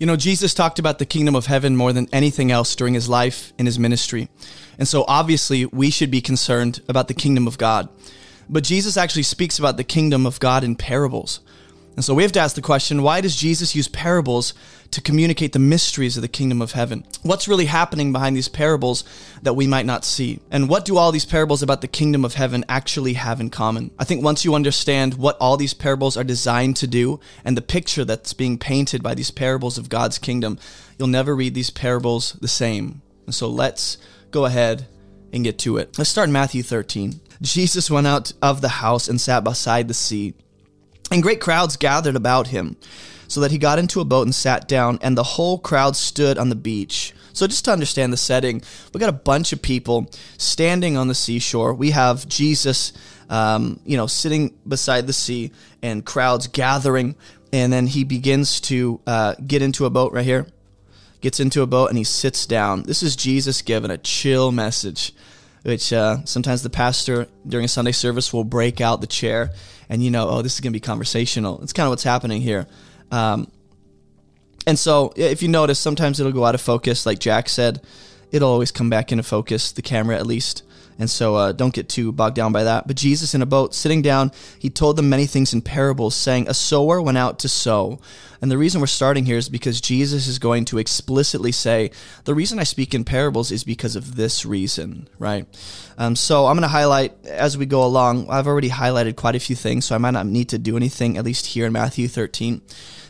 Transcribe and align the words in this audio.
You 0.00 0.06
know, 0.06 0.14
Jesus 0.14 0.54
talked 0.54 0.78
about 0.78 1.00
the 1.00 1.06
kingdom 1.06 1.34
of 1.34 1.46
heaven 1.46 1.74
more 1.74 1.92
than 1.92 2.08
anything 2.12 2.52
else 2.52 2.76
during 2.76 2.94
his 2.94 3.08
life 3.08 3.52
and 3.58 3.66
his 3.66 3.80
ministry. 3.80 4.28
And 4.78 4.86
so 4.86 5.04
obviously, 5.08 5.66
we 5.66 5.90
should 5.90 6.08
be 6.08 6.20
concerned 6.20 6.80
about 6.88 7.08
the 7.08 7.14
kingdom 7.14 7.48
of 7.48 7.58
God. 7.58 7.88
But 8.48 8.62
Jesus 8.62 8.96
actually 8.96 9.24
speaks 9.24 9.58
about 9.58 9.76
the 9.76 9.82
kingdom 9.82 10.24
of 10.24 10.38
God 10.38 10.62
in 10.62 10.76
parables. 10.76 11.40
And 11.96 12.04
so 12.04 12.14
we 12.14 12.22
have 12.22 12.30
to 12.32 12.38
ask 12.38 12.54
the 12.54 12.62
question 12.62 13.02
why 13.02 13.20
does 13.20 13.34
Jesus 13.34 13.74
use 13.74 13.88
parables 13.88 14.54
to 14.90 15.00
communicate 15.00 15.52
the 15.52 15.58
mysteries 15.58 16.16
of 16.16 16.22
the 16.22 16.28
kingdom 16.28 16.62
of 16.62 16.72
heaven? 16.72 17.04
What's 17.22 17.48
really 17.48 17.66
happening 17.66 18.12
behind 18.12 18.36
these 18.36 18.48
parables 18.48 19.04
that 19.42 19.54
we 19.54 19.66
might 19.66 19.86
not 19.86 20.04
see? 20.04 20.40
And 20.50 20.68
what 20.68 20.84
do 20.84 20.96
all 20.96 21.12
these 21.12 21.24
parables 21.24 21.62
about 21.62 21.80
the 21.80 21.88
kingdom 21.88 22.24
of 22.24 22.34
heaven 22.34 22.64
actually 22.68 23.14
have 23.14 23.40
in 23.40 23.50
common? 23.50 23.90
I 23.98 24.04
think 24.04 24.24
once 24.24 24.44
you 24.44 24.54
understand 24.54 25.14
what 25.14 25.36
all 25.40 25.56
these 25.56 25.74
parables 25.74 26.16
are 26.16 26.24
designed 26.24 26.76
to 26.76 26.86
do 26.86 27.20
and 27.44 27.56
the 27.56 27.62
picture 27.62 28.04
that's 28.04 28.32
being 28.32 28.58
painted 28.58 29.02
by 29.02 29.14
these 29.14 29.30
parables 29.30 29.78
of 29.78 29.88
God's 29.88 30.18
kingdom, 30.18 30.58
you'll 30.98 31.08
never 31.08 31.34
read 31.36 31.54
these 31.54 31.70
parables 31.70 32.32
the 32.40 32.48
same. 32.48 33.02
And 33.26 33.34
so 33.34 33.48
let's 33.48 33.98
go 34.30 34.44
ahead 34.44 34.86
and 35.32 35.44
get 35.44 35.58
to 35.60 35.76
it. 35.76 35.98
Let's 35.98 36.10
start 36.10 36.28
in 36.28 36.32
Matthew 36.32 36.62
13. 36.62 37.20
Jesus 37.42 37.90
went 37.90 38.06
out 38.06 38.32
of 38.42 38.60
the 38.60 38.68
house 38.68 39.08
and 39.08 39.20
sat 39.20 39.44
beside 39.44 39.88
the 39.88 39.94
sea 39.94 40.34
and 41.10 41.22
great 41.22 41.40
crowds 41.40 41.76
gathered 41.76 42.16
about 42.16 42.48
him, 42.48 42.76
so 43.28 43.40
that 43.40 43.50
he 43.50 43.58
got 43.58 43.78
into 43.78 44.00
a 44.00 44.04
boat 44.04 44.26
and 44.26 44.34
sat 44.34 44.66
down, 44.66 44.98
and 45.02 45.16
the 45.16 45.22
whole 45.22 45.58
crowd 45.58 45.94
stood 45.94 46.38
on 46.38 46.48
the 46.48 46.56
beach. 46.56 47.14
So, 47.32 47.46
just 47.46 47.64
to 47.66 47.72
understand 47.72 48.12
the 48.12 48.16
setting, 48.16 48.62
we 48.92 48.98
got 48.98 49.10
a 49.10 49.12
bunch 49.12 49.52
of 49.52 49.62
people 49.62 50.10
standing 50.38 50.96
on 50.96 51.06
the 51.06 51.14
seashore. 51.14 51.72
We 51.74 51.92
have 51.92 52.26
Jesus, 52.26 52.92
um, 53.28 53.78
you 53.84 53.96
know, 53.96 54.06
sitting 54.06 54.58
beside 54.66 55.06
the 55.06 55.12
sea, 55.12 55.52
and 55.82 56.04
crowds 56.04 56.48
gathering. 56.48 57.14
And 57.52 57.72
then 57.72 57.86
he 57.86 58.04
begins 58.04 58.60
to 58.62 59.00
uh, 59.06 59.34
get 59.46 59.62
into 59.62 59.86
a 59.86 59.90
boat 59.90 60.12
right 60.12 60.24
here, 60.24 60.46
gets 61.20 61.40
into 61.40 61.62
a 61.62 61.66
boat, 61.66 61.88
and 61.88 61.96
he 61.96 62.04
sits 62.04 62.44
down. 62.44 62.82
This 62.82 63.02
is 63.02 63.16
Jesus 63.16 63.62
giving 63.62 63.90
a 63.90 63.98
chill 63.98 64.50
message 64.50 65.14
which 65.64 65.92
uh, 65.92 66.24
sometimes 66.24 66.62
the 66.62 66.70
pastor 66.70 67.26
during 67.46 67.64
a 67.64 67.68
Sunday 67.68 67.92
service 67.92 68.32
will 68.32 68.44
break 68.44 68.80
out 68.80 69.00
the 69.00 69.06
chair 69.06 69.50
and 69.88 70.02
you 70.02 70.10
know, 70.10 70.28
oh, 70.28 70.42
this 70.42 70.54
is 70.54 70.60
going 70.60 70.72
to 70.72 70.76
be 70.76 70.80
conversational. 70.80 71.60
It's 71.62 71.72
kind 71.72 71.86
of 71.86 71.90
what's 71.90 72.02
happening 72.02 72.42
here. 72.42 72.66
Um, 73.10 73.50
and 74.66 74.78
so 74.78 75.12
if 75.16 75.42
you 75.42 75.48
notice, 75.48 75.78
sometimes 75.78 76.20
it'll 76.20 76.32
go 76.32 76.44
out 76.44 76.54
of 76.54 76.60
focus, 76.60 77.06
like 77.06 77.18
Jack 77.18 77.48
said. 77.48 77.80
It'll 78.30 78.50
always 78.50 78.70
come 78.70 78.90
back 78.90 79.10
into 79.10 79.24
focus, 79.24 79.72
the 79.72 79.82
camera 79.82 80.16
at 80.16 80.26
least. 80.26 80.62
And 80.98 81.08
so 81.08 81.36
uh, 81.36 81.52
don't 81.52 81.72
get 81.72 81.88
too 81.88 82.10
bogged 82.10 82.34
down 82.34 82.50
by 82.50 82.64
that. 82.64 82.86
But 82.86 82.96
Jesus 82.96 83.34
in 83.34 83.40
a 83.40 83.46
boat, 83.46 83.72
sitting 83.72 84.02
down, 84.02 84.32
he 84.58 84.68
told 84.68 84.96
them 84.96 85.08
many 85.08 85.26
things 85.26 85.52
in 85.52 85.62
parables, 85.62 86.16
saying, 86.16 86.48
A 86.48 86.54
sower 86.54 87.00
went 87.00 87.18
out 87.18 87.38
to 87.40 87.48
sow. 87.48 88.00
And 88.40 88.50
the 88.50 88.58
reason 88.58 88.80
we're 88.80 88.88
starting 88.88 89.24
here 89.24 89.36
is 89.36 89.48
because 89.48 89.80
Jesus 89.80 90.26
is 90.26 90.38
going 90.38 90.64
to 90.66 90.78
explicitly 90.78 91.52
say, 91.52 91.92
The 92.24 92.34
reason 92.34 92.58
I 92.58 92.64
speak 92.64 92.94
in 92.94 93.04
parables 93.04 93.52
is 93.52 93.62
because 93.62 93.94
of 93.94 94.16
this 94.16 94.44
reason, 94.44 95.08
right? 95.20 95.46
Um, 95.96 96.16
so 96.16 96.46
I'm 96.46 96.56
going 96.56 96.62
to 96.62 96.68
highlight 96.68 97.24
as 97.26 97.56
we 97.56 97.66
go 97.66 97.84
along. 97.84 98.28
I've 98.28 98.48
already 98.48 98.70
highlighted 98.70 99.14
quite 99.14 99.36
a 99.36 99.40
few 99.40 99.54
things, 99.56 99.84
so 99.84 99.94
I 99.94 99.98
might 99.98 100.12
not 100.12 100.26
need 100.26 100.48
to 100.50 100.58
do 100.58 100.76
anything, 100.76 101.16
at 101.16 101.24
least 101.24 101.46
here 101.46 101.66
in 101.66 101.72
Matthew 101.72 102.08
13. 102.08 102.60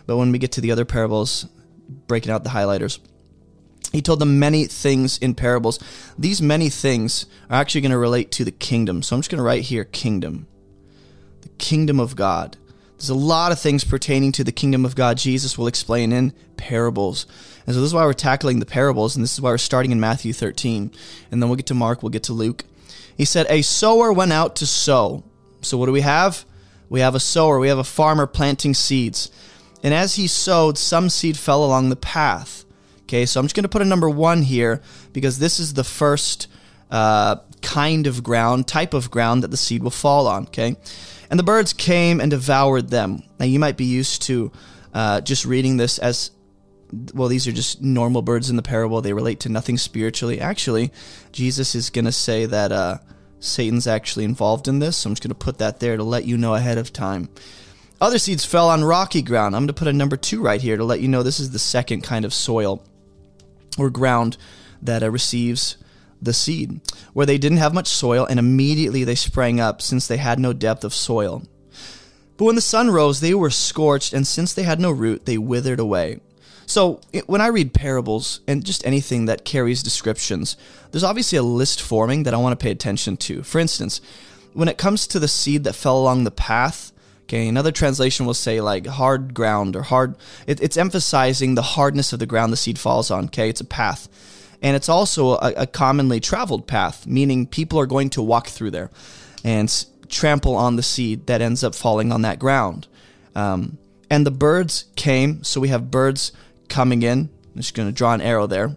But 0.06 0.19
when 0.19 0.31
we 0.31 0.39
get 0.39 0.53
to 0.53 0.61
the 0.61 0.72
other 0.72 0.84
parables, 0.84 1.47
breaking 2.06 2.33
out 2.33 2.44
the 2.44 2.50
highlighters. 2.50 2.98
He 3.92 4.03
told 4.03 4.19
them 4.19 4.39
many 4.39 4.67
things 4.67 5.19
in 5.19 5.34
parables. 5.34 5.78
These 6.19 6.42
many 6.42 6.69
things 6.69 7.27
are 7.48 7.61
actually 7.61 7.81
going 7.81 7.92
to 7.92 7.98
relate 7.98 8.31
to 8.33 8.44
the 8.44 8.50
kingdom. 8.50 9.03
So 9.03 9.17
I'm 9.17 9.20
just 9.20 9.31
going 9.31 9.39
to 9.39 9.44
write 9.44 9.62
here 9.62 9.84
kingdom. 9.84 10.47
The 11.41 11.48
kingdom 11.50 11.98
of 11.98 12.14
God. 12.14 12.56
There's 12.98 13.09
a 13.09 13.14
lot 13.14 13.53
of 13.53 13.61
things 13.61 13.84
pertaining 13.84 14.33
to 14.33 14.44
the 14.44 14.53
kingdom 14.53 14.84
of 14.84 14.97
God 14.97 15.16
Jesus 15.16 15.56
will 15.56 15.69
explain 15.69 16.12
in 16.12 16.33
parables. 16.56 17.27
And 17.64 17.75
so 17.75 17.81
this 17.81 17.89
is 17.89 17.94
why 17.94 18.05
we're 18.05 18.12
tackling 18.12 18.59
the 18.59 18.66
parables, 18.66 19.14
and 19.14 19.22
this 19.22 19.34
is 19.34 19.41
why 19.41 19.50
we're 19.50 19.59
starting 19.59 19.92
in 19.92 20.00
Matthew 20.00 20.33
13. 20.33 20.91
And 21.31 21.42
then 21.42 21.48
we'll 21.48 21.56
get 21.56 21.66
to 21.66 21.75
Mark, 21.75 22.03
we'll 22.03 22.11
get 22.11 22.25
to 22.25 22.33
Luke. 22.33 22.64
He 23.16 23.25
said, 23.25 23.47
A 23.48 23.62
sower 23.62 24.12
went 24.12 24.33
out 24.33 24.56
to 24.56 24.66
sow. 24.66 25.22
So 25.62 25.78
what 25.78 25.87
do 25.87 25.93
we 25.93 26.00
have? 26.03 26.44
We 26.88 27.00
have 27.00 27.15
a 27.15 27.20
sower, 27.20 27.59
we 27.59 27.69
have 27.69 27.78
a 27.78 27.84
farmer 27.84 28.26
planting 28.26 28.75
seeds. 28.75 29.31
And 29.82 29.94
as 29.94 30.16
he 30.16 30.26
sowed, 30.26 30.76
some 30.76 31.09
seed 31.09 31.37
fell 31.37 31.65
along 31.65 31.88
the 31.88 31.97
path 31.97 32.65
Okay, 33.08 33.24
so 33.24 33.41
I'm 33.41 33.46
just 33.46 33.54
going 33.54 33.62
to 33.62 33.70
put 33.70 33.80
a 33.80 33.86
number 33.86 34.10
one 34.10 34.42
here 34.42 34.82
because 35.14 35.38
this 35.38 35.58
is 35.58 35.72
the 35.72 35.82
first 35.82 36.46
uh, 36.91 37.36
kind 37.62 38.06
of 38.06 38.22
ground, 38.22 38.69
type 38.69 38.92
of 38.92 39.10
ground 39.10 39.42
that 39.44 39.50
the 39.50 39.56
seed 39.56 39.82
will 39.82 39.91
fall 39.91 40.26
on. 40.26 40.44
Okay, 40.48 40.76
and 41.30 41.38
the 41.38 41.44
birds 41.44 41.72
came 41.72 42.20
and 42.20 42.30
devoured 42.30 42.91
them. 42.91 43.22
Now 43.41 43.46
you 43.46 43.58
might 43.58 43.78
be 43.78 43.86
used 43.86 44.22
to 44.22 44.52
uh, 44.92 45.22
just 45.22 45.46
reading 45.46 45.78
this 45.78 45.98
as 45.98 46.32
well, 47.14 47.28
these 47.28 47.46
are 47.46 47.52
just 47.52 47.82
normal 47.82 48.22
birds 48.22 48.50
in 48.50 48.56
the 48.56 48.62
parable. 48.62 49.00
They 49.00 49.12
relate 49.12 49.40
to 49.40 49.48
nothing 49.48 49.78
spiritually. 49.78 50.40
Actually, 50.40 50.92
Jesus 51.32 51.75
is 51.75 51.90
going 51.90 52.06
to 52.06 52.12
say 52.12 52.46
that 52.46 52.72
uh, 52.72 52.98
Satan's 53.40 53.86
actually 53.86 54.25
involved 54.25 54.69
in 54.69 54.78
this. 54.78 54.98
So 54.98 55.08
I'm 55.08 55.14
just 55.14 55.22
going 55.22 55.30
to 55.30 55.34
put 55.34 55.58
that 55.58 55.80
there 55.80 55.96
to 55.96 56.02
let 56.02 56.25
you 56.25 56.38
know 56.38 56.54
ahead 56.54 56.78
of 56.78 56.92
time. 56.92 57.28
Other 58.00 58.19
seeds 58.19 58.44
fell 58.44 58.70
on 58.70 58.84
rocky 58.84 59.22
ground. 59.22 59.56
I'm 59.56 59.62
going 59.62 59.69
to 59.69 59.75
put 59.75 59.88
a 59.88 59.92
number 59.92 60.16
two 60.16 60.40
right 60.40 60.60
here 60.60 60.76
to 60.76 60.84
let 60.84 61.00
you 61.00 61.08
know 61.08 61.22
this 61.22 61.40
is 61.40 61.50
the 61.50 61.58
second 61.58 62.02
kind 62.02 62.25
of 62.25 62.32
soil 62.32 62.82
or 63.77 63.91
ground 63.91 64.37
that 64.81 65.03
uh, 65.03 65.11
receives 65.11 65.77
the 66.21 66.33
seed, 66.33 66.81
where 67.12 67.27
they 67.27 67.39
didn't 67.39 67.59
have 67.59 67.75
much 67.75 67.89
soil, 67.89 68.27
and 68.27 68.39
immediately 68.39 69.05
they 69.05 69.15
sprang 69.15 69.61
up, 69.61 69.81
since 69.83 70.06
they 70.06 70.17
had 70.17 70.39
no 70.39 70.53
depth 70.53 70.84
of 70.84 70.95
soil. 70.95 71.43
But 72.37 72.45
when 72.45 72.55
the 72.55 72.61
sun 72.61 72.91
rose, 72.91 73.21
they 73.21 73.34
were 73.34 73.51
scorched, 73.51 74.12
and 74.12 74.27
since 74.27 74.53
they 74.53 74.62
had 74.62 74.81
no 74.81 74.91
root, 74.91 75.27
they 75.27 75.39
withered 75.39 75.81
away. 75.81 76.21
So, 76.67 77.01
when 77.27 77.41
I 77.41 77.47
read 77.47 77.73
parables 77.73 78.41
and 78.47 78.65
just 78.65 78.87
anything 78.87 79.25
that 79.25 79.45
carries 79.45 79.83
descriptions, 79.83 80.56
there's 80.91 81.05
obviously 81.05 81.39
a 81.39 81.43
list 81.43 81.81
forming 81.81 82.25
that 82.25 82.35
I 82.35 82.39
want 82.39 82.59
to 82.59 82.62
pay 82.62 82.71
attention 82.71 83.17
to. 83.19 83.43
For 83.43 83.59
instance, 83.59 84.00
when 84.53 84.69
it 84.69 84.77
comes 84.77 85.06
to 85.06 85.19
the 85.19 85.29
seed 85.29 85.65
that 85.65 85.75
fell 85.75 85.99
along 85.99 86.25
the 86.25 86.31
path, 86.31 86.93
Okay, 87.28 87.47
another 87.47 87.72
translation 87.72 88.25
will 88.25 88.33
say 88.33 88.62
like 88.62 88.87
hard 88.87 89.34
ground 89.34 89.77
or 89.77 89.83
hard. 89.83 90.16
It, 90.47 90.62
it's 90.62 90.78
emphasizing 90.78 91.55
the 91.55 91.62
hardness 91.62 92.15
of 92.15 92.21
the 92.21 92.27
ground 92.27 92.55
the 92.55 92.56
seed 92.56 92.78
falls 92.78 93.11
on. 93.11 93.27
Okay, 93.27 93.50
it's 93.50 93.61
a 93.61 93.66
path, 93.66 94.09
and 94.62 94.75
it's 94.75 94.89
also 94.89 95.33
a, 95.33 95.53
a 95.59 95.67
commonly 95.67 96.21
traveled 96.21 96.67
path, 96.67 97.06
meaning 97.06 97.47
people 97.47 97.78
are 97.78 97.87
going 97.87 98.09
to 98.11 98.22
walk 98.22 98.47
through 98.47 98.71
there 98.71 98.91
and 99.44 99.84
trample 100.09 100.56
on 100.56 100.77
the 100.77 100.83
seed 100.83 101.27
that 101.27 101.43
ends 101.43 101.62
up 101.62 101.75
falling 101.75 102.12
on 102.12 102.22
that 102.22 102.38
ground. 102.38 102.88
Um, 103.34 103.77
and 104.09 104.25
the 104.25 104.31
birds 104.31 104.87
came, 104.97 105.44
so 105.44 105.61
we 105.61 105.69
have 105.69 105.91
birds 105.91 106.33
coming 106.71 107.03
in. 107.03 107.28
I'm 107.55 107.61
just 107.61 107.75
going 107.75 107.91
to 107.91 107.94
draw 107.94 108.15
an 108.15 108.22
arrow 108.22 108.47
there, 108.47 108.75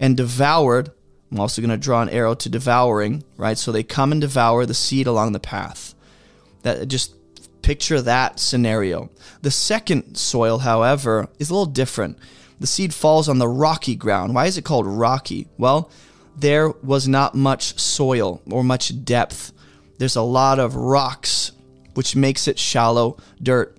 and 0.00 0.16
devoured. 0.16 0.90
I'm 1.30 1.38
also 1.38 1.62
going 1.62 1.70
to 1.70 1.76
draw 1.76 2.02
an 2.02 2.08
arrow 2.08 2.34
to 2.34 2.48
devouring, 2.48 3.22
right? 3.36 3.56
So 3.56 3.70
they 3.70 3.84
come 3.84 4.10
and 4.10 4.20
devour 4.20 4.66
the 4.66 4.74
seed 4.74 5.06
along 5.06 5.30
the 5.30 5.38
path. 5.38 5.94
That 6.62 6.88
just 6.88 7.13
Picture 7.64 8.02
that 8.02 8.38
scenario. 8.38 9.08
The 9.40 9.50
second 9.50 10.16
soil, 10.16 10.58
however, 10.58 11.30
is 11.38 11.48
a 11.48 11.54
little 11.54 11.64
different. 11.64 12.18
The 12.60 12.66
seed 12.66 12.92
falls 12.92 13.26
on 13.26 13.38
the 13.38 13.48
rocky 13.48 13.96
ground. 13.96 14.34
Why 14.34 14.44
is 14.44 14.58
it 14.58 14.66
called 14.66 14.86
rocky? 14.86 15.48
Well, 15.56 15.90
there 16.36 16.68
was 16.68 17.08
not 17.08 17.34
much 17.34 17.80
soil 17.80 18.42
or 18.50 18.62
much 18.62 19.02
depth. 19.06 19.50
There's 19.96 20.14
a 20.14 20.20
lot 20.20 20.58
of 20.58 20.76
rocks, 20.76 21.52
which 21.94 22.14
makes 22.14 22.48
it 22.48 22.58
shallow 22.58 23.16
dirt. 23.42 23.78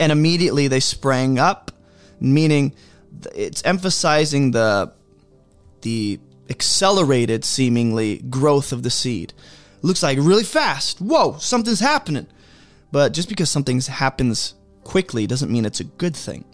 And 0.00 0.10
immediately 0.10 0.66
they 0.66 0.80
sprang 0.80 1.38
up, 1.38 1.70
meaning 2.18 2.74
it's 3.32 3.62
emphasizing 3.64 4.50
the 4.50 4.92
the 5.82 6.18
accelerated 6.50 7.44
seemingly 7.44 8.18
growth 8.18 8.72
of 8.72 8.82
the 8.82 8.90
seed. 8.90 9.32
looks 9.82 10.02
like 10.02 10.18
really 10.20 10.42
fast. 10.42 11.00
Whoa, 11.00 11.36
something's 11.38 11.78
happening. 11.78 12.26
But 12.92 13.12
just 13.12 13.28
because 13.28 13.50
something 13.50 13.80
happens 13.80 14.54
quickly 14.84 15.26
doesn't 15.26 15.50
mean 15.50 15.64
it's 15.64 15.80
a 15.80 15.84
good 15.84 16.16
thing. 16.16 16.44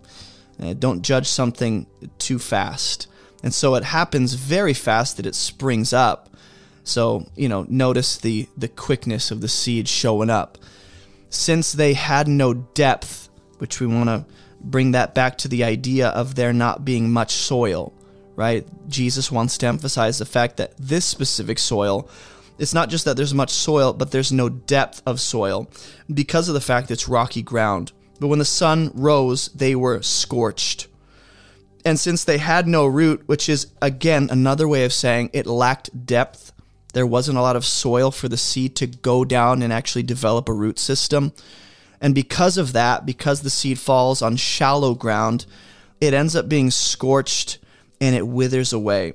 Uh, 0.60 0.74
don't 0.74 1.02
judge 1.02 1.26
something 1.28 1.86
too 2.18 2.38
fast. 2.38 3.06
And 3.42 3.52
so 3.52 3.74
it 3.74 3.84
happens 3.84 4.34
very 4.34 4.74
fast 4.74 5.16
that 5.16 5.26
it 5.26 5.34
springs 5.34 5.92
up. 5.92 6.30
So, 6.84 7.26
you 7.36 7.48
know, 7.48 7.66
notice 7.68 8.16
the, 8.16 8.48
the 8.56 8.68
quickness 8.68 9.30
of 9.30 9.40
the 9.40 9.48
seed 9.48 9.88
showing 9.88 10.30
up. 10.30 10.58
Since 11.28 11.72
they 11.72 11.94
had 11.94 12.28
no 12.28 12.54
depth, 12.54 13.28
which 13.58 13.80
we 13.80 13.86
want 13.86 14.08
to 14.08 14.24
bring 14.60 14.92
that 14.92 15.14
back 15.14 15.38
to 15.38 15.48
the 15.48 15.64
idea 15.64 16.08
of 16.08 16.34
there 16.34 16.52
not 16.52 16.84
being 16.84 17.10
much 17.10 17.32
soil, 17.32 17.92
right? 18.36 18.66
Jesus 18.88 19.30
wants 19.30 19.58
to 19.58 19.66
emphasize 19.66 20.18
the 20.18 20.24
fact 20.24 20.56
that 20.56 20.74
this 20.78 21.04
specific 21.04 21.58
soil 21.58 22.08
it's 22.58 22.74
not 22.74 22.88
just 22.88 23.04
that 23.04 23.16
there's 23.16 23.34
much 23.34 23.50
soil, 23.50 23.92
but 23.92 24.10
there's 24.10 24.32
no 24.32 24.48
depth 24.48 25.02
of 25.06 25.20
soil 25.20 25.68
because 26.12 26.48
of 26.48 26.54
the 26.54 26.60
fact 26.60 26.90
it's 26.90 27.08
rocky 27.08 27.42
ground. 27.42 27.92
But 28.20 28.28
when 28.28 28.38
the 28.38 28.44
sun 28.44 28.90
rose, 28.94 29.48
they 29.48 29.74
were 29.74 30.00
scorched. 30.02 30.86
And 31.84 31.98
since 31.98 32.24
they 32.24 32.38
had 32.38 32.68
no 32.68 32.86
root, 32.86 33.22
which 33.26 33.48
is 33.48 33.66
again 33.80 34.28
another 34.30 34.68
way 34.68 34.84
of 34.84 34.92
saying 34.92 35.30
it 35.32 35.46
lacked 35.46 36.06
depth, 36.06 36.52
there 36.92 37.06
wasn't 37.06 37.38
a 37.38 37.42
lot 37.42 37.56
of 37.56 37.64
soil 37.64 38.10
for 38.10 38.28
the 38.28 38.36
seed 38.36 38.76
to 38.76 38.86
go 38.86 39.24
down 39.24 39.62
and 39.62 39.72
actually 39.72 40.02
develop 40.04 40.48
a 40.48 40.52
root 40.52 40.78
system. 40.78 41.32
And 42.00 42.14
because 42.14 42.58
of 42.58 42.72
that, 42.74 43.06
because 43.06 43.42
the 43.42 43.50
seed 43.50 43.78
falls 43.78 44.22
on 44.22 44.36
shallow 44.36 44.94
ground, 44.94 45.46
it 46.00 46.14
ends 46.14 46.36
up 46.36 46.48
being 46.48 46.70
scorched 46.70 47.58
and 48.00 48.14
it 48.14 48.26
withers 48.26 48.72
away. 48.72 49.14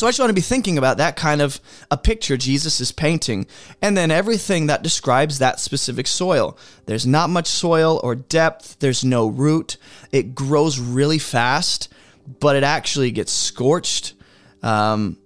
So 0.00 0.06
I 0.06 0.08
just 0.12 0.18
want 0.18 0.30
to 0.30 0.34
be 0.34 0.40
thinking 0.40 0.78
about 0.78 0.96
that 0.96 1.16
kind 1.16 1.42
of 1.42 1.60
a 1.90 1.98
picture 1.98 2.38
Jesus 2.38 2.80
is 2.80 2.90
painting, 2.90 3.46
and 3.82 3.94
then 3.94 4.10
everything 4.10 4.68
that 4.68 4.82
describes 4.82 5.40
that 5.40 5.60
specific 5.60 6.06
soil. 6.06 6.56
There's 6.86 7.06
not 7.06 7.28
much 7.28 7.48
soil 7.48 8.00
or 8.02 8.14
depth, 8.14 8.78
there's 8.78 9.04
no 9.04 9.28
root, 9.28 9.76
it 10.10 10.34
grows 10.34 10.78
really 10.78 11.18
fast, 11.18 11.92
but 12.26 12.56
it 12.56 12.62
actually 12.62 13.10
gets 13.10 13.30
scorched, 13.30 14.14
um, 14.62 15.18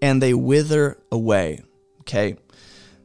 and 0.00 0.22
they 0.22 0.34
wither 0.34 0.98
away. 1.10 1.62
Okay. 2.02 2.36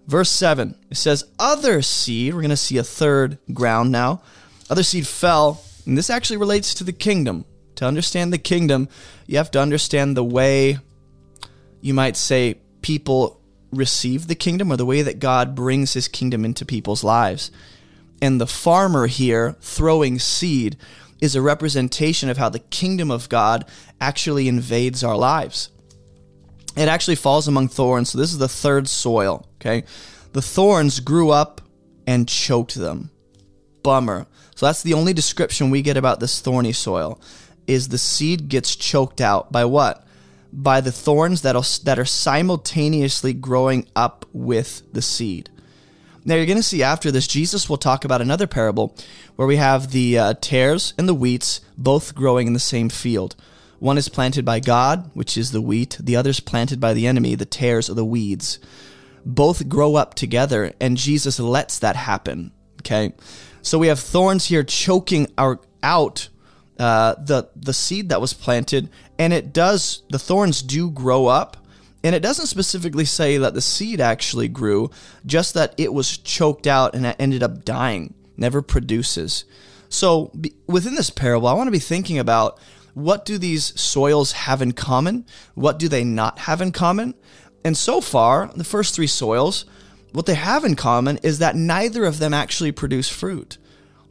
Verse 0.05 0.29
7, 0.29 0.77
it 0.91 0.97
says, 0.97 1.23
Other 1.39 1.81
seed, 1.81 2.35
we're 2.35 2.41
going 2.41 2.51
to 2.51 2.55
see 2.55 2.77
a 2.77 2.83
third 2.83 3.39
ground 3.51 3.91
now. 3.91 4.21
Other 4.69 4.83
seed 4.83 5.07
fell, 5.07 5.63
and 5.83 5.97
this 5.97 6.11
actually 6.11 6.37
relates 6.37 6.75
to 6.75 6.83
the 6.83 6.93
kingdom. 6.93 7.45
To 7.77 7.85
understand 7.85 8.31
the 8.31 8.37
kingdom, 8.37 8.87
you 9.25 9.37
have 9.37 9.51
to 9.51 9.59
understand 9.59 10.15
the 10.15 10.23
way 10.23 10.77
you 11.81 11.93
might 11.93 12.17
say, 12.17 12.59
people 12.81 13.41
receive 13.71 14.27
the 14.27 14.35
kingdom 14.35 14.71
or 14.71 14.77
the 14.77 14.85
way 14.85 15.01
that 15.01 15.19
God 15.19 15.55
brings 15.55 15.93
his 15.93 16.07
kingdom 16.07 16.45
into 16.45 16.65
people's 16.65 17.03
lives. 17.03 17.51
And 18.21 18.39
the 18.39 18.47
farmer 18.47 19.07
here 19.07 19.55
throwing 19.61 20.19
seed 20.19 20.77
is 21.21 21.35
a 21.35 21.41
representation 21.41 22.29
of 22.29 22.37
how 22.37 22.49
the 22.49 22.59
kingdom 22.59 23.11
of 23.11 23.29
God 23.29 23.65
actually 23.99 24.47
invades 24.47 25.03
our 25.03 25.17
lives. 25.17 25.69
It 26.75 26.87
actually 26.87 27.15
falls 27.15 27.47
among 27.47 27.69
thorns. 27.69 28.11
So 28.11 28.17
this 28.17 28.31
is 28.31 28.37
the 28.37 28.47
third 28.47 28.87
soil, 28.87 29.47
okay? 29.59 29.83
The 30.33 30.41
thorns 30.41 30.99
grew 30.99 31.31
up 31.31 31.61
and 32.05 32.29
choked 32.29 32.75
them. 32.75 33.09
Bummer. 33.83 34.27
So 34.55 34.65
that's 34.65 34.83
the 34.83 34.93
only 34.93 35.13
description 35.13 35.69
we 35.69 35.81
get 35.81 35.97
about 35.97 36.19
this 36.19 36.39
thorny 36.39 36.71
soil 36.71 37.19
is 37.65 37.89
the 37.89 37.97
seed 37.97 38.47
gets 38.47 38.75
choked 38.75 39.21
out 39.21 39.51
by 39.51 39.65
what? 39.65 40.06
By 40.51 40.81
the 40.81 40.91
thorns 40.91 41.41
that 41.41 41.55
that 41.83 41.99
are 41.99 42.05
simultaneously 42.05 43.33
growing 43.33 43.87
up 43.95 44.25
with 44.33 44.83
the 44.93 45.01
seed. 45.01 45.49
Now, 46.27 46.35
you're 46.35 46.45
going 46.45 46.57
to 46.57 46.63
see 46.63 46.83
after 46.83 47.09
this, 47.09 47.25
Jesus 47.25 47.69
will 47.69 47.77
talk 47.77 48.03
about 48.03 48.21
another 48.21 48.47
parable 48.47 48.93
where 49.37 49.47
we 49.47 49.55
have 49.55 49.91
the 49.91 50.19
uh, 50.19 50.33
tares 50.41 50.93
and 50.97 51.07
the 51.07 51.13
wheats 51.13 51.61
both 51.77 52.13
growing 52.13 52.47
in 52.47 52.53
the 52.53 52.59
same 52.59 52.89
field. 52.89 53.37
One 53.79 53.97
is 53.97 54.09
planted 54.09 54.43
by 54.43 54.59
God, 54.59 55.09
which 55.13 55.37
is 55.37 55.51
the 55.51 55.61
wheat, 55.61 55.97
the 56.01 56.17
other 56.17 56.31
is 56.31 56.41
planted 56.41 56.81
by 56.81 56.93
the 56.93 57.07
enemy, 57.07 57.35
the 57.35 57.45
tares 57.45 57.89
or 57.89 57.93
the 57.93 58.03
weeds. 58.03 58.59
Both 59.25 59.69
grow 59.69 59.95
up 59.95 60.15
together, 60.15 60.73
and 60.81 60.97
Jesus 60.97 61.39
lets 61.39 61.79
that 61.79 61.95
happen. 61.95 62.51
Okay? 62.81 63.13
So 63.61 63.79
we 63.79 63.87
have 63.87 63.99
thorns 63.99 64.47
here 64.47 64.63
choking 64.63 65.31
our, 65.37 65.61
out 65.81 66.27
uh, 66.79 67.15
the 67.15 67.49
the 67.55 67.73
seed 67.73 68.09
that 68.09 68.21
was 68.21 68.33
planted, 68.33 68.89
and 69.17 69.33
it 69.33 69.53
does 69.53 70.03
the 70.09 70.19
thorns 70.19 70.61
do 70.61 70.91
grow 70.91 71.27
up, 71.27 71.57
and 72.03 72.15
it 72.15 72.21
doesn't 72.21 72.47
specifically 72.47 73.05
say 73.05 73.37
that 73.37 73.53
the 73.53 73.61
seed 73.61 73.99
actually 73.99 74.47
grew, 74.47 74.91
just 75.25 75.53
that 75.55 75.73
it 75.77 75.93
was 75.93 76.17
choked 76.17 76.67
out 76.67 76.95
and 76.95 77.05
it 77.05 77.15
ended 77.19 77.43
up 77.43 77.65
dying, 77.65 78.13
never 78.37 78.61
produces. 78.61 79.45
So 79.89 80.31
within 80.67 80.95
this 80.95 81.09
parable, 81.09 81.47
I 81.47 81.53
want 81.53 81.67
to 81.67 81.71
be 81.71 81.79
thinking 81.79 82.19
about 82.19 82.59
what 82.93 83.25
do 83.25 83.37
these 83.37 83.79
soils 83.79 84.31
have 84.31 84.61
in 84.61 84.71
common? 84.71 85.25
What 85.53 85.79
do 85.79 85.87
they 85.87 86.03
not 86.03 86.39
have 86.39 86.61
in 86.61 86.71
common? 86.71 87.13
And 87.63 87.77
so 87.77 88.01
far, 88.01 88.49
the 88.55 88.63
first 88.63 88.95
three 88.95 89.07
soils, 89.07 89.65
what 90.13 90.25
they 90.25 90.35
have 90.35 90.63
in 90.63 90.75
common 90.75 91.17
is 91.17 91.39
that 91.39 91.55
neither 91.55 92.05
of 92.05 92.19
them 92.19 92.33
actually 92.33 92.71
produce 92.71 93.09
fruit. 93.09 93.57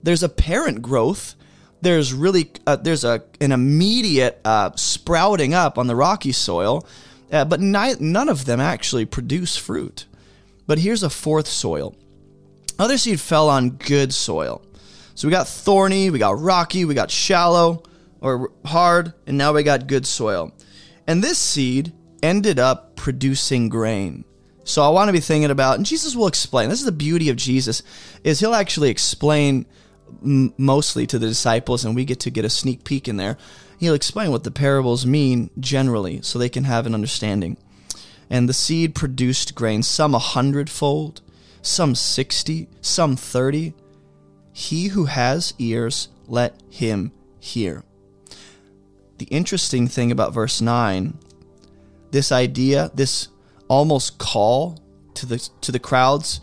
There's 0.02 0.22
apparent 0.22 0.82
growth, 0.82 1.34
there's 1.80 2.12
really 2.12 2.50
uh, 2.66 2.76
there's 2.76 3.04
a 3.04 3.22
an 3.40 3.52
immediate 3.52 4.40
uh, 4.44 4.70
sprouting 4.76 5.54
up 5.54 5.78
on 5.78 5.86
the 5.86 5.96
rocky 5.96 6.32
soil, 6.32 6.86
uh, 7.32 7.44
but 7.44 7.60
ni- 7.60 7.94
none 8.00 8.28
of 8.28 8.44
them 8.44 8.60
actually 8.60 9.04
produce 9.04 9.56
fruit. 9.56 10.06
But 10.66 10.78
here's 10.78 11.02
a 11.02 11.10
fourth 11.10 11.46
soil. 11.46 11.94
Other 12.78 12.98
seed 12.98 13.20
fell 13.20 13.48
on 13.48 13.70
good 13.70 14.12
soil. 14.12 14.62
So 15.14 15.26
we 15.26 15.32
got 15.32 15.48
thorny, 15.48 16.10
we 16.10 16.18
got 16.18 16.38
rocky, 16.38 16.84
we 16.84 16.94
got 16.94 17.10
shallow 17.10 17.82
or 18.20 18.50
hard, 18.64 19.14
and 19.26 19.38
now 19.38 19.52
we 19.52 19.62
got 19.62 19.86
good 19.86 20.06
soil. 20.06 20.52
And 21.06 21.22
this 21.22 21.38
seed 21.38 21.92
ended 22.22 22.58
up 22.58 22.96
producing 22.96 23.68
grain. 23.68 24.24
So 24.64 24.82
I 24.82 24.88
want 24.88 25.08
to 25.08 25.12
be 25.12 25.20
thinking 25.20 25.50
about, 25.50 25.76
and 25.76 25.86
Jesus 25.86 26.16
will 26.16 26.26
explain. 26.26 26.68
This 26.68 26.80
is 26.80 26.86
the 26.86 26.92
beauty 26.92 27.30
of 27.30 27.36
Jesus, 27.36 27.82
is 28.24 28.40
he'll 28.40 28.54
actually 28.54 28.90
explain 28.90 29.64
m- 30.22 30.52
mostly 30.56 31.06
to 31.06 31.18
the 31.18 31.28
disciples, 31.28 31.84
and 31.84 31.94
we 31.94 32.04
get 32.04 32.20
to 32.20 32.30
get 32.30 32.44
a 32.44 32.50
sneak 32.50 32.84
peek 32.84 33.08
in 33.08 33.16
there. 33.16 33.36
He'll 33.78 33.94
explain 33.94 34.30
what 34.30 34.44
the 34.44 34.50
parables 34.50 35.04
mean 35.06 35.50
generally 35.60 36.20
so 36.22 36.38
they 36.38 36.48
can 36.48 36.64
have 36.64 36.86
an 36.86 36.94
understanding. 36.94 37.56
And 38.30 38.48
the 38.48 38.54
seed 38.54 38.94
produced 38.94 39.54
grain, 39.54 39.82
some 39.82 40.14
a 40.14 40.18
hundredfold, 40.18 41.20
some 41.62 41.94
sixty, 41.94 42.68
some 42.80 43.16
thirty. 43.16 43.74
He 44.52 44.88
who 44.88 45.04
has 45.04 45.52
ears, 45.58 46.08
let 46.26 46.60
him 46.70 47.12
hear. 47.38 47.84
The 49.18 49.26
interesting 49.26 49.86
thing 49.86 50.10
about 50.10 50.34
verse 50.34 50.60
9, 50.60 51.16
this 52.10 52.32
idea, 52.32 52.90
this 52.94 53.28
almost 53.68 54.18
call 54.18 54.78
to 55.14 55.26
the 55.26 55.48
to 55.60 55.72
the 55.72 55.78
crowds, 55.78 56.40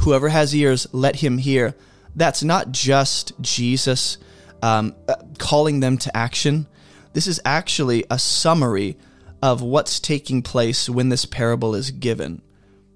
whoever 0.00 0.28
has 0.28 0.54
ears, 0.54 0.86
let 0.92 1.16
him 1.16 1.38
hear 1.38 1.74
that's 2.16 2.42
not 2.42 2.72
just 2.72 3.32
Jesus 3.40 4.18
um, 4.62 4.94
uh, 5.08 5.16
calling 5.38 5.80
them 5.80 5.98
to 5.98 6.16
action. 6.16 6.66
This 7.12 7.26
is 7.26 7.40
actually 7.44 8.04
a 8.10 8.18
summary 8.18 8.96
of 9.42 9.60
what's 9.60 10.00
taking 10.00 10.42
place 10.42 10.88
when 10.88 11.10
this 11.10 11.26
parable 11.26 11.74
is 11.74 11.90
given. 11.90 12.40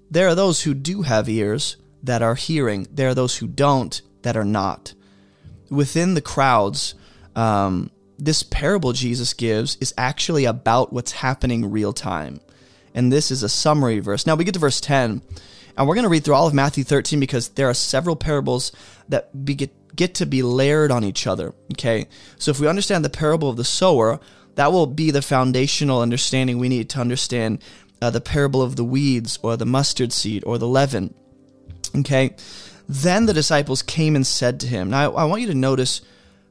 There 0.09 0.27
are 0.27 0.35
those 0.35 0.63
who 0.63 0.73
do 0.73 1.03
have 1.03 1.29
ears 1.29 1.77
that 2.01 2.21
are 2.21 2.35
hearing, 2.35 2.87
there 2.91 3.09
are 3.09 3.15
those 3.15 3.37
who 3.37 3.47
don't 3.47 4.01
that 4.23 4.35
are 4.35 4.45
not. 4.45 4.93
Within 5.69 6.15
the 6.15 6.21
crowds, 6.21 6.95
um, 7.35 7.91
this 8.17 8.41
parable 8.43 8.93
Jesus 8.93 9.33
gives 9.33 9.77
is 9.79 9.93
actually 9.97 10.45
about 10.45 10.91
what's 10.91 11.11
happening 11.11 11.69
real 11.71 11.93
time. 11.93 12.41
And 12.93 13.11
this 13.11 13.31
is 13.31 13.43
a 13.43 13.49
summary 13.49 13.99
verse. 13.99 14.25
Now 14.25 14.35
we 14.35 14.43
get 14.43 14.53
to 14.55 14.59
verse 14.59 14.81
10, 14.81 15.21
and 15.79 15.87
we're 15.87 15.95
going 15.95 16.03
to 16.03 16.09
read 16.09 16.25
through 16.25 16.35
all 16.35 16.45
of 16.45 16.53
Matthew 16.53 16.83
13 16.83 17.21
because 17.21 17.49
there 17.49 17.69
are 17.69 17.73
several 17.73 18.17
parables 18.17 18.73
that 19.07 19.45
be, 19.45 19.55
get, 19.55 19.95
get 19.95 20.15
to 20.15 20.25
be 20.25 20.43
layered 20.43 20.91
on 20.91 21.05
each 21.05 21.25
other. 21.25 21.55
Okay. 21.71 22.07
So 22.37 22.51
if 22.51 22.59
we 22.59 22.67
understand 22.67 23.05
the 23.05 23.09
parable 23.09 23.49
of 23.49 23.55
the 23.55 23.63
sower, 23.63 24.19
that 24.55 24.73
will 24.73 24.87
be 24.87 25.09
the 25.09 25.21
foundational 25.21 26.01
understanding 26.01 26.59
we 26.59 26.67
need 26.67 26.89
to 26.89 26.99
understand 26.99 27.63
uh, 28.01 28.09
the 28.09 28.19
parable 28.19 28.61
of 28.61 28.75
the 28.75 28.83
weeds 28.83 29.39
or 29.41 29.55
the 29.55 29.65
mustard 29.65 30.11
seed 30.11 30.43
or 30.45 30.57
the 30.57 30.67
leaven. 30.67 31.13
Okay. 31.95 32.35
Then 32.89 33.25
the 33.25 33.33
disciples 33.33 33.81
came 33.81 34.17
and 34.17 34.27
said 34.27 34.59
to 34.59 34.67
him, 34.67 34.89
Now 34.89 35.13
I 35.13 35.23
want 35.23 35.43
you 35.43 35.47
to 35.47 35.55
notice 35.55 36.01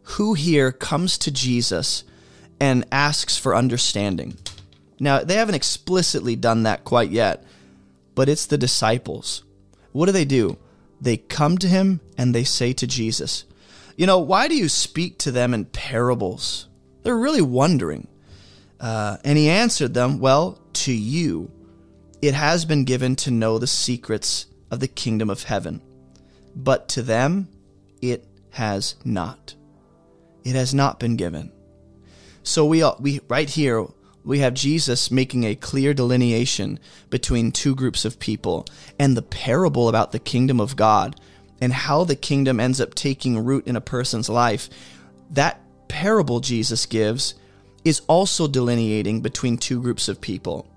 who 0.05 0.33
here 0.33 0.73
comes 0.73 1.19
to 1.19 1.31
Jesus 1.31 2.03
and 2.59 2.87
asks 2.91 3.37
for 3.37 3.55
understanding. 3.55 4.39
Now, 4.99 5.23
they 5.23 5.35
haven't 5.35 5.55
explicitly 5.55 6.35
done 6.35 6.63
that 6.63 6.85
quite 6.85 7.11
yet, 7.11 7.45
but 8.19 8.29
it's 8.29 8.47
the 8.47 8.59
disciples. 8.59 9.45
What 9.93 10.07
do 10.07 10.13
they 10.13 10.25
do? 10.25 10.59
They 11.01 11.19
come 11.19 11.57
to 11.59 11.69
him 11.69 12.01
and 12.17 12.35
they 12.35 12.43
say 12.43 12.73
to 12.73 12.85
Jesus, 12.85 13.45
You 13.97 14.09
know, 14.09 14.19
why 14.19 14.49
do 14.49 14.57
you 14.57 14.69
speak 14.69 15.19
to 15.19 15.31
them 15.31 15.55
in 15.55 15.67
parables? 15.67 16.67
They're 17.05 17.17
really 17.17 17.43
wondering. 17.43 18.09
Uh, 18.81 19.19
and 19.23 19.39
he 19.39 19.49
answered 19.49 19.95
them, 19.95 20.19
Well, 20.19 20.61
to 20.73 20.93
you 20.93 21.53
it 22.21 22.35
has 22.35 22.65
been 22.65 22.83
given 22.83 23.15
to 23.15 23.31
know 23.31 23.57
the 23.57 23.69
secrets 23.69 24.47
of 24.69 24.81
the 24.81 24.89
kingdom 24.89 25.31
of 25.31 25.45
heaven, 25.45 25.81
but 26.57 26.89
to 26.89 27.03
them 27.03 27.47
it 28.03 28.27
has 28.51 28.97
not. 29.05 29.55
It 30.43 30.57
has 30.57 30.75
not 30.75 30.99
been 30.99 31.15
given. 31.15 31.53
So 32.43 32.67
we, 32.67 32.83
all, 32.83 32.97
we 32.99 33.21
right 33.29 33.49
here 33.49 33.87
we 34.29 34.41
have 34.41 34.53
Jesus 34.53 35.11
making 35.11 35.45
a 35.45 35.55
clear 35.55 35.95
delineation 35.95 36.79
between 37.09 37.51
two 37.51 37.75
groups 37.75 38.05
of 38.05 38.21
people 38.21 38.67
and 38.99 39.17
the 39.17 39.23
parable 39.23 39.89
about 39.89 40.13
the 40.13 40.19
kingdom 40.19 40.61
of 40.61 40.77
God 40.77 41.19
and 41.63 41.73
how 41.73 42.05
the 42.05 42.15
kingdom 42.15 42.61
ends 42.61 42.79
up 42.79 42.95
taking 42.95 43.43
root 43.43 43.67
in 43.67 43.75
a 43.75 43.81
person's 43.81 44.29
life. 44.29 44.69
That 45.31 45.63
parable 45.89 46.41
Jesus 46.41 46.85
gives 46.85 47.37
is 47.87 48.03
also 48.07 48.47
delineating 48.47 49.23
between 49.23 49.57
two 49.57 49.81
groups 49.81 50.09
of 50.11 50.21
people. 50.21 50.71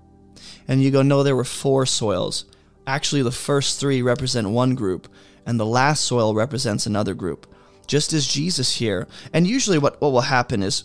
And 0.66 0.82
you 0.82 0.90
go, 0.90 1.02
no, 1.02 1.22
there 1.22 1.36
were 1.36 1.44
four 1.44 1.84
soils. 1.84 2.46
Actually, 2.86 3.20
the 3.20 3.30
first 3.30 3.78
three 3.78 4.00
represent 4.00 4.48
one 4.48 4.74
group, 4.74 5.08
and 5.44 5.60
the 5.60 5.66
last 5.66 6.04
soil 6.04 6.32
represents 6.32 6.86
another 6.86 7.12
group, 7.12 7.46
just 7.86 8.14
as 8.14 8.26
Jesus 8.26 8.76
here. 8.76 9.06
And 9.30 9.46
usually, 9.46 9.76
what, 9.76 10.00
what 10.00 10.12
will 10.12 10.22
happen 10.22 10.62
is 10.62 10.84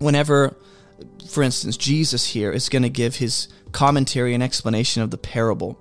whenever 0.00 0.56
for 1.30 1.42
instance, 1.42 1.76
Jesus 1.76 2.26
here 2.26 2.50
is 2.50 2.68
going 2.68 2.82
to 2.82 2.90
give 2.90 3.16
his 3.16 3.48
commentary 3.72 4.34
and 4.34 4.42
explanation 4.42 5.02
of 5.02 5.10
the 5.10 5.18
parable. 5.18 5.78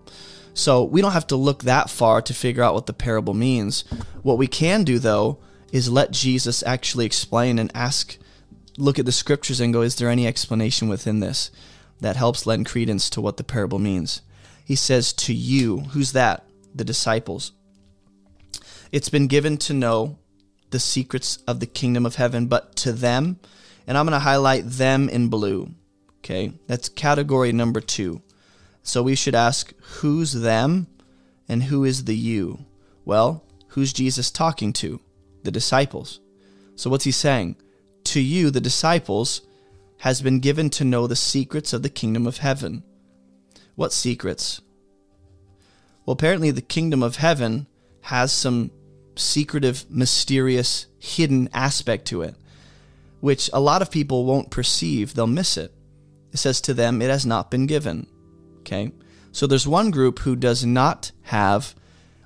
So 0.53 0.83
we 0.83 1.01
don't 1.01 1.13
have 1.13 1.27
to 1.27 1.35
look 1.35 1.63
that 1.63 1.89
far 1.89 2.21
to 2.21 2.33
figure 2.33 2.63
out 2.63 2.73
what 2.73 2.85
the 2.85 2.93
parable 2.93 3.33
means. 3.33 3.83
What 4.21 4.37
we 4.37 4.47
can 4.47 4.83
do, 4.83 4.99
though, 4.99 5.39
is 5.71 5.89
let 5.89 6.11
Jesus 6.11 6.63
actually 6.63 7.05
explain 7.05 7.59
and 7.59 7.71
ask, 7.73 8.17
look 8.77 8.99
at 8.99 9.05
the 9.05 9.11
scriptures 9.11 9.59
and 9.59 9.73
go, 9.73 9.81
is 9.81 9.95
there 9.95 10.09
any 10.09 10.27
explanation 10.27 10.87
within 10.87 11.19
this 11.19 11.51
that 11.99 12.15
helps 12.15 12.45
lend 12.45 12.65
credence 12.65 13.09
to 13.11 13.21
what 13.21 13.37
the 13.37 13.43
parable 13.43 13.79
means? 13.79 14.21
He 14.65 14.75
says, 14.75 15.13
to 15.13 15.33
you, 15.33 15.79
who's 15.79 16.11
that? 16.11 16.45
The 16.75 16.83
disciples. 16.83 17.53
It's 18.91 19.09
been 19.09 19.27
given 19.27 19.57
to 19.59 19.73
know 19.73 20.17
the 20.69 20.79
secrets 20.79 21.37
of 21.47 21.59
the 21.59 21.65
kingdom 21.65 22.05
of 22.05 22.15
heaven, 22.15 22.47
but 22.47 22.75
to 22.77 22.91
them, 22.91 23.39
and 23.89 23.97
I'm 23.97 24.05
going 24.05 24.13
to 24.13 24.19
highlight 24.19 24.69
them 24.69 25.09
in 25.09 25.29
blue. 25.29 25.71
Okay, 26.19 26.53
that's 26.67 26.89
category 26.89 27.51
number 27.51 27.81
two. 27.81 28.21
So 28.83 29.01
we 29.01 29.15
should 29.15 29.33
ask, 29.33 29.73
who's 29.81 30.31
them 30.31 30.85
and 31.49 31.63
who 31.63 31.83
is 31.83 32.05
the 32.05 32.15
you? 32.15 32.65
Well, 33.03 33.43
who's 33.69 33.91
Jesus 33.91 34.29
talking 34.29 34.73
to? 34.73 35.01
The 35.41 35.49
disciples. 35.49 36.19
So 36.75 36.91
what's 36.91 37.05
he 37.05 37.11
saying? 37.11 37.55
To 38.05 38.19
you, 38.21 38.51
the 38.51 38.61
disciples, 38.61 39.41
has 39.97 40.21
been 40.21 40.39
given 40.39 40.69
to 40.69 40.85
know 40.85 41.07
the 41.07 41.15
secrets 41.15 41.73
of 41.73 41.81
the 41.81 41.89
kingdom 41.89 42.27
of 42.27 42.37
heaven. 42.37 42.83
What 43.73 43.91
secrets? 43.91 44.61
Well, 46.05 46.13
apparently, 46.13 46.51
the 46.51 46.61
kingdom 46.61 47.01
of 47.01 47.15
heaven 47.15 47.65
has 48.01 48.31
some 48.31 48.69
secretive, 49.15 49.89
mysterious, 49.89 50.85
hidden 50.99 51.49
aspect 51.53 52.05
to 52.09 52.21
it, 52.21 52.35
which 53.19 53.49
a 53.53 53.59
lot 53.59 53.81
of 53.81 53.91
people 53.91 54.25
won't 54.25 54.51
perceive. 54.51 55.13
They'll 55.13 55.27
miss 55.27 55.57
it. 55.57 55.73
It 56.31 56.37
says 56.37 56.61
to 56.61 56.73
them, 56.73 57.01
it 57.01 57.09
has 57.09 57.25
not 57.25 57.51
been 57.51 57.65
given. 57.65 58.07
Okay? 58.59 58.91
So 59.31 59.47
there's 59.47 59.67
one 59.67 59.91
group 59.91 60.19
who 60.19 60.35
does 60.35 60.65
not 60.65 61.11
have 61.23 61.75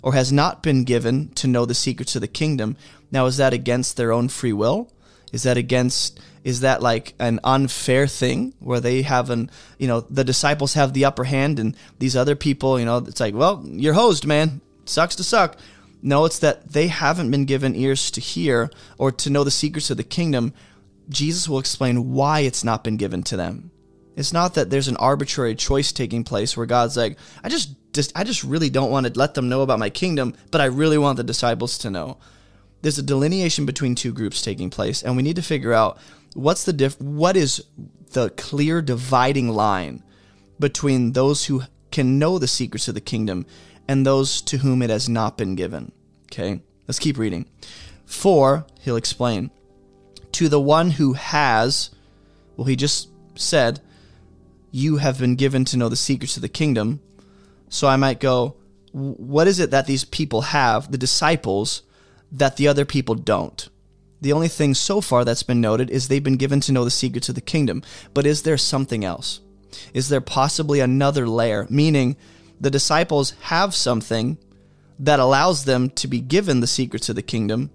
or 0.01 0.13
has 0.13 0.31
not 0.31 0.61
been 0.61 0.83
given 0.83 1.29
to 1.29 1.47
know 1.47 1.65
the 1.65 1.73
secrets 1.73 2.15
of 2.15 2.21
the 2.21 2.27
kingdom. 2.27 2.75
Now, 3.11 3.25
is 3.25 3.37
that 3.37 3.53
against 3.53 3.95
their 3.95 4.11
own 4.11 4.27
free 4.27 4.53
will? 4.53 4.91
Is 5.31 5.43
that 5.43 5.57
against, 5.57 6.19
is 6.43 6.59
that 6.59 6.81
like 6.81 7.13
an 7.19 7.39
unfair 7.43 8.05
thing 8.05 8.53
where 8.59 8.79
they 8.79 9.01
have 9.01 9.29
an, 9.29 9.49
you 9.79 9.87
know, 9.87 10.01
the 10.01 10.23
disciples 10.23 10.73
have 10.73 10.93
the 10.93 11.05
upper 11.05 11.23
hand 11.23 11.57
and 11.57 11.75
these 11.99 12.15
other 12.15 12.35
people, 12.35 12.79
you 12.79 12.85
know, 12.85 12.97
it's 12.97 13.19
like, 13.19 13.33
well, 13.33 13.63
you're 13.65 13.93
hosed, 13.93 14.25
man. 14.25 14.61
Sucks 14.85 15.15
to 15.15 15.23
suck. 15.23 15.57
No, 16.01 16.25
it's 16.25 16.39
that 16.39 16.73
they 16.73 16.87
haven't 16.87 17.31
been 17.31 17.45
given 17.45 17.75
ears 17.75 18.11
to 18.11 18.19
hear 18.19 18.69
or 18.97 19.11
to 19.13 19.29
know 19.29 19.45
the 19.45 19.51
secrets 19.51 19.89
of 19.89 19.97
the 19.97 20.03
kingdom. 20.03 20.53
Jesus 21.09 21.47
will 21.47 21.59
explain 21.59 22.11
why 22.13 22.41
it's 22.41 22.63
not 22.63 22.83
been 22.83 22.97
given 22.97 23.23
to 23.23 23.37
them. 23.37 23.71
It's 24.15 24.33
not 24.33 24.53
that 24.55 24.69
there's 24.69 24.87
an 24.87 24.97
arbitrary 24.97 25.55
choice 25.55 25.91
taking 25.91 26.23
place 26.23 26.55
where 26.55 26.65
God's 26.65 26.95
like, 26.95 27.17
I 27.43 27.49
just, 27.49 27.75
just 27.93 28.11
I 28.15 28.23
just 28.23 28.43
really 28.43 28.69
don't 28.69 28.91
want 28.91 29.07
to 29.07 29.17
let 29.17 29.33
them 29.33 29.49
know 29.49 29.61
about 29.61 29.79
my 29.79 29.89
kingdom, 29.89 30.35
but 30.51 30.61
I 30.61 30.65
really 30.65 30.97
want 30.97 31.17
the 31.17 31.23
disciples 31.23 31.77
to 31.79 31.89
know. 31.89 32.17
There's 32.81 32.99
a 32.99 33.03
delineation 33.03 33.65
between 33.65 33.95
two 33.95 34.13
groups 34.13 34.41
taking 34.41 34.69
place, 34.69 35.01
and 35.03 35.15
we 35.15 35.23
need 35.23 35.37
to 35.37 35.41
figure 35.41 35.73
out 35.73 35.97
what's 36.33 36.65
the 36.65 36.73
diff 36.73 36.99
what 36.99 37.37
is 37.37 37.63
the 38.11 38.29
clear 38.31 38.81
dividing 38.81 39.49
line 39.49 40.03
between 40.59 41.13
those 41.13 41.45
who 41.45 41.63
can 41.91 42.19
know 42.19 42.37
the 42.37 42.47
secrets 42.47 42.87
of 42.87 42.93
the 42.93 43.01
kingdom 43.01 43.45
and 43.87 44.05
those 44.05 44.41
to 44.41 44.57
whom 44.57 44.81
it 44.81 44.89
has 44.89 45.09
not 45.09 45.37
been 45.37 45.55
given. 45.55 45.91
Okay, 46.31 46.61
let's 46.87 46.99
keep 46.99 47.17
reading. 47.17 47.45
For, 48.05 48.65
he'll 48.81 48.95
explain, 48.95 49.51
to 50.33 50.49
the 50.49 50.59
one 50.59 50.91
who 50.91 51.13
has, 51.13 51.89
well, 52.57 52.67
he 52.67 52.75
just 52.75 53.09
said, 53.35 53.79
you 54.71 54.97
have 54.97 55.19
been 55.19 55.35
given 55.35 55.65
to 55.65 55.77
know 55.77 55.89
the 55.89 55.95
secrets 55.95 56.35
of 56.35 56.41
the 56.41 56.49
kingdom. 56.49 57.01
So 57.69 57.87
I 57.87 57.95
might 57.95 58.19
go, 58.19 58.55
what 58.91 59.47
is 59.47 59.59
it 59.59 59.71
that 59.71 59.87
these 59.87 60.05
people 60.05 60.41
have, 60.41 60.91
the 60.91 60.97
disciples, 60.97 61.83
that 62.31 62.57
the 62.57 62.67
other 62.67 62.85
people 62.85 63.15
don't? 63.15 63.69
The 64.21 64.33
only 64.33 64.47
thing 64.47 64.73
so 64.73 65.01
far 65.01 65.25
that's 65.25 65.43
been 65.43 65.61
noted 65.61 65.89
is 65.89 66.07
they've 66.07 66.23
been 66.23 66.37
given 66.37 66.59
to 66.61 66.71
know 66.71 66.85
the 66.85 66.91
secrets 66.91 67.29
of 67.29 67.35
the 67.35 67.41
kingdom. 67.41 67.83
But 68.13 68.25
is 68.25 68.43
there 68.43 68.57
something 68.57 69.03
else? 69.03 69.41
Is 69.93 70.09
there 70.09 70.21
possibly 70.21 70.79
another 70.79 71.27
layer? 71.27 71.67
Meaning, 71.69 72.15
the 72.59 72.71
disciples 72.71 73.31
have 73.41 73.75
something 73.75 74.37
that 74.97 75.19
allows 75.19 75.65
them 75.65 75.89
to 75.89 76.07
be 76.07 76.21
given 76.21 76.61
the 76.61 76.67
secrets 76.67 77.09
of 77.09 77.15
the 77.15 77.21
kingdom, 77.21 77.71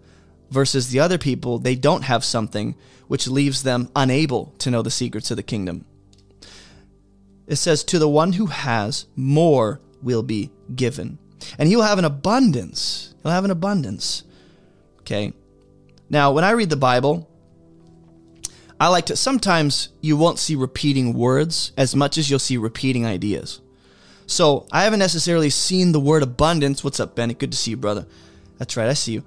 versus 0.50 0.88
the 0.88 1.00
other 1.00 1.18
people, 1.18 1.58
they 1.58 1.74
don't 1.74 2.02
have 2.02 2.24
something 2.24 2.74
which 3.06 3.28
leaves 3.28 3.62
them 3.62 3.90
unable 3.96 4.54
to 4.58 4.70
know 4.70 4.82
the 4.82 4.90
secrets 4.90 5.30
of 5.30 5.36
the 5.36 5.42
kingdom. 5.42 5.84
It 7.46 7.56
says, 7.56 7.82
To 7.84 7.98
the 7.98 8.08
one 8.08 8.34
who 8.34 8.46
has, 8.46 9.06
more 9.16 9.80
will 10.02 10.22
be 10.22 10.50
given. 10.74 11.18
And 11.58 11.68
he 11.68 11.76
will 11.76 11.84
have 11.84 11.98
an 11.98 12.04
abundance. 12.04 13.14
He'll 13.22 13.32
have 13.32 13.44
an 13.44 13.50
abundance. 13.50 14.24
Okay. 15.00 15.32
Now, 16.10 16.32
when 16.32 16.44
I 16.44 16.50
read 16.50 16.70
the 16.70 16.76
Bible, 16.76 17.28
I 18.80 18.88
like 18.88 19.06
to, 19.06 19.16
sometimes 19.16 19.88
you 20.00 20.16
won't 20.16 20.38
see 20.38 20.54
repeating 20.54 21.14
words 21.14 21.72
as 21.76 21.96
much 21.96 22.18
as 22.18 22.30
you'll 22.30 22.38
see 22.38 22.56
repeating 22.56 23.04
ideas. 23.06 23.60
So 24.26 24.66
I 24.70 24.84
haven't 24.84 24.98
necessarily 24.98 25.50
seen 25.50 25.92
the 25.92 26.00
word 26.00 26.22
abundance. 26.22 26.84
What's 26.84 27.00
up, 27.00 27.14
Bennett? 27.16 27.38
Good 27.38 27.52
to 27.52 27.58
see 27.58 27.72
you, 27.72 27.76
brother. 27.76 28.06
That's 28.58 28.76
right, 28.76 28.88
I 28.88 28.92
see 28.92 29.12
you. 29.12 29.24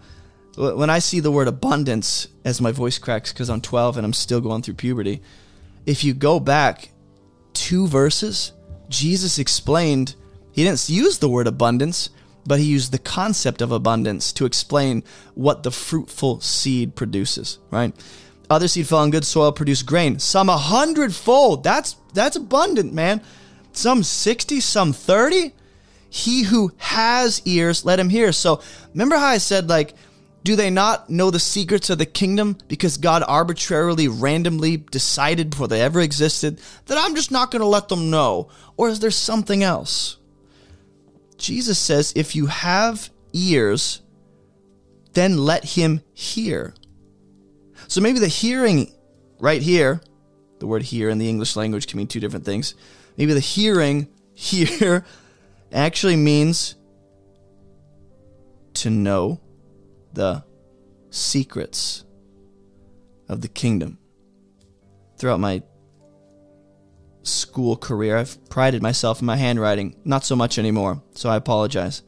When 0.55 0.89
I 0.89 0.99
see 0.99 1.19
the 1.19 1.31
word 1.31 1.47
abundance, 1.47 2.27
as 2.43 2.59
my 2.59 2.71
voice 2.71 2.97
cracks 2.97 3.31
because 3.31 3.49
I'm 3.49 3.61
12 3.61 3.97
and 3.97 4.05
I'm 4.05 4.13
still 4.13 4.41
going 4.41 4.61
through 4.61 4.73
puberty, 4.75 5.21
if 5.85 6.03
you 6.03 6.13
go 6.13 6.39
back 6.39 6.89
two 7.53 7.87
verses, 7.87 8.51
Jesus 8.89 9.39
explained, 9.39 10.15
he 10.51 10.63
didn't 10.63 10.89
use 10.89 11.19
the 11.19 11.29
word 11.29 11.47
abundance, 11.47 12.09
but 12.45 12.59
he 12.59 12.65
used 12.65 12.91
the 12.91 12.99
concept 12.99 13.61
of 13.61 13.71
abundance 13.71 14.33
to 14.33 14.45
explain 14.45 15.03
what 15.35 15.63
the 15.63 15.71
fruitful 15.71 16.41
seed 16.41 16.95
produces, 16.95 17.59
right? 17.69 17.93
Other 18.49 18.67
seed 18.67 18.87
fell 18.87 18.99
on 18.99 19.11
good 19.11 19.25
soil, 19.25 19.51
produced 19.51 19.85
grain, 19.85 20.19
some 20.19 20.49
a 20.49 20.57
hundredfold. 20.57 21.63
That's 21.63 21.95
that's 22.13 22.35
abundant, 22.35 22.93
man. 22.93 23.21
Some 23.71 24.03
60, 24.03 24.59
some 24.59 24.91
30. 24.91 25.53
He 26.09 26.43
who 26.43 26.73
has 26.77 27.41
ears, 27.45 27.85
let 27.85 27.99
him 27.99 28.09
hear. 28.09 28.33
So 28.33 28.61
remember 28.93 29.15
how 29.15 29.27
I 29.27 29.37
said 29.37 29.69
like 29.69 29.93
do 30.43 30.55
they 30.55 30.69
not 30.69 31.09
know 31.09 31.29
the 31.29 31.39
secrets 31.39 31.89
of 31.89 31.99
the 31.99 32.05
kingdom 32.05 32.57
because 32.67 32.97
God 32.97 33.23
arbitrarily, 33.27 34.07
randomly 34.07 34.77
decided 34.77 35.51
before 35.51 35.67
they 35.67 35.81
ever 35.81 36.01
existed 36.01 36.59
that 36.87 36.97
I'm 36.97 37.15
just 37.15 37.31
not 37.31 37.51
going 37.51 37.61
to 37.61 37.67
let 37.67 37.89
them 37.89 38.09
know? 38.09 38.49
Or 38.75 38.89
is 38.89 38.99
there 38.99 39.11
something 39.11 39.61
else? 39.61 40.17
Jesus 41.37 41.77
says, 41.77 42.13
if 42.15 42.35
you 42.35 42.47
have 42.47 43.09
ears, 43.33 44.01
then 45.13 45.37
let 45.37 45.63
him 45.63 46.01
hear. 46.13 46.73
So 47.87 48.01
maybe 48.01 48.19
the 48.19 48.27
hearing 48.27 48.91
right 49.39 49.61
here, 49.61 50.01
the 50.59 50.67
word 50.67 50.83
hear 50.83 51.09
in 51.09 51.17
the 51.17 51.29
English 51.29 51.55
language 51.55 51.87
can 51.87 51.97
mean 51.97 52.07
two 52.07 52.19
different 52.19 52.45
things. 52.45 52.73
Maybe 53.17 53.33
the 53.33 53.39
hearing 53.39 54.07
here 54.33 55.05
actually 55.71 56.15
means 56.15 56.75
to 58.75 58.89
know 58.89 59.39
the 60.13 60.43
secrets 61.09 62.03
of 63.29 63.41
the 63.41 63.47
kingdom. 63.47 63.97
Throughout 65.17 65.39
my 65.39 65.63
school 67.23 67.77
career, 67.77 68.17
I've 68.17 68.49
prided 68.49 68.81
myself 68.81 69.21
in 69.21 69.25
my 69.25 69.37
handwriting, 69.37 69.95
not 70.03 70.23
so 70.23 70.35
much 70.35 70.57
anymore, 70.57 71.01
so 71.13 71.29
I 71.29 71.35
apologize. 71.35 72.01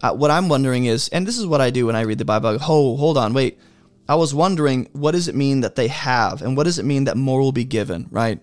Uh, 0.00 0.14
what 0.14 0.30
I'm 0.30 0.48
wondering 0.48 0.84
is, 0.84 1.08
and 1.08 1.26
this 1.26 1.38
is 1.38 1.46
what 1.46 1.60
I 1.60 1.70
do 1.70 1.86
when 1.86 1.96
I 1.96 2.02
read 2.02 2.18
the 2.18 2.24
Bible, 2.24 2.56
go, 2.56 2.64
oh, 2.68 2.96
hold 2.96 3.18
on, 3.18 3.34
wait. 3.34 3.58
I 4.08 4.14
was 4.14 4.34
wondering, 4.34 4.88
what 4.92 5.12
does 5.12 5.28
it 5.28 5.34
mean 5.34 5.60
that 5.60 5.74
they 5.74 5.88
have, 5.88 6.40
and 6.40 6.56
what 6.56 6.64
does 6.64 6.78
it 6.78 6.84
mean 6.84 7.04
that 7.04 7.16
more 7.16 7.40
will 7.40 7.52
be 7.52 7.64
given, 7.64 8.06
right? 8.10 8.40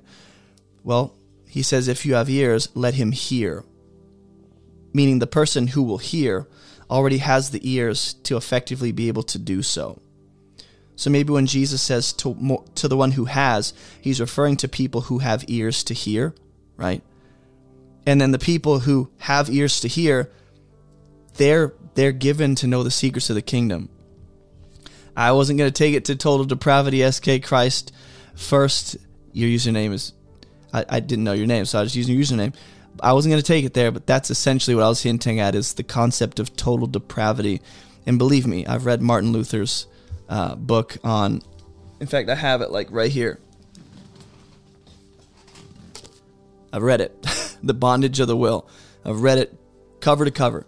Well, 0.84 1.16
he 1.48 1.64
says, 1.64 1.88
if 1.88 2.06
you 2.06 2.16
have 2.16 2.30
ears, 2.30 2.70
let 2.76 2.96
him 2.96 3.12
hear. 3.12 3.64
Meaning 4.94 5.20
the 5.20 5.28
person 5.28 5.68
who 5.68 5.82
will 5.82 5.98
hear 5.98 6.48
already 6.90 7.18
has 7.18 7.52
the 7.52 7.70
ears 7.70 8.14
to 8.24 8.38
effectively 8.38 8.92
be 8.92 9.08
able 9.08 9.24
to 9.24 9.40
do 9.40 9.62
so. 9.62 10.00
So 10.96 11.10
maybe 11.10 11.34
when 11.34 11.46
Jesus 11.46 11.82
says 11.82 12.14
to, 12.14 12.64
to 12.76 12.88
the 12.88 12.98
one 12.98 13.12
who 13.12 13.26
has, 13.26 13.74
he's 14.00 14.22
referring 14.22 14.58
to 14.58 14.68
people 14.68 15.02
who 15.02 15.20
have 15.20 15.44
ears 15.48 15.84
to 15.86 15.94
hear, 15.94 16.34
right? 16.78 17.04
And 18.06 18.22
then 18.22 18.32
the 18.32 18.40
people 18.40 18.80
who 18.80 19.10
have 19.18 19.50
ears 19.50 19.80
to 19.82 19.88
hear, 19.88 20.32
they're 21.36 21.74
they're 21.96 22.12
given 22.12 22.56
to 22.56 22.68
know 22.68 22.84
the 22.84 22.92
secrets 22.92 23.30
of 23.30 23.36
the 23.36 23.42
kingdom. 23.42 23.90
I 25.16 25.32
wasn't 25.32 25.58
going 25.58 25.72
to 25.72 25.78
take 25.78 25.96
it 25.96 26.06
to 26.06 26.16
total 26.16 26.46
depravity 26.46 27.10
SK 27.10 27.42
Christ 27.44 27.94
first. 28.36 28.98
Your 29.32 29.50
username 29.50 29.94
is 29.94 30.14
I, 30.74 30.86
I 30.90 31.00
didn't 31.00 31.24
know 31.24 31.34
your 31.34 31.48
name, 31.48 31.66
so 31.66 31.80
I 31.80 31.82
was 31.82 31.96
using 31.96 32.16
your 32.16 32.24
username. 32.24 32.54
I 33.02 33.14
wasn't 33.14 33.34
going 33.34 33.42
to 33.42 33.48
take 33.48 33.66
it 33.66 33.74
there, 33.74 33.92
but 33.92 34.08
that's 34.08 34.30
essentially 34.30 34.76
what 34.76 34.84
I 34.84 34.90
was 34.90 35.02
hinting 35.02 35.40
at 35.40 35.56
is 35.56 35.74
the 35.74 35.84
concept 35.84 36.40
of 36.40 36.56
total 36.56 36.88
depravity. 36.88 37.62
And 38.06 38.18
believe 38.18 38.48
me, 38.48 38.66
I've 38.66 38.86
read 38.86 39.02
Martin 39.02 39.32
Luther's 39.32 39.88
uh, 40.30 40.56
book 40.56 40.98
on. 41.04 41.42
In 42.00 42.08
fact, 42.08 42.30
I 42.30 42.36
have 42.36 42.62
it 42.62 42.72
like 42.72 42.88
right 42.92 43.12
here. 43.12 43.40
I've 46.72 46.84
read 46.84 47.02
it, 47.02 47.26
The 47.64 47.74
Bondage 47.74 48.20
of 48.20 48.28
the 48.28 48.38
Will. 48.38 48.68
I've 49.06 49.22
read 49.22 49.38
it 49.38 49.58
cover 50.02 50.26
to 50.26 50.32
cover. 50.32 50.66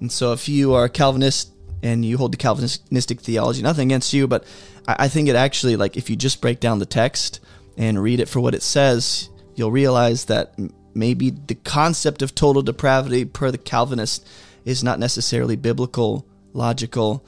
And 0.00 0.10
so 0.10 0.32
if 0.32 0.48
you 0.48 0.74
are 0.74 0.84
a 0.84 0.88
Calvinist 0.88 1.52
and 1.82 2.04
you 2.04 2.16
hold 2.16 2.32
the 2.32 2.36
Calvinistic 2.36 3.20
theology, 3.20 3.62
nothing 3.62 3.88
against 3.88 4.12
you, 4.12 4.26
but 4.26 4.44
I, 4.88 4.96
I 5.00 5.08
think 5.08 5.28
it 5.28 5.36
actually, 5.36 5.76
like, 5.76 5.96
if 5.96 6.10
you 6.10 6.16
just 6.16 6.40
break 6.40 6.58
down 6.58 6.78
the 6.78 6.86
text 6.86 7.40
and 7.76 8.02
read 8.02 8.18
it 8.20 8.28
for 8.28 8.40
what 8.40 8.54
it 8.54 8.62
says, 8.62 9.28
you'll 9.54 9.70
realize 9.70 10.26
that 10.26 10.54
maybe 10.94 11.30
the 11.30 11.54
concept 11.54 12.22
of 12.22 12.34
total 12.34 12.62
depravity 12.62 13.24
per 13.24 13.50
the 13.50 13.58
Calvinist 13.58 14.26
is 14.64 14.84
not 14.84 14.98
necessarily 14.98 15.56
biblical, 15.56 16.26
logical, 16.52 17.24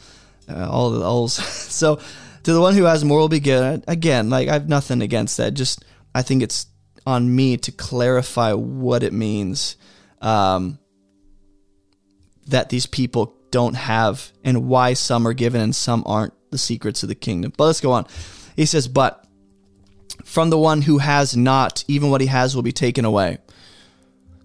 uh, 0.49 0.69
all 0.71 0.91
the 0.91 1.05
alls. 1.05 1.35
so, 1.73 1.99
to 2.43 2.53
the 2.53 2.61
one 2.61 2.75
who 2.75 2.85
has 2.85 3.05
moral 3.05 3.29
begin, 3.29 3.83
again, 3.89 4.31
like 4.31 4.49
I 4.49 4.55
have 4.55 4.69
nothing 4.69 5.03
against 5.03 5.37
that. 5.39 5.55
Just 5.55 5.85
I 6.15 6.23
think 6.23 6.43
it's 6.43 6.67
on 7.07 7.35
me 7.35 7.57
to 7.59 7.73
clarify 7.73 8.53
what 8.53 9.03
it 9.03 9.13
means 9.13 9.77
um, 10.21 10.79
that 12.47 12.69
these 12.69 12.87
people 12.87 13.35
don't 13.51 13.75
have 13.75 14.33
and 14.43 14.69
why 14.69 14.95
some 14.95 15.27
are 15.27 15.33
given 15.33 15.61
and 15.61 15.77
some 15.77 16.03
aren't 16.07 16.33
the 16.51 16.59
secrets 16.59 17.03
of 17.03 17.09
the 17.09 17.15
kingdom. 17.15 17.53
But 17.57 17.67
let's 17.67 17.81
go 17.81 17.93
on. 17.93 18.07
He 18.57 18.67
says, 18.67 18.89
But 18.89 19.27
from 20.25 20.51
the 20.51 20.59
one 20.59 20.83
who 20.83 20.99
has 20.99 21.37
not, 21.37 21.85
even 21.89 22.11
what 22.11 22.21
he 22.21 22.27
has 22.27 22.55
will 22.55 22.63
be 22.63 22.73
taken 22.73 23.05
away. 23.05 23.39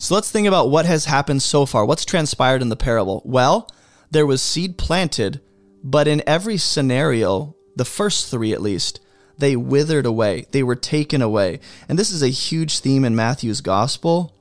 So 0.02 0.16
let's 0.16 0.32
think 0.32 0.48
about 0.48 0.72
what 0.72 0.86
has 0.86 1.06
happened 1.06 1.42
so 1.42 1.66
far. 1.66 1.86
What's 1.86 2.06
transpired 2.06 2.62
in 2.62 2.70
the 2.70 2.78
parable? 2.78 3.22
Well, 3.26 3.70
there 4.10 4.26
was 4.26 4.42
seed 4.42 4.78
planted, 4.78 5.42
but 5.84 6.08
in 6.08 6.24
every 6.26 6.56
scenario, 6.56 7.54
the 7.76 7.84
first 7.84 8.32
three 8.32 8.54
at 8.54 8.62
least, 8.62 9.02
they 9.38 9.58
withered 9.58 10.06
away. 10.06 10.46
They 10.52 10.64
were 10.64 10.76
taken 10.76 11.22
away. 11.22 11.60
And 11.90 12.00
this 12.00 12.12
is 12.12 12.24
a 12.24 12.30
huge 12.30 12.80
theme 12.80 13.04
in 13.04 13.14
Matthew's 13.14 13.60
gospel 13.60 14.34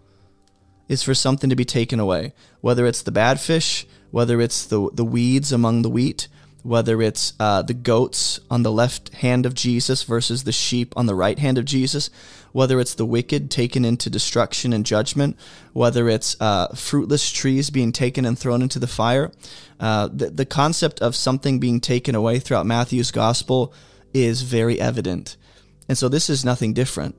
is 0.88 1.02
for 1.02 1.12
something 1.14 1.50
to 1.50 1.56
be 1.56 1.64
taken 1.64 1.98
away. 1.98 2.34
Whether 2.60 2.86
it's 2.86 3.02
the 3.02 3.10
bad 3.10 3.40
fish, 3.40 3.84
whether 4.12 4.40
it's 4.40 4.64
the 4.64 4.88
the 4.94 5.04
weeds 5.04 5.52
among 5.52 5.82
the 5.82 5.90
wheat, 5.90 6.28
whether 6.62 7.02
it's 7.02 7.32
uh, 7.40 7.62
the 7.62 7.74
goats 7.74 8.38
on 8.48 8.62
the 8.62 8.72
left 8.72 9.12
hand 9.14 9.44
of 9.44 9.54
Jesus 9.54 10.04
versus 10.04 10.44
the 10.44 10.52
sheep 10.52 10.94
on 10.96 11.06
the 11.06 11.14
right 11.16 11.38
hand 11.38 11.58
of 11.58 11.64
Jesus, 11.64 12.10
whether 12.52 12.80
it's 12.80 12.94
the 12.94 13.06
wicked 13.06 13.50
taken 13.50 13.84
into 13.84 14.10
destruction 14.10 14.72
and 14.72 14.84
judgment, 14.86 15.36
whether 15.72 16.08
it's 16.08 16.36
uh, 16.40 16.68
fruitless 16.74 17.30
trees 17.30 17.70
being 17.70 17.92
taken 17.92 18.24
and 18.24 18.38
thrown 18.38 18.62
into 18.62 18.78
the 18.78 18.86
fire. 18.86 19.30
Uh, 19.78 20.08
the, 20.12 20.30
the 20.30 20.46
concept 20.46 21.00
of 21.00 21.14
something 21.14 21.58
being 21.58 21.80
taken 21.80 22.14
away 22.14 22.38
throughout 22.38 22.66
Matthew's 22.66 23.10
gospel 23.10 23.72
is 24.12 24.42
very 24.42 24.80
evident. 24.80 25.36
And 25.88 25.96
so 25.96 26.08
this 26.08 26.28
is 26.28 26.44
nothing 26.44 26.74
different. 26.74 27.14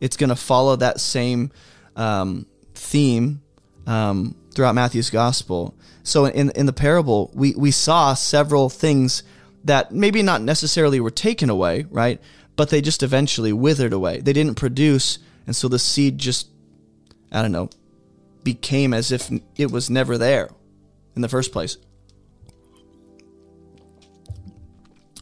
It's 0.00 0.16
going 0.16 0.30
to 0.30 0.36
follow 0.36 0.76
that 0.76 1.00
same 1.00 1.50
um, 1.96 2.46
theme 2.74 3.42
um, 3.86 4.34
throughout 4.54 4.74
Matthew's 4.74 5.10
gospel. 5.10 5.74
So 6.02 6.24
in 6.24 6.50
in 6.50 6.66
the 6.66 6.72
parable, 6.72 7.30
we 7.34 7.54
we 7.54 7.70
saw 7.70 8.14
several 8.14 8.70
things 8.70 9.22
that 9.64 9.92
maybe 9.92 10.22
not 10.22 10.40
necessarily 10.40 11.00
were 11.00 11.10
taken 11.10 11.50
away, 11.50 11.86
right? 11.90 12.20
But 12.60 12.68
they 12.68 12.82
just 12.82 13.02
eventually 13.02 13.54
withered 13.54 13.94
away. 13.94 14.20
They 14.20 14.34
didn't 14.34 14.56
produce, 14.56 15.18
and 15.46 15.56
so 15.56 15.66
the 15.66 15.78
seed 15.78 16.18
just 16.18 16.48
I 17.32 17.40
don't 17.40 17.52
know, 17.52 17.70
became 18.44 18.92
as 18.92 19.10
if 19.10 19.30
it 19.56 19.70
was 19.70 19.88
never 19.88 20.18
there 20.18 20.50
in 21.16 21.22
the 21.22 21.28
first 21.30 21.52
place. 21.52 21.78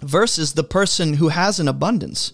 Versus 0.03 0.55
the 0.55 0.65
person 0.65 1.15
who 1.15 1.29
has 1.29 1.61
an 1.61 1.69
abundance. 1.69 2.33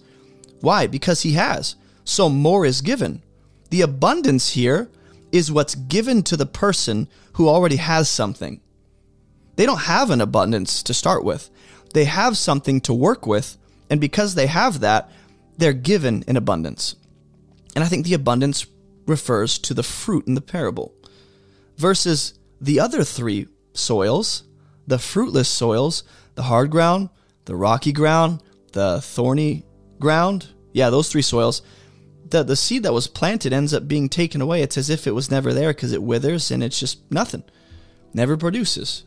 Why? 0.63 0.87
Because 0.87 1.21
he 1.21 1.33
has. 1.33 1.77
So 2.05 2.31
more 2.31 2.65
is 2.65 2.81
given. 2.81 3.23
The 3.69 3.83
abundance 3.83 4.53
here 4.53 4.89
is 5.31 5.53
what's 5.53 5.75
given 5.75 6.23
to 6.23 6.37
the 6.39 6.47
person 6.47 7.09
who 7.35 7.47
already 7.47 7.77
has 7.77 8.09
something. 8.09 8.63
They 9.57 9.67
don't 9.67 9.83
have 9.83 10.09
an 10.09 10.23
abundance 10.23 10.83
to 10.85 10.95
start 10.95 11.25
with. 11.25 11.51
They 11.93 12.05
have 12.05 12.39
something 12.39 12.81
to 12.81 12.95
work 12.95 13.27
with, 13.27 13.59
and 13.91 14.01
because 14.01 14.35
they 14.35 14.47
have 14.47 14.81
that, 14.81 15.11
they're 15.57 15.73
given 15.73 16.25
in 16.27 16.37
abundance. 16.37 16.97
And 17.75 17.85
I 17.85 17.89
think 17.89 18.05
the 18.05 18.15
abundance 18.15 18.67
refers 19.07 19.59
to 19.59 19.75
the 19.75 19.83
fruit 19.83 20.27
in 20.27 20.35
the 20.35 20.41
parable. 20.41 20.95
Versus 21.77 22.35
the 22.61 22.81
other 22.81 23.05
three 23.05 23.49
soils, 23.73 24.45
the 24.87 24.99
fruitless 24.99 25.49
soils, 25.49 26.05
the 26.35 26.45
hard 26.45 26.71
ground, 26.71 27.11
the 27.45 27.57
rocky 27.57 27.93
ground, 27.93 28.43
the 28.73 29.01
thorny 29.01 29.65
ground. 29.99 30.49
Yeah, 30.73 30.91
those 30.91 31.11
three 31.11 31.23
soils 31.23 31.63
the 32.35 32.43
the 32.43 32.57
seed 32.57 32.83
that 32.83 32.93
was 32.93 33.07
planted 33.07 33.53
ends 33.53 33.73
up 33.73 33.89
being 33.89 34.09
taken 34.09 34.41
away. 34.41 34.63
It's 34.63 34.77
as 34.77 34.91
if 34.91 35.07
it 35.07 35.15
was 35.15 35.31
never 35.31 35.53
there 35.53 35.71
because 35.71 35.93
it 35.93 36.03
withers 36.03 36.51
and 36.51 36.63
it's 36.63 36.81
just 36.81 37.11
nothing. 37.11 37.45
Never 38.13 38.37
produces. 38.37 39.05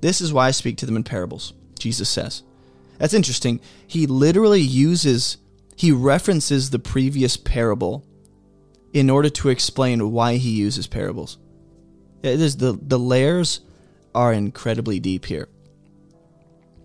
This 0.00 0.20
is 0.20 0.32
why 0.32 0.48
I 0.48 0.50
speak 0.52 0.76
to 0.78 0.86
them 0.86 0.96
in 0.96 1.04
parables, 1.04 1.52
Jesus 1.78 2.08
says. 2.08 2.42
That's 2.98 3.14
interesting. 3.14 3.60
He 3.86 4.06
literally 4.06 4.60
uses 4.60 5.38
he 5.76 5.92
references 5.92 6.70
the 6.70 6.78
previous 6.78 7.36
parable 7.36 8.04
in 8.94 9.10
order 9.10 9.28
to 9.28 9.50
explain 9.50 10.10
why 10.10 10.36
he 10.36 10.50
uses 10.50 10.86
parables. 10.86 11.36
It 12.22 12.40
is 12.40 12.56
the, 12.56 12.78
the 12.80 12.98
layers 12.98 13.60
are 14.14 14.32
incredibly 14.32 14.98
deep 14.98 15.26
here. 15.26 15.48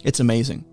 It's 0.03 0.19
amazing. 0.19 0.65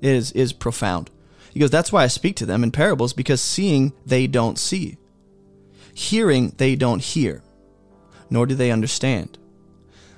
It 0.00 0.14
is 0.14 0.32
is 0.32 0.52
profound. 0.52 1.10
He 1.52 1.60
goes, 1.60 1.70
That's 1.70 1.92
why 1.92 2.04
I 2.04 2.08
speak 2.08 2.36
to 2.36 2.46
them 2.46 2.62
in 2.62 2.70
parables, 2.70 3.12
because 3.12 3.40
seeing 3.40 3.92
they 4.06 4.26
don't 4.26 4.58
see, 4.58 4.96
hearing 5.92 6.54
they 6.56 6.76
don't 6.76 7.02
hear, 7.02 7.42
nor 8.30 8.46
do 8.46 8.54
they 8.54 8.70
understand. 8.70 9.38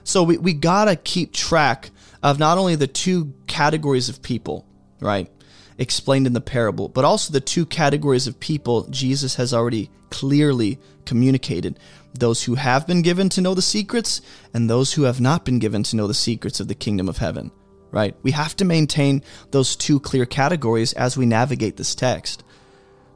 So 0.05 0.23
we, 0.23 0.39
we 0.39 0.53
gotta 0.53 0.97
keep 0.97 1.33
track 1.33 1.91
of 2.23 2.39
not 2.39 2.59
only 2.59 2.75
the 2.77 2.87
two 2.87 3.33
categories 3.47 4.09
of 4.09 4.23
people, 4.23 4.67
right, 5.01 5.31
explained 5.79 6.27
in 6.27 6.33
the 6.33 6.41
parable, 6.41 6.89
but 6.89 7.05
also 7.05 7.33
the 7.33 7.41
two 7.41 7.65
categories 7.65 8.27
of 8.27 8.39
people 8.41 8.87
Jesus 8.91 9.37
has 9.37 9.55
already 9.55 9.91
clearly 10.11 10.79
communicated 11.07 11.79
those 12.15 12.43
who 12.43 12.57
have 12.57 12.87
been 12.87 13.03
given 13.03 13.29
to 13.31 13.41
know 13.41 13.55
the 13.55 13.63
secrets 13.63 14.21
and 14.53 14.69
those 14.69 14.93
who 14.93 15.03
have 15.03 15.21
not 15.21 15.45
been 15.45 15.59
given 15.59 15.83
to 15.85 15.97
know 15.97 16.07
the 16.07 16.15
secrets 16.15 16.61
of 16.61 16.69
the 16.69 16.75
kingdom 16.75 17.09
of 17.09 17.19
heaven 17.19 17.51
right? 17.91 18.15
We 18.23 18.31
have 18.33 18.57
to 18.57 18.65
maintain 18.65 19.23
those 19.51 19.77
two 19.77 20.01
clear 20.01 20.27
categories 20.27 20.93
as 20.93 21.17
we 21.17 21.27
navigate 21.27 21.77
this 21.77 21.95
text. 21.95 22.45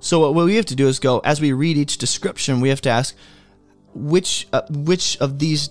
So 0.00 0.30
what 0.30 0.44
we 0.44 0.56
have 0.56 0.66
to 0.66 0.76
do 0.76 0.88
is 0.88 0.98
go 0.98 1.20
as 1.20 1.40
we 1.40 1.52
read 1.52 1.76
each 1.76 1.98
description, 1.98 2.60
we 2.60 2.68
have 2.68 2.82
to 2.82 2.90
ask 2.90 3.14
which 3.94 4.46
uh, 4.52 4.62
which 4.70 5.16
of 5.18 5.38
these 5.38 5.70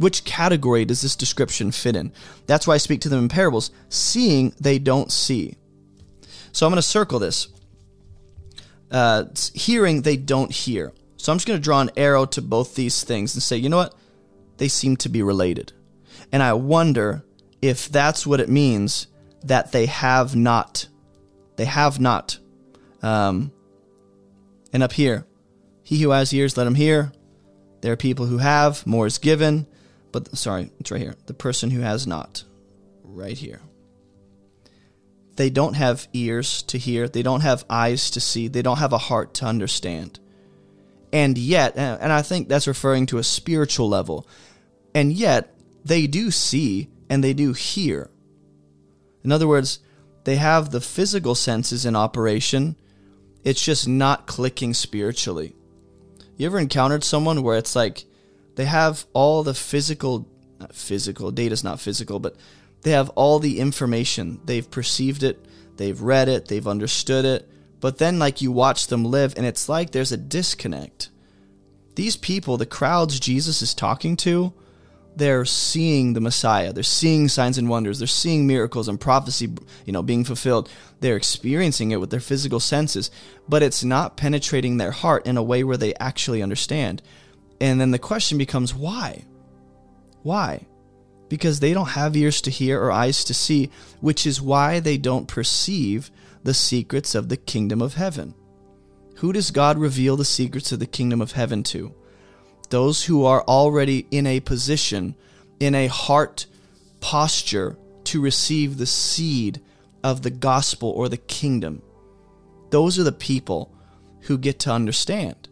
which 0.00 0.24
category 0.24 0.86
does 0.86 1.02
this 1.02 1.14
description 1.14 1.70
fit 1.70 1.94
in? 1.94 2.10
That's 2.46 2.66
why 2.66 2.72
I 2.72 2.78
speak 2.78 3.02
to 3.02 3.10
them 3.10 3.18
in 3.18 3.28
parables. 3.28 3.70
Seeing 3.90 4.54
they 4.58 4.78
don't 4.78 5.12
see. 5.12 5.56
So 6.52 6.64
I'm 6.64 6.72
going 6.72 6.76
to 6.78 6.82
circle 6.82 7.18
this. 7.18 7.48
Uh, 8.90 9.24
hearing 9.52 10.00
they 10.00 10.16
don't 10.16 10.50
hear. 10.50 10.94
So 11.18 11.30
I'm 11.30 11.36
just 11.36 11.46
going 11.46 11.60
to 11.60 11.62
draw 11.62 11.82
an 11.82 11.90
arrow 11.98 12.24
to 12.24 12.40
both 12.40 12.74
these 12.74 13.04
things 13.04 13.34
and 13.34 13.42
say, 13.42 13.58
you 13.58 13.68
know 13.68 13.76
what? 13.76 13.94
They 14.56 14.68
seem 14.68 14.96
to 14.98 15.10
be 15.10 15.22
related. 15.22 15.74
And 16.32 16.42
I 16.42 16.54
wonder 16.54 17.22
if 17.60 17.90
that's 17.90 18.26
what 18.26 18.40
it 18.40 18.48
means 18.48 19.06
that 19.44 19.70
they 19.70 19.84
have 19.84 20.34
not. 20.34 20.88
They 21.56 21.66
have 21.66 22.00
not. 22.00 22.38
Um, 23.02 23.52
and 24.72 24.82
up 24.82 24.92
here, 24.92 25.26
he 25.82 26.00
who 26.00 26.10
has 26.10 26.32
ears, 26.32 26.56
let 26.56 26.66
him 26.66 26.74
hear. 26.74 27.12
There 27.82 27.92
are 27.92 27.96
people 27.96 28.24
who 28.24 28.38
have, 28.38 28.86
more 28.86 29.06
is 29.06 29.18
given. 29.18 29.66
But 30.12 30.36
sorry, 30.36 30.70
it's 30.80 30.90
right 30.90 31.00
here. 31.00 31.16
The 31.26 31.34
person 31.34 31.70
who 31.70 31.80
has 31.80 32.06
not, 32.06 32.44
right 33.04 33.36
here. 33.36 33.60
They 35.36 35.50
don't 35.50 35.74
have 35.74 36.08
ears 36.12 36.62
to 36.64 36.78
hear. 36.78 37.08
They 37.08 37.22
don't 37.22 37.40
have 37.40 37.64
eyes 37.70 38.10
to 38.10 38.20
see. 38.20 38.48
They 38.48 38.62
don't 38.62 38.78
have 38.78 38.92
a 38.92 38.98
heart 38.98 39.34
to 39.34 39.46
understand. 39.46 40.18
And 41.12 41.38
yet, 41.38 41.76
and 41.76 42.12
I 42.12 42.22
think 42.22 42.48
that's 42.48 42.66
referring 42.66 43.06
to 43.06 43.18
a 43.18 43.24
spiritual 43.24 43.88
level. 43.88 44.28
And 44.94 45.12
yet, 45.12 45.54
they 45.84 46.06
do 46.06 46.30
see 46.30 46.90
and 47.08 47.24
they 47.24 47.32
do 47.32 47.52
hear. 47.52 48.10
In 49.24 49.32
other 49.32 49.48
words, 49.48 49.80
they 50.24 50.36
have 50.36 50.70
the 50.70 50.80
physical 50.80 51.34
senses 51.34 51.86
in 51.86 51.96
operation, 51.96 52.76
it's 53.42 53.64
just 53.64 53.88
not 53.88 54.26
clicking 54.26 54.74
spiritually. 54.74 55.54
You 56.36 56.46
ever 56.46 56.58
encountered 56.58 57.04
someone 57.04 57.42
where 57.42 57.56
it's 57.56 57.74
like 57.74 58.04
they 58.60 58.66
have 58.66 59.06
all 59.14 59.42
the 59.42 59.54
physical, 59.54 60.28
physical, 60.70 61.30
data's 61.30 61.64
not 61.64 61.80
physical, 61.80 62.18
but 62.18 62.36
they 62.82 62.90
have 62.90 63.08
all 63.14 63.38
the 63.38 63.58
information. 63.58 64.38
They've 64.44 64.70
perceived 64.70 65.22
it, 65.22 65.42
they've 65.78 65.98
read 65.98 66.28
it, 66.28 66.48
they've 66.48 66.68
understood 66.68 67.24
it, 67.24 67.48
but 67.80 67.96
then 67.96 68.18
like 68.18 68.42
you 68.42 68.52
watch 68.52 68.88
them 68.88 69.02
live 69.02 69.32
and 69.38 69.46
it's 69.46 69.66
like 69.70 69.92
there's 69.92 70.12
a 70.12 70.18
disconnect. 70.18 71.08
These 71.94 72.18
people, 72.18 72.58
the 72.58 72.66
crowds 72.66 73.18
Jesus 73.18 73.62
is 73.62 73.72
talking 73.72 74.14
to, 74.18 74.52
they're 75.16 75.46
seeing 75.46 76.12
the 76.12 76.20
Messiah. 76.20 76.74
They're 76.74 76.82
seeing 76.82 77.28
signs 77.28 77.56
and 77.56 77.70
wonders. 77.70 77.98
They're 77.98 78.08
seeing 78.08 78.46
miracles 78.46 78.88
and 78.88 79.00
prophecy, 79.00 79.48
you 79.86 79.92
know, 79.94 80.02
being 80.02 80.24
fulfilled. 80.24 80.68
They're 81.00 81.16
experiencing 81.16 81.92
it 81.92 81.96
with 82.00 82.10
their 82.10 82.20
physical 82.20 82.60
senses, 82.60 83.10
but 83.48 83.62
it's 83.62 83.82
not 83.82 84.18
penetrating 84.18 84.76
their 84.76 84.90
heart 84.90 85.26
in 85.26 85.38
a 85.38 85.42
way 85.42 85.64
where 85.64 85.78
they 85.78 85.94
actually 85.94 86.42
understand. 86.42 87.00
And 87.60 87.80
then 87.80 87.90
the 87.90 87.98
question 87.98 88.38
becomes 88.38 88.74
why? 88.74 89.24
Why? 90.22 90.66
because 91.30 91.60
they 91.60 91.72
don't 91.72 91.90
have 91.90 92.16
ears 92.16 92.42
to 92.42 92.50
hear 92.50 92.82
or 92.82 92.92
eyes 92.92 93.24
to 93.24 93.32
see, 93.32 93.70
which 94.00 94.26
is 94.26 94.42
why 94.42 94.80
they 94.80 94.98
don't 94.98 95.28
perceive 95.28 96.10
the 96.42 96.52
secrets 96.52 97.14
of 97.14 97.30
the 97.30 97.36
kingdom 97.36 97.80
of 97.80 97.94
heaven. 97.94 98.34
Who 99.16 99.32
does 99.32 99.52
God 99.52 99.78
reveal 99.78 100.16
the 100.16 100.24
secrets 100.24 100.72
of 100.72 100.80
the 100.80 100.86
kingdom 100.86 101.22
of 101.22 101.32
heaven 101.32 101.62
to? 101.64 101.94
Those 102.68 103.04
who 103.04 103.24
are 103.24 103.42
already 103.42 104.06
in 104.10 104.26
a 104.26 104.40
position, 104.40 105.14
in 105.60 105.74
a 105.74 105.86
heart 105.86 106.46
posture 107.00 107.78
to 108.04 108.20
receive 108.20 108.76
the 108.76 108.86
seed 108.86 109.60
of 110.02 110.22
the 110.22 110.30
gospel 110.30 110.90
or 110.90 111.08
the 111.08 111.16
kingdom. 111.16 111.80
Those 112.70 112.98
are 112.98 113.04
the 113.04 113.12
people 113.12 113.72
who 114.22 114.36
get 114.36 114.58
to 114.60 114.72
understand 114.72 115.48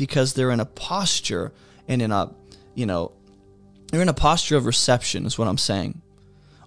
because 0.00 0.32
they're 0.32 0.50
in 0.50 0.60
a 0.60 0.64
posture 0.64 1.52
and 1.86 2.00
in 2.00 2.10
a, 2.10 2.32
you 2.74 2.86
know, 2.86 3.12
they're 3.92 4.00
in 4.00 4.08
a 4.08 4.14
posture 4.14 4.56
of 4.56 4.64
reception, 4.64 5.26
is 5.26 5.38
what 5.38 5.46
I'm 5.46 5.58
saying. 5.58 6.00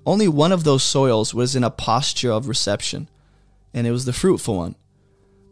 Only 0.06 0.28
one 0.28 0.52
of 0.52 0.64
those 0.64 0.84
soils 0.84 1.34
was 1.34 1.56
in 1.56 1.64
a 1.64 1.72
posture 1.72 2.32
of 2.32 2.48
reception, 2.48 3.10
and 3.74 3.88
it 3.88 3.92
was 3.92 4.06
the 4.06 4.14
fruitful 4.14 4.56
one. 4.56 4.76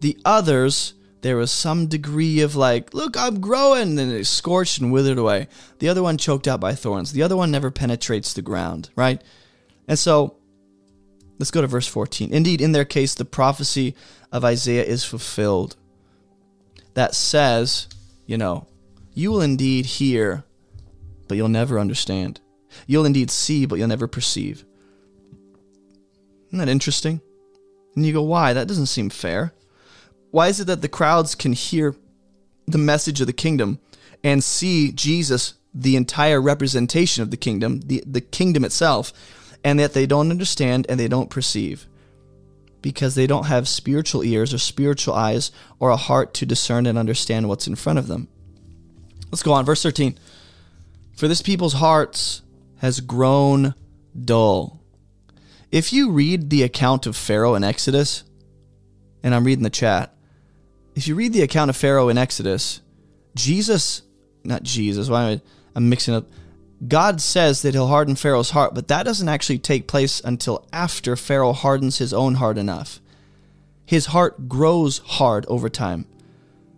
The 0.01 0.15
others, 0.23 0.93
there 1.21 1.37
was 1.37 1.49
some 1.49 1.87
degree 1.87 2.41
of 2.41 2.55
like, 2.55 2.93
look, 2.93 3.17
I'm 3.17 3.41
growing, 3.41 3.97
and 3.97 4.11
it 4.11 4.25
scorched 4.27 4.79
and 4.79 4.91
withered 4.91 5.17
away. 5.17 5.47
The 5.79 5.89
other 5.89 6.03
one 6.03 6.19
choked 6.19 6.47
out 6.47 6.59
by 6.59 6.75
thorns. 6.75 7.13
The 7.13 7.23
other 7.23 7.35
one 7.35 7.49
never 7.49 7.71
penetrates 7.71 8.31
the 8.31 8.43
ground, 8.43 8.91
right? 8.95 9.19
And 9.87 9.97
so, 9.97 10.35
let's 11.39 11.49
go 11.49 11.61
to 11.61 11.67
verse 11.67 11.87
14. 11.87 12.31
Indeed, 12.31 12.61
in 12.61 12.73
their 12.73 12.85
case, 12.85 13.15
the 13.15 13.25
prophecy 13.25 13.95
of 14.31 14.45
Isaiah 14.45 14.83
is 14.83 15.03
fulfilled 15.03 15.77
that 16.93 17.15
says, 17.15 17.87
you 18.25 18.37
know, 18.37 18.67
you 19.13 19.31
will 19.31 19.41
indeed 19.41 19.85
hear, 19.85 20.43
but 21.27 21.35
you'll 21.35 21.49
never 21.49 21.79
understand. 21.79 22.39
You'll 22.87 23.05
indeed 23.05 23.31
see, 23.31 23.65
but 23.65 23.77
you'll 23.77 23.87
never 23.87 24.07
perceive. 24.07 24.65
Isn't 26.47 26.59
that 26.59 26.69
interesting? 26.69 27.21
And 27.95 28.05
you 28.05 28.13
go, 28.13 28.21
why? 28.21 28.53
That 28.53 28.67
doesn't 28.67 28.87
seem 28.87 29.09
fair. 29.09 29.53
Why 30.31 30.47
is 30.47 30.59
it 30.59 30.67
that 30.67 30.81
the 30.81 30.89
crowds 30.89 31.35
can 31.35 31.53
hear 31.53 31.95
the 32.67 32.77
message 32.77 33.19
of 33.19 33.27
the 33.27 33.33
kingdom 33.33 33.79
and 34.23 34.43
see 34.43 34.91
Jesus, 34.91 35.55
the 35.73 35.95
entire 35.95 36.41
representation 36.41 37.21
of 37.23 37.31
the 37.31 37.37
kingdom, 37.37 37.81
the, 37.81 38.03
the 38.05 38.21
kingdom 38.21 38.63
itself, 38.63 39.11
and 39.63 39.79
that 39.79 39.93
they 39.93 40.05
don't 40.05 40.31
understand 40.31 40.85
and 40.87 40.99
they 40.99 41.07
don't 41.07 41.29
perceive? 41.29 41.85
Because 42.81 43.15
they 43.15 43.27
don't 43.27 43.45
have 43.45 43.67
spiritual 43.67 44.23
ears 44.23 44.53
or 44.53 44.57
spiritual 44.57 45.13
eyes 45.13 45.51
or 45.79 45.89
a 45.89 45.97
heart 45.97 46.33
to 46.35 46.45
discern 46.45 46.85
and 46.85 46.97
understand 46.97 47.47
what's 47.47 47.67
in 47.67 47.75
front 47.75 47.99
of 47.99 48.07
them. 48.07 48.27
Let's 49.31 49.43
go 49.43 49.53
on. 49.53 49.65
Verse 49.65 49.83
13. 49.83 50.17
For 51.15 51.27
this 51.27 51.41
people's 51.41 51.73
hearts 51.73 52.41
has 52.77 52.99
grown 52.99 53.75
dull. 54.19 54.81
If 55.71 55.93
you 55.93 56.11
read 56.11 56.49
the 56.49 56.63
account 56.63 57.05
of 57.05 57.15
Pharaoh 57.15 57.55
in 57.55 57.63
Exodus, 57.63 58.23
and 59.23 59.33
I'm 59.33 59.45
reading 59.45 59.63
the 59.63 59.69
chat, 59.69 60.13
if 60.95 61.07
you 61.07 61.15
read 61.15 61.31
the 61.31 61.43
account 61.43 61.69
of 61.69 61.77
Pharaoh 61.77 62.09
in 62.09 62.17
Exodus, 62.17 62.81
Jesus, 63.35 64.01
not 64.43 64.63
Jesus, 64.63 65.09
why 65.09 65.23
am 65.23 65.37
I, 65.37 65.41
I'm 65.75 65.89
mixing 65.89 66.13
up 66.13 66.25
God 66.87 67.21
says 67.21 67.61
that 67.61 67.73
he'll 67.73 67.87
harden 67.87 68.15
Pharaoh's 68.15 68.51
heart, 68.51 68.73
but 68.73 68.87
that 68.87 69.03
doesn't 69.03 69.29
actually 69.29 69.59
take 69.59 69.87
place 69.87 70.19
until 70.23 70.67
after 70.73 71.15
Pharaoh 71.15 71.53
hardens 71.53 71.99
his 71.99 72.13
own 72.13 72.35
heart 72.35 72.57
enough. 72.57 72.99
His 73.85 74.07
heart 74.07 74.49
grows 74.49 74.99
hard 74.99 75.45
over 75.47 75.69
time. 75.69 76.07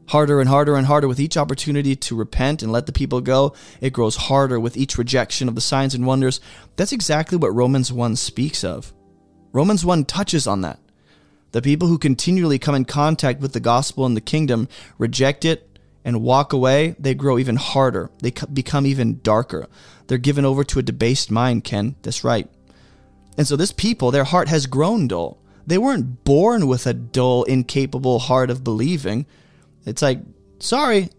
Harder 0.07 0.41
and 0.41 0.49
harder 0.49 0.75
and 0.75 0.87
harder 0.87 1.07
with 1.07 1.19
each 1.19 1.37
opportunity 1.37 1.95
to 1.95 2.15
repent 2.15 2.61
and 2.61 2.71
let 2.71 2.85
the 2.85 2.91
people 2.91 3.21
go. 3.21 3.53
It 3.79 3.93
grows 3.93 4.17
harder 4.17 4.59
with 4.59 4.75
each 4.75 4.97
rejection 4.97 5.47
of 5.47 5.55
the 5.55 5.61
signs 5.61 5.95
and 5.95 6.05
wonders. 6.05 6.41
That's 6.75 6.91
exactly 6.91 7.37
what 7.37 7.55
Romans 7.55 7.93
1 7.93 8.17
speaks 8.17 8.63
of. 8.63 8.93
Romans 9.53 9.85
1 9.85 10.03
touches 10.05 10.47
on 10.47 10.61
that. 10.61 10.79
The 11.51 11.61
people 11.61 11.87
who 11.87 11.97
continually 11.97 12.59
come 12.59 12.75
in 12.75 12.83
contact 12.83 13.39
with 13.39 13.53
the 13.53 13.59
gospel 13.59 14.05
and 14.05 14.17
the 14.17 14.21
kingdom 14.21 14.67
reject 14.97 15.45
it, 15.45 15.72
and 16.05 16.21
walk 16.21 16.53
away, 16.53 16.95
they 16.99 17.13
grow 17.13 17.39
even 17.39 17.55
harder. 17.55 18.09
They 18.19 18.31
become 18.51 18.85
even 18.85 19.21
darker. 19.21 19.67
They're 20.07 20.17
given 20.17 20.45
over 20.45 20.63
to 20.65 20.79
a 20.79 20.83
debased 20.83 21.31
mind, 21.31 21.63
Ken. 21.63 21.95
That's 22.01 22.23
right. 22.23 22.49
And 23.37 23.47
so 23.47 23.55
this 23.55 23.71
people, 23.71 24.11
their 24.11 24.25
heart 24.25 24.47
has 24.49 24.65
grown 24.65 25.07
dull. 25.07 25.39
They 25.65 25.77
weren't 25.77 26.23
born 26.23 26.67
with 26.67 26.85
a 26.85 26.93
dull, 26.93 27.43
incapable 27.43 28.19
heart 28.19 28.49
of 28.49 28.63
believing. 28.63 29.25
It's 29.85 30.01
like, 30.01 30.19
sorry, 30.59 31.09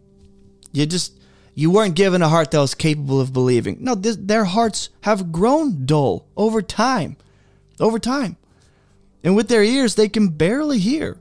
you 0.73 0.87
just 0.87 1.19
you 1.55 1.71
weren't 1.71 1.95
given 1.95 2.21
a 2.21 2.29
heart 2.29 2.51
that 2.51 2.59
was 2.59 2.75
capable 2.75 3.21
of 3.21 3.33
believing. 3.33 3.79
No, 3.81 3.95
this, 3.95 4.17
their 4.17 4.45
hearts 4.45 4.91
have 5.03 5.33
grown 5.33 5.87
dull 5.87 6.27
over 6.37 6.61
time. 6.61 7.17
Over 7.81 7.99
time. 7.99 8.37
And 9.23 9.35
with 9.35 9.49
their 9.49 9.63
ears, 9.63 9.95
they 9.95 10.09
can 10.09 10.29
barely 10.29 10.79
hear 10.79 11.17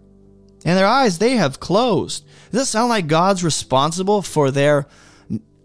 and 0.65 0.77
their 0.77 0.87
eyes 0.87 1.17
they 1.17 1.35
have 1.35 1.59
closed. 1.59 2.25
Does 2.51 2.61
that 2.61 2.65
sound 2.65 2.89
like 2.89 3.07
God's 3.07 3.43
responsible 3.43 4.21
for 4.21 4.51
their 4.51 4.87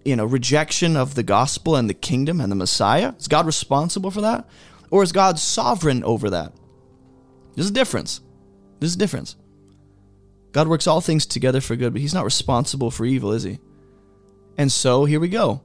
you 0.05 0.17
know 0.17 0.25
rejection 0.25 0.97
of 0.97 1.15
the 1.15 1.23
gospel 1.23 1.77
and 1.77 1.89
the 1.89 1.95
kingdom 1.95 2.41
and 2.41 2.51
the 2.51 2.57
Messiah? 2.57 3.15
Is 3.19 3.29
God 3.29 3.47
responsible 3.47 4.11
for 4.11 4.21
that? 4.23 4.49
Or 4.91 5.03
is 5.03 5.13
God 5.13 5.39
sovereign 5.39 6.03
over 6.05 6.31
that? 6.31 6.53
There's 7.55 7.71
a 7.71 7.75
difference. 7.75 8.21
There's 8.81 8.95
a 8.95 8.99
difference. 8.99 9.37
God 10.53 10.69
works 10.69 10.87
all 10.87 11.01
things 11.01 11.27
together 11.27 11.61
for 11.61 11.77
good, 11.77 11.93
but 11.93 12.01
he's 12.01 12.15
not 12.15 12.25
responsible 12.25 12.91
for 12.91 13.05
evil, 13.05 13.33
is 13.33 13.43
he? 13.43 13.59
And 14.57 14.73
so 14.73 15.05
here 15.05 15.21
we 15.21 15.29
go. 15.29 15.63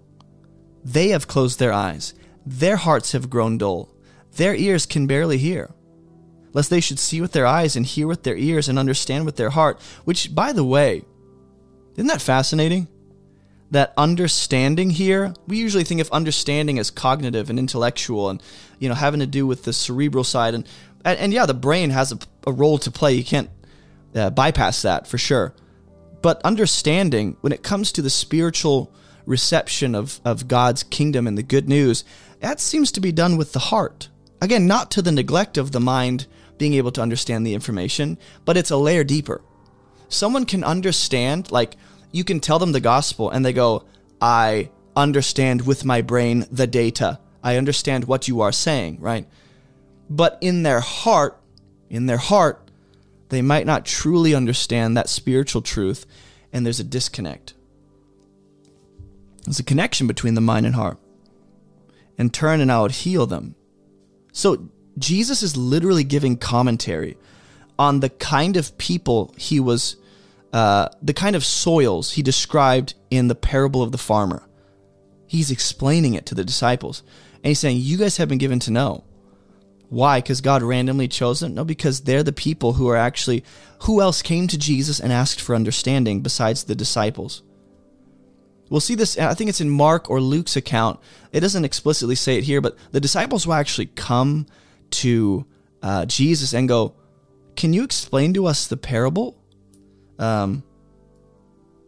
They 0.84 1.10
have 1.10 1.28
closed 1.28 1.60
their 1.60 1.72
eyes. 1.72 2.14
Their 2.46 2.76
hearts 2.76 3.14
have 3.14 3.30
grown 3.30 3.58
dull. 3.58 3.96
Their 4.36 4.56
ears 4.56 4.86
can 4.86 5.08
barely 5.08 5.38
hear 5.38 5.72
lest 6.54 6.70
they 6.70 6.80
should 6.80 7.00
see 7.00 7.20
with 7.20 7.32
their 7.32 7.46
eyes 7.46 7.76
and 7.76 7.86
hear 7.86 8.08
with 8.08 8.24
their 8.24 8.38
ears 8.38 8.70
and 8.70 8.80
understand 8.80 9.26
with 9.26 9.36
their 9.36 9.50
heart. 9.50 9.80
Which, 10.06 10.34
by 10.34 10.54
the 10.54 10.64
way, 10.64 11.04
isn't 11.96 12.08
that 12.08 12.22
fascinating? 12.22 12.88
That 13.72 13.94
understanding 13.98 14.92
here, 14.92 15.34
we 15.48 15.58
usually 15.58 15.84
think 15.84 16.00
of 16.00 16.12
understanding 16.12 16.78
as 16.78 16.92
cognitive 16.92 17.50
and 17.50 17.58
intellectual 17.58 18.30
and, 18.30 18.42
you 18.80 18.88
know, 18.88 18.96
having 18.96 19.20
to 19.20 19.28
do 19.28 19.48
with 19.48 19.64
the 19.64 19.74
cerebral 19.74 20.24
side. 20.24 20.54
And, 20.54 20.68
and, 21.04 21.20
and 21.20 21.34
yeah, 21.34 21.48
the 21.48 21.56
brain 21.56 21.90
has 21.90 22.12
a, 22.12 22.20
a, 22.46 22.52
role 22.52 22.78
to 22.80 22.92
play. 22.92 23.14
You 23.14 23.24
can't 23.24 23.50
uh, 24.14 24.30
bypass 24.30 24.84
that 24.84 25.08
for 25.08 25.18
sure. 25.18 25.56
But 26.22 26.40
understanding, 26.44 27.36
when 27.42 27.52
it 27.52 27.64
comes 27.64 27.92
to 27.94 28.04
the 28.04 28.12
spiritual 28.12 28.94
reception 29.26 29.96
of, 29.96 30.22
of 30.24 30.48
God's 30.48 30.84
kingdom 30.84 31.26
and 31.26 31.38
the 31.38 31.44
good 31.44 31.68
news, 31.68 32.04
that 32.42 32.60
seems 32.60 32.92
to 32.92 33.02
be 33.02 33.12
done 33.12 33.38
with 33.38 33.54
the 33.54 33.60
heart. 33.60 34.10
Again, 34.40 34.68
not 34.68 34.92
to 34.92 35.02
the 35.02 35.12
neglect 35.12 35.58
of 35.58 35.72
the 35.72 35.80
mind 35.80 36.28
being 36.64 36.76
able 36.76 36.94
to 36.94 37.02
understand 37.02 37.46
the 37.46 37.54
information, 37.54 38.18
but 38.46 38.56
it's 38.56 38.72
a 38.72 38.78
layer 38.78 39.04
deeper. 39.04 39.42
Someone 40.08 40.46
can 40.46 40.64
understand, 40.64 41.52
like, 41.52 41.76
you 42.14 42.24
can 42.24 42.40
tell 42.40 42.58
them 42.58 42.72
the 42.72 42.80
gospel 42.80 43.30
and 43.30 43.44
they 43.44 43.52
go, 43.52 43.84
I 44.22 44.70
understand 44.96 45.68
with 45.68 45.84
my 45.84 46.02
brain 46.02 46.46
the 46.50 46.66
data. 46.66 47.20
I 47.44 47.58
understand 47.58 48.06
what 48.06 48.30
you 48.30 48.40
are 48.40 48.54
saying, 48.54 49.02
right? 49.02 49.28
But 50.10 50.38
in 50.40 50.64
their 50.64 50.80
heart, 50.80 51.38
in 51.90 52.06
their 52.06 52.16
heart, 52.16 52.72
they 53.28 53.42
might 53.42 53.66
not 53.66 53.86
truly 53.86 54.34
understand 54.34 54.96
that 54.96 55.10
spiritual 55.10 55.62
truth, 55.62 56.06
and 56.54 56.66
there's 56.66 56.80
a 56.80 56.86
disconnect. 56.86 57.56
There's 59.44 59.60
a 59.60 59.64
connection 59.64 60.08
between 60.08 60.36
the 60.36 60.40
mind 60.40 60.66
and 60.66 60.76
heart. 60.76 60.98
And 62.18 62.34
turn 62.34 62.62
and 62.62 62.72
I 62.72 62.80
would 62.80 62.92
heal 62.92 63.26
them. 63.26 63.56
So 64.32 64.70
Jesus 64.98 65.44
is 65.44 65.58
literally 65.58 66.04
giving 66.04 66.38
commentary 66.38 67.18
on 67.80 68.00
the 68.00 68.10
kind 68.10 68.58
of 68.58 68.78
people 68.78 69.34
he 69.38 69.60
was, 69.60 69.98
uh, 70.52 70.90
the 71.02 71.14
kind 71.14 71.36
of 71.36 71.44
soils 71.44 72.14
he 72.14 72.22
described 72.22 72.94
in 73.10 73.28
the 73.28 73.36
parable 73.36 73.82
of 73.82 73.92
the 73.92 73.98
farmer. 73.98 74.44
He's 75.28 75.52
explaining 75.52 76.14
it 76.14 76.26
to 76.28 76.36
the 76.36 76.46
disciples. 76.46 77.02
And 77.36 77.46
he's 77.46 77.60
saying, 77.60 77.78
You 77.80 77.98
guys 77.98 78.18
have 78.18 78.30
been 78.30 78.38
given 78.38 78.60
to 78.60 78.72
know. 78.72 79.04
Why? 79.90 80.20
Because 80.20 80.42
God 80.42 80.64
randomly 80.64 81.08
chose 81.08 81.40
them? 81.40 81.54
No, 81.54 81.64
because 81.64 82.02
they're 82.02 82.24
the 82.24 82.32
people 82.32 82.74
who 82.74 82.88
are 82.90 82.96
actually, 82.96 83.44
who 83.82 84.02
else 84.02 84.22
came 84.22 84.48
to 84.48 84.58
Jesus 84.58 85.00
and 85.00 85.14
asked 85.14 85.40
for 85.40 85.56
understanding 85.56 86.22
besides 86.22 86.64
the 86.64 86.74
disciples? 86.74 87.44
We'll 88.70 88.80
see 88.80 88.96
this, 88.96 89.20
I 89.20 89.36
think 89.36 89.52
it's 89.52 89.62
in 89.62 89.70
Mark 89.70 90.10
or 90.10 90.20
Luke's 90.20 90.56
account. 90.56 91.00
It 91.32 91.42
doesn't 91.42 91.66
explicitly 91.66 92.16
say 92.16 92.38
it 92.38 92.44
here, 92.44 92.60
but 92.60 92.76
the 92.92 93.00
disciples 93.00 93.46
will 93.46 93.54
actually 93.54 93.86
come 93.86 94.48
to 94.94 95.46
uh, 95.82 96.06
Jesus 96.06 96.54
and 96.54 96.68
go, 96.68 96.96
Can 97.56 97.74
you 97.74 97.84
explain 97.84 98.34
to 98.34 98.46
us 98.46 98.68
the 98.68 98.78
parable? 98.78 99.38
Um, 100.18 100.64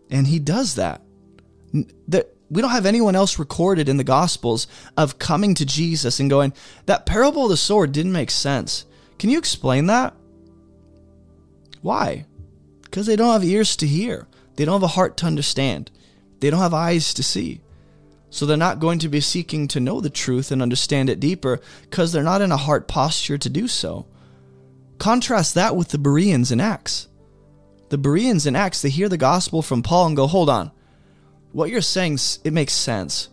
and 0.10 0.28
he 0.28 0.40
does 0.40 0.76
that. 0.76 1.02
That 2.08 2.36
we 2.50 2.62
don't 2.62 2.72
have 2.72 2.86
anyone 2.86 3.16
else 3.16 3.40
recorded 3.40 3.90
in 3.90 3.98
the 3.98 4.04
Gospels 4.04 4.68
of 4.96 5.20
coming 5.20 5.56
to 5.56 5.66
Jesus 5.66 6.20
and 6.20 6.30
going, 6.30 6.54
That 6.86 7.06
parable 7.06 7.46
of 7.46 7.50
the 7.50 7.58
sword 7.58 7.92
didn't 7.92 8.12
make 8.12 8.32
sense. 8.32 8.86
Can 9.18 9.30
you 9.30 9.38
explain 9.38 9.88
that? 9.88 10.14
Why? 11.82 12.26
Because 12.84 13.06
they 13.06 13.16
don't 13.16 13.34
have 13.34 13.44
ears 13.44 13.76
to 13.78 13.88
hear, 13.88 14.28
they 14.56 14.66
don't 14.66 14.76
have 14.76 14.84
a 14.84 14.88
heart 14.88 15.18
to 15.18 15.26
understand, 15.26 15.92
they 16.40 16.50
don't 16.50 16.60
have 16.60 16.74
eyes 16.74 17.14
to 17.16 17.24
see. 17.24 17.62
So 18.36 18.46
they're 18.46 18.58
not 18.58 18.82
going 18.82 19.00
to 19.00 19.08
be 19.08 19.22
seeking 19.22 19.66
to 19.70 19.80
know 19.80 20.02
the 20.02 20.10
truth 20.10 20.52
and 20.52 20.62
understand 20.62 21.10
it 21.10 21.22
deeper 21.22 21.62
because 21.84 22.12
they're 22.12 22.22
not 22.22 22.42
in 22.42 22.52
a 22.52 22.58
heart 22.58 22.86
posture 22.86 23.38
to 23.38 23.50
do 23.50 23.66
so. 23.66 24.08
Contrast 24.98 25.56
that 25.56 25.78
with 25.78 25.88
the 25.88 25.98
Bereans 25.98 26.52
in 26.52 26.60
Acts. 26.60 27.08
The 27.88 27.98
Bereans 27.98 28.46
in 28.46 28.54
Acts, 28.54 28.82
they 28.82 28.90
hear 28.90 29.08
the 29.08 29.16
gospel 29.16 29.62
from 29.62 29.82
Paul 29.82 30.08
and 30.08 30.18
go, 30.18 30.28
hold 30.28 30.50
on. 30.50 30.72
What 31.54 31.70
you're 31.70 31.80
saying, 31.80 32.20
it 32.44 32.52
makes 32.52 32.74
sense. 32.74 33.30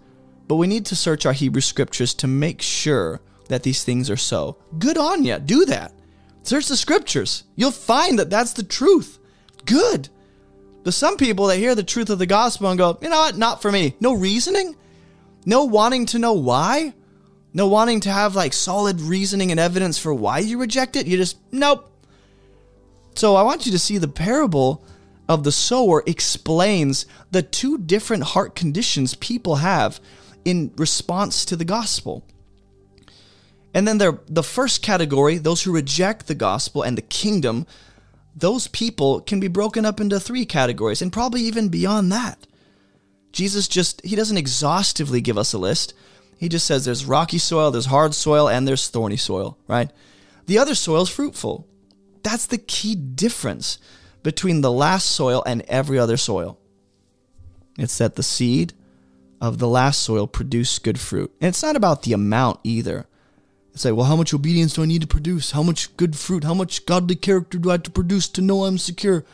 But 0.46 0.54
we 0.54 0.68
need 0.68 0.86
to 0.86 0.94
search 0.94 1.26
our 1.26 1.32
Hebrew 1.32 1.62
scriptures 1.62 2.14
to 2.14 2.28
make 2.28 2.62
sure 2.62 3.20
that 3.48 3.64
these 3.64 3.82
things 3.82 4.08
are 4.08 4.16
so. 4.16 4.56
Good 4.78 4.98
on 4.98 5.24
you. 5.24 5.40
Do 5.40 5.64
that. 5.64 5.92
Search 6.44 6.68
the 6.68 6.76
scriptures. 6.76 7.42
You'll 7.56 7.72
find 7.72 8.20
that 8.20 8.30
that's 8.30 8.52
the 8.52 8.62
truth. 8.62 9.18
Good. 9.64 10.10
But 10.84 10.94
some 10.94 11.16
people 11.16 11.48
that 11.48 11.58
hear 11.58 11.74
the 11.74 11.82
truth 11.82 12.08
of 12.08 12.20
the 12.20 12.26
gospel 12.26 12.68
and 12.68 12.78
go, 12.78 12.98
you 13.02 13.08
know 13.08 13.18
what, 13.18 13.36
not 13.36 13.62
for 13.62 13.72
me. 13.72 13.96
No 13.98 14.12
reasoning, 14.12 14.76
no 15.44 15.64
wanting 15.64 16.06
to 16.06 16.18
know 16.18 16.32
why, 16.32 16.94
no 17.52 17.66
wanting 17.66 18.00
to 18.00 18.10
have 18.10 18.34
like 18.34 18.52
solid 18.52 19.00
reasoning 19.00 19.50
and 19.50 19.60
evidence 19.60 19.98
for 19.98 20.14
why 20.14 20.38
you 20.38 20.58
reject 20.58 20.96
it. 20.96 21.06
You 21.06 21.16
just, 21.16 21.36
nope. 21.50 21.88
So 23.14 23.36
I 23.36 23.42
want 23.42 23.66
you 23.66 23.72
to 23.72 23.78
see 23.78 23.98
the 23.98 24.08
parable 24.08 24.84
of 25.28 25.44
the 25.44 25.52
sower 25.52 26.02
explains 26.06 27.06
the 27.30 27.42
two 27.42 27.78
different 27.78 28.22
heart 28.22 28.54
conditions 28.54 29.14
people 29.14 29.56
have 29.56 30.00
in 30.44 30.72
response 30.76 31.44
to 31.46 31.56
the 31.56 31.64
gospel. 31.64 32.24
And 33.74 33.88
then 33.88 33.98
there, 33.98 34.18
the 34.28 34.42
first 34.42 34.82
category, 34.82 35.38
those 35.38 35.62
who 35.62 35.72
reject 35.72 36.26
the 36.26 36.34
gospel 36.34 36.82
and 36.82 36.96
the 36.98 37.02
kingdom, 37.02 37.66
those 38.34 38.68
people 38.68 39.20
can 39.20 39.40
be 39.40 39.48
broken 39.48 39.84
up 39.84 40.00
into 40.00 40.20
three 40.20 40.44
categories 40.44 41.00
and 41.00 41.12
probably 41.12 41.42
even 41.42 41.68
beyond 41.68 42.12
that. 42.12 42.46
Jesus 43.32 43.66
just, 43.66 44.04
he 44.04 44.14
doesn't 44.14 44.36
exhaustively 44.36 45.20
give 45.20 45.38
us 45.38 45.52
a 45.52 45.58
list. 45.58 45.94
He 46.38 46.48
just 46.48 46.66
says 46.66 46.84
there's 46.84 47.04
rocky 47.04 47.38
soil, 47.38 47.70
there's 47.70 47.86
hard 47.86 48.14
soil, 48.14 48.48
and 48.48 48.66
there's 48.66 48.88
thorny 48.88 49.16
soil, 49.16 49.58
right? 49.66 49.90
The 50.46 50.58
other 50.58 50.74
soil 50.74 51.02
is 51.02 51.08
fruitful. 51.08 51.66
That's 52.22 52.46
the 52.46 52.58
key 52.58 52.94
difference 52.94 53.78
between 54.22 54.60
the 54.60 54.72
last 54.72 55.06
soil 55.06 55.42
and 55.46 55.62
every 55.62 55.98
other 55.98 56.16
soil. 56.16 56.58
It's 57.78 57.98
that 57.98 58.16
the 58.16 58.22
seed 58.22 58.72
of 59.40 59.58
the 59.58 59.68
last 59.68 60.02
soil 60.02 60.26
produced 60.26 60.84
good 60.84 61.00
fruit. 61.00 61.32
And 61.40 61.48
it's 61.48 61.62
not 61.62 61.76
about 61.76 62.02
the 62.02 62.12
amount 62.12 62.60
either. 62.62 63.06
It's 63.74 63.84
like, 63.84 63.94
well, 63.94 64.06
how 64.06 64.16
much 64.16 64.34
obedience 64.34 64.74
do 64.74 64.82
I 64.82 64.86
need 64.86 65.00
to 65.00 65.06
produce? 65.08 65.52
How 65.52 65.62
much 65.62 65.96
good 65.96 66.16
fruit? 66.16 66.44
How 66.44 66.54
much 66.54 66.84
godly 66.86 67.16
character 67.16 67.58
do 67.58 67.70
I 67.70 67.74
have 67.74 67.82
to 67.84 67.90
produce 67.90 68.28
to 68.28 68.42
know 68.42 68.64
I'm 68.64 68.78
secure? 68.78 69.24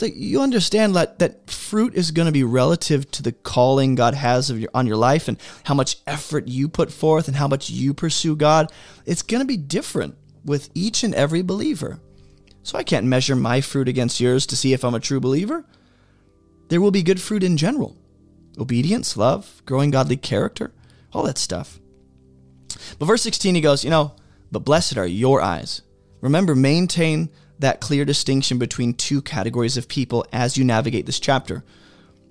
Like 0.00 0.14
you 0.16 0.42
understand 0.42 0.94
that 0.96 1.18
that 1.20 1.50
fruit 1.50 1.94
is 1.94 2.10
going 2.10 2.26
to 2.26 2.32
be 2.32 2.44
relative 2.44 3.10
to 3.12 3.22
the 3.22 3.32
calling 3.32 3.94
God 3.94 4.14
has 4.14 4.50
your, 4.50 4.70
on 4.74 4.86
your 4.86 4.96
life 4.96 5.28
and 5.28 5.38
how 5.64 5.74
much 5.74 5.98
effort 6.06 6.48
you 6.48 6.68
put 6.68 6.92
forth 6.92 7.28
and 7.28 7.36
how 7.36 7.48
much 7.48 7.70
you 7.70 7.94
pursue 7.94 8.36
God. 8.36 8.70
It's 9.06 9.22
going 9.22 9.40
to 9.40 9.46
be 9.46 9.56
different 9.56 10.16
with 10.44 10.70
each 10.74 11.02
and 11.02 11.14
every 11.14 11.42
believer. 11.42 12.00
So 12.62 12.78
I 12.78 12.82
can't 12.82 13.06
measure 13.06 13.36
my 13.36 13.60
fruit 13.60 13.88
against 13.88 14.20
yours 14.20 14.46
to 14.46 14.56
see 14.56 14.72
if 14.72 14.84
I'm 14.84 14.94
a 14.94 15.00
true 15.00 15.20
believer. 15.20 15.64
There 16.68 16.80
will 16.80 16.90
be 16.90 17.02
good 17.02 17.20
fruit 17.20 17.42
in 17.42 17.56
general 17.56 17.96
obedience, 18.58 19.16
love, 19.16 19.62
growing 19.66 19.90
godly 19.90 20.16
character, 20.16 20.72
all 21.12 21.22
that 21.24 21.38
stuff. 21.38 21.78
But 22.98 23.06
verse 23.06 23.22
16, 23.22 23.54
he 23.54 23.60
goes, 23.60 23.84
You 23.84 23.90
know, 23.90 24.16
but 24.50 24.60
blessed 24.60 24.96
are 24.96 25.06
your 25.06 25.40
eyes. 25.40 25.82
Remember, 26.20 26.54
maintain 26.54 27.30
that 27.58 27.80
clear 27.80 28.04
distinction 28.04 28.58
between 28.58 28.94
two 28.94 29.22
categories 29.22 29.76
of 29.76 29.88
people 29.88 30.26
as 30.32 30.56
you 30.56 30.64
navigate 30.64 31.06
this 31.06 31.20
chapter 31.20 31.64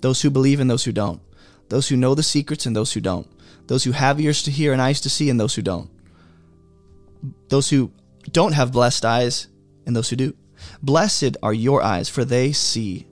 those 0.02 0.22
who 0.22 0.30
believe 0.30 0.60
and 0.60 0.70
those 0.70 0.84
who 0.84 0.92
don't, 0.92 1.20
those 1.68 1.88
who 1.88 1.96
know 1.96 2.14
the 2.14 2.22
secrets 2.22 2.66
and 2.66 2.76
those 2.76 2.92
who 2.92 3.00
don't, 3.00 3.26
those 3.66 3.84
who 3.84 3.92
have 3.92 4.20
ears 4.20 4.42
to 4.42 4.50
hear 4.50 4.72
and 4.72 4.80
eyes 4.80 5.00
to 5.00 5.10
see 5.10 5.30
and 5.30 5.40
those 5.40 5.54
who 5.54 5.62
don't, 5.62 5.90
those 7.48 7.70
who 7.70 7.90
don't 8.30 8.52
have 8.52 8.72
blessed 8.72 9.04
eyes 9.04 9.48
and 9.86 9.96
those 9.96 10.10
who 10.10 10.16
do. 10.16 10.36
Blessed 10.82 11.36
are 11.42 11.54
your 11.54 11.82
eyes, 11.82 12.08
for 12.08 12.24
they 12.24 12.52
see. 12.52 13.06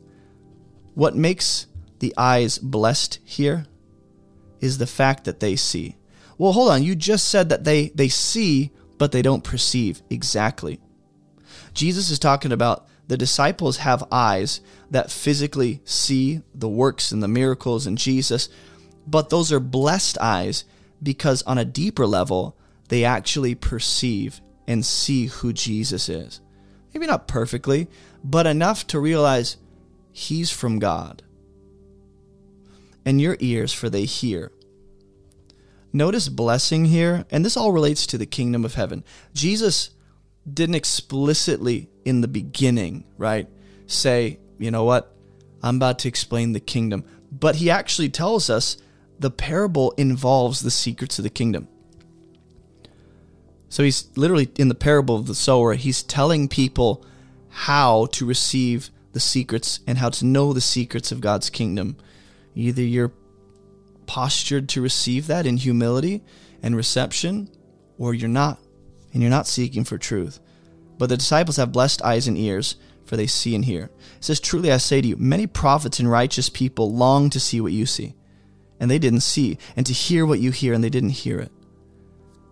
What 0.94 1.16
makes 1.16 1.66
the 1.98 2.14
eyes 2.16 2.58
blessed 2.58 3.18
here 3.24 3.66
is 4.60 4.78
the 4.78 4.86
fact 4.86 5.24
that 5.24 5.40
they 5.40 5.56
see. 5.56 5.96
Well, 6.38 6.52
hold 6.52 6.70
on. 6.70 6.82
You 6.82 6.94
just 6.94 7.28
said 7.28 7.48
that 7.48 7.64
they, 7.64 7.88
they 7.88 8.08
see, 8.08 8.70
but 8.98 9.12
they 9.12 9.22
don't 9.22 9.44
perceive. 9.44 10.02
Exactly. 10.10 10.80
Jesus 11.74 12.10
is 12.10 12.18
talking 12.18 12.52
about 12.52 12.86
the 13.06 13.16
disciples 13.16 13.78
have 13.78 14.04
eyes 14.10 14.60
that 14.90 15.10
physically 15.10 15.82
see 15.84 16.40
the 16.54 16.68
works 16.68 17.12
and 17.12 17.22
the 17.22 17.28
miracles 17.28 17.86
in 17.86 17.96
Jesus, 17.96 18.48
but 19.06 19.28
those 19.28 19.52
are 19.52 19.60
blessed 19.60 20.16
eyes 20.18 20.64
because 21.02 21.42
on 21.42 21.58
a 21.58 21.64
deeper 21.64 22.06
level, 22.06 22.56
they 22.88 23.04
actually 23.04 23.54
perceive 23.54 24.40
and 24.66 24.86
see 24.86 25.26
who 25.26 25.52
Jesus 25.52 26.08
is. 26.08 26.40
Maybe 26.94 27.06
not 27.06 27.28
perfectly, 27.28 27.88
but 28.22 28.46
enough 28.46 28.86
to 28.88 29.00
realize 29.00 29.56
he's 30.12 30.50
from 30.50 30.78
God. 30.78 31.22
And 33.04 33.20
your 33.20 33.36
ears, 33.40 33.72
for 33.72 33.90
they 33.90 34.04
hear. 34.04 34.52
Notice 35.92 36.28
blessing 36.28 36.86
here, 36.86 37.26
and 37.30 37.44
this 37.44 37.56
all 37.56 37.72
relates 37.72 38.06
to 38.06 38.18
the 38.18 38.26
kingdom 38.26 38.64
of 38.64 38.74
heaven. 38.74 39.04
Jesus 39.34 39.90
didn't 40.52 40.74
explicitly 40.74 41.88
in 42.04 42.20
the 42.20 42.28
beginning, 42.28 43.04
right, 43.16 43.48
say, 43.86 44.38
you 44.58 44.70
know 44.70 44.84
what, 44.84 45.14
I'm 45.62 45.76
about 45.76 45.98
to 46.00 46.08
explain 46.08 46.52
the 46.52 46.60
kingdom. 46.60 47.04
But 47.32 47.56
he 47.56 47.70
actually 47.70 48.10
tells 48.10 48.50
us 48.50 48.76
the 49.18 49.30
parable 49.30 49.92
involves 49.92 50.60
the 50.60 50.70
secrets 50.70 51.18
of 51.18 51.22
the 51.22 51.30
kingdom. 51.30 51.68
So 53.68 53.82
he's 53.82 54.08
literally 54.16 54.50
in 54.56 54.68
the 54.68 54.74
parable 54.74 55.16
of 55.16 55.26
the 55.26 55.34
sower, 55.34 55.74
he's 55.74 56.02
telling 56.02 56.48
people 56.48 57.04
how 57.48 58.06
to 58.06 58.26
receive 58.26 58.90
the 59.12 59.20
secrets 59.20 59.80
and 59.86 59.98
how 59.98 60.10
to 60.10 60.26
know 60.26 60.52
the 60.52 60.60
secrets 60.60 61.10
of 61.10 61.20
God's 61.20 61.50
kingdom. 61.50 61.96
Either 62.54 62.82
you're 62.82 63.12
postured 64.06 64.68
to 64.70 64.80
receive 64.80 65.26
that 65.26 65.46
in 65.46 65.56
humility 65.56 66.22
and 66.62 66.76
reception, 66.76 67.48
or 67.98 68.14
you're 68.14 68.28
not, 68.28 68.60
and 69.14 69.22
you're 69.22 69.30
not 69.30 69.46
seeking 69.46 69.84
for 69.84 69.96
truth. 69.96 70.38
But 70.98 71.08
the 71.08 71.16
disciples 71.16 71.56
have 71.56 71.72
blessed 71.72 72.02
eyes 72.02 72.28
and 72.28 72.36
ears, 72.36 72.76
for 73.06 73.16
they 73.16 73.26
see 73.26 73.54
and 73.54 73.64
hear. 73.64 73.84
It 73.84 74.24
says, 74.24 74.40
Truly 74.40 74.70
I 74.70 74.76
say 74.76 75.00
to 75.00 75.08
you, 75.08 75.16
many 75.16 75.46
prophets 75.46 75.98
and 75.98 76.10
righteous 76.10 76.50
people 76.50 76.92
long 76.92 77.30
to 77.30 77.40
see 77.40 77.62
what 77.62 77.72
you 77.72 77.86
see, 77.86 78.14
and 78.78 78.90
they 78.90 78.98
didn't 78.98 79.20
see, 79.20 79.56
and 79.76 79.86
to 79.86 79.94
hear 79.94 80.26
what 80.26 80.40
you 80.40 80.50
hear, 80.50 80.74
and 80.74 80.84
they 80.84 80.90
didn't 80.90 81.10
hear 81.10 81.40
it. 81.40 81.52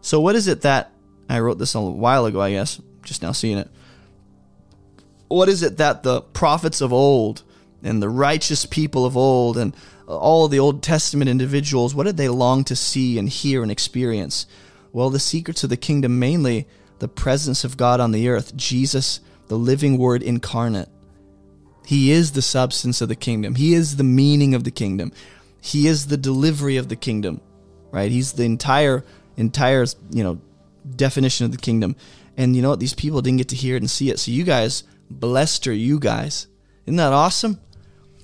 So, 0.01 0.19
what 0.21 0.35
is 0.35 0.49
it 0.49 0.63
that 0.63 0.93
I 1.29 1.41
wrote 1.41 1.59
this 1.59 1.75
a 1.75 1.81
while 1.81 2.27
ago, 2.27 2.41
I 2.41 2.51
guess, 2.51 2.81
just 3.03 3.23
now 3.23 3.33
seeing 3.33 3.59
it. 3.59 3.69
What 5.29 5.49
is 5.49 5.63
it 5.63 5.79
that 5.79 6.03
the 6.03 6.21
prophets 6.21 6.81
of 6.81 6.93
old 6.93 7.43
and 7.83 8.03
the 8.03 8.09
righteous 8.09 8.67
people 8.67 9.07
of 9.07 9.17
old 9.17 9.57
and 9.57 9.75
all 10.07 10.45
of 10.45 10.51
the 10.51 10.59
Old 10.59 10.83
Testament 10.83 11.31
individuals, 11.31 11.95
what 11.95 12.05
did 12.05 12.19
they 12.19 12.29
long 12.29 12.65
to 12.65 12.77
see 12.77 13.19
and 13.19 13.29
hear 13.29 13.63
and 13.63 13.73
experience? 13.73 14.47
Well, 14.93 15.11
the 15.11 15.19
secrets 15.19 15.65
of 15.65 15.71
the 15.71 15.77
kingdom, 15.77 16.19
mainly 16.19 16.69
the 16.99 17.09
presence 17.09 17.65
of 17.65 17.77
God 17.77 17.99
on 17.99 18.13
the 18.13 18.29
earth, 18.29 18.57
Jesus, 18.57 19.21
the 19.49 19.57
living 19.57 19.99
word 19.99 20.23
incarnate. 20.23 20.89
He 21.85 22.11
is 22.13 22.33
the 22.33 22.43
substance 22.43 23.01
of 23.01 23.09
the 23.09 23.17
kingdom. 23.17 23.55
He 23.55 23.75
is 23.75 23.97
the 23.97 24.05
meaning 24.05 24.55
of 24.55 24.65
the 24.65 24.71
kingdom. 24.71 25.13
He 25.61 25.89
is 25.89 26.07
the 26.07 26.17
delivery 26.17 26.77
of 26.77 26.89
the 26.89 26.97
kingdom, 26.97 27.41
right? 27.91 28.11
He's 28.11 28.33
the 28.33 28.45
entire, 28.45 29.05
entire, 29.37 29.87
you 30.11 30.23
know, 30.23 30.41
definition 30.97 31.47
of 31.47 31.53
the 31.53 31.59
kingdom. 31.59 31.97
And 32.37 32.55
you 32.55 32.63
know 32.63 32.71
what? 32.71 32.81
These 32.81 32.95
people 32.95 33.21
didn't 33.23 33.39
get 33.39 33.49
to 33.49 33.57
hear 33.57 33.77
it 33.77 33.83
and 33.83 33.91
see 33.91 34.11
it. 34.11 34.19
So 34.19 34.31
you 34.31 34.45
guys, 34.45 34.85
blessed 35.11 35.67
are 35.67 35.73
you 35.73 35.99
guys. 35.99 36.47
Isn't 36.87 36.97
that 36.97 37.13
awesome? 37.13 37.61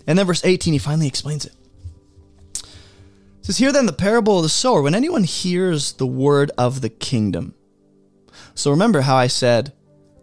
And 0.06 0.18
then 0.18 0.26
verse 0.26 0.44
18, 0.44 0.72
he 0.72 0.78
finally 0.78 1.06
explains 1.06 1.44
it. 1.44 1.52
Says, 3.48 3.56
Here 3.56 3.72
then 3.72 3.86
the 3.86 3.94
parable 3.94 4.36
of 4.36 4.42
the 4.42 4.50
sower, 4.50 4.82
when 4.82 4.94
anyone 4.94 5.24
hears 5.24 5.94
the 5.94 6.06
word 6.06 6.50
of 6.58 6.82
the 6.82 6.90
kingdom. 6.90 7.54
So 8.54 8.70
remember 8.70 9.00
how 9.00 9.16
I 9.16 9.26
said 9.26 9.72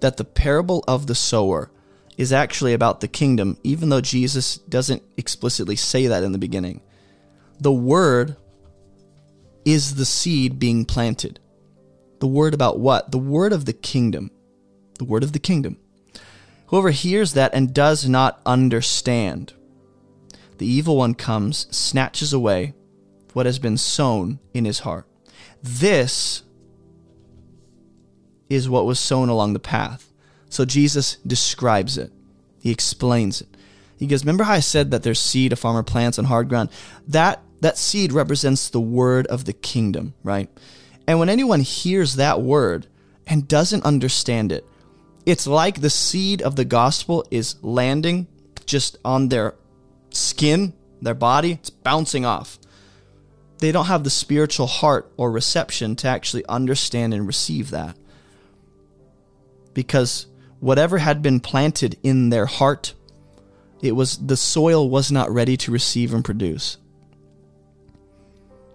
that 0.02 0.18
the 0.18 0.24
parable 0.24 0.84
of 0.88 1.08
the 1.08 1.16
sower 1.16 1.72
is 2.20 2.32
actually 2.32 2.74
about 2.74 3.02
the 3.02 3.08
kingdom, 3.08 3.58
even 3.64 3.90
though 3.90 4.00
Jesus 4.00 4.60
doesn't 4.60 5.02
explicitly 5.18 5.76
say 5.76 6.06
that 6.06 6.22
in 6.22 6.34
the 6.34 6.38
beginning. 6.38 6.82
The 7.60 7.72
word 7.72 8.36
is 9.66 9.96
the 9.96 10.06
seed 10.06 10.60
being 10.60 10.86
planted. 10.86 11.40
The 12.20 12.28
word 12.28 12.54
about 12.54 12.78
what? 12.78 13.10
The 13.10 13.18
word 13.18 13.54
of 13.54 13.66
the 13.66 13.74
kingdom. 13.74 14.30
The 15.00 15.06
word 15.06 15.24
of 15.24 15.34
the 15.34 15.40
kingdom. 15.40 15.78
Whoever 16.68 16.92
hears 16.92 17.34
that 17.34 17.56
and 17.56 17.74
does 17.74 18.08
not 18.08 18.40
understand, 18.46 19.54
the 20.60 20.68
evil 20.68 20.98
one 20.98 21.16
comes, 21.16 21.66
snatches 21.76 22.32
away 22.32 22.76
what 23.36 23.46
has 23.46 23.60
been 23.60 23.76
sown 23.76 24.40
in 24.54 24.64
his 24.64 24.80
heart. 24.80 25.06
This 25.62 26.44
is 28.50 28.70
what 28.70 28.86
was 28.86 28.98
sown 28.98 29.28
along 29.28 29.52
the 29.52 29.60
path. 29.60 30.10
So 30.48 30.64
Jesus 30.64 31.18
describes 31.18 31.98
it, 31.98 32.14
he 32.62 32.72
explains 32.72 33.42
it. 33.42 33.50
He 33.98 34.08
goes, 34.08 34.24
Remember 34.24 34.46
how 34.46 34.54
I 34.54 34.62
said 34.62 34.92
that 34.92 35.04
there's 35.04 35.20
seed 35.20 35.52
a 35.52 35.58
farmer 35.58 35.84
plants 35.84 36.18
on 36.18 36.26
hard 36.26 36.48
ground? 36.48 36.70
That 37.10 37.44
That 37.60 37.78
seed 37.78 38.14
represents 38.14 38.70
the 38.70 38.80
word 38.80 39.28
of 39.28 39.44
the 39.44 39.54
kingdom, 39.54 40.14
right? 40.24 40.50
And 41.06 41.20
when 41.20 41.28
anyone 41.28 41.60
hears 41.60 42.16
that 42.16 42.42
word 42.42 42.88
and 43.28 43.50
doesn't 43.50 43.84
understand 43.84 44.54
it, 44.54 44.66
it's 45.26 45.46
like 45.46 45.82
the 45.82 45.90
seed 45.90 46.42
of 46.42 46.56
the 46.56 46.64
gospel 46.64 47.26
is 47.30 47.62
landing 47.62 48.28
just 48.66 48.98
on 49.04 49.28
their 49.28 49.56
skin, 50.12 50.72
their 51.02 51.14
body, 51.14 51.52
it's 51.52 51.70
bouncing 51.70 52.24
off. 52.24 52.60
They 53.60 53.72
don't 53.72 53.86
have 53.86 54.04
the 54.04 54.10
spiritual 54.10 54.68
heart 54.68 55.12
or 55.18 55.32
reception 55.32 55.96
to 55.98 56.08
actually 56.08 56.46
understand 56.48 57.14
and 57.14 57.26
receive 57.26 57.70
that. 57.72 57.98
Because 59.74 60.28
whatever 60.60 60.98
had 60.98 61.22
been 61.22 61.40
planted 61.40 61.98
in 62.04 62.30
their 62.30 62.46
heart, 62.46 62.94
it 63.82 63.94
was 63.94 64.18
the 64.18 64.38
soil 64.38 64.90
was 64.90 65.12
not 65.12 65.32
ready 65.32 65.58
to 65.58 65.72
receive 65.72 66.14
and 66.14 66.24
produce. 66.24 66.78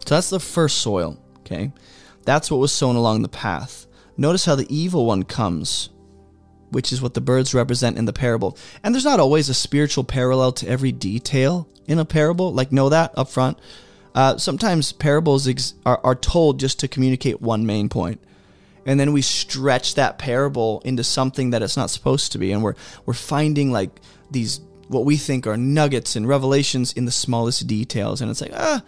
So 0.06 0.14
that's 0.14 0.30
the 0.30 0.40
first 0.40 0.78
soil, 0.78 1.18
okay? 1.40 1.72
That's 2.24 2.50
what 2.50 2.60
was 2.60 2.72
sown 2.72 2.96
along 2.96 3.22
the 3.22 3.28
path. 3.28 3.86
Notice 4.16 4.44
how 4.44 4.54
the 4.54 4.74
evil 4.74 5.06
one 5.06 5.24
comes, 5.24 5.90
which 6.70 6.92
is 6.92 7.02
what 7.02 7.14
the 7.14 7.20
birds 7.20 7.54
represent 7.54 7.98
in 7.98 8.04
the 8.04 8.12
parable. 8.12 8.56
And 8.82 8.94
there's 8.94 9.04
not 9.04 9.20
always 9.20 9.48
a 9.48 9.54
spiritual 9.54 10.04
parallel 10.04 10.52
to 10.52 10.68
every 10.68 10.92
detail 10.92 11.68
in 11.86 11.98
a 11.98 12.04
parable. 12.04 12.52
Like, 12.52 12.72
know 12.72 12.88
that 12.90 13.12
up 13.16 13.28
front. 13.28 13.58
Uh, 14.14 14.36
sometimes 14.36 14.92
parables 14.92 15.46
ex- 15.46 15.74
are, 15.86 16.00
are 16.02 16.14
told 16.14 16.58
just 16.58 16.80
to 16.80 16.88
communicate 16.88 17.40
one 17.40 17.64
main 17.66 17.88
point. 17.88 18.20
And 18.86 18.98
then 18.98 19.12
we 19.12 19.22
stretch 19.22 19.94
that 19.94 20.18
parable 20.18 20.80
into 20.84 21.04
something 21.04 21.50
that 21.50 21.62
it's 21.62 21.76
not 21.76 21.90
supposed 21.90 22.32
to 22.32 22.38
be. 22.38 22.50
And 22.50 22.62
we're 22.62 22.74
we're 23.06 23.14
finding 23.14 23.70
like 23.70 23.90
these 24.30 24.60
what 24.88 25.04
we 25.04 25.16
think 25.16 25.46
are 25.46 25.56
nuggets 25.56 26.16
and 26.16 26.26
revelations 26.26 26.92
in 26.92 27.04
the 27.04 27.12
smallest 27.12 27.66
details. 27.66 28.20
And 28.20 28.30
it's 28.30 28.40
like 28.40 28.52
ah 28.54 28.82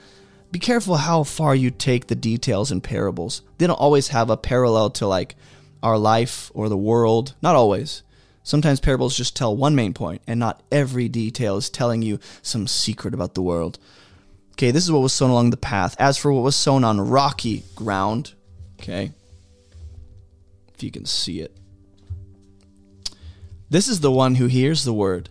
be 0.51 0.59
careful 0.59 0.97
how 0.97 1.25
far 1.25 1.55
you 1.55 1.71
take 1.71 2.07
the 2.07 2.15
details 2.15 2.73
in 2.73 2.81
parables. 2.81 3.43
They 3.59 3.67
don't 3.67 3.77
always 3.79 4.09
have 4.09 4.29
a 4.29 4.37
parallel 4.37 4.91
to 4.91 5.07
like 5.07 5.37
our 5.83 5.99
life 5.99 6.51
or 6.55 6.69
the 6.69 6.77
world. 6.77 7.35
Not 7.43 7.55
always. 7.55 8.03
Sometimes 8.43 8.81
parables 8.81 9.17
just 9.17 9.37
tell 9.37 9.57
one 9.57 9.75
main 9.75 9.95
point 9.95 10.23
and 10.27 10.41
not 10.41 10.63
every 10.73 11.09
detail 11.09 11.57
is 11.59 11.71
telling 11.71 12.03
you 12.03 12.19
some 12.43 12.67
secret 12.67 13.15
about 13.15 13.35
the 13.35 13.43
world 13.43 13.79
okay 14.53 14.71
this 14.71 14.85
is 14.85 14.93
what 14.93 15.03
was 15.03 15.13
sown 15.13 15.31
along 15.31 15.51
the 15.51 15.57
path 15.57 15.97
as 15.99 16.17
for 16.17 16.33
what 16.33 16.43
was 16.43 16.57
sown 16.57 16.85
on 16.85 17.01
rocky 17.01 17.65
ground 17.77 18.33
okay 18.81 19.13
if 20.83 20.87
you 20.87 20.91
can 20.91 21.07
see 21.07 21.41
it. 21.41 21.57
This 23.71 23.87
is 23.87 24.01
the 24.01 24.11
one 24.11 24.35
who 24.35 24.47
hears 24.47 24.85
the 24.85 24.93
word 24.93 25.31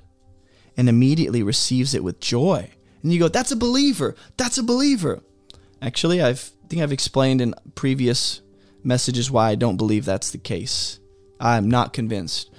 and 0.78 0.88
immediately 0.88 1.44
receives 1.44 1.94
it 1.94 2.06
with 2.06 2.22
joy. 2.22 2.70
And 3.04 3.12
you 3.12 3.20
go, 3.20 3.28
that's 3.28 3.52
a 3.52 3.58
believer. 3.58 4.16
That's 4.38 4.58
a 4.58 4.64
believer. 4.64 5.22
Actually, 5.82 6.22
I've, 6.22 6.52
I 6.64 6.68
think 6.68 6.82
I've 6.82 6.94
explained 6.94 7.42
in 7.42 7.54
previous 7.76 8.40
messages 8.82 9.30
why 9.30 9.50
I 9.50 9.56
don't 9.56 9.76
believe 9.76 10.06
that's 10.06 10.32
the 10.32 10.38
case. 10.38 11.00
I'm 11.38 11.70
not 11.70 11.92
convinced. 11.92 12.50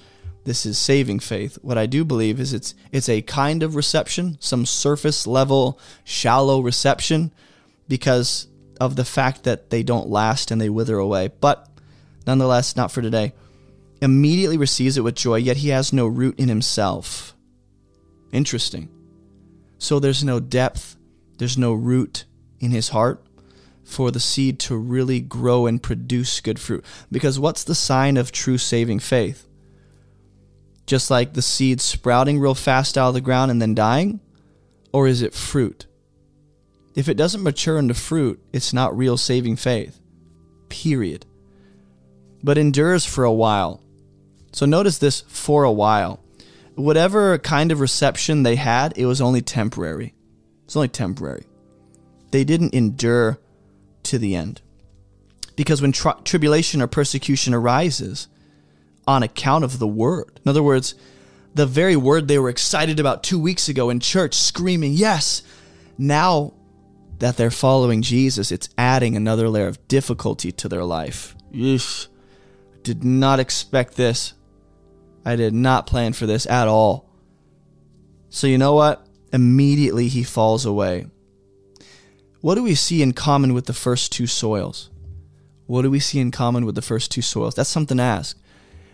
This 0.45 0.65
is 0.65 0.77
saving 0.77 1.19
faith. 1.19 1.57
What 1.61 1.77
I 1.77 1.85
do 1.85 2.03
believe 2.03 2.39
is 2.39 2.53
it's 2.53 2.75
it's 2.91 3.07
a 3.09 3.21
kind 3.21 3.63
of 3.63 3.75
reception, 3.75 4.37
some 4.39 4.65
surface 4.65 5.25
level, 5.25 5.79
shallow 6.03 6.59
reception 6.59 7.31
because 7.87 8.47
of 8.79 8.95
the 8.95 9.05
fact 9.05 9.43
that 9.43 9.69
they 9.69 9.83
don't 9.83 10.09
last 10.09 10.51
and 10.51 10.59
they 10.59 10.69
wither 10.69 10.97
away. 10.97 11.31
But 11.39 11.69
nonetheless, 12.27 12.75
not 12.75 12.91
for 12.91 13.01
today, 13.01 13.33
immediately 14.01 14.57
receives 14.57 14.97
it 14.97 15.01
with 15.01 15.15
joy, 15.15 15.37
yet 15.37 15.57
he 15.57 15.69
has 15.69 15.93
no 15.93 16.07
root 16.07 16.37
in 16.37 16.49
himself. 16.49 17.35
Interesting. 18.33 18.89
So 19.77 19.99
there's 19.99 20.23
no 20.23 20.39
depth, 20.39 20.97
there's 21.37 21.57
no 21.57 21.73
root 21.73 22.25
in 22.59 22.71
his 22.71 22.89
heart 22.89 23.25
for 23.83 24.11
the 24.11 24.19
seed 24.19 24.59
to 24.59 24.75
really 24.75 25.19
grow 25.19 25.65
and 25.67 25.81
produce 25.81 26.41
good 26.41 26.59
fruit. 26.59 26.83
Because 27.11 27.39
what's 27.39 27.63
the 27.63 27.75
sign 27.75 28.17
of 28.17 28.31
true 28.31 28.57
saving 28.57 28.99
faith? 28.99 29.47
Just 30.85 31.09
like 31.09 31.33
the 31.33 31.41
seed 31.41 31.79
sprouting 31.81 32.39
real 32.39 32.55
fast 32.55 32.97
out 32.97 33.09
of 33.09 33.13
the 33.13 33.21
ground 33.21 33.51
and 33.51 33.61
then 33.61 33.75
dying? 33.75 34.19
Or 34.91 35.07
is 35.07 35.21
it 35.21 35.33
fruit? 35.33 35.85
If 36.95 37.09
it 37.09 37.17
doesn't 37.17 37.43
mature 37.43 37.79
into 37.79 37.93
fruit, 37.93 38.43
it's 38.51 38.73
not 38.73 38.95
real 38.95 39.17
saving 39.17 39.55
faith. 39.55 39.99
Period 40.69 41.25
but 42.43 42.57
endures 42.57 43.05
for 43.05 43.23
a 43.23 43.31
while. 43.31 43.81
So 44.51 44.65
notice 44.65 44.97
this 44.97 45.21
for 45.21 45.63
a 45.63 45.71
while. 45.71 46.19
Whatever 46.75 47.37
kind 47.39 47.71
of 47.71 47.79
reception 47.79 48.43
they 48.43 48.57
had, 48.57 48.93
it 48.97 49.05
was 49.05 49.21
only 49.21 49.41
temporary. 49.41 50.13
It's 50.65 50.75
only 50.75 50.89
temporary. 50.89 51.45
They 52.31 52.43
didn't 52.43 52.73
endure 52.73 53.39
to 54.03 54.17
the 54.19 54.35
end. 54.35 54.61
Because 55.55 55.81
when 55.81 55.91
tri- 55.91 56.19
tribulation 56.23 56.81
or 56.81 56.87
persecution 56.87 57.53
arises 57.53 58.27
on 59.07 59.23
account 59.23 59.63
of 59.63 59.79
the 59.79 59.87
word, 59.87 60.39
in 60.43 60.49
other 60.49 60.63
words, 60.63 60.95
the 61.53 61.65
very 61.65 61.95
word 61.95 62.27
they 62.27 62.39
were 62.39 62.49
excited 62.49 62.99
about 62.99 63.23
two 63.23 63.39
weeks 63.39 63.69
ago 63.69 63.89
in 63.89 63.99
church, 63.99 64.33
screaming, 64.33 64.93
Yes, 64.93 65.43
now 65.97 66.53
that 67.19 67.37
they're 67.37 67.51
following 67.51 68.01
Jesus, 68.01 68.51
it's 68.51 68.69
adding 68.77 69.15
another 69.15 69.47
layer 69.49 69.67
of 69.67 69.87
difficulty 69.87 70.51
to 70.51 70.67
their 70.67 70.83
life. 70.83 71.35
Yeesh. 71.53 72.07
Did 72.81 73.03
not 73.03 73.39
expect 73.39 73.95
this. 73.95 74.33
I 75.25 75.37
did 75.37 75.53
not 75.53 75.87
plan 75.87 76.13
for 76.13 76.25
this 76.25 76.45
at 76.45 76.67
all. 76.67 77.09
So, 78.29 78.47
you 78.47 78.57
know 78.57 78.73
what? 78.73 79.07
Immediately 79.31 80.09
he 80.09 80.23
falls 80.23 80.65
away. 80.65 81.05
What 82.41 82.55
do 82.55 82.63
we 82.63 82.75
see 82.75 83.01
in 83.01 83.13
common 83.13 83.53
with 83.53 83.67
the 83.67 83.73
first 83.73 84.11
two 84.11 84.27
soils? 84.27 84.89
What 85.65 85.83
do 85.83 85.89
we 85.89 86.01
see 86.01 86.19
in 86.19 86.31
common 86.31 86.65
with 86.65 86.75
the 86.75 86.81
first 86.81 87.09
two 87.09 87.21
soils? 87.21 87.55
That's 87.55 87.69
something 87.69 87.97
to 87.97 88.03
ask. 88.03 88.37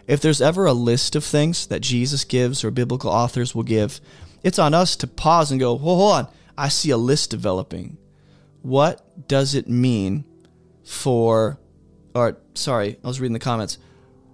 If 0.09 0.19
there's 0.21 0.41
ever 0.41 0.65
a 0.65 0.73
list 0.73 1.15
of 1.15 1.23
things 1.23 1.67
that 1.67 1.81
Jesus 1.81 2.23
gives 2.23 2.63
or 2.63 2.71
biblical 2.71 3.11
authors 3.11 3.53
will 3.53 3.63
give, 3.63 4.01
it's 4.43 4.57
on 4.57 4.73
us 4.73 4.95
to 4.97 5.07
pause 5.07 5.51
and 5.51 5.59
go, 5.59 5.75
well, 5.75 5.95
hold 5.95 6.13
on. 6.13 6.27
I 6.57 6.69
see 6.69 6.89
a 6.89 6.97
list 6.97 7.29
developing. 7.29 7.97
What 8.63 9.27
does 9.27 9.53
it 9.53 9.69
mean 9.69 10.25
for 10.83 11.59
or 12.15 12.37
sorry, 12.55 12.97
I 13.03 13.07
was 13.07 13.21
reading 13.21 13.33
the 13.33 13.39
comments. 13.39 13.77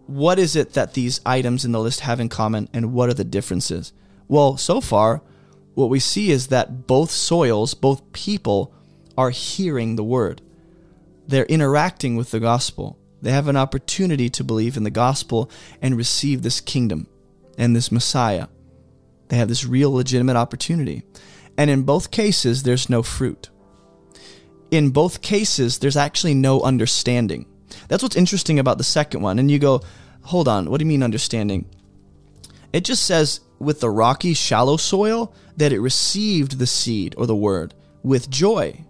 What 0.07 0.39
is 0.39 0.55
it 0.55 0.73
that 0.73 0.93
these 0.93 1.19
items 1.25 1.65
in 1.65 1.71
the 1.71 1.79
list 1.79 2.01
have 2.01 2.19
in 2.19 2.29
common 2.29 2.69
and 2.73 2.93
what 2.93 3.09
are 3.09 3.13
the 3.13 3.23
differences? 3.23 3.91
Well, 4.27 4.57
so 4.57 4.79
far, 4.81 5.21
what 5.73 5.89
we 5.89 5.99
see 5.99 6.31
is 6.31 6.47
that 6.47 6.87
both 6.87 7.11
soils, 7.11 7.73
both 7.73 8.13
people, 8.13 8.73
are 9.17 9.29
hearing 9.29 9.95
the 9.95 10.03
word. 10.03 10.41
They're 11.27 11.45
interacting 11.45 12.15
with 12.15 12.31
the 12.31 12.39
gospel. 12.39 12.97
They 13.21 13.31
have 13.31 13.47
an 13.47 13.57
opportunity 13.57 14.29
to 14.29 14.43
believe 14.43 14.77
in 14.77 14.83
the 14.83 14.89
gospel 14.89 15.49
and 15.81 15.97
receive 15.97 16.41
this 16.41 16.61
kingdom 16.61 17.07
and 17.57 17.75
this 17.75 17.91
Messiah. 17.91 18.47
They 19.29 19.37
have 19.37 19.47
this 19.47 19.65
real 19.65 19.91
legitimate 19.91 20.35
opportunity. 20.35 21.03
And 21.57 21.69
in 21.69 21.83
both 21.83 22.11
cases, 22.11 22.63
there's 22.63 22.89
no 22.89 23.01
fruit. 23.01 23.49
In 24.71 24.89
both 24.89 25.21
cases, 25.21 25.79
there's 25.79 25.97
actually 25.97 26.33
no 26.33 26.61
understanding. 26.61 27.45
That's 27.87 28.03
what's 28.03 28.15
interesting 28.15 28.59
about 28.59 28.77
the 28.77 28.83
second 28.83 29.21
one. 29.21 29.39
And 29.39 29.49
you 29.49 29.59
go, 29.59 29.81
hold 30.21 30.47
on, 30.47 30.69
what 30.69 30.79
do 30.79 30.85
you 30.85 30.89
mean 30.89 31.03
understanding? 31.03 31.65
It 32.73 32.83
just 32.83 33.05
says 33.05 33.39
with 33.59 33.79
the 33.79 33.89
rocky, 33.89 34.33
shallow 34.33 34.77
soil 34.77 35.33
that 35.57 35.71
it 35.71 35.79
received 35.79 36.59
the 36.59 36.67
seed 36.67 37.15
or 37.17 37.25
the 37.25 37.35
word 37.35 37.73
with 38.03 38.29
joy. 38.29 38.83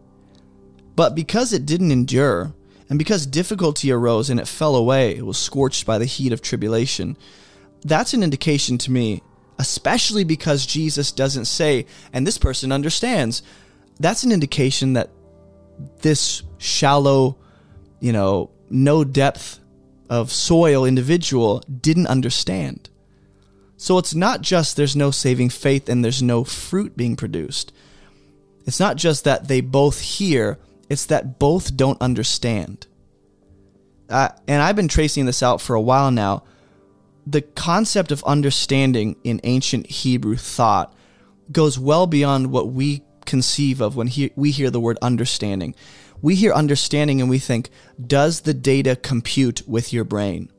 But 0.95 1.13
because 1.13 1.53
it 1.53 1.65
didn't 1.65 1.91
endure, 1.91 2.53
and 2.89 3.00
because 3.00 3.26
difficulty 3.26 3.91
arose 3.91 4.30
and 4.30 4.39
it 4.39 4.48
fell 4.48 4.76
away, 4.76 5.15
it 5.15 5.26
was 5.26 5.38
scorched 5.38 5.86
by 5.86 5.98
the 5.98 6.06
heat 6.06 6.32
of 6.32 6.41
tribulation, 6.41 7.17
that's 7.84 8.13
an 8.13 8.24
indication 8.24 8.78
to 8.80 8.91
me, 8.91 9.21
especially 9.58 10.24
because 10.24 10.65
Jesus 10.65 11.12
doesn't 11.12 11.45
say, 11.45 11.86
and 12.13 12.26
this 12.26 12.38
person 12.38 12.71
understands. 12.71 13.41
That's 14.00 14.24
an 14.24 14.32
indication 14.32 14.93
that 14.93 15.10
this 16.02 16.43
shallow, 16.58 17.38
you 18.00 18.12
know, 18.13 18.52
no 18.69 19.04
depth 19.04 19.60
of 20.10 20.31
soil 20.31 20.86
individual 20.86 21.63
didn't 21.81 22.08
understand. 22.08 22.90
So 23.77 23.98
it's 23.98 24.15
not 24.15 24.42
just 24.42 24.77
there's 24.77 24.96
no 24.96 25.12
saving 25.12 25.50
faith 25.50 25.90
and 25.90 26.04
there's 26.04 26.23
no 26.23 26.44
fruit 26.44 26.96
being 26.96 27.15
produced. 27.15 27.73
It's 28.65 28.79
not 28.79 28.96
just 28.98 29.23
that 29.25 29.48
they 29.48 29.62
both 29.62 30.00
hear, 30.00 30.58
it's 30.90 31.06
that 31.08 31.40
both 31.40 31.75
don't 31.75 32.02
understand. 32.02 32.88
Uh, 34.10 34.29
and 34.48 34.62
I've 34.62 34.75
been 34.75 34.88
tracing 34.88 35.25
this 35.25 35.42
out 35.42 35.62
for 35.62 35.75
a 35.75 35.81
while 35.81 36.12
now. 36.12 36.44
The 37.25 37.42
concept 37.42 38.12
of 38.12 38.23
understanding 38.23 39.15
in 39.23 39.42
ancient 39.44 39.88
Hebrew 39.88 40.36
thought 40.36 40.94
goes 41.52 41.79
well 41.79 42.06
beyond 42.06 42.52
what 42.52 42.69
we 42.69 43.02
conceive 43.25 43.81
of 43.81 43.96
when 43.96 44.08
he, 44.08 44.31
we 44.36 44.52
hear 44.52 44.69
the 44.69 44.79
word 44.79 45.00
understanding 45.02 45.73
we 46.25 46.33
hear 46.33 46.54
understanding 46.54 47.21
and 47.21 47.29
we 47.29 47.38
think, 47.38 47.69
does 48.04 48.42
the 48.42 48.54
data 48.54 48.96
compute 48.96 49.67
with 49.67 49.94
your 49.94 50.04
brain? 50.04 50.52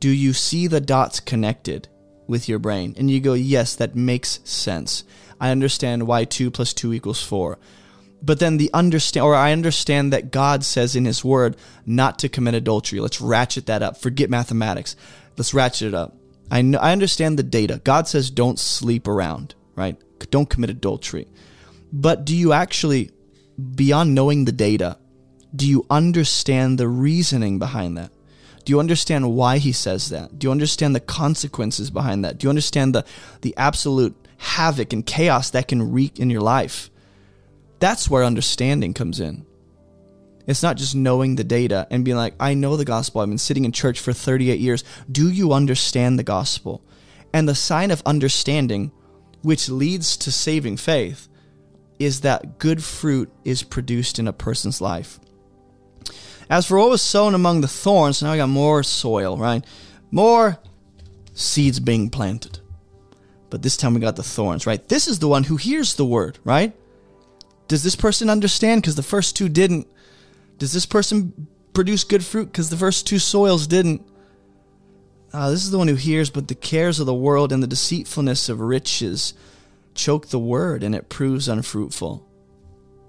Do 0.00 0.10
you 0.10 0.34
see 0.34 0.66
the 0.66 0.82
dots 0.82 1.18
connected 1.18 1.88
with 2.26 2.46
your 2.46 2.58
brain? 2.58 2.94
And 2.98 3.10
you 3.10 3.20
go, 3.20 3.32
yes, 3.32 3.74
that 3.76 3.96
makes 3.96 4.40
sense. 4.44 5.04
I 5.40 5.50
understand 5.50 6.06
why 6.06 6.24
2 6.24 6.50
plus 6.50 6.74
2 6.74 6.92
equals 6.92 7.22
4. 7.22 7.58
But 8.26 8.40
then 8.40 8.56
the 8.56 8.70
understand 8.74 9.24
or 9.24 9.36
I 9.36 9.52
understand 9.52 10.12
that 10.12 10.32
God 10.32 10.64
says 10.64 10.96
in 10.96 11.04
his 11.04 11.24
word 11.24 11.56
not 11.86 12.18
to 12.18 12.28
commit 12.28 12.54
adultery. 12.54 12.98
Let's 12.98 13.20
ratchet 13.20 13.66
that 13.66 13.82
up. 13.82 13.96
Forget 13.96 14.28
mathematics. 14.28 14.96
Let's 15.36 15.54
ratchet 15.54 15.88
it 15.88 15.94
up. 15.94 16.16
I 16.50 16.62
know 16.62 16.78
I 16.78 16.90
understand 16.90 17.38
the 17.38 17.44
data. 17.44 17.80
God 17.84 18.08
says 18.08 18.30
don't 18.30 18.58
sleep 18.58 19.06
around, 19.06 19.54
right? 19.76 19.96
Don't 20.30 20.50
commit 20.50 20.70
adultery. 20.70 21.28
But 21.92 22.24
do 22.24 22.36
you 22.36 22.52
actually 22.52 23.12
beyond 23.74 24.14
knowing 24.14 24.44
the 24.44 24.52
data, 24.52 24.98
do 25.54 25.68
you 25.68 25.86
understand 25.88 26.78
the 26.78 26.88
reasoning 26.88 27.60
behind 27.60 27.96
that? 27.96 28.10
Do 28.64 28.72
you 28.72 28.80
understand 28.80 29.34
why 29.34 29.58
he 29.58 29.70
says 29.70 30.08
that? 30.10 30.36
Do 30.36 30.48
you 30.48 30.50
understand 30.50 30.96
the 30.96 31.00
consequences 31.00 31.90
behind 31.90 32.24
that? 32.24 32.38
Do 32.38 32.46
you 32.46 32.48
understand 32.48 32.92
the 32.92 33.04
the 33.42 33.54
absolute 33.56 34.16
havoc 34.38 34.92
and 34.92 35.06
chaos 35.06 35.50
that 35.50 35.68
can 35.68 35.92
wreak 35.92 36.18
in 36.18 36.28
your 36.28 36.40
life? 36.40 36.90
That's 37.78 38.08
where 38.08 38.24
understanding 38.24 38.94
comes 38.94 39.20
in. 39.20 39.44
It's 40.46 40.62
not 40.62 40.76
just 40.76 40.94
knowing 40.94 41.36
the 41.36 41.44
data 41.44 41.86
and 41.90 42.04
being 42.04 42.16
like, 42.16 42.34
I 42.38 42.54
know 42.54 42.76
the 42.76 42.84
gospel. 42.84 43.20
I've 43.20 43.28
been 43.28 43.38
sitting 43.38 43.64
in 43.64 43.72
church 43.72 43.98
for 43.98 44.12
38 44.12 44.60
years. 44.60 44.84
Do 45.10 45.30
you 45.30 45.52
understand 45.52 46.18
the 46.18 46.24
gospel? 46.24 46.84
And 47.32 47.48
the 47.48 47.54
sign 47.54 47.90
of 47.90 48.02
understanding, 48.06 48.92
which 49.42 49.68
leads 49.68 50.16
to 50.18 50.30
saving 50.30 50.76
faith, 50.76 51.28
is 51.98 52.20
that 52.20 52.58
good 52.58 52.82
fruit 52.84 53.30
is 53.44 53.62
produced 53.62 54.18
in 54.18 54.28
a 54.28 54.32
person's 54.32 54.80
life. 54.80 55.18
As 56.48 56.66
for 56.66 56.78
what 56.78 56.90
was 56.90 57.02
sown 57.02 57.34
among 57.34 57.60
the 57.60 57.68
thorns, 57.68 58.22
now 58.22 58.30
we 58.30 58.38
got 58.38 58.48
more 58.48 58.84
soil, 58.84 59.36
right? 59.36 59.64
More 60.12 60.58
seeds 61.34 61.80
being 61.80 62.08
planted. 62.08 62.60
But 63.50 63.62
this 63.62 63.76
time 63.76 63.94
we 63.94 64.00
got 64.00 64.16
the 64.16 64.22
thorns, 64.22 64.66
right? 64.66 64.86
This 64.88 65.08
is 65.08 65.18
the 65.18 65.28
one 65.28 65.44
who 65.44 65.56
hears 65.56 65.94
the 65.94 66.06
word, 66.06 66.38
right? 66.44 66.72
Does 67.68 67.82
this 67.82 67.96
person 67.96 68.30
understand? 68.30 68.82
Because 68.82 68.96
the 68.96 69.02
first 69.02 69.36
two 69.36 69.48
didn't. 69.48 69.88
Does 70.58 70.72
this 70.72 70.86
person 70.86 71.48
produce 71.72 72.04
good 72.04 72.24
fruit? 72.24 72.46
Because 72.46 72.70
the 72.70 72.76
first 72.76 73.06
two 73.06 73.18
soils 73.18 73.66
didn't. 73.66 74.06
Uh, 75.32 75.50
this 75.50 75.64
is 75.64 75.70
the 75.70 75.78
one 75.78 75.88
who 75.88 75.96
hears, 75.96 76.30
but 76.30 76.48
the 76.48 76.54
cares 76.54 77.00
of 77.00 77.06
the 77.06 77.14
world 77.14 77.52
and 77.52 77.62
the 77.62 77.66
deceitfulness 77.66 78.48
of 78.48 78.60
riches 78.60 79.34
choke 79.94 80.28
the 80.28 80.38
word 80.38 80.82
and 80.82 80.94
it 80.94 81.08
proves 81.08 81.48
unfruitful. 81.48 82.26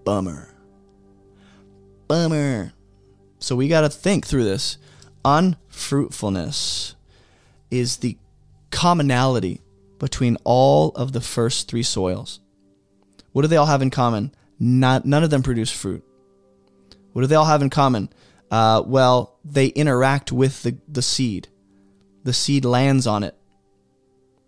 Bummer. 0.04 0.54
Bummer. 2.08 2.74
So 3.40 3.56
we 3.56 3.68
got 3.68 3.82
to 3.82 3.90
think 3.90 4.26
through 4.26 4.46
this. 4.46 4.78
Unfruitfulness 5.24 6.96
is 7.70 7.98
the 7.98 8.18
commonality 8.72 9.62
between 10.00 10.38
all 10.44 10.90
of 10.90 11.12
the 11.12 11.22
first 11.22 11.70
three 11.70 11.84
soils. 11.84 12.40
What 13.32 13.44
do 13.44 13.48
they 13.48 13.58
all 13.58 13.66
have 13.66 13.82
in 13.82 13.90
common? 13.90 14.32
Not, 14.60 15.06
none 15.06 15.24
of 15.24 15.30
them 15.30 15.44
produce 15.44 15.72
fruit. 15.72 16.04
What 17.14 17.22
do 17.22 17.28
they 17.28 17.36
all 17.36 17.46
have 17.46 17.62
in 17.62 17.70
common? 17.70 18.10
Uh, 18.50 18.84
well, 18.86 19.38
they 19.44 19.68
interact 19.68 20.32
with 20.32 20.64
the, 20.64 20.78
the 20.88 21.02
seed. 21.02 21.48
The 22.24 22.34
seed 22.34 22.66
lands 22.66 23.08
on 23.08 23.24
it. 23.24 23.36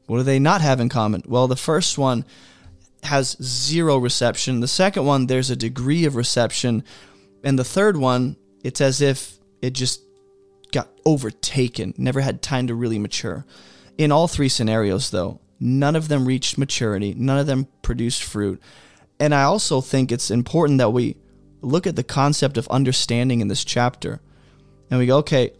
What 0.07 0.17
do 0.17 0.23
they 0.23 0.39
not 0.39 0.61
have 0.61 0.79
in 0.79 0.89
common? 0.89 1.23
Well, 1.27 1.47
the 1.47 1.55
first 1.55 1.97
one 1.97 2.25
has 3.03 3.37
zero 3.41 3.97
reception. 3.97 4.59
The 4.59 4.67
second 4.67 5.05
one, 5.05 5.27
there's 5.27 5.49
a 5.49 5.55
degree 5.55 6.05
of 6.05 6.15
reception. 6.15 6.83
And 7.43 7.57
the 7.57 7.63
third 7.63 7.97
one, 7.97 8.35
it's 8.63 8.81
as 8.81 9.01
if 9.01 9.37
it 9.61 9.71
just 9.73 10.01
got 10.71 10.89
overtaken, 11.05 11.93
never 11.97 12.21
had 12.21 12.41
time 12.41 12.67
to 12.67 12.75
really 12.75 12.99
mature. 12.99 13.45
In 13.97 14.11
all 14.11 14.27
three 14.27 14.49
scenarios, 14.49 15.11
though, 15.11 15.39
none 15.59 15.95
of 15.95 16.07
them 16.07 16.25
reached 16.25 16.57
maturity, 16.57 17.13
none 17.17 17.37
of 17.37 17.47
them 17.47 17.67
produced 17.81 18.23
fruit. 18.23 18.61
And 19.19 19.35
I 19.35 19.43
also 19.43 19.81
think 19.81 20.11
it's 20.11 20.31
important 20.31 20.77
that 20.77 20.91
we 20.91 21.17
look 21.61 21.85
at 21.85 21.95
the 21.95 22.03
concept 22.03 22.57
of 22.57 22.67
understanding 22.69 23.41
in 23.41 23.49
this 23.49 23.65
chapter 23.65 24.21
and 24.89 24.99
we 24.99 25.05
go, 25.05 25.17
okay, 25.17 25.51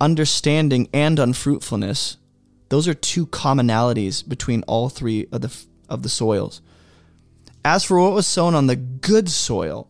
understanding 0.00 0.88
and 0.92 1.18
unfruitfulness, 1.18 2.18
those 2.68 2.86
are 2.86 2.94
two 2.94 3.26
commonalities 3.26 4.26
between 4.26 4.62
all 4.64 4.88
three 4.88 5.26
of 5.32 5.40
the, 5.40 5.64
of 5.88 6.02
the 6.02 6.08
soils. 6.08 6.60
As 7.64 7.84
for 7.84 7.98
what 7.98 8.12
was 8.12 8.26
sown 8.26 8.54
on 8.54 8.66
the 8.66 8.76
good 8.76 9.30
soil, 9.30 9.88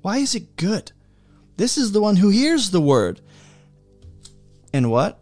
why 0.00 0.18
is 0.18 0.34
it 0.34 0.56
good? 0.56 0.92
This 1.56 1.76
is 1.76 1.92
the 1.92 2.00
one 2.00 2.16
who 2.16 2.30
hears 2.30 2.70
the 2.70 2.80
word. 2.80 3.20
And 4.72 4.90
what? 4.90 5.20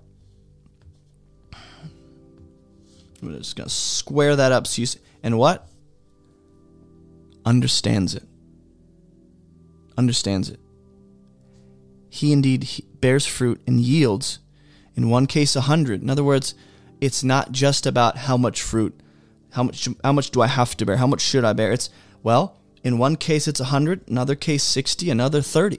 I'm 3.21 3.37
just 3.37 3.57
going 3.57 3.69
to 3.69 3.75
square 3.75 4.37
that 4.37 4.53
up. 4.53 4.69
So 4.69 4.81
you 4.81 4.87
see, 4.87 5.01
and 5.25 5.37
what? 5.37 5.69
Understands 7.49 8.15
it. 8.15 8.25
Understands 9.97 10.51
it. 10.51 10.61
He 12.11 12.33
indeed 12.33 12.69
bears 13.01 13.25
fruit 13.25 13.61
and 13.67 13.81
yields, 13.81 14.39
in 14.95 15.09
one 15.09 15.27
case, 15.27 15.57
a 15.57 15.63
hundred. 15.63 16.03
In 16.03 16.11
other 16.11 16.25
words, 16.25 16.55
it's 17.01 17.25
not 17.25 17.53
just 17.53 17.87
about 17.87 18.19
how 18.19 18.37
much 18.37 18.61
fruit, 18.61 19.01
how 19.53 19.63
much, 19.63 19.89
how 20.05 20.13
much 20.13 20.31
do 20.31 20.43
I 20.43 20.47
have 20.47 20.77
to 20.77 20.85
bear, 20.85 20.99
how 20.99 21.07
much 21.07 21.23
should 21.23 21.45
I 21.45 21.55
bear. 21.55 21.73
It's, 21.73 21.89
well, 22.23 22.59
in 22.85 22.99
one 22.99 23.17
case 23.17 23.49
it's 23.49 23.61
a 23.61 23.73
hundred, 23.73 24.07
another 24.09 24.35
case 24.35 24.63
60, 24.63 25.09
another 25.11 25.41
30. 25.41 25.79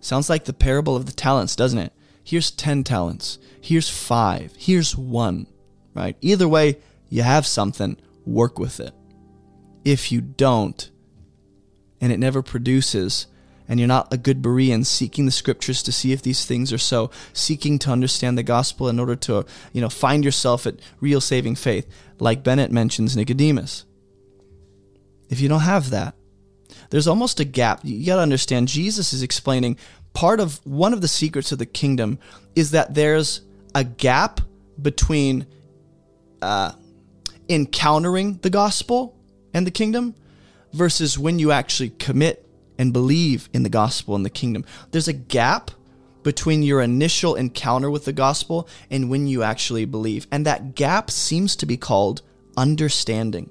Sounds 0.00 0.30
like 0.30 0.44
the 0.44 0.52
parable 0.52 0.94
of 0.94 1.06
the 1.06 1.12
talents, 1.12 1.56
doesn't 1.56 1.78
it? 1.78 1.92
Here's 2.22 2.52
10 2.52 2.84
talents, 2.84 3.38
here's 3.60 3.88
five, 3.88 4.52
here's 4.56 4.96
one, 4.96 5.46
right? 5.94 6.16
Either 6.20 6.46
way, 6.46 6.78
you 7.08 7.22
have 7.22 7.46
something, 7.46 7.96
work 8.26 8.58
with 8.58 8.78
it 8.80 8.94
if 9.84 10.12
you 10.12 10.20
don't 10.20 10.90
and 12.00 12.12
it 12.12 12.18
never 12.18 12.42
produces 12.42 13.26
and 13.68 13.78
you're 13.78 13.86
not 13.86 14.12
a 14.12 14.16
good 14.16 14.40
Berean 14.40 14.84
seeking 14.86 15.26
the 15.26 15.30
scriptures 15.30 15.82
to 15.82 15.92
see 15.92 16.12
if 16.12 16.22
these 16.22 16.46
things 16.46 16.72
are 16.72 16.78
so, 16.78 17.10
seeking 17.34 17.78
to 17.80 17.90
understand 17.90 18.38
the 18.38 18.42
gospel 18.42 18.88
in 18.88 18.98
order 18.98 19.14
to, 19.16 19.44
you 19.72 19.82
know, 19.82 19.90
find 19.90 20.24
yourself 20.24 20.66
at 20.66 20.80
real 21.00 21.20
saving 21.20 21.54
faith, 21.54 21.86
like 22.18 22.42
Bennett 22.42 22.72
mentions 22.72 23.14
Nicodemus. 23.14 23.84
If 25.28 25.40
you 25.40 25.48
don't 25.50 25.60
have 25.60 25.90
that, 25.90 26.14
there's 26.88 27.06
almost 27.06 27.40
a 27.40 27.44
gap. 27.44 27.80
You 27.82 28.06
got 28.06 28.16
to 28.16 28.22
understand, 28.22 28.68
Jesus 28.68 29.12
is 29.12 29.22
explaining 29.22 29.76
part 30.14 30.40
of 30.40 30.64
one 30.64 30.94
of 30.94 31.02
the 31.02 31.08
secrets 31.08 31.52
of 31.52 31.58
the 31.58 31.66
kingdom 31.66 32.18
is 32.56 32.70
that 32.70 32.94
there's 32.94 33.42
a 33.74 33.84
gap 33.84 34.40
between 34.80 35.46
uh, 36.40 36.72
encountering 37.50 38.38
the 38.38 38.50
gospel 38.50 39.17
and 39.52 39.66
the 39.66 39.70
kingdom 39.70 40.14
versus 40.72 41.18
when 41.18 41.38
you 41.38 41.52
actually 41.52 41.90
commit 41.90 42.48
and 42.78 42.92
believe 42.92 43.48
in 43.52 43.62
the 43.62 43.68
gospel 43.68 44.14
and 44.14 44.24
the 44.24 44.30
kingdom. 44.30 44.64
There's 44.90 45.08
a 45.08 45.12
gap 45.12 45.70
between 46.22 46.62
your 46.62 46.80
initial 46.80 47.34
encounter 47.34 47.90
with 47.90 48.04
the 48.04 48.12
gospel 48.12 48.68
and 48.90 49.10
when 49.10 49.26
you 49.26 49.42
actually 49.42 49.84
believe. 49.84 50.26
And 50.30 50.46
that 50.46 50.74
gap 50.74 51.10
seems 51.10 51.56
to 51.56 51.66
be 51.66 51.76
called 51.76 52.22
understanding. 52.56 53.50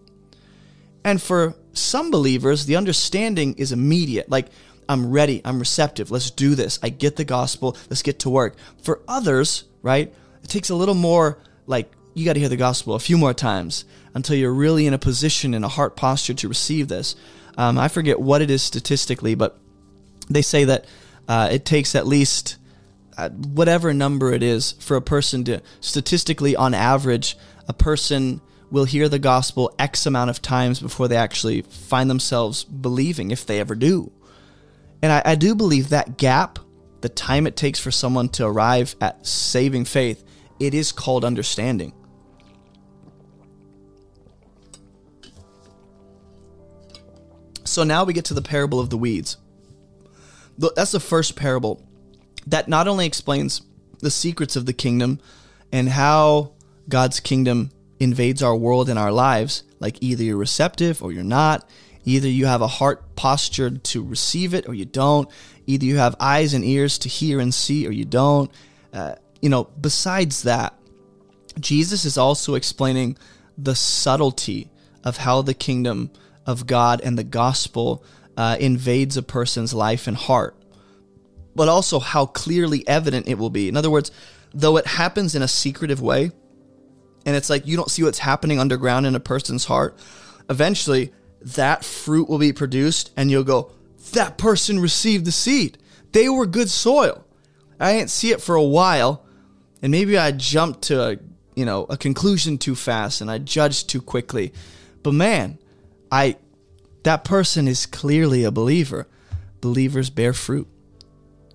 And 1.04 1.22
for 1.22 1.56
some 1.74 2.12
believers, 2.12 2.66
the 2.66 2.76
understanding 2.76 3.56
is 3.56 3.72
immediate. 3.72 4.30
Like, 4.30 4.48
I'm 4.90 5.12
ready, 5.12 5.42
I'm 5.44 5.60
receptive, 5.60 6.12
let's 6.12 6.32
do 6.32 6.56
this. 6.56 6.80
I 6.82 6.90
get 6.90 7.16
the 7.16 7.26
gospel, 7.26 7.78
let's 7.90 8.02
get 8.02 8.20
to 8.20 8.30
work. 8.30 8.56
For 8.82 9.02
others, 9.08 9.66
right, 9.82 10.14
it 10.44 10.50
takes 10.50 10.70
a 10.70 10.76
little 10.76 10.96
more 10.96 11.40
like 11.66 11.92
you 12.14 12.26
got 12.26 12.34
to 12.34 12.40
hear 12.40 12.50
the 12.50 12.58
gospel 12.58 12.96
a 12.96 13.00
few 13.00 13.18
more 13.18 13.34
times 13.34 13.86
until 14.18 14.36
you're 14.36 14.52
really 14.52 14.88
in 14.88 14.96
a 14.96 14.98
position 14.98 15.54
in 15.54 15.64
a 15.64 15.68
heart 15.68 15.96
posture 15.96 16.34
to 16.34 16.48
receive 16.50 16.88
this. 16.88 17.16
Um, 17.56 17.78
I 17.78 17.88
forget 17.88 18.20
what 18.20 18.42
it 18.42 18.50
is 18.50 18.64
statistically, 18.64 19.36
but 19.36 19.60
they 20.28 20.42
say 20.42 20.64
that 20.66 20.86
uh, 21.28 21.50
it 21.52 21.66
takes 21.66 21.94
at 21.94 22.08
least 22.08 22.58
uh, 23.16 23.30
whatever 23.30 23.94
number 23.94 24.34
it 24.34 24.42
is 24.42 24.72
for 24.80 24.98
a 24.98 25.02
person 25.02 25.44
to 25.44 25.62
statistically, 25.82 26.56
on 26.56 26.74
average, 26.74 27.38
a 27.68 27.74
person 27.74 28.42
will 28.72 28.86
hear 28.86 29.08
the 29.08 29.20
gospel 29.20 29.74
X 29.78 30.08
amount 30.08 30.32
of 30.32 30.42
times 30.42 30.80
before 30.80 31.08
they 31.08 31.16
actually 31.16 31.62
find 31.62 32.10
themselves 32.10 32.64
believing, 32.64 33.30
if 33.30 33.46
they 33.46 33.60
ever 33.60 33.76
do. 33.76 34.12
And 35.04 35.12
I, 35.12 35.22
I 35.24 35.36
do 35.36 35.54
believe 35.54 35.90
that 35.90 36.18
gap, 36.18 36.58
the 37.02 37.10
time 37.10 37.46
it 37.46 37.56
takes 37.56 37.80
for 37.80 37.92
someone 37.92 38.30
to 38.30 38.48
arrive 38.48 38.96
at 39.00 39.28
saving 39.28 39.86
faith, 39.86 40.24
it 40.60 40.74
is 40.74 40.92
called 40.92 41.24
understanding. 41.24 41.94
So 47.78 47.84
now 47.84 48.06
we 48.06 48.14
get 48.14 48.26
to 48.26 48.34
the 48.34 48.42
parable 48.42 48.80
of 48.80 48.90
the 48.90 48.98
weeds. 48.98 49.38
That's 50.58 50.94
the 50.94 51.00
first 51.00 51.36
parable 51.36 51.88
that 52.48 52.68
not 52.68 52.88
only 52.88 53.06
explains 53.06 53.62
the 54.00 54.10
secrets 54.10 54.56
of 54.56 54.66
the 54.66 54.74
kingdom 54.74 55.20
and 55.72 55.88
how 55.88 56.54
God's 56.90 57.20
kingdom 57.20 57.70
invades 58.00 58.42
our 58.42 58.56
world 58.56 58.90
and 58.90 58.98
our 58.98 59.12
lives, 59.12 59.62
like 59.80 60.02
either 60.02 60.24
you're 60.24 60.38
receptive 60.38 61.04
or 61.04 61.12
you're 61.12 61.24
not, 61.24 61.70
either 62.04 62.28
you 62.28 62.48
have 62.48 62.64
a 62.64 62.68
heart 62.68 63.16
postured 63.16 63.84
to 63.84 64.04
receive 64.04 64.56
it 64.56 64.68
or 64.68 64.74
you 64.74 64.86
don't, 64.86 65.30
either 65.68 65.86
you 65.86 65.98
have 65.98 66.16
eyes 66.20 66.56
and 66.56 66.66
ears 66.66 66.98
to 66.98 67.10
hear 67.10 67.40
and 67.40 67.54
see 67.54 67.86
or 67.86 67.92
you 67.92 68.06
don't. 68.06 68.50
Uh, 68.92 69.14
you 69.40 69.50
know, 69.50 69.66
besides 69.80 70.42
that, 70.42 70.74
Jesus 71.60 72.06
is 72.06 72.18
also 72.18 72.56
explaining 72.56 73.20
the 73.56 73.76
subtlety 73.76 74.72
of 75.04 75.18
how 75.18 75.44
the 75.44 75.54
kingdom 75.54 76.10
of 76.48 76.66
God 76.66 77.02
and 77.04 77.18
the 77.18 77.24
gospel 77.24 78.04
uh, 78.38 78.58
invades 78.60 79.18
a 79.18 79.24
person's 79.24 79.74
life 79.74 80.08
and 80.08 80.16
heart, 80.18 80.56
but 81.56 81.68
also 81.68 82.00
how 82.00 82.26
clearly 82.26 82.88
evident 82.88 83.28
it 83.28 83.38
will 83.38 83.50
be. 83.50 83.68
In 83.68 83.78
other 83.78 83.92
words, 83.92 84.12
though 84.54 84.78
it 84.78 84.88
happens 84.88 85.36
in 85.36 85.42
a 85.42 85.48
secretive 85.48 86.02
way, 86.02 86.32
and 87.26 87.36
it's 87.36 87.50
like 87.50 87.68
you 87.68 87.76
don't 87.76 87.92
see 87.92 88.04
what's 88.04 88.20
happening 88.20 88.60
underground 88.60 89.06
in 89.06 89.14
a 89.14 89.20
person's 89.20 89.66
heart, 89.66 90.00
eventually 90.50 91.12
that 91.42 91.84
fruit 91.84 92.30
will 92.30 92.40
be 92.40 92.54
produced, 92.54 93.12
and 93.18 93.30
you'll 93.30 93.44
go, 93.44 93.72
That 94.14 94.38
person 94.38 94.80
received 94.80 95.26
the 95.26 95.32
seed. 95.32 95.78
They 96.14 96.30
were 96.30 96.46
good 96.46 96.70
soil. 96.70 97.26
I 97.80 97.94
didn't 97.94 98.10
see 98.10 98.32
it 98.32 98.42
for 98.42 98.56
a 98.56 98.64
while, 98.64 99.26
and 99.82 99.92
maybe 99.92 100.18
I 100.18 100.32
jumped 100.32 100.84
to 100.84 101.02
a 101.02 101.18
you 101.56 101.66
know 101.66 101.86
a 101.90 101.98
conclusion 101.98 102.60
too 102.60 102.76
fast 102.76 103.20
and 103.20 103.32
I 103.32 103.40
judged 103.40 103.90
too 103.90 104.02
quickly. 104.02 104.54
But 105.04 105.14
man, 105.14 105.58
I 106.12 106.38
that 107.04 107.24
person 107.24 107.68
is 107.68 107.86
clearly 107.86 108.44
a 108.44 108.52
believer. 108.52 109.08
Believers 109.62 110.10
bear 110.10 110.34
fruit. 110.34 110.68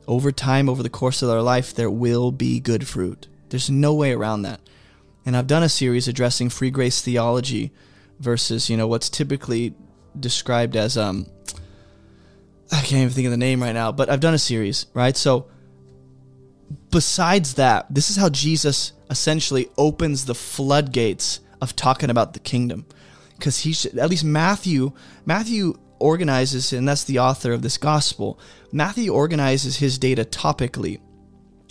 Over 0.09 0.33
time, 0.33 0.69
over 0.69 0.83
the 0.83 0.91
course 0.91 1.23
of 1.23 1.29
their 1.29 1.43
life, 1.43 1.75
there 1.75 1.91
will 1.91 2.33
be 2.33 2.59
good 2.59 2.89
fruit. 2.89 3.29
There's 3.51 3.71
no 3.71 3.95
way 3.95 4.13
around 4.13 4.43
that. 4.43 4.61
And 5.25 5.37
I've 5.37 5.47
done 5.47 5.63
a 5.63 5.69
series 5.69 6.09
addressing 6.09 6.49
free 6.49 6.71
grace 6.71 7.01
theology 7.01 7.71
versus, 8.19 8.69
you 8.69 8.77
know, 8.77 8.89
what's 8.89 9.09
typically 9.09 9.75
described 10.19 10.77
as 10.77 10.97
um 10.97 11.27
I 12.73 12.81
can't 12.81 13.03
even 13.03 13.11
think 13.11 13.27
of 13.27 13.31
the 13.31 13.37
name 13.37 13.63
right 13.63 13.73
now, 13.73 13.93
but 13.93 14.09
I've 14.09 14.21
done 14.21 14.35
a 14.35 14.39
series, 14.39 14.87
right? 14.95 15.17
So 15.17 15.49
besides 16.91 17.55
that, 17.55 17.87
this 17.93 18.09
is 18.09 18.17
how 18.17 18.31
Jesus 18.31 18.93
essentially 19.11 19.69
opens 19.77 20.25
the 20.25 20.35
floodgates 20.35 21.41
of 21.61 21.77
talking 21.77 22.09
about 22.09 22.33
the 22.33 22.41
kingdom. 22.41 22.87
Because 23.43 23.59
he 23.59 23.73
should, 23.73 23.99
at 23.99 24.09
least 24.09 24.23
Matthew, 24.23 24.93
Matthew 25.27 25.75
organizes, 25.99 26.73
and 26.73 26.87
that's 26.87 27.03
the 27.03 27.19
author 27.19 27.51
of 27.51 27.63
this 27.63 27.77
gospel. 27.77 28.39
Matthew 28.71 29.13
organizes 29.13 29.79
his 29.79 29.99
data 29.99 30.25
topically 30.25 31.01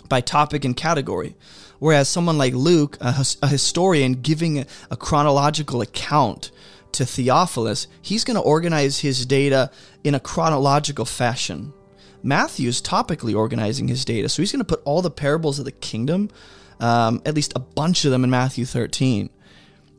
by 0.06 0.20
topic 0.20 0.66
and 0.66 0.76
category. 0.76 1.34
Whereas 1.78 2.10
someone 2.10 2.36
like 2.36 2.52
Luke, 2.52 2.98
a, 3.00 3.24
a 3.40 3.48
historian 3.48 4.20
giving 4.20 4.58
a, 4.58 4.66
a 4.90 4.98
chronological 4.98 5.80
account 5.80 6.50
to 6.92 7.06
Theophilus, 7.06 7.86
he's 8.02 8.22
going 8.22 8.36
to 8.36 8.42
organize 8.42 8.98
his 8.98 9.24
data 9.24 9.70
in 10.04 10.14
a 10.14 10.20
chronological 10.20 11.06
fashion. 11.06 11.72
Matthew's 12.22 12.82
topically 12.82 13.34
organizing 13.34 13.88
his 13.88 14.04
data. 14.04 14.28
So 14.28 14.42
he's 14.42 14.52
going 14.52 14.60
to 14.60 14.76
put 14.76 14.82
all 14.84 15.00
the 15.00 15.10
parables 15.10 15.58
of 15.58 15.64
the 15.64 15.72
kingdom, 15.72 16.28
um, 16.80 17.22
at 17.24 17.34
least 17.34 17.54
a 17.56 17.60
bunch 17.60 18.04
of 18.04 18.10
them 18.10 18.24
in 18.24 18.28
Matthew 18.28 18.66
13. 18.66 19.30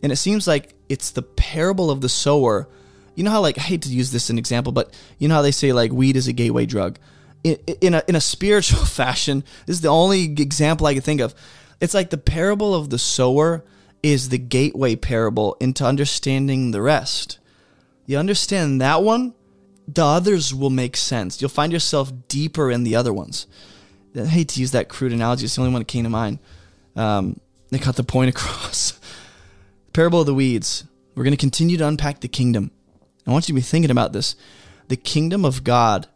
And 0.04 0.12
it 0.12 0.18
seems 0.18 0.48
like 0.48 0.73
it's 0.90 1.12
the 1.12 1.22
parable 1.22 1.90
of 1.90 2.02
the 2.02 2.10
sower. 2.10 2.68
You 3.16 3.24
know 3.24 3.32
how, 3.32 3.42
like, 3.42 3.58
I 3.58 3.62
hate 3.62 3.82
to 3.84 3.90
use 3.90 4.12
this 4.12 4.26
as 4.26 4.30
an 4.30 4.38
example, 4.38 4.72
but 4.72 4.94
you 5.18 5.28
know 5.28 5.36
how 5.36 5.42
they 5.42 5.52
say, 5.52 5.72
like, 5.74 5.92
weed 5.92 6.16
is 6.16 6.28
a 6.28 6.34
gateway 6.34 6.66
drug? 6.66 7.00
In, 7.44 7.58
in, 7.82 7.94
a, 7.94 8.04
in 8.08 8.16
a 8.16 8.22
spiritual 8.22 8.86
fashion, 8.86 9.44
this 9.66 9.76
is 9.76 9.82
the 9.82 9.90
only 9.90 10.24
example 10.24 10.88
I 10.88 10.94
can 10.94 11.02
think 11.02 11.22
of. 11.22 11.36
It's 11.80 11.94
like 11.94 12.10
the 12.10 12.18
parable 12.18 12.74
of 12.74 12.90
the 12.90 13.00
sower 13.00 13.64
is 14.02 14.30
the 14.30 14.38
gateway 14.38 14.96
parable 14.96 15.56
into 15.60 15.86
understanding 15.86 16.72
the 16.72 16.82
rest. 16.82 17.40
You 18.06 18.18
understand 18.18 18.82
that 18.82 19.02
one, 19.02 19.34
the 19.88 20.04
others 20.04 20.54
will 20.54 20.70
make 20.70 20.98
sense. 20.98 21.42
You'll 21.42 21.50
find 21.50 21.72
yourself 21.72 22.12
deeper 22.28 22.70
in 22.72 22.84
the 22.84 22.96
other 22.96 23.14
ones. 23.14 23.48
I 24.16 24.26
hate 24.26 24.50
to 24.50 24.60
use 24.60 24.72
that 24.72 24.90
crude 24.90 25.14
analogy. 25.14 25.46
It's 25.46 25.56
the 25.56 25.62
only 25.62 25.74
one 25.74 25.82
that 25.82 25.88
came 25.88 26.04
to 26.04 26.10
mind. 26.10 26.40
Um, 26.96 27.40
they 27.70 27.80
got 27.80 27.96
the 27.96 28.04
point 28.04 28.30
across. 28.36 29.00
Parable 29.94 30.22
of 30.22 30.26
the 30.26 30.34
weeds. 30.34 30.86
We're 31.16 31.24
going 31.24 31.36
to 31.36 31.38
continue 31.38 31.78
to 31.78 31.88
unpack 31.88 32.20
the 32.20 32.28
kingdom. 32.28 32.72
I 33.28 33.32
want 33.32 33.48
you 33.48 33.54
to 33.54 33.60
be 33.60 33.62
thinking 33.62 33.91
about 33.91 34.12
this. 34.12 34.36
The 34.88 34.98
kingdom 34.98 35.46
of 35.46 35.64
God, 35.64 36.08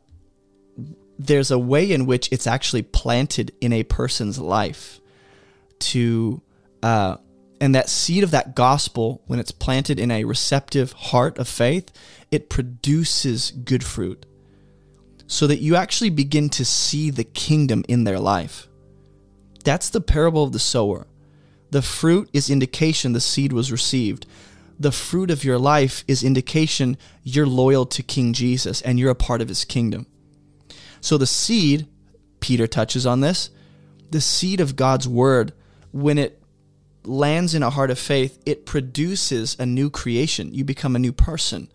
there's 1.18 1.52
a 1.52 1.60
way 1.60 1.92
in 1.92 2.06
which 2.08 2.28
it's 2.32 2.48
actually 2.48 2.82
planted 2.82 3.54
in 3.62 3.72
a 3.72 3.84
person's 3.84 4.40
life 4.40 5.00
to, 5.80 6.42
uh, 6.82 7.18
and 7.62 7.76
that 7.76 7.90
seed 7.90 8.24
of 8.24 8.32
that 8.32 8.56
gospel, 8.56 9.22
when 9.28 9.40
it's 9.40 9.52
planted 9.52 10.00
in 10.00 10.10
a 10.10 10.24
receptive 10.24 10.92
heart 10.94 11.38
of 11.38 11.48
faith, 11.48 11.92
it 12.32 12.50
produces 12.50 13.52
good 13.52 13.84
fruit 13.84 14.26
so 15.28 15.46
that 15.46 15.60
you 15.60 15.76
actually 15.76 16.10
begin 16.10 16.50
to 16.50 16.66
see 16.66 17.10
the 17.10 17.24
kingdom 17.24 17.84
in 17.88 18.06
their 18.06 18.20
life. 18.20 18.68
That's 19.64 19.90
the 19.90 20.02
parable 20.02 20.44
of 20.44 20.54
the 20.54 20.60
sower. 20.60 21.06
The 21.72 21.82
fruit 21.82 22.30
is 22.34 22.50
indication 22.50 23.14
the 23.14 23.20
seed 23.20 23.54
was 23.54 23.72
received. 23.72 24.26
The 24.80 24.92
fruit 24.92 25.32
of 25.32 25.44
your 25.44 25.58
life 25.58 26.04
is 26.08 26.24
indication 26.24 26.98
you're 27.24 27.48
loyal 27.48 27.86
to 27.88 28.04
King 28.04 28.34
Jesus 28.34 28.82
and 28.82 29.00
you're 29.00 29.12
a 29.12 29.16
part 29.16 29.42
of 29.42 29.50
his 29.50 29.66
kingdom. 29.66 30.06
So 31.02 31.18
the 31.18 31.28
seed, 31.28 31.88
Peter 32.40 32.68
touches 32.68 33.06
on 33.06 33.22
this, 33.22 33.50
the 34.12 34.22
seed 34.22 34.62
of 34.62 34.76
God's 34.76 35.08
word, 35.08 35.54
when 35.92 36.18
it 36.18 36.42
lands 37.04 37.56
in 37.56 37.64
a 37.64 37.70
heart 37.70 37.92
of 37.92 38.00
faith, 38.00 38.40
it 38.46 38.66
produces 38.66 39.56
a 39.60 39.66
new 39.66 39.90
creation. 39.90 40.54
You 40.54 40.64
become 40.64 40.96
a 40.96 41.00
new 41.00 41.12
person 41.12 41.70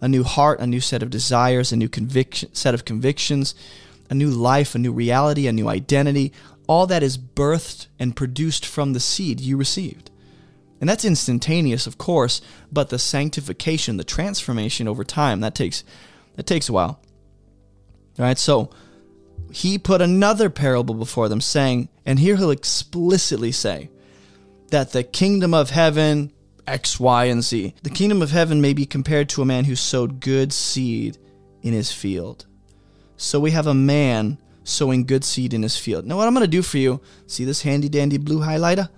a 0.00 0.08
new 0.08 0.24
heart, 0.24 0.60
a 0.60 0.66
new 0.66 0.80
set 0.80 1.02
of 1.02 1.10
desires, 1.10 1.72
a 1.72 1.76
new 1.76 1.88
conviction, 1.88 2.52
set 2.54 2.74
of 2.74 2.84
convictions, 2.84 3.54
a 4.08 4.14
new 4.14 4.30
life, 4.30 4.74
a 4.74 4.78
new 4.78 4.92
reality, 4.92 5.46
a 5.46 5.52
new 5.52 5.68
identity. 5.68 6.32
All 6.70 6.86
that 6.86 7.02
is 7.02 7.18
birthed 7.18 7.88
and 7.98 8.14
produced 8.14 8.64
from 8.64 8.92
the 8.92 9.00
seed 9.00 9.40
you 9.40 9.56
received. 9.56 10.08
And 10.80 10.88
that's 10.88 11.04
instantaneous, 11.04 11.88
of 11.88 11.98
course, 11.98 12.40
but 12.70 12.90
the 12.90 12.98
sanctification, 13.00 13.96
the 13.96 14.04
transformation 14.04 14.86
over 14.86 15.02
time, 15.02 15.40
that 15.40 15.56
takes 15.56 15.82
that 16.36 16.46
takes 16.46 16.68
a 16.68 16.72
while. 16.72 17.00
All 18.20 18.24
right, 18.24 18.38
so 18.38 18.70
he 19.50 19.78
put 19.78 20.00
another 20.00 20.48
parable 20.48 20.94
before 20.94 21.28
them, 21.28 21.40
saying, 21.40 21.88
and 22.06 22.20
here 22.20 22.36
he'll 22.36 22.52
explicitly 22.52 23.50
say, 23.50 23.90
that 24.68 24.92
the 24.92 25.02
kingdom 25.02 25.52
of 25.52 25.70
heaven 25.70 26.32
X, 26.68 27.00
Y, 27.00 27.24
and 27.24 27.42
Z. 27.42 27.74
The 27.82 27.90
kingdom 27.90 28.22
of 28.22 28.30
heaven 28.30 28.60
may 28.60 28.74
be 28.74 28.86
compared 28.86 29.28
to 29.30 29.42
a 29.42 29.46
man 29.46 29.64
who 29.64 29.74
sowed 29.74 30.20
good 30.20 30.52
seed 30.52 31.18
in 31.62 31.72
his 31.72 31.90
field. 31.90 32.46
So 33.16 33.40
we 33.40 33.50
have 33.50 33.66
a 33.66 33.74
man 33.74 34.38
sowing 34.64 35.04
good 35.04 35.24
seed 35.24 35.54
in 35.54 35.62
his 35.62 35.76
field. 35.76 36.06
Now, 36.06 36.16
what 36.16 36.26
I'm 36.26 36.34
going 36.34 36.44
to 36.44 36.50
do 36.50 36.62
for 36.62 36.78
you, 36.78 37.00
see 37.26 37.44
this 37.44 37.62
handy 37.62 37.88
dandy 37.88 38.18
blue 38.18 38.40
highlighter? 38.40 38.88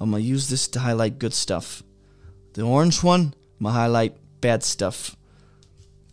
I'm 0.00 0.10
going 0.10 0.22
to 0.22 0.28
use 0.28 0.48
this 0.48 0.68
to 0.68 0.80
highlight 0.80 1.18
good 1.18 1.34
stuff. 1.34 1.82
The 2.54 2.62
orange 2.62 3.02
one, 3.02 3.34
I'm 3.58 3.64
going 3.64 3.74
to 3.74 3.80
highlight 3.80 4.16
bad 4.40 4.62
stuff. 4.62 5.16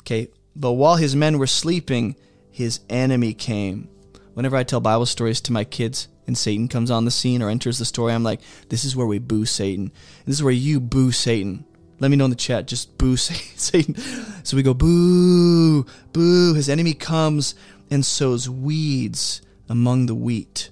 Okay, 0.02 0.30
but 0.56 0.74
while 0.74 0.96
his 0.96 1.16
men 1.16 1.38
were 1.38 1.48
sleeping, 1.48 2.16
his 2.52 2.80
enemy 2.90 3.34
came. 3.34 3.90
Whenever 4.34 4.56
I 4.56 4.64
tell 4.64 4.80
Bible 4.80 5.06
stories 5.06 5.42
to 5.42 5.54
my 5.54 5.64
kids, 5.64 6.08
and 6.28 6.38
Satan 6.38 6.68
comes 6.68 6.90
on 6.90 7.06
the 7.06 7.12
scene 7.12 7.42
or 7.42 7.50
enters 7.50 7.80
the 7.80 7.86
story, 7.86 8.14
I'm 8.14 8.24
like, 8.24 8.42
this 8.70 8.86
is 8.86 8.96
where 8.96 9.08
we 9.08 9.20
boo 9.20 9.46
Satan. 9.46 9.92
This 10.26 10.36
is 10.36 10.44
where 10.44 10.54
you 10.54 10.80
boo 10.80 11.12
Satan. 11.12 11.66
Let 12.00 12.12
me 12.12 12.18
know 12.18 12.26
in 12.26 12.32
the 12.32 12.36
chat. 12.36 12.68
Just 12.68 12.98
boo 12.98 13.18
Satan. 13.18 13.96
So 14.44 14.58
we 14.58 14.64
go, 14.64 14.74
boo, 14.74 15.86
boo. 16.12 16.54
His 16.54 16.70
enemy 16.70 16.94
comes 16.94 17.56
and 17.94 18.04
sows 18.04 18.50
weeds 18.50 19.42
among 19.70 20.08
the 20.08 20.16
wheat, 20.16 20.72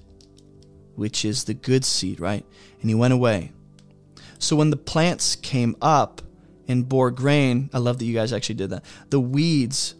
which 0.96 1.24
is 1.24 1.44
the 1.44 1.54
good 1.54 1.84
seed, 1.84 2.18
right? 2.18 2.44
And 2.80 2.90
he 2.90 2.96
went 2.96 3.14
away. 3.14 3.52
So 4.40 4.56
when 4.56 4.70
the 4.70 4.76
plants 4.76 5.36
came 5.36 5.76
up 5.80 6.20
and 6.66 6.88
bore 6.88 7.12
grain, 7.12 7.70
I 7.72 7.78
love 7.78 7.98
that 7.98 8.06
you 8.06 8.14
guys 8.14 8.32
actually 8.32 8.56
did 8.56 8.70
that. 8.70 8.84
The 9.10 9.20
weeds 9.20 9.94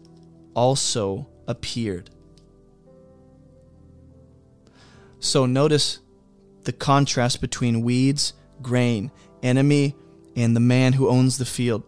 also 0.53 1.29
appeared. 1.47 2.09
So 5.19 5.45
notice 5.45 5.99
the 6.65 6.73
contrast 6.73 7.39
between 7.39 7.83
weeds, 7.83 8.33
grain, 8.61 9.11
enemy, 9.41 9.95
and 10.35 10.57
the 10.57 10.59
man 10.59 10.93
who 10.93 11.07
owns 11.07 11.37
the 11.37 11.45
field. 11.45 11.83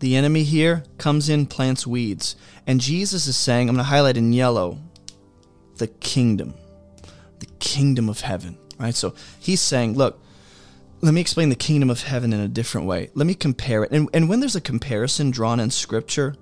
The 0.00 0.16
enemy 0.16 0.42
here 0.42 0.82
comes 0.98 1.28
in, 1.28 1.46
plants 1.46 1.86
weeds. 1.86 2.36
And 2.66 2.80
Jesus 2.80 3.26
is 3.26 3.36
saying, 3.36 3.68
I'm 3.68 3.74
going 3.74 3.84
to 3.84 3.90
highlight 3.90 4.16
in 4.16 4.32
yellow, 4.32 4.78
the 5.76 5.88
kingdom, 5.88 6.54
the 7.40 7.46
kingdom 7.58 8.08
of 8.08 8.20
heaven, 8.20 8.56
right? 8.78 8.94
So 8.94 9.14
he's 9.38 9.60
saying, 9.60 9.94
look, 9.94 10.22
let 11.00 11.12
me 11.12 11.20
explain 11.20 11.48
the 11.48 11.56
kingdom 11.56 11.90
of 11.90 12.02
heaven 12.02 12.32
in 12.32 12.40
a 12.40 12.48
different 12.48 12.86
way. 12.86 13.10
Let 13.14 13.26
me 13.26 13.34
compare 13.34 13.82
it. 13.82 13.90
And, 13.90 14.08
and 14.14 14.28
when 14.28 14.40
there's 14.40 14.56
a 14.56 14.60
comparison 14.60 15.32
drawn 15.32 15.58
in 15.58 15.70
scripture, 15.70 16.36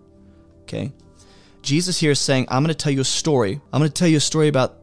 okay, 0.62 0.92
Jesus 1.62 1.98
here 1.98 2.10
is 2.10 2.20
saying, 2.20 2.46
I'm 2.48 2.62
going 2.62 2.74
to 2.74 2.74
tell 2.74 2.92
you 2.92 3.00
a 3.00 3.04
story. 3.04 3.60
I'm 3.72 3.80
going 3.80 3.90
to 3.90 3.94
tell 3.94 4.08
you 4.08 4.18
a 4.18 4.20
story 4.20 4.48
about 4.48 4.76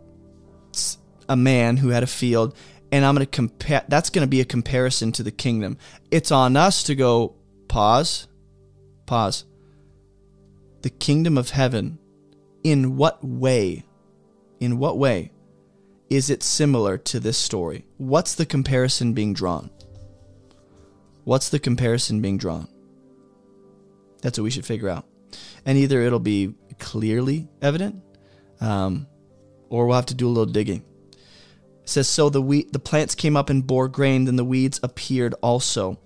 a 1.30 1.36
man 1.36 1.78
who 1.78 1.90
had 1.90 2.04
a 2.04 2.08
field 2.08 2.56
and 2.92 3.04
I'm 3.04 3.16
going 3.16 3.26
to 3.26 3.32
compare 3.32 3.84
that's 3.88 4.10
going 4.10 4.26
to 4.26 4.30
be 4.30 4.42
a 4.42 4.46
comparison 4.46 5.12
to 5.14 5.24
the 5.24 5.32
kingdom. 5.32 5.78
It's 6.12 6.32
on 6.32 6.56
us 6.56 6.84
to 6.84 6.96
go 6.96 7.36
pause 7.68 8.28
pause. 9.06 9.46
The 10.82 10.90
kingdom 10.90 11.38
of 11.38 11.50
heaven 11.52 12.00
in 12.64 12.98
what 12.98 13.24
way 13.24 13.86
in 14.60 14.80
what 14.80 14.98
way 14.98 15.32
is 16.10 16.30
it 16.30 16.42
similar 16.44 16.98
to 16.98 17.20
this 17.20 17.38
story? 17.38 17.86
What's 17.98 18.36
the 18.36 18.46
comparison 18.46 19.14
being 19.14 19.34
drawn? 19.34 19.70
What's 21.24 21.50
the 21.50 21.60
comparison 21.60 22.22
being 22.22 22.38
drawn? 22.38 22.68
That's 24.22 24.38
what 24.40 24.46
we 24.46 24.50
should 24.50 24.66
figure 24.66 24.90
out. 24.90 25.06
And 25.66 25.78
either 25.78 26.02
it'll 26.02 26.20
be 26.20 26.56
clearly 26.80 27.50
evident, 27.62 28.02
um, 28.62 29.08
or 29.70 29.86
we'll 29.86 29.98
have 29.98 30.06
to 30.08 30.16
do 30.16 30.28
a 30.28 30.30
little 30.30 30.52
digging. 30.52 30.86
It 31.84 31.90
says, 31.90 32.08
So 32.08 32.30
the 32.30 32.42
wheat, 32.42 32.72
the 32.72 32.80
plants 32.80 33.16
came 33.16 33.36
up 33.36 33.50
and 33.50 33.68
bore 33.68 33.90
grain, 33.90 34.26
then 34.26 34.38
the 34.38 34.46
weeds 34.46 34.80
appeared 34.82 35.36
also. 35.42 36.00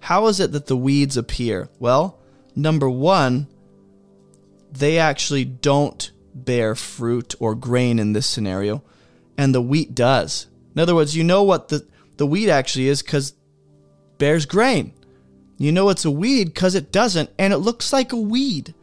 How 0.00 0.26
is 0.26 0.40
it 0.40 0.52
that 0.52 0.66
the 0.66 0.76
weeds 0.76 1.16
appear? 1.16 1.68
Well, 1.78 2.18
number 2.56 2.88
one, 2.88 3.46
they 4.78 4.98
actually 4.98 5.44
don't 5.44 6.10
bear 6.34 6.74
fruit 6.74 7.34
or 7.38 7.54
grain 7.54 7.98
in 7.98 8.12
this 8.12 8.26
scenario, 8.26 8.82
and 9.38 9.54
the 9.54 9.62
wheat 9.62 9.94
does. 9.94 10.48
In 10.74 10.80
other 10.80 10.94
words, 10.94 11.16
you 11.16 11.24
know 11.24 11.42
what 11.42 11.68
the, 11.68 11.86
the 12.16 12.26
wheat 12.26 12.50
actually 12.50 12.88
is 12.88 13.02
because 13.02 13.34
bears 14.18 14.46
grain. 14.46 14.92
You 15.56 15.70
know 15.70 15.88
it's 15.88 16.04
a 16.04 16.10
weed 16.10 16.46
because 16.46 16.74
it 16.74 16.90
doesn't, 16.90 17.30
and 17.38 17.52
it 17.52 17.58
looks 17.58 17.92
like 17.92 18.12
a 18.12 18.16
weed. 18.16 18.74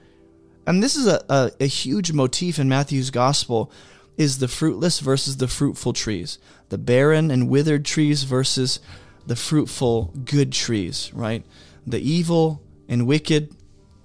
And 0.66 0.82
this 0.82 0.96
is 0.96 1.08
a, 1.08 1.24
a, 1.28 1.52
a, 1.60 1.66
huge 1.66 2.14
motif 2.14 2.60
in 2.60 2.70
Matthew's 2.70 3.10
gospel 3.10 3.72
is 4.16 4.38
the 4.38 4.48
fruitless 4.48 5.00
versus 5.00 5.38
the 5.38 5.48
fruitful 5.48 5.94
trees, 5.94 6.38
the 6.70 6.78
barren 6.78 7.32
and 7.32 7.50
withered 7.50 7.84
trees 7.84 8.24
versus 8.24 8.80
the 9.26 9.36
fruitful 9.36 10.14
good 10.24 10.54
trees, 10.54 11.12
right? 11.14 11.44
The 11.86 12.00
evil 12.00 12.62
and 12.88 13.08
wicked 13.08 13.56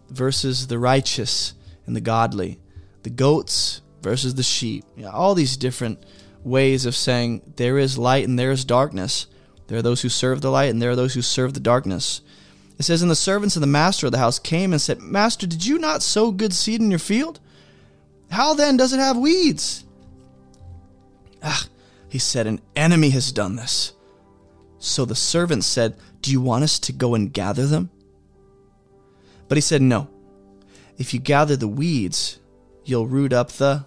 versus 0.09 0.66
the 0.66 0.78
righteous 0.78 1.55
and 1.87 1.95
the 1.95 2.01
godly, 2.01 2.59
the 3.03 3.11
goats 3.11 3.80
versus 4.03 4.34
the 4.34 4.43
sheep. 4.43 4.84
Yeah, 4.97 5.11
all 5.11 5.34
these 5.34 5.57
different 5.57 6.05
ways 6.45 6.87
of 6.87 6.95
saying 6.95 7.43
there 7.57 7.78
is 7.78 7.99
light 7.99 8.26
and 8.26 8.39
there 8.39 8.53
is 8.53 8.64
darkness. 8.64 9.26
There 9.66 9.78
are 9.78 9.82
those 9.82 10.03
who 10.03 10.09
serve 10.09 10.41
the 10.41 10.51
light 10.51 10.70
and 10.70 10.80
there 10.80 10.91
are 10.91 10.97
those 10.97 11.14
who 11.14 11.22
serve 11.22 11.55
the 11.55 11.61
darkness. 11.61 12.20
It 12.78 12.84
says, 12.84 13.03
And 13.03 13.11
the 13.11 13.16
servants 13.16 13.57
of 13.57 13.61
the 13.61 13.66
master 13.66 14.07
of 14.07 14.12
the 14.12 14.18
house 14.18 14.39
came 14.39 14.72
and 14.72 14.80
said, 14.80 15.01
Master, 15.01 15.47
did 15.47 15.64
you 15.64 15.78
not 15.78 16.03
sow 16.03 16.30
good 16.30 16.53
seed 16.53 16.80
in 16.80 16.91
your 16.91 16.99
field? 16.99 17.41
How 18.30 18.55
then 18.55 18.76
does 18.76 18.93
it 18.93 18.99
have 18.99 19.16
weeds? 19.16 19.84
Ah, 21.43 21.66
he 22.09 22.18
said, 22.18 22.47
An 22.47 22.61
enemy 22.74 23.11
has 23.11 23.32
done 23.32 23.57
this. 23.57 23.93
So 24.78 25.05
the 25.05 25.14
servants 25.14 25.66
said, 25.66 25.97
Do 26.22 26.30
you 26.30 26.41
want 26.41 26.64
us 26.64 26.78
to 26.80 26.93
go 26.93 27.14
and 27.14 27.32
gather 27.32 27.66
them? 27.66 27.91
But 29.49 29.57
he 29.57 29.62
said, 29.62 29.82
No. 29.82 30.09
If 30.99 31.12
you 31.12 31.20
gather 31.20 31.57
the 31.57 31.68
weeds, 31.68 32.38
you'll 32.84 33.07
root 33.07 33.32
up 33.32 33.53
the 33.53 33.84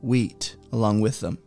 wheat 0.00 0.56
along 0.72 1.00
with 1.00 1.20
them. 1.20 1.38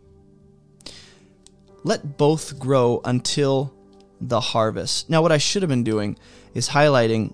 Let 1.83 2.17
both 2.17 2.59
grow 2.59 3.01
until 3.05 3.73
the 4.19 4.39
harvest. 4.39 5.09
Now, 5.09 5.21
what 5.21 5.31
I 5.31 5.37
should 5.37 5.61
have 5.61 5.69
been 5.69 5.83
doing 5.83 6.17
is 6.53 6.69
highlighting 6.69 7.33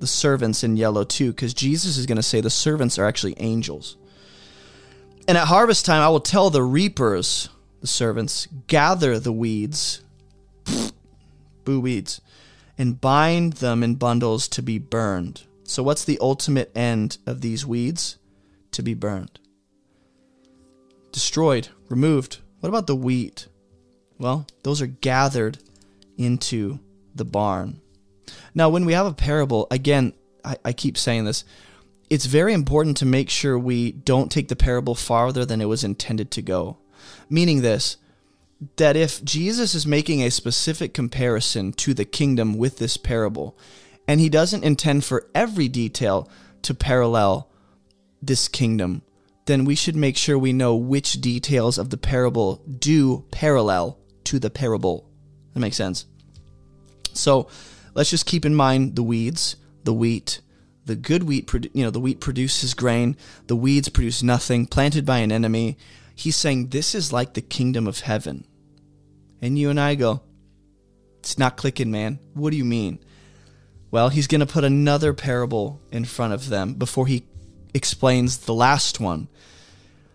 the 0.00 0.06
servants 0.06 0.64
in 0.64 0.76
yellow 0.76 1.04
too, 1.04 1.30
because 1.30 1.54
Jesus 1.54 1.96
is 1.96 2.06
going 2.06 2.16
to 2.16 2.22
say 2.22 2.40
the 2.40 2.50
servants 2.50 2.98
are 2.98 3.06
actually 3.06 3.34
angels. 3.38 3.96
And 5.28 5.38
at 5.38 5.46
harvest 5.46 5.86
time, 5.86 6.02
I 6.02 6.08
will 6.08 6.20
tell 6.20 6.50
the 6.50 6.62
reapers, 6.62 7.48
the 7.80 7.86
servants, 7.86 8.48
gather 8.66 9.18
the 9.18 9.32
weeds, 9.32 10.02
boo 11.64 11.80
weeds, 11.80 12.20
and 12.76 13.00
bind 13.00 13.54
them 13.54 13.82
in 13.82 13.94
bundles 13.94 14.48
to 14.48 14.62
be 14.62 14.78
burned. 14.78 15.42
So, 15.72 15.82
what's 15.82 16.04
the 16.04 16.18
ultimate 16.20 16.70
end 16.76 17.16
of 17.26 17.40
these 17.40 17.64
weeds? 17.64 18.18
To 18.72 18.82
be 18.82 18.92
burned. 18.92 19.40
Destroyed, 21.12 21.68
removed. 21.88 22.40
What 22.60 22.68
about 22.68 22.86
the 22.86 22.94
wheat? 22.94 23.46
Well, 24.18 24.46
those 24.64 24.82
are 24.82 24.86
gathered 24.86 25.60
into 26.18 26.78
the 27.14 27.24
barn. 27.24 27.80
Now, 28.54 28.68
when 28.68 28.84
we 28.84 28.92
have 28.92 29.06
a 29.06 29.14
parable, 29.14 29.66
again, 29.70 30.12
I, 30.44 30.58
I, 30.62 30.72
keep 30.74 30.98
saying 30.98 31.24
this, 31.24 31.42
it's 32.10 32.26
very 32.26 32.52
important 32.52 32.98
to 32.98 33.06
make 33.06 33.30
sure 33.30 33.58
we 33.58 33.92
don't 33.92 34.30
take 34.30 34.48
the 34.48 34.56
parable 34.56 34.94
farther 34.94 35.46
than 35.46 35.62
it 35.62 35.70
was 35.70 35.84
intended 35.84 36.30
to 36.32 36.42
go. 36.42 36.76
Meaning 37.30 37.62
this, 37.62 37.96
that 38.76 38.94
if 38.94 39.24
Jesus 39.24 39.74
is 39.74 39.86
making 39.86 40.22
a 40.22 40.30
specific 40.30 40.92
comparison 40.92 41.72
to 41.72 41.94
the 41.94 42.04
kingdom 42.04 42.58
with 42.58 42.76
this 42.76 42.98
parable, 42.98 43.56
and 44.06 44.20
he 44.20 44.28
doesn't 44.28 44.64
intend 44.64 45.04
for 45.04 45.28
every 45.34 45.68
detail 45.68 46.28
to 46.62 46.74
parallel 46.74 47.50
this 48.20 48.48
kingdom, 48.48 49.02
then 49.46 49.64
we 49.64 49.74
should 49.74 49.96
make 49.96 50.16
sure 50.16 50.38
we 50.38 50.52
know 50.52 50.76
which 50.76 51.20
details 51.20 51.78
of 51.78 51.90
the 51.90 51.96
parable 51.96 52.62
do 52.78 53.24
parallel 53.30 53.98
to 54.24 54.38
the 54.38 54.50
parable. 54.50 55.08
That 55.52 55.60
makes 55.60 55.76
sense. 55.76 56.06
So 57.12 57.48
let's 57.94 58.10
just 58.10 58.26
keep 58.26 58.44
in 58.44 58.54
mind 58.54 58.96
the 58.96 59.02
weeds, 59.02 59.56
the 59.84 59.92
wheat, 59.92 60.40
the 60.84 60.96
good 60.96 61.24
wheat, 61.24 61.52
you 61.74 61.84
know, 61.84 61.90
the 61.90 62.00
wheat 62.00 62.20
produces 62.20 62.74
grain, 62.74 63.16
the 63.46 63.56
weeds 63.56 63.88
produce 63.88 64.22
nothing, 64.22 64.66
planted 64.66 65.04
by 65.04 65.18
an 65.18 65.32
enemy. 65.32 65.76
He's 66.14 66.36
saying 66.36 66.68
this 66.68 66.94
is 66.94 67.12
like 67.12 67.34
the 67.34 67.40
kingdom 67.40 67.86
of 67.86 68.00
heaven. 68.00 68.46
And 69.40 69.58
you 69.58 69.70
and 69.70 69.80
I 69.80 69.96
go, 69.96 70.22
it's 71.18 71.38
not 71.38 71.56
clicking, 71.56 71.90
man. 71.90 72.18
What 72.34 72.50
do 72.50 72.56
you 72.56 72.64
mean? 72.64 73.00
Well, 73.92 74.08
he's 74.08 74.26
going 74.26 74.40
to 74.40 74.46
put 74.46 74.64
another 74.64 75.12
parable 75.12 75.80
in 75.92 76.06
front 76.06 76.32
of 76.32 76.48
them 76.48 76.74
before 76.74 77.06
he 77.06 77.26
explains 77.74 78.38
the 78.38 78.54
last 78.54 78.98
one. 78.98 79.28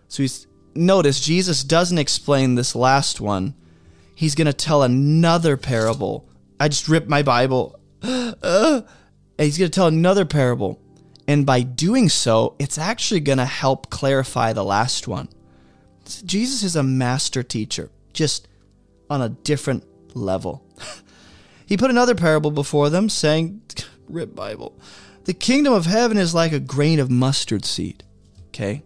So 0.07 0.23
he's 0.23 0.47
notice 0.73 1.21
Jesus 1.21 1.63
doesn't 1.63 1.99
explain 1.99 2.55
this 2.55 2.75
last 2.75 3.21
one. 3.21 3.53
He's 4.15 4.33
going 4.33 4.47
to 4.47 4.53
tell 4.53 4.81
another 4.81 5.57
parable. 5.57 6.27
I 6.59 6.69
just 6.69 6.89
ripped 6.89 7.07
my 7.07 7.23
Bible. 7.23 7.79
Uh, 8.43 8.81
he's 9.37 9.57
going 9.57 9.69
to 9.69 9.75
tell 9.75 9.87
another 9.87 10.25
parable. 10.25 10.79
And 11.27 11.45
by 11.45 11.61
doing 11.61 12.09
so, 12.09 12.55
it's 12.59 12.77
actually 12.77 13.19
going 13.19 13.39
to 13.39 13.45
help 13.45 13.89
clarify 13.89 14.53
the 14.53 14.63
last 14.63 15.07
one. 15.07 15.29
Jesus 16.23 16.63
is 16.63 16.75
a 16.75 16.83
master 16.83 17.43
teacher, 17.43 17.89
just 18.13 18.47
on 19.09 19.21
a 19.21 19.29
different 19.29 19.83
level. 20.15 20.66
He 21.67 21.75
put 21.75 21.89
another 21.89 22.15
parable 22.15 22.49
before 22.49 22.89
them, 22.89 23.09
saying, 23.09 23.61
Rip 24.07 24.33
Bible, 24.33 24.79
the 25.25 25.33
kingdom 25.33 25.73
of 25.73 25.85
heaven 25.85 26.17
is 26.17 26.33
like 26.33 26.53
a 26.53 26.61
grain 26.61 26.97
of 26.97 27.11
mustard 27.11 27.65
seed. 27.65 28.05
Okay? 28.47 28.83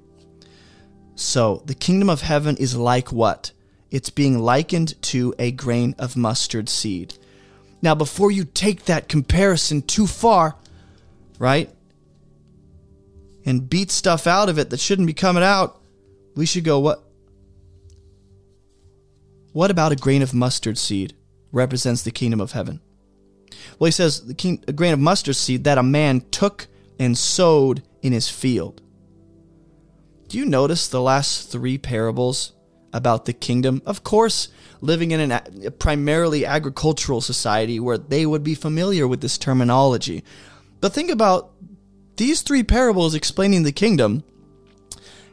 So, 1.13 1.61
the 1.67 1.75
kingdom 1.75 2.09
of 2.09 2.21
heaven 2.21 2.57
is 2.57 2.75
like 2.75 3.11
what? 3.11 3.51
It's 3.91 4.09
being 4.09 4.39
likened 4.39 4.99
to 5.03 5.35
a 5.37 5.51
grain 5.51 5.93
of 5.99 6.17
mustard 6.17 6.69
seed. 6.69 7.13
Now, 7.83 7.93
before 7.93 8.31
you 8.31 8.45
take 8.45 8.85
that 8.85 9.07
comparison 9.07 9.83
too 9.83 10.07
far, 10.07 10.55
right, 11.37 11.69
and 13.45 13.69
beat 13.69 13.91
stuff 13.91 14.25
out 14.25 14.49
of 14.49 14.57
it 14.57 14.71
that 14.71 14.79
shouldn't 14.79 15.05
be 15.05 15.13
coming 15.13 15.43
out, 15.43 15.79
we 16.35 16.47
should 16.47 16.63
go, 16.63 16.79
what? 16.79 17.03
What 19.51 19.69
about 19.69 19.91
a 19.91 19.95
grain 19.95 20.23
of 20.23 20.33
mustard 20.33 20.79
seed 20.79 21.13
represents 21.51 22.03
the 22.03 22.11
kingdom 22.11 22.39
of 22.39 22.51
heaven? 22.51 22.81
Well, 23.79 23.87
he 23.87 23.91
says 23.91 24.25
the 24.25 24.33
king, 24.33 24.63
a 24.67 24.73
grain 24.73 24.93
of 24.93 24.99
mustard 24.99 25.35
seed 25.35 25.63
that 25.63 25.77
a 25.77 25.83
man 25.83 26.21
took 26.31 26.67
and 26.99 27.17
sowed 27.17 27.83
in 28.01 28.13
his 28.13 28.29
field. 28.29 28.81
Do 30.27 30.37
you 30.37 30.45
notice 30.45 30.87
the 30.87 31.01
last 31.01 31.51
three 31.51 31.77
parables 31.77 32.53
about 32.93 33.25
the 33.25 33.33
kingdom? 33.33 33.81
Of 33.85 34.03
course, 34.03 34.47
living 34.79 35.11
in 35.11 35.19
an, 35.19 35.31
a 35.65 35.71
primarily 35.71 36.45
agricultural 36.45 37.21
society 37.21 37.79
where 37.79 37.97
they 37.97 38.25
would 38.25 38.43
be 38.43 38.55
familiar 38.55 39.07
with 39.07 39.21
this 39.21 39.37
terminology. 39.37 40.23
But 40.79 40.93
think 40.93 41.11
about 41.11 41.51
these 42.17 42.41
three 42.41 42.63
parables 42.63 43.15
explaining 43.15 43.63
the 43.63 43.71
kingdom 43.71 44.23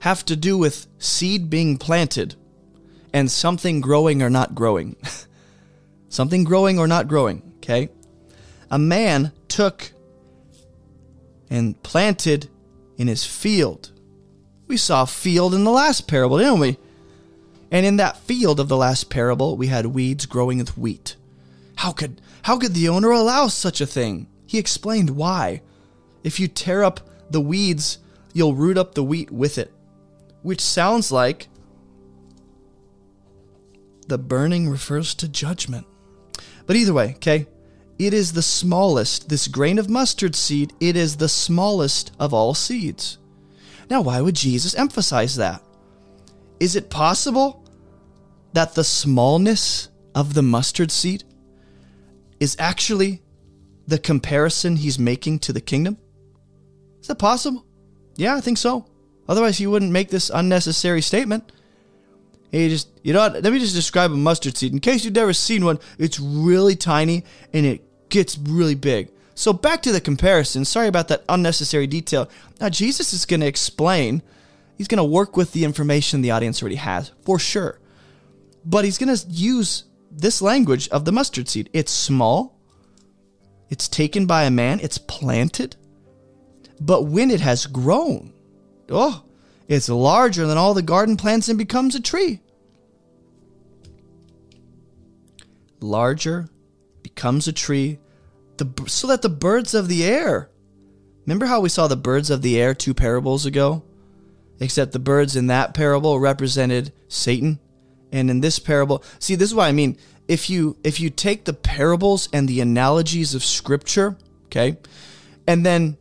have 0.00 0.24
to 0.26 0.36
do 0.36 0.56
with 0.56 0.86
seed 0.98 1.50
being 1.50 1.76
planted 1.76 2.34
and 3.12 3.30
something 3.30 3.80
growing 3.80 4.22
or 4.22 4.30
not 4.30 4.54
growing. 4.54 4.96
something 6.08 6.44
growing 6.44 6.78
or 6.78 6.86
not 6.86 7.08
growing, 7.08 7.42
okay? 7.58 7.88
A 8.70 8.78
man 8.78 9.32
took 9.48 9.92
and 11.50 11.80
planted 11.82 12.48
in 12.96 13.08
his 13.08 13.24
field. 13.24 13.92
We 14.66 14.76
saw 14.76 15.04
field 15.04 15.54
in 15.54 15.64
the 15.64 15.70
last 15.70 16.06
parable, 16.06 16.38
didn't 16.38 16.60
we? 16.60 16.76
And 17.70 17.84
in 17.84 17.96
that 17.96 18.18
field 18.18 18.60
of 18.60 18.68
the 18.68 18.76
last 18.76 19.10
parable, 19.10 19.56
we 19.56 19.68
had 19.68 19.86
weeds 19.86 20.26
growing 20.26 20.58
with 20.58 20.76
wheat. 20.76 21.16
How 21.76 21.92
could 21.92 22.20
how 22.42 22.58
could 22.58 22.74
the 22.74 22.88
owner 22.88 23.10
allow 23.10 23.48
such 23.48 23.80
a 23.80 23.86
thing? 23.86 24.26
He 24.46 24.58
explained 24.58 25.10
why. 25.10 25.62
If 26.24 26.40
you 26.40 26.48
tear 26.48 26.82
up 26.82 27.00
the 27.30 27.40
weeds, 27.40 27.98
you'll 28.32 28.54
root 28.54 28.78
up 28.78 28.94
the 28.94 29.04
wheat 29.04 29.30
with 29.30 29.58
it. 29.58 29.72
Which 30.42 30.60
sounds 30.60 31.12
like 31.12 31.48
the 34.06 34.18
burning 34.18 34.68
refers 34.68 35.14
to 35.16 35.28
judgment. 35.28 35.86
But 36.68 36.76
either 36.76 36.92
way, 36.92 37.14
okay? 37.16 37.46
It 37.98 38.12
is 38.14 38.32
the 38.32 38.42
smallest, 38.42 39.30
this 39.30 39.48
grain 39.48 39.78
of 39.78 39.88
mustard 39.88 40.36
seed, 40.36 40.74
it 40.78 40.96
is 40.96 41.16
the 41.16 41.28
smallest 41.28 42.12
of 42.20 42.34
all 42.34 42.52
seeds. 42.52 43.16
Now, 43.88 44.02
why 44.02 44.20
would 44.20 44.36
Jesus 44.36 44.74
emphasize 44.74 45.34
that? 45.36 45.62
Is 46.60 46.76
it 46.76 46.90
possible 46.90 47.64
that 48.52 48.74
the 48.74 48.84
smallness 48.84 49.88
of 50.14 50.34
the 50.34 50.42
mustard 50.42 50.90
seed 50.90 51.24
is 52.38 52.54
actually 52.58 53.22
the 53.86 53.98
comparison 53.98 54.76
he's 54.76 54.98
making 54.98 55.38
to 55.40 55.54
the 55.54 55.60
kingdom? 55.62 55.96
Is 57.00 57.08
that 57.08 57.18
possible? 57.18 57.64
Yeah, 58.16 58.36
I 58.36 58.42
think 58.42 58.58
so. 58.58 58.84
Otherwise, 59.26 59.56
he 59.56 59.66
wouldn't 59.66 59.90
make 59.90 60.10
this 60.10 60.30
unnecessary 60.30 61.00
statement. 61.00 61.50
He 62.50 62.68
just, 62.68 62.88
you 63.02 63.12
know 63.12 63.20
what? 63.20 63.42
Let 63.42 63.52
me 63.52 63.58
just 63.58 63.74
describe 63.74 64.10
a 64.10 64.16
mustard 64.16 64.56
seed. 64.56 64.72
In 64.72 64.80
case 64.80 65.04
you've 65.04 65.14
never 65.14 65.32
seen 65.32 65.64
one, 65.64 65.78
it's 65.98 66.18
really 66.18 66.76
tiny 66.76 67.24
and 67.52 67.66
it 67.66 67.82
gets 68.08 68.38
really 68.38 68.74
big. 68.74 69.10
So 69.34 69.52
back 69.52 69.82
to 69.82 69.92
the 69.92 70.00
comparison. 70.00 70.64
Sorry 70.64 70.88
about 70.88 71.08
that 71.08 71.24
unnecessary 71.28 71.86
detail. 71.86 72.28
Now, 72.60 72.70
Jesus 72.70 73.12
is 73.12 73.24
going 73.24 73.40
to 73.40 73.46
explain, 73.46 74.22
he's 74.76 74.88
going 74.88 74.98
to 74.98 75.04
work 75.04 75.36
with 75.36 75.52
the 75.52 75.64
information 75.64 76.22
the 76.22 76.30
audience 76.30 76.62
already 76.62 76.76
has, 76.76 77.12
for 77.22 77.38
sure. 77.38 77.78
But 78.64 78.84
he's 78.84 78.98
going 78.98 79.14
to 79.14 79.26
use 79.28 79.84
this 80.10 80.42
language 80.42 80.88
of 80.88 81.04
the 81.04 81.12
mustard 81.12 81.48
seed. 81.48 81.70
It's 81.72 81.92
small, 81.92 82.58
it's 83.68 83.88
taken 83.88 84.26
by 84.26 84.44
a 84.44 84.50
man, 84.50 84.80
it's 84.80 84.98
planted, 84.98 85.76
but 86.80 87.02
when 87.04 87.30
it 87.30 87.40
has 87.40 87.66
grown, 87.66 88.32
oh, 88.90 89.24
it's 89.68 89.88
larger 89.88 90.46
than 90.46 90.58
all 90.58 90.74
the 90.74 90.82
garden 90.82 91.16
plants 91.16 91.48
and 91.48 91.58
becomes 91.58 91.94
a 91.94 92.00
tree. 92.00 92.40
Larger, 95.80 96.48
becomes 97.02 97.46
a 97.46 97.52
tree, 97.52 97.98
the, 98.56 98.66
so 98.86 99.06
that 99.06 99.22
the 99.22 99.28
birds 99.28 99.74
of 99.74 99.88
the 99.88 100.04
air. 100.04 100.50
Remember 101.26 101.46
how 101.46 101.60
we 101.60 101.68
saw 101.68 101.86
the 101.86 101.96
birds 101.96 102.30
of 102.30 102.42
the 102.42 102.60
air 102.60 102.74
two 102.74 102.94
parables 102.94 103.44
ago? 103.44 103.84
Except 104.60 104.92
the 104.92 104.98
birds 104.98 105.36
in 105.36 105.48
that 105.48 105.74
parable 105.74 106.18
represented 106.18 106.92
Satan. 107.06 107.60
And 108.10 108.30
in 108.30 108.40
this 108.40 108.58
parable, 108.58 109.04
see, 109.18 109.34
this 109.34 109.50
is 109.50 109.54
what 109.54 109.66
I 109.66 109.72
mean. 109.72 109.98
If 110.26 110.50
you 110.50 110.76
if 110.82 111.00
you 111.00 111.10
take 111.10 111.44
the 111.44 111.52
parables 111.52 112.28
and 112.32 112.48
the 112.48 112.60
analogies 112.60 113.34
of 113.34 113.44
scripture, 113.44 114.16
okay, 114.46 114.78
and 115.46 115.64
then 115.64 115.96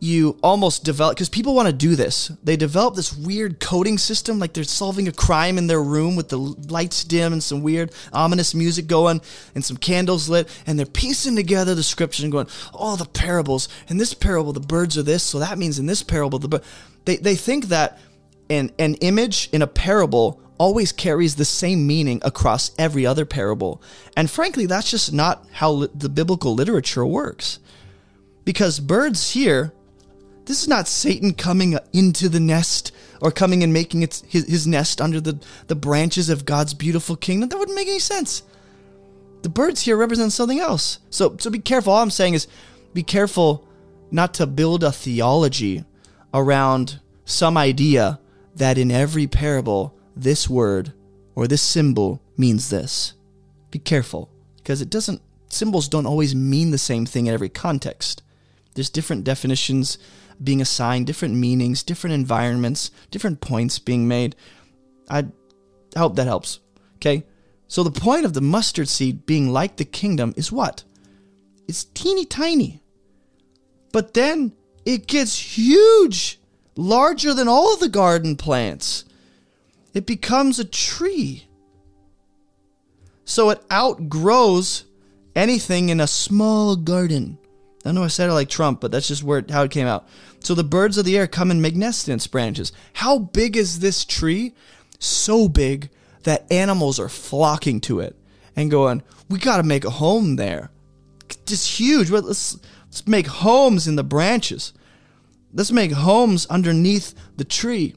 you 0.00 0.38
almost 0.42 0.82
develop 0.82 1.14
because 1.14 1.28
people 1.28 1.54
want 1.54 1.66
to 1.66 1.74
do 1.74 1.94
this. 1.94 2.28
They 2.42 2.56
develop 2.56 2.94
this 2.94 3.14
weird 3.14 3.60
coding 3.60 3.98
system, 3.98 4.38
like 4.38 4.54
they're 4.54 4.64
solving 4.64 5.06
a 5.06 5.12
crime 5.12 5.58
in 5.58 5.66
their 5.66 5.82
room 5.82 6.16
with 6.16 6.30
the 6.30 6.38
lights 6.38 7.04
dim 7.04 7.34
and 7.34 7.42
some 7.42 7.62
weird 7.62 7.92
ominous 8.10 8.54
music 8.54 8.86
going 8.86 9.20
and 9.54 9.62
some 9.62 9.76
candles 9.76 10.28
lit, 10.28 10.48
and 10.66 10.78
they're 10.78 10.86
piecing 10.86 11.36
together 11.36 11.74
the 11.74 11.82
scripture 11.82 12.22
and 12.22 12.32
going, 12.32 12.48
"Oh, 12.72 12.96
the 12.96 13.04
parables. 13.04 13.68
In 13.88 13.98
this 13.98 14.14
parable, 14.14 14.54
the 14.54 14.60
birds 14.60 14.96
are 14.96 15.02
this, 15.02 15.22
so 15.22 15.38
that 15.38 15.58
means 15.58 15.78
in 15.78 15.84
this 15.84 16.02
parable, 16.02 16.38
the 16.38 16.62
they 17.04 17.16
they 17.16 17.36
think 17.36 17.66
that 17.66 17.98
an 18.48 18.72
an 18.78 18.94
image 18.96 19.50
in 19.52 19.60
a 19.60 19.66
parable 19.66 20.40
always 20.56 20.92
carries 20.92 21.36
the 21.36 21.44
same 21.44 21.86
meaning 21.86 22.20
across 22.22 22.70
every 22.78 23.04
other 23.04 23.26
parable, 23.26 23.82
and 24.16 24.30
frankly, 24.30 24.64
that's 24.64 24.90
just 24.90 25.12
not 25.12 25.46
how 25.52 25.70
li- 25.72 25.88
the 25.94 26.08
biblical 26.08 26.54
literature 26.54 27.04
works. 27.04 27.58
Because 28.46 28.80
birds 28.80 29.32
here 29.32 29.74
this 30.50 30.62
is 30.62 30.68
not 30.68 30.88
Satan 30.88 31.32
coming 31.32 31.78
into 31.92 32.28
the 32.28 32.40
nest 32.40 32.90
or 33.20 33.30
coming 33.30 33.62
and 33.62 33.72
making 33.72 34.02
its, 34.02 34.24
his, 34.26 34.48
his 34.48 34.66
nest 34.66 35.00
under 35.00 35.20
the, 35.20 35.38
the 35.68 35.76
branches 35.76 36.28
of 36.28 36.44
God's 36.44 36.74
beautiful 36.74 37.14
kingdom. 37.14 37.48
That 37.48 37.58
wouldn't 37.58 37.76
make 37.76 37.86
any 37.86 38.00
sense. 38.00 38.42
The 39.42 39.48
birds 39.48 39.82
here 39.82 39.96
represent 39.96 40.32
something 40.32 40.58
else. 40.58 40.98
So, 41.08 41.36
so 41.38 41.50
be 41.50 41.60
careful. 41.60 41.92
All 41.92 42.02
I'm 42.02 42.10
saying 42.10 42.34
is 42.34 42.48
be 42.92 43.04
careful 43.04 43.64
not 44.10 44.34
to 44.34 44.46
build 44.48 44.82
a 44.82 44.90
theology 44.90 45.84
around 46.34 46.98
some 47.24 47.56
idea 47.56 48.18
that 48.56 48.76
in 48.76 48.90
every 48.90 49.28
parable, 49.28 49.94
this 50.16 50.50
word 50.50 50.92
or 51.36 51.46
this 51.46 51.62
symbol 51.62 52.20
means 52.36 52.70
this. 52.70 53.14
Be 53.70 53.78
careful 53.78 54.28
because 54.56 54.82
it 54.82 54.90
doesn't, 54.90 55.22
symbols 55.48 55.88
don't 55.88 56.06
always 56.06 56.34
mean 56.34 56.72
the 56.72 56.76
same 56.76 57.06
thing 57.06 57.26
in 57.28 57.34
every 57.34 57.48
context. 57.48 58.24
There's 58.74 58.90
different 58.90 59.22
definitions 59.22 59.96
being 60.42 60.60
assigned, 60.60 61.06
different 61.06 61.34
meanings, 61.34 61.82
different 61.82 62.14
environments, 62.14 62.90
different 63.10 63.40
points 63.40 63.78
being 63.78 64.08
made. 64.08 64.36
I 65.08 65.26
hope 65.96 66.16
that 66.16 66.26
helps. 66.26 66.60
Okay? 66.96 67.24
So 67.68 67.82
the 67.82 67.90
point 67.90 68.24
of 68.24 68.32
the 68.32 68.40
mustard 68.40 68.88
seed 68.88 69.26
being 69.26 69.50
like 69.50 69.76
the 69.76 69.84
kingdom 69.84 70.34
is 70.36 70.50
what? 70.50 70.84
It's 71.68 71.84
teeny 71.84 72.24
tiny. 72.24 72.80
But 73.92 74.14
then 74.14 74.52
it 74.84 75.06
gets 75.06 75.58
huge, 75.58 76.40
larger 76.76 77.34
than 77.34 77.48
all 77.48 77.76
the 77.76 77.88
garden 77.88 78.36
plants. 78.36 79.04
It 79.94 80.06
becomes 80.06 80.58
a 80.58 80.64
tree. 80.64 81.46
So 83.24 83.50
it 83.50 83.62
outgrows 83.70 84.84
anything 85.36 85.88
in 85.90 86.00
a 86.00 86.06
small 86.06 86.76
garden. 86.76 87.38
I 87.84 87.92
know 87.92 88.04
I 88.04 88.08
said 88.08 88.28
it 88.28 88.34
like 88.34 88.48
Trump, 88.48 88.80
but 88.80 88.90
that's 88.90 89.08
just 89.08 89.22
where 89.22 89.44
how 89.48 89.62
it 89.62 89.70
came 89.70 89.86
out. 89.86 90.06
So 90.40 90.54
the 90.54 90.64
birds 90.64 90.98
of 90.98 91.04
the 91.04 91.16
air 91.16 91.26
come 91.26 91.50
and 91.50 91.62
make 91.62 91.76
nests 91.76 92.08
in 92.08 92.14
its 92.14 92.26
branches. 92.26 92.72
How 92.94 93.18
big 93.18 93.56
is 93.56 93.80
this 93.80 94.04
tree? 94.04 94.54
So 94.98 95.48
big 95.48 95.90
that 96.24 96.50
animals 96.50 96.98
are 96.98 97.08
flocking 97.08 97.80
to 97.82 98.00
it 98.00 98.16
and 98.56 98.70
going, 98.70 99.02
"We 99.28 99.38
got 99.38 99.58
to 99.58 99.62
make 99.62 99.84
a 99.84 99.90
home 99.90 100.36
there." 100.36 100.70
Just 101.46 101.78
huge. 101.78 102.10
Let's 102.10 102.58
let's 102.84 103.06
make 103.06 103.26
homes 103.26 103.86
in 103.86 103.96
the 103.96 104.02
branches. 104.02 104.72
Let's 105.52 105.72
make 105.72 105.92
homes 105.92 106.46
underneath 106.46 107.14
the 107.36 107.44
tree. 107.44 107.94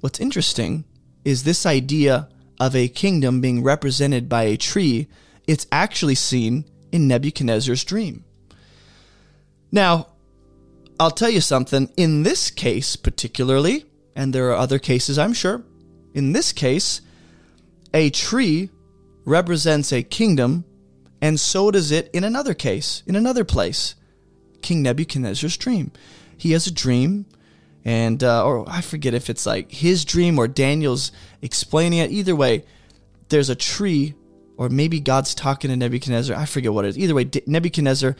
What's 0.00 0.20
interesting 0.20 0.84
is 1.24 1.42
this 1.42 1.66
idea 1.66 2.28
of 2.58 2.74
a 2.74 2.88
kingdom 2.88 3.40
being 3.40 3.62
represented 3.62 4.28
by 4.28 4.44
a 4.44 4.56
tree. 4.56 5.08
It's 5.46 5.66
actually 5.70 6.14
seen 6.14 6.64
in 6.92 7.08
Nebuchadnezzar's 7.08 7.84
dream. 7.84 8.24
Now, 9.72 10.08
I'll 10.98 11.10
tell 11.10 11.30
you 11.30 11.40
something. 11.40 11.90
In 11.96 12.22
this 12.22 12.50
case, 12.50 12.96
particularly, 12.96 13.84
and 14.14 14.32
there 14.32 14.50
are 14.50 14.56
other 14.56 14.78
cases, 14.78 15.18
I'm 15.18 15.34
sure, 15.34 15.62
in 16.14 16.32
this 16.32 16.52
case, 16.52 17.02
a 17.92 18.10
tree 18.10 18.70
represents 19.24 19.92
a 19.92 20.02
kingdom, 20.02 20.64
and 21.20 21.38
so 21.38 21.70
does 21.70 21.90
it 21.90 22.10
in 22.12 22.24
another 22.24 22.54
case, 22.54 23.02
in 23.06 23.16
another 23.16 23.44
place. 23.44 23.94
King 24.62 24.82
Nebuchadnezzar's 24.82 25.56
dream. 25.56 25.92
He 26.36 26.52
has 26.52 26.66
a 26.66 26.72
dream, 26.72 27.26
and, 27.84 28.24
uh, 28.24 28.44
or 28.44 28.64
I 28.68 28.80
forget 28.80 29.14
if 29.14 29.28
it's 29.28 29.46
like 29.46 29.70
his 29.70 30.04
dream 30.04 30.38
or 30.38 30.48
Daniel's 30.48 31.12
explaining 31.42 31.98
it. 31.98 32.10
Either 32.10 32.34
way, 32.34 32.64
there's 33.28 33.50
a 33.50 33.54
tree 33.54 34.14
or 34.56 34.68
maybe 34.68 35.00
God's 35.00 35.34
talking 35.34 35.70
to 35.70 35.76
Nebuchadnezzar. 35.76 36.36
I 36.36 36.46
forget 36.46 36.72
what 36.72 36.84
it 36.84 36.88
is. 36.88 36.98
Either 36.98 37.14
way, 37.14 37.30
Nebuchadnezzar, 37.46 38.16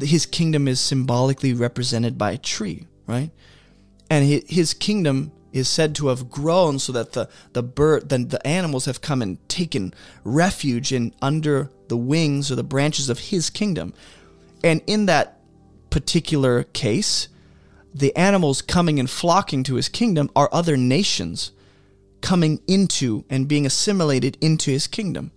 his 0.00 0.26
kingdom 0.26 0.66
is 0.66 0.80
symbolically 0.80 1.52
represented 1.52 2.16
by 2.16 2.32
a 2.32 2.38
tree, 2.38 2.86
right? 3.06 3.30
And 4.08 4.24
his 4.48 4.74
kingdom 4.74 5.32
is 5.52 5.68
said 5.68 5.94
to 5.94 6.08
have 6.08 6.30
grown 6.30 6.78
so 6.78 6.92
that 6.92 7.12
the 7.12 7.28
the 7.52 7.62
bird, 7.62 8.08
the, 8.08 8.18
the 8.18 8.44
animals 8.46 8.86
have 8.86 9.00
come 9.00 9.22
and 9.22 9.46
taken 9.48 9.94
refuge 10.24 10.92
in 10.92 11.14
under 11.22 11.70
the 11.88 11.96
wings 11.96 12.50
or 12.50 12.56
the 12.56 12.64
branches 12.64 13.08
of 13.08 13.18
his 13.18 13.50
kingdom. 13.50 13.94
And 14.62 14.82
in 14.86 15.06
that 15.06 15.40
particular 15.90 16.64
case, 16.64 17.28
the 17.94 18.16
animals 18.16 18.62
coming 18.62 18.98
and 18.98 19.08
flocking 19.08 19.62
to 19.64 19.74
his 19.74 19.88
kingdom 19.88 20.30
are 20.34 20.48
other 20.50 20.76
nations 20.76 21.52
coming 22.20 22.60
into 22.66 23.24
and 23.28 23.46
being 23.46 23.66
assimilated 23.66 24.38
into 24.40 24.70
his 24.70 24.86
kingdom. 24.86 25.30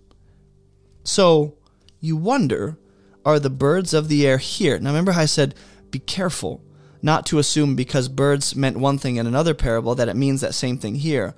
So 1.04 1.54
you 2.00 2.16
wonder 2.16 2.78
are 3.24 3.38
the 3.38 3.50
birds 3.50 3.94
of 3.94 4.08
the 4.08 4.26
air 4.26 4.38
here? 4.38 4.78
Now 4.78 4.90
remember 4.90 5.12
how 5.12 5.22
I 5.22 5.26
said 5.26 5.54
be 5.90 5.98
careful 5.98 6.62
not 7.02 7.26
to 7.26 7.38
assume 7.38 7.76
because 7.76 8.08
birds 8.08 8.56
meant 8.56 8.76
one 8.76 8.98
thing 8.98 9.16
in 9.16 9.26
another 9.26 9.54
parable 9.54 9.94
that 9.94 10.08
it 10.08 10.16
means 10.16 10.40
that 10.40 10.54
same 10.54 10.78
thing 10.78 10.96
here. 10.96 11.34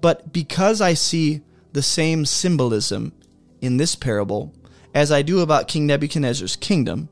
But 0.00 0.32
because 0.32 0.80
I 0.80 0.94
see 0.94 1.42
the 1.72 1.82
same 1.82 2.24
symbolism 2.24 3.12
in 3.60 3.76
this 3.76 3.94
parable 3.94 4.54
as 4.94 5.12
I 5.12 5.22
do 5.22 5.40
about 5.40 5.68
King 5.68 5.86
Nebuchadnezzar's 5.86 6.56
kingdom, 6.56 7.08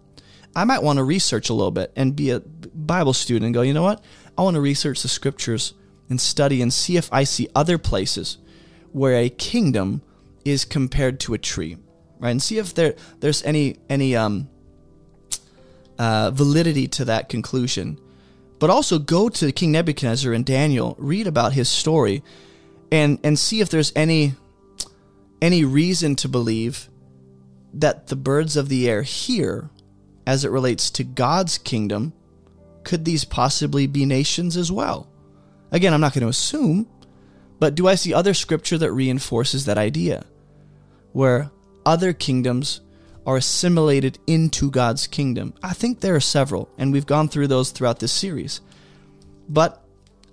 I 0.57 0.65
might 0.65 0.83
want 0.83 0.99
to 0.99 1.05
research 1.05 1.51
a 1.51 1.55
little 1.55 1.71
bit 1.71 1.93
and 1.97 2.17
be 2.17 2.31
a 2.31 2.41
Bible 2.41 3.13
student 3.13 3.47
and 3.47 3.55
go, 3.55 3.63
you 3.63 3.75
know 3.75 3.83
what? 3.83 4.03
I 4.39 4.43
want 4.43 4.55
to 4.55 4.61
research 4.61 5.03
the 5.03 5.09
scriptures 5.09 5.75
and 6.09 6.21
study 6.21 6.63
and 6.63 6.73
see 6.73 6.97
if 6.97 7.13
I 7.13 7.25
see 7.25 7.49
other 7.55 7.77
places 7.77 8.39
where 8.93 9.17
a 9.17 9.29
kingdom 9.29 10.03
is 10.45 10.65
compared 10.65 11.21
to 11.21 11.35
a 11.35 11.39
tree 11.39 11.77
right? 12.19 12.31
And 12.31 12.43
see 12.43 12.59
if 12.59 12.75
there 12.75 12.95
there's 13.21 13.43
any 13.45 13.77
any 13.89 14.17
um, 14.17 14.49
uh, 15.99 16.31
validity 16.31 16.89
to 16.89 17.05
that 17.07 17.29
conclusion. 17.29 17.99
But 18.59 18.71
also 18.71 18.99
go 18.99 19.29
to 19.29 19.53
King 19.53 19.73
Nebuchadnezzar 19.73 20.33
and 20.33 20.45
Daniel, 20.45 20.95
read 20.99 21.27
about 21.27 21.53
his 21.53 21.69
story, 21.69 22.23
and 22.91 23.19
and 23.23 23.39
see 23.39 23.61
if 23.61 23.69
there's 23.69 23.93
any 23.95 24.35
any 25.43 25.65
reason 25.65 26.17
to 26.17 26.29
believe 26.29 26.89
that 27.75 28.07
the 28.07 28.17
birds 28.17 28.57
of 28.57 28.69
the 28.69 28.89
air 28.89 29.03
here, 29.03 29.69
as 30.27 30.45
it 30.45 30.51
relates 30.51 30.91
to 30.93 31.05
God's 31.05 31.59
kingdom, 31.59 32.13
could 32.85 33.05
these 33.05 33.25
possibly 33.25 33.87
be 33.87 34.07
nations 34.07 34.57
as 34.57 34.71
well? 34.71 35.09
Again, 35.73 35.93
I'm 35.93 36.01
not 36.01 36.15
going 36.15 36.23
to 36.23 36.29
assume, 36.29 36.89
but 37.59 37.75
do 37.75 37.89
I 37.89 37.97
see 37.97 38.15
other 38.15 38.33
scripture 38.33 38.79
that 38.79 38.93
reinforces 38.93 39.65
that 39.65 39.79
idea? 39.79 40.25
Where 41.13 41.51
other 41.87 42.13
kingdoms 42.13 42.81
are 43.27 43.37
assimilated 43.37 44.19
into 44.27 44.71
God's 44.71 45.07
kingdom? 45.07 45.55
I 45.63 45.73
think 45.73 46.01
there 46.01 46.15
are 46.15 46.21
several, 46.21 46.69
and 46.77 46.93
we've 46.93 47.07
gone 47.07 47.29
through 47.29 47.49
those 47.49 47.71
throughout 47.71 48.01
this 48.01 48.13
series. 48.13 48.61
But 49.49 49.85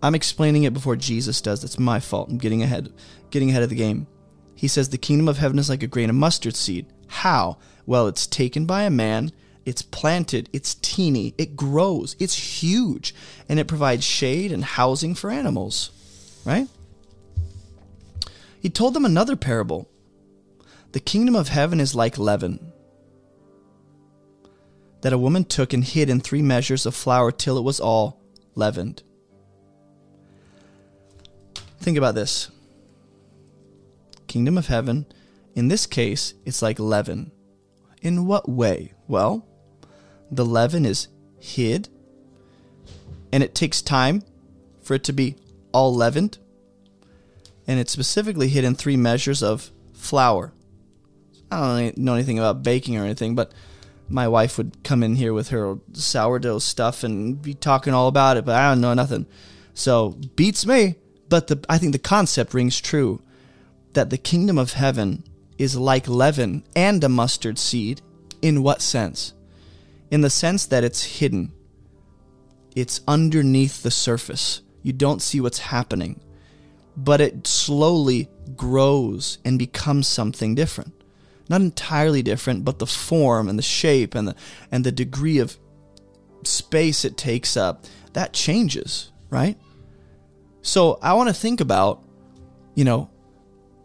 I'm 0.04 0.16
explaining 0.16 0.64
it 0.64 0.74
before 0.74 0.96
Jesus 0.96 1.42
does. 1.42 1.62
That's 1.62 1.80
my 1.80 2.00
fault. 2.00 2.30
I'm 2.30 2.38
getting 2.38 2.64
ahead 2.64 2.92
getting 3.30 3.50
ahead 3.50 3.64
of 3.64 3.70
the 3.70 3.76
game. 3.76 4.08
He 4.56 4.68
says 4.68 4.90
the 4.90 4.98
kingdom 4.98 5.28
of 5.28 5.38
heaven 5.38 5.58
is 5.58 5.70
like 5.70 5.84
a 5.84 5.88
grain 5.88 6.10
of 6.10 6.16
mustard 6.16 6.56
seed. 6.56 6.86
How? 7.08 7.58
Well, 7.86 8.08
it's 8.08 8.28
taken 8.28 8.66
by 8.66 8.84
a 8.84 8.90
man, 8.90 9.32
it's 9.66 9.82
planted, 9.82 10.50
it's 10.54 10.76
teeny, 10.76 11.34
it 11.38 11.56
grows, 11.56 12.16
it's 12.20 12.62
huge, 12.62 13.16
and 13.50 13.60
it 13.60 13.68
provides 13.68 14.04
shade 14.04 14.52
and 14.52 14.64
housing 14.64 15.16
for 15.16 15.30
animals. 15.30 15.92
Right? 16.46 16.68
He 18.60 18.70
told 18.70 18.94
them 18.94 19.06
another 19.06 19.36
parable. 19.36 19.90
The 20.92 21.00
kingdom 21.00 21.36
of 21.36 21.48
heaven 21.48 21.80
is 21.80 21.96
like 21.96 22.18
leaven 22.18 22.72
that 25.02 25.14
a 25.14 25.18
woman 25.18 25.44
took 25.44 25.74
and 25.74 25.84
hid 25.84 26.10
in 26.10 26.20
three 26.20 26.42
measures 26.42 26.86
of 26.86 26.96
flour 26.96 27.32
till 27.32 27.58
it 27.58 27.64
was 27.64 27.80
all 27.80 28.22
leavened. 28.56 29.04
Think 31.80 31.98
about 31.98 32.16
this 32.16 32.52
kingdom 34.28 34.58
of 34.58 34.68
heaven, 34.68 35.06
in 35.56 35.68
this 35.68 35.86
case, 35.86 36.34
it's 36.46 36.62
like 36.62 36.80
leaven. 36.80 37.32
In 38.02 38.26
what 38.26 38.48
way? 38.48 38.94
Well, 39.08 39.46
the 40.32 40.46
leaven 40.46 40.86
is 40.86 41.08
hid, 41.40 41.90
and 43.32 43.44
it 43.44 43.56
takes 43.56 43.82
time 43.82 44.24
for 44.82 44.94
it 44.94 45.04
to 45.06 45.14
be 45.14 45.36
all 45.72 45.94
leavened, 45.94 46.38
and 47.68 47.80
it's 47.80 47.92
specifically 47.92 48.48
hid 48.48 48.64
in 48.64 48.76
three 48.76 48.98
measures 48.98 49.44
of 49.44 49.72
flour. 49.94 50.54
I 51.52 51.82
don't 51.82 51.98
know 51.98 52.14
anything 52.14 52.40
about 52.40 52.64
baking 52.64 52.98
or 52.98 53.04
anything, 53.04 53.36
but 53.36 53.52
my 54.08 54.28
wife 54.28 54.58
would 54.58 54.84
come 54.84 55.04
in 55.04 55.16
here 55.16 55.34
with 55.34 55.50
her 55.50 55.78
sourdough 55.94 56.60
stuff 56.60 57.04
and 57.04 57.42
be 57.42 57.54
talking 57.54 57.94
all 57.94 58.08
about 58.08 58.38
it, 58.38 58.46
but 58.46 58.56
I 58.56 58.70
don't 58.70 58.82
know 58.82 58.94
nothing. 58.94 59.26
So 59.74 60.18
beats 60.36 60.66
me. 60.66 60.96
But 61.30 61.48
the, 61.48 61.64
I 61.70 61.78
think 61.78 61.94
the 61.94 62.00
concept 62.00 62.54
rings 62.54 62.82
true 62.82 63.22
that 63.94 64.10
the 64.10 64.18
kingdom 64.18 64.58
of 64.58 64.74
heaven 64.74 65.24
is 65.58 65.78
like 65.78 66.08
leaven 66.08 66.64
and 66.76 67.04
a 67.04 67.10
mustard 67.10 67.58
seed. 67.58 68.02
In 68.42 68.64
what 68.64 68.82
sense? 68.82 69.34
In 70.10 70.22
the 70.22 70.30
sense 70.30 70.66
that 70.66 70.84
it's 70.84 71.20
hidden, 71.20 71.54
it's 72.76 73.02
underneath 73.08 73.84
the 73.84 73.92
surface. 73.92 74.62
You 74.82 74.94
don't 74.94 75.22
see 75.22 75.40
what's 75.40 75.60
happening, 75.60 76.20
but 76.98 77.22
it 77.22 77.46
slowly 77.48 78.28
grows 78.56 79.38
and 79.46 79.60
becomes 79.60 80.08
something 80.08 80.56
different 80.56 81.01
not 81.52 81.62
entirely 81.62 82.24
different, 82.24 82.66
but 82.66 82.80
the 82.80 82.88
form 82.88 83.48
and 83.48 83.60
the 83.60 83.64
shape 83.64 84.16
and 84.16 84.28
the 84.30 84.36
and 84.72 84.84
the 84.84 84.92
degree 84.92 85.38
of 85.38 85.60
space 86.44 87.06
it 87.06 87.18
takes 87.18 87.56
up, 87.56 87.86
that 88.14 88.34
changes, 88.34 89.12
right? 89.30 89.58
So 90.64 90.98
I 91.02 91.14
want 91.14 91.30
to 91.30 91.34
think 91.34 91.62
about, 91.62 92.04
you 92.74 92.84
know, 92.84 93.10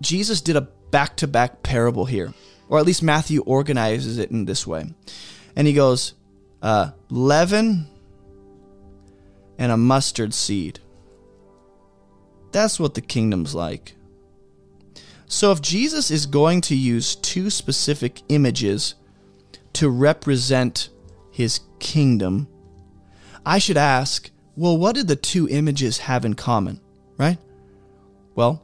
Jesus 0.01 0.41
did 0.41 0.57
a 0.57 0.69
back-to-back 0.91 1.63
parable 1.63 2.05
here, 2.07 2.33
or 2.69 2.79
at 2.79 2.87
least 2.87 3.03
Matthew 3.03 3.43
organizes 3.43 4.19
it 4.19 4.31
in 4.31 4.45
this 4.45 4.67
way. 4.67 4.87
And 5.55 5.67
he 5.67 5.73
goes, 5.73 6.15
uh, 6.63 6.93
leaven 7.11 7.87
and 9.59 9.73
a 9.73 9.77
mustard 9.77 10.35
seed. 10.35 10.81
That's 12.53 12.79
what 12.79 12.95
the 12.95 13.01
kingdom's 13.01 13.55
like. 13.55 13.95
So 15.29 15.51
if 15.51 15.61
Jesus 15.61 16.11
is 16.11 16.27
going 16.27 16.61
to 16.63 16.77
use 16.77 17.17
two 17.17 17.51
specific 17.51 18.23
images 18.29 18.95
to 19.75 19.91
represent 19.91 20.89
his 21.31 21.61
kingdom, 21.79 22.49
I 23.45 23.59
should 23.59 23.77
ask, 23.77 24.31
well, 24.57 24.79
what 24.79 24.95
did 24.95 25.09
the 25.09 25.17
two 25.17 25.49
images 25.49 25.99
have 25.99 26.25
in 26.25 26.35
common, 26.35 26.81
right? 27.19 27.39
Well, 28.35 28.63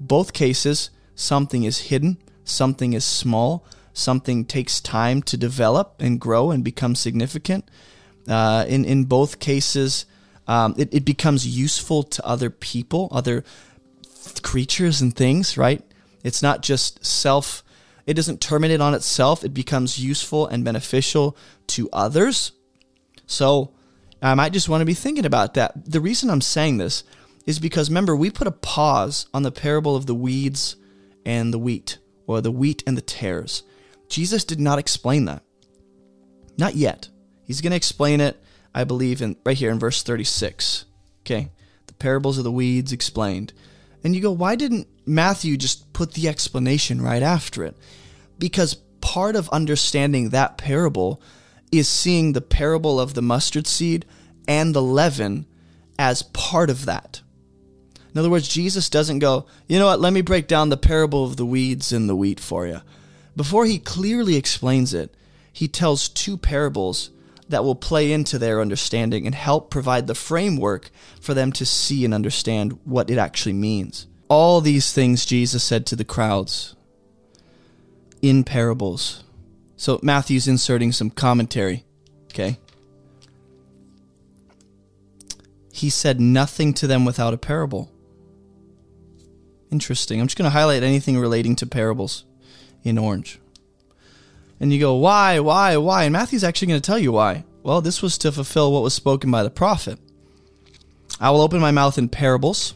both 0.00 0.32
cases, 0.32 0.90
something 1.14 1.64
is 1.64 1.78
hidden, 1.78 2.18
something 2.44 2.92
is 2.92 3.04
small, 3.04 3.66
something 3.92 4.44
takes 4.44 4.80
time 4.80 5.22
to 5.22 5.36
develop 5.36 5.96
and 6.00 6.20
grow 6.20 6.50
and 6.50 6.64
become 6.64 6.94
significant. 6.94 7.68
Uh, 8.28 8.64
in, 8.68 8.84
in 8.84 9.04
both 9.04 9.38
cases, 9.38 10.06
um, 10.46 10.74
it, 10.78 10.92
it 10.94 11.04
becomes 11.04 11.46
useful 11.46 12.02
to 12.02 12.24
other 12.24 12.50
people, 12.50 13.08
other 13.10 13.44
creatures 14.42 15.00
and 15.00 15.14
things, 15.14 15.56
right? 15.56 15.82
It's 16.24 16.42
not 16.42 16.62
just 16.62 17.06
self, 17.06 17.62
it 18.06 18.14
doesn't 18.14 18.40
terminate 18.40 18.80
on 18.80 18.94
itself, 18.94 19.44
it 19.44 19.54
becomes 19.54 20.02
useful 20.02 20.48
and 20.48 20.64
beneficial 20.64 21.36
to 21.68 21.88
others. 21.92 22.52
So 23.26 23.72
I 24.20 24.34
might 24.34 24.52
just 24.52 24.68
want 24.68 24.80
to 24.80 24.86
be 24.86 24.94
thinking 24.94 25.26
about 25.26 25.54
that. 25.54 25.90
The 25.90 26.00
reason 26.00 26.30
I'm 26.30 26.40
saying 26.40 26.78
this 26.78 27.04
is 27.46 27.58
because 27.58 27.90
remember, 27.90 28.16
we 28.16 28.30
put 28.30 28.46
a 28.46 28.52
pause 28.52 29.26
on 29.34 29.42
the 29.42 29.52
parable 29.52 29.94
of 29.94 30.06
the 30.06 30.14
weeds 30.14 30.76
and 31.26 31.52
the 31.52 31.58
wheat, 31.58 31.98
or 32.26 32.40
the 32.40 32.50
wheat 32.50 32.82
and 32.86 32.96
the 32.96 33.02
tares. 33.02 33.62
Jesus 34.08 34.44
did 34.44 34.60
not 34.60 34.78
explain 34.78 35.26
that. 35.26 35.42
Not 36.56 36.74
yet. 36.74 37.08
He's 37.44 37.60
going 37.60 37.72
to 37.72 37.76
explain 37.76 38.20
it, 38.20 38.42
I 38.74 38.84
believe, 38.84 39.20
in 39.20 39.36
right 39.44 39.56
here 39.56 39.70
in 39.70 39.78
verse 39.78 40.02
36. 40.02 40.86
Okay. 41.22 41.50
The 41.86 41.94
parables 41.94 42.38
of 42.38 42.44
the 42.44 42.52
weeds 42.52 42.92
explained. 42.92 43.52
And 44.02 44.14
you 44.14 44.22
go, 44.22 44.32
why 44.32 44.56
didn't 44.56 44.86
Matthew 45.06 45.56
just 45.56 45.92
put 45.92 46.14
the 46.14 46.28
explanation 46.28 47.02
right 47.02 47.22
after 47.22 47.64
it? 47.64 47.76
Because 48.38 48.74
part 49.00 49.36
of 49.36 49.48
understanding 49.50 50.30
that 50.30 50.58
parable 50.58 51.20
is 51.70 51.88
seeing 51.88 52.32
the 52.32 52.40
parable 52.40 52.98
of 52.98 53.14
the 53.14 53.22
mustard 53.22 53.66
seed 53.66 54.06
and 54.48 54.74
the 54.74 54.82
leaven 54.82 55.46
as 55.98 56.22
part 56.22 56.70
of 56.70 56.86
that. 56.86 57.20
In 58.12 58.18
other 58.18 58.30
words, 58.30 58.48
Jesus 58.48 58.88
doesn't 58.88 59.18
go, 59.18 59.46
you 59.66 59.78
know 59.78 59.86
what, 59.86 60.00
let 60.00 60.12
me 60.12 60.20
break 60.20 60.46
down 60.46 60.68
the 60.68 60.76
parable 60.76 61.24
of 61.24 61.36
the 61.36 61.46
weeds 61.46 61.92
and 61.92 62.08
the 62.08 62.16
wheat 62.16 62.38
for 62.38 62.66
you. 62.66 62.80
Before 63.36 63.66
he 63.66 63.78
clearly 63.78 64.36
explains 64.36 64.94
it, 64.94 65.14
he 65.52 65.66
tells 65.66 66.08
two 66.08 66.36
parables 66.36 67.10
that 67.48 67.64
will 67.64 67.74
play 67.74 68.12
into 68.12 68.38
their 68.38 68.60
understanding 68.60 69.26
and 69.26 69.34
help 69.34 69.70
provide 69.70 70.06
the 70.06 70.14
framework 70.14 70.90
for 71.20 71.34
them 71.34 71.52
to 71.52 71.66
see 71.66 72.04
and 72.04 72.14
understand 72.14 72.78
what 72.84 73.10
it 73.10 73.18
actually 73.18 73.52
means. 73.52 74.06
All 74.28 74.60
these 74.60 74.92
things 74.92 75.24
Jesus 75.24 75.62
said 75.62 75.86
to 75.86 75.96
the 75.96 76.04
crowds 76.04 76.74
in 78.22 78.44
parables. 78.44 79.22
So 79.76 80.00
Matthew's 80.02 80.48
inserting 80.48 80.92
some 80.92 81.10
commentary, 81.10 81.84
okay? 82.26 82.58
He 85.72 85.90
said 85.90 86.20
nothing 86.20 86.72
to 86.74 86.86
them 86.86 87.04
without 87.04 87.34
a 87.34 87.38
parable. 87.38 87.90
Interesting. 89.70 90.20
I'm 90.20 90.28
just 90.28 90.38
going 90.38 90.50
to 90.50 90.56
highlight 90.56 90.82
anything 90.82 91.18
relating 91.18 91.56
to 91.56 91.66
parables 91.66 92.24
in 92.84 92.96
orange. 92.96 93.40
And 94.60 94.72
you 94.72 94.78
go, 94.78 94.94
why, 94.94 95.40
why, 95.40 95.76
why? 95.76 96.04
And 96.04 96.12
Matthew's 96.12 96.44
actually 96.44 96.68
going 96.68 96.80
to 96.80 96.86
tell 96.86 96.98
you 96.98 97.12
why. 97.12 97.44
Well, 97.62 97.80
this 97.80 98.00
was 98.00 98.16
to 98.18 98.30
fulfill 98.30 98.72
what 98.72 98.82
was 98.82 98.94
spoken 98.94 99.30
by 99.30 99.42
the 99.42 99.50
prophet. 99.50 99.98
I 101.20 101.30
will 101.30 101.40
open 101.40 101.60
my 101.60 101.72
mouth 101.72 101.98
in 101.98 102.08
parables. 102.08 102.74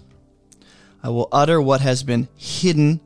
I 1.02 1.10
will 1.10 1.28
utter 1.30 1.60
what 1.60 1.80
has 1.80 2.02
been 2.02 2.28
hidden 2.36 3.00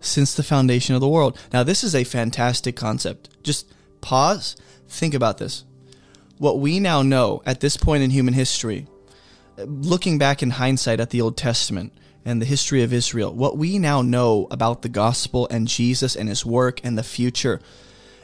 since 0.00 0.34
the 0.34 0.42
foundation 0.42 0.94
of 0.94 1.00
the 1.00 1.08
world. 1.08 1.38
Now, 1.52 1.62
this 1.62 1.84
is 1.84 1.94
a 1.94 2.04
fantastic 2.04 2.76
concept. 2.76 3.42
Just 3.42 3.72
pause, 4.00 4.56
think 4.88 5.14
about 5.14 5.38
this. 5.38 5.64
What 6.38 6.58
we 6.58 6.80
now 6.80 7.02
know 7.02 7.42
at 7.44 7.60
this 7.60 7.76
point 7.76 8.02
in 8.02 8.10
human 8.10 8.34
history, 8.34 8.86
looking 9.58 10.16
back 10.16 10.42
in 10.42 10.50
hindsight 10.50 11.00
at 11.00 11.10
the 11.10 11.20
Old 11.20 11.36
Testament 11.36 11.92
and 12.24 12.40
the 12.40 12.46
history 12.46 12.82
of 12.82 12.92
Israel, 12.92 13.34
what 13.34 13.58
we 13.58 13.78
now 13.78 14.00
know 14.00 14.48
about 14.50 14.80
the 14.80 14.88
gospel 14.88 15.46
and 15.50 15.68
Jesus 15.68 16.16
and 16.16 16.28
his 16.28 16.46
work 16.46 16.80
and 16.82 16.96
the 16.96 17.02
future 17.02 17.60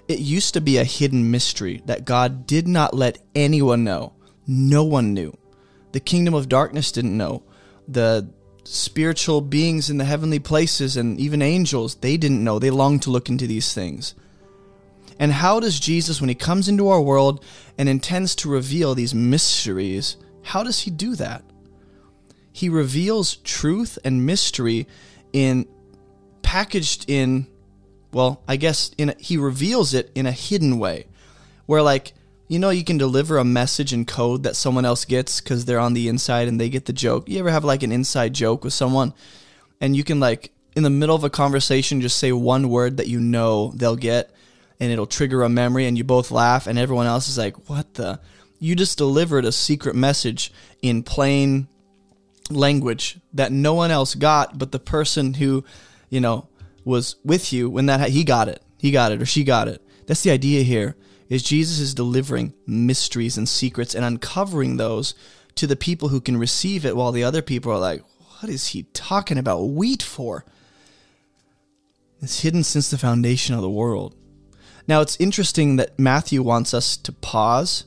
it 0.09 0.18
used 0.20 0.55
to 0.55 0.61
be 0.61 0.78
a 0.78 0.84
hidden 0.84 1.30
mystery 1.30 1.82
that 1.86 2.05
God 2.05 2.47
did 2.47 2.68
not 2.68 2.94
let 2.94 3.18
anyone 3.34 3.84
know. 3.84 4.12
No 4.47 4.84
one 4.84 5.14
knew. 5.14 5.36
The 5.92 6.01
kingdom 6.01 6.34
of 6.34 6.49
darkness 6.49 6.92
didn't 6.92 7.16
know. 7.16 7.42
The 7.88 8.28
spiritual 8.66 9.40
beings 9.40 9.90
in 9.90 9.98
the 9.98 10.04
heavenly 10.04 10.38
places 10.38 10.96
and 10.96 11.18
even 11.20 11.42
angels, 11.42 11.96
they 11.96 12.16
didn't 12.16 12.42
know. 12.42 12.58
They 12.58 12.70
longed 12.70 13.02
to 13.02 13.10
look 13.10 13.28
into 13.28 13.46
these 13.46 13.72
things. 13.72 14.14
And 15.18 15.32
how 15.32 15.60
does 15.60 15.80
Jesus, 15.80 16.20
when 16.20 16.28
he 16.28 16.34
comes 16.34 16.68
into 16.68 16.88
our 16.88 17.00
world 17.00 17.44
and 17.78 17.88
intends 17.88 18.34
to 18.36 18.50
reveal 18.50 18.94
these 18.94 19.14
mysteries, 19.14 20.16
how 20.42 20.62
does 20.62 20.80
he 20.80 20.90
do 20.90 21.14
that? 21.16 21.42
He 22.52 22.68
reveals 22.68 23.36
truth 23.36 23.98
and 24.04 24.26
mystery 24.26 24.86
in 25.32 25.66
packaged 26.42 27.08
in 27.08 27.46
well, 28.12 28.42
I 28.48 28.56
guess 28.56 28.92
in 28.96 29.10
a, 29.10 29.14
he 29.18 29.36
reveals 29.36 29.92
it 29.92 30.10
in 30.14 30.24
a 30.24 30.32
hidden 30.32 30.78
way, 30.78 31.06
where 31.66 31.82
like 31.82 32.14
you 32.49 32.59
know 32.59 32.70
you 32.70 32.84
can 32.84 32.99
deliver 32.99 33.38
a 33.38 33.44
message 33.44 33.92
in 33.92 34.05
code 34.05 34.44
that 34.44 34.57
someone 34.57 34.84
else 34.84 35.05
gets 35.05 35.40
because 35.40 35.64
they're 35.64 35.80
on 35.80 35.94
the 35.94 36.09
inside 36.09 36.49
and 36.49 36.61
they 36.61 36.68
get 36.68 36.84
the 36.84 36.92
joke. 36.92 37.28
You 37.28 37.38
ever 37.40 37.51
have 37.51 37.64
like 37.64 37.82
an 37.82 37.92
inside 37.92 38.34
joke 38.34 38.64
with 38.64 38.72
someone, 38.72 39.12
and 39.80 39.97
you 39.97 40.05
can 40.05 40.20
like 40.20 40.53
in 40.74 40.82
the 40.82 40.90
middle 40.90 41.16
of 41.16 41.24
a 41.24 41.30
conversation 41.30 42.01
just 42.01 42.18
say 42.18 42.32
one 42.32 42.68
word 42.68 42.99
that 42.99 43.09
you 43.09 43.20
know 43.20 43.72
they'll 43.74 43.97
get, 43.97 44.30
and 44.78 44.92
it'll 44.92 45.07
trigger 45.07 45.42
a 45.42 45.49
memory 45.49 45.86
and 45.86 45.99
you 45.99 46.05
both 46.05 46.30
laugh 46.30 46.66
and 46.66 46.78
everyone 46.78 47.07
else 47.07 47.28
is 47.28 47.38
like, 47.38 47.68
"What 47.68 47.94
the? 47.94 48.20
You 48.59 48.74
just 48.74 48.97
delivered 48.97 49.44
a 49.44 49.53
secret 49.53 49.94
message 49.94 50.53
in 50.80 51.03
plain 51.03 51.68
language 52.51 53.18
that 53.34 53.53
no 53.53 53.74
one 53.74 53.90
else 53.90 54.14
got 54.14 54.57
but 54.57 54.72
the 54.72 54.78
person 54.78 55.34
who, 55.34 55.64
you 56.09 56.20
know, 56.20 56.49
was 56.84 57.16
with 57.24 57.53
you 57.53 57.68
when 57.68 57.86
that 57.86 58.09
he 58.11 58.24
got 58.24 58.49
it. 58.49 58.62
He 58.78 58.90
got 58.90 59.12
it 59.12 59.20
or 59.20 59.26
she 59.26 59.44
got 59.44 59.68
it. 59.68 59.82
That's 60.07 60.22
the 60.22 60.30
idea 60.30 60.62
here. 60.62 60.97
Is 61.28 61.42
Jesus 61.42 61.78
is 61.80 61.94
delivering 61.94 62.54
mysteries 62.66 63.36
and 63.36 63.48
secrets 63.48 63.94
and 63.94 64.04
uncovering 64.04 64.76
those 64.76 65.14
to 65.56 65.66
the 65.66 65.76
people 65.76 66.08
who 66.08 66.20
can 66.20 66.36
receive 66.36 66.84
it 66.84 66.96
while 66.96 67.12
the 67.12 67.24
other 67.24 67.42
people 67.42 67.72
are 67.72 67.78
like, 67.78 68.02
what 68.40 68.50
is 68.50 68.68
he 68.68 68.84
talking 68.92 69.38
about 69.38 69.62
wheat 69.62 70.02
for? 70.02 70.44
It's 72.20 72.40
hidden 72.40 72.62
since 72.62 72.90
the 72.90 72.98
foundation 72.98 73.54
of 73.54 73.62
the 73.62 73.70
world. 73.70 74.14
Now, 74.88 75.00
it's 75.00 75.16
interesting 75.18 75.76
that 75.76 75.98
Matthew 75.98 76.42
wants 76.42 76.72
us 76.72 76.96
to 76.98 77.12
pause, 77.12 77.84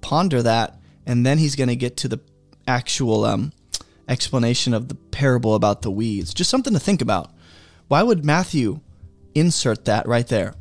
ponder 0.00 0.42
that, 0.42 0.80
and 1.06 1.24
then 1.24 1.38
he's 1.38 1.56
going 1.56 1.68
to 1.68 1.76
get 1.76 1.96
to 1.98 2.08
the 2.08 2.20
actual 2.66 3.24
um, 3.24 3.52
explanation 4.08 4.74
of 4.74 4.88
the 4.88 4.94
parable 4.94 5.54
about 5.54 5.82
the 5.82 5.90
weeds. 5.90 6.34
Just 6.34 6.50
something 6.50 6.72
to 6.74 6.80
think 6.80 7.00
about. 7.00 7.32
Why 7.88 8.02
would 8.02 8.24
Matthew 8.24 8.80
insert 9.34 9.84
that 9.84 10.06
right 10.08 10.26
there? 10.26 10.54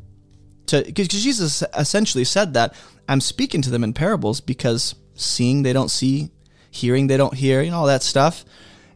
Because 0.72 1.07
Jesus 1.07 1.63
essentially 1.78 2.24
said 2.24 2.53
that 2.53 2.76
I'm 3.07 3.22
speaking 3.22 3.61
to 3.63 3.70
them 3.70 3.84
in 3.84 3.93
parables 3.93 4.41
because 4.41 4.95
seeing 5.15 5.63
they 5.63 5.74
don't 5.74 5.89
see, 5.89 6.32
hearing 6.72 7.07
they 7.07 7.17
don't 7.17 7.34
hear, 7.34 7.61
you 7.61 7.72
know, 7.72 7.80
all 7.80 7.88
that 7.88 8.03
stuff. 8.03 8.45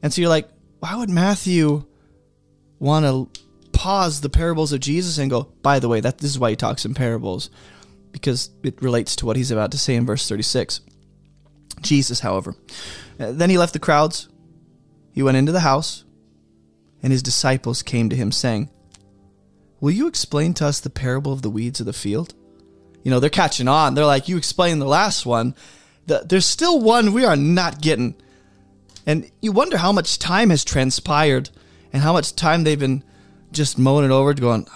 And 0.02 0.14
so 0.14 0.22
you're 0.22 0.30
like, 0.30 0.50
why 0.80 0.96
would 0.96 1.10
Matthew 1.10 1.86
want 2.80 3.06
to 3.06 3.42
pause 3.72 4.22
the 4.22 4.30
parables 4.30 4.72
of 4.72 4.80
Jesus 4.80 5.18
and 5.18 5.30
go, 5.30 5.44
by 5.62 5.80
the 5.80 5.90
way, 5.90 6.00
that 6.00 6.20
this 6.20 6.30
is 6.32 6.40
why 6.40 6.52
he 6.52 6.56
talks 6.56 6.86
in 6.86 6.94
parables, 6.94 7.50
because 8.12 8.50
it 8.64 8.82
relates 8.82 9.16
to 9.18 9.26
what 9.26 9.36
he's 9.36 9.52
about 9.52 9.72
to 9.72 9.78
say 9.78 9.96
in 9.96 10.06
verse 10.06 10.28
36. 10.28 10.82
Jesus, 11.82 12.20
however, 12.20 12.56
uh, 13.20 13.32
then 13.32 13.50
he 13.50 13.58
left 13.58 13.74
the 13.74 13.80
crowds. 13.80 14.30
He 15.12 15.24
went 15.24 15.38
into 15.38 15.52
the 15.52 15.62
house, 15.62 16.06
and 17.02 17.12
his 17.12 17.24
disciples 17.24 17.84
came 17.84 18.10
to 18.10 18.16
him, 18.16 18.32
saying, 18.32 18.70
Will 19.84 19.92
you 19.92 20.08
explain 20.08 20.54
to 20.54 20.66
us 20.66 20.80
the 20.80 20.90
parable 20.90 21.34
of 21.34 21.42
the 21.42 21.50
weeds 21.50 21.82
of 21.82 21.86
the 21.86 21.92
field? 21.92 22.34
You 23.04 23.12
know, 23.12 23.20
they're 23.20 23.30
catching 23.30 23.68
on. 23.68 23.96
They're 23.96 24.06
like, 24.06 24.30
You 24.30 24.38
explained 24.38 24.82
the 24.82 24.86
last 24.86 25.26
one. 25.26 25.56
There's 26.06 26.46
still 26.46 26.80
one 26.80 27.12
we 27.12 27.26
are 27.26 27.36
not 27.36 27.82
getting. 27.82 28.16
And 29.06 29.30
you 29.42 29.52
wonder 29.52 29.76
how 29.76 29.92
much 29.92 30.20
time 30.20 30.52
has 30.52 30.64
transpired 30.64 31.50
and 31.92 32.02
how 32.02 32.14
much 32.14 32.34
time 32.34 32.64
they've 32.64 32.80
been 32.80 33.04
just 33.52 33.78
mowing 33.78 34.06
it 34.06 34.12
over, 34.12 34.34
going, 34.34 34.68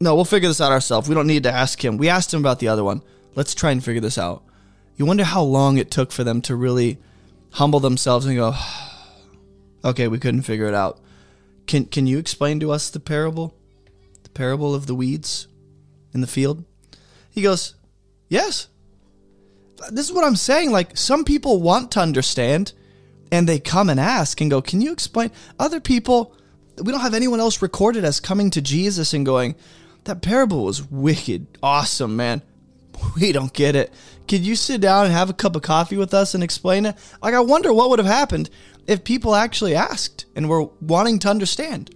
no, 0.00 0.16
we'll 0.16 0.24
figure 0.24 0.48
this 0.48 0.60
out 0.60 0.72
ourselves. 0.72 1.08
We 1.08 1.14
don't 1.14 1.28
need 1.28 1.44
to 1.44 1.52
ask 1.52 1.84
him. 1.84 1.96
We 1.96 2.08
asked 2.08 2.34
him 2.34 2.40
about 2.40 2.58
the 2.58 2.66
other 2.66 2.82
one. 2.82 3.02
Let's 3.36 3.54
try 3.54 3.70
and 3.70 3.82
figure 3.82 4.00
this 4.00 4.18
out. 4.18 4.42
You 4.96 5.06
wonder 5.06 5.22
how 5.22 5.42
long 5.42 5.78
it 5.78 5.88
took 5.88 6.10
for 6.10 6.24
them 6.24 6.42
to 6.42 6.56
really 6.56 6.98
humble 7.50 7.78
themselves 7.78 8.26
and 8.26 8.34
go, 8.34 8.56
okay, 9.84 10.08
we 10.08 10.18
couldn't 10.18 10.42
figure 10.42 10.66
it 10.66 10.74
out. 10.74 10.98
Can, 11.68 11.84
can 11.84 12.08
you 12.08 12.18
explain 12.18 12.58
to 12.58 12.72
us 12.72 12.90
the 12.90 12.98
parable? 12.98 13.54
The 14.32 14.38
parable 14.38 14.74
of 14.74 14.86
the 14.86 14.94
weeds 14.94 15.48
in 16.14 16.20
the 16.20 16.26
field? 16.26 16.64
He 17.30 17.42
goes, 17.42 17.74
yes. 18.28 18.68
This 19.90 20.08
is 20.08 20.12
what 20.12 20.24
I'm 20.24 20.36
saying. 20.36 20.70
Like, 20.70 20.96
some 20.96 21.24
people 21.24 21.60
want 21.60 21.90
to 21.92 22.00
understand 22.00 22.72
and 23.32 23.48
they 23.48 23.58
come 23.58 23.88
and 23.88 23.98
ask 24.00 24.40
and 24.40 24.50
go, 24.50 24.60
can 24.62 24.80
you 24.80 24.92
explain? 24.92 25.30
Other 25.58 25.80
people, 25.80 26.34
we 26.82 26.92
don't 26.92 27.00
have 27.00 27.14
anyone 27.14 27.40
else 27.40 27.62
recorded 27.62 28.04
as 28.04 28.20
coming 28.20 28.50
to 28.50 28.60
Jesus 28.60 29.12
and 29.12 29.24
going, 29.24 29.54
that 30.04 30.22
parable 30.22 30.64
was 30.64 30.90
wicked, 30.90 31.46
awesome, 31.62 32.16
man. 32.16 32.42
We 33.16 33.32
don't 33.32 33.52
get 33.52 33.76
it. 33.76 33.92
Could 34.28 34.40
you 34.40 34.54
sit 34.54 34.80
down 34.80 35.06
and 35.06 35.14
have 35.14 35.30
a 35.30 35.34
cup 35.34 35.56
of 35.56 35.62
coffee 35.62 35.96
with 35.96 36.12
us 36.12 36.34
and 36.34 36.44
explain 36.44 36.86
it? 36.86 36.96
Like, 37.22 37.34
I 37.34 37.40
wonder 37.40 37.72
what 37.72 37.88
would 37.90 37.98
have 37.98 38.06
happened 38.06 38.50
if 38.86 39.04
people 39.04 39.34
actually 39.34 39.74
asked 39.74 40.26
and 40.36 40.48
were 40.48 40.64
wanting 40.80 41.18
to 41.20 41.28
understand. 41.28 41.94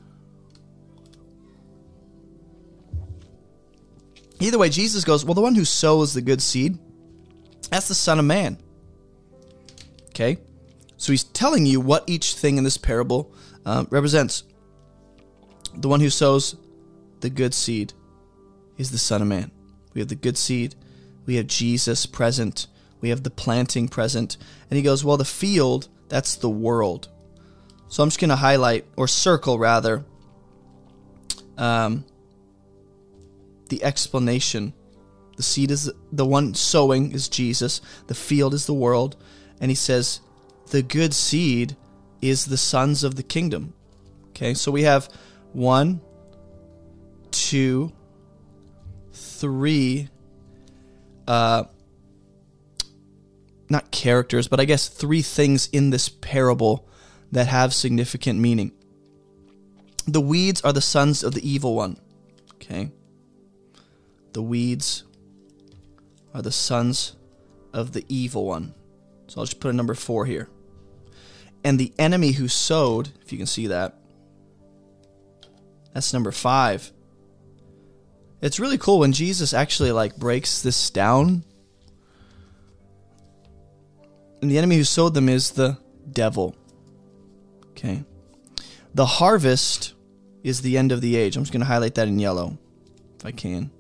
Either 4.45 4.59
way, 4.59 4.69
Jesus 4.69 5.05
goes, 5.05 5.25
Well, 5.25 5.35
the 5.35 5.41
one 5.41 5.55
who 5.55 5.65
sows 5.65 6.13
the 6.13 6.21
good 6.21 6.43
seed, 6.43 6.79
that's 7.71 7.89
the 7.89 7.95
Son 7.95 8.19
of 8.19 8.27
Man. 8.27 8.59
Okay? 10.09 10.39
So 10.99 11.13
he's 11.13 11.25
telling 11.25 11.65
you 11.65 11.81
what 11.81 12.05
each 12.07 12.35
thing 12.35 12.59
in 12.59 12.65
this 12.65 12.77
parable 12.77 13.33
uh, 13.65 13.87
represents 13.89 14.45
the 15.75 15.89
one 15.89 16.01
who 16.01 16.11
sows 16.11 16.57
the 17.21 17.31
good 17.31 17.55
seed 17.55 17.95
is 18.77 18.91
the 18.91 18.99
Son 18.99 19.23
of 19.23 19.29
Man. 19.29 19.51
We 19.95 20.01
have 20.01 20.09
the 20.09 20.15
good 20.15 20.37
seed, 20.37 20.75
we 21.25 21.37
have 21.37 21.47
Jesus 21.47 22.05
present, 22.05 22.67
we 23.01 23.09
have 23.09 23.23
the 23.23 23.31
planting 23.31 23.89
present. 23.89 24.37
And 24.69 24.77
he 24.77 24.83
goes, 24.83 25.03
Well, 25.05 25.17
the 25.17 25.25
field, 25.25 25.89
that's 26.11 26.37
the 26.37 26.51
world. 26.51 27.09
So 27.89 28.03
I'm 28.03 28.11
just 28.11 28.21
going 28.21 28.29
to 28.29 28.37
highlight, 28.37 28.85
or 28.97 29.09
circle 29.09 29.59
rather, 29.59 30.05
um, 31.57 32.05
the 33.69 33.83
explanation. 33.83 34.73
The 35.37 35.43
seed 35.43 35.71
is 35.71 35.91
the 36.13 36.27
one 36.27 36.55
sowing 36.55 37.13
is 37.13 37.29
Jesus, 37.29 37.81
the 38.07 38.15
field 38.15 38.55
is 38.55 38.67
the 38.67 38.75
world. 38.75 39.17
And 39.61 39.71
he 39.71 39.75
says, 39.75 40.21
The 40.71 40.83
good 40.83 41.15
seed 41.15 41.77
is 42.21 42.47
the 42.47 42.57
sons 42.57 43.05
of 43.05 43.17
the 43.17 43.23
kingdom. 43.23 43.75
Okay, 44.31 44.55
so 44.55 44.73
we 44.73 44.83
have 44.83 45.09
one, 45.53 46.01
two, 47.31 47.93
three, 49.13 50.09
uh, 51.29 51.65
not 53.71 53.91
characters, 53.91 54.49
but 54.49 54.61
I 54.61 54.65
guess 54.65 54.89
three 54.89 55.23
things 55.23 55.69
in 55.73 55.91
this 55.91 56.09
parable 56.09 56.89
that 57.33 57.47
have 57.47 57.75
significant 57.75 58.39
meaning. 58.39 58.73
The 60.07 60.21
weeds 60.21 60.61
are 60.63 60.73
the 60.73 60.81
sons 60.81 61.23
of 61.23 61.35
the 61.35 61.49
evil 61.49 61.75
one. 61.75 61.99
Okay. 62.55 62.91
The 64.35 64.43
weeds 64.43 65.05
are 66.35 66.43
the 66.43 66.53
sons 66.53 67.17
of 67.73 67.93
the 67.93 68.05
evil 68.09 68.45
one. 68.45 68.75
So 69.29 69.41
I'll 69.41 69.47
just 69.47 69.61
put 69.61 69.71
a 69.71 69.77
number 69.77 69.95
four 69.95 70.27
here. 70.27 70.51
And 71.63 71.79
the 71.79 71.93
enemy 71.99 72.33
who 72.33 72.49
sowed, 72.49 73.11
if 73.23 73.33
you 73.33 73.39
can 73.39 73.47
see 73.47 73.69
that, 73.69 73.97
that's 75.95 76.13
number 76.13 76.33
five. 76.33 76.93
It's 78.43 78.61
really 78.61 78.77
cool 78.77 78.99
when 78.99 79.13
Jesus 79.13 79.55
actually 79.55 79.93
like 79.93 80.17
breaks 80.17 80.61
this 80.63 80.91
down. 80.91 81.45
And 84.43 84.51
the 84.51 84.59
enemy 84.59 84.77
who 84.77 84.85
sowed 84.85 85.15
them 85.15 85.29
is 85.29 85.53
the 85.53 85.79
devil. 86.11 86.57
Okay. 87.71 88.05
The 88.95 89.07
harvest 89.07 89.95
is 90.43 90.61
the 90.61 90.77
end 90.77 90.91
of 90.93 91.01
the 91.01 91.17
age. 91.17 91.37
I'm 91.37 91.45
just 91.45 91.53
going 91.53 91.61
to 91.61 91.67
highlight 91.67 91.95
that 91.95 92.09
in 92.09 92.19
yellow 92.19 92.59
if 93.19 93.25
I 93.25 93.31
can. 93.31 93.71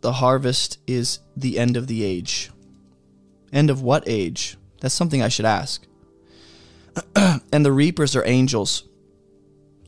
The 0.00 0.12
harvest 0.12 0.78
is 0.86 1.20
the 1.36 1.58
end 1.58 1.76
of 1.76 1.86
the 1.86 2.04
age. 2.04 2.50
End 3.52 3.70
of 3.70 3.82
what 3.82 4.04
age? 4.06 4.56
That's 4.80 4.94
something 4.94 5.22
I 5.22 5.28
should 5.28 5.44
ask. 5.44 5.86
and 7.16 7.64
the 7.64 7.72
reapers 7.72 8.16
are 8.16 8.24
angels. 8.24 8.84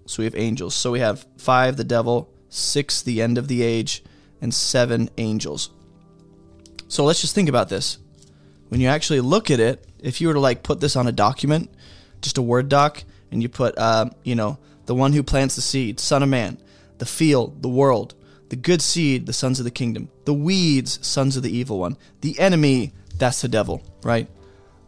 So 0.06 0.20
we 0.20 0.24
have 0.24 0.34
angels. 0.34 0.74
So 0.74 0.90
we 0.90 1.00
have 1.00 1.26
five, 1.38 1.76
the 1.76 1.84
devil, 1.84 2.32
six, 2.48 3.02
the 3.02 3.22
end 3.22 3.38
of 3.38 3.48
the 3.48 3.62
age, 3.62 4.04
and 4.40 4.52
seven 4.52 5.08
angels. 5.16 5.70
So 6.88 7.04
let's 7.04 7.20
just 7.20 7.34
think 7.34 7.48
about 7.48 7.68
this. 7.68 7.98
When 8.68 8.80
you 8.80 8.88
actually 8.88 9.20
look 9.20 9.50
at 9.50 9.60
it, 9.60 9.86
if 10.00 10.20
you 10.20 10.28
were 10.28 10.34
to 10.34 10.40
like 10.40 10.62
put 10.62 10.80
this 10.80 10.96
on 10.96 11.06
a 11.06 11.12
document, 11.12 11.70
just 12.20 12.38
a 12.38 12.42
Word 12.42 12.68
doc, 12.68 13.04
and 13.30 13.42
you 13.42 13.48
put, 13.48 13.78
uh, 13.78 14.10
you 14.24 14.34
know, 14.34 14.58
the 14.86 14.94
one 14.94 15.12
who 15.12 15.22
plants 15.22 15.56
the 15.56 15.62
seed, 15.62 16.00
Son 16.00 16.22
of 16.22 16.28
Man, 16.28 16.58
the 16.98 17.06
field, 17.06 17.62
the 17.62 17.68
world, 17.68 18.14
the 18.52 18.56
good 18.56 18.82
seed, 18.82 19.24
the 19.24 19.32
sons 19.32 19.58
of 19.58 19.64
the 19.64 19.70
kingdom, 19.70 20.10
the 20.26 20.34
weeds, 20.34 20.98
sons 21.00 21.38
of 21.38 21.42
the 21.42 21.56
evil 21.56 21.78
one, 21.78 21.96
the 22.20 22.38
enemy, 22.38 22.92
that's 23.16 23.40
the 23.40 23.48
devil, 23.48 23.82
right? 24.02 24.28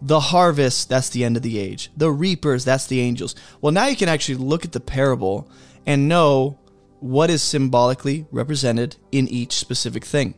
The 0.03 0.21
harvest, 0.21 0.91
that's 0.91 1.09
the 1.09 1.25
end 1.25 1.39
of 1.39 1.43
the 1.43 1.59
age. 1.59 1.91
The 1.97 2.11
reapers, 2.11 2.67
that's 2.67 2.87
the 2.87 3.01
angels. 3.01 3.35
Well, 3.63 3.73
now 3.73 3.87
you 3.87 3.97
can 3.97 4.11
actually 4.11 4.35
look 4.35 4.67
at 4.67 4.73
the 4.73 4.81
parable 4.81 5.49
and 5.87 6.11
know 6.11 6.59
what 7.01 7.31
is 7.31 7.43
symbolically 7.43 8.27
represented 8.31 8.97
in 9.13 9.29
each 9.29 9.55
specific 9.55 10.05
thing. 10.05 10.35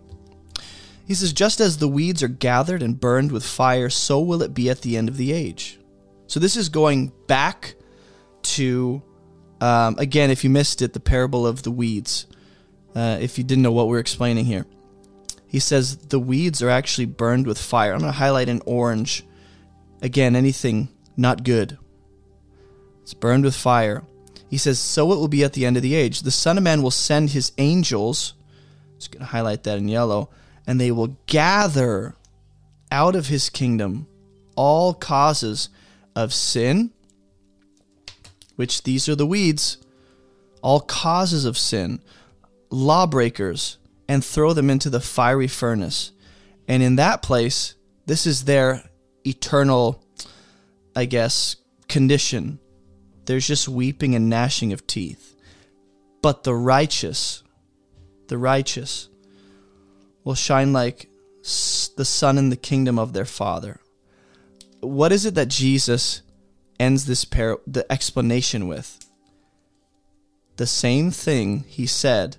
He 1.05 1.14
says, 1.14 1.33
Just 1.33 1.59
as 1.59 1.79
the 1.79 1.89
weeds 1.89 2.22
are 2.22 2.29
gathered 2.29 2.81
and 2.81 3.01
burned 3.01 3.33
with 3.33 3.45
fire, 3.45 3.91
so 3.91 4.20
will 4.20 4.41
it 4.41 4.55
be 4.55 4.70
at 4.70 4.83
the 4.83 4.97
end 4.97 5.09
of 5.09 5.16
the 5.16 5.33
age. 5.33 5.81
So 6.29 6.39
this 6.39 6.57
is 6.57 6.68
going 6.68 7.11
back 7.27 7.74
to, 8.55 9.03
um, 9.61 9.97
again, 9.99 10.31
if 10.31 10.45
you 10.45 10.51
missed 10.51 10.81
it, 10.81 10.93
the 10.93 11.01
parable 11.01 11.45
of 11.45 11.64
the 11.64 11.72
weeds. 11.72 12.29
Uh, 12.97 13.19
if 13.21 13.39
you 13.39 13.45
didn't 13.45 13.63
know 13.63 13.71
what 13.71 13.87
we're 13.87 14.01
explaining 14.01 14.47
here, 14.47 14.67
he 15.47 15.61
says 15.61 15.97
the 15.99 16.19
weeds 16.19 16.63
are 16.63 16.71
actually 16.71 17.05
burned 17.05 17.47
with 17.47 17.59
fire. 17.59 17.93
I'm 17.93 18.01
going 18.01 18.11
to 18.11 18.19
highlight 18.19 18.49
in 18.49 18.61
orange 18.67 19.23
Again, 20.03 20.37
anything 20.37 20.89
not 21.17 21.45
good. 21.45 21.79
It's 23.03 23.15
burned 23.15 23.45
with 23.45 23.55
fire. 23.55 24.05
He 24.49 24.59
says, 24.59 24.79
So 24.79 25.13
it 25.13 25.17
will 25.17 25.29
be 25.29 25.45
at 25.45 25.55
the 25.55 25.65
end 25.65 25.77
of 25.77 25.83
the 25.83 25.95
age. 25.95 26.21
The 26.21 26.31
Son 26.31 26.59
of 26.59 26.65
Man 26.65 26.83
will 26.83 26.91
send 26.91 27.31
his 27.31 27.53
angels, 27.59 28.35
just 28.99 29.11
going 29.11 29.21
to 29.21 29.27
highlight 29.27 29.65
that 29.65 29.79
in 29.79 29.89
yellow, 29.89 30.31
and 30.67 30.81
they 30.81 30.91
will 30.91 31.17
gather 31.27 32.15
out 32.91 33.17
of 33.17 33.29
his 33.29 33.49
kingdom 33.49 34.07
all 34.55 34.95
causes 34.95 35.69
of 36.15 36.33
sin, 36.33 36.93
which 38.57 38.83
these 38.83 39.09
are 39.09 39.17
the 39.17 39.27
weeds, 39.27 39.79
all 40.63 40.81
causes 40.81 41.45
of 41.45 41.59
sin, 41.59 42.01
lawbreakers, 42.71 43.79
and 44.09 44.25
throw 44.25 44.53
them 44.53 44.71
into 44.71 44.91
the 44.91 45.01
fiery 45.01 45.49
furnace. 45.49 46.12
And 46.69 46.83
in 46.83 46.97
that 46.97 47.23
place, 47.23 47.75
this 48.07 48.27
is 48.27 48.45
their 48.45 48.89
eternal, 49.25 50.03
I 50.95 51.05
guess, 51.05 51.57
condition. 51.89 52.59
There's 53.27 53.47
just 53.47 53.69
weeping 53.69 54.14
and 54.14 54.31
gnashing 54.31 54.73
of 54.73 54.87
teeth. 54.87 55.35
But 56.23 56.45
the 56.45 56.55
righteous, 56.55 57.43
the 58.29 58.39
righteous, 58.39 59.09
will 60.25 60.35
shine 60.35 60.73
like 60.73 61.09
the 61.43 62.05
sun 62.05 62.39
in 62.39 62.51
the 62.51 62.57
kingdom 62.57 62.99
of 62.99 63.12
their 63.12 63.25
Father. 63.25 63.81
What 64.81 65.12
is 65.12 65.25
it 65.27 65.35
that 65.35 65.49
Jesus 65.49 66.23
ends 66.79 67.07
this 67.07 67.25
par- 67.25 67.61
the 67.67 67.91
explanation 67.91 68.67
with? 68.67 68.99
The 70.57 70.67
same 70.67 71.11
thing 71.11 71.64
he 71.69 71.87
said 71.87 72.37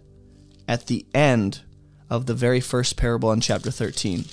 at 0.68 0.88
the 0.88 1.05
end 1.13 1.61
of 2.09 2.26
the 2.26 2.34
very 2.34 2.59
first 2.59 2.97
parable 2.97 3.32
in 3.32 3.41
chapter 3.41 3.72
13. 3.72 4.26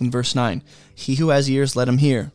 In 0.00 0.10
verse 0.10 0.34
9, 0.34 0.62
he 0.94 1.16
who 1.16 1.28
has 1.28 1.48
ears, 1.48 1.76
let 1.76 1.88
him 1.88 1.98
hear. 1.98 2.32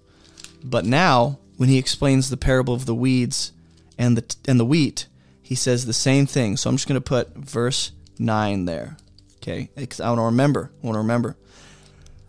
But 0.64 0.86
now, 0.86 1.40
when 1.58 1.70
he 1.70 1.78
explains 1.78 2.30
the 2.30 2.38
parable 2.38 2.74
of 2.74 2.86
the 2.86 2.96
weeds 2.96 3.52
and 3.98 4.18
the, 4.18 4.36
and 4.48 4.60
the 4.60 4.66
wheat, 4.66 5.08
he 5.42 5.56
says 5.56 5.86
the 5.86 5.94
same 5.94 6.26
thing. 6.26 6.58
So 6.58 6.70
I'm 6.70 6.76
just 6.76 6.88
going 6.88 7.02
to 7.02 7.02
put 7.02 7.36
verse 7.36 7.92
9 8.20 8.66
there. 8.66 8.98
Okay, 9.38 9.70
I 9.78 10.10
want 10.10 10.20
to 10.20 10.24
remember. 10.24 10.72
I 10.84 10.86
want 10.86 10.96
to 10.96 11.00
remember. 11.00 11.38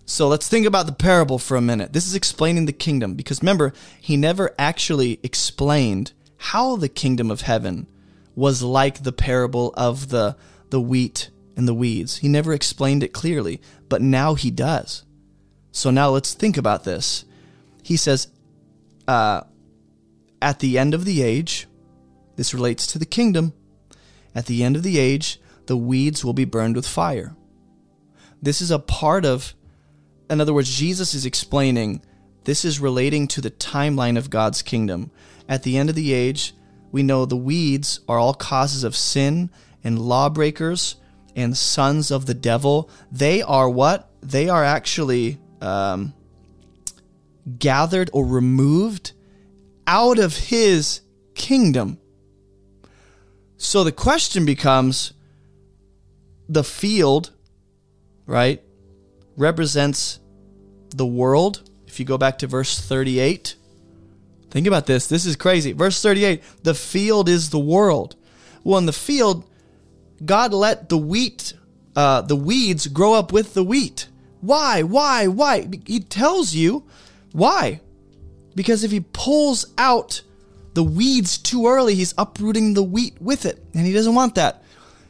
So 0.07 0.29
let's 0.29 0.49
think 0.49 0.67
about 0.67 0.87
the 0.87 0.93
parable 0.93 1.39
for 1.39 1.57
a 1.57 1.61
minute. 1.61 1.93
This 1.93 2.07
is 2.07 2.15
explaining 2.15 2.67
the 2.67 2.73
kingdom 2.73 3.15
because 3.15 3.43
remember, 3.43 3.73
he 4.01 4.17
never 4.17 4.55
actually 4.59 5.21
explained 5.23 6.13
how 6.39 6.77
the 6.77 6.89
kingdom 6.89 7.31
of 7.31 7.43
heaven 7.43 7.87
was 8.39 8.63
like 8.63 9.03
the 9.03 9.11
parable 9.11 9.75
of 9.77 10.11
the 10.11 10.37
the 10.71 10.81
wheat 10.81 11.29
and 11.57 11.67
the 11.67 11.75
weeds. 11.75 12.19
He 12.19 12.29
never 12.29 12.53
explained 12.53 13.03
it 13.03 13.13
clearly, 13.13 13.61
but 13.89 14.01
now 14.01 14.35
he 14.35 14.49
does. 14.49 15.03
So 15.73 15.91
now 15.91 16.11
let's 16.11 16.35
think 16.35 16.57
about 16.57 16.85
this. 16.85 17.25
He 17.83 17.97
says, 17.97 18.29
uh, 19.09 19.41
at 20.41 20.61
the 20.61 20.79
end 20.79 20.95
of 20.95 21.05
the 21.05 21.21
age, 21.21 21.67
this 22.37 22.55
relates 22.55 22.87
to 22.89 22.99
the 23.01 23.07
kingdom. 23.07 23.55
At 24.37 24.47
the 24.47 24.63
end 24.63 24.77
of 24.77 24.85
the 24.85 25.01
age, 25.01 25.41
the 25.67 25.77
weeds 25.77 26.25
will 26.25 26.33
be 26.33 26.45
burned 26.45 26.77
with 26.77 26.87
fire. 26.87 27.35
This 28.41 28.61
is 28.61 28.71
a 28.71 28.79
part 28.79 29.25
of, 29.25 29.53
in 30.31 30.41
other 30.41 30.55
words, 30.55 30.79
Jesus 30.79 31.13
is 31.13 31.27
explaining 31.27 32.03
this 32.45 32.65
is 32.65 32.79
relating 32.79 33.27
to 33.29 33.41
the 33.41 33.51
timeline 33.51 34.17
of 34.17 34.31
God's 34.31 34.63
kingdom. 34.63 35.11
At 35.49 35.65
the 35.65 35.77
end 35.77 35.89
of 35.91 35.97
the 35.97 36.13
age, 36.13 36.55
we 36.91 37.03
know 37.03 37.25
the 37.25 37.37
weeds 37.37 38.01
are 38.09 38.19
all 38.19 38.35
causes 38.35 38.85
of 38.85 38.97
sin 38.97 39.51
and 39.85 39.99
lawbreakers 39.99 40.97
and 41.37 41.57
sons 41.57 42.11
of 42.11 42.27
the 42.27 42.35
devil. 42.35 42.91
They 43.13 43.43
are 43.43 43.69
what? 43.69 44.11
They 44.23 44.49
are 44.49 44.65
actually 44.65 45.39
um, 45.61 46.15
gathered 47.59 48.11
or 48.13 48.25
removed 48.27 49.13
out 49.87 50.19
of 50.19 50.37
his 50.37 51.01
kingdom. 51.35 51.99
So 53.57 53.85
the 53.85 53.93
question 53.93 54.45
becomes 54.45 55.13
the 56.49 56.65
field, 56.65 57.33
right, 58.27 58.63
represents 59.37 60.21
the 60.95 61.07
world. 61.07 61.69
If 61.87 61.99
you 62.01 62.07
go 62.07 62.19
back 62.19 62.39
to 62.39 62.47
verse 62.47 62.81
38, 62.81 63.57
think 64.51 64.67
about 64.67 64.87
this. 64.87 65.07
This 65.07 65.27
is 65.27 65.37
crazy. 65.37 65.73
Verse 65.73 66.01
38 66.03 66.43
the 66.63 66.75
field 66.75 67.29
is 67.29 67.51
the 67.51 67.59
world. 67.59 68.17
Well, 68.65 68.79
in 68.79 68.87
the 68.87 68.93
field, 68.93 69.49
God 70.25 70.53
let 70.53 70.89
the 70.89 70.99
wheat, 70.99 71.55
uh, 71.97 72.23
the 72.23 72.37
weeds 72.37 72.87
grow 72.87 73.15
up 73.15 73.33
with 73.33 73.55
the 73.55 73.65
wheat. 73.65 74.09
Why? 74.41 74.83
Why? 74.83 75.27
Why? 75.27 75.69
He 75.87 76.01
tells 76.01 76.55
you 76.55 76.85
why. 77.33 77.81
Because 78.55 78.85
if 78.85 78.91
he 78.91 79.01
pulls 79.01 79.67
out 79.79 80.23
the 80.75 80.83
weeds 80.83 81.39
too 81.39 81.67
early, 81.67 81.95
he's 81.95 82.15
uprooting 82.19 82.75
the 82.75 82.83
wheat 82.83 83.21
with 83.21 83.47
it. 83.47 83.65
And 83.75 83.87
he 83.87 83.93
doesn't 83.93 84.15
want 84.15 84.35
that. 84.37 84.63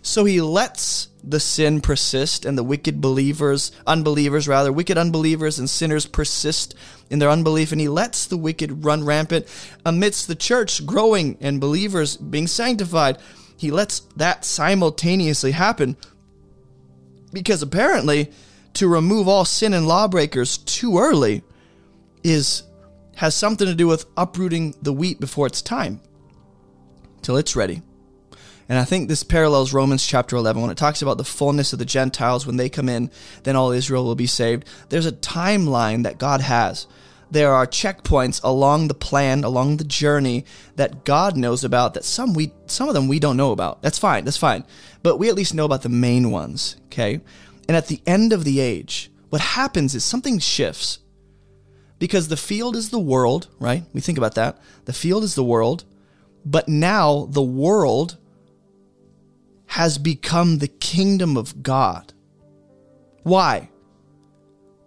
So 0.03 0.25
he 0.25 0.41
lets 0.41 1.09
the 1.31 1.41
sin 1.41 1.81
persist 1.81 2.45
and 2.45 2.57
the 2.57 2.65
wicked 2.65 3.01
believers, 3.01 3.71
unbelievers 3.87 4.49
rather, 4.49 4.73
wicked 4.73 4.97
unbelievers 4.97 5.59
and 5.59 5.69
sinners 5.69 6.07
persist 6.07 6.75
in 7.11 7.19
their 7.19 7.29
unbelief. 7.29 7.71
And 7.73 7.81
he 7.81 7.89
lets 7.89 8.27
the 8.27 8.37
wicked 8.37 8.85
run 8.85 9.05
rampant 9.05 9.47
amidst 9.85 10.27
the 10.27 10.35
church 10.35 10.87
growing 10.87 11.37
and 11.41 11.61
believers 11.61 12.17
being 12.17 12.47
sanctified. 12.47 13.19
He 13.57 13.71
lets 13.71 14.01
that 14.17 14.45
simultaneously 14.45 15.53
happen 15.53 15.97
because 17.33 17.63
apparently 17.63 18.33
to 18.75 18.89
remove 18.89 19.29
all 19.29 19.45
sin 19.45 19.75
and 19.75 19.87
lawbreakers 19.87 20.59
too 20.59 20.99
early 20.99 21.43
is 22.23 22.63
has 23.17 23.35
something 23.35 23.67
to 23.67 23.75
do 23.75 23.89
with 23.89 24.07
uprooting 24.17 24.75
the 24.81 24.93
wheat 24.93 25.19
before 25.19 25.49
it's 25.49 25.61
time 25.61 26.01
till 27.21 27.37
it's 27.37 27.57
ready. 27.57 27.83
And 28.69 28.79
I 28.79 28.85
think 28.85 29.09
this 29.09 29.23
parallels 29.23 29.73
Romans 29.73 30.07
chapter 30.07 30.37
11 30.37 30.61
when 30.61 30.71
it 30.71 30.77
talks 30.77 31.01
about 31.01 31.17
the 31.17 31.25
fullness 31.25 31.73
of 31.73 31.79
the 31.79 31.87
Gentiles. 31.87 32.47
When 32.47 32.59
they 32.59 32.69
come 32.69 32.89
in, 32.89 33.11
then 33.45 33.57
all 33.57 33.71
Israel 33.71 34.05
will 34.05 34.15
be 34.15 34.27
saved. 34.27 34.67
There's 34.91 35.07
a 35.07 35.13
timeline 35.13 36.03
that 36.03 36.19
God 36.19 36.43
has. 36.43 36.87
There 37.31 37.53
are 37.53 37.67
checkpoints 37.67 38.43
along 38.43 38.89
the 38.89 38.95
plan, 38.95 39.45
along 39.45 39.77
the 39.77 39.85
journey 39.85 40.45
that 40.77 41.05
God 41.05 41.37
knows 41.37 41.65
about 41.65 41.95
that 41.95 42.05
some 42.05 42.33
we 42.35 42.53
some 42.67 42.89
of 42.89 42.95
them 42.95 43.09
we 43.09 43.19
don't 43.19 43.37
know 43.37 43.53
about. 43.53 43.83
That's 43.83 43.99
fine. 43.99 44.25
That's 44.25 44.37
fine. 44.37 44.65
But 45.03 45.17
we 45.17 45.29
at 45.29 45.35
least 45.35 45.55
know 45.55 45.65
about 45.65 45.83
the 45.83 45.89
main 45.89 46.31
ones, 46.31 46.77
okay? 46.87 47.21
And 47.69 47.77
at 47.77 47.87
the 47.87 48.01
end 48.07 48.33
of 48.33 48.45
the 48.45 48.61
age, 48.61 49.11
what 49.29 49.41
happens 49.41 49.95
is 49.95 50.05
something 50.05 50.39
shifts. 50.39 51.01
Because 51.99 52.29
the 52.29 52.37
field 52.37 52.77
is 52.77 52.91
the 52.91 52.99
world, 52.99 53.49
right? 53.59 53.83
We 53.93 54.01
think 54.01 54.19
about 54.19 54.37
that. 54.37 54.59
The 54.85 54.93
field 54.93 55.25
is 55.25 55.35
the 55.35 55.45
world, 55.45 55.85
but 56.45 56.69
now 56.69 57.27
the 57.29 57.43
world 57.43 58.17
has 59.69 59.99
become 59.99 60.59
the 60.59 60.69
kingdom 60.69 61.37
of 61.37 61.63
God. 61.63 62.13
Why? 63.23 63.71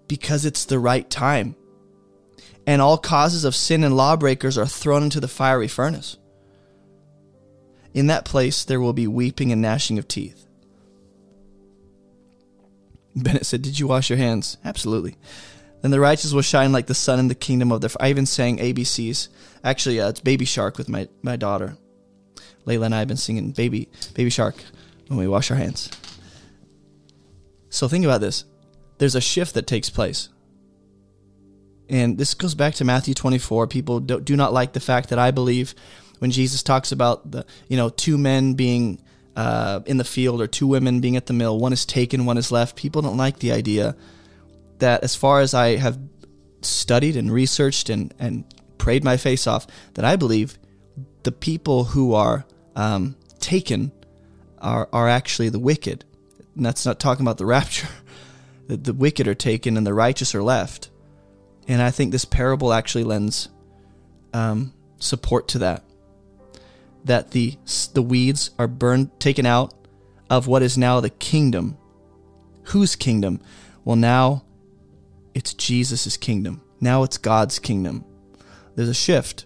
Because 0.08 0.46
it's 0.46 0.66
the 0.66 0.80
right 0.80 1.10
time. 1.10 1.56
And 2.66 2.82
all 2.82 2.98
causes 2.98 3.46
of 3.46 3.56
sin 3.56 3.84
and 3.84 3.96
lawbreakers 3.96 4.58
are 4.58 4.68
thrown 4.68 5.04
into 5.04 5.20
the 5.20 5.28
fiery 5.28 5.68
furnace. 5.68 6.18
In 7.94 8.08
that 8.08 8.26
place, 8.26 8.64
there 8.64 8.80
will 8.80 8.94
be 8.94 9.08
weeping 9.08 9.52
and 9.52 9.62
gnashing 9.62 9.98
of 10.00 10.08
teeth. 10.08 10.46
Bennett 13.16 13.46
said, 13.46 13.62
Did 13.62 13.80
you 13.80 13.88
wash 13.88 14.10
your 14.10 14.18
hands? 14.18 14.58
Absolutely. 14.64 15.16
Then 15.82 15.92
the 15.92 16.00
righteous 16.00 16.34
will 16.34 16.42
shine 16.42 16.72
like 16.72 16.88
the 16.88 16.96
sun 16.96 17.20
in 17.20 17.28
the 17.28 17.36
kingdom 17.36 17.72
of 17.72 17.82
their. 17.82 17.90
I 18.00 18.10
even 18.10 18.26
sang 18.26 18.58
ABCs. 18.58 19.28
Actually, 19.64 20.00
uh, 20.00 20.10
it's 20.10 20.20
Baby 20.20 20.46
Shark 20.46 20.78
with 20.78 20.90
my, 20.90 21.08
my 21.22 21.36
daughter. 21.36 21.78
Layla 22.66 22.86
and 22.86 22.96
I 22.96 23.00
have 23.00 23.08
been 23.08 23.18
singing 23.18 23.52
Baby 23.52 23.90
Baby 24.14 24.30
Shark 24.30 24.56
when 25.08 25.20
we 25.20 25.28
wash 25.28 25.52
our 25.52 25.58
hands. 25.58 25.90
So 27.70 27.88
think 27.88 28.06
about 28.06 28.22
this. 28.22 28.46
There's 28.98 29.16
a 29.16 29.22
shift 29.22 29.54
that 29.56 29.66
takes 29.66 29.90
place. 29.90 30.30
And 31.90 32.18
this 32.18 32.34
goes 32.34 32.56
back 32.56 32.76
to 32.76 32.86
Matthew 32.86 33.14
24. 33.14 33.68
People 33.68 34.00
do, 34.00 34.20
do 34.22 34.36
not 34.38 34.54
like 34.54 34.74
the 34.74 34.80
fact 34.80 35.10
that 35.10 35.20
I 35.20 35.32
believe 35.32 35.76
when 36.20 36.32
Jesus 36.32 36.64
talks 36.64 36.92
about 36.92 37.32
the, 37.32 37.46
you 37.68 37.76
know, 37.76 37.90
two 37.90 38.18
men 38.18 38.54
being 38.54 39.02
uh, 39.36 39.82
in 39.86 39.98
the 39.98 40.04
field 40.04 40.42
or 40.42 40.48
two 40.48 40.68
women 40.68 41.02
being 41.02 41.16
at 41.16 41.26
the 41.26 41.34
mill, 41.34 41.58
one 41.58 41.74
is 41.74 41.86
taken, 41.86 42.26
one 42.26 42.38
is 42.38 42.52
left. 42.52 42.76
People 42.76 43.02
don't 43.02 43.18
like 43.18 43.40
the 43.40 43.52
idea 43.52 43.96
that, 44.80 45.04
as 45.04 45.16
far 45.16 45.42
as 45.42 45.54
I 45.54 45.78
have 45.78 45.98
studied 46.62 47.18
and 47.18 47.32
researched 47.32 47.90
and, 47.90 48.14
and 48.20 48.46
prayed 48.78 49.04
my 49.04 49.18
face 49.18 49.48
off, 49.48 49.66
that 49.96 50.06
I 50.06 50.16
believe 50.16 50.60
the 51.24 51.32
people 51.32 51.86
who 51.86 52.14
are 52.14 52.46
um, 52.76 53.16
taken 53.40 53.92
are, 54.60 54.88
are 54.94 55.10
actually 55.10 55.50
the 55.50 55.60
wicked. 55.60 56.06
And 56.56 56.66
that's 56.66 56.86
not 56.86 57.00
talking 57.00 57.26
about 57.26 57.38
the 57.38 57.46
rapture. 57.58 57.88
the, 58.68 58.78
the 58.78 58.94
wicked 58.94 59.28
are 59.28 59.36
taken 59.36 59.78
and 59.78 59.86
the 59.86 59.94
righteous 59.94 60.34
are 60.36 60.44
left. 60.44 60.90
And 61.68 61.82
I 61.82 61.92
think 61.92 62.12
this 62.12 62.26
parable 62.26 62.74
actually 62.74 63.04
lends 63.04 63.50
um, 64.34 64.74
support 65.00 65.48
to 65.50 65.60
that. 65.60 65.84
That 67.04 67.32
the 67.32 67.58
the 67.94 68.02
weeds 68.04 68.52
are 68.60 68.68
burned, 68.68 69.20
taken 69.20 69.46
out 69.46 69.74
of 70.30 70.46
what 70.46 70.62
is 70.62 70.78
now 70.78 71.00
the 71.00 71.10
kingdom. 71.10 71.78
Whose 72.66 72.96
kingdom? 72.96 73.42
Well, 73.84 73.96
now 73.96 74.44
it's 75.34 75.54
Jesus' 75.56 76.16
kingdom. 76.16 76.62
Now 76.80 77.02
it's 77.02 77.18
God's 77.18 77.58
kingdom. 77.58 78.06
There's 78.76 78.90
a 78.90 78.94
shift 78.94 79.46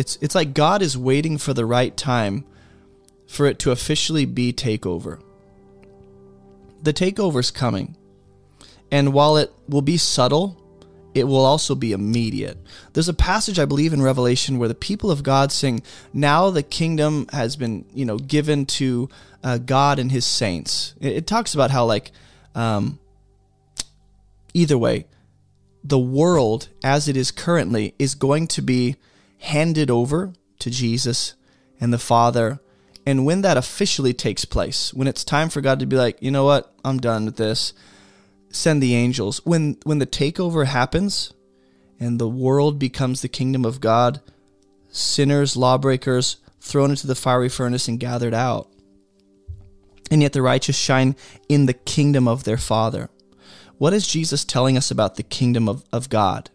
It's 0.00 0.16
it's 0.22 0.34
like 0.34 0.54
God 0.54 0.80
is 0.80 0.96
waiting 0.96 1.36
for 1.36 1.52
the 1.52 1.66
right 1.66 1.94
time 1.94 2.46
for 3.26 3.44
it 3.44 3.58
to 3.58 3.70
officially 3.70 4.24
be 4.24 4.50
takeover. 4.50 5.20
The 6.82 6.94
takeover's 6.94 7.50
coming. 7.50 7.98
And 8.90 9.12
while 9.12 9.36
it 9.36 9.52
will 9.68 9.82
be 9.82 9.98
subtle, 9.98 10.56
it 11.12 11.24
will 11.24 11.44
also 11.44 11.74
be 11.74 11.92
immediate. 11.92 12.56
There's 12.94 13.10
a 13.10 13.14
passage 13.14 13.58
I 13.58 13.66
believe 13.66 13.92
in 13.92 14.00
Revelation 14.00 14.58
where 14.58 14.70
the 14.70 14.74
people 14.74 15.10
of 15.10 15.22
God 15.22 15.52
sing, 15.52 15.82
"Now 16.14 16.48
the 16.48 16.62
kingdom 16.62 17.26
has 17.30 17.56
been, 17.56 17.84
you 17.92 18.06
know, 18.06 18.16
given 18.16 18.64
to 18.80 19.10
uh, 19.44 19.58
God 19.58 19.98
and 19.98 20.10
His 20.10 20.24
saints." 20.24 20.94
It, 20.98 21.12
it, 21.12 21.26
talks 21.26 21.52
about 21.52 21.70
how, 21.70 21.84
like, 21.84 22.10
um, 22.54 22.98
either 24.54 24.78
way, 24.78 25.04
the 25.84 25.98
world 25.98 26.70
as 26.82 27.06
it 27.06 27.18
is 27.18 27.30
currently 27.30 27.94
is 27.98 28.14
going 28.14 28.46
to 28.46 28.62
be 28.62 28.96
handed 29.40 29.90
over 29.90 30.32
to 30.60 30.70
Jesus 30.70 31.34
and 31.80 31.92
the 31.92 31.98
Father. 31.98 32.60
And 33.06 33.24
when 33.24 33.42
that 33.42 33.56
officially 33.56 34.12
takes 34.12 34.44
place, 34.44 34.94
when 34.94 35.08
it's 35.08 35.24
time 35.24 35.48
for 35.48 35.60
God 35.60 35.80
to 35.80 35.86
be 35.86 35.96
like, 35.96 36.22
you 36.22 36.30
know 36.30 36.44
what, 36.44 36.72
I'm 36.84 36.98
done 36.98 37.24
with 37.24 37.36
this 37.36 37.72
send 38.50 38.82
the 38.82 38.94
angels. 38.94 39.40
When 39.44 39.78
when 39.84 39.98
the 39.98 40.06
takeover 40.06 40.66
happens 40.66 41.32
and 41.98 42.18
the 42.18 42.28
world 42.28 42.78
becomes 42.78 43.22
the 43.22 43.28
kingdom 43.28 43.64
of 43.64 43.80
God, 43.80 44.20
sinners, 44.90 45.56
lawbreakers 45.56 46.36
thrown 46.60 46.90
into 46.90 47.06
the 47.06 47.14
fiery 47.14 47.48
furnace 47.48 47.88
and 47.88 48.00
gathered 48.00 48.34
out. 48.34 48.68
And 50.10 50.22
yet 50.22 50.32
the 50.32 50.42
righteous 50.42 50.76
shine 50.76 51.14
in 51.48 51.66
the 51.66 51.74
kingdom 51.74 52.26
of 52.26 52.44
their 52.44 52.56
Father. 52.56 53.08
What 53.78 53.94
is 53.94 54.06
Jesus 54.06 54.44
telling 54.44 54.76
us 54.76 54.90
about 54.90 55.14
the 55.14 55.22
kingdom 55.22 55.68
of, 55.68 55.84
of 55.92 56.10
God? 56.10 56.50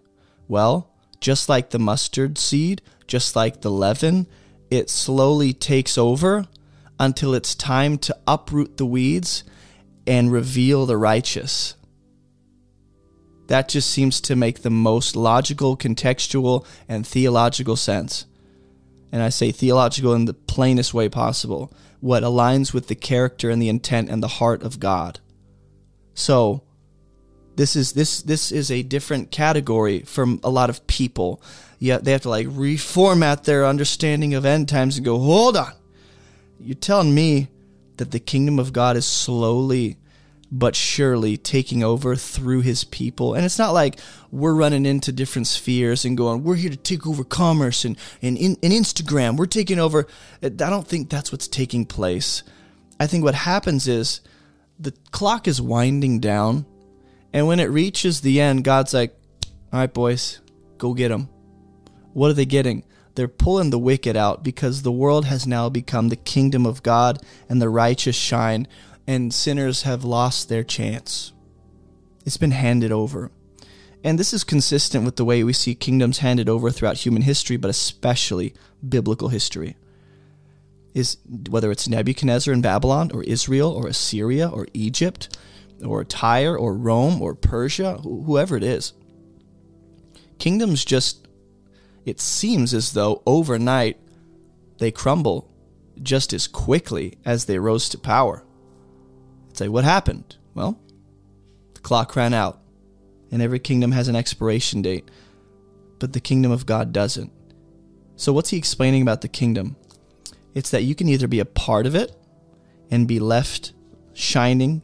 Well, 0.47 0.91
just 1.25 1.49
like 1.49 1.71
the 1.71 1.79
mustard 1.79 2.37
seed, 2.37 2.83
just 3.07 3.35
like 3.35 3.61
the 3.61 3.71
leaven, 3.71 4.27
it 4.69 4.91
slowly 4.91 5.53
takes 5.53 5.97
over 5.97 6.45
until 6.99 7.33
it's 7.33 7.55
time 7.55 7.97
to 7.97 8.15
uproot 8.27 8.77
the 8.77 8.85
weeds 8.85 9.43
and 10.05 10.31
reveal 10.31 10.85
the 10.85 10.97
righteous. 10.97 11.77
That 13.47 13.67
just 13.67 13.89
seems 13.89 14.21
to 14.21 14.35
make 14.35 14.61
the 14.61 14.69
most 14.69 15.15
logical, 15.15 15.75
contextual, 15.75 16.63
and 16.87 17.07
theological 17.07 17.75
sense. 17.75 18.27
And 19.11 19.23
I 19.23 19.29
say 19.29 19.51
theological 19.51 20.13
in 20.13 20.25
the 20.25 20.35
plainest 20.35 20.93
way 20.93 21.09
possible, 21.09 21.73
what 22.01 22.21
aligns 22.21 22.71
with 22.71 22.87
the 22.87 22.93
character 22.93 23.49
and 23.49 23.59
the 23.59 23.69
intent 23.69 24.11
and 24.11 24.21
the 24.21 24.27
heart 24.27 24.61
of 24.61 24.79
God. 24.79 25.21
So, 26.13 26.61
this 27.55 27.75
is 27.75 27.93
this 27.93 28.21
this 28.21 28.51
is 28.51 28.71
a 28.71 28.83
different 28.83 29.31
category 29.31 30.01
from 30.01 30.39
a 30.43 30.49
lot 30.49 30.69
of 30.69 30.85
people. 30.87 31.41
Yet 31.79 32.03
they 32.03 32.11
have 32.11 32.21
to 32.21 32.29
like 32.29 32.47
reformat 32.47 33.43
their 33.43 33.65
understanding 33.65 34.33
of 34.33 34.45
end 34.45 34.69
times 34.69 34.97
and 34.97 35.05
go, 35.05 35.19
hold 35.19 35.57
on. 35.57 35.73
You're 36.59 36.75
telling 36.75 37.13
me 37.13 37.49
that 37.97 38.11
the 38.11 38.19
kingdom 38.19 38.59
of 38.59 38.73
God 38.73 38.97
is 38.97 39.05
slowly 39.05 39.97
but 40.51 40.75
surely 40.75 41.37
taking 41.37 41.83
over 41.83 42.15
through 42.15 42.61
his 42.61 42.83
people. 42.83 43.33
And 43.33 43.45
it's 43.45 43.57
not 43.57 43.73
like 43.73 43.99
we're 44.31 44.53
running 44.53 44.85
into 44.85 45.11
different 45.11 45.47
spheres 45.47 46.05
and 46.05 46.15
going, 46.15 46.43
we're 46.43 46.55
here 46.55 46.69
to 46.69 46.77
take 46.77 47.05
over 47.05 47.23
commerce 47.23 47.83
and, 47.83 47.97
and, 48.21 48.37
and 48.37 48.57
Instagram. 48.61 49.37
We're 49.37 49.47
taking 49.47 49.79
over. 49.79 50.07
I 50.41 50.49
don't 50.49 50.87
think 50.87 51.09
that's 51.09 51.31
what's 51.31 51.47
taking 51.47 51.85
place. 51.85 52.43
I 52.99 53.07
think 53.07 53.23
what 53.23 53.35
happens 53.35 53.87
is 53.87 54.21
the 54.79 54.93
clock 55.11 55.47
is 55.47 55.61
winding 55.61 56.19
down. 56.19 56.65
And 57.35 57.47
when 57.47 57.59
it 57.59 57.65
reaches 57.65 58.21
the 58.21 58.39
end, 58.39 58.63
God's 58.63 58.93
like, 58.93 59.13
all 59.73 59.79
right, 59.81 59.93
boys, 59.93 60.39
go 60.77 60.93
get 60.93 61.09
them. 61.09 61.27
What 62.13 62.31
are 62.31 62.33
they 62.33 62.45
getting? 62.45 62.85
They're 63.15 63.27
pulling 63.27 63.71
the 63.71 63.77
wicked 63.77 64.15
out 64.15 64.41
because 64.41 64.83
the 64.83 64.91
world 64.91 65.25
has 65.25 65.45
now 65.45 65.67
become 65.67 66.07
the 66.07 66.15
kingdom 66.15 66.65
of 66.65 66.81
God 66.81 67.21
and 67.49 67.61
the 67.61 67.67
righteous 67.67 68.15
shine 68.15 68.69
and 69.05 69.33
sinners 69.33 69.81
have 69.81 70.05
lost 70.05 70.47
their 70.47 70.63
chance. 70.63 71.33
It's 72.25 72.37
been 72.37 72.51
handed 72.51 72.93
over. 72.93 73.31
And 74.01 74.17
this 74.17 74.31
is 74.31 74.45
consistent 74.45 75.03
with 75.03 75.17
the 75.17 75.25
way 75.25 75.43
we 75.43 75.51
see 75.51 75.75
kingdoms 75.75 76.19
handed 76.19 76.47
over 76.47 76.71
throughout 76.71 76.99
human 76.99 77.23
history, 77.23 77.57
but 77.57 77.69
especially 77.69 78.53
biblical 78.87 79.27
history. 79.27 79.75
Is 80.93 81.17
whether 81.49 81.69
it's 81.69 81.89
Nebuchadnezzar 81.89 82.53
in 82.53 82.61
Babylon 82.61 83.11
or 83.13 83.23
Israel 83.23 83.73
or 83.73 83.87
Assyria 83.87 84.47
or 84.47 84.67
Egypt 84.73 85.37
or 85.83 86.03
Tyre 86.03 86.57
or 86.57 86.75
Rome 86.75 87.21
or 87.21 87.35
Persia, 87.35 87.95
whoever 87.97 88.55
it 88.55 88.63
is. 88.63 88.93
Kingdoms 90.37 90.85
just 90.85 91.27
it 92.05 92.21
seems 92.21 92.73
as 92.73 92.93
though 92.93 93.23
overnight 93.25 93.97
they 94.77 94.91
crumble 94.91 95.51
just 96.01 96.33
as 96.33 96.47
quickly 96.47 97.17
as 97.25 97.45
they 97.45 97.57
rose 97.57 97.89
to 97.89 97.97
power. 97.97 98.43
Say, 99.53 99.67
what 99.67 99.83
happened? 99.83 100.35
Well, 100.53 100.79
the 101.73 101.79
clock 101.81 102.15
ran 102.15 102.33
out, 102.33 102.61
and 103.31 103.41
every 103.41 103.59
kingdom 103.59 103.91
has 103.91 104.07
an 104.07 104.15
expiration 104.15 104.81
date, 104.81 105.09
but 105.99 106.13
the 106.13 106.19
kingdom 106.19 106.51
of 106.51 106.65
God 106.65 106.93
doesn't. 106.93 107.31
So, 108.17 108.31
what's 108.33 108.49
he 108.49 108.57
explaining 108.57 109.01
about 109.01 109.21
the 109.21 109.27
kingdom? 109.27 109.75
It's 110.53 110.71
that 110.71 110.83
you 110.83 110.95
can 110.95 111.09
either 111.09 111.27
be 111.27 111.39
a 111.39 111.45
part 111.45 111.85
of 111.85 111.95
it 111.95 112.15
and 112.91 113.07
be 113.07 113.19
left 113.19 113.73
shining 114.13 114.81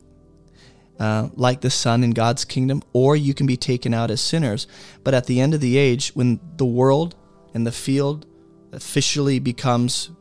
uh, 1.01 1.29
like 1.33 1.61
the 1.61 1.69
sun 1.71 2.03
in 2.03 2.11
God's 2.11 2.45
kingdom, 2.45 2.83
or 2.93 3.15
you 3.15 3.33
can 3.33 3.47
be 3.47 3.57
taken 3.57 3.91
out 3.91 4.11
as 4.11 4.21
sinners. 4.21 4.67
But 5.03 5.15
at 5.15 5.25
the 5.25 5.41
end 5.41 5.55
of 5.55 5.59
the 5.59 5.75
age, 5.75 6.11
when 6.13 6.39
the 6.57 6.65
world 6.65 7.15
and 7.55 7.65
the 7.65 7.71
field 7.71 8.27
officially 8.71 9.39
becomes 9.39 10.11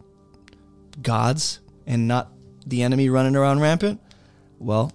God's 1.03 1.61
and 1.87 2.09
not 2.09 2.33
the 2.65 2.83
enemy 2.83 3.11
running 3.11 3.37
around 3.37 3.61
rampant, 3.61 4.01
well, 4.59 4.91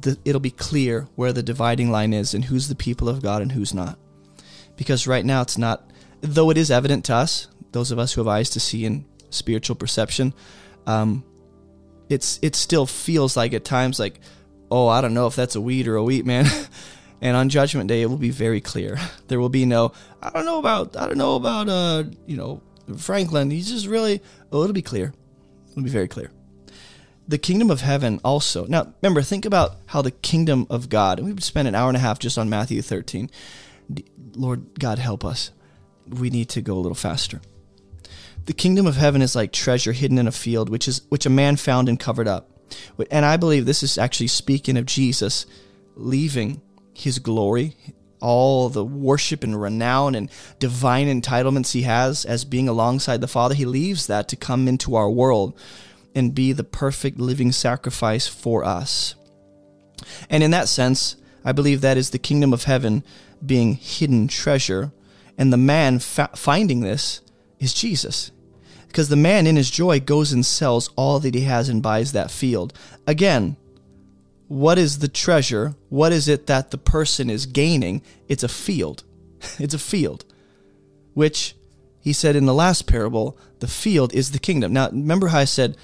the, 0.00 0.18
it'll 0.24 0.40
be 0.40 0.50
clear 0.50 1.06
where 1.16 1.34
the 1.34 1.42
dividing 1.42 1.90
line 1.90 2.14
is 2.14 2.32
and 2.32 2.46
who's 2.46 2.68
the 2.68 2.74
people 2.74 3.10
of 3.10 3.22
God 3.22 3.42
and 3.42 3.52
who's 3.52 3.74
not. 3.74 3.98
Because 4.76 5.06
right 5.06 5.24
now 5.24 5.42
it's 5.42 5.58
not, 5.58 5.90
though 6.22 6.48
it 6.48 6.56
is 6.56 6.70
evident 6.70 7.04
to 7.04 7.14
us, 7.14 7.48
those 7.72 7.90
of 7.90 7.98
us 7.98 8.14
who 8.14 8.22
have 8.22 8.28
eyes 8.28 8.48
to 8.50 8.60
see 8.60 8.86
and 8.86 9.04
spiritual 9.28 9.76
perception, 9.76 10.32
um, 10.86 11.24
it's 12.08 12.38
it 12.40 12.54
still 12.54 12.86
feels 12.86 13.36
like 13.36 13.52
at 13.52 13.64
times 13.64 13.98
like, 13.98 14.18
oh, 14.70 14.88
I 14.88 15.00
don't 15.00 15.14
know 15.14 15.26
if 15.26 15.36
that's 15.36 15.56
a 15.56 15.60
weed 15.60 15.88
or 15.88 15.96
a 15.96 16.02
wheat, 16.04 16.26
man. 16.26 16.46
and 17.20 17.36
on 17.36 17.48
Judgment 17.48 17.88
Day, 17.88 18.02
it 18.02 18.06
will 18.06 18.16
be 18.16 18.30
very 18.30 18.60
clear. 18.60 18.98
There 19.28 19.40
will 19.40 19.48
be 19.48 19.66
no, 19.66 19.92
I 20.22 20.30
don't 20.30 20.44
know 20.44 20.60
about, 20.60 20.96
I 20.96 21.06
don't 21.06 21.18
know 21.18 21.34
about, 21.34 21.68
uh, 21.68 22.04
you 22.26 22.36
know, 22.36 22.62
Franklin. 22.96 23.50
He's 23.50 23.68
just 23.68 23.86
really, 23.86 24.22
oh, 24.52 24.62
it'll 24.62 24.72
be 24.72 24.82
clear. 24.82 25.12
It'll 25.72 25.82
be 25.82 25.90
very 25.90 26.06
clear 26.06 26.30
the 27.28 27.38
kingdom 27.38 27.70
of 27.70 27.80
heaven 27.80 28.20
also. 28.24 28.66
Now, 28.66 28.92
remember, 29.02 29.22
think 29.22 29.44
about 29.44 29.76
how 29.86 30.02
the 30.02 30.10
kingdom 30.10 30.66
of 30.70 30.88
God, 30.88 31.18
and 31.18 31.26
we've 31.26 31.42
spent 31.42 31.68
an 31.68 31.74
hour 31.74 31.88
and 31.88 31.96
a 31.96 32.00
half 32.00 32.18
just 32.18 32.38
on 32.38 32.48
Matthew 32.48 32.82
13. 32.82 33.30
Lord 34.34 34.78
God, 34.78 34.98
help 34.98 35.24
us. 35.24 35.50
We 36.08 36.30
need 36.30 36.48
to 36.50 36.60
go 36.60 36.74
a 36.74 36.80
little 36.80 36.94
faster. 36.94 37.40
The 38.46 38.52
kingdom 38.52 38.86
of 38.86 38.96
heaven 38.96 39.22
is 39.22 39.34
like 39.34 39.52
treasure 39.52 39.92
hidden 39.92 40.18
in 40.18 40.28
a 40.28 40.32
field, 40.32 40.68
which 40.68 40.86
is 40.86 41.02
which 41.08 41.26
a 41.26 41.30
man 41.30 41.56
found 41.56 41.88
and 41.88 41.98
covered 41.98 42.28
up. 42.28 42.50
And 43.10 43.24
I 43.24 43.36
believe 43.36 43.66
this 43.66 43.82
is 43.82 43.98
actually 43.98 44.28
speaking 44.28 44.76
of 44.76 44.86
Jesus 44.86 45.46
leaving 45.94 46.60
his 46.94 47.18
glory, 47.18 47.76
all 48.20 48.68
the 48.68 48.84
worship 48.84 49.44
and 49.44 49.60
renown 49.60 50.14
and 50.14 50.30
divine 50.58 51.06
entitlements 51.06 51.72
he 51.72 51.82
has 51.82 52.24
as 52.24 52.44
being 52.44 52.68
alongside 52.68 53.20
the 53.20 53.28
Father. 53.28 53.54
He 53.54 53.64
leaves 53.64 54.06
that 54.06 54.28
to 54.28 54.36
come 54.36 54.68
into 54.68 54.94
our 54.94 55.10
world 55.10 55.58
and 56.14 56.34
be 56.34 56.52
the 56.52 56.64
perfect 56.64 57.18
living 57.18 57.52
sacrifice 57.52 58.26
for 58.26 58.64
us. 58.64 59.14
And 60.30 60.42
in 60.42 60.50
that 60.52 60.68
sense, 60.68 61.16
I 61.44 61.52
believe 61.52 61.80
that 61.80 61.98
is 61.98 62.10
the 62.10 62.18
kingdom 62.18 62.52
of 62.52 62.64
heaven 62.64 63.04
being 63.44 63.74
hidden 63.74 64.28
treasure. 64.28 64.92
And 65.38 65.52
the 65.52 65.58
man 65.58 65.98
fa- 65.98 66.30
finding 66.34 66.80
this 66.80 67.20
is 67.58 67.74
Jesus. 67.74 68.32
Because 68.96 69.10
the 69.10 69.14
man 69.16 69.46
in 69.46 69.56
his 69.56 69.68
joy 69.68 70.00
goes 70.00 70.32
and 70.32 70.46
sells 70.46 70.88
all 70.96 71.20
that 71.20 71.34
he 71.34 71.42
has 71.42 71.68
and 71.68 71.82
buys 71.82 72.12
that 72.12 72.30
field. 72.30 72.72
Again, 73.06 73.58
what 74.48 74.78
is 74.78 75.00
the 75.00 75.06
treasure? 75.06 75.74
What 75.90 76.12
is 76.12 76.28
it 76.28 76.46
that 76.46 76.70
the 76.70 76.78
person 76.78 77.28
is 77.28 77.44
gaining? 77.44 78.00
It's 78.26 78.42
a 78.42 78.48
field. 78.48 79.04
it's 79.58 79.74
a 79.74 79.78
field. 79.78 80.24
Which 81.12 81.54
he 82.00 82.14
said 82.14 82.36
in 82.36 82.46
the 82.46 82.54
last 82.54 82.86
parable, 82.86 83.36
the 83.58 83.68
field 83.68 84.14
is 84.14 84.30
the 84.30 84.38
kingdom. 84.38 84.72
Now, 84.72 84.88
remember 84.88 85.26
how 85.26 85.40
I 85.40 85.44
said 85.44 85.76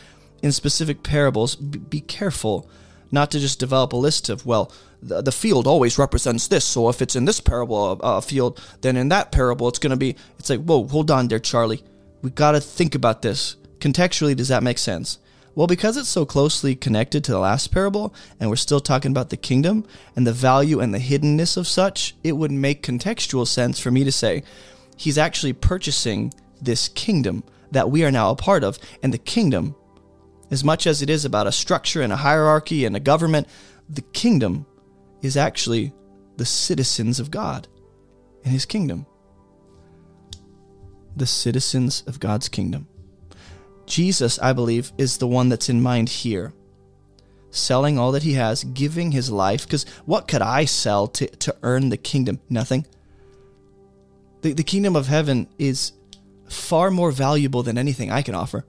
in 0.43 0.51
specific 0.51 1.02
parables, 1.02 1.55
be 1.55 2.01
careful 2.01 2.66
not 3.10 3.30
to 3.32 3.39
just 3.39 3.60
develop 3.60 3.93
a 3.93 3.97
list 3.97 4.30
of, 4.30 4.47
well, 4.47 4.72
the, 5.02 5.32
field 5.32 5.66
always 5.66 5.98
represents 5.98 6.48
this. 6.48 6.64
So 6.64 6.89
if 6.89 7.02
it's 7.02 7.14
in 7.14 7.26
this 7.26 7.40
parable 7.40 8.01
uh, 8.02 8.22
field, 8.22 8.59
then 8.80 8.97
in 8.97 9.10
that 9.10 9.32
parable 9.32 9.68
it's 9.68 9.78
going 9.78 9.90
to 9.90 9.98
be, 9.98 10.16
it's 10.39 10.48
like, 10.48 10.64
whoa, 10.64 10.86
hold 10.86 11.10
on 11.10 11.28
there, 11.28 11.39
Charlie. 11.39 11.84
We 12.23 12.31
got 12.31 12.53
to 12.53 12.61
think 12.61 12.94
about 12.94 13.23
this. 13.23 13.57
Contextually, 13.81 14.36
does 14.36 14.49
that 14.49 14.62
make 14.62 14.78
sense? 14.78 15.19
Well, 15.55 15.66
because 15.66 15.97
it's 15.97 16.09
so 16.09 16.24
closely 16.24 16.74
connected 16.74 17.24
to 17.24 17.32
the 17.32 17.39
last 17.39 17.73
parable, 17.73 18.15
and 18.40 18.49
we're 18.49 18.57
still 18.57 18.81
talking 18.81 19.11
about 19.11 19.28
the 19.28 19.36
kingdom 19.36 19.85
and 20.16 20.27
the 20.27 20.32
value 20.32 20.81
and 20.81 20.94
the 20.94 20.99
hiddenness 20.99 21.57
of 21.57 21.69
such, 21.69 22.15
it 22.24 22.32
would 22.32 22.53
make 22.53 22.82
contextual 22.82 23.47
sense 23.47 23.78
for 23.78 23.90
me 23.90 24.05
to 24.05 24.12
say, 24.12 24.44
he's 24.97 25.19
actually 25.19 25.53
purchasing 25.53 26.32
this 26.61 26.89
kingdom 26.89 27.44
that 27.73 27.90
we 27.90 28.05
are 28.05 28.11
now 28.11 28.31
a 28.31 28.36
part 28.36 28.65
of. 28.65 28.78
And 29.03 29.12
the 29.12 29.19
kingdom, 29.19 29.74
as 30.51 30.65
much 30.65 30.86
as 30.86 31.03
it 31.03 31.11
is 31.11 31.24
about 31.24 31.47
a 31.47 31.53
structure 31.53 32.03
and 32.03 32.12
a 32.12 32.16
hierarchy 32.16 32.85
and 32.85 32.97
a 32.97 33.01
government, 33.01 33.49
the 33.90 34.03
kingdom 34.03 34.65
is 35.20 35.36
actually 35.36 35.93
the 36.36 36.47
citizens 36.47 37.20
of 37.20 37.31
God 37.31 37.69
and 38.44 38.53
his 38.53 38.65
kingdom. 38.65 39.07
The 41.16 41.26
citizens 41.26 42.02
of 42.06 42.20
God's 42.20 42.48
kingdom. 42.48 42.89
Jesus, 43.86 44.39
I 44.39 44.52
believe, 44.52 44.93
is 44.97 45.18
the 45.18 45.26
one 45.26 45.48
that's 45.48 45.68
in 45.68 45.82
mind 45.82 46.09
here. 46.09 46.52
Selling 47.51 47.98
all 47.98 48.12
that 48.12 48.22
he 48.22 48.34
has, 48.34 48.64
giving 48.64 49.12
his 49.12 49.30
life, 49.30 49.64
because 49.64 49.84
what 50.06 50.26
could 50.26 50.40
I 50.40 50.64
sell 50.64 51.06
to, 51.09 51.26
to 51.26 51.55
earn 51.62 51.90
the 51.90 51.98
kingdom? 51.98 52.40
Nothing. 52.48 52.86
The, 54.40 54.55
the 54.55 54.62
kingdom 54.62 54.97
of 54.97 55.06
heaven 55.06 55.48
is 55.59 55.93
far 56.48 56.90
more 56.90 57.10
valuable 57.12 57.62
than 57.62 57.76
anything 57.76 58.10
I 58.10 58.22
can 58.22 58.34
offer. 58.34 58.64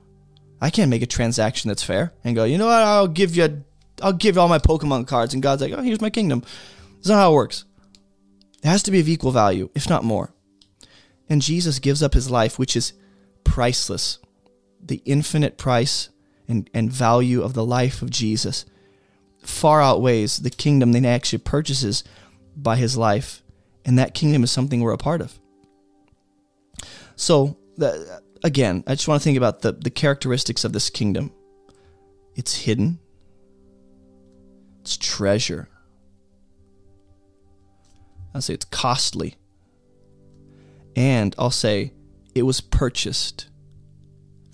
I 0.59 0.69
can't 0.69 0.89
make 0.89 1.01
a 1.01 1.07
transaction 1.07 1.69
that's 1.69 1.83
fair 1.83 2.13
and 2.23 2.35
go, 2.35 2.43
you 2.43 2.57
know 2.57 2.67
what, 2.67 2.83
I'll 2.83 3.07
give 3.07 3.35
you 3.35 3.63
I'll 4.01 4.13
give 4.13 4.35
you 4.35 4.41
all 4.41 4.49
my 4.49 4.59
Pokemon 4.59 5.07
cards, 5.07 5.33
and 5.33 5.43
God's 5.43 5.61
like, 5.61 5.71
oh, 5.71 5.81
here's 5.81 6.01
my 6.01 6.09
kingdom. 6.09 6.43
That's 6.95 7.09
not 7.09 7.17
how 7.17 7.31
it 7.31 7.35
works. 7.35 7.65
It 8.63 8.67
has 8.67 8.83
to 8.83 8.91
be 8.91 8.99
of 8.99 9.07
equal 9.07 9.31
value, 9.31 9.69
if 9.75 9.89
not 9.89 10.03
more. 10.03 10.32
And 11.29 11.41
Jesus 11.41 11.79
gives 11.79 12.03
up 12.03 12.13
his 12.13 12.29
life, 12.29 12.59
which 12.59 12.75
is 12.75 12.93
priceless. 13.43 14.19
The 14.81 15.01
infinite 15.05 15.57
price 15.57 16.09
and, 16.47 16.69
and 16.73 16.91
value 16.91 17.41
of 17.41 17.53
the 17.53 17.65
life 17.65 18.01
of 18.01 18.09
Jesus 18.09 18.65
far 19.41 19.81
outweighs 19.81 20.37
the 20.37 20.49
kingdom 20.49 20.91
that 20.91 21.01
he 21.01 21.07
actually 21.07 21.39
purchases 21.39 22.03
by 22.55 22.75
his 22.75 22.97
life. 22.97 23.41
And 23.85 23.99
that 23.99 24.13
kingdom 24.13 24.43
is 24.43 24.51
something 24.51 24.81
we're 24.81 24.93
a 24.93 24.97
part 24.97 25.21
of. 25.21 25.37
So, 27.15 27.57
the, 27.77 28.21
again, 28.43 28.83
I 28.87 28.95
just 28.95 29.07
want 29.07 29.21
to 29.21 29.23
think 29.23 29.37
about 29.37 29.61
the, 29.61 29.71
the 29.71 29.89
characteristics 29.89 30.63
of 30.63 30.73
this 30.73 30.89
kingdom. 30.89 31.31
It's 32.35 32.55
hidden, 32.55 32.99
it's 34.81 34.97
treasure. 34.97 35.69
I'll 38.33 38.41
say 38.41 38.55
it's 38.55 38.65
costly. 38.65 39.35
And 40.95 41.35
I'll 41.37 41.51
say 41.51 41.93
it 42.35 42.43
was 42.43 42.61
purchased. 42.61 43.47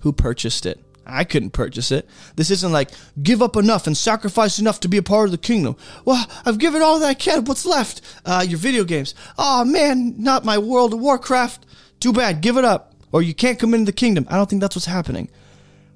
Who 0.01 0.13
purchased 0.13 0.65
it? 0.65 0.79
I 1.05 1.23
couldn't 1.23 1.51
purchase 1.51 1.91
it. 1.91 2.07
This 2.35 2.51
isn't 2.51 2.71
like 2.71 2.91
give 3.21 3.41
up 3.41 3.55
enough 3.55 3.87
and 3.87 3.97
sacrifice 3.97 4.59
enough 4.59 4.79
to 4.81 4.87
be 4.87 4.97
a 4.97 5.03
part 5.03 5.25
of 5.25 5.31
the 5.31 5.37
kingdom. 5.37 5.75
Well, 6.05 6.29
I've 6.45 6.59
given 6.59 6.81
all 6.81 6.99
that 6.99 7.07
I 7.07 7.13
can. 7.15 7.45
What's 7.45 7.65
left? 7.65 8.01
Uh, 8.25 8.45
your 8.47 8.59
video 8.59 8.83
games. 8.83 9.15
Oh 9.37 9.65
man, 9.65 10.15
not 10.21 10.45
my 10.45 10.57
World 10.57 10.93
of 10.93 10.99
Warcraft. 10.99 11.65
Too 11.99 12.13
bad. 12.13 12.41
Give 12.41 12.57
it 12.57 12.65
up, 12.65 12.93
or 13.11 13.21
you 13.21 13.33
can't 13.33 13.59
come 13.59 13.73
into 13.73 13.87
the 13.87 13.91
kingdom. 13.91 14.27
I 14.29 14.35
don't 14.35 14.49
think 14.49 14.61
that's 14.61 14.75
what's 14.75 14.85
happening. 14.85 15.29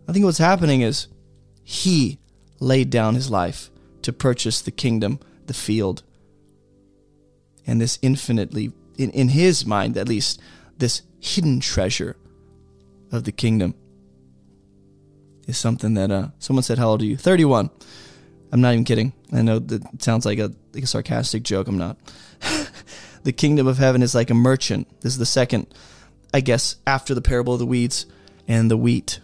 I 0.07 0.13
think 0.13 0.25
what's 0.25 0.39
happening 0.39 0.81
is 0.81 1.07
he 1.63 2.19
laid 2.59 2.89
down 2.89 3.15
his 3.15 3.29
life 3.29 3.69
to 4.01 4.11
purchase 4.11 4.61
the 4.61 4.71
kingdom, 4.71 5.19
the 5.45 5.53
field. 5.53 6.03
And 7.65 7.79
this 7.79 7.99
infinitely, 8.01 8.73
in, 8.97 9.09
in 9.11 9.29
his 9.29 9.65
mind 9.65 9.97
at 9.97 10.07
least, 10.07 10.41
this 10.77 11.01
hidden 11.19 11.59
treasure 11.59 12.17
of 13.11 13.23
the 13.23 13.31
kingdom 13.31 13.75
is 15.47 15.57
something 15.57 15.93
that 15.93 16.11
uh, 16.11 16.27
someone 16.39 16.63
said, 16.63 16.77
How 16.77 16.89
old 16.89 17.01
are 17.01 17.05
you? 17.05 17.17
31. 17.17 17.69
I'm 18.51 18.61
not 18.61 18.73
even 18.73 18.85
kidding. 18.85 19.13
I 19.31 19.41
know 19.41 19.59
that 19.59 20.03
sounds 20.03 20.25
like 20.25 20.37
a, 20.37 20.51
like 20.73 20.83
a 20.83 20.87
sarcastic 20.87 21.43
joke. 21.43 21.67
I'm 21.67 21.77
not. 21.77 21.97
the 23.23 23.31
kingdom 23.31 23.65
of 23.67 23.77
heaven 23.77 24.03
is 24.03 24.13
like 24.13 24.29
a 24.29 24.35
merchant. 24.35 24.87
This 25.01 25.13
is 25.13 25.17
the 25.17 25.25
second, 25.25 25.73
I 26.33 26.41
guess, 26.41 26.75
after 26.85 27.15
the 27.15 27.21
parable 27.21 27.53
of 27.53 27.59
the 27.59 27.65
weeds 27.65 28.05
and 28.47 28.69
the 28.69 28.77
wheat 28.77 29.21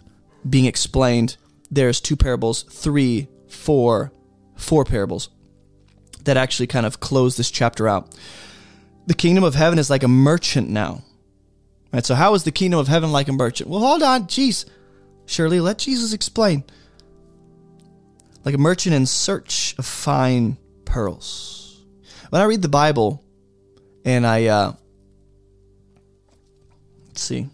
being 0.48 0.64
explained. 0.64 1.36
There's 1.70 2.00
two 2.00 2.16
parables, 2.16 2.64
three, 2.64 3.28
four, 3.46 4.12
four 4.56 4.84
parables 4.84 5.28
that 6.24 6.36
actually 6.36 6.66
kind 6.66 6.84
of 6.84 6.98
close 6.98 7.36
this 7.36 7.50
chapter 7.50 7.86
out. 7.86 8.12
The 9.10 9.16
kingdom 9.16 9.42
of 9.42 9.56
heaven 9.56 9.80
is 9.80 9.90
like 9.90 10.04
a 10.04 10.08
merchant 10.08 10.70
now. 10.70 11.02
Right? 11.92 12.06
So 12.06 12.14
how 12.14 12.34
is 12.34 12.44
the 12.44 12.52
kingdom 12.52 12.78
of 12.78 12.86
heaven 12.86 13.10
like 13.10 13.26
a 13.26 13.32
merchant? 13.32 13.68
Well, 13.68 13.80
hold 13.80 14.04
on, 14.04 14.28
jeez. 14.28 14.66
Shirley, 15.26 15.58
let 15.58 15.78
Jesus 15.78 16.12
explain. 16.12 16.62
Like 18.44 18.54
a 18.54 18.58
merchant 18.58 18.94
in 18.94 19.06
search 19.06 19.74
of 19.78 19.84
fine 19.84 20.58
pearls. 20.84 21.84
When 22.28 22.40
I 22.40 22.44
read 22.44 22.62
the 22.62 22.68
Bible 22.68 23.20
and 24.04 24.24
I 24.24 24.46
uh 24.46 24.74
let's 27.08 27.20
see. 27.20 27.48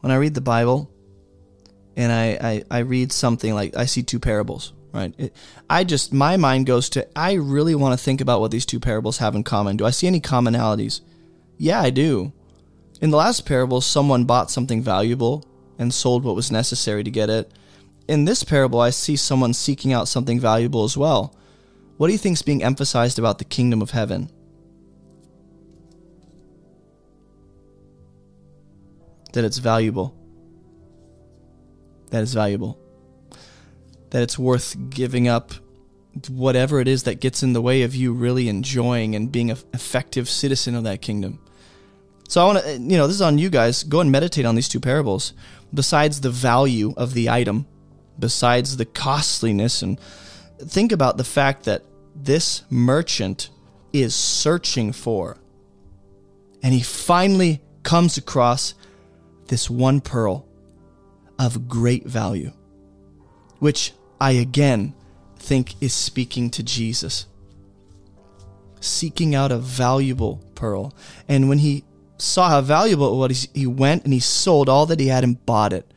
When 0.00 0.12
I 0.12 0.16
read 0.16 0.34
the 0.34 0.42
Bible 0.42 0.90
and 1.96 2.12
I, 2.12 2.26
I, 2.42 2.64
I 2.70 2.78
read 2.80 3.10
something 3.10 3.54
like 3.54 3.74
I 3.74 3.86
see 3.86 4.02
two 4.02 4.20
parables, 4.20 4.74
right? 4.92 5.14
It, 5.18 5.34
I 5.68 5.84
just, 5.84 6.12
my 6.12 6.36
mind 6.36 6.66
goes 6.66 6.88
to, 6.90 7.06
I 7.16 7.34
really 7.34 7.74
want 7.74 7.98
to 7.98 8.02
think 8.02 8.20
about 8.20 8.40
what 8.40 8.50
these 8.50 8.66
two 8.66 8.80
parables 8.80 9.18
have 9.18 9.34
in 9.34 9.44
common. 9.44 9.76
Do 9.76 9.86
I 9.86 9.90
see 9.90 10.06
any 10.06 10.20
commonalities? 10.20 11.00
Yeah, 11.58 11.80
I 11.80 11.90
do. 11.90 12.32
In 13.00 13.10
the 13.10 13.16
last 13.16 13.46
parable, 13.46 13.80
someone 13.80 14.24
bought 14.24 14.50
something 14.50 14.82
valuable 14.82 15.44
and 15.78 15.92
sold 15.92 16.24
what 16.24 16.36
was 16.36 16.52
necessary 16.52 17.02
to 17.02 17.10
get 17.10 17.30
it. 17.30 17.52
In 18.08 18.24
this 18.24 18.44
parable, 18.44 18.80
I 18.80 18.90
see 18.90 19.16
someone 19.16 19.54
seeking 19.54 19.92
out 19.92 20.08
something 20.08 20.38
valuable 20.38 20.84
as 20.84 20.96
well. 20.96 21.36
What 21.96 22.08
do 22.08 22.12
you 22.12 22.18
think 22.18 22.34
is 22.34 22.42
being 22.42 22.62
emphasized 22.62 23.18
about 23.18 23.38
the 23.38 23.44
kingdom 23.44 23.82
of 23.82 23.90
heaven? 23.90 24.30
That 29.32 29.44
it's 29.44 29.58
valuable 29.58 30.16
that 32.12 32.22
is 32.22 32.34
valuable. 32.34 32.78
That 34.12 34.22
it's 34.22 34.38
worth 34.38 34.76
giving 34.88 35.28
up 35.28 35.52
whatever 36.28 36.80
it 36.80 36.88
is 36.88 37.02
that 37.04 37.20
gets 37.20 37.42
in 37.42 37.52
the 37.52 37.62
way 37.62 37.82
of 37.82 37.94
you 37.94 38.12
really 38.12 38.48
enjoying 38.48 39.14
and 39.14 39.32
being 39.32 39.50
an 39.50 39.58
effective 39.72 40.28
citizen 40.28 40.74
of 40.74 40.84
that 40.84 41.00
kingdom. 41.00 41.38
So 42.28 42.40
I 42.40 42.46
want 42.46 42.58
to, 42.60 42.68
eh, 42.68 42.72
you 42.74 42.96
know, 42.96 43.06
this 43.06 43.16
is 43.16 43.22
on 43.22 43.38
you 43.38 43.50
guys. 43.50 43.82
Go 43.82 44.00
and 44.00 44.10
meditate 44.10 44.46
on 44.46 44.54
these 44.54 44.68
two 44.68 44.80
parables. 44.80 45.34
Besides 45.74 46.20
the 46.20 46.30
value 46.30 46.94
of 46.96 47.14
the 47.14 47.28
item, 47.28 47.66
besides 48.18 48.76
the 48.76 48.84
costliness, 48.84 49.82
and 49.82 49.98
think 50.58 50.92
about 50.92 51.16
the 51.16 51.24
fact 51.24 51.64
that 51.64 51.82
this 52.14 52.62
merchant 52.70 53.50
is 53.92 54.14
searching 54.14 54.92
for, 54.92 55.38
and 56.62 56.72
he 56.72 56.80
finally 56.80 57.60
comes 57.82 58.16
across 58.16 58.74
this 59.48 59.68
one 59.68 60.00
pearl 60.00 60.46
of 61.38 61.68
great 61.68 62.06
value, 62.06 62.52
which 63.58 63.92
I 64.22 64.30
again 64.32 64.94
think 65.36 65.74
is 65.82 65.92
speaking 65.92 66.48
to 66.50 66.62
Jesus. 66.62 67.26
Seeking 68.78 69.34
out 69.34 69.50
a 69.50 69.58
valuable 69.58 70.40
pearl. 70.54 70.94
And 71.26 71.48
when 71.48 71.58
he 71.58 71.82
saw 72.18 72.48
how 72.48 72.60
valuable 72.60 73.12
it 73.12 73.28
was, 73.28 73.48
he 73.52 73.66
went 73.66 74.04
and 74.04 74.12
he 74.12 74.20
sold 74.20 74.68
all 74.68 74.86
that 74.86 75.00
he 75.00 75.08
had 75.08 75.24
and 75.24 75.44
bought 75.44 75.72
it, 75.72 75.92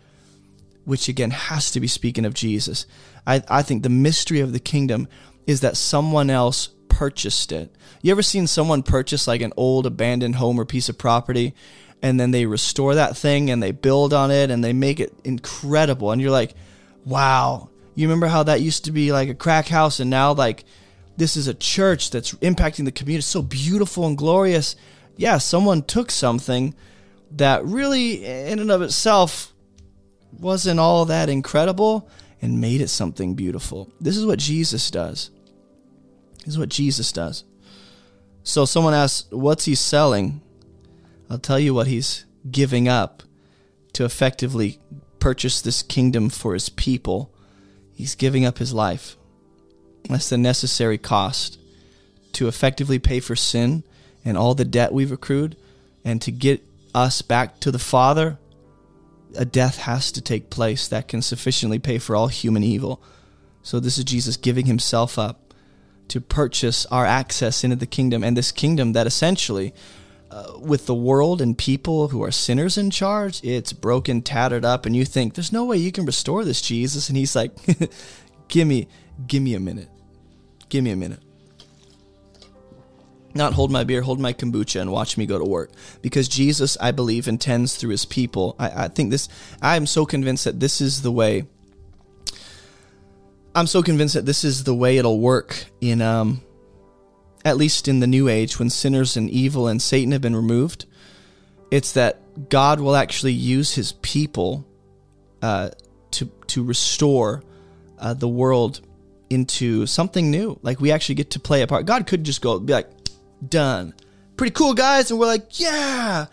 which 0.86 1.08
again 1.08 1.30
has 1.30 1.70
to 1.70 1.80
be 1.80 1.88
speaking 1.88 2.26
of 2.26 2.34
Jesus. 2.34 2.88
I, 3.28 3.44
I 3.48 3.62
think 3.62 3.84
the 3.84 3.90
mystery 3.90 4.40
of 4.40 4.54
the 4.54 4.60
kingdom 4.60 5.08
is 5.46 5.62
that 5.62 5.78
someone 5.78 6.32
else 6.32 6.70
purchased 6.90 7.52
it. 7.52 7.76
You 8.02 8.10
ever 8.10 8.24
seen 8.24 8.48
someone 8.48 8.82
purchase 8.82 9.28
like 9.28 9.42
an 9.42 9.54
old 9.56 9.86
abandoned 9.86 10.38
home 10.38 10.60
or 10.60 10.66
piece 10.66 10.90
of 10.90 10.98
property 10.98 11.54
and 12.02 12.20
then 12.20 12.32
they 12.32 12.48
restore 12.48 12.96
that 12.96 13.16
thing 13.16 13.52
and 13.52 13.62
they 13.62 13.72
build 13.72 14.16
on 14.16 14.32
it 14.32 14.50
and 14.50 14.64
they 14.64 14.74
make 14.74 15.00
it 15.00 15.14
incredible 15.24 16.12
and 16.12 16.20
you're 16.20 16.32
like 16.32 16.56
wow 17.06 17.70
you 17.96 18.08
remember 18.08 18.28
how 18.28 18.44
that 18.44 18.62
used 18.62 18.86
to 18.86 18.92
be 18.92 19.12
like 19.12 19.30
a 19.30 19.36
crack 19.36 19.68
house 19.68 20.00
and 20.00 20.10
now 20.10 20.34
like 20.34 20.66
this 21.18 21.38
is 21.38 21.48
a 21.48 21.54
church 21.54 22.12
that's 22.12 22.34
impacting 22.36 22.86
the 22.86 22.92
community. 22.92 23.20
It's 23.20 23.28
so 23.28 23.42
beautiful 23.42 24.06
and 24.06 24.18
glorious. 24.18 24.76
Yeah 25.16 25.38
someone 25.38 25.82
took 25.82 26.12
something 26.12 26.76
that 27.32 27.66
really 27.66 28.26
in 28.26 28.60
and 28.60 28.72
of 28.72 28.82
itself 28.82 29.54
wasn't 30.40 30.80
all 30.80 31.06
that 31.06 31.30
incredible 31.30 32.10
and 32.42 32.62
made 32.62 32.82
it 32.82 32.90
something 32.90 33.34
beautiful. 33.34 33.90
This 34.00 34.18
is 34.18 34.26
what 34.26 34.40
jesus 34.40 34.92
does. 34.92 35.32
This 36.40 36.50
is 36.50 36.60
what 36.60 36.70
jesus 36.70 37.12
does. 37.12 37.46
So 38.44 38.66
someone 38.66 38.94
asks 38.94 39.32
what's 39.32 39.66
he 39.66 39.76
selling? 39.76 40.42
I'll 41.30 41.40
tell 41.40 41.60
you 41.60 41.74
what 41.74 41.88
he's 41.88 42.26
giving 42.52 42.88
up 42.88 43.24
to 43.94 44.06
effectively 44.06 44.80
purchase 45.20 45.62
this 45.62 45.82
kingdom 45.82 46.30
for 46.30 46.54
his 46.54 46.70
people. 46.70 47.34
He's 47.96 48.16
giving 48.16 48.46
up 48.46 48.60
his 48.60 48.74
life. 48.74 49.16
That's 50.10 50.30
the 50.30 50.38
necessary 50.38 50.98
cost 50.98 51.58
to 52.34 52.48
effectively 52.48 53.00
pay 53.00 53.20
for 53.20 53.36
sin 53.36 53.84
and 54.24 54.38
all 54.38 54.54
the 54.54 54.66
debt 54.66 54.94
we've 54.94 55.12
accrued 55.12 55.56
and 56.04 56.22
to 56.22 56.32
get 56.32 56.62
us 56.94 57.22
back 57.22 57.60
to 57.62 57.72
the 57.72 57.80
Father. 57.80 58.38
A 59.38 59.46
death 59.46 59.80
has 59.80 60.12
to 60.12 60.22
take 60.22 60.50
place 60.50 60.88
that 60.90 61.08
can 61.08 61.22
sufficiently 61.22 61.80
pay 61.80 61.98
for 61.98 62.16
all 62.16 62.28
human 62.28 62.64
evil. 62.64 63.02
So, 63.64 63.80
this 63.80 63.98
is 63.98 64.04
Jesus 64.04 64.38
giving 64.38 64.68
himself 64.68 65.18
up 65.18 65.54
to 66.10 66.22
purchase 66.22 66.86
our 66.88 67.06
access 67.06 67.64
into 67.64 67.76
the 67.76 67.88
kingdom 67.88 68.24
and 68.24 68.38
this 68.38 68.52
kingdom 68.52 68.94
that 68.94 69.08
essentially 69.08 69.74
uh, 70.32 70.54
with 70.60 70.86
the 70.86 70.96
world 70.96 71.42
and 71.42 71.58
people 71.58 72.10
who 72.10 72.24
are 72.24 72.32
sinners 72.32 72.78
in 72.78 72.92
charge. 72.92 73.44
It's 73.44 73.74
broken, 73.74 74.22
tattered 74.22 74.66
up, 74.66 74.86
and 74.86 74.96
you 74.96 75.06
think 75.06 75.34
there's 75.34 75.52
no 75.52 75.66
way 75.66 75.78
you 75.78 75.92
can 75.92 76.06
restore 76.06 76.44
this, 76.44 76.62
Jesus. 76.62 77.10
And 77.10 77.18
he's 77.18 77.36
like, 77.36 77.52
"Give 78.48 78.68
me, 78.68 78.88
give 79.28 79.42
me 79.42 79.56
a 79.56 79.60
minute. 79.60 79.90
Give 80.70 80.84
me 80.84 80.92
a 80.92 80.96
minute." 80.96 81.20
Not 83.36 83.52
hold 83.52 83.70
my 83.70 83.84
beer, 83.84 84.02
hold 84.02 84.20
my 84.20 84.32
kombucha, 84.32 84.80
and 84.80 84.92
watch 84.92 85.18
me 85.18 85.26
go 85.26 85.38
to 85.38 85.44
work. 85.44 85.70
Because 86.02 86.30
Jesus, 86.30 86.78
I 86.80 86.92
believe, 86.92 87.28
intends 87.28 87.76
through 87.76 87.90
his 87.90 88.06
people. 88.06 88.56
I, 88.58 88.86
I 88.86 88.88
think 88.88 89.12
this, 89.12 89.28
I 89.62 89.76
am 89.76 89.86
so 89.86 90.06
convinced 90.06 90.46
that 90.46 90.62
this 90.62 90.80
is 90.80 91.02
the 91.02 91.12
way. 91.12 91.46
I'm 93.54 93.68
so 93.68 93.84
convinced 93.84 94.14
that 94.14 94.26
this 94.26 94.46
is 94.46 94.64
the 94.64 94.74
way 94.74 94.98
it'll 94.98 95.20
work 95.20 95.66
in, 95.82 96.02
um, 96.02 96.42
at 97.46 97.58
least 97.58 97.88
in 97.88 98.00
the 98.00 98.08
new 98.08 98.28
age 98.28 98.58
when 98.58 98.72
sinners 98.72 99.16
and 99.16 99.30
evil 99.30 99.68
and 99.68 99.80
Satan 99.80 100.12
have 100.12 100.22
been 100.22 100.36
removed. 100.36 100.86
It's 101.70 101.92
that 101.94 102.50
God 102.50 102.80
will 102.80 102.96
actually 102.96 103.34
use 103.34 103.76
his 103.76 103.92
people 103.94 104.66
uh, 105.44 105.70
to, 106.12 106.32
to 106.48 106.64
restore 106.64 107.44
uh, 108.00 108.16
the 108.16 108.28
world 108.28 108.82
into 109.30 109.86
something 109.86 110.32
new. 110.32 110.60
Like 110.64 110.82
we 110.82 110.92
actually 110.92 111.16
get 111.16 111.32
to 111.32 111.40
play 111.40 111.62
a 111.62 111.68
part. 111.68 111.86
God 111.86 112.08
could 112.08 112.24
just 112.24 112.42
go 112.42 112.60
be 112.60 112.74
like, 112.74 112.90
done. 113.48 113.94
Pretty 114.38 114.54
cool, 114.54 114.74
guys. 114.74 115.12
And 115.12 115.20
we're 115.20 115.28
like, 115.28 115.60
yeah. 115.60 116.26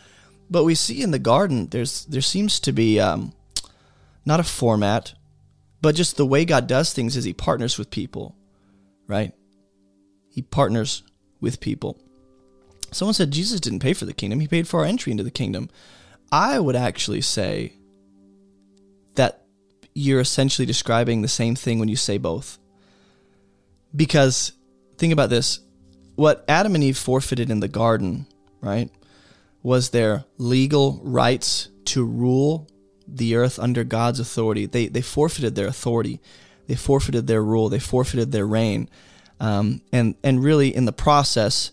But 0.50 0.64
we 0.64 0.74
see 0.74 1.02
in 1.02 1.10
the 1.10 1.18
garden, 1.18 1.68
there's 1.68 2.04
there 2.06 2.20
seems 2.20 2.60
to 2.60 2.72
be 2.72 3.00
um, 3.00 3.32
not 4.24 4.40
a 4.40 4.44
format, 4.44 5.14
but 5.80 5.94
just 5.94 6.16
the 6.16 6.26
way 6.26 6.44
God 6.44 6.66
does 6.66 6.92
things 6.92 7.16
is 7.16 7.24
He 7.24 7.32
partners 7.32 7.78
with 7.78 7.90
people, 7.90 8.36
right? 9.06 9.32
He 10.32 10.42
partners 10.42 11.02
with 11.40 11.60
people. 11.60 11.98
Someone 12.90 13.14
said 13.14 13.30
Jesus 13.30 13.60
didn't 13.60 13.80
pay 13.80 13.92
for 13.92 14.06
the 14.06 14.14
kingdom; 14.14 14.40
He 14.40 14.48
paid 14.48 14.66
for 14.66 14.80
our 14.80 14.86
entry 14.86 15.12
into 15.12 15.22
the 15.22 15.30
kingdom. 15.30 15.68
I 16.30 16.58
would 16.58 16.76
actually 16.76 17.20
say 17.20 17.74
that 19.14 19.44
you're 19.94 20.20
essentially 20.20 20.64
describing 20.64 21.20
the 21.20 21.28
same 21.28 21.54
thing 21.54 21.78
when 21.78 21.88
you 21.88 21.96
say 21.96 22.16
both. 22.16 22.58
Because 23.94 24.52
think 24.96 25.12
about 25.12 25.28
this 25.28 25.60
what 26.14 26.44
Adam 26.48 26.74
and 26.74 26.84
Eve 26.84 26.96
forfeited 26.96 27.50
in 27.50 27.60
the 27.60 27.68
garden, 27.68 28.26
right, 28.60 28.90
was 29.62 29.90
their 29.90 30.24
legal 30.38 31.00
rights 31.02 31.68
to 31.86 32.04
rule 32.04 32.68
the 33.06 33.36
earth 33.36 33.58
under 33.58 33.84
God's 33.84 34.20
authority. 34.20 34.66
They, 34.66 34.88
they 34.88 35.02
forfeited 35.02 35.54
their 35.54 35.66
authority, 35.66 36.20
they 36.66 36.74
forfeited 36.74 37.26
their 37.26 37.42
rule, 37.42 37.68
they 37.68 37.78
forfeited 37.78 38.32
their 38.32 38.46
reign. 38.46 38.88
Um, 39.42 39.82
and, 39.92 40.14
and 40.22 40.42
really, 40.42 40.74
in 40.74 40.86
the 40.86 40.92
process, 40.92 41.72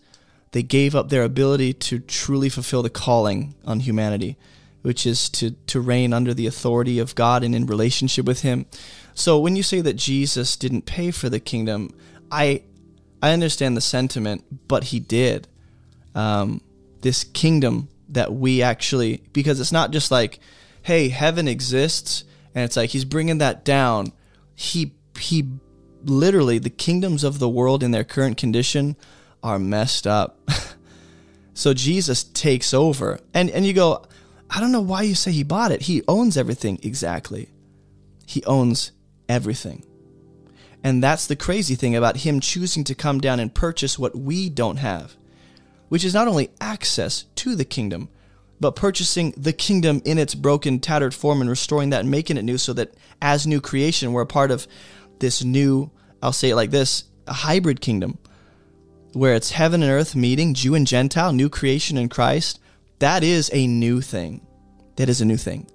they 0.51 0.63
gave 0.63 0.95
up 0.95 1.09
their 1.09 1.23
ability 1.23 1.73
to 1.73 1.99
truly 1.99 2.49
fulfill 2.49 2.81
the 2.81 2.89
calling 2.89 3.53
on 3.63 3.79
humanity, 3.79 4.37
which 4.81 5.05
is 5.05 5.29
to, 5.29 5.51
to 5.67 5.79
reign 5.79 6.11
under 6.11 6.33
the 6.33 6.47
authority 6.47 6.97
of 6.97 7.13
God 7.13 7.43
and 7.43 7.53
in 7.53 7.67
relationship 7.67 8.25
with 8.25 8.41
Him. 8.41 8.65
So 9.13 9.37
when 9.39 9.55
you 9.55 9.63
say 9.63 9.81
that 9.81 9.93
Jesus 9.93 10.57
didn't 10.57 10.87
pay 10.87 11.11
for 11.11 11.29
the 11.29 11.39
kingdom, 11.39 11.93
I 12.31 12.63
I 13.21 13.33
understand 13.33 13.75
the 13.75 13.81
sentiment, 13.81 14.67
but 14.67 14.85
he 14.85 14.99
did. 14.99 15.47
Um, 16.15 16.61
this 17.01 17.23
kingdom 17.23 17.89
that 18.09 18.33
we 18.33 18.61
actually, 18.61 19.21
because 19.33 19.59
it's 19.59 19.71
not 19.71 19.91
just 19.91 20.09
like, 20.09 20.39
hey, 20.81 21.09
heaven 21.09 21.47
exists, 21.47 22.23
and 22.55 22.63
it's 22.63 22.77
like 22.77 22.89
he's 22.89 23.05
bringing 23.05 23.39
that 23.39 23.63
down. 23.65 24.13
He 24.55 24.93
he 25.19 25.49
literally 26.03 26.59
the 26.59 26.69
kingdoms 26.69 27.23
of 27.23 27.39
the 27.39 27.49
world 27.49 27.83
in 27.83 27.91
their 27.91 28.03
current 28.03 28.37
condition 28.37 28.95
are 29.43 29.59
messed 29.59 30.05
up. 30.07 30.49
so 31.53 31.73
Jesus 31.73 32.23
takes 32.23 32.73
over, 32.73 33.19
and 33.33 33.49
and 33.49 33.65
you 33.65 33.73
go, 33.73 34.05
I 34.49 34.59
don't 34.59 34.71
know 34.71 34.81
why 34.81 35.03
you 35.03 35.15
say 35.15 35.31
he 35.31 35.43
bought 35.43 35.71
it. 35.71 35.83
He 35.83 36.03
owns 36.07 36.37
everything 36.37 36.79
exactly. 36.81 37.49
He 38.25 38.43
owns 38.45 38.91
everything. 39.27 39.85
And 40.83 41.03
that's 41.03 41.27
the 41.27 41.35
crazy 41.35 41.75
thing 41.75 41.95
about 41.95 42.17
him 42.17 42.39
choosing 42.39 42.83
to 42.85 42.95
come 42.95 43.19
down 43.19 43.39
and 43.39 43.53
purchase 43.53 43.99
what 43.99 44.17
we 44.17 44.49
don't 44.49 44.77
have, 44.77 45.15
which 45.89 46.05
is 46.05 46.13
not 46.13 46.27
only 46.27 46.51
access 46.61 47.25
to 47.35 47.55
the 47.55 47.65
kingdom, 47.65 48.09
but 48.59 48.75
purchasing 48.75 49.33
the 49.37 49.53
kingdom 49.53 50.01
in 50.05 50.17
its 50.17 50.35
broken, 50.35 50.79
tattered 50.79 51.13
form 51.13 51.41
and 51.41 51.49
restoring 51.49 51.89
that 51.91 52.01
and 52.01 52.11
making 52.11 52.37
it 52.37 52.43
new 52.43 52.57
so 52.57 52.73
that 52.73 52.93
as 53.21 53.45
new 53.45 53.61
creation, 53.61 54.13
we're 54.13 54.21
a 54.21 54.27
part 54.27 54.51
of 54.51 54.67
this 55.19 55.43
new, 55.43 55.91
I'll 56.21 56.33
say 56.33 56.49
it 56.49 56.55
like 56.55 56.71
this, 56.71 57.05
a 57.27 57.33
hybrid 57.33 57.81
kingdom 57.81 58.17
where 59.13 59.33
it's 59.33 59.51
heaven 59.51 59.81
and 59.81 59.91
earth 59.91 60.15
meeting, 60.15 60.53
Jew 60.53 60.75
and 60.75 60.85
Gentile, 60.85 61.33
new 61.33 61.49
creation 61.49 61.97
in 61.97 62.09
Christ. 62.09 62.59
That 62.99 63.23
is 63.23 63.49
a 63.53 63.67
new 63.67 64.01
thing. 64.01 64.45
That 64.97 65.09
is 65.09 65.21
a 65.21 65.25
new 65.25 65.37
thing. 65.37 65.67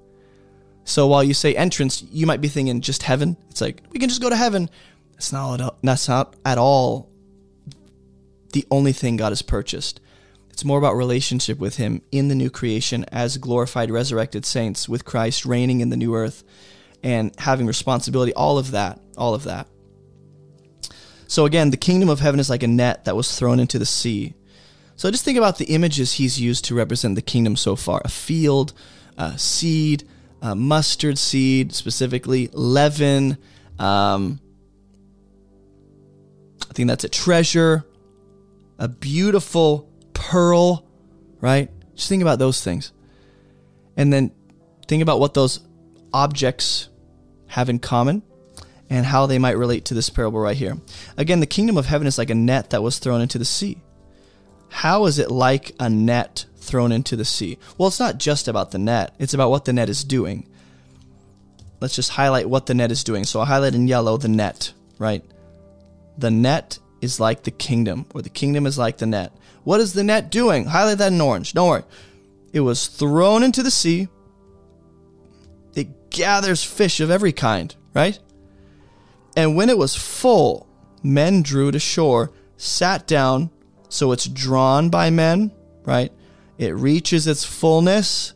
So 0.85 1.07
while 1.07 1.25
you 1.25 1.35
say 1.35 1.55
entrance, 1.55 2.03
you 2.11 2.27
might 2.27 2.41
be 2.41 2.49
thinking 2.49 2.81
just 2.81 3.03
heaven. 3.03 3.37
It's 3.51 3.61
like, 3.61 3.83
we 3.91 3.99
can 3.99 4.09
just 4.09 4.21
go 4.21 4.29
to 4.29 4.37
heaven. 4.37 4.69
That's 5.13 5.33
not, 5.33 5.77
that's 5.83 6.09
not 6.09 6.37
at 6.45 6.59
all 6.59 7.11
the 8.53 8.67
only 8.71 8.93
thing 8.93 9.17
God 9.17 9.31
has 9.31 9.43
purchased. 9.43 10.01
It's 10.51 10.65
more 10.65 10.79
about 10.79 10.95
relationship 10.95 11.59
with 11.59 11.77
Him 11.77 12.03
in 12.13 12.29
the 12.29 12.35
new 12.35 12.51
creation 12.51 13.05
as 13.11 13.39
glorified, 13.39 13.91
resurrected 13.91 14.47
saints 14.47 14.89
with 14.89 15.05
Christ 15.05 15.45
reigning 15.45 15.81
in 15.81 15.89
the 15.89 15.97
new 15.97 16.15
earth 16.15 16.45
and 17.05 17.33
having 17.39 17.67
responsibility. 17.67 18.33
All 18.33 18.59
of 18.59 18.73
that. 18.73 18.99
All 19.17 19.35
of 19.35 19.45
that. 19.45 19.69
So, 21.29 21.45
again, 21.45 21.71
the 21.71 21.77
kingdom 21.77 22.09
of 22.09 22.21
heaven 22.21 22.41
is 22.41 22.51
like 22.51 22.63
a 22.63 22.67
net 22.67 23.05
that 23.05 23.15
was 23.15 23.39
thrown 23.39 23.61
into 23.61 23.79
the 23.79 23.87
sea. 23.87 24.35
So, 24.97 25.11
just 25.11 25.25
think 25.25 25.39
about 25.39 25.59
the 25.59 25.67
images 25.67 26.15
He's 26.15 26.41
used 26.41 26.65
to 26.67 26.75
represent 26.75 27.15
the 27.15 27.23
kingdom 27.23 27.57
so 27.57 27.77
far 27.77 28.01
a 28.05 28.09
field, 28.09 28.73
a 29.17 29.39
seed, 29.39 30.05
a 30.43 30.55
mustard 30.55 31.19
seed, 31.19 31.75
specifically, 31.75 32.49
leaven. 32.53 33.37
Um, 33.79 34.41
I 36.71 36.73
think 36.73 36.89
that's 36.89 37.05
a 37.05 37.09
treasure, 37.09 37.85
a 38.79 38.89
beautiful 38.89 39.91
pearl, 40.15 40.87
right? 41.41 41.71
Just 41.95 42.09
think 42.09 42.23
about 42.23 42.39
those 42.39 42.63
things. 42.63 42.93
And 43.97 44.13
then 44.13 44.33
think 44.87 45.03
about 45.03 45.21
what 45.21 45.35
those 45.35 45.61
objects 46.13 46.89
have 47.55 47.69
in 47.69 47.79
common 47.79 48.21
and 48.91 49.07
how 49.07 49.27
they 49.27 49.39
might 49.39 49.57
relate 49.57 49.85
to 49.85 49.95
this 49.95 50.11
parable 50.11 50.41
right 50.41 50.57
here. 50.57 50.77
Again, 51.17 51.39
the 51.39 51.47
kingdom 51.47 51.77
of 51.77 51.87
heaven 51.87 52.09
is 52.09 52.19
like 52.19 52.31
a 52.31 52.35
net 52.35 52.71
that 52.71 52.83
was 52.83 52.99
thrown 52.99 53.21
into 53.21 53.39
the 53.39 53.45
sea. 53.45 53.81
How 54.71 55.07
is 55.07 55.21
it 55.21 55.31
like 55.31 55.73
a 55.79 55.89
net 55.89 56.47
thrown 56.57 56.91
into 56.91 57.15
the 57.15 57.25
sea? 57.25 57.59
Well, 57.79 57.87
it's 57.87 58.01
not 58.01 58.19
just 58.19 58.49
about 58.49 58.73
the 58.73 58.79
net, 58.79 59.15
it's 59.21 59.35
about 59.35 59.51
what 59.51 59.67
the 59.67 59.73
net 59.73 59.89
is 59.89 60.03
doing. 60.03 60.49
Let's 61.81 61.95
just 61.95 62.11
highlight 62.11 62.51
what 62.51 62.67
the 62.67 62.75
net 62.75 62.91
is 62.91 63.05
doing. 63.05 63.23
So 63.23 63.39
I'll 63.39 63.47
highlight 63.47 63.77
in 63.77 63.87
yellow 63.87 64.17
the 64.17 64.29
net, 64.29 64.73
right? 64.99 65.25
The 66.19 66.33
net 66.33 66.81
is 67.01 67.21
like 67.21 67.45
the 67.45 67.53
kingdom, 67.53 68.07
or 68.15 68.23
the 68.23 68.31
kingdom 68.31 68.67
is 68.67 68.79
like 68.79 68.99
the 68.99 69.07
net. 69.07 69.33
What 69.63 69.81
is 69.81 69.93
the 69.93 70.03
net 70.03 70.31
doing? 70.31 70.65
Highlight 70.65 70.99
that 70.99 71.13
in 71.13 71.21
orange. 71.21 71.53
Don't 71.53 71.69
worry. 71.69 71.85
It 72.53 72.61
was 72.61 72.89
thrown 72.89 73.45
into 73.45 73.63
the 73.63 73.71
sea. 73.71 74.09
Gathers 76.15 76.63
fish 76.63 77.01
of 77.01 77.11
every 77.11 77.33
kind, 77.33 77.75
right? 77.93 78.19
And 79.37 79.57
when 79.57 79.69
it 79.69 79.77
was 79.77 79.97
full, 79.97 80.69
men 81.03 81.43
drew 81.43 81.73
to 81.73 81.81
shore, 81.81 82.31
sat 82.57 83.07
down, 83.07 83.51
so 83.89 84.13
it's 84.13 84.27
drawn 84.27 84.91
by 84.91 85.11
men, 85.11 85.53
right? 85.85 86.13
It 86.57 86.75
reaches 86.77 87.27
its 87.27 87.45
fullness. 87.45 88.33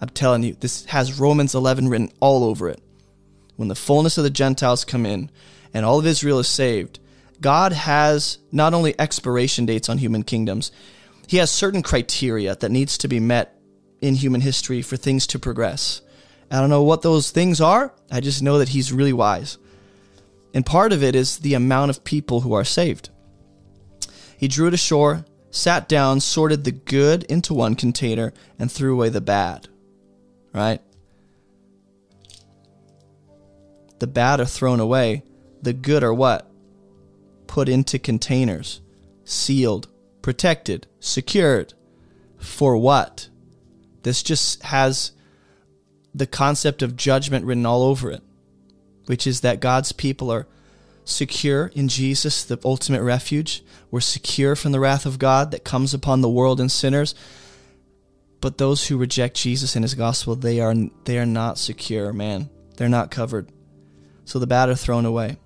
I'm 0.00 0.08
telling 0.10 0.44
you, 0.44 0.54
this 0.54 0.84
has 0.86 1.18
Romans 1.18 1.54
11 1.54 1.88
written 1.88 2.12
all 2.20 2.44
over 2.44 2.68
it. 2.68 2.80
When 3.56 3.68
the 3.68 3.74
fullness 3.74 4.16
of 4.16 4.24
the 4.24 4.30
Gentiles 4.30 4.84
come 4.84 5.04
in, 5.04 5.30
and 5.74 5.84
all 5.84 5.98
of 5.98 6.06
Israel 6.06 6.38
is 6.38 6.48
saved, 6.48 7.00
God 7.40 7.72
has 7.72 8.38
not 8.52 8.72
only 8.72 8.98
expiration 9.00 9.66
dates 9.66 9.88
on 9.88 9.98
human 9.98 10.22
kingdoms, 10.22 10.70
he 11.26 11.38
has 11.38 11.50
certain 11.50 11.82
criteria 11.82 12.54
that 12.54 12.70
needs 12.70 12.96
to 12.98 13.08
be 13.08 13.18
met 13.18 13.58
in 14.00 14.14
human 14.14 14.42
history 14.42 14.80
for 14.80 14.96
things 14.96 15.26
to 15.26 15.38
progress. 15.40 16.02
I 16.50 16.60
don't 16.60 16.70
know 16.70 16.82
what 16.82 17.02
those 17.02 17.30
things 17.30 17.60
are. 17.60 17.92
I 18.10 18.20
just 18.20 18.42
know 18.42 18.58
that 18.58 18.70
he's 18.70 18.92
really 18.92 19.12
wise. 19.12 19.58
And 20.54 20.64
part 20.64 20.92
of 20.92 21.02
it 21.02 21.14
is 21.14 21.38
the 21.38 21.54
amount 21.54 21.90
of 21.90 22.04
people 22.04 22.42
who 22.42 22.52
are 22.52 22.64
saved. 22.64 23.10
He 24.38 24.48
drew 24.48 24.70
to 24.70 24.76
shore, 24.76 25.24
sat 25.50 25.88
down, 25.88 26.20
sorted 26.20 26.64
the 26.64 26.72
good 26.72 27.24
into 27.24 27.54
one 27.54 27.74
container, 27.74 28.32
and 28.58 28.70
threw 28.70 28.94
away 28.94 29.08
the 29.08 29.20
bad. 29.20 29.68
Right? 30.52 30.80
The 33.98 34.06
bad 34.06 34.40
are 34.40 34.46
thrown 34.46 34.80
away 34.80 35.22
the 35.66 35.72
good 35.72 36.04
are 36.04 36.14
what? 36.14 36.48
Put 37.48 37.68
into 37.68 37.98
containers, 37.98 38.80
sealed, 39.24 39.88
protected, 40.22 40.86
secured. 41.00 41.74
For 42.38 42.76
what? 42.76 43.28
This 44.02 44.22
just 44.22 44.62
has 44.62 45.10
the 46.16 46.26
concept 46.26 46.82
of 46.82 46.96
judgment 46.96 47.44
written 47.44 47.66
all 47.66 47.82
over 47.82 48.10
it, 48.10 48.22
which 49.04 49.26
is 49.26 49.42
that 49.42 49.60
God's 49.60 49.92
people 49.92 50.30
are 50.30 50.46
secure 51.04 51.70
in 51.74 51.88
Jesus, 51.88 52.42
the 52.42 52.58
ultimate 52.64 53.02
refuge. 53.02 53.62
We're 53.90 54.00
secure 54.00 54.56
from 54.56 54.72
the 54.72 54.80
wrath 54.80 55.04
of 55.04 55.18
God 55.18 55.50
that 55.50 55.62
comes 55.62 55.92
upon 55.92 56.22
the 56.22 56.28
world 56.28 56.58
and 56.58 56.72
sinners. 56.72 57.14
But 58.40 58.56
those 58.58 58.86
who 58.86 58.96
reject 58.96 59.36
Jesus 59.36 59.76
and 59.76 59.84
his 59.84 59.94
gospel, 59.94 60.34
they 60.34 60.60
are 60.60 60.74
they 61.04 61.18
are 61.18 61.26
not 61.26 61.58
secure, 61.58 62.12
man. 62.12 62.48
They're 62.76 62.88
not 62.88 63.10
covered. 63.10 63.50
So 64.24 64.38
the 64.38 64.46
bad 64.46 64.68
are 64.68 64.74
thrown 64.74 65.04
away. 65.04 65.36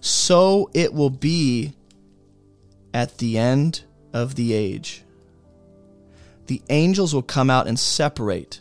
So 0.00 0.70
it 0.74 0.92
will 0.92 1.10
be 1.10 1.74
at 2.92 3.18
the 3.18 3.38
end 3.38 3.82
of 4.12 4.34
the 4.34 4.52
age. 4.52 5.04
The 6.46 6.62
angels 6.68 7.14
will 7.14 7.22
come 7.22 7.50
out 7.50 7.66
and 7.66 7.78
separate. 7.78 8.60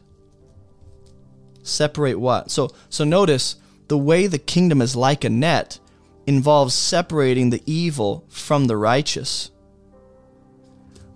Separate 1.66 2.20
what? 2.20 2.52
So 2.52 2.70
so 2.90 3.04
notice 3.04 3.56
the 3.88 3.98
way 3.98 4.28
the 4.28 4.38
kingdom 4.38 4.82
is 4.82 4.96
like 4.96 5.24
a 5.24 5.30
net 5.30 5.80
involves 6.28 6.76
separating 6.76 7.50
the 7.50 7.64
evil 7.66 8.24
from 8.30 8.66
the 8.66 8.78
righteous. 8.78 9.50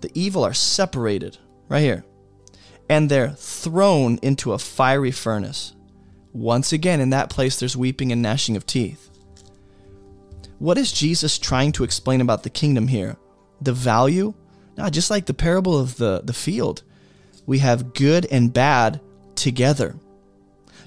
The 0.00 0.10
evil 0.12 0.44
are 0.44 0.54
separated 0.54 1.38
right 1.68 1.80
here, 1.80 2.04
and 2.88 3.08
they're 3.08 3.30
thrown 3.30 4.18
into 4.22 4.52
a 4.52 4.58
fiery 4.58 5.12
furnace. 5.12 5.74
Once 6.32 6.72
again, 6.72 7.00
in 7.00 7.10
that 7.10 7.30
place, 7.30 7.58
there's 7.58 7.76
weeping 7.76 8.10
and 8.10 8.22
gnashing 8.22 8.56
of 8.56 8.66
teeth. 8.66 9.08
What 10.58 10.78
is 10.78 10.92
Jesus 10.92 11.38
trying 11.38 11.72
to 11.72 11.84
explain 11.84 12.20
about 12.20 12.42
the 12.42 12.50
kingdom 12.50 12.88
here? 12.88 13.16
The 13.60 13.72
value? 13.72 14.34
No, 14.76 14.88
just 14.88 15.10
like 15.10 15.26
the 15.26 15.34
parable 15.34 15.78
of 15.78 15.96
the, 15.96 16.22
the 16.24 16.32
field. 16.32 16.82
We 17.46 17.58
have 17.58 17.94
good 17.94 18.26
and 18.26 18.52
bad 18.52 19.00
together. 19.34 19.96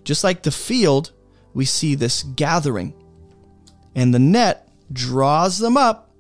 Just 0.04 0.24
like 0.24 0.44
the 0.44 0.52
field, 0.52 1.12
we 1.54 1.66
see 1.66 1.96
this 1.96 2.24
gathering 2.24 2.94
and 3.96 4.14
the 4.14 4.20
net 4.20 4.70
draws 4.92 5.60
them 5.60 5.78
up 5.78 6.12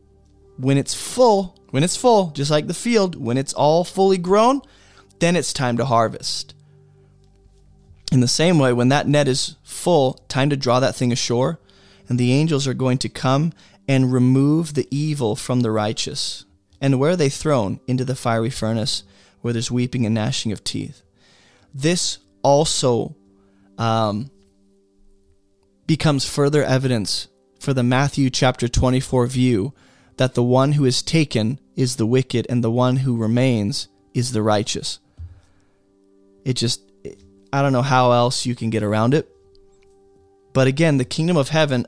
when 0.58 0.78
it's 0.78 0.94
full. 0.94 1.58
When 1.72 1.84
it's 1.84 1.96
full, 1.96 2.30
just 2.32 2.52
like 2.52 2.68
the 2.68 2.74
field, 2.74 3.16
when 3.16 3.38
it's 3.38 3.54
all 3.54 3.84
fully 3.84 4.20
grown, 4.20 4.62
then 5.20 5.36
it's 5.36 5.54
time 5.54 5.78
to 5.78 5.86
harvest. 5.86 6.54
In 8.12 8.20
the 8.20 8.28
same 8.28 8.60
way, 8.60 8.72
when 8.74 8.90
that 8.90 9.08
net 9.08 9.28
is 9.28 9.56
full, 9.64 10.14
time 10.28 10.52
to 10.52 10.58
draw 10.58 10.80
that 10.80 10.96
thing 10.96 11.12
ashore, 11.12 11.60
and 12.08 12.20
the 12.20 12.32
angels 12.32 12.68
are 12.68 12.76
going 12.76 13.00
to 13.00 13.10
come 13.10 13.54
and 13.88 14.14
remove 14.14 14.76
the 14.76 14.88
evil 14.92 15.36
from 15.36 15.62
the 15.62 15.72
righteous. 15.72 16.46
And 16.80 17.00
where 17.00 17.12
are 17.12 17.16
they 17.16 17.30
thrown? 17.30 17.80
Into 17.88 18.06
the 18.06 18.16
fiery 18.16 18.52
furnace, 18.52 19.04
where 19.42 19.54
there's 19.54 19.72
weeping 19.72 20.06
and 20.06 20.14
gnashing 20.14 20.52
of 20.52 20.64
teeth. 20.64 21.02
This 21.74 22.20
also 22.44 23.16
um, 23.78 24.30
becomes 25.86 26.26
further 26.26 26.64
evidence 26.64 27.28
for 27.60 27.74
the 27.74 27.84
Matthew 27.84 28.30
chapter 28.30 28.68
24 28.68 29.28
view 29.28 29.74
that 30.18 30.36
the 30.36 30.44
one 30.44 30.74
who 30.74 30.86
is 30.86 31.02
taken 31.02 31.60
is 31.76 31.96
the 31.96 32.06
wicked 32.06 32.46
and 32.50 32.64
the 32.64 32.72
one 32.72 32.98
who 32.98 33.18
remains 33.18 33.88
is 34.14 34.32
the 34.32 34.44
righteous. 34.44 35.00
It 36.46 36.54
just, 36.54 36.82
I 37.52 37.62
don't 37.62 37.74
know 37.74 37.82
how 37.82 38.12
else 38.12 38.46
you 38.46 38.56
can 38.56 38.70
get 38.70 38.84
around 38.84 39.14
it. 39.14 39.30
But 40.54 40.68
again, 40.68 40.98
the 40.98 41.06
kingdom 41.06 41.36
of 41.36 41.50
heaven, 41.50 41.86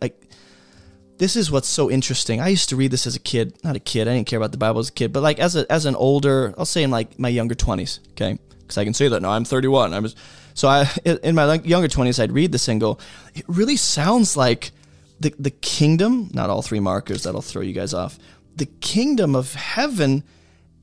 this 1.17 1.35
is 1.35 1.51
what's 1.51 1.67
so 1.67 1.91
interesting. 1.91 2.41
I 2.41 2.47
used 2.47 2.69
to 2.69 2.75
read 2.75 2.91
this 2.91 3.05
as 3.05 3.15
a 3.15 3.19
kid, 3.19 3.53
not 3.63 3.75
a 3.75 3.79
kid, 3.79 4.07
I 4.07 4.15
didn't 4.15 4.27
care 4.27 4.37
about 4.37 4.51
the 4.51 4.57
Bible 4.57 4.79
as 4.79 4.89
a 4.89 4.93
kid, 4.93 5.13
but 5.13 5.21
like 5.21 5.39
as 5.39 5.55
a 5.55 5.71
as 5.71 5.85
an 5.85 5.95
older, 5.95 6.53
I'll 6.57 6.65
say 6.65 6.83
in 6.83 6.91
like 6.91 7.19
my 7.19 7.29
younger 7.29 7.55
20s, 7.55 7.99
okay? 8.11 8.39
Because 8.59 8.77
I 8.77 8.83
can 8.83 8.93
say 8.93 9.07
that 9.07 9.21
now, 9.21 9.31
I'm 9.31 9.45
31. 9.45 9.93
I 9.93 9.99
was, 9.99 10.15
so 10.55 10.69
I, 10.69 10.89
in 11.03 11.35
my 11.35 11.55
younger 11.55 11.89
20s, 11.89 12.19
I'd 12.19 12.31
read 12.31 12.55
and 12.69 12.81
go, 12.81 12.97
it 13.35 13.43
really 13.47 13.75
sounds 13.75 14.37
like 14.37 14.71
the, 15.19 15.33
the 15.37 15.51
kingdom, 15.51 16.29
not 16.33 16.49
all 16.49 16.61
three 16.61 16.79
markers, 16.79 17.23
that'll 17.23 17.41
throw 17.41 17.61
you 17.61 17.73
guys 17.73 17.93
off. 17.93 18.17
The 18.55 18.65
kingdom 18.65 19.35
of 19.35 19.53
heaven 19.53 20.23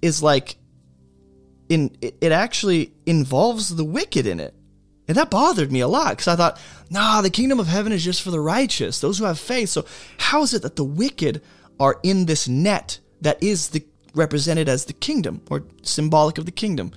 is 0.03 0.23
like 0.23 0.57
in 1.70 1.97
it, 2.03 2.16
it 2.20 2.32
actually 2.32 2.93
involves 3.07 3.74
the 3.74 3.85
wicked 3.85 4.27
in 4.27 4.40
it. 4.40 4.55
And 5.09 5.16
that 5.16 5.31
bothered 5.31 5.73
me 5.73 5.81
a 5.81 5.89
lot 5.89 6.11
because 6.11 6.28
I 6.28 6.36
thought, 6.36 6.61
nah, 6.90 7.23
the 7.23 7.31
kingdom 7.31 7.59
of 7.59 7.66
heaven 7.66 7.93
is 7.93 8.05
just 8.05 8.23
for 8.23 8.31
the 8.31 8.40
righteous, 8.40 9.01
those 9.01 9.19
who 9.19 9.24
have 9.24 9.39
faith. 9.39 9.70
So 9.70 9.86
how 10.19 10.43
is 10.43 10.53
it 10.53 10.62
that 10.62 10.77
the 10.77 10.85
wicked 10.85 11.40
are 11.81 11.99
in 12.03 12.27
this 12.27 12.47
net 12.47 13.01
that 13.23 13.43
is 13.43 13.70
the 13.70 13.85
represented 14.15 14.69
as 14.69 14.85
the 14.85 14.93
kingdom 14.93 15.40
or 15.49 15.65
symbolic 15.82 16.36
of 16.36 16.44
the 16.44 16.53
kingdom? 16.53 16.93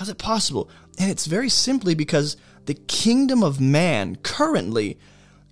How's 0.00 0.08
it 0.08 0.16
possible? 0.16 0.70
And 0.98 1.10
it's 1.10 1.26
very 1.26 1.50
simply 1.50 1.94
because 1.94 2.38
the 2.64 2.72
kingdom 2.72 3.42
of 3.42 3.60
man 3.60 4.16
currently 4.22 4.98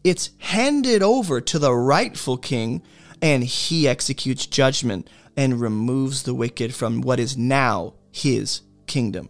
it's 0.02 0.30
handed 0.38 1.02
over 1.02 1.42
to 1.42 1.58
the 1.58 1.74
rightful 1.74 2.38
king, 2.38 2.80
and 3.20 3.44
he 3.44 3.86
executes 3.86 4.46
judgment 4.46 5.10
and 5.36 5.60
removes 5.60 6.22
the 6.22 6.32
wicked 6.32 6.74
from 6.74 7.02
what 7.02 7.20
is 7.20 7.36
now 7.36 7.92
his 8.10 8.62
kingdom. 8.86 9.28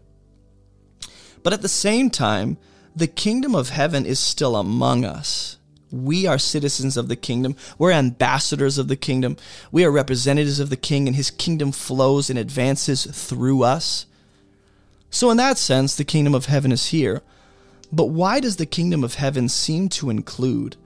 But 1.43 1.53
at 1.53 1.63
the 1.63 1.69
same 1.69 2.11
time, 2.11 2.57
the 2.95 3.09
kingdom 3.09 3.57
of 3.57 3.71
heaven 3.71 4.07
is 4.07 4.21
still 4.21 4.55
among 4.55 5.05
us. 5.05 5.59
We 5.91 6.29
are 6.29 6.39
citizens 6.39 6.97
of 6.97 7.09
the 7.09 7.17
kingdom. 7.17 7.57
We're 7.77 7.91
ambassadors 7.91 8.79
of 8.79 8.87
the 8.87 8.95
kingdom. 8.95 9.37
We 9.73 9.85
are 9.85 9.91
representatives 9.91 10.61
of 10.61 10.71
the 10.71 10.77
king, 10.77 11.09
and 11.09 11.17
his 11.17 11.33
kingdom 11.33 11.73
flows 11.73 12.31
and 12.31 12.39
advances 12.39 13.05
through 13.05 13.65
us. 13.65 14.07
So, 15.11 15.31
in 15.31 15.37
that 15.39 15.59
sense, 15.59 15.95
the 15.95 16.05
kingdom 16.05 16.35
of 16.35 16.47
heaven 16.47 16.73
is 16.73 16.87
here. 16.87 17.23
But 17.91 18.07
why 18.07 18.41
does 18.41 18.57
the 18.57 18.67
kingdom 18.67 19.03
of 19.03 19.15
heaven 19.15 19.49
seem 19.49 19.89
to 19.91 20.11
include 20.11 20.77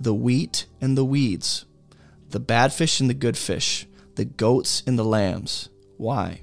the 0.00 0.14
wheat 0.14 0.66
and 0.80 0.96
the 0.96 1.04
weeds, 1.04 1.64
the 2.30 2.40
bad 2.40 2.72
fish 2.72 3.00
and 3.00 3.08
the 3.08 3.14
good 3.14 3.36
fish, 3.36 3.86
the 4.16 4.24
goats 4.24 4.82
and 4.86 4.98
the 4.98 5.04
lambs? 5.04 5.68
Why? 5.96 6.42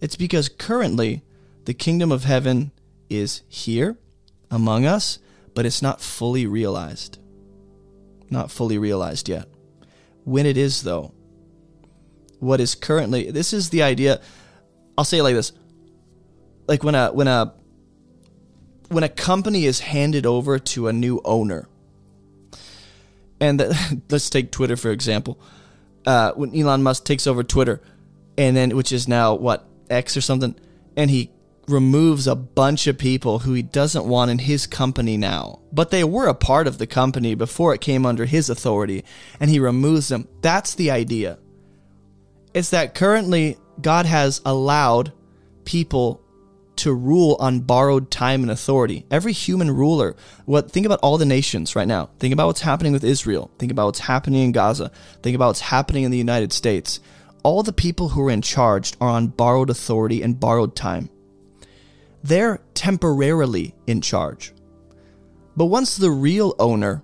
It's 0.00 0.16
because 0.16 0.48
currently 0.48 1.22
the 1.64 1.72
kingdom 1.72 2.12
of 2.12 2.24
heaven 2.24 2.72
is 3.08 3.42
here 3.48 3.96
among 4.50 4.84
us, 4.84 5.18
but 5.54 5.64
it's 5.64 5.80
not 5.80 6.00
fully 6.00 6.46
realized. 6.46 7.18
Not 8.28 8.50
fully 8.50 8.76
realized 8.76 9.28
yet. 9.28 9.48
When 10.24 10.44
it 10.44 10.58
is, 10.58 10.82
though, 10.82 11.14
what 12.38 12.60
is 12.60 12.74
currently, 12.74 13.30
this 13.30 13.52
is 13.54 13.70
the 13.70 13.82
idea. 13.82 14.20
I'll 14.98 15.04
say 15.04 15.18
it 15.18 15.22
like 15.22 15.34
this 15.34 15.52
like 16.66 16.82
when 16.82 16.94
a 16.94 17.12
when 17.12 17.28
a 17.28 17.54
when 18.88 19.04
a 19.04 19.08
company 19.08 19.64
is 19.64 19.80
handed 19.80 20.26
over 20.26 20.58
to 20.58 20.88
a 20.88 20.92
new 20.92 21.20
owner, 21.24 21.68
and 23.40 23.60
the, 23.60 24.02
let's 24.10 24.30
take 24.30 24.50
Twitter 24.50 24.76
for 24.76 24.90
example, 24.90 25.38
uh, 26.06 26.32
when 26.32 26.54
Elon 26.54 26.82
Musk 26.82 27.04
takes 27.04 27.26
over 27.26 27.42
Twitter, 27.42 27.80
and 28.36 28.56
then 28.56 28.76
which 28.76 28.92
is 28.92 29.08
now 29.08 29.34
what 29.34 29.66
X 29.90 30.16
or 30.16 30.20
something, 30.20 30.54
and 30.96 31.10
he 31.10 31.30
removes 31.66 32.26
a 32.26 32.34
bunch 32.34 32.86
of 32.86 32.98
people 32.98 33.40
who 33.40 33.54
he 33.54 33.62
doesn't 33.62 34.04
want 34.04 34.30
in 34.30 34.38
his 34.38 34.66
company 34.66 35.16
now, 35.16 35.60
but 35.72 35.90
they 35.90 36.04
were 36.04 36.26
a 36.26 36.34
part 36.34 36.66
of 36.66 36.78
the 36.78 36.86
company 36.86 37.34
before 37.34 37.74
it 37.74 37.80
came 37.80 38.04
under 38.04 38.26
his 38.26 38.50
authority, 38.50 39.04
and 39.40 39.50
he 39.50 39.58
removes 39.58 40.08
them. 40.08 40.28
That's 40.40 40.74
the 40.74 40.90
idea. 40.90 41.38
It's 42.52 42.70
that 42.70 42.94
currently 42.94 43.56
God 43.80 44.06
has 44.06 44.40
allowed 44.44 45.12
people 45.64 46.23
to 46.76 46.92
rule 46.92 47.36
on 47.40 47.60
borrowed 47.60 48.10
time 48.10 48.42
and 48.42 48.50
authority. 48.50 49.06
Every 49.10 49.32
human 49.32 49.70
ruler, 49.70 50.16
what 50.44 50.70
think 50.70 50.86
about 50.86 51.00
all 51.00 51.18
the 51.18 51.24
nations 51.24 51.76
right 51.76 51.88
now. 51.88 52.10
Think 52.18 52.32
about 52.32 52.46
what's 52.46 52.60
happening 52.60 52.92
with 52.92 53.04
Israel. 53.04 53.50
Think 53.58 53.72
about 53.72 53.86
what's 53.86 54.00
happening 54.00 54.42
in 54.42 54.52
Gaza. 54.52 54.90
Think 55.22 55.34
about 55.34 55.48
what's 55.48 55.60
happening 55.60 56.04
in 56.04 56.10
the 56.10 56.18
United 56.18 56.52
States. 56.52 57.00
All 57.42 57.62
the 57.62 57.72
people 57.72 58.10
who 58.10 58.26
are 58.26 58.30
in 58.30 58.42
charge 58.42 58.94
are 59.00 59.08
on 59.08 59.28
borrowed 59.28 59.70
authority 59.70 60.22
and 60.22 60.40
borrowed 60.40 60.74
time. 60.74 61.10
They're 62.22 62.60
temporarily 62.72 63.74
in 63.86 64.00
charge. 64.00 64.54
But 65.56 65.66
once 65.66 65.96
the 65.96 66.10
real 66.10 66.54
owner 66.58 67.02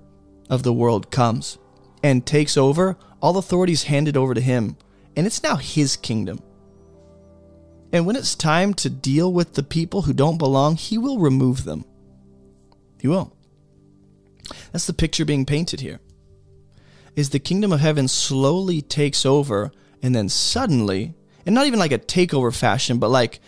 of 0.49 0.63
the 0.63 0.73
world 0.73 1.11
comes 1.11 1.59
and 2.03 2.27
takes 2.27 2.57
over, 2.57 2.97
all 3.21 3.37
authority 3.37 3.75
is 3.75 3.85
handed 3.85 4.17
over 4.17 4.35
to 4.35 4.41
him, 4.41 4.77
and 5.15 5.27
it's 5.27 5.43
now 5.43 5.57
his 5.57 5.97
kingdom. 5.97 6.41
And 7.93 8.07
when 8.07 8.17
it's 8.17 8.35
time 8.35 8.75
to 8.75 8.91
deal 8.91 9.33
with 9.33 9.55
the 9.55 9.63
people 9.63 10.03
who 10.03 10.13
don't 10.13 10.39
belong, 10.39 10.77
he 10.77 10.97
will 10.97 11.19
remove 11.19 11.65
them. 11.65 11.85
He 13.01 13.09
will. 13.09 13.37
That's 14.73 14.87
the 14.87 14.93
picture 14.93 15.25
being 15.25 15.47
painted 15.47 15.81
here. 15.81 16.01
Is 17.17 17.31
the 17.31 17.39
kingdom 17.39 17.73
of 17.73 17.81
heaven 17.81 18.07
slowly 18.09 18.81
takes 18.83 19.27
over 19.27 19.73
and 20.03 20.15
then 20.15 20.29
suddenly, 20.29 21.15
and 21.45 21.55
not 21.55 21.67
even 21.67 21.79
like 21.79 21.93
a 21.93 21.99
takeover 21.99 22.55
fashion, 22.55 22.99
but 22.99 23.11
like 23.11 23.41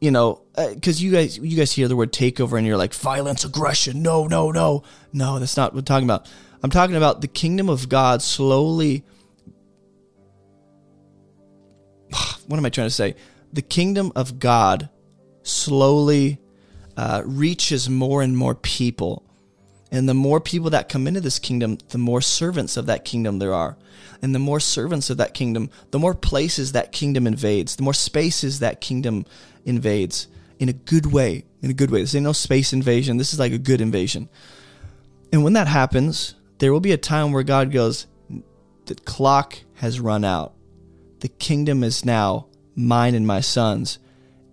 you 0.00 0.10
know, 0.10 0.42
because 0.54 1.00
uh, 1.00 1.04
you 1.04 1.10
guys 1.10 1.38
you 1.38 1.56
guys 1.56 1.72
hear 1.72 1.88
the 1.88 1.96
word 1.96 2.12
takeover 2.12 2.58
and 2.58 2.66
you're 2.66 2.76
like 2.76 2.94
violence, 2.94 3.44
aggression. 3.44 4.02
No, 4.02 4.26
no, 4.26 4.50
no, 4.50 4.82
no. 5.12 5.38
That's 5.38 5.56
not 5.56 5.72
what 5.72 5.80
I'm 5.80 5.84
talking 5.84 6.06
about. 6.06 6.28
I'm 6.62 6.70
talking 6.70 6.96
about 6.96 7.20
the 7.20 7.28
kingdom 7.28 7.68
of 7.68 7.88
God 7.88 8.22
slowly. 8.22 9.04
What 12.46 12.58
am 12.58 12.64
I 12.64 12.70
trying 12.70 12.86
to 12.86 12.94
say? 12.94 13.16
The 13.56 13.62
kingdom 13.62 14.12
of 14.14 14.38
God 14.38 14.90
slowly 15.42 16.38
uh, 16.96 17.22
reaches 17.24 17.90
more 17.90 18.22
and 18.22 18.36
more 18.36 18.54
people 18.54 19.24
And 19.90 20.08
the 20.08 20.14
more 20.14 20.40
people 20.40 20.70
that 20.70 20.88
come 20.88 21.06
into 21.06 21.20
this 21.20 21.38
kingdom, 21.38 21.78
the 21.88 21.98
more 21.98 22.20
servants 22.20 22.76
of 22.76 22.86
that 22.86 23.04
kingdom 23.04 23.38
there 23.38 23.54
are. 23.54 23.78
And 24.20 24.34
the 24.34 24.40
more 24.40 24.60
servants 24.60 25.10
of 25.10 25.16
that 25.18 25.32
kingdom, 25.32 25.70
the 25.90 25.98
more 25.98 26.14
places 26.14 26.72
that 26.72 26.92
kingdom 26.92 27.26
invades, 27.26 27.76
the 27.76 27.82
more 27.82 27.94
spaces 27.94 28.58
that 28.58 28.80
kingdom 28.80 29.24
invades 29.64 30.26
in 30.58 30.68
a 30.68 30.72
good 30.72 31.06
way. 31.12 31.44
In 31.62 31.70
a 31.70 31.74
good 31.74 31.90
way. 31.90 32.00
This 32.00 32.14
ain't 32.14 32.24
no 32.24 32.32
space 32.32 32.72
invasion. 32.72 33.16
This 33.16 33.32
is 33.32 33.38
like 33.38 33.52
a 33.52 33.58
good 33.58 33.80
invasion. 33.80 34.28
And 35.32 35.44
when 35.44 35.54
that 35.54 35.68
happens, 35.68 36.34
there 36.58 36.72
will 36.72 36.80
be 36.80 36.92
a 36.92 36.98
time 36.98 37.32
where 37.32 37.42
God 37.42 37.70
goes, 37.72 38.06
The 38.86 38.94
clock 38.96 39.58
has 39.74 40.00
run 40.00 40.24
out. 40.24 40.54
The 41.20 41.28
kingdom 41.28 41.82
is 41.82 42.04
now 42.04 42.48
mine 42.76 43.14
and 43.14 43.26
my 43.26 43.40
sons 43.40 43.98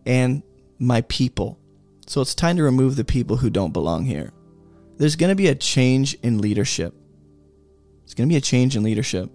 and 0.06 0.42
my 0.80 1.02
people. 1.02 1.60
So 2.08 2.22
it's 2.22 2.34
time 2.34 2.58
to 2.58 2.64
remove 2.64 2.96
the 2.96 3.06
people 3.06 3.38
who 3.38 3.50
don't 3.50 3.74
belong 3.74 4.06
here. 4.06 4.32
There's 4.98 5.16
going 5.16 5.30
to 5.30 5.36
be 5.36 5.48
a 5.48 5.56
change 5.56 6.16
in 6.24 6.40
leadership. 6.40 6.94
It's 8.04 8.14
going 8.14 8.28
to 8.28 8.34
be 8.34 8.38
a 8.38 8.42
change 8.42 8.76
in 8.76 8.84
leadership. 8.84 9.30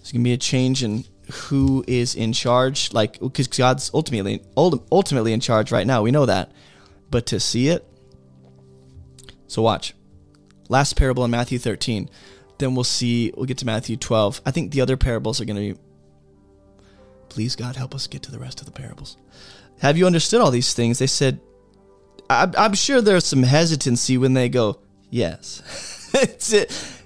It's 0.00 0.12
going 0.12 0.22
to 0.22 0.28
be 0.28 0.32
a 0.32 0.38
change 0.38 0.82
in 0.82 1.04
who 1.32 1.84
is 1.86 2.14
in 2.14 2.32
charge, 2.32 2.92
like 2.92 3.20
because 3.20 3.46
God's 3.46 3.90
ultimately 3.94 4.42
ultimately 4.56 5.32
in 5.32 5.40
charge 5.40 5.70
right 5.70 5.86
now. 5.86 6.02
We 6.02 6.10
know 6.10 6.26
that, 6.26 6.52
but 7.10 7.26
to 7.26 7.40
see 7.40 7.68
it. 7.68 7.86
So 9.46 9.62
watch. 9.62 9.94
Last 10.68 10.94
parable 10.94 11.24
in 11.24 11.30
Matthew 11.30 11.58
13. 11.58 12.08
Then 12.58 12.74
we'll 12.74 12.84
see. 12.84 13.32
We'll 13.36 13.46
get 13.46 13.58
to 13.58 13.66
Matthew 13.66 13.96
12. 13.96 14.40
I 14.44 14.50
think 14.50 14.72
the 14.72 14.80
other 14.80 14.96
parables 14.96 15.40
are 15.40 15.44
going 15.44 15.56
to 15.56 15.74
be. 15.74 15.80
Please 17.32 17.56
God 17.56 17.76
help 17.76 17.94
us 17.94 18.06
get 18.06 18.22
to 18.24 18.30
the 18.30 18.38
rest 18.38 18.60
of 18.60 18.66
the 18.66 18.72
parables. 18.72 19.16
Have 19.80 19.96
you 19.96 20.04
understood 20.04 20.42
all 20.42 20.50
these 20.50 20.74
things? 20.74 20.98
They 20.98 21.06
said. 21.06 21.40
I'm, 22.28 22.52
I'm 22.58 22.74
sure 22.74 23.00
there's 23.00 23.24
some 23.24 23.42
hesitancy 23.42 24.18
when 24.18 24.34
they 24.34 24.50
go. 24.50 24.80
Yes. 25.08 26.10
it's 26.14 26.52
it. 26.52 27.00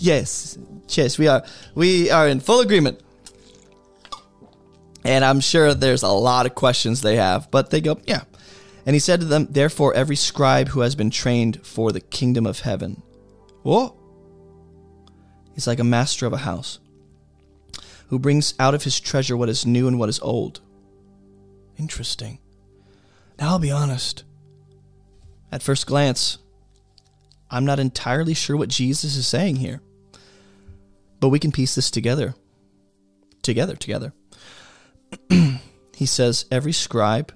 Yes. 0.00 0.58
Yes. 0.88 1.16
We 1.16 1.28
are. 1.28 1.44
We 1.76 2.10
are 2.10 2.26
in 2.26 2.40
full 2.40 2.58
agreement. 2.58 3.00
And 5.04 5.24
I'm 5.24 5.38
sure 5.38 5.74
there's 5.74 6.02
a 6.02 6.08
lot 6.08 6.44
of 6.44 6.56
questions 6.56 7.00
they 7.00 7.14
have, 7.14 7.48
but 7.52 7.70
they 7.70 7.80
go, 7.80 8.00
yeah. 8.04 8.22
And 8.84 8.96
he 8.96 9.00
said 9.00 9.20
to 9.20 9.26
them, 9.26 9.46
Therefore, 9.48 9.94
every 9.94 10.16
scribe 10.16 10.70
who 10.70 10.80
has 10.80 10.96
been 10.96 11.10
trained 11.10 11.64
for 11.64 11.92
the 11.92 12.00
kingdom 12.00 12.46
of 12.46 12.60
heaven, 12.60 13.00
whoa, 13.62 13.96
he's 15.54 15.68
like 15.68 15.78
a 15.78 15.84
master 15.84 16.26
of 16.26 16.32
a 16.32 16.38
house 16.38 16.80
who 18.08 18.18
brings 18.18 18.54
out 18.58 18.74
of 18.74 18.84
his 18.84 18.98
treasure 19.00 19.36
what 19.36 19.48
is 19.48 19.66
new 19.66 19.86
and 19.86 19.98
what 19.98 20.08
is 20.08 20.20
old. 20.20 20.60
Interesting. 21.78 22.38
Now, 23.38 23.50
I'll 23.50 23.58
be 23.58 23.70
honest. 23.70 24.24
At 25.52 25.62
first 25.62 25.86
glance, 25.86 26.38
I'm 27.50 27.64
not 27.64 27.78
entirely 27.78 28.34
sure 28.34 28.56
what 28.56 28.68
Jesus 28.68 29.16
is 29.16 29.26
saying 29.26 29.56
here. 29.56 29.80
But 31.20 31.28
we 31.28 31.38
can 31.38 31.52
piece 31.52 31.74
this 31.74 31.90
together. 31.90 32.34
Together, 33.42 33.76
together. 33.76 34.12
he 35.94 36.06
says, 36.06 36.46
Every 36.50 36.72
scribe 36.72 37.32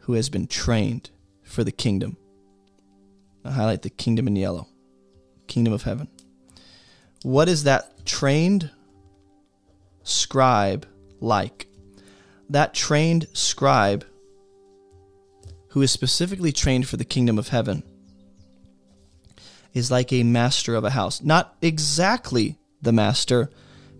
who 0.00 0.14
has 0.14 0.28
been 0.28 0.46
trained 0.46 1.10
for 1.42 1.64
the 1.64 1.72
kingdom. 1.72 2.16
I 3.44 3.52
highlight 3.52 3.82
the 3.82 3.90
kingdom 3.90 4.26
in 4.26 4.36
yellow. 4.36 4.68
Kingdom 5.46 5.72
of 5.72 5.82
heaven. 5.82 6.08
What 7.22 7.48
is 7.48 7.64
that 7.64 8.04
trained 8.04 8.70
scribe 10.02 10.86
like? 11.20 11.66
That 12.48 12.74
trained 12.74 13.26
scribe 13.32 14.04
who 15.68 15.82
is 15.82 15.90
specifically 15.90 16.52
trained 16.52 16.86
for 16.86 16.96
the 16.96 17.04
kingdom 17.04 17.38
of 17.38 17.48
heaven 17.48 17.82
is 19.72 19.90
like 19.90 20.12
a 20.12 20.22
master 20.22 20.74
of 20.74 20.84
a 20.84 20.90
house. 20.90 21.22
Not 21.22 21.56
exactly 21.62 22.58
the 22.82 22.92
master, 22.92 23.50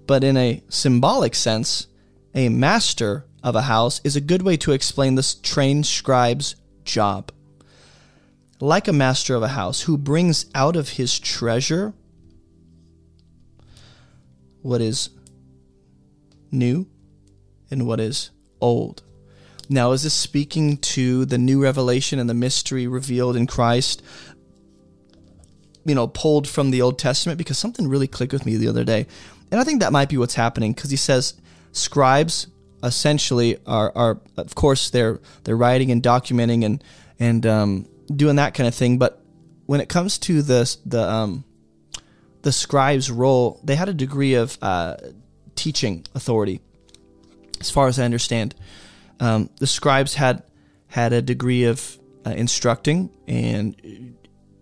but 0.07 0.23
in 0.23 0.37
a 0.37 0.63
symbolic 0.69 1.35
sense, 1.35 1.87
a 2.35 2.49
master 2.49 3.25
of 3.43 3.57
a 3.57 3.63
house 3.63 4.01
is 4.05 4.17
a 4.17 4.21
good 4.21 4.43
way 4.43 4.57
to 4.59 4.73
explain 4.73 5.15
this 5.15 5.35
trained 5.35 5.87
scribe's 5.87 6.57
job. 6.85 7.33
Like 8.61 8.87
a 8.87 8.93
master 8.93 9.35
of 9.35 9.43
a 9.43 9.49
house 9.49 9.83
who 9.83 9.97
brings 9.97 10.47
out 10.55 10.77
of 10.77 10.91
his 10.91 11.19
treasure 11.19 11.95
what 14.61 14.81
is 14.81 15.11
new 16.53 16.87
and 17.71 17.87
what 17.87 17.99
is 17.99 18.31
old. 18.61 19.03
Now, 19.69 19.93
is 19.93 20.03
this 20.03 20.15
speaking 20.15 20.77
to 20.79 21.25
the 21.25 21.39
new 21.39 21.63
revelation 21.63 22.19
and 22.19 22.29
the 22.29 22.35
mystery 22.35 22.87
revealed 22.87 23.37
in 23.37 23.47
Christ? 23.47 24.03
You 25.85 25.95
know, 25.95 26.07
pulled 26.07 26.47
from 26.47 26.71
the 26.71 26.83
Old 26.83 26.99
Testament? 26.99 27.39
Because 27.39 27.59
something 27.59 27.89
really 27.89 28.07
clicked 28.07 28.33
with 28.33 28.45
me 28.45 28.57
the 28.57 28.69
other 28.69 28.85
day. 28.85 29.07
And 29.51 29.61
I 29.61 29.65
think 29.65 29.81
that 29.81 29.93
might 29.93 30.09
be 30.09 30.19
what's 30.19 30.35
happening 30.35 30.73
because 30.73 30.91
he 30.91 30.97
says, 30.97 31.35
scribes 31.73 32.49
essentially 32.83 33.59
are, 33.67 33.93
are 33.95 34.21
of 34.37 34.55
course 34.55 34.91
they're 34.91 35.21
they're 35.45 35.57
writing 35.57 35.91
and 35.91 36.03
documenting 36.03 36.65
and 36.65 36.83
and 37.19 37.47
um, 37.47 37.89
doing 38.15 38.37
that 38.37 38.55
kind 38.55 38.67
of 38.67 38.75
thing. 38.75 38.99
But 38.99 39.23
when 39.67 39.81
it 39.81 39.89
comes 39.89 40.19
to 40.19 40.43
the 40.43 40.77
the 40.85 41.09
um, 41.09 41.45
the 42.43 42.53
scribe's 42.53 43.11
role, 43.11 43.61
they 43.63 43.77
had 43.77 43.89
a 43.89 43.95
degree 43.95 44.35
of 44.35 44.59
uh, 44.61 44.97
teaching 45.55 46.07
authority, 46.15 46.61
as 47.61 47.71
far 47.71 47.89
as 47.89 47.99
I 47.99 48.05
understand. 48.05 48.55
Um, 49.21 49.51
the 49.59 49.67
scribes 49.67 50.15
had 50.15 50.43
had 50.89 51.13
a 51.13 51.23
degree 51.23 51.65
of 51.65 51.99
uh, 52.27 52.31
instructing 52.31 53.11
and 53.27 54.17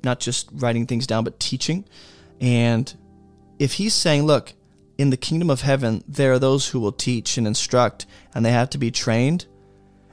not 0.05 0.21
just 0.21 0.49
writing 0.53 0.87
things 0.87 1.07
down, 1.07 1.25
but 1.25 1.41
teaching. 1.41 1.85
And 2.41 2.93
if 3.59 3.75
he's 3.75 3.95
saying, 3.95 4.25
"Look, 4.25 4.55
in 5.01 5.09
the 5.09 5.17
kingdom 5.17 5.49
of 5.49 5.63
heaven, 5.63 6.05
there 6.07 6.31
are 6.35 6.39
those 6.39 6.69
who 6.69 6.79
will 6.79 6.93
teach 6.93 7.39
and 7.39 7.47
instruct, 7.47 8.05
and 8.35 8.45
they 8.45 8.53
have 8.53 8.69
to 8.69 8.77
be 8.77 8.91
trained. 8.91 9.47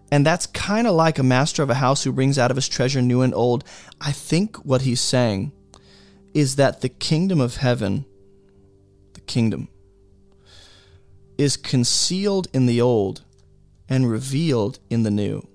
And 0.10 0.26
that's 0.26 0.46
kind 0.48 0.88
of 0.88 0.96
like 0.96 1.20
a 1.20 1.24
master 1.24 1.62
of 1.62 1.70
a 1.70 1.74
house 1.74 2.06
who 2.06 2.14
brings 2.14 2.40
out 2.40 2.52
of 2.52 2.56
his 2.56 2.70
treasure 2.70 3.02
new 3.02 3.22
and 3.22 3.36
old. 3.36 3.66
I 4.00 4.14
think 4.14 4.56
what 4.64 4.84
he's 4.84 5.02
saying 5.02 5.52
is 6.34 6.56
that 6.56 6.80
the 6.80 6.88
kingdom 6.88 7.42
of 7.42 7.58
heaven, 7.58 8.06
the 9.12 9.20
kingdom, 9.20 9.68
is 11.38 11.58
concealed 11.58 12.48
in 12.54 12.66
the 12.66 12.82
old 12.82 13.22
and 13.90 14.10
revealed 14.10 14.80
in 14.90 15.04
the 15.04 15.12
new. 15.12 15.48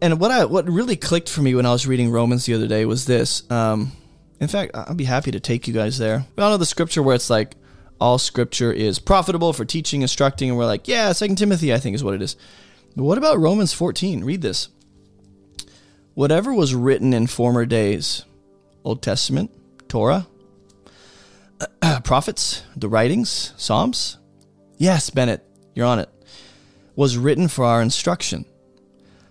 And 0.00 0.20
what 0.20 0.30
I 0.30 0.44
what 0.44 0.68
really 0.68 0.96
clicked 0.96 1.28
for 1.28 1.42
me 1.42 1.54
when 1.54 1.66
I 1.66 1.72
was 1.72 1.86
reading 1.86 2.10
Romans 2.10 2.46
the 2.46 2.54
other 2.54 2.68
day 2.68 2.84
was 2.84 3.04
this. 3.04 3.48
Um, 3.50 3.92
in 4.40 4.48
fact, 4.48 4.70
I'd 4.74 4.96
be 4.96 5.04
happy 5.04 5.32
to 5.32 5.40
take 5.40 5.66
you 5.66 5.74
guys 5.74 5.98
there. 5.98 6.24
We 6.36 6.42
all 6.42 6.50
know 6.50 6.56
the 6.56 6.66
scripture 6.66 7.02
where 7.02 7.16
it's 7.16 7.30
like, 7.30 7.56
all 8.00 8.18
scripture 8.18 8.72
is 8.72 8.98
profitable 9.00 9.52
for 9.52 9.64
teaching, 9.64 10.02
instructing, 10.02 10.48
and 10.48 10.56
we're 10.56 10.66
like, 10.66 10.86
yeah, 10.86 11.10
Second 11.12 11.36
Timothy, 11.36 11.74
I 11.74 11.78
think 11.78 11.96
is 11.96 12.04
what 12.04 12.14
it 12.14 12.22
is. 12.22 12.36
But 12.94 13.04
what 13.04 13.18
about 13.18 13.40
Romans 13.40 13.72
14? 13.72 14.24
Read 14.24 14.42
this. 14.42 14.68
Whatever 16.14 16.52
was 16.54 16.74
written 16.74 17.12
in 17.12 17.26
former 17.26 17.66
days, 17.66 18.24
Old 18.84 19.02
Testament, 19.02 19.50
Torah, 19.88 20.26
prophets, 22.04 22.62
the 22.76 22.88
writings, 22.88 23.52
Psalms, 23.56 24.18
yes, 24.76 25.10
Bennett, 25.10 25.44
you're 25.74 25.86
on 25.86 25.98
it, 25.98 26.08
was 26.96 27.16
written 27.16 27.48
for 27.48 27.64
our 27.64 27.82
instruction, 27.82 28.44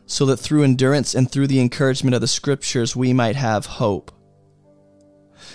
so 0.06 0.26
that 0.26 0.38
through 0.38 0.64
endurance 0.64 1.14
and 1.14 1.30
through 1.30 1.48
the 1.48 1.60
encouragement 1.60 2.16
of 2.16 2.22
the 2.22 2.28
scriptures 2.28 2.96
we 2.96 3.14
might 3.14 3.36
have 3.36 3.66
hope. 3.66 4.12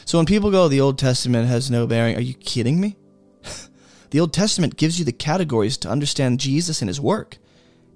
So 0.05 0.19
when 0.19 0.27
people 0.27 0.51
go, 0.51 0.69
the 0.69 0.81
Old 0.81 0.99
Testament 0.99 1.49
has 1.49 1.71
no 1.71 1.87
bearing, 1.87 2.17
are 2.17 2.21
you 2.21 2.35
kidding 2.35 2.81
me? 2.81 2.97
the 4.11 4.21
Old 4.21 4.33
Testament 4.33 4.77
gives 4.77 4.99
you 4.99 5.05
the 5.05 5.13
categories 5.13 5.77
to 5.79 5.89
understand 5.89 6.41
Jesus 6.41 6.83
and 6.83 6.89
his 6.89 7.01
work 7.01 7.39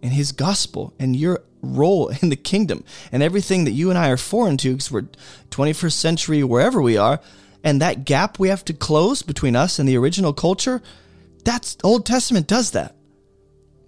and 0.02 0.12
his 0.12 0.32
gospel 0.32 0.94
and 0.98 1.16
your 1.16 1.42
role 1.62 2.08
in 2.22 2.28
the 2.28 2.36
kingdom 2.36 2.84
and 3.10 3.22
everything 3.22 3.64
that 3.64 3.72
you 3.72 3.90
and 3.90 3.98
I 3.98 4.10
are 4.10 4.16
foreign 4.16 4.56
to 4.58 4.72
because 4.72 4.90
we're 4.90 5.08
21st 5.50 5.92
century 5.92 6.44
wherever 6.44 6.80
we 6.80 6.96
are. 6.96 7.20
And 7.64 7.80
that 7.80 8.04
gap 8.04 8.38
we 8.38 8.48
have 8.48 8.64
to 8.66 8.72
close 8.72 9.22
between 9.22 9.56
us 9.56 9.78
and 9.78 9.88
the 9.88 9.96
original 9.96 10.32
culture, 10.32 10.82
that's 11.44 11.76
Old 11.82 12.06
Testament 12.06 12.46
does 12.46 12.72
that. 12.72 12.94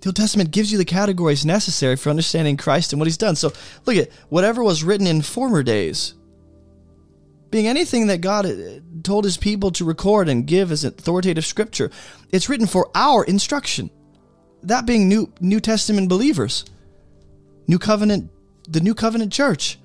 The 0.00 0.08
Old 0.08 0.16
Testament 0.16 0.50
gives 0.50 0.70
you 0.70 0.78
the 0.78 0.84
categories 0.84 1.44
necessary 1.44 1.96
for 1.96 2.10
understanding 2.10 2.56
Christ 2.56 2.92
and 2.92 3.00
what 3.00 3.06
he's 3.06 3.16
done. 3.16 3.36
So 3.36 3.52
look 3.86 3.96
at 3.96 4.10
whatever 4.28 4.62
was 4.62 4.84
written 4.84 5.06
in 5.06 5.22
former 5.22 5.62
days 5.62 6.14
being 7.50 7.66
anything 7.66 8.08
that 8.08 8.20
God 8.20 8.46
uh, 8.46 8.80
told 9.02 9.24
his 9.24 9.36
people 9.36 9.70
to 9.72 9.84
record 9.84 10.28
and 10.28 10.46
give 10.46 10.70
as 10.70 10.84
authoritative 10.84 11.46
scripture. 11.46 11.90
It's 12.30 12.48
written 12.48 12.66
for 12.66 12.90
our 12.94 13.24
instruction. 13.24 13.90
That 14.62 14.86
being 14.86 15.08
New 15.08 15.32
New 15.40 15.60
Testament 15.60 16.08
believers. 16.08 16.64
New 17.66 17.78
covenant 17.78 18.30
the 18.68 18.80
New 18.80 18.94
Covenant 18.94 19.32
church. 19.32 19.78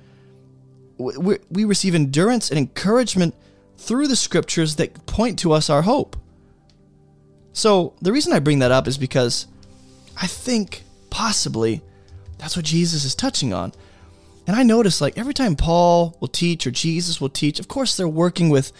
We, 0.97 1.37
we 1.49 1.65
receive 1.65 1.95
endurance 1.95 2.49
and 2.49 2.57
encouragement 2.57 3.33
through 3.77 4.07
the 4.07 4.15
scriptures 4.15 4.75
that 4.77 5.05
point 5.05 5.39
to 5.39 5.51
us 5.51 5.69
our 5.69 5.81
hope. 5.81 6.15
So, 7.51 7.93
the 8.01 8.11
reason 8.11 8.33
I 8.33 8.39
bring 8.39 8.59
that 8.59 8.71
up 8.71 8.87
is 8.87 8.97
because 8.97 9.47
I 10.19 10.27
think 10.27 10.83
possibly 11.09 11.81
that's 12.37 12.55
what 12.55 12.65
Jesus 12.65 13.05
is 13.05 13.15
touching 13.15 13.53
on 13.53 13.71
And 14.47 14.55
I 14.55 14.63
notice 14.63 14.99
like 14.99 15.17
every 15.17 15.33
time 15.33 15.55
Paul 15.55 16.17
will 16.19 16.27
teach 16.27 16.67
or 16.67 16.71
Jesus 16.71 17.21
will 17.21 17.29
teach, 17.29 17.59
of 17.59 17.67
course 17.67 17.95
they're 17.95 18.07
working 18.07 18.49
with 18.49 18.73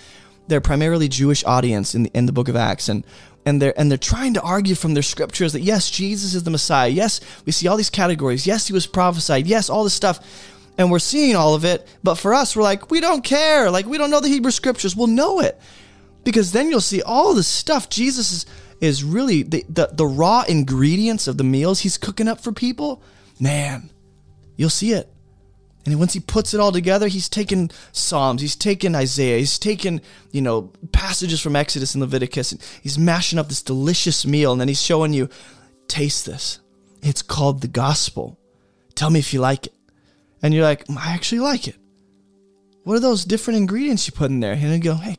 their 0.48 0.60
primarily 0.60 1.08
Jewish 1.08 1.44
audience 1.46 1.96
in 1.96 2.04
the, 2.04 2.12
in 2.14 2.26
the 2.26 2.34
book 2.34 2.50
of 2.50 2.56
Acts 2.56 2.90
and 2.90 3.06
and 3.46 3.62
they're 3.62 3.78
and 3.80 3.92
they're 3.92 3.98
trying 3.98 4.34
to 4.36 4.42
argue 4.42 4.76
from 4.76 4.94
their 4.94 5.04
scriptures 5.04 5.54
that 5.54 5.62
yes, 5.62 5.90
Jesus 5.90 6.34
is 6.34 6.44
the 6.44 6.52
Messiah. 6.52 6.90
Yes, 6.90 7.22
we 7.46 7.52
see 7.52 7.68
all 7.68 7.78
these 7.78 7.90
categories. 7.90 8.48
Yes, 8.48 8.68
he 8.68 8.74
was 8.74 8.88
prophesied. 8.88 9.48
Yes, 9.48 9.70
all 9.70 9.84
this 9.84 9.94
stuff. 9.94 10.20
And 10.78 10.90
we're 10.90 11.00
seeing 11.00 11.36
all 11.36 11.54
of 11.54 11.66
it, 11.66 11.88
but 12.02 12.16
for 12.16 12.34
us, 12.34 12.56
we're 12.56 12.64
like, 12.64 12.90
we 12.90 13.00
don't 13.00 13.24
care. 13.24 13.70
Like, 13.70 13.86
we 13.86 13.98
don't 13.98 14.10
know 14.10 14.20
the 14.20 14.28
Hebrew 14.28 14.52
scriptures. 14.52 14.96
We'll 14.96 15.08
know 15.08 15.40
it. 15.40 15.60
Because 16.24 16.52
then 16.52 16.70
you'll 16.70 16.82
see 16.82 17.02
all 17.02 17.34
the 17.34 17.44
stuff 17.44 17.90
Jesus 17.90 18.32
is, 18.32 18.46
is 18.82 19.04
really 19.04 19.44
the, 19.44 19.64
the, 19.70 19.90
the 19.92 20.08
raw 20.08 20.44
ingredients 20.48 21.28
of 21.28 21.38
the 21.38 21.44
meals 21.44 21.82
he's 21.82 21.98
cooking 21.98 22.28
up 22.28 22.40
for 22.40 22.52
people. 22.52 23.04
Man, 23.40 23.92
you'll 24.56 24.70
see 24.70 24.94
it. 24.94 25.10
And 25.86 26.00
once 26.00 26.14
he 26.14 26.20
puts 26.22 26.54
it 26.54 26.60
all 26.60 26.72
together, 26.72 27.08
he's 27.08 27.28
taken 27.28 27.70
Psalms, 27.92 28.42
he's 28.42 28.56
taken 28.56 28.96
Isaiah, 28.96 29.38
he's 29.38 29.60
taken, 29.60 30.02
you 30.32 30.42
know, 30.42 30.72
passages 30.94 31.42
from 31.42 31.58
Exodus 31.58 31.94
and 31.94 32.02
Leviticus, 32.02 32.54
and 32.54 32.62
he's 32.82 32.98
mashing 32.98 33.38
up 33.38 33.50
this 33.50 33.62
delicious 33.62 34.26
meal, 34.26 34.54
and 34.54 34.62
then 34.62 34.70
he's 34.70 34.82
showing 34.82 35.12
you, 35.12 35.28
taste 35.90 36.26
this. 36.26 36.60
It's 37.02 37.22
called 37.22 37.62
the 37.62 37.68
gospel. 37.68 38.40
Tell 38.96 39.10
me 39.10 39.20
if 39.20 39.34
you 39.34 39.42
like 39.42 39.66
it. 39.66 39.73
And 40.44 40.54
you're 40.54 40.64
like, 40.64 40.84
I 40.90 41.14
actually 41.14 41.40
like 41.40 41.68
it. 41.68 41.76
What 42.84 42.96
are 42.96 43.00
those 43.00 43.26
different 43.26 43.58
ingredients 43.58 44.06
you 44.06 44.14
put 44.14 44.30
in 44.30 44.42
there? 44.42 44.54
And 44.54 44.62
you 44.62 44.80
go, 44.80 44.96
hey, 44.96 45.18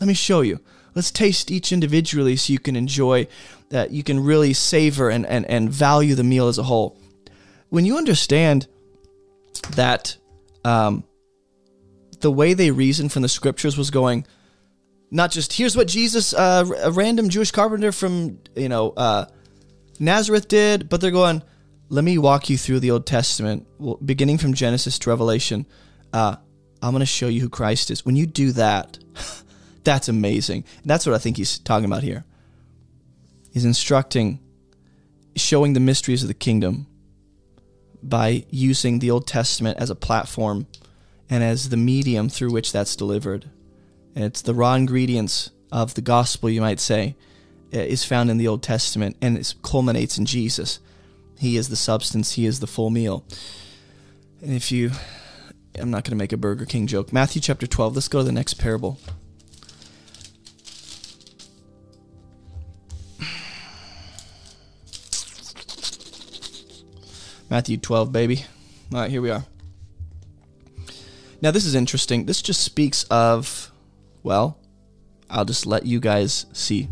let 0.00 0.06
me 0.06 0.14
show 0.14 0.42
you. 0.42 0.60
Let's 0.94 1.10
taste 1.10 1.50
each 1.50 1.72
individually 1.72 2.36
so 2.36 2.52
you 2.52 2.58
can 2.58 2.76
enjoy 2.76 3.26
that, 3.70 3.90
you 3.92 4.02
can 4.02 4.20
really 4.20 4.52
savor 4.52 5.08
and, 5.08 5.24
and, 5.24 5.46
and 5.46 5.70
value 5.70 6.14
the 6.14 6.24
meal 6.24 6.48
as 6.48 6.58
a 6.58 6.64
whole. 6.64 6.98
When 7.70 7.84
you 7.84 7.96
understand 7.96 8.66
that 9.76 10.16
um, 10.64 11.04
the 12.20 12.30
way 12.30 12.52
they 12.52 12.70
reasoned 12.70 13.12
from 13.12 13.22
the 13.22 13.28
scriptures 13.28 13.78
was 13.78 13.90
going 13.90 14.26
not 15.14 15.30
just 15.30 15.52
here's 15.52 15.76
what 15.76 15.86
Jesus, 15.86 16.34
uh, 16.34 16.64
a 16.82 16.90
random 16.90 17.28
Jewish 17.28 17.52
carpenter 17.52 17.92
from 17.92 18.40
you 18.56 18.68
know 18.68 18.90
uh, 18.96 19.26
Nazareth 20.00 20.48
did, 20.48 20.88
but 20.88 21.00
they're 21.00 21.12
going. 21.12 21.42
Let 21.94 22.02
me 22.02 22.18
walk 22.18 22.50
you 22.50 22.58
through 22.58 22.80
the 22.80 22.90
Old 22.90 23.06
Testament, 23.06 23.68
beginning 24.04 24.38
from 24.38 24.52
Genesis 24.52 24.98
to 24.98 25.10
Revelation. 25.10 25.64
Uh, 26.12 26.34
I'm 26.82 26.90
going 26.90 26.98
to 26.98 27.06
show 27.06 27.28
you 27.28 27.40
who 27.40 27.48
Christ 27.48 27.88
is. 27.88 28.04
When 28.04 28.16
you 28.16 28.26
do 28.26 28.50
that, 28.50 28.98
that's 29.84 30.08
amazing. 30.08 30.64
And 30.82 30.90
that's 30.90 31.06
what 31.06 31.14
I 31.14 31.18
think 31.18 31.36
he's 31.36 31.56
talking 31.60 31.84
about 31.84 32.02
here. 32.02 32.24
He's 33.52 33.64
instructing, 33.64 34.40
showing 35.36 35.74
the 35.74 35.78
mysteries 35.78 36.24
of 36.24 36.26
the 36.26 36.34
kingdom 36.34 36.88
by 38.02 38.44
using 38.50 38.98
the 38.98 39.12
Old 39.12 39.28
Testament 39.28 39.78
as 39.78 39.88
a 39.88 39.94
platform 39.94 40.66
and 41.30 41.44
as 41.44 41.68
the 41.68 41.76
medium 41.76 42.28
through 42.28 42.50
which 42.50 42.72
that's 42.72 42.96
delivered. 42.96 43.48
And 44.16 44.24
it's 44.24 44.42
the 44.42 44.52
raw 44.52 44.74
ingredients 44.74 45.52
of 45.70 45.94
the 45.94 46.02
gospel, 46.02 46.50
you 46.50 46.60
might 46.60 46.80
say, 46.80 47.14
is 47.70 48.04
found 48.04 48.32
in 48.32 48.38
the 48.38 48.48
Old 48.48 48.64
Testament 48.64 49.16
and 49.22 49.38
it 49.38 49.54
culminates 49.62 50.18
in 50.18 50.26
Jesus. 50.26 50.80
He 51.38 51.56
is 51.56 51.68
the 51.68 51.76
substance, 51.76 52.32
He 52.32 52.46
is 52.46 52.60
the 52.60 52.66
full 52.66 52.90
meal. 52.90 53.24
And 54.40 54.52
if 54.52 54.70
you, 54.70 54.90
I'm 55.78 55.90
not 55.90 56.04
going 56.04 56.10
to 56.10 56.16
make 56.16 56.32
a 56.32 56.36
Burger 56.36 56.64
King 56.64 56.86
joke. 56.86 57.12
Matthew 57.12 57.40
chapter 57.40 57.66
12, 57.66 57.94
let's 57.94 58.08
go 58.08 58.18
to 58.20 58.24
the 58.24 58.32
next 58.32 58.54
parable. 58.54 58.98
Matthew 67.50 67.76
12, 67.76 68.10
baby. 68.10 68.44
All 68.92 69.00
right, 69.00 69.10
here 69.10 69.22
we 69.22 69.30
are. 69.30 69.44
Now, 71.40 71.50
this 71.50 71.66
is 71.66 71.74
interesting. 71.74 72.26
This 72.26 72.42
just 72.42 72.62
speaks 72.62 73.04
of, 73.04 73.70
well, 74.22 74.58
I'll 75.30 75.44
just 75.44 75.66
let 75.66 75.86
you 75.86 76.00
guys 76.00 76.46
see 76.52 76.88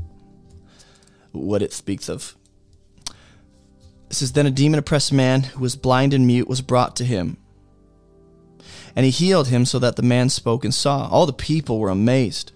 what 1.32 1.62
it 1.62 1.72
speaks 1.72 2.08
of. 2.08 2.36
It 4.12 4.16
says, 4.16 4.32
Then 4.32 4.46
a 4.46 4.50
demon 4.50 4.78
oppressed 4.78 5.12
man 5.12 5.42
who 5.42 5.60
was 5.60 5.74
blind 5.74 6.14
and 6.14 6.26
mute 6.26 6.48
was 6.48 6.60
brought 6.60 6.94
to 6.96 7.04
him. 7.04 7.38
And 8.94 9.04
he 9.04 9.10
healed 9.10 9.48
him 9.48 9.64
so 9.64 9.80
that 9.80 9.96
the 9.96 10.02
man 10.02 10.28
spoke 10.28 10.64
and 10.64 10.72
saw. 10.72 11.08
All 11.08 11.26
the 11.26 11.32
people 11.32 11.80
were 11.80 11.88
amazed. 11.88 12.52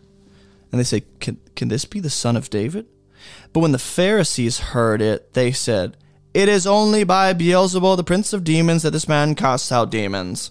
And 0.70 0.78
they 0.78 0.84
said, 0.84 1.04
Can, 1.18 1.40
can 1.56 1.66
this 1.66 1.84
be 1.84 1.98
the 1.98 2.10
son 2.10 2.36
of 2.36 2.50
David? 2.50 2.86
But 3.52 3.60
when 3.60 3.72
the 3.72 3.78
Pharisees 3.78 4.60
heard 4.60 5.02
it, 5.02 5.32
they 5.32 5.50
said, 5.50 5.96
it 6.36 6.50
is 6.50 6.66
only 6.66 7.02
by 7.02 7.32
Beelzebul, 7.32 7.96
the 7.96 8.04
prince 8.04 8.34
of 8.34 8.44
demons, 8.44 8.82
that 8.82 8.90
this 8.90 9.08
man 9.08 9.34
casts 9.34 9.72
out 9.72 9.90
demons. 9.90 10.50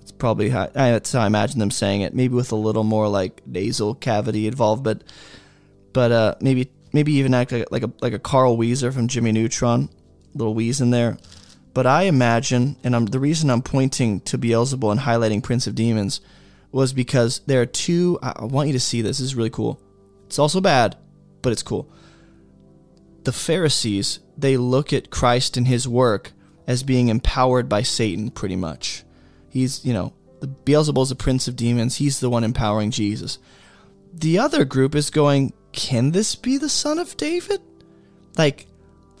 It's 0.00 0.10
probably 0.10 0.48
how, 0.48 0.66
that's 0.66 1.12
how 1.12 1.20
I 1.20 1.28
imagine 1.28 1.60
them 1.60 1.70
saying 1.70 2.00
it. 2.00 2.12
Maybe 2.12 2.34
with 2.34 2.50
a 2.50 2.56
little 2.56 2.82
more 2.82 3.06
like 3.06 3.40
nasal 3.46 3.94
cavity 3.94 4.48
involved, 4.48 4.82
but 4.82 5.04
but 5.92 6.10
uh, 6.10 6.34
maybe 6.40 6.72
maybe 6.92 7.12
even 7.12 7.34
act 7.34 7.52
like, 7.52 7.70
like 7.70 7.84
a 7.84 7.92
like 8.00 8.14
a 8.14 8.18
Carl 8.18 8.56
Wheezer 8.56 8.90
from 8.90 9.06
Jimmy 9.06 9.30
Neutron, 9.30 9.88
little 10.34 10.54
wheeze 10.54 10.80
in 10.80 10.90
there. 10.90 11.18
But 11.74 11.86
I 11.86 12.02
imagine, 12.02 12.76
and 12.84 12.94
I'm, 12.94 13.06
the 13.06 13.18
reason 13.18 13.50
I'm 13.50 13.62
pointing 13.62 14.20
to 14.22 14.38
Beelzebul 14.38 14.90
and 14.90 15.00
highlighting 15.00 15.42
Prince 15.42 15.66
of 15.66 15.74
Demons 15.74 16.20
was 16.70 16.92
because 16.92 17.40
there 17.46 17.62
are 17.62 17.66
two. 17.66 18.18
I 18.22 18.44
want 18.44 18.68
you 18.68 18.72
to 18.74 18.80
see 18.80 19.02
this. 19.02 19.18
This 19.18 19.26
is 19.26 19.34
really 19.34 19.50
cool. 19.50 19.80
It's 20.26 20.38
also 20.38 20.60
bad, 20.60 20.96
but 21.40 21.52
it's 21.52 21.62
cool 21.62 21.90
the 23.24 23.32
Pharisees, 23.32 24.20
they 24.36 24.56
look 24.56 24.92
at 24.92 25.10
Christ 25.10 25.56
and 25.56 25.66
his 25.66 25.86
work 25.86 26.32
as 26.66 26.82
being 26.82 27.08
empowered 27.08 27.68
by 27.68 27.82
Satan, 27.82 28.30
pretty 28.30 28.56
much. 28.56 29.04
He's, 29.48 29.84
you 29.84 29.92
know, 29.92 30.12
the 30.40 30.48
Beelzebul's 30.48 31.10
a 31.10 31.16
prince 31.16 31.48
of 31.48 31.56
demons. 31.56 31.96
He's 31.96 32.20
the 32.20 32.30
one 32.30 32.44
empowering 32.44 32.90
Jesus. 32.90 33.38
The 34.12 34.38
other 34.38 34.64
group 34.64 34.94
is 34.94 35.10
going, 35.10 35.52
can 35.72 36.12
this 36.12 36.34
be 36.34 36.58
the 36.58 36.68
son 36.68 36.98
of 36.98 37.16
David? 37.16 37.60
Like, 38.36 38.66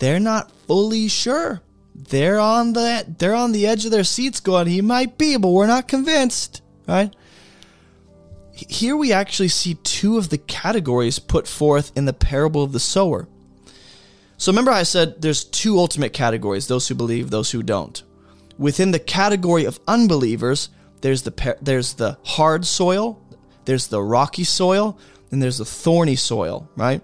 they're 0.02 0.18
not 0.18 0.50
fully 0.66 1.06
sure. 1.06 1.62
They're 1.94 2.40
on 2.40 2.72
the 2.72 3.06
they're 3.18 3.36
on 3.36 3.52
the 3.52 3.68
edge 3.68 3.84
of 3.84 3.92
their 3.92 4.02
seats 4.02 4.40
going, 4.40 4.66
he 4.66 4.80
might 4.80 5.16
be, 5.16 5.36
but 5.36 5.50
we're 5.50 5.68
not 5.68 5.86
convinced, 5.86 6.60
right? 6.88 7.14
Here 8.50 8.96
we 8.96 9.12
actually 9.12 9.46
see 9.46 9.74
two 9.74 10.18
of 10.18 10.28
the 10.28 10.38
categories 10.38 11.20
put 11.20 11.46
forth 11.46 11.92
in 11.94 12.06
the 12.06 12.12
parable 12.12 12.64
of 12.64 12.72
the 12.72 12.80
sower. 12.80 13.28
So 14.38 14.50
remember, 14.50 14.72
I 14.72 14.82
said 14.82 15.22
there's 15.22 15.44
two 15.44 15.78
ultimate 15.78 16.12
categories 16.12 16.66
those 16.66 16.88
who 16.88 16.96
believe, 16.96 17.30
those 17.30 17.52
who 17.52 17.62
don't. 17.62 18.02
Within 18.58 18.90
the 18.90 18.98
category 18.98 19.66
of 19.66 19.78
unbelievers, 19.86 20.70
there's 21.00 21.22
the, 21.22 21.56
there's 21.62 21.94
the 21.94 22.18
hard 22.24 22.66
soil, 22.66 23.22
there's 23.66 23.86
the 23.86 24.02
rocky 24.02 24.42
soil, 24.42 24.98
and 25.30 25.40
there's 25.40 25.58
the 25.58 25.64
thorny 25.64 26.16
soil, 26.16 26.68
right? 26.74 27.02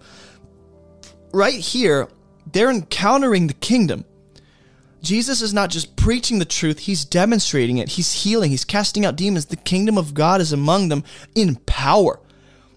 Right 1.33 1.61
here, 1.61 2.09
they're 2.53 2.71
encountering 2.71 3.47
the 3.47 3.55
kingdom. 3.55 4.05
Jesus 5.03 5.43
is 5.43 5.55
not 5.55 5.71
just 5.71 5.97
preaching 5.97 6.39
the 6.39 6.45
truth, 6.45 6.81
he's 6.81 7.05
demonstrating 7.05 7.79
it. 7.79 7.91
He's 7.91 8.25
healing, 8.25 8.51
he's 8.51 8.65
casting 8.65 9.05
out 9.07 9.17
demons. 9.17 9.47
The 9.47 9.57
kingdom 9.57 9.97
of 9.97 10.15
God 10.15 10.41
is 10.41 10.53
among 10.53 10.89
them 10.89 11.05
in 11.35 11.57
power. 11.67 12.21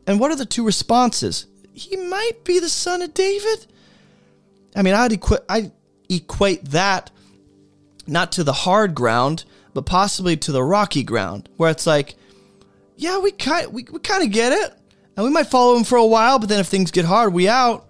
And 0.06 0.20
what 0.20 0.32
are 0.32 0.36
the 0.36 0.46
two 0.46 0.66
responses? 0.66 1.48
He 1.74 1.96
might 1.96 2.44
be 2.44 2.60
the 2.60 2.70
son 2.70 3.02
of 3.02 3.14
David. 3.14 3.66
I 4.76 4.82
mean, 4.82 4.94
I'd 4.94 5.14
equi- 5.14 5.38
I 5.50 5.72
equate 6.10 6.66
that 6.72 7.12
not 8.08 8.34
to 8.34 8.44
the 8.44 8.54
hard 8.54 8.94
ground, 8.94 9.46
but 9.74 9.86
possibly 9.86 10.38
to 10.38 10.52
the 10.52 10.64
rocky 10.64 11.04
ground, 11.04 11.50
where 11.58 11.72
it's 11.72 11.88
like, 11.88 12.16
yeah, 12.98 13.20
we 13.20 13.32
kind 13.32 13.74
we, 13.74 13.86
we 13.92 14.00
kind 14.00 14.24
of 14.24 14.32
get 14.32 14.52
it, 14.52 14.74
and 15.16 15.26
we 15.26 15.32
might 15.32 15.48
follow 15.48 15.76
him 15.76 15.84
for 15.84 15.98
a 15.98 16.06
while, 16.06 16.40
but 16.40 16.50
then 16.50 16.60
if 16.60 16.68
things 16.68 16.92
get 16.92 17.06
hard, 17.06 17.34
we 17.34 17.48
out. 17.48 17.88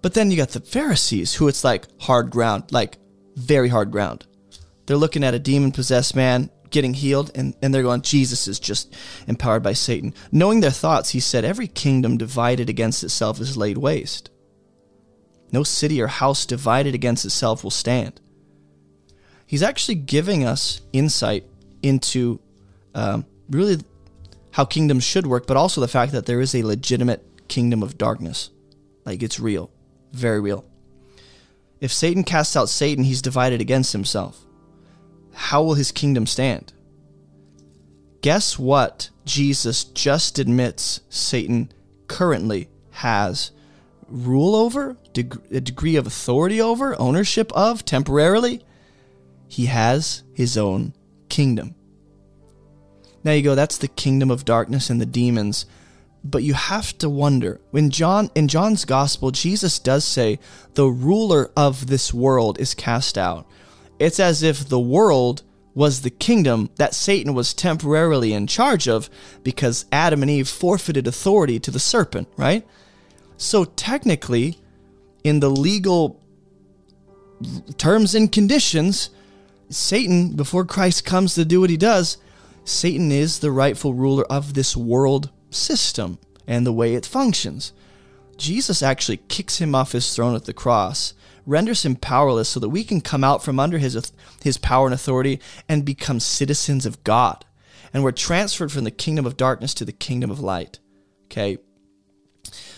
But 0.00 0.14
then 0.14 0.30
you 0.30 0.36
got 0.36 0.50
the 0.50 0.60
Pharisees, 0.60 1.34
who 1.34 1.48
it's 1.48 1.64
like 1.64 1.86
hard 2.00 2.30
ground, 2.30 2.64
like 2.70 2.98
very 3.36 3.68
hard 3.68 3.90
ground. 3.90 4.26
They're 4.86 4.96
looking 4.96 5.24
at 5.24 5.34
a 5.34 5.38
demon 5.38 5.72
possessed 5.72 6.14
man 6.14 6.50
getting 6.70 6.94
healed, 6.94 7.30
and, 7.34 7.54
and 7.62 7.74
they're 7.74 7.82
going, 7.82 8.02
Jesus 8.02 8.46
is 8.46 8.60
just 8.60 8.94
empowered 9.26 9.62
by 9.62 9.72
Satan. 9.72 10.14
Knowing 10.30 10.60
their 10.60 10.70
thoughts, 10.70 11.10
he 11.10 11.20
said, 11.20 11.44
Every 11.44 11.66
kingdom 11.66 12.16
divided 12.16 12.68
against 12.68 13.02
itself 13.02 13.40
is 13.40 13.56
laid 13.56 13.78
waste. 13.78 14.30
No 15.50 15.62
city 15.62 16.00
or 16.00 16.08
house 16.08 16.44
divided 16.44 16.94
against 16.94 17.24
itself 17.24 17.64
will 17.64 17.70
stand. 17.70 18.20
He's 19.46 19.62
actually 19.62 19.94
giving 19.94 20.44
us 20.44 20.82
insight 20.92 21.44
into 21.82 22.38
um, 22.94 23.24
really 23.48 23.78
how 24.50 24.64
kingdoms 24.64 25.04
should 25.04 25.26
work, 25.26 25.46
but 25.46 25.56
also 25.56 25.80
the 25.80 25.88
fact 25.88 26.12
that 26.12 26.26
there 26.26 26.40
is 26.40 26.54
a 26.54 26.62
legitimate 26.62 27.48
kingdom 27.48 27.82
of 27.82 27.96
darkness. 27.96 28.50
Like 29.06 29.22
it's 29.22 29.40
real, 29.40 29.70
very 30.12 30.40
real. 30.40 30.64
If 31.80 31.92
Satan 31.92 32.24
casts 32.24 32.56
out 32.56 32.68
Satan, 32.68 33.04
he's 33.04 33.22
divided 33.22 33.60
against 33.60 33.92
himself. 33.92 34.44
How 35.32 35.62
will 35.62 35.74
his 35.74 35.92
kingdom 35.92 36.26
stand? 36.26 36.72
Guess 38.20 38.58
what 38.58 39.10
Jesus 39.24 39.84
just 39.84 40.38
admits 40.38 41.00
Satan 41.08 41.70
currently 42.08 42.68
has 42.90 43.52
rule 44.08 44.56
over, 44.56 44.96
deg- 45.12 45.40
a 45.52 45.60
degree 45.60 45.96
of 45.96 46.06
authority 46.06 46.60
over, 46.60 46.98
ownership 47.00 47.52
of 47.52 47.84
temporarily. 47.84 48.64
He 49.46 49.66
has 49.66 50.24
his 50.32 50.58
own 50.58 50.94
kingdom. 51.28 51.74
Now 53.22 53.32
you 53.32 53.42
go, 53.42 53.54
that's 53.54 53.78
the 53.78 53.88
kingdom 53.88 54.30
of 54.30 54.44
darkness 54.44 54.90
and 54.90 55.00
the 55.00 55.06
demons. 55.06 55.66
But 56.30 56.42
you 56.42 56.52
have 56.52 56.96
to 56.98 57.08
wonder 57.08 57.58
when 57.70 57.88
John 57.88 58.30
in 58.34 58.48
John's 58.48 58.84
gospel, 58.84 59.30
Jesus 59.30 59.78
does 59.78 60.04
say 60.04 60.38
the 60.74 60.86
ruler 60.86 61.50
of 61.56 61.86
this 61.86 62.12
world 62.12 62.60
is 62.60 62.74
cast 62.74 63.16
out. 63.16 63.46
It's 63.98 64.20
as 64.20 64.42
if 64.42 64.68
the 64.68 64.78
world 64.78 65.42
was 65.74 66.02
the 66.02 66.10
kingdom 66.10 66.68
that 66.76 66.94
Satan 66.94 67.32
was 67.32 67.54
temporarily 67.54 68.34
in 68.34 68.46
charge 68.46 68.88
of 68.88 69.08
because 69.42 69.86
Adam 69.90 70.20
and 70.22 70.30
Eve 70.30 70.48
forfeited 70.48 71.06
authority 71.06 71.58
to 71.60 71.70
the 71.70 71.80
serpent, 71.80 72.28
right? 72.36 72.66
So 73.38 73.64
technically, 73.64 74.58
in 75.24 75.40
the 75.40 75.50
legal 75.50 76.20
terms 77.78 78.14
and 78.14 78.30
conditions, 78.30 79.08
Satan, 79.70 80.34
before 80.34 80.66
Christ 80.66 81.06
comes 81.06 81.34
to 81.36 81.44
do 81.44 81.60
what 81.60 81.70
he 81.70 81.76
does, 81.78 82.18
Satan 82.64 83.10
is 83.10 83.38
the 83.38 83.50
rightful 83.50 83.94
ruler 83.94 84.24
of 84.24 84.52
this 84.52 84.76
world 84.76 85.30
system 85.50 86.18
and 86.46 86.66
the 86.66 86.72
way 86.72 86.94
it 86.94 87.06
functions. 87.06 87.72
Jesus 88.36 88.82
actually 88.82 89.18
kicks 89.28 89.58
him 89.58 89.74
off 89.74 89.92
his 89.92 90.14
throne 90.14 90.34
at 90.34 90.44
the 90.44 90.52
cross, 90.52 91.14
renders 91.44 91.84
him 91.84 91.96
powerless 91.96 92.48
so 92.48 92.60
that 92.60 92.68
we 92.68 92.84
can 92.84 93.00
come 93.00 93.24
out 93.24 93.42
from 93.42 93.58
under 93.58 93.78
his, 93.78 94.12
his 94.42 94.58
power 94.58 94.86
and 94.86 94.94
authority 94.94 95.40
and 95.68 95.84
become 95.84 96.20
citizens 96.20 96.86
of 96.86 97.02
God. 97.04 97.44
And 97.92 98.04
we're 98.04 98.12
transferred 98.12 98.70
from 98.70 98.84
the 98.84 98.90
kingdom 98.90 99.26
of 99.26 99.36
darkness 99.36 99.74
to 99.74 99.84
the 99.84 99.92
kingdom 99.92 100.30
of 100.30 100.40
light. 100.40 100.78
Okay. 101.24 101.58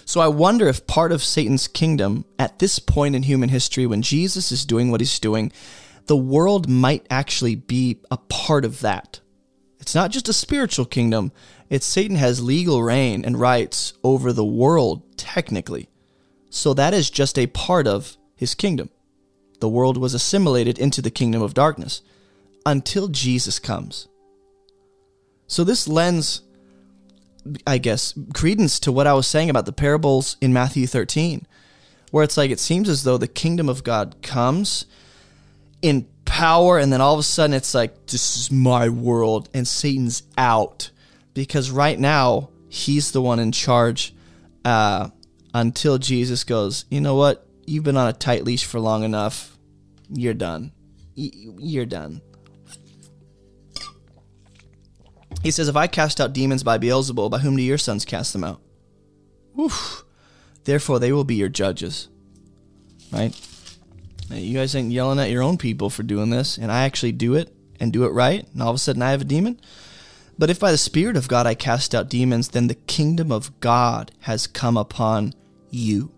So 0.05 0.21
I 0.21 0.29
wonder 0.29 0.67
if 0.67 0.87
part 0.87 1.13
of 1.13 1.23
Satan's 1.23 1.69
kingdom 1.69 2.25
at 2.39 2.59
this 2.59 2.79
point 2.79 3.15
in 3.15 3.23
human 3.23 3.49
history, 3.49 3.87
when 3.87 4.03
Jesus 4.03 4.51
is 4.51 4.65
doing 4.65 4.91
what 4.91 5.01
he's 5.01 5.21
doing, 5.21 5.53
the 6.07 6.17
world 6.17 6.69
might 6.69 7.07
actually 7.11 7.55
be 7.55 7.99
a 8.11 8.17
part 8.17 8.65
of 8.65 8.81
that. 8.81 9.21
It's 9.79 9.95
not 9.95 10.11
just 10.11 10.29
a 10.29 10.33
spiritual 10.33 10.85
kingdom, 10.85 11.33
it's 11.71 11.87
Satan 11.87 12.17
has 12.17 12.43
legal 12.43 12.83
reign 12.83 13.25
and 13.25 13.39
rights 13.39 13.95
over 14.03 14.33
the 14.33 14.45
world, 14.45 15.17
technically. 15.17 15.89
So 16.51 16.75
that 16.75 16.93
is 16.93 17.09
just 17.09 17.39
a 17.39 17.47
part 17.47 17.87
of 17.87 18.17
his 18.35 18.57
kingdom. 18.57 18.91
The 19.61 19.69
world 19.69 19.97
was 19.97 20.13
assimilated 20.13 20.79
into 20.79 21.01
the 21.01 21.11
kingdom 21.11 21.43
of 21.43 21.55
darkness 21.55 22.03
until 22.67 23.09
Jesus 23.09 23.59
comes. 23.59 24.09
So 25.47 25.63
this 25.63 25.87
lends, 25.87 26.43
I 27.67 27.79
guess, 27.79 28.15
credence 28.35 28.81
to 28.81 28.93
what 28.93 29.07
I 29.07 29.15
was 29.15 29.27
saying 29.27 29.49
about 29.49 29.67
the 29.67 29.73
parables 29.73 30.37
in 30.41 30.53
Matthew 30.53 30.87
13, 30.87 31.47
where 32.11 32.25
it's 32.25 32.37
like 32.37 32.51
it 32.51 32.61
seems 32.61 32.89
as 32.89 33.05
though 33.05 33.17
the 33.19 33.29
kingdom 33.29 33.69
of 33.69 33.85
God 33.85 34.17
comes 34.23 34.87
in 35.83 36.09
power, 36.25 36.79
and 36.79 36.93
then 36.93 37.01
all 37.01 37.15
of 37.15 37.21
a 37.21 37.25
sudden 37.25 37.55
it's 37.55 37.75
like, 37.75 38.07
this 38.07 38.37
is 38.37 38.51
my 38.51 38.89
world, 38.89 39.49
and 39.55 39.69
Satan's 39.69 40.23
out. 40.37 40.91
Because 41.41 41.71
right 41.71 41.99
now, 41.99 42.51
he's 42.69 43.12
the 43.12 43.23
one 43.23 43.39
in 43.39 43.51
charge 43.51 44.15
uh, 44.62 45.09
until 45.55 45.97
Jesus 45.97 46.45
goes, 46.45 46.85
you 46.91 47.01
know 47.01 47.15
what? 47.15 47.47
You've 47.65 47.83
been 47.83 47.97
on 47.97 48.09
a 48.09 48.12
tight 48.12 48.45
leash 48.45 48.67
for 48.67 48.79
long 48.79 49.05
enough. 49.05 49.57
You're 50.11 50.35
done. 50.35 50.73
You're 51.15 51.87
done. 51.87 52.21
He 55.43 55.51
says, 55.51 55.67
If 55.69 55.77
I 55.77 55.87
cast 55.87 56.21
out 56.21 56.35
demons 56.35 56.62
by 56.62 56.77
Beelzebul, 56.77 57.31
by 57.31 57.39
whom 57.39 57.57
do 57.57 57.62
your 57.62 57.79
sons 57.79 58.05
cast 58.05 58.35
them 58.35 58.45
out? 58.45 58.61
Oof. 59.59 60.05
Therefore, 60.65 60.99
they 60.99 61.11
will 61.11 61.25
be 61.25 61.37
your 61.37 61.49
judges. 61.49 62.11
Right? 63.11 63.35
You 64.31 64.59
guys 64.59 64.77
ain't 64.77 64.93
yelling 64.93 65.19
at 65.19 65.31
your 65.31 65.43
own 65.43 65.57
people 65.57 65.89
for 65.89 66.03
doing 66.03 66.29
this, 66.29 66.59
and 66.59 66.71
I 66.71 66.85
actually 66.85 67.12
do 67.12 67.35
it 67.35 67.51
and 67.81 67.95
do 67.95 68.05
it 68.05 68.11
right, 68.11 68.47
and 68.53 68.62
all 68.62 68.69
of 68.69 68.77
a 68.77 68.79
sudden 68.79 69.01
I 69.01 69.12
have 69.12 69.23
a 69.23 69.25
demon. 69.25 69.59
But 70.41 70.49
if 70.49 70.59
by 70.59 70.73
the 70.73 70.79
Spirit 70.79 71.19
of 71.19 71.29
God 71.29 71.47
I 71.47 71.55
cast 71.55 71.95
out 71.95 72.09
demons, 72.09 72.49
then 72.49 72.67
the 72.67 72.75
kingdom 72.75 73.31
of 73.31 73.61
God 73.61 74.11
has 74.21 74.47
come 74.47 74.79
upon 74.79 75.35
you. 75.69 76.12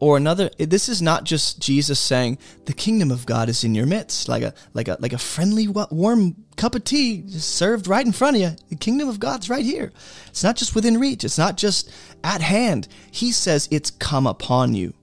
Or 0.00 0.16
another, 0.16 0.50
this 0.58 0.88
is 0.88 1.00
not 1.00 1.22
just 1.22 1.62
Jesus 1.62 2.00
saying 2.00 2.36
the 2.64 2.72
kingdom 2.72 3.12
of 3.12 3.26
God 3.26 3.48
is 3.48 3.62
in 3.62 3.76
your 3.76 3.86
midst, 3.86 4.28
like 4.28 4.42
a 4.42 4.54
like 4.72 4.88
a 4.88 4.96
like 4.98 5.12
a 5.12 5.18
friendly, 5.18 5.68
warm 5.68 6.34
cup 6.56 6.74
of 6.74 6.82
tea 6.82 7.28
served 7.28 7.86
right 7.86 8.04
in 8.04 8.10
front 8.10 8.38
of 8.38 8.42
you. 8.42 8.56
The 8.70 8.74
kingdom 8.74 9.08
of 9.08 9.20
God's 9.20 9.48
right 9.48 9.64
here. 9.64 9.92
It's 10.26 10.42
not 10.42 10.56
just 10.56 10.74
within 10.74 10.98
reach. 10.98 11.22
It's 11.22 11.38
not 11.38 11.56
just 11.56 11.92
at 12.24 12.40
hand. 12.40 12.88
He 13.12 13.30
says 13.30 13.68
it's 13.70 13.92
come 13.92 14.26
upon 14.26 14.74
you. 14.74 14.94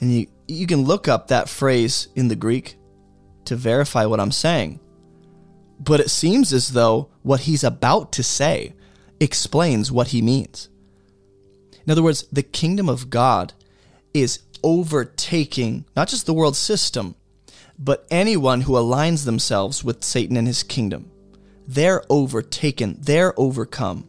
And 0.00 0.10
you, 0.10 0.26
you 0.46 0.66
can 0.66 0.84
look 0.84 1.06
up 1.06 1.28
that 1.28 1.50
phrase 1.50 2.08
in 2.16 2.28
the 2.28 2.34
Greek 2.34 2.78
to 3.44 3.56
verify 3.56 4.06
what 4.06 4.20
I'm 4.20 4.32
saying. 4.32 4.80
But 5.78 6.00
it 6.00 6.10
seems 6.10 6.52
as 6.52 6.72
though 6.72 7.08
what 7.22 7.40
he's 7.40 7.64
about 7.64 8.12
to 8.12 8.22
say 8.22 8.74
explains 9.20 9.92
what 9.92 10.08
he 10.08 10.22
means. 10.22 10.68
In 11.86 11.92
other 11.92 12.02
words, 12.02 12.24
the 12.32 12.42
kingdom 12.42 12.88
of 12.88 13.10
God 13.10 13.52
is 14.12 14.40
overtaking 14.62 15.84
not 15.96 16.08
just 16.08 16.26
the 16.26 16.34
world 16.34 16.56
system, 16.56 17.14
but 17.78 18.06
anyone 18.10 18.62
who 18.62 18.72
aligns 18.72 19.24
themselves 19.24 19.84
with 19.84 20.02
Satan 20.02 20.36
and 20.36 20.46
his 20.46 20.62
kingdom. 20.62 21.10
They're 21.66 22.02
overtaken, 22.10 22.96
they're 23.00 23.38
overcome. 23.38 24.08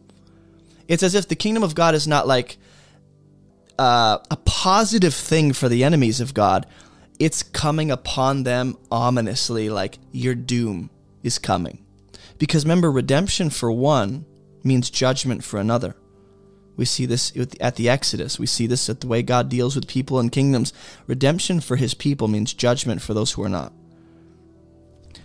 It's 0.88 1.02
as 1.02 1.14
if 1.14 1.28
the 1.28 1.36
kingdom 1.36 1.62
of 1.62 1.74
God 1.74 1.94
is 1.94 2.08
not 2.08 2.26
like 2.26 2.58
uh, 3.78 4.18
a 4.30 4.36
positive 4.36 5.14
thing 5.14 5.52
for 5.52 5.68
the 5.68 5.84
enemies 5.84 6.20
of 6.20 6.34
God, 6.34 6.66
it's 7.18 7.42
coming 7.42 7.90
upon 7.90 8.42
them 8.42 8.76
ominously, 8.90 9.70
like 9.70 9.98
your 10.10 10.34
doom 10.34 10.90
is 11.22 11.38
coming. 11.38 11.84
Because 12.38 12.64
remember, 12.64 12.90
redemption 12.90 13.50
for 13.50 13.70
one 13.70 14.24
means 14.62 14.90
judgment 14.90 15.44
for 15.44 15.58
another. 15.58 15.96
We 16.76 16.84
see 16.84 17.04
this 17.04 17.32
at 17.60 17.76
the 17.76 17.88
Exodus. 17.88 18.38
We 18.38 18.46
see 18.46 18.66
this 18.66 18.88
at 18.88 19.00
the 19.00 19.06
way 19.06 19.22
God 19.22 19.48
deals 19.48 19.74
with 19.74 19.86
people 19.86 20.18
and 20.18 20.32
kingdoms. 20.32 20.72
Redemption 21.06 21.60
for 21.60 21.76
his 21.76 21.92
people 21.92 22.28
means 22.28 22.54
judgment 22.54 23.02
for 23.02 23.12
those 23.12 23.32
who 23.32 23.42
are 23.42 23.48
not. 23.48 23.72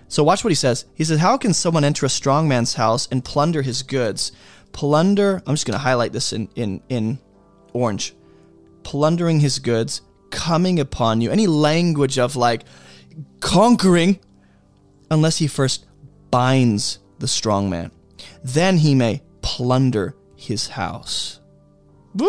So 0.07 0.23
watch 0.23 0.43
what 0.43 0.51
he 0.51 0.55
says. 0.55 0.85
He 0.93 1.03
says, 1.03 1.19
How 1.19 1.37
can 1.37 1.53
someone 1.53 1.85
enter 1.85 2.05
a 2.05 2.09
strong 2.09 2.47
man's 2.47 2.73
house 2.73 3.07
and 3.09 3.23
plunder 3.23 3.61
his 3.61 3.83
goods? 3.83 4.33
Plunder, 4.73 5.41
I'm 5.47 5.53
just 5.53 5.65
going 5.65 5.77
to 5.77 5.83
highlight 5.83 6.11
this 6.11 6.33
in, 6.33 6.49
in, 6.55 6.81
in 6.89 7.19
orange 7.71 8.13
plundering 8.85 9.41
his 9.41 9.59
goods, 9.59 10.01
coming 10.29 10.79
upon 10.79 11.19
you, 11.19 11.31
any 11.31 11.47
language 11.47 12.17
of 12.17 12.37
like 12.37 12.63
conquering, 13.41 14.19
unless 15.09 15.37
he 15.37 15.47
first 15.47 15.85
binds 16.31 16.99
the 17.19 17.27
strong 17.27 17.69
man. 17.69 17.91
Then 18.43 18.77
he 18.77 18.95
may 18.95 19.21
plunder 19.41 20.15
his 20.35 20.69
house. 20.69 21.39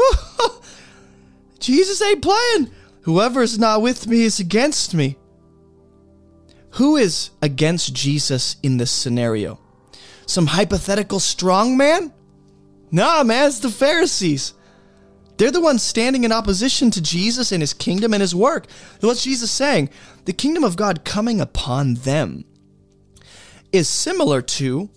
Jesus 1.59 2.03
ain't 2.03 2.23
playing. 2.23 2.71
Whoever 3.03 3.43
is 3.43 3.59
not 3.59 3.83
with 3.83 4.07
me 4.07 4.23
is 4.23 4.41
against 4.41 4.95
me. 4.95 5.17
Who 6.73 6.97
is 6.97 7.31
against 7.41 7.95
Jesus 7.95 8.57
in 8.63 8.77
this 8.77 8.91
scenario? 8.91 9.59
Some 10.27 10.47
hypothetical 10.47 11.21
strong 11.21 11.77
man? 11.77 12.13
Nah, 12.91 13.23
man, 13.23 13.49
it's 13.49 13.61
the 13.61 13.71
Pharisees. 13.71 14.55
They're 15.37 15.51
the 15.51 15.61
ones 15.61 15.83
standing 15.83 16.25
in 16.25 16.33
opposition 16.33 16.91
to 16.93 17.03
Jesus 17.03 17.53
and 17.53 17.63
his 17.63 17.75
kingdom 17.75 18.15
and 18.15 18.21
his 18.21 18.35
work. 18.35 18.67
What's 19.01 19.25
Jesus 19.25 19.51
saying? 19.51 19.91
The 20.25 20.33
kingdom 20.33 20.65
of 20.65 20.77
God 20.77 21.05
coming 21.05 21.41
upon 21.41 21.95
them 21.95 22.45
is 23.73 23.89
similar 23.89 24.43
to 24.43 24.91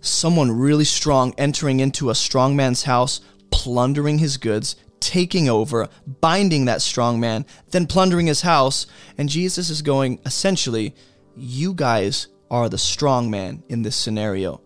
someone 0.00 0.52
really 0.52 0.84
strong 0.84 1.34
entering 1.38 1.80
into 1.80 2.10
a 2.10 2.14
strong 2.14 2.56
man's 2.56 2.84
house, 2.84 3.20
plundering 3.50 4.18
his 4.18 4.36
goods, 4.36 4.76
taking 5.00 5.48
over, 5.48 5.88
binding 6.20 6.66
that 6.66 6.82
strong 6.82 7.18
man, 7.20 7.44
then 7.70 7.86
plundering 7.86 8.26
his 8.26 8.42
house. 8.42 8.86
And 9.18 9.28
Jesus 9.28 9.70
is 9.70 9.82
going, 9.82 10.20
essentially, 10.24 10.94
you 11.36 11.74
guys 11.74 12.28
are 12.50 12.68
the 12.68 12.78
strong 12.78 13.30
man 13.30 13.62
in 13.68 13.82
this 13.82 13.96
scenario. 13.96 14.60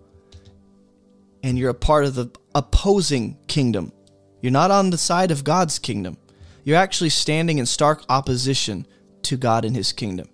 And 1.43 1.59
you're 1.59 1.71
a 1.71 1.75
part 1.75 2.05
of 2.05 2.15
the 2.15 2.31
opposing 2.55 3.39
kingdom 3.47 3.93
you're 4.41 4.53
not 4.53 4.71
on 4.71 4.91
the 4.91 4.99
side 4.99 5.31
of 5.31 5.45
God's 5.45 5.79
kingdom. 5.79 6.17
You're 6.65 6.77
actually 6.77 7.11
standing 7.11 7.59
in 7.59 7.67
stark 7.67 8.05
opposition 8.09 8.87
to 9.23 9.37
God 9.37 9.65
and 9.65 9.77
his 9.77 9.93
kingdom. 9.93 10.29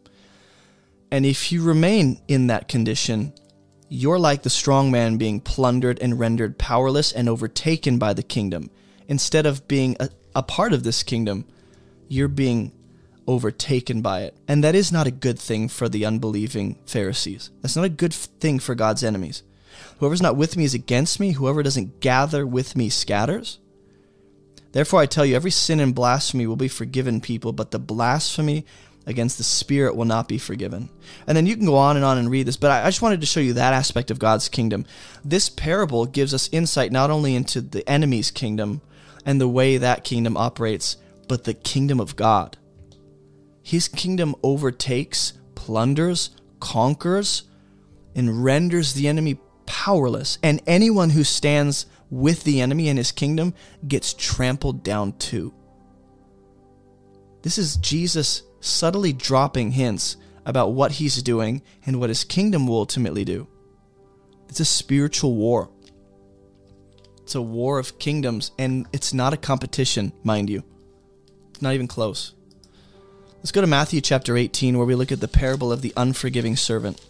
And 1.11 1.25
if 1.25 1.53
you 1.53 1.63
remain 1.63 2.21
in 2.29 2.49
that 2.49 2.69
condition, 2.69 3.33
you're 3.89 4.19
like 4.19 4.43
the 4.43 4.51
strong 4.51 4.91
man 4.91 5.17
being 5.17 5.41
plundered 5.41 5.99
and 6.01 6.19
rendered 6.19 6.59
powerless 6.59 7.13
and 7.13 7.29
overtaken 7.29 7.99
by 7.99 8.13
the 8.13 8.23
kingdom. 8.23 8.71
Instead 9.09 9.47
of 9.47 9.69
being 9.69 9.97
a, 10.01 10.09
a 10.35 10.43
part 10.43 10.73
of 10.73 10.83
this 10.83 11.03
kingdom, 11.03 11.45
you're 12.09 12.29
being 12.29 12.73
overtaken 13.29 14.03
by 14.03 14.23
it. 14.23 14.37
And 14.49 14.63
that 14.65 14.75
is 14.75 14.93
not 14.93 15.07
a 15.07 15.13
good 15.13 15.39
thing 15.39 15.69
for 15.69 15.89
the 15.89 16.05
unbelieving 16.05 16.79
Pharisees. 16.87 17.51
That's 17.63 17.77
not 17.77 17.85
a 17.85 17.91
good 17.91 18.15
thing 18.15 18.59
for 18.59 18.75
God's 18.75 19.05
enemies. 19.05 19.43
Whoever's 19.99 20.23
not 20.23 20.37
with 20.37 20.57
me 20.57 20.65
is 20.65 20.75
against 20.75 21.21
me. 21.21 21.33
Whoever 21.33 21.63
doesn't 21.63 22.01
gather 22.01 22.47
with 22.47 22.77
me 22.77 22.89
scatters. 22.89 23.59
Therefore, 24.73 25.01
I 25.01 25.07
tell 25.07 25.25
you, 25.25 25.35
every 25.35 25.51
sin 25.51 25.81
and 25.81 25.95
blasphemy 25.95 26.47
will 26.47 26.57
be 26.57 26.69
forgiven 26.69 27.21
people, 27.21 27.53
but 27.53 27.71
the 27.71 27.79
blasphemy 27.79 28.67
against 29.07 29.39
the 29.39 29.45
Spirit 29.45 29.95
will 29.95 30.05
not 30.05 30.29
be 30.29 30.39
forgiven. 30.39 30.91
And 31.27 31.37
then 31.37 31.47
you 31.47 31.57
can 31.57 31.65
go 31.65 31.77
on 31.77 31.97
and 31.97 32.05
on 32.05 32.19
and 32.19 32.31
read 32.31 32.47
this, 32.47 32.57
but 32.57 32.71
I, 32.71 32.89
just 32.89 33.03
wanted 33.03 33.21
to 33.21 33.27
show 33.27 33.41
you 33.41 33.53
that 33.55 33.73
aspect 33.73 34.11
of 34.11 34.19
God's 34.19 34.49
kingdom. 34.49 34.85
This 35.25 35.49
parable 35.49 36.07
gives 36.07 36.35
us 36.35 36.49
insight 36.51 36.91
not 36.91 37.11
only 37.11 37.37
into 37.37 37.61
the 37.61 37.89
enemy's 37.89 38.31
kingdom 38.33 38.81
and 39.25 39.41
the 39.41 39.49
way 39.49 39.77
that 39.77 40.05
kingdom 40.05 40.37
operates, 40.37 40.97
but 41.29 41.45
the 41.45 41.55
kingdom 41.55 42.01
of 42.01 42.17
God. 42.17 42.57
His 43.63 43.89
kingdom 43.89 44.35
overtakes, 44.43 45.35
plunders, 45.55 46.31
conquers, 46.61 47.45
and 48.15 48.45
renders 48.45 48.95
the 48.95 49.09
enemy 49.09 49.39
powerless. 49.67 50.39
And 50.43 50.63
anyone 50.67 51.11
who 51.11 51.25
stands 51.25 51.87
with 52.11 52.45
the 52.45 52.61
enemy 52.61 52.89
in 52.89 52.97
his 52.97 53.13
kingdom 53.13 53.55
gets 53.87 54.15
trampled 54.15 54.83
down 54.83 55.13
too. 55.19 55.53
This 57.43 57.59
is 57.59 57.77
Jesus 57.77 58.43
subtly 58.67 59.13
dropping 59.13 59.73
hints 59.73 60.17
about 60.45 60.73
what 60.73 60.93
he's 60.93 61.23
doing 61.23 61.63
and 61.85 61.99
what 61.99 62.11
his 62.11 62.25
kingdom 62.25 62.67
will 62.67 62.79
ultimately 62.79 63.25
do. 63.25 63.47
It's 64.49 64.61
a 64.61 64.65
spiritual 64.65 65.35
war. 65.35 65.71
It's 67.23 67.35
a 67.35 67.43
war 67.43 67.79
of 67.79 67.99
kingdoms, 67.99 68.53
and 68.59 68.87
it's 68.93 69.13
not 69.13 69.33
a 69.33 69.37
competition, 69.37 70.13
mind 70.23 70.49
you. 70.49 70.63
It's 71.51 71.61
not 71.61 71.75
even 71.75 71.89
close. 71.89 72.33
Let's 73.39 73.51
go 73.51 73.61
to 73.61 73.67
Matthew 73.67 74.01
chapter 74.01 74.37
18, 74.37 74.77
where 74.77 74.87
we 74.87 74.95
look 74.95 75.11
at 75.11 75.21
the 75.21 75.29
parable 75.29 75.73
of 75.73 75.83
the 75.83 75.93
unforgiving 75.97 76.57
servant. 76.57 77.01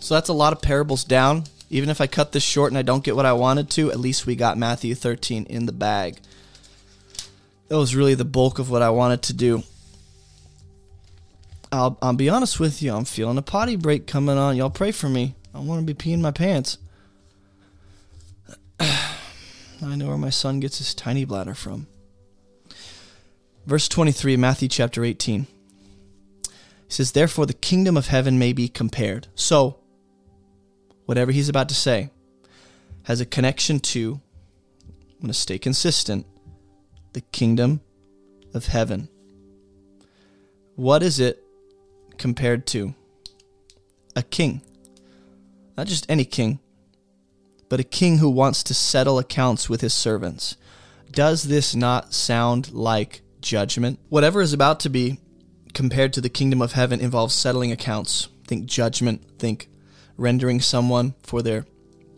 So 0.00 0.14
that's 0.14 0.28
a 0.28 0.34
lot 0.34 0.52
of 0.52 0.60
parables 0.62 1.04
down. 1.04 1.44
Even 1.68 1.88
if 1.88 2.00
I 2.00 2.06
cut 2.06 2.32
this 2.32 2.44
short 2.44 2.70
and 2.70 2.78
I 2.78 2.82
don't 2.82 3.02
get 3.02 3.16
what 3.16 3.26
I 3.26 3.32
wanted 3.32 3.70
to, 3.70 3.90
at 3.90 3.98
least 3.98 4.26
we 4.26 4.36
got 4.36 4.58
Matthew 4.58 4.94
13 4.94 5.46
in 5.46 5.66
the 5.66 5.72
bag. 5.72 6.20
That 7.68 7.78
was 7.78 7.96
really 7.96 8.14
the 8.14 8.24
bulk 8.24 8.58
of 8.58 8.70
what 8.70 8.82
I 8.82 8.90
wanted 8.90 9.22
to 9.22 9.32
do. 9.32 9.62
I'll, 11.72 11.98
I'll 12.00 12.14
be 12.14 12.28
honest 12.28 12.60
with 12.60 12.80
you, 12.80 12.94
I'm 12.94 13.04
feeling 13.04 13.38
a 13.38 13.42
potty 13.42 13.76
break 13.76 14.06
coming 14.06 14.38
on. 14.38 14.56
Y'all 14.56 14.70
pray 14.70 14.92
for 14.92 15.08
me. 15.08 15.34
I 15.52 15.58
want 15.58 15.86
to 15.86 15.94
be 15.94 16.00
peeing 16.00 16.20
my 16.20 16.30
pants. 16.30 16.78
I 18.80 19.96
know 19.96 20.08
where 20.08 20.16
my 20.16 20.30
son 20.30 20.60
gets 20.60 20.78
his 20.78 20.94
tiny 20.94 21.24
bladder 21.24 21.54
from. 21.54 21.88
Verse 23.66 23.88
23, 23.88 24.36
Matthew 24.36 24.68
chapter 24.68 25.04
18. 25.04 25.46
He 26.44 26.50
says, 26.88 27.12
Therefore 27.12 27.46
the 27.46 27.52
kingdom 27.52 27.96
of 27.96 28.06
heaven 28.06 28.38
may 28.38 28.52
be 28.52 28.68
compared. 28.68 29.26
So, 29.34 29.80
whatever 31.04 31.32
he's 31.32 31.48
about 31.48 31.68
to 31.70 31.74
say 31.74 32.10
has 33.04 33.20
a 33.20 33.26
connection 33.26 33.80
to, 33.80 34.20
I'm 34.84 35.20
going 35.20 35.28
to 35.28 35.34
stay 35.34 35.58
consistent, 35.58 36.26
the 37.16 37.22
kingdom 37.22 37.80
of 38.52 38.66
heaven. 38.66 39.08
What 40.74 41.02
is 41.02 41.18
it 41.18 41.42
compared 42.18 42.66
to? 42.66 42.94
A 44.14 44.22
king. 44.22 44.60
Not 45.78 45.86
just 45.86 46.04
any 46.10 46.26
king, 46.26 46.60
but 47.70 47.80
a 47.80 47.84
king 47.84 48.18
who 48.18 48.28
wants 48.28 48.62
to 48.64 48.74
settle 48.74 49.18
accounts 49.18 49.66
with 49.70 49.80
his 49.80 49.94
servants. 49.94 50.58
Does 51.10 51.44
this 51.44 51.74
not 51.74 52.12
sound 52.12 52.74
like 52.74 53.22
judgment? 53.40 53.98
Whatever 54.10 54.42
is 54.42 54.52
about 54.52 54.80
to 54.80 54.90
be 54.90 55.18
compared 55.72 56.12
to 56.12 56.20
the 56.20 56.28
kingdom 56.28 56.60
of 56.60 56.72
heaven 56.72 57.00
involves 57.00 57.32
settling 57.32 57.72
accounts. 57.72 58.28
Think 58.46 58.66
judgment, 58.66 59.38
think 59.38 59.70
rendering 60.18 60.60
someone 60.60 61.14
for 61.22 61.40
their 61.40 61.64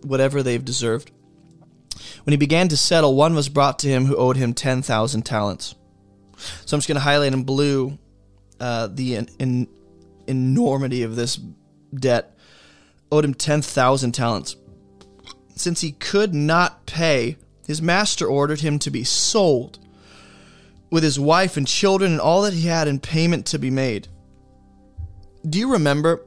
whatever 0.02 0.42
they've 0.42 0.64
deserved. 0.64 1.12
When 2.24 2.32
he 2.32 2.36
began 2.36 2.68
to 2.68 2.76
settle, 2.76 3.14
one 3.14 3.34
was 3.34 3.48
brought 3.48 3.78
to 3.80 3.88
him 3.88 4.06
who 4.06 4.16
owed 4.16 4.36
him 4.36 4.54
10,000 4.54 5.22
talents. 5.22 5.74
So 6.64 6.76
I'm 6.76 6.78
just 6.78 6.88
going 6.88 6.96
to 6.96 7.00
highlight 7.00 7.32
in 7.32 7.44
blue 7.44 7.98
uh, 8.60 8.88
the 8.88 9.16
in, 9.16 9.28
in, 9.38 9.68
enormity 10.26 11.02
of 11.02 11.16
this 11.16 11.40
debt. 11.94 12.36
Owed 13.10 13.24
him 13.24 13.34
10,000 13.34 14.12
talents. 14.12 14.56
Since 15.56 15.80
he 15.80 15.92
could 15.92 16.34
not 16.34 16.86
pay, 16.86 17.36
his 17.66 17.82
master 17.82 18.26
ordered 18.26 18.60
him 18.60 18.78
to 18.80 18.90
be 18.90 19.02
sold 19.04 19.78
with 20.90 21.02
his 21.02 21.18
wife 21.18 21.56
and 21.56 21.66
children 21.66 22.12
and 22.12 22.20
all 22.20 22.42
that 22.42 22.54
he 22.54 22.68
had 22.68 22.88
in 22.88 23.00
payment 23.00 23.46
to 23.46 23.58
be 23.58 23.70
made. 23.70 24.08
Do 25.48 25.58
you 25.58 25.72
remember 25.72 26.22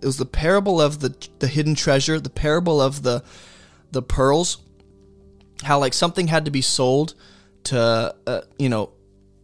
it 0.00 0.06
was 0.06 0.18
the 0.18 0.26
parable 0.26 0.80
of 0.80 1.00
the 1.00 1.16
the 1.38 1.46
hidden 1.46 1.74
treasure, 1.74 2.20
the 2.20 2.30
parable 2.30 2.80
of 2.80 3.02
the 3.02 3.22
the 3.90 4.02
pearls. 4.02 4.58
How 5.62 5.78
like 5.78 5.94
something 5.94 6.26
had 6.26 6.44
to 6.44 6.50
be 6.50 6.62
sold 6.62 7.14
to 7.64 8.14
uh, 8.26 8.40
you 8.58 8.68
know 8.68 8.92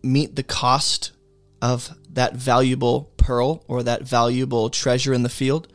meet 0.02 0.36
the 0.36 0.43
cost 0.43 1.12
of 1.60 1.90
that 2.10 2.34
valuable 2.34 3.12
pearl 3.16 3.64
or 3.68 3.82
that 3.84 4.02
valuable 4.02 4.68
treasure 4.68 5.12
in 5.14 5.22
the 5.22 5.28
field. 5.28 5.72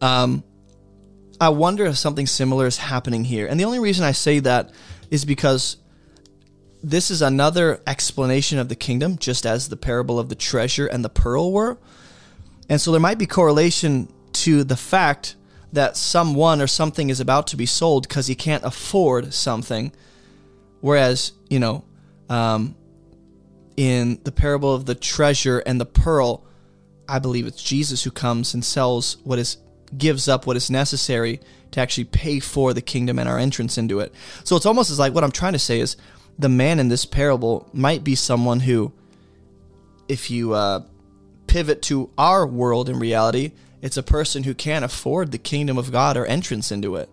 Um, 0.00 0.42
I 1.40 1.50
wonder 1.50 1.86
if 1.86 1.96
something 1.96 2.26
similar 2.26 2.66
is 2.66 2.78
happening 2.78 3.24
here. 3.24 3.46
And 3.46 3.58
the 3.58 3.64
only 3.64 3.78
reason 3.78 4.04
I 4.04 4.12
say 4.12 4.40
that 4.40 4.72
is 5.10 5.24
because 5.24 5.76
this 6.82 7.10
is 7.10 7.22
another 7.22 7.80
explanation 7.86 8.58
of 8.58 8.68
the 8.68 8.76
kingdom, 8.76 9.18
just 9.18 9.44
as 9.44 9.68
the 9.68 9.76
parable 9.76 10.18
of 10.18 10.28
the 10.28 10.34
treasure 10.34 10.86
and 10.86 11.04
the 11.04 11.08
pearl 11.10 11.52
were. 11.52 11.78
And 12.68 12.80
so 12.80 12.90
there 12.90 13.00
might 13.00 13.18
be 13.18 13.26
correlation 13.26 14.12
to 14.32 14.64
the 14.64 14.76
fact 14.76 15.36
that 15.72 15.96
someone 15.96 16.60
or 16.60 16.66
something 16.66 17.10
is 17.10 17.20
about 17.20 17.46
to 17.48 17.56
be 17.56 17.66
sold 17.66 18.08
because 18.08 18.26
he 18.26 18.34
can't 18.34 18.64
afford 18.64 19.32
something. 19.32 19.92
Whereas, 20.80 21.32
you 21.48 21.60
know, 21.60 21.84
um, 22.28 22.74
in 23.76 24.20
the 24.24 24.32
parable 24.32 24.74
of 24.74 24.86
the 24.86 24.94
treasure 24.94 25.60
and 25.60 25.80
the 25.80 25.86
pearl, 25.86 26.44
I 27.08 27.18
believe 27.18 27.46
it's 27.46 27.62
Jesus 27.62 28.02
who 28.02 28.10
comes 28.10 28.54
and 28.54 28.64
sells 28.64 29.18
what 29.24 29.38
is, 29.38 29.58
gives 29.96 30.28
up 30.28 30.46
what 30.46 30.56
is 30.56 30.70
necessary 30.70 31.40
to 31.72 31.80
actually 31.80 32.04
pay 32.04 32.40
for 32.40 32.74
the 32.74 32.82
kingdom 32.82 33.18
and 33.18 33.28
our 33.28 33.38
entrance 33.38 33.78
into 33.78 34.00
it. 34.00 34.12
So 34.44 34.56
it's 34.56 34.66
almost 34.66 34.90
as 34.90 34.98
like 34.98 35.14
what 35.14 35.24
I'm 35.24 35.32
trying 35.32 35.52
to 35.52 35.58
say 35.58 35.80
is 35.80 35.96
the 36.38 36.48
man 36.48 36.78
in 36.78 36.88
this 36.88 37.04
parable 37.04 37.68
might 37.72 38.02
be 38.02 38.14
someone 38.14 38.60
who, 38.60 38.92
if 40.08 40.30
you 40.30 40.52
uh, 40.52 40.80
pivot 41.46 41.82
to 41.82 42.10
our 42.16 42.46
world 42.46 42.88
in 42.88 42.98
reality, 42.98 43.52
it's 43.82 43.96
a 43.96 44.02
person 44.02 44.44
who 44.44 44.54
can't 44.54 44.84
afford 44.84 45.32
the 45.32 45.38
kingdom 45.38 45.78
of 45.78 45.92
God 45.92 46.16
or 46.16 46.26
entrance 46.26 46.70
into 46.70 46.96
it. 46.96 47.08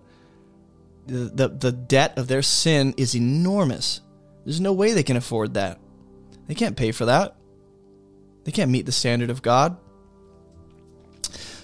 The, 1.07 1.31
the, 1.34 1.48
the 1.48 1.72
debt 1.72 2.18
of 2.18 2.27
their 2.27 2.41
sin 2.41 2.94
is 2.98 3.15
enormous. 3.15 4.02
There's 4.44 4.60
no 4.60 4.73
way 4.73 4.91
they 4.91 5.03
can 5.03 5.18
afford 5.18 5.53
that. 5.53 5.80
They 6.48 6.56
can't 6.56 6.76
pay 6.76 6.91
for 6.91 7.06
that. 7.06 7.35
They 8.44 8.52
can't 8.52 8.72
meet 8.72 8.85
the 8.85 8.91
standard 8.91 9.30
of 9.30 9.41
God. 9.41 9.77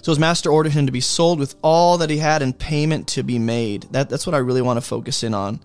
So 0.01 0.11
his 0.11 0.19
master 0.19 0.51
ordered 0.51 0.73
him 0.73 0.85
to 0.85 0.91
be 0.91 0.99
sold 0.99 1.39
with 1.39 1.55
all 1.61 1.97
that 1.99 2.09
he 2.09 2.17
had 2.17 2.41
and 2.41 2.57
payment 2.57 3.07
to 3.09 3.23
be 3.23 3.39
made. 3.39 3.83
That, 3.91 4.09
that's 4.09 4.27
what 4.27 4.35
I 4.35 4.39
really 4.39 4.61
want 4.61 4.77
to 4.77 4.81
focus 4.81 5.23
in 5.23 5.33
on. 5.33 5.61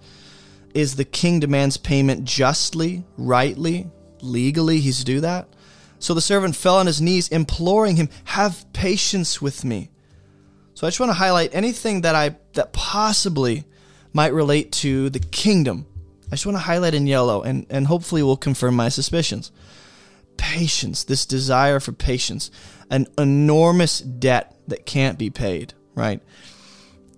Is 0.74 0.94
the 0.94 1.04
king 1.04 1.40
demands 1.40 1.76
payment 1.76 2.24
justly, 2.24 3.04
rightly, 3.16 3.88
legally? 4.20 4.78
He's 4.78 4.98
to 5.00 5.04
do 5.04 5.20
that. 5.22 5.48
So 5.98 6.14
the 6.14 6.20
servant 6.20 6.56
fell 6.56 6.76
on 6.76 6.86
his 6.86 7.00
knees, 7.00 7.28
imploring 7.28 7.96
him, 7.96 8.08
Have 8.24 8.64
patience 8.72 9.42
with 9.42 9.64
me. 9.64 9.90
So 10.74 10.86
I 10.86 10.90
just 10.90 11.00
want 11.00 11.10
to 11.10 11.14
highlight 11.14 11.54
anything 11.54 12.02
that 12.02 12.14
I 12.14 12.36
that 12.52 12.72
possibly 12.72 13.64
might 14.12 14.32
relate 14.32 14.72
to 14.72 15.10
the 15.10 15.18
kingdom. 15.18 15.86
I 16.28 16.30
just 16.32 16.46
want 16.46 16.56
to 16.56 16.62
highlight 16.62 16.94
in 16.94 17.06
yellow 17.06 17.42
and, 17.42 17.66
and 17.70 17.86
hopefully 17.86 18.22
will 18.22 18.36
confirm 18.36 18.76
my 18.76 18.88
suspicions. 18.88 19.50
Patience, 20.36 21.04
this 21.04 21.26
desire 21.26 21.80
for 21.80 21.92
patience, 21.92 22.50
an 22.90 23.06
enormous 23.16 23.98
debt 23.98 24.56
that 24.68 24.86
can't 24.86 25.18
be 25.18 25.30
paid, 25.30 25.74
right? 25.94 26.22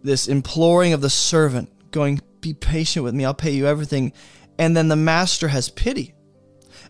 This 0.02 0.26
imploring 0.26 0.92
of 0.92 1.00
the 1.00 1.10
servant, 1.10 1.70
going, 1.90 2.20
Be 2.40 2.54
patient 2.54 3.04
with 3.04 3.14
me, 3.14 3.24
I'll 3.24 3.34
pay 3.34 3.50
you 3.50 3.66
everything. 3.66 4.12
And 4.58 4.76
then 4.76 4.88
the 4.88 4.96
master 4.96 5.48
has 5.48 5.68
pity 5.68 6.14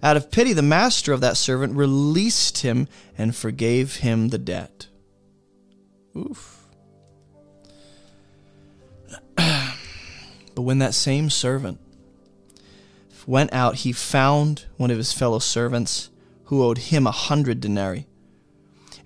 out 0.02 0.16
of 0.16 0.30
pity, 0.30 0.52
the 0.52 0.62
master 0.62 1.12
of 1.12 1.20
that 1.20 1.36
servant 1.36 1.76
released 1.76 2.58
him 2.58 2.88
and 3.18 3.36
forgave 3.36 3.96
him 3.96 4.28
the 4.28 4.38
debt. 4.38 4.88
Oof. 6.16 6.64
but 9.36 10.62
when 10.62 10.78
that 10.78 10.94
same 10.94 11.30
servant 11.30 11.78
went 13.26 13.52
out, 13.52 13.76
he 13.76 13.92
found 13.92 14.66
one 14.76 14.90
of 14.90 14.96
his 14.96 15.12
fellow 15.12 15.38
servants 15.38 16.10
who 16.44 16.62
owed 16.64 16.78
him 16.78 17.06
a 17.06 17.12
hundred 17.12 17.60
denarii. 17.60 18.06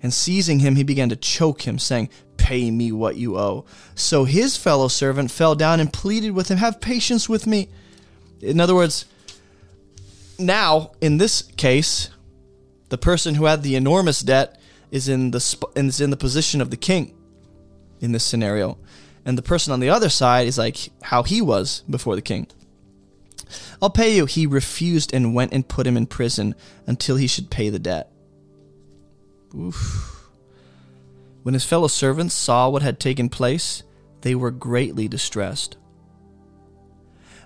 And 0.01 0.13
seizing 0.13 0.59
him, 0.59 0.75
he 0.75 0.83
began 0.83 1.09
to 1.09 1.15
choke 1.15 1.63
him, 1.63 1.79
saying, 1.79 2.09
Pay 2.37 2.69
me 2.69 2.91
what 2.91 3.15
you 3.15 3.37
owe. 3.37 3.65
So 3.95 4.25
his 4.25 4.55
fellow 4.55 4.87
servant 4.87 5.31
fell 5.31 5.55
down 5.55 5.79
and 5.79 5.91
pleaded 5.91 6.31
with 6.31 6.49
him, 6.49 6.57
Have 6.57 6.79
patience 6.79 7.27
with 7.27 7.47
me. 7.47 7.69
In 8.41 8.59
other 8.59 8.75
words, 8.75 9.05
now, 10.39 10.91
in 11.01 11.17
this 11.17 11.41
case, 11.41 12.09
the 12.89 12.97
person 12.97 13.35
who 13.35 13.45
had 13.45 13.63
the 13.63 13.75
enormous 13.75 14.21
debt 14.21 14.59
is 14.91 15.07
in 15.07 15.31
the 15.31 15.39
sp- 15.41 15.73
is 15.75 15.99
in 15.99 16.09
the 16.09 16.17
position 16.17 16.61
of 16.61 16.69
the 16.69 16.77
king 16.77 17.13
in 17.99 18.11
this 18.11 18.23
scenario, 18.23 18.77
and 19.25 19.37
the 19.37 19.41
person 19.41 19.73
on 19.73 19.79
the 19.79 19.89
other 19.89 20.09
side 20.09 20.47
is 20.47 20.57
like 20.57 20.89
how 21.03 21.23
he 21.23 21.41
was 21.41 21.83
before 21.89 22.15
the 22.15 22.21
king. 22.21 22.47
I'll 23.81 23.89
pay 23.89 24.15
you. 24.15 24.25
He 24.25 24.47
refused 24.47 25.13
and 25.13 25.35
went 25.35 25.53
and 25.53 25.67
put 25.67 25.87
him 25.87 25.97
in 25.97 26.07
prison 26.07 26.55
until 26.87 27.15
he 27.15 27.27
should 27.27 27.49
pay 27.49 27.69
the 27.69 27.79
debt. 27.79 28.11
Oof. 29.55 30.29
When 31.43 31.53
his 31.53 31.65
fellow 31.65 31.87
servants 31.87 32.33
saw 32.33 32.69
what 32.69 32.81
had 32.81 32.99
taken 32.99 33.29
place, 33.29 33.83
they 34.21 34.33
were 34.33 34.51
greatly 34.51 35.07
distressed. 35.07 35.77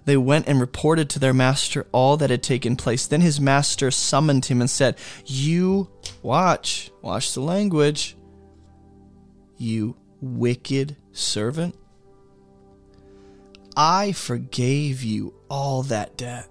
They 0.10 0.18
went 0.18 0.48
and 0.48 0.60
reported 0.60 1.08
to 1.12 1.20
their 1.20 1.36
master 1.36 1.86
all 1.92 2.18
that 2.18 2.32
had 2.32 2.42
taken 2.42 2.76
place. 2.76 3.06
Then 3.06 3.22
his 3.22 3.40
master 3.40 3.92
summoned 3.92 4.46
him 4.46 4.60
and 4.60 4.68
said, 4.68 4.98
You 5.24 5.88
watch, 6.24 6.90
watch 7.04 7.36
the 7.36 7.42
language, 7.42 8.18
you 9.56 9.96
wicked 10.20 10.98
servant. 11.12 11.76
I 13.78 14.14
forgave 14.14 15.04
you 15.04 15.36
all 15.48 15.84
that 15.84 16.18
debt 16.18 16.48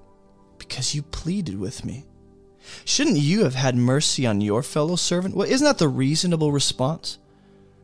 because 0.59 0.95
you 0.95 1.03
pleaded 1.03 1.59
with 1.59 1.85
me. 1.85 2.07
Shouldn't 2.85 3.17
you 3.17 3.43
have 3.43 3.57
had 3.57 3.75
mercy 3.75 4.25
on 4.25 4.41
your 4.41 4.63
fellow 4.63 4.95
servant? 4.95 5.35
Well, 5.35 5.51
isn't 5.51 5.65
that 5.65 5.79
the 5.79 5.89
reasonable 5.89 6.53
response? 6.53 7.19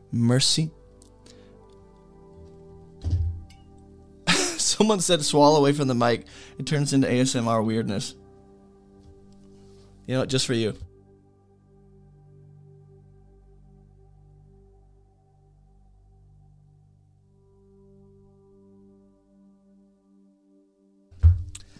Mercy. 0.09 0.71
Someone 4.75 4.99
said 4.99 5.23
swallow 5.23 5.59
away 5.59 5.71
from 5.71 5.87
the 5.87 5.95
mic. 5.95 6.25
It 6.57 6.65
turns 6.65 6.91
into 6.91 7.07
ASMR 7.07 7.63
weirdness. 7.63 8.13
You 10.05 10.15
know? 10.15 10.25
Just 10.25 10.45
for 10.45 10.53
you. 10.53 10.73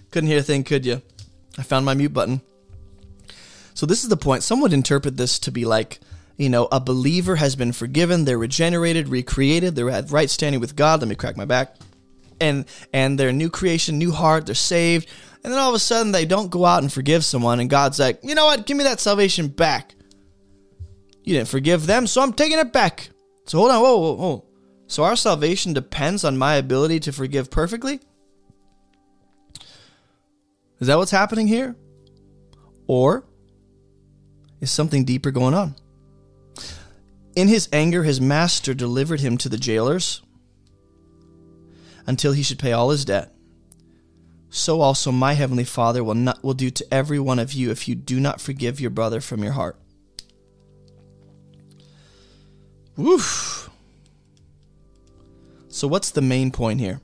Couldn't 0.10 0.30
hear 0.30 0.40
a 0.40 0.42
thing, 0.42 0.64
could 0.64 0.86
you? 0.86 1.02
I 1.58 1.64
found 1.64 1.86
my 1.86 1.96
mute 1.96 2.14
button. 2.14 2.40
So 3.74 3.86
this 3.86 4.04
is 4.04 4.10
the 4.10 4.16
point. 4.16 4.44
Some 4.44 4.62
would 4.62 4.72
interpret 4.72 5.18
this 5.18 5.38
to 5.40 5.52
be 5.52 5.66
like, 5.66 6.00
you 6.38 6.48
know, 6.48 6.70
a 6.72 6.80
believer 6.80 7.36
has 7.36 7.58
been 7.58 7.74
forgiven, 7.74 8.24
they're 8.24 8.38
regenerated, 8.38 9.10
recreated, 9.10 9.76
they're 9.76 9.90
at 9.90 10.12
right 10.12 10.30
standing 10.30 10.62
with 10.62 10.78
God. 10.78 11.02
Let 11.02 11.10
me 11.10 11.16
crack 11.16 11.36
my 11.36 11.44
back. 11.44 11.76
And 12.40 12.66
and 12.92 13.20
they're 13.20 13.32
new 13.32 13.50
creation, 13.50 13.98
new 13.98 14.12
heart, 14.12 14.46
they're 14.46 14.56
saved. 14.56 15.08
And 15.44 15.54
then 15.54 15.60
all 15.60 15.70
of 15.70 15.76
a 15.76 15.80
sudden 15.80 16.12
they 16.12 16.26
don't 16.26 16.50
go 16.50 16.66
out 16.66 16.82
and 16.82 16.92
forgive 16.92 17.24
someone, 17.24 17.60
and 17.60 17.70
God's 17.70 18.00
like, 18.00 18.20
you 18.24 18.36
know 18.36 18.46
what, 18.46 18.66
give 18.66 18.78
me 18.78 18.84
that 18.84 19.00
salvation 19.00 19.48
back. 19.48 19.96
You 21.24 21.34
didn't 21.36 21.50
forgive 21.50 21.86
them, 21.86 22.08
so 22.08 22.22
I'm 22.22 22.34
taking 22.34 22.60
it 22.60 22.74
back. 22.74 23.10
So 23.46 23.60
hold 23.60 23.72
on, 23.72 23.82
whoa, 23.82 23.98
whoa, 23.98 24.14
whoa. 24.14 24.46
So 24.88 25.04
our 25.04 25.16
salvation 25.16 25.74
depends 25.74 26.24
on 26.24 26.38
my 26.38 26.56
ability 26.56 27.00
to 27.02 27.12
forgive 27.12 27.50
perfectly? 27.50 28.00
Is 30.80 30.88
that 30.88 30.98
what's 30.98 31.12
happening 31.12 31.48
here? 31.48 31.76
Or 32.88 33.26
is 34.62 34.72
something 34.72 35.06
deeper 35.06 35.32
going 35.32 35.54
on? 35.54 35.76
In 37.36 37.48
his 37.48 37.68
anger, 37.74 38.04
his 38.04 38.22
master 38.22 38.74
delivered 38.74 39.20
him 39.20 39.38
to 39.40 39.50
the 39.50 39.58
jailers 39.58 40.22
until 42.08 42.34
he 42.34 42.44
should 42.44 42.60
pay 42.60 42.72
all 42.72 42.90
his 42.90 43.06
debt. 43.06 43.32
So 44.50 44.82
also 44.82 45.12
my 45.12 45.34
heavenly 45.34 45.64
Father 45.64 46.04
will 46.04 46.16
not 46.16 46.44
will 46.44 46.54
do 46.54 46.70
to 46.70 46.94
every 46.94 47.20
one 47.20 47.40
of 47.40 47.54
you 47.54 47.72
if 47.72 47.88
you 47.88 47.96
do 47.96 48.20
not 48.20 48.40
forgive 48.40 48.80
your 48.80 48.92
brother 48.92 49.20
from 49.20 49.44
your 49.44 49.54
heart. 49.54 49.78
Woof. 52.96 53.70
So 55.68 55.88
what's 55.88 56.12
the 56.12 56.22
main 56.22 56.52
point 56.52 56.80
here? 56.80 57.02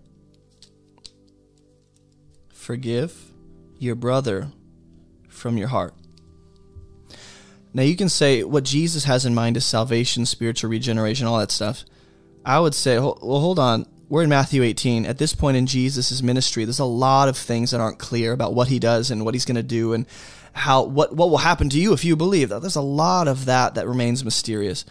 Forgive 2.53 3.32
your 3.80 3.95
brother 3.95 4.52
from 5.28 5.57
your 5.57 5.68
heart. 5.68 5.94
Now, 7.73 7.84
you 7.84 7.95
can 7.95 8.10
say 8.10 8.44
what 8.44 8.64
Jesus 8.64 9.06
has 9.06 9.26
in 9.26 9.34
mind 9.34 9.57
is 9.57 9.65
salvation, 9.65 10.26
spiritual 10.26 10.69
regeneration, 10.69 11.26
all 11.26 11.40
that 11.40 11.52
stuff. 11.52 11.86
I 12.45 12.60
would 12.60 12.76
say, 12.76 12.99
well, 12.99 13.18
hold 13.22 13.60
on. 13.60 13.86
We're 14.12 14.24
in 14.24 14.30
Matthew 14.30 14.62
18. 14.62 15.06
At 15.06 15.20
this 15.20 15.34
point 15.34 15.56
in 15.56 15.66
Jesus' 15.66 16.22
ministry, 16.22 16.66
there's 16.66 16.80
a 16.80 16.84
lot 16.84 17.30
of 17.30 17.38
things 17.38 17.72
that 17.72 17.80
aren't 17.80 17.98
clear 17.98 18.34
about 18.34 18.54
what 18.54 18.68
he 18.68 18.78
does 18.78 19.10
and 19.10 19.24
what 19.24 19.34
he's 19.34 19.46
going 19.46 19.56
to 19.56 19.64
do 19.64 19.94
and 19.94 20.06
how 20.52 20.84
what, 20.84 21.16
what 21.16 21.30
will 21.30 21.38
happen 21.38 21.70
to 21.70 21.80
you 21.80 21.94
if 21.94 22.04
you 22.04 22.18
believe. 22.18 22.50
There's 22.50 22.76
a 22.76 22.82
lot 22.82 23.30
of 23.30 23.46
that 23.46 23.76
that 23.76 23.88
remains 23.88 24.26
mysterious. 24.26 24.84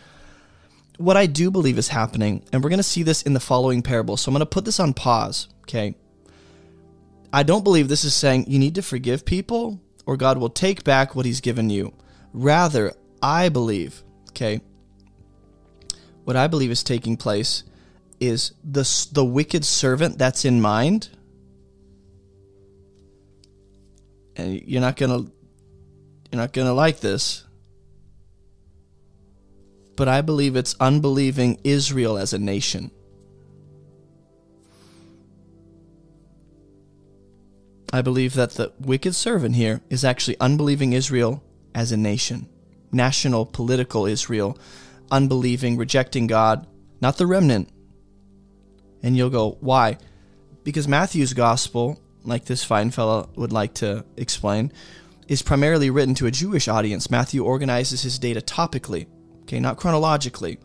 What 0.96 1.18
I 1.18 1.26
do 1.26 1.50
believe 1.50 1.76
is 1.76 1.88
happening, 1.88 2.46
and 2.50 2.64
we're 2.64 2.70
going 2.70 2.78
to 2.78 2.82
see 2.82 3.02
this 3.02 3.20
in 3.20 3.34
the 3.34 3.40
following 3.40 3.82
parable. 3.82 4.16
So 4.16 4.30
I'm 4.30 4.32
going 4.32 4.40
to 4.40 4.46
put 4.46 4.64
this 4.64 4.80
on 4.80 4.94
pause, 4.94 5.48
okay? 5.64 5.96
I 7.30 7.42
don't 7.42 7.62
believe 7.62 7.88
this 7.88 8.04
is 8.04 8.14
saying 8.14 8.46
you 8.48 8.58
need 8.58 8.76
to 8.76 8.82
forgive 8.82 9.26
people 9.26 9.82
or 10.06 10.16
God 10.16 10.38
will 10.38 10.48
take 10.48 10.82
back 10.82 11.14
what 11.14 11.26
he's 11.26 11.42
given 11.42 11.68
you. 11.68 11.92
Rather, 12.32 12.94
I 13.22 13.50
believe, 13.50 14.02
okay, 14.30 14.62
what 16.24 16.36
I 16.36 16.46
believe 16.46 16.70
is 16.70 16.82
taking 16.82 17.18
place 17.18 17.64
is 18.20 18.52
the, 18.62 19.08
the 19.12 19.24
wicked 19.24 19.64
servant 19.64 20.18
that's 20.18 20.44
in 20.44 20.60
mind. 20.60 21.08
And 24.36 24.62
you're 24.62 24.80
not 24.80 24.96
going 24.96 25.26
to 25.26 25.32
you're 26.30 26.40
not 26.40 26.52
going 26.52 26.68
to 26.68 26.72
like 26.72 27.00
this. 27.00 27.44
But 29.96 30.06
I 30.06 30.20
believe 30.20 30.54
it's 30.54 30.76
unbelieving 30.78 31.58
Israel 31.64 32.16
as 32.16 32.32
a 32.32 32.38
nation. 32.38 32.90
I 37.92 38.02
believe 38.02 38.34
that 38.34 38.52
the 38.52 38.72
wicked 38.78 39.16
servant 39.16 39.56
here 39.56 39.80
is 39.90 40.04
actually 40.04 40.38
unbelieving 40.38 40.92
Israel 40.92 41.42
as 41.74 41.90
a 41.90 41.96
nation, 41.96 42.48
national 42.92 43.46
political 43.46 44.06
Israel, 44.06 44.56
unbelieving, 45.10 45.76
rejecting 45.76 46.28
God, 46.28 46.68
not 47.00 47.18
the 47.18 47.26
remnant. 47.26 47.68
And 49.02 49.16
you'll 49.16 49.30
go, 49.30 49.56
why? 49.60 49.98
Because 50.64 50.86
Matthew's 50.86 51.32
gospel, 51.32 52.00
like 52.24 52.44
this 52.44 52.64
fine 52.64 52.90
fellow 52.90 53.30
would 53.36 53.52
like 53.52 53.74
to 53.74 54.04
explain, 54.16 54.72
is 55.26 55.42
primarily 55.42 55.90
written 55.90 56.14
to 56.16 56.26
a 56.26 56.30
Jewish 56.30 56.68
audience. 56.68 57.10
Matthew 57.10 57.44
organizes 57.44 58.02
his 58.02 58.18
data 58.18 58.40
topically, 58.40 59.06
okay, 59.42 59.60
not 59.60 59.76
chronologically. 59.76 60.58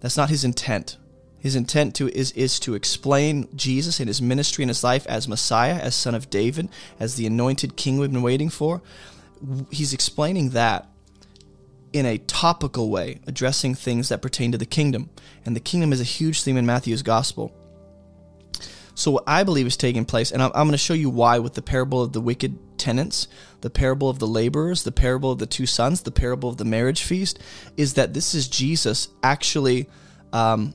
That's 0.00 0.16
not 0.16 0.30
his 0.30 0.44
intent. 0.44 0.96
His 1.38 1.56
intent 1.56 1.94
to 1.96 2.08
is 2.08 2.32
is 2.32 2.58
to 2.60 2.74
explain 2.74 3.48
Jesus 3.54 4.00
and 4.00 4.08
his 4.08 4.22
ministry 4.22 4.62
and 4.62 4.70
his 4.70 4.82
life 4.82 5.06
as 5.08 5.28
Messiah, 5.28 5.74
as 5.74 5.94
son 5.94 6.14
of 6.14 6.30
David, 6.30 6.70
as 6.98 7.16
the 7.16 7.26
anointed 7.26 7.76
king 7.76 7.98
we've 7.98 8.10
been 8.10 8.22
waiting 8.22 8.48
for. 8.48 8.80
He's 9.70 9.92
explaining 9.92 10.50
that 10.50 10.88
in 11.92 12.06
a 12.06 12.18
topical 12.18 12.88
way, 12.88 13.20
addressing 13.26 13.74
things 13.74 14.08
that 14.08 14.22
pertain 14.22 14.52
to 14.52 14.58
the 14.58 14.64
kingdom. 14.64 15.10
And 15.44 15.54
the 15.54 15.60
kingdom 15.60 15.92
is 15.92 16.00
a 16.00 16.04
huge 16.04 16.42
theme 16.42 16.56
in 16.56 16.64
Matthew's 16.64 17.02
gospel. 17.02 17.54
So, 18.94 19.10
what 19.10 19.24
I 19.26 19.42
believe 19.42 19.66
is 19.66 19.76
taking 19.76 20.04
place, 20.04 20.30
and 20.30 20.42
I'm, 20.42 20.50
I'm 20.54 20.66
going 20.66 20.72
to 20.72 20.78
show 20.78 20.94
you 20.94 21.10
why 21.10 21.38
with 21.38 21.54
the 21.54 21.62
parable 21.62 22.02
of 22.02 22.12
the 22.12 22.20
wicked 22.20 22.78
tenants, 22.78 23.26
the 23.60 23.70
parable 23.70 24.08
of 24.08 24.18
the 24.18 24.26
laborers, 24.26 24.84
the 24.84 24.92
parable 24.92 25.32
of 25.32 25.38
the 25.38 25.46
two 25.46 25.66
sons, 25.66 26.02
the 26.02 26.12
parable 26.12 26.48
of 26.48 26.58
the 26.58 26.64
marriage 26.64 27.02
feast, 27.02 27.38
is 27.76 27.94
that 27.94 28.14
this 28.14 28.34
is 28.34 28.46
Jesus 28.46 29.08
actually 29.22 29.88
um, 30.32 30.74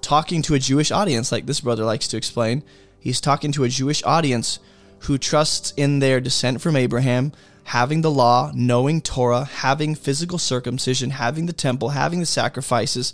talking 0.00 0.42
to 0.42 0.54
a 0.54 0.58
Jewish 0.58 0.90
audience, 0.90 1.32
like 1.32 1.46
this 1.46 1.60
brother 1.60 1.84
likes 1.84 2.08
to 2.08 2.16
explain. 2.16 2.62
He's 3.00 3.20
talking 3.20 3.52
to 3.52 3.64
a 3.64 3.68
Jewish 3.68 4.02
audience 4.04 4.60
who 5.00 5.18
trusts 5.18 5.72
in 5.76 5.98
their 5.98 6.20
descent 6.20 6.60
from 6.60 6.76
Abraham, 6.76 7.32
having 7.64 8.02
the 8.02 8.10
law, 8.10 8.52
knowing 8.54 9.00
Torah, 9.00 9.44
having 9.44 9.94
physical 9.94 10.38
circumcision, 10.38 11.10
having 11.10 11.46
the 11.46 11.52
temple, 11.52 11.90
having 11.90 12.20
the 12.20 12.26
sacrifices. 12.26 13.12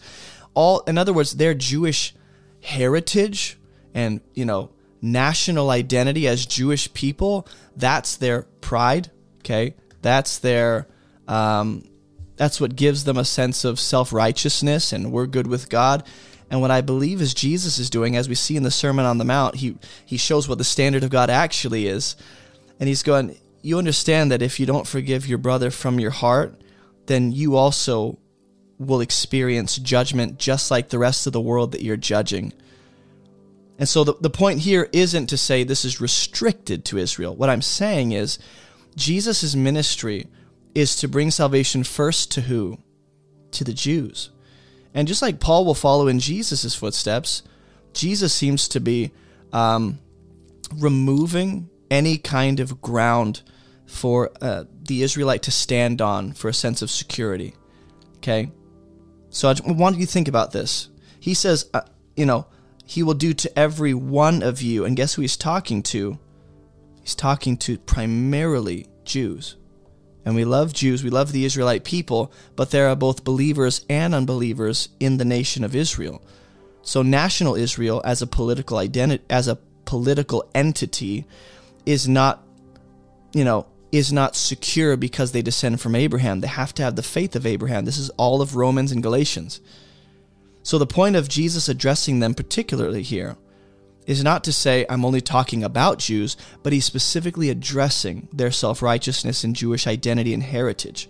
All, 0.55 0.81
in 0.81 0.97
other 0.99 1.13
words, 1.13 1.33
their 1.33 1.55
Jewish 1.55 2.15
heritage 2.63 3.59
and, 3.95 4.21
you 4.35 4.45
know, 4.45 4.71
national 5.01 5.71
identity 5.71 6.27
as 6.27 6.45
Jewish 6.45 6.93
people, 6.93 7.47
that's 7.77 8.17
their 8.17 8.43
pride, 8.61 9.11
okay? 9.41 9.75
That's 10.03 10.39
their, 10.39 10.89
um, 11.29 11.89
that's 12.37 12.61
what 12.61 12.77
gives 12.77 13.05
them 13.05 13.17
a 13.17 13.25
sense 13.25 13.65
of 13.65 13.79
self 13.79 14.13
righteousness 14.13 14.93
and 14.93 15.13
we're 15.13 15.27
good 15.27 15.47
with 15.47 15.69
God. 15.69 16.05
And 16.51 16.61
what 16.61 16.71
I 16.71 16.83
believe 16.83 17.21
is 17.21 17.35
Jesus 17.35 17.79
is 17.79 17.91
doing, 17.91 18.17
as 18.17 18.29
we 18.29 18.35
see 18.35 18.57
in 18.57 18.63
the 18.63 18.71
Sermon 18.71 19.05
on 19.05 19.19
the 19.19 19.25
Mount, 19.25 19.57
he, 19.57 19.77
he 20.05 20.17
shows 20.17 20.49
what 20.49 20.59
the 20.59 20.65
standard 20.65 21.03
of 21.03 21.11
God 21.11 21.31
actually 21.31 21.87
is. 21.87 22.17
And 22.79 22.89
he's 22.89 23.03
going, 23.03 23.37
You 23.63 23.79
understand 23.79 24.31
that 24.31 24.43
if 24.43 24.61
you 24.61 24.67
don't 24.67 24.87
forgive 24.87 25.27
your 25.27 25.39
brother 25.39 25.71
from 25.71 25.99
your 25.99 26.11
heart, 26.11 26.61
then 27.07 27.33
you 27.33 27.57
also 27.57 28.19
will 28.79 29.01
experience 29.01 29.77
judgment 29.77 30.39
just 30.39 30.71
like 30.71 30.89
the 30.89 30.99
rest 30.99 31.27
of 31.27 31.33
the 31.33 31.41
world 31.41 31.73
that 31.73 31.83
you're 31.83 31.97
judging. 31.97 32.53
And 33.79 33.89
so 33.89 34.05
the, 34.05 34.15
the 34.21 34.31
point 34.31 34.61
here 34.61 34.89
isn't 34.93 35.27
to 35.29 35.37
say 35.37 35.65
this 35.65 35.85
is 35.85 36.01
restricted 36.01 36.85
to 36.87 36.99
Israel. 36.99 37.35
What 37.35 37.51
I'm 37.51 37.63
saying 37.63 38.13
is 38.13 38.39
Jesus' 38.97 39.55
ministry 39.55 40.29
is 40.75 40.97
to 40.97 41.09
bring 41.09 41.31
salvation 41.31 41.85
first 41.85 42.31
to 42.33 42.43
who? 42.43 42.79
To 43.53 43.65
the 43.65 43.73
Jews. 43.73 44.31
And 44.93 45.09
just 45.09 45.23
like 45.23 45.41
Paul 45.41 45.65
will 45.65 45.75
follow 45.75 46.07
in 46.07 46.21
Jesus' 46.21 46.75
footsteps, 46.75 47.43
Jesus 47.93 48.33
seems 48.33 48.69
to 48.69 48.81
be 48.81 49.11
um, 49.53 49.99
removing 50.77 51.69
any 51.91 52.17
kind 52.17 52.61
of 52.61 52.81
ground 52.81 53.43
for 53.87 54.31
uh, 54.41 54.65
the 54.83 55.03
Israelite 55.03 55.43
to 55.43 55.51
stand 55.51 56.01
on 56.01 56.33
for 56.33 56.49
a 56.49 56.55
sense 56.55 56.81
of 56.81 56.91
security. 56.91 57.55
Okay? 58.19 58.51
So 59.31 59.49
I 59.49 59.55
want 59.65 59.99
you 59.99 60.07
to 60.07 60.13
think 60.13 60.29
about 60.29 60.53
this. 60.53 60.89
He 61.19 61.35
says, 61.35 61.69
uh, 61.75 61.83
you 62.17 62.27
know, 62.27 62.47
he 62.85 63.03
will 63.03 63.15
do 63.15 63.35
to 63.35 63.59
every 63.59 63.95
one 63.95 64.43
of 64.43 64.63
you. 64.63 64.85
And 64.85 64.97
guess 64.97 65.15
who 65.15 65.23
he's 65.23 65.37
talking 65.37 65.83
to? 65.85 66.19
He's 67.03 67.15
talking 67.15 67.57
to 67.59 67.79
primarily 67.79 68.87
Jews. 69.05 69.57
And 70.25 70.35
we 70.35 70.45
love 70.45 70.73
Jews, 70.73 71.05
we 71.05 71.11
love 71.11 71.33
the 71.33 71.45
Israelite 71.45 71.85
people, 71.85 72.33
but 72.57 72.71
there 72.71 72.89
are 72.89 72.97
both 72.97 73.25
believers 73.25 73.85
and 73.91 74.15
unbelievers 74.15 74.89
in 74.99 75.19
the 75.19 75.25
nation 75.25 75.65
of 75.65 75.77
Israel. 75.77 76.23
So 76.83 77.03
national 77.03 77.57
Israel 77.57 78.01
as 78.05 78.23
a 78.23 78.27
political 78.27 78.79
identity 78.79 79.25
as 79.29 79.49
a 79.49 79.59
political 79.85 80.49
entity 80.55 81.27
is 81.85 82.09
not 82.09 82.45
you 83.35 83.45
know, 83.45 83.67
is 83.93 84.13
not 84.13 84.37
secure 84.37 84.97
because 84.97 85.33
they 85.33 85.43
descend 85.43 85.81
from 85.81 85.95
Abraham. 85.95 86.41
They 86.41 86.49
have 86.49 86.73
to 86.75 86.83
have 86.83 86.97
the 86.97 87.03
faith 87.03 87.37
of 87.37 87.47
Abraham. 87.47 87.85
This 87.85 87.99
is 87.99 88.11
all 88.11 88.41
of 88.41 88.57
Romans 88.57 88.93
and 88.93 89.03
Galatians. 89.03 89.61
So 90.65 90.79
the 90.79 90.87
point 90.87 91.15
of 91.15 91.29
Jesus 91.29 91.69
addressing 91.69 92.19
them 92.19 92.35
particularly 92.35 93.03
here 93.03 93.37
is 94.07 94.25
not 94.25 94.45
to 94.45 94.53
say 94.53 94.87
I'm 94.89 95.05
only 95.05 95.21
talking 95.21 95.63
about 95.63 95.99
Jews, 95.99 96.39
but 96.63 96.73
he's 96.73 96.87
specifically 96.87 97.51
addressing 97.51 98.29
their 98.33 98.51
self 98.51 98.81
righteousness 98.81 99.45
and 99.45 99.55
Jewish 99.55 99.87
identity 99.87 100.33
and 100.33 100.43
heritage. 100.43 101.09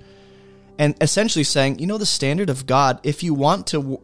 And 0.77 0.97
essentially 1.01 1.45
saying, 1.45 1.79
you 1.79 1.87
know, 1.87 1.99
the 1.99 2.05
standard 2.05 2.51
of 2.51 2.67
God, 2.67 2.99
if 3.05 3.23
you 3.23 3.33
want 3.33 3.69
to 3.69 3.81
w- 3.81 4.01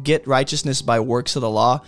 get 0.00 0.26
righteousness 0.26 0.80
by 0.80 1.00
works 1.00 1.34
of 1.34 1.42
the 1.42 1.50
law 1.50 1.82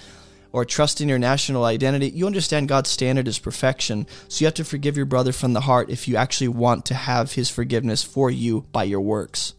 or 0.51 0.65
trust 0.65 1.01
in 1.01 1.09
your 1.09 1.21
national 1.21 1.65
identity, 1.65 2.11
you 2.11 2.27
understand 2.27 2.69
God's 2.69 2.91
standard 2.91 3.29
is 3.29 3.39
perfection. 3.39 4.09
So 4.27 4.43
you 4.43 4.47
have 4.47 4.55
to 4.55 4.65
forgive 4.65 4.97
your 4.97 5.07
brother 5.07 5.31
from 5.31 5.53
the 5.53 5.61
heart 5.61 5.89
if 5.89 6.09
you 6.09 6.17
actually 6.17 6.49
want 6.49 6.85
to 6.87 6.95
have 6.95 7.33
his 7.33 7.49
forgiveness 7.49 8.03
for 8.03 8.29
you 8.29 8.63
by 8.73 8.83
your 8.83 9.01
works. 9.01 9.55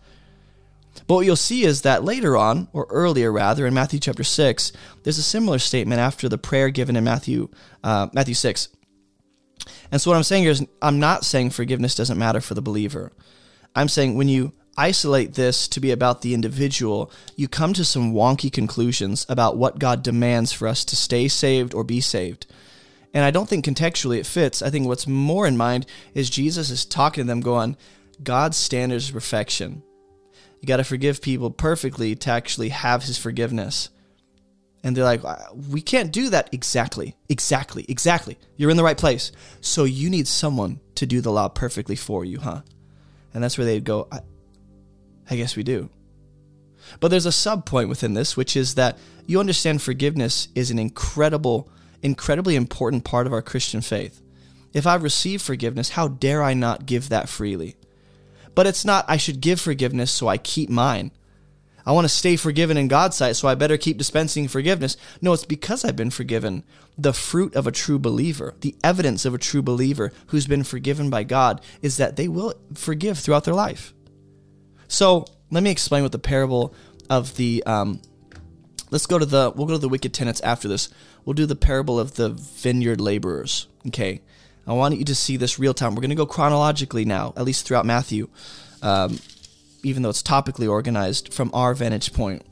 But 1.08 1.16
what 1.16 1.26
you'll 1.26 1.36
see 1.36 1.64
is 1.64 1.82
that 1.82 2.04
later 2.04 2.36
on, 2.38 2.68
or 2.74 2.88
earlier 2.90 3.32
rather, 3.32 3.68
in 3.68 3.74
Matthew 3.74 4.00
chapter 4.00 4.24
6, 4.24 4.72
there's 5.04 5.18
a 5.18 5.24
similar 5.24 5.60
statement 5.60 6.00
after 6.00 6.28
the 6.30 6.38
prayer 6.38 6.70
given 6.70 6.96
in 6.96 7.04
Matthew, 7.04 7.50
uh, 7.84 8.08
Matthew 8.14 8.34
6. 8.34 8.70
And 9.92 10.02
so 10.02 10.10
what 10.10 10.18
I'm 10.18 10.24
saying 10.24 10.44
here 10.44 10.52
is, 10.52 10.66
I'm 10.82 11.00
not 11.00 11.26
saying 11.26 11.52
forgiveness 11.52 11.96
doesn't 11.96 12.18
matter 12.18 12.42
for 12.42 12.54
the 12.54 12.62
believer. 12.62 13.12
I'm 13.76 13.90
saying 13.90 14.16
when 14.16 14.30
you 14.30 14.54
isolate 14.78 15.34
this 15.34 15.68
to 15.70 15.80
be 15.80 15.92
about 15.92 16.22
the 16.22 16.34
individual, 16.34 17.12
you 17.36 17.48
come 17.48 17.74
to 17.74 17.86
some 17.86 18.14
wonky 18.14 18.52
conclusions 18.52 19.26
about 19.30 19.58
what 19.58 19.80
God 19.80 20.04
demands 20.04 20.52
for 20.52 20.68
us 20.68 20.84
to 20.86 20.96
stay 20.96 21.28
saved 21.28 21.74
or 21.74 21.84
be 21.84 22.02
saved. 22.02 22.46
And 23.14 23.24
I 23.24 23.32
don't 23.32 23.48
think 23.48 23.64
contextually 23.64 24.18
it 24.20 24.26
fits. 24.26 24.62
I 24.62 24.70
think 24.70 24.88
what's 24.88 25.08
more 25.08 25.48
in 25.48 25.56
mind 25.56 25.86
is 26.14 26.30
Jesus 26.30 26.70
is 26.70 26.86
talking 26.86 27.24
to 27.24 27.28
them, 27.28 27.40
going, 27.40 27.78
God's 28.22 28.58
standards 28.58 29.08
of 29.08 29.14
perfection. 29.14 29.84
You 30.66 30.68
got 30.68 30.78
to 30.78 30.84
forgive 30.84 31.22
people 31.22 31.52
perfectly 31.52 32.16
to 32.16 32.32
actually 32.32 32.70
have 32.70 33.04
his 33.04 33.20
forgiveness. 33.20 33.90
And 34.84 34.98
they're 34.98 35.04
like, 35.04 35.24
uh, 35.24 35.38
we 35.54 35.80
can't 35.80 36.12
do 36.12 36.32
that 36.32 36.50
exactly, 36.52 37.16
exactly, 37.30 37.86
exactly. 37.88 38.40
You're 38.58 38.72
in 38.72 38.78
the 38.78 38.84
right 38.84 38.98
place. 38.98 39.32
So 39.62 39.84
you 39.84 40.10
need 40.10 40.28
someone 40.28 40.80
to 40.96 41.06
do 41.06 41.22
the 41.22 41.32
law 41.32 41.50
perfectly 41.50 41.96
for 41.96 42.26
you, 42.26 42.40
huh? 42.40 42.64
And 43.32 43.44
that's 43.44 43.60
where 43.60 43.66
they'd 43.66 43.84
go, 43.84 44.08
I, 44.12 44.22
I 45.30 45.36
guess 45.36 45.56
we 45.56 45.62
do. 45.62 45.92
But 47.00 47.10
there's 47.10 47.28
a 47.28 47.32
sub 47.32 47.68
point 47.68 47.88
within 47.88 48.16
this, 48.16 48.36
which 48.36 48.58
is 48.58 48.74
that 48.74 48.98
you 49.28 49.40
understand 49.40 49.84
forgiveness 49.84 50.48
is 50.56 50.72
an 50.72 50.80
incredible, 50.80 51.70
incredibly 52.02 52.56
important 52.56 53.04
part 53.04 53.28
of 53.28 53.34
our 53.34 53.44
Christian 53.44 53.82
faith. 53.82 54.20
If 54.74 54.88
I 54.88 54.96
receive 54.96 55.44
forgiveness, 55.44 55.90
how 55.90 56.08
dare 56.08 56.42
I 56.42 56.56
not 56.56 56.88
give 56.88 57.10
that 57.10 57.30
freely? 57.30 57.76
But 58.56 58.68
it's 58.68 58.86
not, 58.86 59.06
I 59.08 59.18
should 59.18 59.42
give 59.42 59.60
forgiveness 59.60 60.12
so 60.12 60.28
I 60.28 60.38
keep 60.38 60.70
mine. 60.70 61.12
I 61.86 61.92
want 61.92 62.06
to 62.06 62.10
stay 62.10 62.36
forgiven 62.36 62.78
in 62.78 62.88
God's 62.88 63.18
sight, 63.18 63.36
so 63.36 63.48
I 63.48 63.54
better 63.54 63.78
keep 63.78 63.98
dispensing 63.98 64.48
forgiveness. 64.48 64.98
No, 65.22 65.34
it's 65.34 65.46
because 65.46 65.86
I've 65.86 65.96
been 65.96 66.10
forgiven. 66.10 66.64
The 66.98 67.14
fruit 67.14 67.56
of 67.56 67.68
a 67.68 67.72
true 67.72 68.00
believer, 68.00 68.56
the 68.62 68.76
evidence 68.84 69.24
of 69.24 69.36
a 69.36 69.38
true 69.38 69.62
believer 69.62 70.12
who's 70.28 70.48
been 70.48 70.64
forgiven 70.64 71.12
by 71.12 71.24
God, 71.24 71.62
is 71.84 71.98
that 71.98 72.16
they 72.16 72.28
will 72.28 72.56
forgive 72.74 73.20
throughout 73.20 73.44
their 73.44 73.54
life. 73.54 73.94
So 74.88 75.26
let 75.52 75.62
me 75.62 75.70
explain 75.70 76.02
what 76.02 76.12
the 76.12 76.20
parable 76.20 76.74
of 77.08 77.36
the. 77.36 77.64
Um, 77.66 78.02
let's 78.90 79.06
go 79.06 79.20
to 79.20 79.26
the. 79.26 79.52
We'll 79.56 79.68
go 79.68 79.74
to 79.74 79.80
the 79.80 79.90
wicked 79.90 80.14
tenants 80.14 80.42
after 80.42 80.68
this. 80.68 80.90
We'll 81.24 81.34
do 81.36 81.46
the 81.46 81.56
parable 81.56 82.00
of 82.00 82.16
the 82.16 82.30
vineyard 82.30 83.00
laborers. 83.00 83.68
Okay. 83.88 84.22
I 84.68 84.74
want 84.74 84.98
you 84.98 85.06
to 85.06 85.16
see 85.16 85.38
this 85.38 85.60
real 85.60 85.74
time. 85.74 85.94
We're 85.94 86.02
going 86.02 86.10
to 86.10 86.16
go 86.16 86.26
chronologically 86.26 87.06
now, 87.06 87.34
at 87.38 87.44
least 87.44 87.68
throughout 87.68 87.86
Matthew, 87.86 88.30
um, 88.82 89.20
even 89.84 90.02
though 90.02 90.10
it's 90.10 90.24
topically 90.24 90.70
organized 90.70 91.34
from 91.34 91.52
our 91.54 91.74
vantage 91.76 92.14
point. 92.14 92.44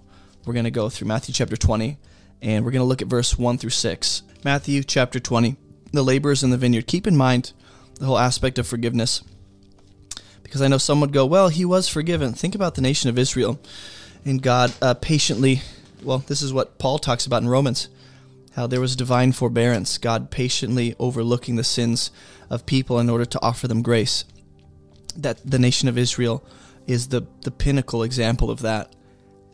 We're 0.45 0.53
going 0.53 0.65
to 0.65 0.72
go 0.72 0.90
through 0.90 1.07
Matthew 1.07 1.34
chapter 1.34 1.57
20, 1.57 1.98
and 2.41 2.64
we're 2.64 2.72
going 2.72 2.81
to 2.81 2.88
look 2.88 3.02
at 3.02 3.07
verse 3.07 3.38
1 3.38 3.57
through 3.57 3.72
6. 3.72 4.23
Matthew 4.44 4.84
chapter 4.84 5.19
20, 5.19 5.56
the 5.91 6.03
laborers 6.03 6.44
in 6.44 6.52
the 6.52 6.57
vineyard. 6.57 6.85
Keep 6.85 7.07
in 7.07 7.18
mind 7.18 7.53
the 7.95 8.06
whole 8.06 8.19
aspect 8.19 8.60
of 8.60 8.68
forgiveness, 8.68 9.23
because 10.44 10.61
I 10.61 10.68
know 10.68 10.77
some 10.77 11.02
would 11.02 11.14
go, 11.14 11.26
well, 11.26 11.48
he 11.48 11.65
was 11.65 11.88
forgiven. 11.88 12.34
Think 12.34 12.53
about 12.53 12.76
the 12.76 12.81
nation 12.81 13.10
of 13.10 13.18
Israel, 13.18 13.60
and 14.23 14.41
God 14.41 14.72
uh, 14.81 14.94
patiently, 14.94 15.61
well, 16.03 16.19
this 16.19 16.44
is 16.44 16.53
what 16.53 16.77
Paul 16.77 16.99
talks 16.99 17.26
about 17.26 17.41
in 17.41 17.49
Romans 17.49 17.88
how 18.56 18.68
there 18.68 18.82
was 18.82 18.96
divine 18.96 19.32
forbearance, 19.32 19.98
God 19.98 20.30
patiently 20.30 20.96
overlooking 21.00 21.56
the 21.56 21.64
sins 21.64 22.12
of 22.50 22.66
people 22.66 23.00
in 23.00 23.10
order 23.10 23.26
to 23.26 23.42
offer 23.42 23.68
them 23.68 23.82
grace. 23.82 24.26
That 25.16 25.40
the 25.44 25.60
nation 25.60 25.88
of 25.88 25.98
Israel 25.98 26.46
is 26.88 27.08
the, 27.08 27.26
the 27.42 27.52
pinnacle 27.52 28.04
example 28.04 28.52
of 28.52 28.62
that. 28.62 28.96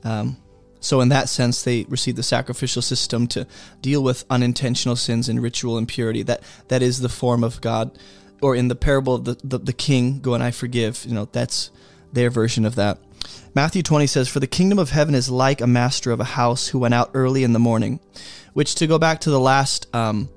Um, 0.03 0.37
so, 0.79 1.01
in 1.01 1.09
that 1.09 1.27
sense, 1.27 1.61
they 1.61 1.83
received 1.89 2.17
the 2.17 2.23
sacrificial 2.23 2.81
system 2.81 3.27
to 3.27 3.45
deal 3.81 4.01
with 4.01 4.23
unintentional 4.29 4.95
sins 4.95 5.27
and 5.27 5.41
ritual 5.41 5.77
impurity. 5.77 6.23
That 6.23 6.41
that 6.69 6.81
is 6.81 7.01
the 7.01 7.09
form 7.09 7.43
of 7.43 7.59
God, 7.59 7.97
or 8.41 8.55
in 8.55 8.69
the 8.69 8.75
parable 8.75 9.15
of 9.15 9.25
the, 9.25 9.37
the, 9.43 9.57
the 9.57 9.73
king, 9.73 10.21
go 10.21 10.33
and 10.33 10.43
I 10.43 10.51
forgive. 10.51 11.05
You 11.05 11.13
know, 11.13 11.25
that's 11.25 11.69
their 12.13 12.29
version 12.29 12.65
of 12.65 12.75
that. 12.75 12.97
Matthew 13.55 13.83
20 13.83 14.07
says, 14.07 14.27
For 14.27 14.39
the 14.39 14.47
kingdom 14.47 14.79
of 14.79 14.91
heaven 14.91 15.15
is 15.15 15.29
like 15.29 15.61
a 15.61 15.67
master 15.67 16.11
of 16.11 16.19
a 16.19 16.25
house 16.25 16.67
who 16.67 16.79
went 16.79 16.93
out 16.93 17.11
early 17.13 17.43
in 17.43 17.53
the 17.53 17.59
morning 17.59 17.99
which, 18.53 18.75
to 18.75 18.87
go 18.87 18.97
back 18.97 19.21
to 19.21 19.29
the 19.29 19.39
last 19.39 19.87
um, 19.95 20.29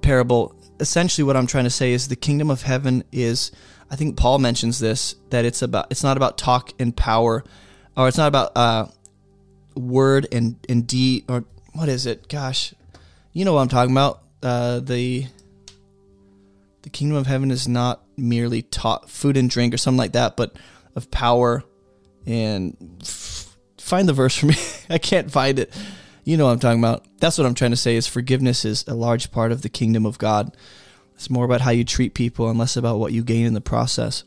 parable, 0.00 0.54
essentially 0.80 1.24
what 1.24 1.36
I'm 1.36 1.46
trying 1.46 1.64
to 1.64 1.70
say 1.70 1.92
is 1.92 2.08
the 2.08 2.16
kingdom 2.16 2.50
of 2.50 2.62
heaven 2.62 3.04
is. 3.12 3.52
I 3.90 3.96
think 3.96 4.16
Paul 4.16 4.38
mentions 4.38 4.78
this 4.78 5.14
that 5.30 5.44
it's 5.44 5.62
about. 5.62 5.86
It's 5.90 6.02
not 6.02 6.16
about 6.16 6.38
talk 6.38 6.72
and 6.78 6.96
power, 6.96 7.44
or 7.96 8.08
it's 8.08 8.16
not 8.16 8.28
about 8.28 8.56
uh, 8.56 8.86
word 9.76 10.26
and 10.32 10.56
and 10.68 10.86
deed, 10.86 11.26
or 11.28 11.44
what 11.74 11.88
is 11.88 12.06
it? 12.06 12.28
Gosh, 12.28 12.74
you 13.32 13.44
know 13.44 13.52
what 13.52 13.60
I'm 13.60 13.68
talking 13.68 13.92
about. 13.92 14.22
Uh, 14.42 14.80
the 14.80 15.26
the 16.82 16.90
kingdom 16.90 17.18
of 17.18 17.26
heaven 17.26 17.50
is 17.50 17.68
not 17.68 18.02
merely 18.16 18.62
taught 18.62 19.10
food 19.10 19.36
and 19.36 19.48
drink 19.48 19.74
or 19.74 19.76
something 19.76 19.98
like 19.98 20.12
that, 20.12 20.36
but 20.36 20.56
of 20.96 21.10
power 21.10 21.62
and 22.26 22.76
f- 23.00 23.56
find 23.78 24.08
the 24.08 24.12
verse 24.12 24.36
for 24.36 24.46
me. 24.46 24.54
I 24.90 24.98
can't 24.98 25.30
find 25.30 25.58
it. 25.58 25.72
You 26.24 26.36
know 26.36 26.46
what 26.46 26.52
I'm 26.52 26.58
talking 26.60 26.78
about. 26.78 27.04
That's 27.18 27.36
what 27.36 27.46
I'm 27.46 27.54
trying 27.54 27.72
to 27.72 27.76
say 27.76 27.96
is 27.96 28.06
forgiveness 28.06 28.64
is 28.64 28.84
a 28.86 28.94
large 28.94 29.32
part 29.32 29.50
of 29.50 29.62
the 29.62 29.68
kingdom 29.68 30.06
of 30.06 30.18
God. 30.18 30.56
It's 31.14 31.30
more 31.30 31.44
about 31.44 31.60
how 31.60 31.70
you 31.70 31.84
treat 31.84 32.14
people 32.14 32.48
and 32.48 32.58
less 32.58 32.76
about 32.76 32.98
what 32.98 33.12
you 33.12 33.22
gain 33.22 33.46
in 33.46 33.54
the 33.54 33.60
process. 33.60 34.24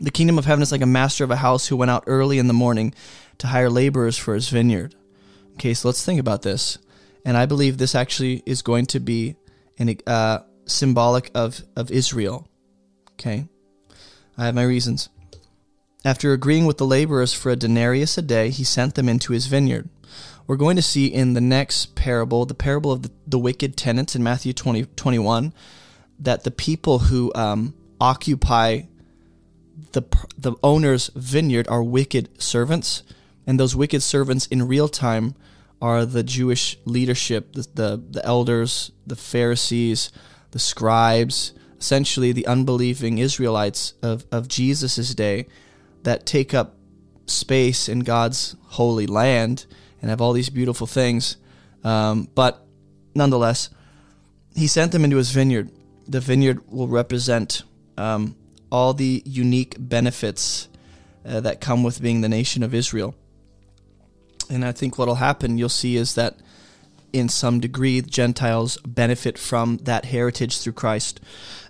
The 0.00 0.10
kingdom 0.10 0.38
of 0.38 0.44
heaven 0.44 0.62
is 0.62 0.72
like 0.72 0.82
a 0.82 0.86
master 0.86 1.24
of 1.24 1.30
a 1.30 1.36
house 1.36 1.68
who 1.68 1.76
went 1.76 1.90
out 1.90 2.04
early 2.06 2.38
in 2.38 2.48
the 2.48 2.52
morning 2.52 2.94
to 3.38 3.46
hire 3.46 3.70
laborers 3.70 4.18
for 4.18 4.34
his 4.34 4.48
vineyard. 4.48 4.94
Okay, 5.54 5.74
so 5.74 5.88
let's 5.88 6.04
think 6.04 6.20
about 6.20 6.42
this. 6.42 6.78
And 7.24 7.36
I 7.36 7.46
believe 7.46 7.78
this 7.78 7.94
actually 7.94 8.42
is 8.44 8.60
going 8.62 8.86
to 8.86 9.00
be 9.00 9.36
an 9.78 9.96
uh, 10.06 10.40
symbolic 10.66 11.30
of, 11.34 11.62
of 11.76 11.90
Israel. 11.90 12.48
Okay, 13.12 13.46
I 14.36 14.46
have 14.46 14.54
my 14.54 14.64
reasons. 14.64 15.08
After 16.04 16.32
agreeing 16.32 16.66
with 16.66 16.78
the 16.78 16.86
laborers 16.86 17.32
for 17.32 17.50
a 17.50 17.56
denarius 17.56 18.18
a 18.18 18.22
day, 18.22 18.50
he 18.50 18.64
sent 18.64 18.94
them 18.94 19.08
into 19.08 19.32
his 19.32 19.46
vineyard 19.46 19.88
we're 20.46 20.56
going 20.56 20.76
to 20.76 20.82
see 20.82 21.06
in 21.06 21.32
the 21.32 21.40
next 21.40 21.94
parable, 21.94 22.44
the 22.44 22.54
parable 22.54 22.92
of 22.92 23.02
the, 23.02 23.10
the 23.26 23.38
wicked 23.38 23.76
tenants 23.76 24.14
in 24.14 24.22
Matthew 24.22 24.52
20, 24.52 24.84
21, 24.96 25.52
that 26.20 26.44
the 26.44 26.50
people 26.50 27.00
who 27.00 27.32
um, 27.34 27.74
occupy 28.00 28.82
the, 29.92 30.02
the 30.36 30.54
owner's 30.62 31.10
vineyard 31.14 31.66
are 31.68 31.82
wicked 31.82 32.40
servants. 32.40 33.02
And 33.46 33.58
those 33.58 33.74
wicked 33.74 34.02
servants 34.02 34.46
in 34.46 34.68
real 34.68 34.88
time 34.88 35.34
are 35.80 36.04
the 36.04 36.22
Jewish 36.22 36.78
leadership, 36.84 37.52
the, 37.52 37.66
the, 37.74 38.02
the 38.10 38.24
elders, 38.24 38.92
the 39.06 39.16
Pharisees, 39.16 40.12
the 40.50 40.58
scribes, 40.58 41.52
essentially 41.78 42.32
the 42.32 42.46
unbelieving 42.46 43.18
Israelites 43.18 43.94
of, 44.02 44.24
of 44.30 44.48
Jesus' 44.48 45.14
day 45.14 45.46
that 46.04 46.24
take 46.24 46.54
up 46.54 46.76
space 47.26 47.88
in 47.88 48.00
God's 48.00 48.56
holy 48.62 49.06
land 49.06 49.66
and 50.00 50.10
have 50.10 50.20
all 50.20 50.32
these 50.32 50.50
beautiful 50.50 50.86
things. 50.86 51.36
Um, 51.82 52.28
but 52.34 52.64
nonetheless, 53.14 53.70
he 54.54 54.66
sent 54.66 54.92
them 54.92 55.04
into 55.04 55.16
his 55.16 55.30
vineyard. 55.30 55.70
the 56.06 56.20
vineyard 56.20 56.70
will 56.70 56.88
represent 56.88 57.62
um, 57.96 58.36
all 58.70 58.92
the 58.92 59.22
unique 59.24 59.76
benefits 59.78 60.68
uh, 61.24 61.40
that 61.40 61.60
come 61.60 61.82
with 61.82 62.02
being 62.02 62.20
the 62.20 62.28
nation 62.28 62.62
of 62.62 62.74
Israel. 62.74 63.14
And 64.50 64.64
I 64.64 64.72
think 64.72 64.98
what'll 64.98 65.14
happen, 65.14 65.56
you'll 65.56 65.70
see, 65.70 65.96
is 65.96 66.14
that 66.16 66.36
in 67.14 67.28
some 67.28 67.60
degree, 67.60 68.00
The 68.00 68.10
Gentiles 68.10 68.76
benefit 68.84 69.38
from 69.38 69.78
that 69.78 70.06
heritage 70.06 70.58
through 70.58 70.72
Christ. 70.72 71.20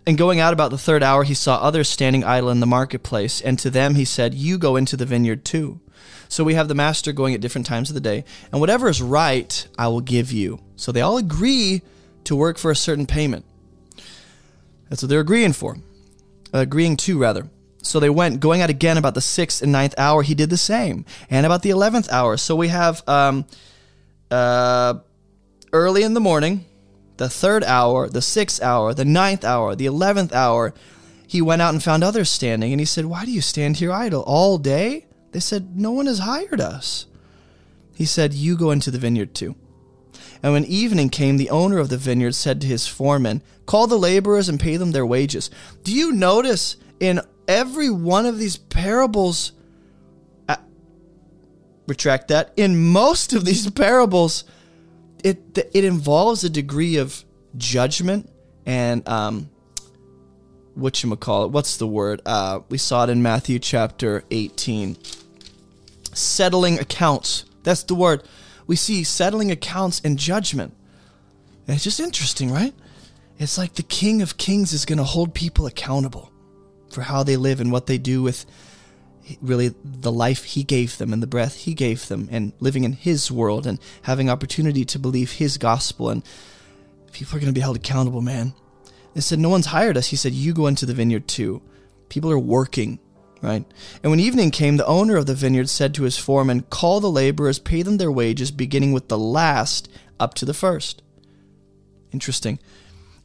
And 0.07 0.19
going 0.19 0.41
out 0.41 0.53
about 0.53 0.71
the 0.71 0.79
third 0.79 1.03
hour, 1.03 1.25
he 1.25 1.35
saw 1.35 1.57
others 1.57 1.89
standing 1.89 2.25
idle 2.25 2.51
in 2.51 2.61
the 2.61 2.67
marketplace, 2.67 3.41
and 3.41 3.59
to 3.59 3.71
them 3.71 3.95
he 3.95 4.05
said, 4.05 4.35
You 4.35 4.59
go 4.59 4.77
into 4.77 4.97
the 4.97 5.07
vineyard 5.07 5.45
too. 5.45 5.81
So 6.29 6.45
we 6.45 6.55
have 6.55 6.69
the 6.69 6.75
master 6.75 7.13
going 7.13 7.35
at 7.35 7.41
different 7.41 7.67
times 7.67 7.91
of 7.91 7.95
the 7.95 8.01
day, 8.01 8.25
and 8.51 8.61
whatever 8.61 8.89
is 8.89 9.01
right, 9.01 9.67
I 9.79 9.89
will 9.89 10.01
give 10.01 10.33
you. 10.33 10.61
So 10.77 10.91
they 10.93 11.01
all 11.01 11.17
agree 11.17 11.83
to 12.25 12.35
work 12.35 12.59
for 12.59 12.71
a 12.71 12.77
certain 12.77 13.07
payment. 13.07 13.45
That's 14.89 15.03
what 15.03 15.09
they're 15.09 15.21
agreeing 15.21 15.53
for, 15.53 15.77
uh, 16.53 16.59
agreeing 16.59 16.97
to, 16.99 17.19
rather. 17.19 17.49
So 17.83 18.01
they 18.01 18.11
went, 18.11 18.41
going 18.41 18.63
out 18.63 18.71
again 18.71 18.97
about 18.97 19.15
the 19.15 19.21
sixth 19.21 19.63
and 19.63 19.71
ninth 19.71 19.95
hour, 19.99 20.23
he 20.23 20.35
did 20.35 20.49
the 20.51 20.57
same, 20.57 21.05
and 21.29 21.45
about 21.45 21.63
the 21.63 21.71
eleventh 21.71 22.11
hour. 22.11 22.37
So 22.39 22.57
we 22.57 22.69
have 22.69 23.07
um, 23.07 23.45
uh, 24.31 24.95
early 25.75 26.05
in 26.05 26.15
the 26.15 26.21
morning, 26.21 26.65
the 27.17 27.29
third 27.29 27.65
hour, 27.65 28.09
the 28.09 28.23
sixth 28.23 28.63
hour, 28.63 28.95
the 28.95 29.05
ninth 29.05 29.45
hour, 29.45 29.75
the 29.75 29.87
eleventh 29.87 30.33
hour. 30.33 30.73
He 31.27 31.43
went 31.43 31.61
out 31.61 31.75
and 31.75 31.83
found 31.83 32.05
others 32.05 32.31
standing, 32.31 32.73
and 32.73 32.81
he 32.81 32.87
said, 32.87 33.07
Why 33.07 33.25
do 33.25 33.33
you 33.33 33.41
stand 33.41 33.77
here 33.77 33.93
idle 33.93 34.23
all 34.23 34.57
day? 34.57 35.07
They 35.33 35.41
said, 35.41 35.77
No 35.77 35.91
one 35.91 36.07
has 36.07 36.21
hired 36.21 36.61
us. 36.61 37.07
He 37.95 38.05
said, 38.05 38.33
You 38.33 38.57
go 38.57 38.71
into 38.71 38.93
the 38.93 38.99
vineyard 38.99 39.35
too. 39.35 39.57
And 40.45 40.53
when 40.53 40.65
evening 40.65 41.09
came, 41.09 41.39
the 41.39 41.51
owner 41.51 41.79
of 41.79 41.89
the 41.89 41.97
vineyard 41.97 42.35
said 42.35 42.61
to 42.61 42.67
his 42.67 42.87
foreman, 42.87 43.43
Call 43.67 43.89
the 43.89 43.99
laborers 43.99 44.49
and 44.49 44.61
pay 44.61 44.77
them 44.77 44.93
their 44.93 45.07
wages. 45.07 45.51
Do 45.83 45.93
you 45.93 46.13
notice 46.13 46.77
in 47.01 47.21
every 47.49 47.91
one 47.91 48.27
of 48.27 48.39
these 48.39 48.57
parables, 48.57 49.53
uh, 50.49 50.57
retract 51.89 52.29
that, 52.29 52.53
in 52.57 52.93
most 52.93 53.33
of 53.33 53.45
these 53.45 53.69
parables, 53.73 54.45
it, 55.25 55.59
it 55.73 55.85
involves 55.85 56.45
a 56.45 56.51
degree 56.51 56.99
of 56.99 57.25
judgment 57.57 58.31
and 58.67 59.09
um, 59.09 59.51
what 60.75 61.03
you 61.03 61.17
call 61.17 61.47
it? 61.47 61.51
What's 61.51 61.79
the 61.79 61.87
word? 61.87 62.21
Uh, 62.27 62.61
we 62.69 62.79
saw 62.79 63.05
it 63.05 63.11
in 63.11 63.23
Matthew 63.23 63.59
chapter 63.59 64.23
18. 64.31 64.97
Settling 66.13 66.79
accounts. 66.79 67.45
That's 67.63 67.83
the 67.85 67.95
word. 67.95 68.23
We 68.67 68.77
see 68.77 69.03
settling 69.03 69.51
accounts 69.51 70.01
and 70.05 70.19
judgment. 70.19 70.75
And 71.67 71.75
it's 71.75 71.85
just 71.85 72.01
interesting, 72.01 72.53
right? 72.53 72.75
It's 73.39 73.57
like 73.57 73.75
the 73.75 73.83
King 73.83 74.21
of 74.21 74.37
Kings 74.37 74.73
is 74.73 74.85
going 74.85 74.99
to 74.99 75.05
hold 75.05 75.35
people 75.35 75.67
accountable 75.67 76.31
for 76.91 77.01
how 77.01 77.23
they 77.23 77.37
live 77.37 77.61
and 77.61 77.73
what 77.73 77.87
they 77.87 77.99
do 77.99 78.23
with 78.23 78.45
really 79.41 79.75
the 79.85 80.13
life 80.13 80.45
he 80.45 80.63
gave 80.63 80.99
them 80.99 81.13
and 81.13 81.23
the 81.23 81.27
breath 81.27 81.57
he 81.57 81.75
gave 81.75 82.09
them 82.09 82.29
and 82.31 82.53
living 82.61 82.85
in 82.85 82.93
his 82.93 83.31
world 83.31 83.67
and 83.67 83.79
having 84.03 84.29
opportunity 84.29 84.85
to 84.85 84.99
believe 84.99 85.33
his 85.33 85.59
gospel. 85.59 86.11
And 86.11 86.23
people 87.13 87.37
are 87.37 87.41
going 87.41 87.53
to 87.53 87.59
be 87.59 87.61
held 87.61 87.77
accountable 87.77 88.21
man. 88.21 88.55
They 89.15 89.21
said 89.21 89.39
no 89.39 89.49
one's 89.49 89.67
hired 89.67 89.97
us. 89.97 90.09
He 90.09 90.17
said 90.17 90.33
you 90.33 90.53
go 90.53 90.67
into 90.67 90.87
the 90.87 90.95
vineyard 90.95 91.29
too. 91.29 91.63
People 92.09 92.31
are 92.31 92.39
working 92.39 92.99
right? 93.45 93.65
And 94.03 94.11
when 94.11 94.21
evening 94.21 94.51
came 94.51 94.79
the 94.79 94.87
owner 94.87 95.17
of 95.17 95.27
the 95.27 95.35
vineyard 95.35 95.69
said 95.69 95.95
to 95.95 96.05
his 96.05 96.17
foreman 96.17 96.63
call 96.63 97.01
the 97.01 97.11
laborers 97.11 97.59
pay 97.59 97.83
them 97.83 97.99
their 97.99 98.11
wages 98.11 98.51
beginning 98.51 98.93
with 98.93 99.09
the 99.09 99.19
last 99.19 99.89
up 100.19 100.33
to 100.35 100.47
the 100.47 100.55
first. 100.55 101.03
Interesting. 102.11 102.59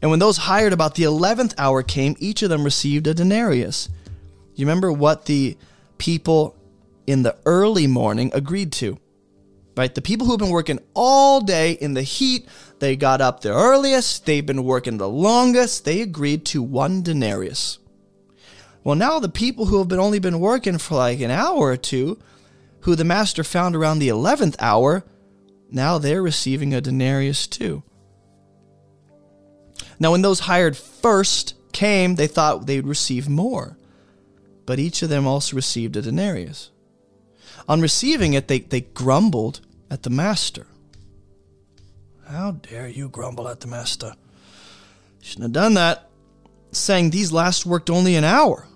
And 0.02 0.12
when 0.12 0.20
those 0.20 0.38
hired 0.38 0.74
about 0.74 0.96
the 0.96 1.04
11th 1.04 1.54
hour 1.58 1.84
came, 1.84 2.16
each 2.20 2.42
of 2.44 2.50
them 2.50 2.64
received 2.64 3.08
a 3.08 3.14
denarius. 3.14 3.90
You 4.56 4.66
remember 4.66 4.92
what 4.92 5.26
the 5.26 5.58
people 6.00 6.56
in 7.06 7.22
the 7.22 7.38
early 7.46 7.86
morning 7.86 8.32
agreed 8.34 8.72
to? 8.74 8.98
Right? 9.78 9.94
The 9.94 10.02
people 10.02 10.26
who've 10.26 10.40
been 10.40 10.50
working 10.50 10.80
all 10.94 11.42
day 11.42 11.74
in 11.74 11.94
the 11.94 12.02
heat, 12.02 12.48
they 12.80 12.96
got 12.96 13.22
up 13.22 13.42
the 13.42 13.54
earliest, 13.54 14.26
they've 14.26 14.46
been 14.46 14.64
working 14.64 14.98
the 14.98 15.08
longest, 15.08 15.86
they 15.86 16.02
agreed 16.02 16.46
to 16.48 16.64
one 16.64 17.04
denarius. 17.04 17.78
Well, 18.84 18.96
now 18.96 19.20
the 19.20 19.30
people 19.30 19.68
who 19.68 19.78
have 19.78 19.88
been 19.88 20.00
only 20.00 20.20
been 20.20 20.40
working 20.40 20.80
for 20.80 20.96
like 20.96 21.20
an 21.20 21.32
hour 21.32 21.60
or 21.60 21.78
two, 21.78 22.20
who 22.82 22.96
the 22.96 23.04
master 23.04 23.44
found 23.44 23.76
around 23.76 24.00
the 24.00 24.10
11th 24.10 24.56
hour, 24.60 25.04
now 25.70 25.98
they're 25.98 26.22
receiving 26.22 26.74
a 26.74 26.82
denarius 26.82 27.46
too. 27.48 27.84
Now, 30.00 30.12
when 30.12 30.22
those 30.22 30.42
hired 30.42 30.78
first 30.78 31.56
came, 31.74 32.16
they 32.16 32.28
thought 32.28 32.66
they 32.66 32.78
would 32.78 32.88
receive 32.88 33.28
more, 33.28 33.78
but 34.70 34.78
each 34.78 35.02
of 35.02 35.10
them 35.10 35.26
also 35.26 35.56
received 35.56 35.96
a 35.96 36.02
denarius. 36.04 36.70
On 37.68 37.82
receiving 37.82 38.34
it, 38.34 38.48
they, 38.48 38.60
they 38.60 38.82
grumbled 38.82 39.62
at 39.90 40.04
the 40.04 40.12
master. 40.12 40.68
How 42.28 42.52
dare 42.52 42.88
you 42.88 43.10
grumble 43.10 43.48
at 43.48 43.62
the 43.62 43.68
master? 43.68 44.14
Shouldn't 45.24 45.46
have 45.46 45.54
done 45.54 45.74
that. 45.74 46.12
Saying 46.72 47.10
these 47.10 47.32
last 47.32 47.66
worked 47.66 47.90
only 47.90 48.16
an 48.16 48.24
hour. 48.24 48.68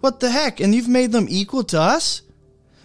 What 0.00 0.20
the 0.20 0.30
heck? 0.30 0.60
And 0.60 0.74
you've 0.74 0.88
made 0.88 1.10
them 1.10 1.26
equal 1.30 1.64
to 1.64 1.80
us? 1.80 2.20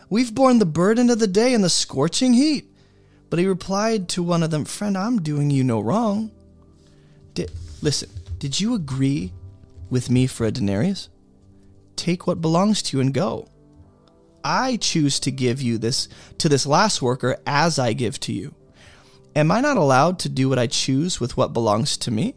We've 0.10 0.34
borne 0.34 0.60
the 0.60 0.66
burden 0.66 1.10
of 1.10 1.20
the 1.20 1.28
day 1.28 1.54
in 1.54 1.62
the 1.62 1.70
scorching 1.70 2.32
heat. 2.32 2.74
But 3.30 3.40
he 3.40 3.48
replied 3.48 4.08
to 4.12 4.24
one 4.24 4.44
of 4.44 4.52
them, 4.52 4.64
Friend, 4.64 4.98
I'm 4.98 5.22
doing 5.22 5.50
you 5.50 5.66
no 5.66 5.82
wrong. 5.82 6.32
Did, 7.34 7.52
Listen, 7.82 8.10
did 8.40 8.62
you 8.62 8.76
agree 8.76 9.34
with 9.90 10.10
me 10.10 10.26
for 10.26 10.46
a 10.46 10.52
denarius? 10.52 11.10
Take 11.96 12.28
what 12.28 12.42
belongs 12.42 12.82
to 12.84 12.98
you 12.98 13.02
and 13.02 13.14
go. 13.14 13.48
I 14.44 14.78
choose 14.78 15.20
to 15.22 15.32
give 15.32 15.62
you 15.62 15.78
this 15.78 16.08
to 16.38 16.48
this 16.48 16.68
last 16.68 17.02
worker 17.02 17.38
as 17.48 17.80
I 17.80 17.94
give 17.94 18.20
to 18.22 18.34
you. 18.34 18.54
Am 19.36 19.52
I 19.52 19.60
not 19.60 19.78
allowed 19.78 20.20
to 20.20 20.30
do 20.30 20.48
what 20.48 20.60
I 20.60 20.68
choose 20.68 21.20
with 21.20 21.36
what 21.36 21.52
belongs 21.52 21.98
to 21.98 22.12
me? 22.12 22.36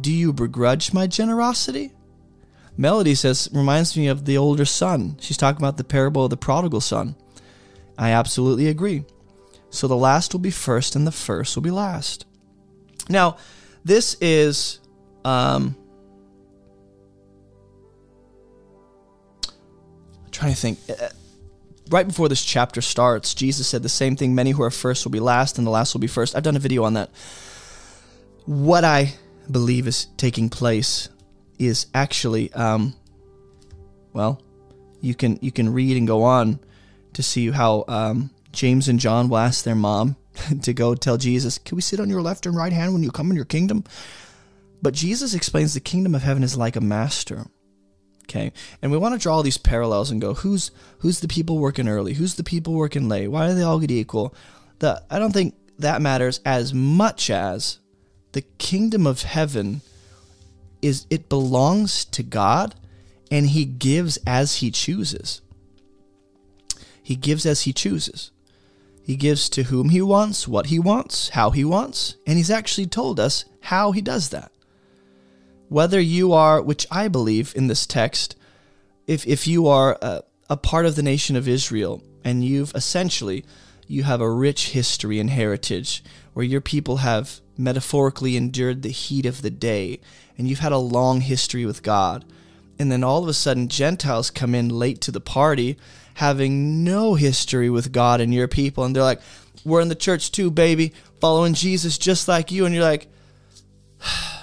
Do 0.00 0.12
you 0.12 0.32
begrudge 0.32 0.92
my 0.92 1.06
generosity? 1.06 1.92
Melody 2.76 3.14
says, 3.14 3.48
reminds 3.52 3.96
me 3.96 4.08
of 4.08 4.24
the 4.24 4.38
older 4.38 4.64
son. 4.64 5.16
She's 5.20 5.36
talking 5.36 5.60
about 5.62 5.76
the 5.76 5.84
parable 5.84 6.24
of 6.24 6.30
the 6.30 6.36
prodigal 6.36 6.80
son. 6.80 7.14
I 7.98 8.10
absolutely 8.10 8.68
agree. 8.68 9.04
So 9.70 9.86
the 9.86 9.96
last 9.96 10.32
will 10.32 10.40
be 10.40 10.50
first 10.50 10.96
and 10.96 11.06
the 11.06 11.12
first 11.12 11.54
will 11.54 11.62
be 11.62 11.70
last. 11.70 12.26
Now, 13.08 13.36
this 13.84 14.16
is 14.20 14.80
um 15.24 15.76
trying 20.32 20.52
to 20.52 20.58
think 20.58 20.78
uh, 20.90 21.08
right 21.90 22.06
before 22.06 22.28
this 22.28 22.44
chapter 22.44 22.80
starts, 22.80 23.34
Jesus 23.34 23.68
said 23.68 23.82
the 23.82 23.88
same 23.88 24.16
thing 24.16 24.34
many 24.34 24.50
who 24.50 24.62
are 24.62 24.70
first 24.70 25.04
will 25.04 25.12
be 25.12 25.20
last 25.20 25.58
and 25.58 25.66
the 25.66 25.70
last 25.70 25.94
will 25.94 26.00
be 26.00 26.06
first. 26.06 26.34
I've 26.34 26.42
done 26.42 26.56
a 26.56 26.60
video 26.60 26.84
on 26.84 26.94
that. 26.94 27.10
What 28.46 28.84
I 28.84 29.14
believe 29.50 29.86
is 29.86 30.06
taking 30.16 30.48
place 30.48 31.08
is 31.58 31.86
actually 31.94 32.52
um 32.54 32.94
well, 34.12 34.42
you 35.00 35.14
can 35.14 35.38
you 35.40 35.52
can 35.52 35.72
read 35.72 35.96
and 35.96 36.06
go 36.06 36.22
on 36.22 36.60
to 37.14 37.22
see 37.22 37.50
how 37.50 37.84
um, 37.88 38.30
James 38.52 38.88
and 38.88 38.98
John 38.98 39.28
will 39.28 39.38
ask 39.38 39.64
their 39.64 39.74
mom 39.74 40.16
to 40.62 40.72
go 40.72 40.94
tell 40.94 41.16
Jesus, 41.16 41.58
Can 41.58 41.76
we 41.76 41.82
sit 41.82 42.00
on 42.00 42.08
your 42.08 42.22
left 42.22 42.46
and 42.46 42.56
right 42.56 42.72
hand 42.72 42.92
when 42.92 43.02
you 43.02 43.10
come 43.10 43.30
in 43.30 43.36
your 43.36 43.44
kingdom? 43.44 43.84
But 44.80 44.94
Jesus 44.94 45.34
explains 45.34 45.74
the 45.74 45.80
kingdom 45.80 46.14
of 46.14 46.22
heaven 46.22 46.42
is 46.42 46.56
like 46.56 46.76
a 46.76 46.80
master. 46.80 47.46
Okay. 48.32 48.50
And 48.80 48.90
we 48.90 48.96
want 48.96 49.14
to 49.14 49.18
draw 49.18 49.36
all 49.36 49.42
these 49.42 49.58
parallels 49.58 50.10
and 50.10 50.20
go, 50.20 50.32
who's 50.32 50.70
who's 51.00 51.20
the 51.20 51.28
people 51.28 51.58
working 51.58 51.86
early? 51.86 52.14
Who's 52.14 52.36
the 52.36 52.42
people 52.42 52.72
working 52.72 53.06
late? 53.06 53.28
Why 53.28 53.46
do 53.46 53.54
they 53.54 53.62
all 53.62 53.78
get 53.78 53.90
equal? 53.90 54.34
The 54.78 55.02
I 55.10 55.18
don't 55.18 55.32
think 55.32 55.54
that 55.78 56.00
matters 56.00 56.40
as 56.44 56.72
much 56.72 57.28
as 57.28 57.78
the 58.32 58.40
kingdom 58.40 59.06
of 59.06 59.22
heaven 59.22 59.82
is 60.80 61.06
it 61.10 61.28
belongs 61.28 62.06
to 62.06 62.22
God 62.22 62.74
and 63.30 63.48
he 63.48 63.66
gives 63.66 64.18
as 64.26 64.56
he 64.56 64.70
chooses. 64.70 65.42
He 67.02 67.16
gives 67.16 67.44
as 67.44 67.62
he 67.62 67.74
chooses. 67.74 68.30
He 69.02 69.16
gives 69.16 69.50
to 69.50 69.64
whom 69.64 69.90
he 69.90 70.00
wants, 70.00 70.48
what 70.48 70.66
he 70.66 70.78
wants, 70.78 71.30
how 71.30 71.50
he 71.50 71.64
wants, 71.64 72.16
and 72.26 72.38
he's 72.38 72.50
actually 72.50 72.86
told 72.86 73.20
us 73.20 73.44
how 73.60 73.92
he 73.92 74.00
does 74.00 74.30
that. 74.30 74.51
Whether 75.72 76.00
you 76.00 76.34
are, 76.34 76.60
which 76.60 76.86
I 76.90 77.08
believe 77.08 77.54
in 77.56 77.66
this 77.66 77.86
text, 77.86 78.36
if, 79.06 79.26
if 79.26 79.46
you 79.46 79.68
are 79.68 79.96
a, 80.02 80.22
a 80.50 80.56
part 80.58 80.84
of 80.84 80.96
the 80.96 81.02
nation 81.02 81.34
of 81.34 81.48
Israel 81.48 82.02
and 82.22 82.44
you've 82.44 82.74
essentially 82.74 83.44
you 83.88 84.02
have 84.02 84.20
a 84.20 84.30
rich 84.30 84.70
history 84.70 85.18
and 85.18 85.30
heritage 85.30 86.04
where 86.34 86.44
your 86.44 86.60
people 86.60 86.98
have 86.98 87.40
metaphorically 87.56 88.36
endured 88.36 88.82
the 88.82 88.90
heat 88.90 89.24
of 89.24 89.40
the 89.40 89.50
day 89.50 89.98
and 90.36 90.46
you've 90.46 90.58
had 90.58 90.72
a 90.72 90.78
long 90.78 91.22
history 91.22 91.64
with 91.64 91.82
God 91.82 92.26
and 92.78 92.92
then 92.92 93.02
all 93.02 93.22
of 93.22 93.28
a 93.28 93.32
sudden 93.32 93.68
Gentiles 93.68 94.30
come 94.30 94.54
in 94.54 94.68
late 94.68 95.00
to 95.00 95.10
the 95.10 95.20
party 95.20 95.78
having 96.14 96.84
no 96.84 97.14
history 97.14 97.70
with 97.70 97.92
God 97.92 98.20
and 98.20 98.34
your 98.34 98.48
people. 98.48 98.84
And 98.84 98.94
they're 98.94 99.02
like, 99.02 99.22
we're 99.64 99.80
in 99.80 99.88
the 99.88 99.94
church 99.94 100.32
too, 100.32 100.50
baby, 100.50 100.92
following 101.18 101.54
Jesus 101.54 101.96
just 101.96 102.28
like 102.28 102.50
you. 102.50 102.66
And 102.66 102.74
you're 102.74 102.84
like, 102.84 103.06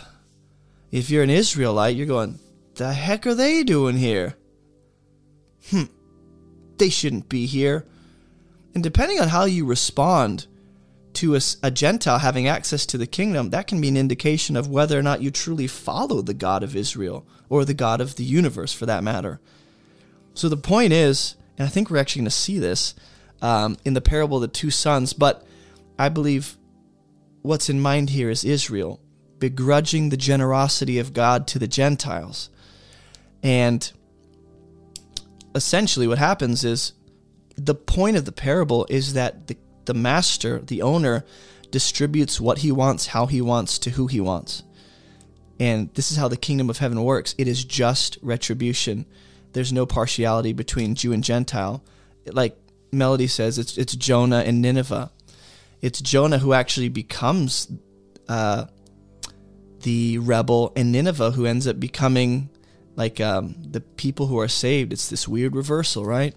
If 0.91 1.09
you're 1.09 1.23
an 1.23 1.29
Israelite, 1.29 1.95
you're 1.95 2.07
going, 2.07 2.39
the 2.75 2.93
heck 2.93 3.27
are 3.27 3.35
they 3.35 3.63
doing 3.63 3.97
here? 3.97 4.35
Hmm, 5.69 5.83
they 6.77 6.89
shouldn't 6.89 7.29
be 7.29 7.45
here. 7.45 7.85
And 8.73 8.83
depending 8.83 9.19
on 9.19 9.27
how 9.27 9.45
you 9.45 9.65
respond 9.65 10.47
to 11.13 11.35
a, 11.35 11.41
a, 11.63 11.71
Gentile 11.71 12.19
having 12.19 12.47
access 12.47 12.85
to 12.87 12.97
the 12.97 13.07
kingdom, 13.07 13.49
that 13.49 13.67
can 13.67 13.81
be 13.81 13.89
an 13.89 13.97
indication 13.97 14.55
of 14.55 14.69
whether 14.69 14.97
or 14.97 15.01
not 15.01 15.21
you 15.21 15.31
truly 15.31 15.67
follow 15.67 16.21
the 16.21 16.33
God 16.33 16.63
of 16.63 16.75
Israel 16.75 17.27
or 17.49 17.65
the 17.65 17.73
God 17.73 17.99
of 17.99 18.15
the 18.15 18.23
universe 18.23 18.73
for 18.73 18.85
that 18.85 19.03
matter. 19.03 19.39
So 20.33 20.49
the 20.49 20.57
point 20.57 20.93
is, 20.93 21.35
and 21.57 21.67
I 21.67 21.69
think 21.69 21.89
we're 21.89 21.97
actually 21.97 22.21
going 22.21 22.27
to 22.27 22.31
see 22.31 22.59
this 22.59 22.93
um, 23.41 23.77
in 23.83 23.93
the 23.93 24.01
parable 24.01 24.37
of 24.37 24.41
the 24.41 24.47
two 24.47 24.71
sons, 24.71 25.13
but 25.13 25.45
I 25.97 26.09
believe 26.09 26.57
what's 27.41 27.69
in 27.69 27.81
mind 27.81 28.11
here 28.11 28.29
is 28.29 28.43
Israel 28.43 29.01
begrudging 29.39 30.09
the 30.09 30.17
generosity 30.17 30.99
of 30.99 31.13
God 31.13 31.47
to 31.47 31.59
the 31.59 31.67
Gentiles. 31.67 32.49
And 33.41 33.91
essentially, 35.55 36.07
what 36.07 36.17
happens 36.17 36.63
is 36.63 36.93
the 37.55 37.75
point 37.75 38.17
of 38.17 38.25
the 38.25 38.31
parable 38.31 38.85
is 38.89 39.13
that 39.13 39.47
the, 39.47 39.57
the 39.85 39.93
master, 39.93 40.59
the 40.59 40.81
owner, 40.81 41.25
distributes 41.71 42.39
what 42.39 42.59
he 42.59 42.71
wants, 42.71 43.07
how 43.07 43.25
he 43.25 43.41
wants, 43.41 43.79
to 43.79 43.91
who 43.91 44.07
he 44.07 44.19
wants. 44.19 44.63
And 45.59 45.93
this 45.93 46.11
is 46.11 46.17
how 46.17 46.27
the 46.27 46.37
kingdom 46.37 46.69
of 46.69 46.77
heaven 46.77 47.03
works 47.03 47.35
it 47.37 47.47
is 47.47 47.63
just 47.63 48.17
retribution. 48.21 49.05
There's 49.53 49.73
no 49.73 49.85
partiality 49.85 50.53
between 50.53 50.95
Jew 50.95 51.11
and 51.11 51.23
Gentile. 51.23 51.83
Like 52.25 52.57
Melody 52.91 53.27
says, 53.27 53.57
it's, 53.57 53.77
it's 53.77 53.95
Jonah 53.95 54.39
and 54.39 54.61
Nineveh. 54.61 55.11
It's 55.81 56.01
Jonah 56.01 56.37
who 56.39 56.53
actually 56.53 56.89
becomes 56.89 57.71
uh, 58.27 58.65
the 59.81 60.17
rebel, 60.17 60.71
and 60.75 60.91
Nineveh 60.91 61.31
who 61.31 61.45
ends 61.45 61.67
up 61.67 61.79
becoming 61.79 62.49
like 62.95 63.21
um, 63.21 63.55
the 63.59 63.81
people 63.81 64.27
who 64.27 64.39
are 64.39 64.47
saved. 64.47 64.91
It's 64.91 65.09
this 65.09 65.27
weird 65.27 65.55
reversal, 65.55 66.05
right? 66.05 66.33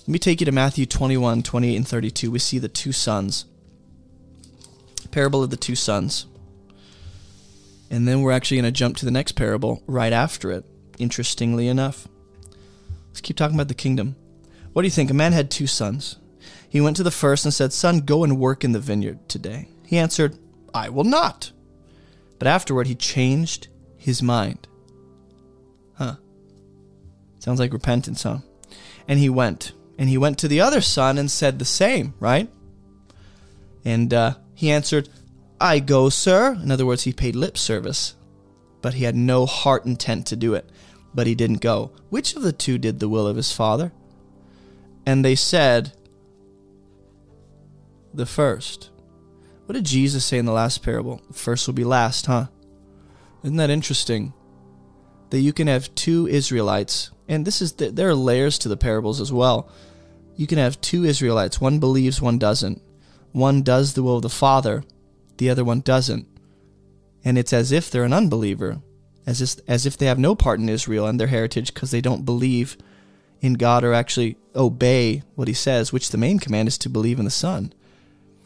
Let 0.00 0.08
me 0.08 0.18
take 0.18 0.40
you 0.40 0.44
to 0.44 0.52
Matthew 0.52 0.86
21, 0.86 1.42
28, 1.42 1.76
and 1.76 1.88
32. 1.88 2.30
We 2.30 2.38
see 2.38 2.58
the 2.58 2.68
two 2.68 2.92
sons. 2.92 3.46
Parable 5.10 5.42
of 5.42 5.50
the 5.50 5.56
two 5.56 5.74
sons. 5.74 6.26
And 7.90 8.06
then 8.06 8.22
we're 8.22 8.32
actually 8.32 8.58
going 8.58 8.72
to 8.72 8.78
jump 8.78 8.96
to 8.98 9.04
the 9.04 9.10
next 9.10 9.32
parable 9.32 9.82
right 9.86 10.12
after 10.12 10.50
it, 10.52 10.64
interestingly 10.98 11.68
enough. 11.68 12.06
Let's 13.08 13.20
keep 13.20 13.36
talking 13.36 13.56
about 13.56 13.68
the 13.68 13.74
kingdom. 13.74 14.16
What 14.72 14.82
do 14.82 14.86
you 14.86 14.92
think? 14.92 15.10
A 15.10 15.14
man 15.14 15.32
had 15.32 15.50
two 15.50 15.66
sons. 15.66 16.16
He 16.68 16.80
went 16.80 16.96
to 16.98 17.02
the 17.02 17.10
first 17.10 17.44
and 17.44 17.54
said, 17.54 17.72
Son, 17.72 18.00
go 18.00 18.22
and 18.22 18.38
work 18.38 18.64
in 18.64 18.72
the 18.72 18.80
vineyard 18.80 19.28
today. 19.28 19.68
He 19.86 19.96
answered, 19.96 20.36
I 20.74 20.90
will 20.90 21.04
not. 21.04 21.52
But 22.38 22.48
afterward, 22.48 22.86
he 22.86 22.94
changed 22.94 23.68
his 23.96 24.22
mind. 24.22 24.68
Huh. 25.94 26.16
Sounds 27.38 27.60
like 27.60 27.72
repentance, 27.72 28.22
huh? 28.22 28.38
And 29.08 29.18
he 29.18 29.28
went. 29.28 29.72
And 29.98 30.08
he 30.08 30.18
went 30.18 30.38
to 30.38 30.48
the 30.48 30.60
other 30.60 30.80
son 30.80 31.16
and 31.16 31.30
said 31.30 31.58
the 31.58 31.64
same, 31.64 32.14
right? 32.20 32.50
And 33.84 34.12
uh, 34.12 34.34
he 34.54 34.70
answered, 34.70 35.08
I 35.60 35.78
go, 35.78 36.08
sir. 36.08 36.58
In 36.62 36.70
other 36.70 36.84
words, 36.84 37.04
he 37.04 37.12
paid 37.12 37.36
lip 37.36 37.56
service, 37.56 38.14
but 38.82 38.94
he 38.94 39.04
had 39.04 39.16
no 39.16 39.46
heart 39.46 39.86
intent 39.86 40.26
to 40.26 40.36
do 40.36 40.54
it. 40.54 40.68
But 41.14 41.26
he 41.26 41.34
didn't 41.34 41.60
go. 41.60 41.92
Which 42.10 42.36
of 42.36 42.42
the 42.42 42.52
two 42.52 42.78
did 42.78 43.00
the 43.00 43.08
will 43.08 43.26
of 43.26 43.36
his 43.36 43.52
father? 43.52 43.92
And 45.06 45.24
they 45.24 45.34
said, 45.34 45.92
The 48.12 48.26
first. 48.26 48.90
What 49.66 49.74
did 49.74 49.84
Jesus 49.84 50.24
say 50.24 50.38
in 50.38 50.46
the 50.46 50.52
last 50.52 50.82
parable? 50.82 51.20
First 51.32 51.66
will 51.66 51.74
be 51.74 51.84
last, 51.84 52.26
huh? 52.26 52.46
Isn't 53.42 53.56
that 53.56 53.70
interesting? 53.70 54.32
That 55.30 55.40
you 55.40 55.52
can 55.52 55.66
have 55.66 55.94
two 55.96 56.28
Israelites, 56.28 57.10
and 57.28 57.44
this 57.44 57.60
is 57.60 57.72
the, 57.72 57.90
there 57.90 58.08
are 58.08 58.14
layers 58.14 58.58
to 58.60 58.68
the 58.68 58.76
parables 58.76 59.20
as 59.20 59.32
well. 59.32 59.68
You 60.36 60.46
can 60.46 60.58
have 60.58 60.80
two 60.80 61.04
Israelites. 61.04 61.60
One 61.60 61.80
believes, 61.80 62.22
one 62.22 62.38
doesn't. 62.38 62.80
One 63.32 63.62
does 63.62 63.94
the 63.94 64.04
will 64.04 64.16
of 64.16 64.22
the 64.22 64.28
Father, 64.28 64.84
the 65.38 65.50
other 65.50 65.64
one 65.64 65.80
doesn't. 65.80 66.28
And 67.24 67.36
it's 67.36 67.52
as 67.52 67.72
if 67.72 67.90
they're 67.90 68.04
an 68.04 68.12
unbeliever, 68.12 68.80
as 69.26 69.42
if, 69.42 69.56
as 69.66 69.84
if 69.84 69.98
they 69.98 70.06
have 70.06 70.18
no 70.18 70.36
part 70.36 70.60
in 70.60 70.68
Israel 70.68 71.06
and 71.06 71.18
their 71.18 71.26
heritage 71.26 71.74
because 71.74 71.90
they 71.90 72.00
don't 72.00 72.24
believe 72.24 72.76
in 73.40 73.54
God 73.54 73.82
or 73.82 73.92
actually 73.92 74.38
obey 74.54 75.22
what 75.34 75.48
he 75.48 75.54
says, 75.54 75.92
which 75.92 76.10
the 76.10 76.18
main 76.18 76.38
command 76.38 76.68
is 76.68 76.78
to 76.78 76.88
believe 76.88 77.18
in 77.18 77.24
the 77.24 77.30
Son. 77.32 77.72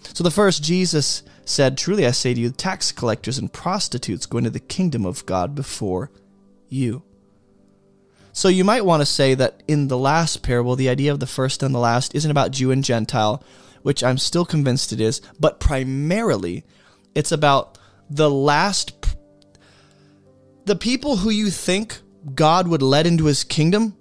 So 0.02 0.24
the 0.24 0.30
first, 0.30 0.62
Jesus 0.62 1.22
said, 1.44 1.76
Truly 1.76 2.06
I 2.06 2.10
say 2.10 2.34
to 2.34 2.40
you, 2.40 2.50
tax 2.50 2.92
collectors 2.92 3.38
and 3.38 3.52
prostitutes 3.52 4.26
go 4.26 4.38
into 4.38 4.50
the 4.50 4.60
kingdom 4.60 5.04
of 5.04 5.26
God 5.26 5.54
before 5.54 6.10
you. 6.68 7.02
So 8.32 8.48
you 8.48 8.64
might 8.64 8.84
want 8.84 9.00
to 9.00 9.06
say 9.06 9.34
that 9.34 9.62
in 9.66 9.88
the 9.88 9.98
last 9.98 10.42
parable, 10.42 10.76
the 10.76 10.88
idea 10.88 11.12
of 11.12 11.20
the 11.20 11.26
first 11.26 11.62
and 11.62 11.74
the 11.74 11.78
last 11.80 12.14
isn't 12.14 12.30
about 12.30 12.52
Jew 12.52 12.70
and 12.70 12.84
Gentile, 12.84 13.42
which 13.82 14.04
I'm 14.04 14.18
still 14.18 14.44
convinced 14.44 14.92
it 14.92 15.00
is, 15.00 15.20
but 15.38 15.60
primarily 15.60 16.64
it's 17.14 17.32
about 17.32 17.78
the 18.08 18.30
last. 18.30 18.92
The 20.64 20.76
people 20.76 21.16
who 21.16 21.30
you 21.30 21.50
think 21.50 21.98
God 22.34 22.68
would 22.68 22.82
let 22.82 23.06
into 23.06 23.24
his 23.24 23.42
kingdom, 23.42 23.96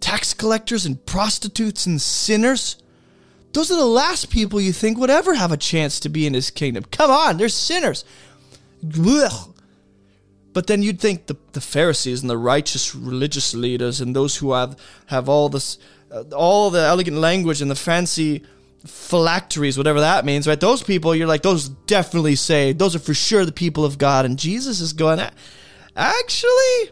tax 0.00 0.34
collectors 0.34 0.84
and 0.84 1.04
prostitutes 1.06 1.86
and 1.86 2.00
sinners, 2.00 2.76
those 3.52 3.70
are 3.70 3.76
the 3.76 3.84
last 3.84 4.30
people 4.30 4.60
you 4.60 4.72
think 4.72 4.98
would 4.98 5.10
ever 5.10 5.34
have 5.34 5.52
a 5.52 5.56
chance 5.56 6.00
to 6.00 6.08
be 6.08 6.26
in 6.26 6.34
his 6.34 6.50
kingdom. 6.50 6.84
Come 6.90 7.10
on, 7.10 7.36
they're 7.36 7.48
sinners. 7.48 8.04
Ugh. 8.98 9.54
But 10.52 10.66
then 10.66 10.82
you'd 10.82 11.00
think 11.00 11.26
the, 11.26 11.36
the 11.52 11.60
Pharisees 11.60 12.22
and 12.22 12.30
the 12.30 12.38
righteous 12.38 12.94
religious 12.94 13.54
leaders 13.54 14.00
and 14.00 14.16
those 14.16 14.36
who 14.36 14.52
have, 14.52 14.78
have 15.06 15.28
all 15.28 15.48
this, 15.48 15.78
uh, 16.10 16.24
all 16.34 16.70
the 16.70 16.80
elegant 16.80 17.18
language 17.18 17.62
and 17.62 17.70
the 17.70 17.76
fancy 17.76 18.42
phylacteries, 18.84 19.76
whatever 19.76 20.00
that 20.00 20.24
means, 20.24 20.48
right? 20.48 20.58
Those 20.58 20.82
people, 20.82 21.14
you're 21.14 21.28
like, 21.28 21.42
those 21.42 21.68
definitely 21.68 22.34
say, 22.34 22.72
those 22.72 22.96
are 22.96 23.00
for 23.00 23.14
sure 23.14 23.44
the 23.44 23.52
people 23.52 23.84
of 23.84 23.98
God. 23.98 24.24
And 24.24 24.38
Jesus 24.38 24.80
is 24.80 24.92
going, 24.92 25.20
actually, 25.96 26.90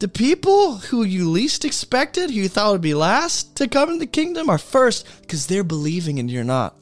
the 0.00 0.08
people 0.08 0.76
who 0.76 1.04
you 1.04 1.28
least 1.30 1.64
expected, 1.64 2.30
who 2.30 2.36
you 2.36 2.48
thought 2.48 2.72
would 2.72 2.80
be 2.80 2.94
last 2.94 3.54
to 3.56 3.68
come 3.68 3.90
in 3.90 3.98
the 3.98 4.06
kingdom, 4.06 4.48
are 4.48 4.58
first 4.58 5.06
because 5.20 5.46
they're 5.46 5.62
believing 5.62 6.18
and 6.18 6.30
you're 6.30 6.42
not. 6.42 6.76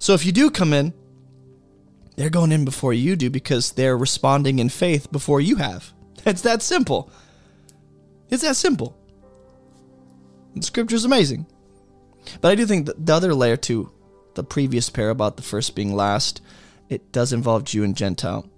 So 0.00 0.14
if 0.14 0.26
you 0.26 0.32
do 0.32 0.50
come 0.50 0.72
in, 0.72 0.92
they're 2.16 2.28
going 2.28 2.50
in 2.50 2.64
before 2.64 2.92
you 2.92 3.14
do 3.14 3.30
because 3.30 3.72
they're 3.72 3.96
responding 3.96 4.58
in 4.58 4.68
faith 4.68 5.10
before 5.10 5.40
you 5.40 5.56
have. 5.56 5.92
It's 6.26 6.42
that 6.42 6.60
simple. 6.60 7.10
It's 8.28 8.42
that 8.42 8.56
simple. 8.56 8.98
The 10.56 10.62
scripture's 10.62 11.04
amazing. 11.04 11.46
But 12.40 12.50
I 12.50 12.54
do 12.56 12.66
think 12.66 12.86
that 12.86 13.06
the 13.06 13.14
other 13.14 13.32
layer 13.32 13.56
to 13.56 13.90
the 14.34 14.42
previous 14.42 14.90
pair 14.90 15.10
about 15.10 15.36
the 15.36 15.42
first 15.42 15.76
being 15.76 15.94
last, 15.94 16.42
it 16.88 17.12
does 17.12 17.32
involve 17.32 17.64
Jew 17.64 17.84
and 17.84 17.96
Gentile. 17.96 18.50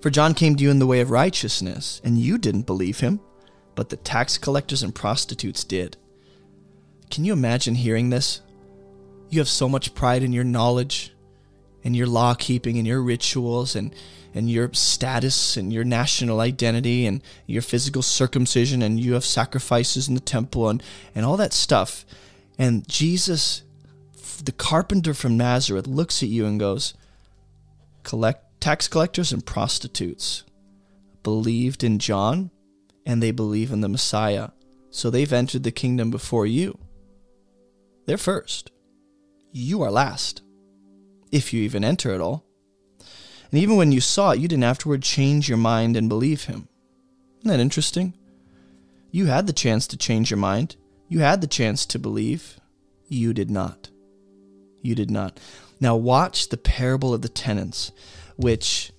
For 0.00 0.10
John 0.10 0.34
came 0.34 0.56
to 0.56 0.62
you 0.62 0.70
in 0.70 0.78
the 0.78 0.86
way 0.86 1.00
of 1.00 1.10
righteousness, 1.10 2.00
and 2.04 2.18
you 2.18 2.38
didn't 2.38 2.66
believe 2.66 3.00
him, 3.00 3.20
but 3.74 3.88
the 3.88 3.96
tax 3.96 4.38
collectors 4.38 4.82
and 4.82 4.94
prostitutes 4.94 5.64
did. 5.64 5.96
Can 7.10 7.24
you 7.24 7.32
imagine 7.32 7.74
hearing 7.74 8.10
this? 8.10 8.40
You 9.28 9.40
have 9.40 9.48
so 9.48 9.68
much 9.68 9.94
pride 9.94 10.22
in 10.22 10.32
your 10.32 10.44
knowledge 10.44 11.12
and 11.84 11.94
your 11.94 12.06
law 12.06 12.34
keeping 12.34 12.78
and 12.78 12.86
your 12.86 13.00
rituals 13.00 13.76
and, 13.76 13.94
and 14.34 14.50
your 14.50 14.72
status 14.72 15.56
and 15.56 15.72
your 15.72 15.84
national 15.84 16.40
identity 16.40 17.06
and 17.06 17.22
your 17.46 17.62
physical 17.62 18.02
circumcision 18.02 18.82
and 18.82 19.00
you 19.00 19.14
have 19.14 19.24
sacrifices 19.24 20.08
in 20.08 20.14
the 20.14 20.20
temple 20.20 20.68
and, 20.68 20.82
and 21.14 21.24
all 21.24 21.36
that 21.36 21.52
stuff. 21.52 22.04
And 22.58 22.86
Jesus, 22.88 23.62
the 24.42 24.52
carpenter 24.52 25.14
from 25.14 25.36
Nazareth, 25.36 25.86
looks 25.86 26.22
at 26.22 26.28
you 26.28 26.46
and 26.46 26.58
goes, 26.58 26.94
Collect 28.02 28.45
tax 28.60 28.88
collectors 28.88 29.32
and 29.32 29.44
prostitutes 29.44 30.44
believed 31.22 31.82
in 31.82 31.98
John 31.98 32.50
and 33.04 33.22
they 33.22 33.30
believe 33.30 33.72
in 33.72 33.80
the 33.80 33.88
Messiah. 33.88 34.50
So 34.90 35.10
they've 35.10 35.32
entered 35.32 35.62
the 35.62 35.70
kingdom 35.70 36.10
before 36.10 36.46
you. 36.46 36.78
They're 38.06 38.16
first. 38.16 38.70
You 39.52 39.82
are 39.82 39.90
last, 39.90 40.42
if 41.32 41.52
you 41.52 41.62
even 41.62 41.84
enter 41.84 42.12
at 42.14 42.20
all. 42.20 42.44
And 43.50 43.60
even 43.60 43.76
when 43.76 43.92
you 43.92 44.00
saw 44.00 44.32
it, 44.32 44.38
you 44.38 44.48
didn't 44.48 44.64
afterward 44.64 45.02
change 45.02 45.48
your 45.48 45.58
mind 45.58 45.96
and 45.96 46.08
believe 46.08 46.44
him. 46.44 46.68
Isn't 47.38 47.50
that 47.50 47.60
interesting? 47.60 48.14
You 49.10 49.26
had 49.26 49.46
the 49.46 49.52
chance 49.52 49.86
to 49.88 49.96
change 49.96 50.30
your 50.30 50.38
mind. 50.38 50.76
You 51.08 51.20
had 51.20 51.40
the 51.40 51.46
chance 51.46 51.86
to 51.86 51.98
believe. 51.98 52.58
You 53.08 53.32
did 53.32 53.50
not. 53.50 53.90
You 54.82 54.94
did 54.94 55.10
not. 55.10 55.38
Now 55.80 55.96
watch 55.96 56.48
the 56.48 56.56
parable 56.56 57.14
of 57.14 57.22
the 57.22 57.28
tenants 57.28 57.92
which, 58.36 58.92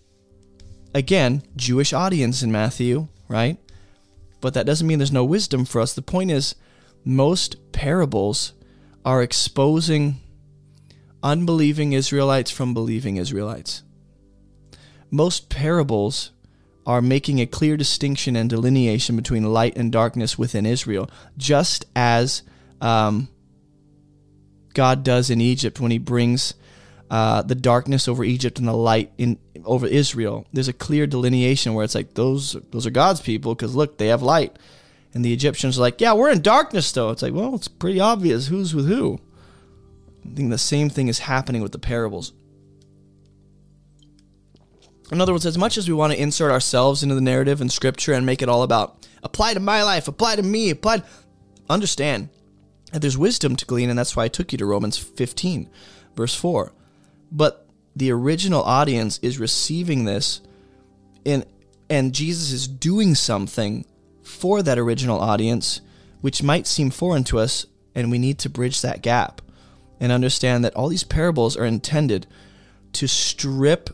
again, 0.94 1.44
Jewish 1.56 1.94
audience 1.94 2.44
in 2.44 2.52
Matthew, 2.52 3.08
right? 3.28 3.58
But 4.42 4.54
that 4.54 4.66
doesn't 4.66 4.86
mean 4.88 5.00
there's 5.00 5.12
no 5.12 5.26
wisdom 5.26 5.66
for 5.66 5.82
us. 5.82 5.94
The 5.94 6.02
point 6.02 6.32
is, 6.32 6.56
most 7.04 7.72
parables 7.72 8.54
are 9.06 9.24
exposing 9.24 10.22
unbelieving 11.24 11.94
Israelites 11.94 12.52
from 12.52 12.74
believing 12.74 13.18
Israelites. 13.18 13.84
most 15.10 15.50
parables 15.50 16.32
are 16.86 17.02
making 17.02 17.40
a 17.40 17.46
clear 17.46 17.76
distinction 17.76 18.36
and 18.36 18.50
delineation 18.50 19.16
between 19.16 19.54
light 19.54 19.78
and 19.78 19.92
darkness 19.92 20.38
within 20.38 20.66
Israel, 20.66 21.10
just 21.38 21.86
as 21.96 22.44
um, 22.80 23.28
God 24.74 25.04
does 25.04 25.30
in 25.30 25.42
Egypt 25.42 25.80
when 25.80 25.92
He 25.92 25.98
brings 25.98 26.54
uh, 27.10 27.42
the 27.42 27.56
darkness 27.56 28.08
over 28.08 28.24
Egypt 28.24 28.60
and 28.60 28.68
the 28.68 28.74
light 28.74 29.12
in 29.18 29.40
over 29.66 29.88
Israel. 29.88 30.46
There's 30.52 30.68
a 30.68 30.74
clear 30.74 31.08
delineation 31.08 31.74
where 31.74 31.86
it's 31.86 31.96
like 31.96 32.14
those 32.14 32.58
those 32.72 32.86
are 32.86 32.92
God's 32.92 33.22
people 33.22 33.56
because 33.56 33.76
look, 33.76 33.98
they 33.98 34.08
have 34.08 34.22
light, 34.22 34.58
and 35.14 35.24
the 35.24 35.34
Egyptians 35.34 35.78
are 35.78 35.82
like, 35.82 36.02
yeah, 36.02 36.14
we're 36.14 36.32
in 36.32 36.42
darkness 36.42 36.92
though. 36.92 37.10
It's 37.10 37.22
like, 37.22 37.34
well, 37.34 37.56
it's 37.56 37.68
pretty 37.68 38.00
obvious 38.00 38.48
who's 38.48 38.76
with 38.76 38.88
who. 38.88 39.20
I 40.26 40.36
think 40.36 40.50
the 40.50 40.58
same 40.58 40.90
thing 40.90 41.08
is 41.08 41.20
happening 41.20 41.62
with 41.62 41.72
the 41.72 41.80
parables. 41.80 42.34
In 45.10 45.22
other 45.22 45.32
words, 45.32 45.46
as 45.46 45.58
much 45.58 45.78
as 45.78 45.88
we 45.88 45.94
want 45.94 46.12
to 46.12 46.22
insert 46.22 46.52
ourselves 46.52 47.02
into 47.02 47.16
the 47.16 47.22
narrative 47.22 47.62
and 47.62 47.72
scripture 47.72 48.12
and 48.12 48.26
make 48.26 48.42
it 48.42 48.50
all 48.50 48.64
about 48.64 49.08
apply 49.24 49.54
to 49.54 49.60
my 49.60 49.84
life, 49.84 50.08
apply 50.08 50.36
to 50.36 50.44
me, 50.44 50.70
apply, 50.70 51.02
understand 51.70 52.30
that 52.92 53.02
there's 53.02 53.18
wisdom 53.18 53.56
to 53.56 53.66
glean, 53.66 53.90
and 53.90 53.98
that's 53.98 54.16
why 54.16 54.26
I 54.26 54.28
took 54.28 54.52
you 54.52 54.58
to 54.58 54.66
Romans 54.66 54.98
15, 54.98 55.70
verse 56.16 56.36
4. 56.36 56.74
But 57.32 57.68
the 57.96 58.12
original 58.12 58.64
audience 58.64 59.20
is 59.22 59.40
receiving 59.40 60.06
this, 60.06 60.42
and 61.26 61.46
and 61.90 62.14
Jesus 62.14 62.52
is 62.52 62.68
doing 62.68 63.16
something 63.16 63.86
for 64.24 64.62
that 64.62 64.78
original 64.78 65.20
audience, 65.20 65.82
which 66.22 66.44
might 66.44 66.68
seem 66.68 66.90
foreign 66.90 67.24
to 67.26 67.40
us, 67.40 67.66
and 67.96 68.12
we 68.12 68.18
need 68.18 68.38
to 68.40 68.50
bridge 68.50 68.82
that 68.82 69.02
gap 69.02 69.42
and 70.00 70.12
understand 70.12 70.64
that 70.64 70.76
all 70.76 70.90
these 70.90 71.04
parables 71.04 71.58
are 71.58 71.66
intended 71.66 72.28
to 72.94 73.08
strip 73.08 73.90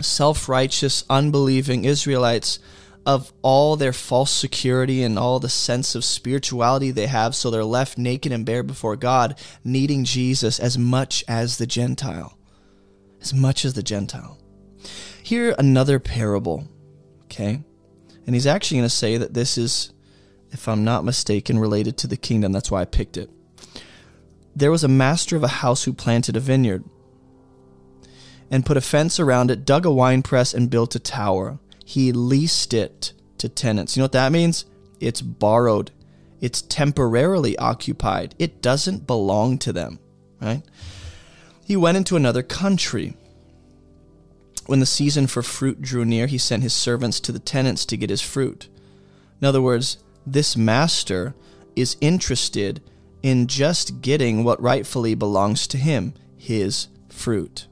self 0.00 0.48
righteous, 0.48 1.04
unbelieving 1.08 1.84
Israelites 1.84 2.58
of 3.06 3.32
all 3.42 3.76
their 3.76 3.92
false 3.92 4.30
security 4.30 5.02
and 5.02 5.18
all 5.18 5.38
the 5.38 5.48
sense 5.48 5.94
of 5.94 6.04
spirituality 6.04 6.90
they 6.90 7.06
have, 7.06 7.34
so 7.34 7.50
they're 7.50 7.64
left 7.64 7.98
naked 7.98 8.32
and 8.32 8.46
bare 8.46 8.62
before 8.62 8.96
God, 8.96 9.38
needing 9.62 10.04
Jesus 10.04 10.58
as 10.58 10.78
much 10.78 11.22
as 11.28 11.58
the 11.58 11.66
Gentile. 11.66 12.36
As 13.24 13.32
much 13.32 13.64
as 13.64 13.72
the 13.72 13.82
Gentile. 13.82 14.38
Here, 15.22 15.54
another 15.58 15.98
parable, 15.98 16.68
okay? 17.24 17.62
And 18.26 18.34
he's 18.34 18.46
actually 18.46 18.76
going 18.76 18.88
to 18.90 18.94
say 18.94 19.16
that 19.16 19.32
this 19.32 19.56
is, 19.56 19.94
if 20.50 20.68
I'm 20.68 20.84
not 20.84 21.06
mistaken, 21.06 21.58
related 21.58 21.96
to 21.98 22.06
the 22.06 22.18
kingdom. 22.18 22.52
That's 22.52 22.70
why 22.70 22.82
I 22.82 22.84
picked 22.84 23.16
it. 23.16 23.30
There 24.54 24.70
was 24.70 24.84
a 24.84 24.88
master 24.88 25.36
of 25.36 25.42
a 25.42 25.48
house 25.48 25.84
who 25.84 25.94
planted 25.94 26.36
a 26.36 26.40
vineyard 26.40 26.84
and 28.50 28.66
put 28.66 28.76
a 28.76 28.82
fence 28.82 29.18
around 29.18 29.50
it, 29.50 29.64
dug 29.64 29.86
a 29.86 29.90
wine 29.90 30.22
press, 30.22 30.52
and 30.52 30.68
built 30.68 30.94
a 30.94 30.98
tower. 30.98 31.58
He 31.86 32.12
leased 32.12 32.74
it 32.74 33.14
to 33.38 33.48
tenants. 33.48 33.96
You 33.96 34.00
know 34.00 34.04
what 34.04 34.12
that 34.12 34.32
means? 34.32 34.66
It's 35.00 35.22
borrowed. 35.22 35.92
It's 36.42 36.60
temporarily 36.60 37.56
occupied. 37.56 38.34
It 38.38 38.60
doesn't 38.60 39.06
belong 39.06 39.56
to 39.60 39.72
them, 39.72 39.98
right? 40.42 40.62
He 41.64 41.76
went 41.76 41.96
into 41.96 42.16
another 42.16 42.42
country. 42.42 43.16
When 44.66 44.80
the 44.80 44.86
season 44.86 45.26
for 45.26 45.42
fruit 45.42 45.80
drew 45.80 46.04
near, 46.04 46.26
he 46.26 46.38
sent 46.38 46.62
his 46.62 46.74
servants 46.74 47.20
to 47.20 47.32
the 47.32 47.38
tenants 47.38 47.84
to 47.86 47.96
get 47.96 48.10
his 48.10 48.20
fruit. 48.20 48.68
In 49.40 49.46
other 49.46 49.62
words, 49.62 49.98
this 50.26 50.56
master 50.56 51.34
is 51.76 51.96
interested 52.00 52.82
in 53.22 53.46
just 53.46 54.00
getting 54.02 54.44
what 54.44 54.60
rightfully 54.60 55.14
belongs 55.14 55.66
to 55.68 55.78
him, 55.78 56.14
his 56.36 56.88
fruit. 57.08 57.66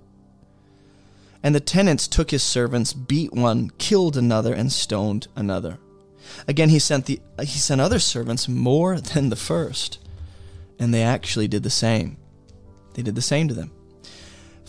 And 1.43 1.55
the 1.55 1.61
tenants 1.61 2.09
took 2.09 2.31
his 2.31 2.43
servants, 2.43 2.93
beat 2.93 3.33
one, 3.33 3.71
killed 3.79 4.17
another, 4.17 4.55
and 4.55 4.73
stoned 4.73 5.29
another. 5.35 5.79
Again, 6.47 6.69
he 6.69 6.79
sent, 6.79 7.07
the, 7.07 7.21
he 7.41 7.59
sent 7.59 7.81
other 7.81 7.99
servants 7.99 8.49
more 8.49 9.01
than 9.01 9.29
the 9.29 9.37
first, 9.37 9.99
and 10.79 10.95
they 10.95 11.03
actually 11.03 11.49
did 11.49 11.63
the 11.63 11.71
same. 11.71 12.17
They 12.95 13.03
did 13.03 13.15
the 13.15 13.23
same 13.23 13.49
to 13.49 13.55
them. 13.55 13.71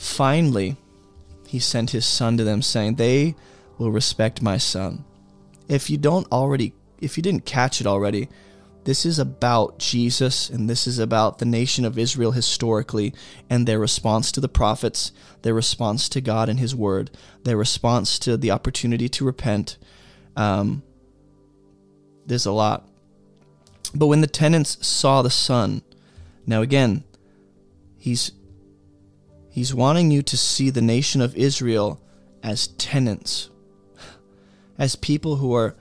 Finally, 0.03 0.75
he 1.47 1.59
sent 1.59 1.91
his 1.91 2.05
son 2.05 2.35
to 2.35 2.43
them, 2.43 2.61
saying, 2.61 2.95
They 2.95 3.35
will 3.77 3.89
respect 3.89 4.41
my 4.41 4.57
son. 4.57 5.05
If 5.69 5.89
you 5.89 5.97
don't 5.97 6.29
already, 6.29 6.73
if 6.99 7.15
you 7.15 7.23
didn't 7.23 7.45
catch 7.45 7.79
it 7.79 7.87
already, 7.87 8.27
this 8.83 9.05
is 9.05 9.17
about 9.17 9.79
Jesus 9.79 10.49
and 10.49 10.69
this 10.69 10.87
is 10.87 10.99
about 10.99 11.39
the 11.39 11.45
nation 11.45 11.85
of 11.85 11.97
Israel 11.97 12.33
historically 12.33 13.13
and 13.49 13.65
their 13.65 13.79
response 13.79 14.29
to 14.33 14.41
the 14.41 14.49
prophets, 14.49 15.13
their 15.41 15.53
response 15.53 16.09
to 16.09 16.19
God 16.19 16.49
and 16.49 16.59
His 16.59 16.75
Word, 16.75 17.09
their 17.45 17.55
response 17.55 18.19
to 18.19 18.35
the 18.35 18.51
opportunity 18.51 19.07
to 19.07 19.23
repent. 19.23 19.77
Um, 20.35 20.83
there's 22.25 22.45
a 22.45 22.51
lot. 22.51 22.89
But 23.95 24.07
when 24.07 24.19
the 24.19 24.27
tenants 24.27 24.85
saw 24.85 25.21
the 25.21 25.29
son, 25.29 25.81
now 26.45 26.61
again, 26.61 27.05
he's 27.97 28.33
he's 29.53 29.73
wanting 29.73 30.09
you 30.09 30.23
to 30.23 30.35
see 30.35 30.71
the 30.71 30.81
nation 30.81 31.21
of 31.21 31.35
Israel 31.35 32.01
as 32.41 32.67
tenants, 32.69 33.51
as 34.79 34.95
people 34.95 35.35
who 35.35 35.53
are 35.53 35.75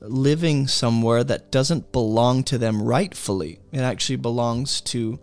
living 0.00 0.68
somewhere 0.68 1.24
that 1.24 1.50
doesn't 1.50 1.90
belong 1.90 2.44
to 2.44 2.56
them 2.56 2.80
rightfully. 2.80 3.58
It 3.72 3.80
actually 3.80 4.16
belongs 4.16 4.80
to 4.82 5.18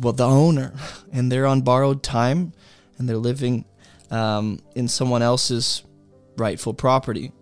well 0.00 0.12
the 0.12 0.26
owner, 0.26 0.72
and 1.12 1.30
they're 1.30 1.46
on 1.46 1.62
borrowed 1.62 2.04
time, 2.04 2.52
and 2.96 3.08
they're 3.08 3.16
living 3.16 3.64
um, 4.12 4.60
in 4.76 4.86
someone 4.86 5.20
else's 5.20 5.82
rightful 6.36 6.72
property. 6.72 7.32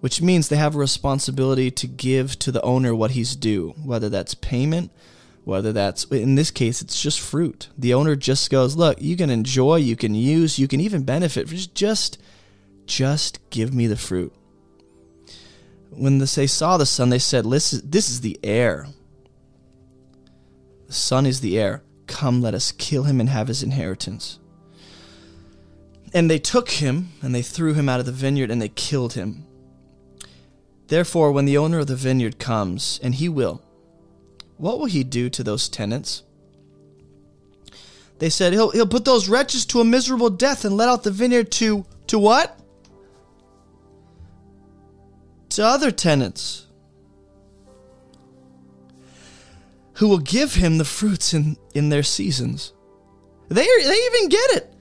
Which 0.00 0.22
means 0.22 0.48
they 0.48 0.56
have 0.56 0.74
a 0.74 0.78
responsibility 0.78 1.70
to 1.72 1.86
give 1.86 2.38
to 2.38 2.50
the 2.50 2.62
owner 2.62 2.94
what 2.94 3.10
he's 3.10 3.36
due, 3.36 3.74
whether 3.84 4.08
that's 4.08 4.34
payment, 4.34 4.90
whether 5.44 5.72
that's 5.72 6.04
in 6.04 6.34
this 6.34 6.50
case 6.50 6.82
it's 6.82 7.00
just 7.00 7.20
fruit. 7.20 7.68
The 7.78 7.94
owner 7.94 8.16
just 8.16 8.50
goes, 8.50 8.76
"Look, 8.76 9.00
you 9.00 9.16
can 9.16 9.30
enjoy, 9.30 9.76
you 9.76 9.96
can 9.96 10.14
use, 10.14 10.58
you 10.58 10.68
can 10.68 10.80
even 10.80 11.04
benefit. 11.04 11.48
Just 11.48 11.74
just 11.74 12.18
just 12.86 13.38
give 13.50 13.72
me 13.72 13.86
the 13.86 13.96
fruit." 13.96 14.32
when 15.96 16.18
they 16.18 16.46
saw 16.46 16.76
the 16.76 16.86
son, 16.86 17.10
they 17.10 17.18
said, 17.18 17.44
This 17.44 17.72
is 17.72 18.20
the 18.20 18.38
heir. 18.42 18.88
The 20.86 20.92
son 20.92 21.26
is 21.26 21.40
the 21.40 21.58
heir. 21.58 21.82
Come, 22.06 22.42
let 22.42 22.54
us 22.54 22.72
kill 22.72 23.04
him 23.04 23.20
and 23.20 23.28
have 23.28 23.48
his 23.48 23.62
inheritance. 23.62 24.38
And 26.12 26.30
they 26.30 26.38
took 26.38 26.70
him, 26.70 27.10
and 27.22 27.34
they 27.34 27.42
threw 27.42 27.74
him 27.74 27.88
out 27.88 28.00
of 28.00 28.06
the 28.06 28.12
vineyard, 28.12 28.50
and 28.50 28.60
they 28.60 28.68
killed 28.68 29.14
him. 29.14 29.46
Therefore, 30.88 31.32
when 31.32 31.44
the 31.44 31.58
owner 31.58 31.80
of 31.80 31.86
the 31.86 31.96
vineyard 31.96 32.38
comes, 32.38 33.00
and 33.02 33.14
he 33.14 33.28
will, 33.28 33.62
what 34.56 34.78
will 34.78 34.86
he 34.86 35.04
do 35.04 35.28
to 35.30 35.42
those 35.42 35.68
tenants? 35.68 36.22
They 38.18 38.30
said, 38.30 38.52
He'll, 38.52 38.70
he'll 38.70 38.86
put 38.86 39.04
those 39.04 39.28
wretches 39.28 39.66
to 39.66 39.80
a 39.80 39.84
miserable 39.84 40.30
death 40.30 40.64
and 40.64 40.76
let 40.76 40.88
out 40.88 41.02
the 41.02 41.10
vineyard 41.10 41.50
to, 41.52 41.84
to 42.08 42.18
what? 42.18 42.60
to 45.54 45.64
other 45.64 45.92
tenants 45.92 46.66
who 49.94 50.08
will 50.08 50.18
give 50.18 50.54
him 50.54 50.78
the 50.78 50.84
fruits 50.84 51.32
in, 51.32 51.56
in 51.74 51.88
their 51.88 52.02
seasons. 52.02 52.72
They, 53.48 53.64
they 53.64 54.06
even 54.06 54.28
get 54.28 54.50
it. 54.52 54.74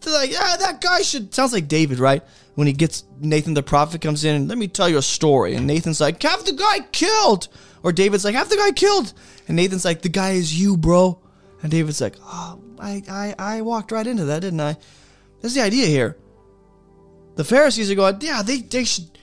They're 0.00 0.12
like, 0.12 0.30
yeah, 0.30 0.56
that 0.58 0.80
guy 0.82 1.00
should. 1.00 1.34
Sounds 1.34 1.52
like 1.52 1.66
David, 1.66 1.98
right? 1.98 2.22
When 2.58 2.66
he 2.66 2.72
gets 2.72 3.04
Nathan 3.20 3.54
the 3.54 3.62
prophet 3.62 4.00
comes 4.00 4.24
in 4.24 4.34
and 4.34 4.48
let 4.48 4.58
me 4.58 4.66
tell 4.66 4.88
you 4.88 4.98
a 4.98 5.02
story. 5.02 5.54
And 5.54 5.64
Nathan's 5.64 6.00
like, 6.00 6.20
have 6.24 6.44
the 6.44 6.54
guy 6.54 6.80
killed. 6.90 7.46
Or 7.84 7.92
David's 7.92 8.24
like, 8.24 8.34
have 8.34 8.48
the 8.48 8.56
guy 8.56 8.72
killed. 8.72 9.12
And 9.46 9.56
Nathan's 9.56 9.84
like, 9.84 10.02
the 10.02 10.08
guy 10.08 10.32
is 10.32 10.60
you, 10.60 10.76
bro. 10.76 11.22
And 11.62 11.70
David's 11.70 12.00
like, 12.00 12.16
oh, 12.20 12.60
I, 12.80 13.04
I, 13.08 13.34
I 13.38 13.60
walked 13.60 13.92
right 13.92 14.04
into 14.04 14.24
that, 14.24 14.40
didn't 14.40 14.58
I? 14.58 14.76
That's 15.40 15.54
the 15.54 15.60
idea 15.60 15.86
here. 15.86 16.16
The 17.36 17.44
Pharisees 17.44 17.92
are 17.92 17.94
going, 17.94 18.20
yeah, 18.22 18.42
they, 18.42 18.58
they 18.58 18.82
should 18.82 19.16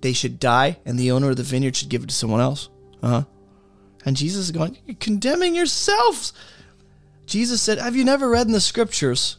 they 0.00 0.12
should 0.12 0.38
die 0.38 0.78
and 0.84 0.96
the 0.96 1.10
owner 1.10 1.30
of 1.30 1.38
the 1.38 1.42
vineyard 1.42 1.74
should 1.74 1.88
give 1.88 2.04
it 2.04 2.10
to 2.10 2.14
someone 2.14 2.40
else. 2.40 2.68
Uh 3.02 3.08
huh. 3.08 3.24
And 4.04 4.16
Jesus 4.16 4.44
is 4.44 4.52
going, 4.52 4.78
You're 4.86 4.94
condemning 4.94 5.56
yourselves. 5.56 6.32
Jesus 7.26 7.60
said, 7.60 7.78
Have 7.78 7.96
you 7.96 8.04
never 8.04 8.28
read 8.28 8.46
in 8.46 8.52
the 8.52 8.60
scriptures? 8.60 9.38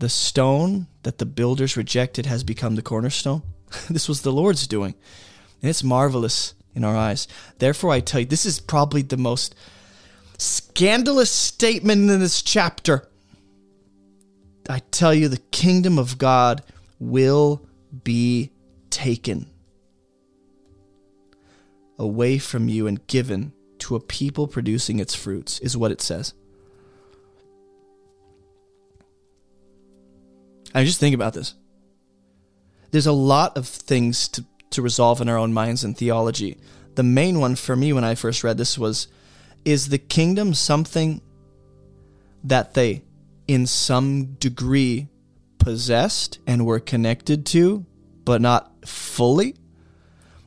The 0.00 0.08
stone 0.08 0.86
that 1.02 1.18
the 1.18 1.26
builders 1.26 1.76
rejected 1.76 2.24
has 2.24 2.42
become 2.42 2.74
the 2.74 2.82
cornerstone. 2.82 3.42
this 3.90 4.08
was 4.08 4.22
the 4.22 4.32
Lord's 4.32 4.66
doing. 4.66 4.94
And 5.60 5.68
it's 5.68 5.84
marvelous 5.84 6.54
in 6.74 6.84
our 6.84 6.96
eyes. 6.96 7.28
Therefore, 7.58 7.90
I 7.90 8.00
tell 8.00 8.20
you, 8.20 8.26
this 8.26 8.46
is 8.46 8.60
probably 8.60 9.02
the 9.02 9.18
most 9.18 9.54
scandalous 10.38 11.30
statement 11.30 12.10
in 12.10 12.18
this 12.18 12.40
chapter. 12.40 13.06
I 14.70 14.78
tell 14.90 15.12
you, 15.12 15.28
the 15.28 15.36
kingdom 15.36 15.98
of 15.98 16.16
God 16.16 16.62
will 16.98 17.66
be 18.02 18.52
taken 18.88 19.50
away 21.98 22.38
from 22.38 22.70
you 22.70 22.86
and 22.86 23.06
given 23.06 23.52
to 23.80 23.96
a 23.96 24.00
people 24.00 24.48
producing 24.48 24.98
its 24.98 25.14
fruits, 25.14 25.58
is 25.58 25.76
what 25.76 25.92
it 25.92 26.00
says. 26.00 26.32
I 30.74 30.84
just 30.84 31.00
think 31.00 31.14
about 31.14 31.34
this. 31.34 31.54
there's 32.90 33.06
a 33.06 33.12
lot 33.12 33.56
of 33.56 33.66
things 33.66 34.28
to, 34.28 34.44
to 34.70 34.82
resolve 34.82 35.20
in 35.20 35.28
our 35.28 35.36
own 35.36 35.52
minds 35.52 35.84
and 35.84 35.96
theology. 35.96 36.58
The 36.94 37.02
main 37.02 37.40
one 37.40 37.56
for 37.56 37.76
me 37.76 37.92
when 37.92 38.04
I 38.04 38.14
first 38.14 38.42
read 38.44 38.58
this 38.58 38.78
was 38.78 39.08
is 39.64 39.88
the 39.88 39.98
kingdom 39.98 40.54
something 40.54 41.20
that 42.44 42.74
they, 42.74 43.02
in 43.46 43.66
some 43.66 44.34
degree, 44.34 45.08
possessed 45.58 46.38
and 46.46 46.64
were 46.66 46.80
connected 46.80 47.44
to, 47.46 47.84
but 48.24 48.40
not 48.40 48.86
fully? 48.86 49.56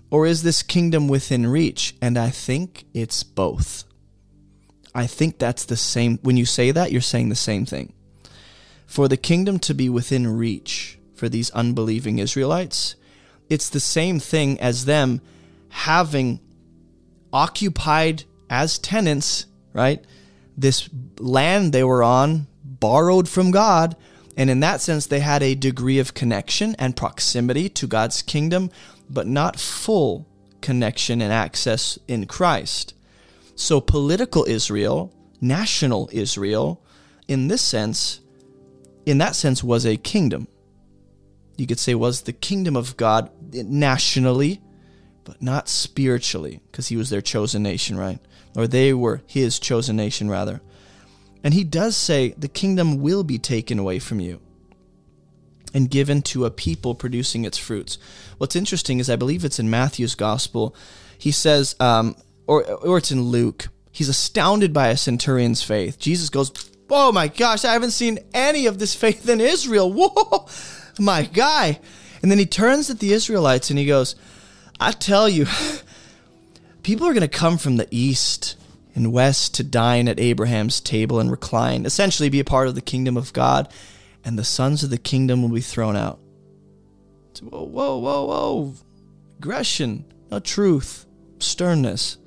Or 0.09 0.25
is 0.25 0.43
this 0.43 0.63
kingdom 0.63 1.07
within 1.07 1.47
reach? 1.47 1.95
And 2.01 2.17
I 2.17 2.29
think 2.29 2.85
it's 2.93 3.23
both. 3.23 3.83
I 4.95 5.07
think 5.07 5.37
that's 5.37 5.65
the 5.65 5.77
same. 5.77 6.17
When 6.23 6.37
you 6.37 6.45
say 6.45 6.71
that, 6.71 6.91
you're 6.91 7.01
saying 7.01 7.29
the 7.29 7.35
same 7.35 7.65
thing. 7.65 7.92
For 8.93 9.07
the 9.07 9.17
kingdom 9.17 9.57
to 9.61 9.73
be 9.73 9.89
within 9.89 10.37
reach 10.37 10.99
for 11.15 11.27
these 11.27 11.49
unbelieving 11.49 12.19
Israelites, 12.19 12.93
it's 13.49 13.67
the 13.67 13.79
same 13.79 14.19
thing 14.19 14.59
as 14.59 14.85
them 14.85 15.19
having 15.69 16.39
occupied 17.33 18.25
as 18.51 18.77
tenants, 18.77 19.47
right? 19.73 20.05
This 20.55 20.91
land 21.17 21.73
they 21.73 21.83
were 21.83 22.03
on, 22.03 22.45
borrowed 22.63 23.27
from 23.27 23.49
God, 23.49 23.95
and 24.37 24.47
in 24.51 24.59
that 24.59 24.79
sense, 24.79 25.07
they 25.07 25.21
had 25.21 25.41
a 25.41 25.55
degree 25.55 25.97
of 25.97 26.13
connection 26.13 26.75
and 26.77 26.95
proximity 26.95 27.69
to 27.69 27.87
God's 27.87 28.21
kingdom, 28.21 28.69
but 29.09 29.25
not 29.25 29.59
full 29.59 30.27
connection 30.61 31.19
and 31.19 31.33
access 31.33 31.97
in 32.07 32.27
Christ. 32.27 32.93
So, 33.55 33.81
political 33.81 34.45
Israel, 34.47 35.11
national 35.41 36.11
Israel, 36.11 36.85
in 37.27 37.47
this 37.47 37.63
sense, 37.63 38.19
in 39.05 39.17
that 39.19 39.35
sense, 39.35 39.63
was 39.63 39.85
a 39.85 39.97
kingdom. 39.97 40.47
You 41.57 41.67
could 41.67 41.80
say 41.80 41.95
was 41.95 42.21
the 42.21 42.34
kingdom 42.34 42.75
of 42.75 42.97
God 42.97 43.30
nationally, 43.51 44.61
but 45.23 45.41
not 45.41 45.69
spiritually, 45.69 46.61
because 46.71 46.88
he 46.88 46.97
was 46.97 47.09
their 47.09 47.21
chosen 47.21 47.63
nation, 47.63 47.97
right? 47.97 48.19
Or 48.55 48.67
they 48.67 48.93
were 48.93 49.21
his 49.27 49.59
chosen 49.59 49.95
nation, 49.95 50.30
rather. 50.30 50.61
And 51.43 51.53
he 51.53 51.63
does 51.63 51.95
say 51.97 52.34
the 52.38 52.47
kingdom 52.47 53.01
will 53.01 53.23
be 53.23 53.38
taken 53.38 53.77
away 53.77 53.99
from 53.99 54.19
you 54.19 54.39
and 55.73 55.89
given 55.89 56.21
to 56.21 56.45
a 56.45 56.51
people 56.51 56.95
producing 56.95 57.45
its 57.45 57.57
fruits. 57.57 57.97
What's 58.38 58.55
interesting 58.55 58.99
is 58.99 59.09
I 59.09 59.15
believe 59.15 59.43
it's 59.43 59.59
in 59.59 59.69
Matthew's 59.69 60.15
gospel. 60.15 60.75
He 61.17 61.31
says, 61.31 61.75
um, 61.80 62.15
or, 62.47 62.63
or 62.63 62.97
it's 62.97 63.11
in 63.11 63.23
Luke, 63.23 63.67
he's 63.91 64.09
astounded 64.09 64.73
by 64.73 64.89
a 64.89 64.97
centurion's 64.97 65.63
faith. 65.63 65.99
Jesus 65.99 66.30
goes, 66.30 66.51
Oh 66.95 67.11
my 67.11 67.27
gosh, 67.27 67.65
I 67.65 67.73
haven't 67.73 67.91
seen 67.91 68.19
any 68.35 68.67
of 68.67 68.77
this 68.77 68.93
faith 68.93 69.27
in 69.27 69.41
Israel. 69.41 69.91
Whoa, 69.95 70.47
my 70.99 71.23
guy. 71.23 71.79
And 72.21 72.29
then 72.29 72.37
he 72.37 72.45
turns 72.45 72.87
to 72.87 72.93
the 72.93 73.13
Israelites 73.13 73.71
and 73.71 73.79
he 73.79 73.85
goes, 73.85 74.15
I 74.79 74.91
tell 74.91 75.27
you, 75.27 75.47
people 76.83 77.07
are 77.07 77.13
going 77.13 77.21
to 77.21 77.27
come 77.27 77.57
from 77.57 77.77
the 77.77 77.87
east 77.89 78.57
and 78.93 79.11
west 79.11 79.55
to 79.55 79.63
dine 79.63 80.07
at 80.07 80.19
Abraham's 80.19 80.79
table 80.79 81.19
and 81.19 81.31
recline, 81.31 81.87
essentially 81.87 82.29
be 82.29 82.39
a 82.39 82.45
part 82.45 82.67
of 82.67 82.75
the 82.75 82.81
kingdom 82.81 83.17
of 83.17 83.33
God, 83.33 83.73
and 84.23 84.37
the 84.37 84.43
sons 84.43 84.83
of 84.83 84.91
the 84.91 84.99
kingdom 84.99 85.41
will 85.41 85.49
be 85.49 85.61
thrown 85.61 85.95
out. 85.95 86.19
Whoa, 87.41 87.63
whoa, 87.63 87.97
whoa, 87.97 88.25
whoa. 88.25 88.73
Aggression, 89.39 90.05
no 90.29 90.39
truth, 90.39 91.07
sternness. 91.39 92.17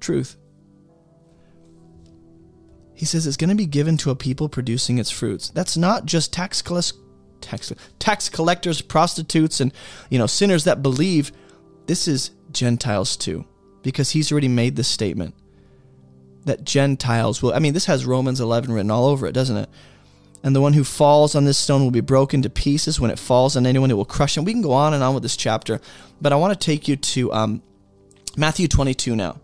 Truth. 0.00 0.36
He 3.04 3.06
says 3.06 3.26
it's 3.26 3.36
going 3.36 3.50
to 3.50 3.54
be 3.54 3.66
given 3.66 3.98
to 3.98 4.10
a 4.10 4.16
people 4.16 4.48
producing 4.48 4.96
its 4.96 5.10
fruits. 5.10 5.50
That's 5.50 5.76
not 5.76 6.06
just 6.06 6.32
tax 6.32 6.62
collectors, 6.62 6.98
tax, 7.42 7.70
tax 7.98 8.30
collectors, 8.30 8.80
prostitutes, 8.80 9.60
and 9.60 9.74
you 10.08 10.18
know 10.18 10.26
sinners 10.26 10.64
that 10.64 10.82
believe. 10.82 11.30
This 11.84 12.08
is 12.08 12.30
Gentiles 12.50 13.18
too 13.18 13.44
because 13.82 14.12
he's 14.12 14.32
already 14.32 14.48
made 14.48 14.76
this 14.76 14.88
statement 14.88 15.34
that 16.46 16.64
Gentiles 16.64 17.42
will. 17.42 17.52
I 17.52 17.58
mean, 17.58 17.74
this 17.74 17.84
has 17.84 18.06
Romans 18.06 18.40
11 18.40 18.72
written 18.72 18.90
all 18.90 19.04
over 19.04 19.26
it, 19.26 19.32
doesn't 19.32 19.58
it? 19.58 19.68
And 20.42 20.56
the 20.56 20.62
one 20.62 20.72
who 20.72 20.82
falls 20.82 21.34
on 21.34 21.44
this 21.44 21.58
stone 21.58 21.82
will 21.82 21.90
be 21.90 22.00
broken 22.00 22.40
to 22.40 22.48
pieces. 22.48 22.98
When 22.98 23.10
it 23.10 23.18
falls 23.18 23.54
on 23.54 23.66
anyone, 23.66 23.90
it 23.90 23.98
will 23.98 24.06
crush 24.06 24.38
him. 24.38 24.44
We 24.44 24.54
can 24.54 24.62
go 24.62 24.72
on 24.72 24.94
and 24.94 25.04
on 25.04 25.12
with 25.12 25.24
this 25.24 25.36
chapter, 25.36 25.78
but 26.22 26.32
I 26.32 26.36
want 26.36 26.58
to 26.58 26.66
take 26.66 26.88
you 26.88 26.96
to 26.96 27.34
um, 27.34 27.62
Matthew 28.34 28.66
22 28.66 29.14
now, 29.14 29.42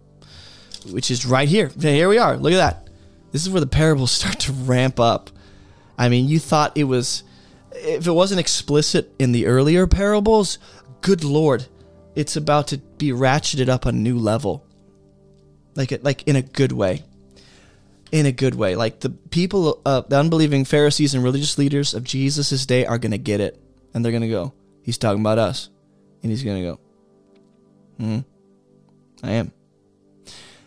which 0.90 1.10
is 1.10 1.26
right 1.26 1.46
here. 1.46 1.70
Here 1.78 2.08
we 2.08 2.16
are. 2.16 2.38
Look 2.38 2.54
at 2.54 2.56
that. 2.56 2.89
This 3.32 3.42
is 3.42 3.50
where 3.50 3.60
the 3.60 3.66
parables 3.66 4.10
start 4.10 4.40
to 4.40 4.52
ramp 4.52 5.00
up. 5.00 5.30
I 5.98 6.08
mean, 6.08 6.28
you 6.28 6.38
thought 6.38 6.76
it 6.76 6.84
was, 6.84 7.22
if 7.72 8.06
it 8.06 8.12
wasn't 8.12 8.40
explicit 8.40 9.12
in 9.18 9.32
the 9.32 9.46
earlier 9.46 9.86
parables, 9.86 10.58
good 11.02 11.24
Lord, 11.24 11.66
it's 12.14 12.36
about 12.36 12.68
to 12.68 12.78
be 12.78 13.10
ratcheted 13.10 13.68
up 13.68 13.86
a 13.86 13.92
new 13.92 14.18
level. 14.18 14.66
Like 15.74 15.92
it, 15.92 16.02
like 16.02 16.22
in 16.24 16.36
a 16.36 16.42
good 16.42 16.72
way. 16.72 17.04
In 18.12 18.26
a 18.26 18.32
good 18.32 18.54
way. 18.54 18.74
Like 18.74 19.00
the 19.00 19.10
people, 19.10 19.80
uh, 19.84 20.00
the 20.00 20.18
unbelieving 20.18 20.64
Pharisees 20.64 21.14
and 21.14 21.22
religious 21.22 21.58
leaders 21.58 21.94
of 21.94 22.02
Jesus' 22.02 22.66
day 22.66 22.84
are 22.84 22.98
going 22.98 23.12
to 23.12 23.18
get 23.18 23.40
it. 23.40 23.60
And 23.92 24.04
they're 24.04 24.12
going 24.12 24.22
to 24.22 24.28
go, 24.28 24.52
He's 24.82 24.98
talking 24.98 25.20
about 25.20 25.38
us. 25.38 25.68
And 26.22 26.30
he's 26.30 26.42
going 26.42 26.62
to 26.62 26.68
go, 26.70 26.80
Hmm, 27.98 28.18
I 29.22 29.32
am. 29.32 29.52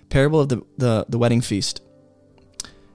Parable 0.09 0.41
of 0.41 0.49
the, 0.49 0.61
the, 0.77 1.05
the 1.09 1.17
wedding 1.17 1.41
feast. 1.41 1.81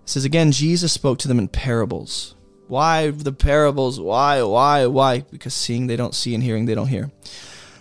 It 0.09 0.13
says 0.13 0.25
again, 0.25 0.53
Jesus 0.53 0.91
spoke 0.91 1.19
to 1.19 1.29
them 1.29 1.39
in 1.39 1.49
parables. 1.49 2.35
Why 2.67 3.11
the 3.11 3.31
parables? 3.31 4.01
Why, 4.01 4.43
why, 4.43 4.87
why? 4.87 5.21
Because 5.21 5.53
seeing 5.53 5.87
they 5.87 5.97
don't 5.97 6.15
see 6.15 6.35
and 6.35 6.43
hearing 6.43 6.65
they 6.65 6.75
don't 6.75 6.87
hear. 6.87 7.13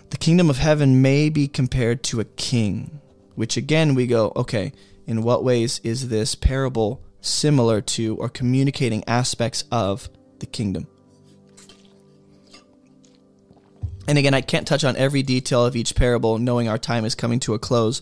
The 0.10 0.18
kingdom 0.18 0.50
of 0.50 0.58
heaven 0.58 1.02
may 1.02 1.30
be 1.30 1.48
compared 1.48 2.04
to 2.04 2.20
a 2.20 2.26
king, 2.26 3.00
which 3.36 3.56
again 3.56 3.96
we 3.96 4.08
go, 4.08 4.34
okay, 4.36 4.74
in 5.06 5.24
what 5.24 5.46
ways 5.46 5.80
is 5.86 6.10
this 6.10 6.36
parable 6.36 7.02
similar 7.22 7.80
to 7.80 8.18
or 8.18 8.28
communicating 8.28 9.06
aspects 9.08 9.64
of 9.72 10.10
the 10.40 10.48
kingdom? 10.48 10.86
And 14.06 14.18
again, 14.18 14.34
I 14.34 14.42
can't 14.42 14.68
touch 14.68 14.84
on 14.84 14.98
every 14.98 15.24
detail 15.24 15.66
of 15.66 15.78
each 15.78 15.96
parable, 15.96 16.40
knowing 16.40 16.68
our 16.68 16.78
time 16.78 17.06
is 17.06 17.16
coming 17.16 17.40
to 17.40 17.54
a 17.54 17.60
close. 17.60 18.02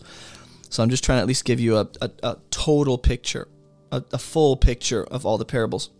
So 0.68 0.82
I'm 0.82 0.90
just 0.90 1.04
trying 1.04 1.18
to 1.18 1.22
at 1.22 1.28
least 1.28 1.44
give 1.44 1.60
you 1.60 1.76
a, 1.76 1.88
a, 2.00 2.10
a 2.24 2.38
total 2.50 2.98
picture, 2.98 3.46
a, 3.90 4.02
a 4.12 4.18
full 4.18 4.56
picture 4.56 5.04
of 5.04 5.24
all 5.24 5.38
the 5.38 5.44
parables. 5.44 5.90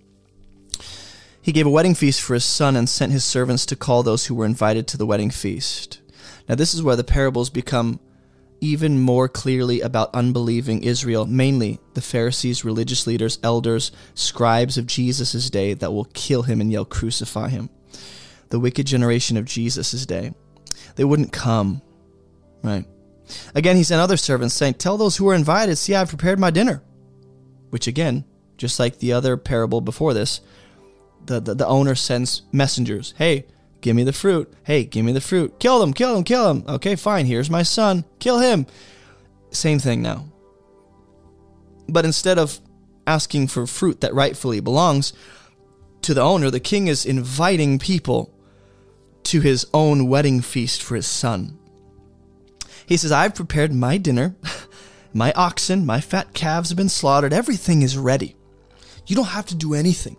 He 1.40 1.52
gave 1.52 1.66
a 1.66 1.70
wedding 1.70 1.94
feast 1.94 2.20
for 2.20 2.34
his 2.34 2.44
son 2.44 2.74
and 2.74 2.89
sent 2.89 3.12
his 3.12 3.24
servants 3.24 3.66
to 3.66 3.76
call 3.76 4.02
those 4.02 4.26
who 4.26 4.34
were 4.34 4.47
invited 4.47 4.89
to 4.89 4.97
the 4.97 5.06
wedding 5.06 5.31
feast. 5.31 6.00
Now, 6.48 6.56
this 6.56 6.74
is 6.74 6.82
where 6.82 6.97
the 6.97 7.05
parables 7.05 7.50
become 7.50 8.00
even 8.60 8.98
more 8.98 9.28
clearly 9.28 9.81
about 9.81 10.15
unbelieving 10.15 10.82
Israel, 10.82 11.26
mainly 11.26 11.78
the 11.94 12.00
Pharisees, 12.00 12.65
religious 12.65 13.06
leaders, 13.06 13.39
elders, 13.42 13.92
scribes 14.15 14.78
of 14.78 14.86
Jesus' 14.86 15.50
day 15.50 15.74
that 15.74 15.92
will 15.92 16.06
kill 16.06 16.42
him 16.42 16.60
and 16.60 16.73
yell, 16.73 16.84
Crucify 16.84 17.48
him. 17.48 17.70
The 18.48 18.60
wicked 18.60 18.86
generation 18.86 19.36
of 19.36 19.44
Jesus' 19.44 20.06
day. 20.06 20.34
They 20.97 21.05
wouldn't 21.05 21.32
come, 21.32 21.82
right? 22.62 22.86
Again, 23.55 23.76
he 23.76 23.84
sent 23.84 24.00
other 24.00 24.16
servants 24.16 24.55
saying, 24.55 24.74
Tell 24.74 24.97
those 24.97 25.16
who 25.16 25.28
are 25.28 25.34
invited, 25.34 25.76
see, 25.76 25.94
I've 25.94 26.08
prepared 26.08 26.39
my 26.39 26.50
dinner. 26.50 26.82
Which, 27.70 27.86
again, 27.86 28.24
just 28.56 28.78
like 28.78 28.98
the 28.98 29.12
other 29.12 29.36
parable 29.36 29.80
before 29.80 30.14
this, 30.14 30.40
the, 31.26 31.40
the, 31.40 31.54
the 31.54 31.66
owner 31.66 31.94
sends 31.94 32.42
messengers. 32.52 33.14
Hey, 33.18 33.46
give 33.80 33.96
me 33.96 34.04
the 34.04 34.12
fruit. 34.12 34.52
Hey, 34.64 34.84
give 34.84 35.04
me 35.04 35.12
the 35.12 35.20
fruit. 35.20 35.58
Kill 35.58 35.80
them, 35.80 35.92
kill 35.92 36.14
them, 36.14 36.24
kill 36.24 36.52
them. 36.52 36.64
Okay, 36.76 36.96
fine. 36.96 37.26
Here's 37.26 37.50
my 37.50 37.62
son. 37.62 38.04
Kill 38.18 38.38
him. 38.38 38.66
Same 39.50 39.78
thing 39.78 40.02
now. 40.02 40.26
But 41.88 42.04
instead 42.04 42.38
of 42.38 42.60
asking 43.06 43.48
for 43.48 43.66
fruit 43.66 44.00
that 44.00 44.14
rightfully 44.14 44.60
belongs 44.60 45.12
to 46.02 46.14
the 46.14 46.22
owner, 46.22 46.50
the 46.50 46.60
king 46.60 46.88
is 46.88 47.06
inviting 47.06 47.78
people 47.78 48.32
to 49.24 49.40
his 49.40 49.66
own 49.74 50.08
wedding 50.08 50.40
feast 50.40 50.82
for 50.82 50.94
his 50.94 51.06
son. 51.06 51.58
He 52.86 52.96
says, 52.96 53.10
I've 53.10 53.34
prepared 53.34 53.74
my 53.74 53.98
dinner. 53.98 54.36
My 55.16 55.32
oxen, 55.32 55.86
my 55.86 56.02
fat 56.02 56.34
calves 56.34 56.68
have 56.68 56.76
been 56.76 56.90
slaughtered. 56.90 57.32
Everything 57.32 57.80
is 57.80 57.96
ready. 57.96 58.36
You 59.06 59.16
don't 59.16 59.24
have 59.24 59.46
to 59.46 59.54
do 59.54 59.72
anything. 59.72 60.18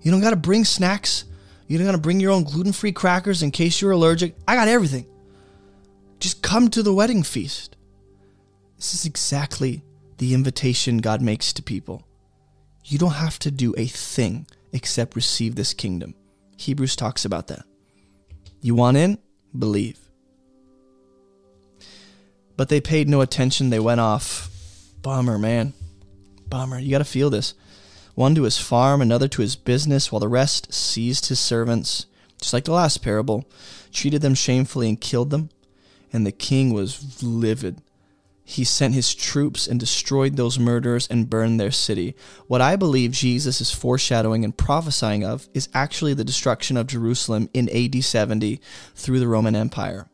You 0.00 0.10
don't 0.10 0.20
got 0.20 0.30
to 0.30 0.36
bring 0.36 0.64
snacks. 0.64 1.26
You 1.68 1.78
don't 1.78 1.86
got 1.86 1.92
to 1.92 1.98
bring 1.98 2.18
your 2.18 2.32
own 2.32 2.42
gluten 2.42 2.72
free 2.72 2.90
crackers 2.90 3.44
in 3.44 3.52
case 3.52 3.80
you're 3.80 3.92
allergic. 3.92 4.34
I 4.48 4.56
got 4.56 4.66
everything. 4.66 5.06
Just 6.18 6.42
come 6.42 6.68
to 6.70 6.82
the 6.82 6.92
wedding 6.92 7.22
feast. 7.22 7.76
This 8.74 8.94
is 8.94 9.06
exactly 9.06 9.84
the 10.18 10.34
invitation 10.34 10.98
God 10.98 11.22
makes 11.22 11.52
to 11.52 11.62
people. 11.62 12.04
You 12.84 12.98
don't 12.98 13.12
have 13.12 13.38
to 13.40 13.52
do 13.52 13.76
a 13.78 13.86
thing 13.86 14.48
except 14.72 15.14
receive 15.14 15.54
this 15.54 15.72
kingdom. 15.72 16.16
Hebrews 16.56 16.96
talks 16.96 17.24
about 17.24 17.46
that. 17.46 17.62
You 18.60 18.74
want 18.74 18.96
in? 18.96 19.18
Believe. 19.56 20.00
But 22.62 22.68
they 22.68 22.80
paid 22.80 23.08
no 23.08 23.22
attention. 23.22 23.70
They 23.70 23.80
went 23.80 24.00
off. 24.00 24.48
Bummer, 25.02 25.36
man. 25.36 25.72
Bummer. 26.48 26.78
You 26.78 26.92
got 26.92 26.98
to 26.98 27.04
feel 27.04 27.28
this 27.28 27.54
one 28.14 28.36
to 28.36 28.44
his 28.44 28.56
farm, 28.56 29.02
another 29.02 29.26
to 29.26 29.42
his 29.42 29.56
business, 29.56 30.12
while 30.12 30.20
the 30.20 30.28
rest 30.28 30.72
seized 30.72 31.26
his 31.26 31.40
servants, 31.40 32.06
just 32.40 32.52
like 32.52 32.62
the 32.62 32.72
last 32.72 32.98
parable, 32.98 33.50
treated 33.90 34.22
them 34.22 34.36
shamefully 34.36 34.88
and 34.88 35.00
killed 35.00 35.30
them. 35.30 35.50
And 36.12 36.24
the 36.24 36.30
king 36.30 36.72
was 36.72 37.20
livid. 37.20 37.82
He 38.44 38.62
sent 38.62 38.94
his 38.94 39.12
troops 39.12 39.66
and 39.66 39.80
destroyed 39.80 40.36
those 40.36 40.56
murderers 40.56 41.08
and 41.08 41.28
burned 41.28 41.58
their 41.58 41.72
city. 41.72 42.14
What 42.46 42.60
I 42.60 42.76
believe 42.76 43.10
Jesus 43.10 43.60
is 43.60 43.72
foreshadowing 43.72 44.44
and 44.44 44.56
prophesying 44.56 45.24
of 45.24 45.48
is 45.52 45.68
actually 45.74 46.14
the 46.14 46.22
destruction 46.22 46.76
of 46.76 46.86
Jerusalem 46.86 47.50
in 47.52 47.68
AD 47.70 48.04
70 48.04 48.60
through 48.94 49.18
the 49.18 49.26
Roman 49.26 49.56
Empire. 49.56 50.06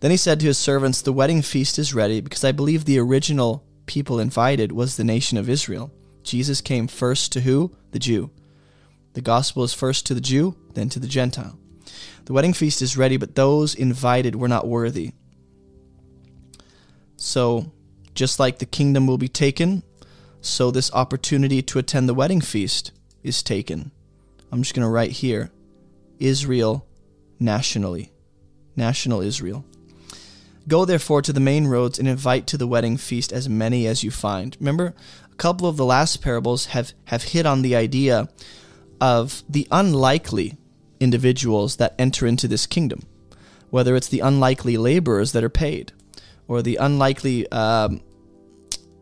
Then 0.00 0.10
he 0.10 0.16
said 0.16 0.40
to 0.40 0.46
his 0.46 0.58
servants, 0.58 1.02
The 1.02 1.12
wedding 1.12 1.42
feast 1.42 1.78
is 1.78 1.94
ready, 1.94 2.20
because 2.20 2.44
I 2.44 2.52
believe 2.52 2.84
the 2.84 2.98
original 2.98 3.64
people 3.86 4.18
invited 4.18 4.72
was 4.72 4.96
the 4.96 5.04
nation 5.04 5.36
of 5.36 5.48
Israel. 5.48 5.92
Jesus 6.22 6.60
came 6.60 6.86
first 6.86 7.32
to 7.32 7.40
who? 7.42 7.74
The 7.92 7.98
Jew. 7.98 8.30
The 9.12 9.20
gospel 9.20 9.64
is 9.64 9.74
first 9.74 10.06
to 10.06 10.14
the 10.14 10.20
Jew, 10.20 10.56
then 10.74 10.88
to 10.90 10.98
the 10.98 11.08
Gentile. 11.08 11.58
The 12.24 12.32
wedding 12.32 12.52
feast 12.52 12.80
is 12.80 12.96
ready, 12.96 13.16
but 13.16 13.34
those 13.34 13.74
invited 13.74 14.36
were 14.36 14.48
not 14.48 14.68
worthy. 14.68 15.12
So, 17.16 17.72
just 18.14 18.38
like 18.38 18.58
the 18.58 18.66
kingdom 18.66 19.06
will 19.06 19.18
be 19.18 19.28
taken, 19.28 19.82
so 20.40 20.70
this 20.70 20.92
opportunity 20.92 21.60
to 21.62 21.78
attend 21.78 22.08
the 22.08 22.14
wedding 22.14 22.40
feast 22.40 22.92
is 23.22 23.42
taken. 23.42 23.90
I'm 24.50 24.62
just 24.62 24.74
going 24.74 24.86
to 24.86 24.90
write 24.90 25.10
here 25.10 25.50
Israel 26.18 26.86
nationally. 27.38 28.12
National 28.76 29.20
Israel. 29.20 29.64
Go 30.68 30.84
therefore 30.84 31.22
to 31.22 31.32
the 31.32 31.40
main 31.40 31.66
roads 31.66 31.98
and 31.98 32.06
invite 32.06 32.46
to 32.48 32.58
the 32.58 32.66
wedding 32.66 32.96
feast 32.96 33.32
as 33.32 33.48
many 33.48 33.86
as 33.86 34.04
you 34.04 34.10
find. 34.10 34.56
Remember, 34.60 34.94
a 35.30 35.36
couple 35.36 35.66
of 35.68 35.76
the 35.76 35.84
last 35.84 36.22
parables 36.22 36.66
have, 36.66 36.92
have 37.06 37.22
hit 37.24 37.46
on 37.46 37.62
the 37.62 37.74
idea 37.74 38.28
of 39.00 39.42
the 39.48 39.66
unlikely 39.70 40.58
individuals 41.00 41.76
that 41.76 41.94
enter 41.98 42.26
into 42.26 42.46
this 42.46 42.66
kingdom, 42.66 43.02
whether 43.70 43.96
it's 43.96 44.08
the 44.08 44.20
unlikely 44.20 44.76
laborers 44.76 45.32
that 45.32 45.42
are 45.42 45.48
paid, 45.48 45.92
or 46.46 46.62
the 46.62 46.76
unlikely, 46.76 47.50
um, 47.50 48.00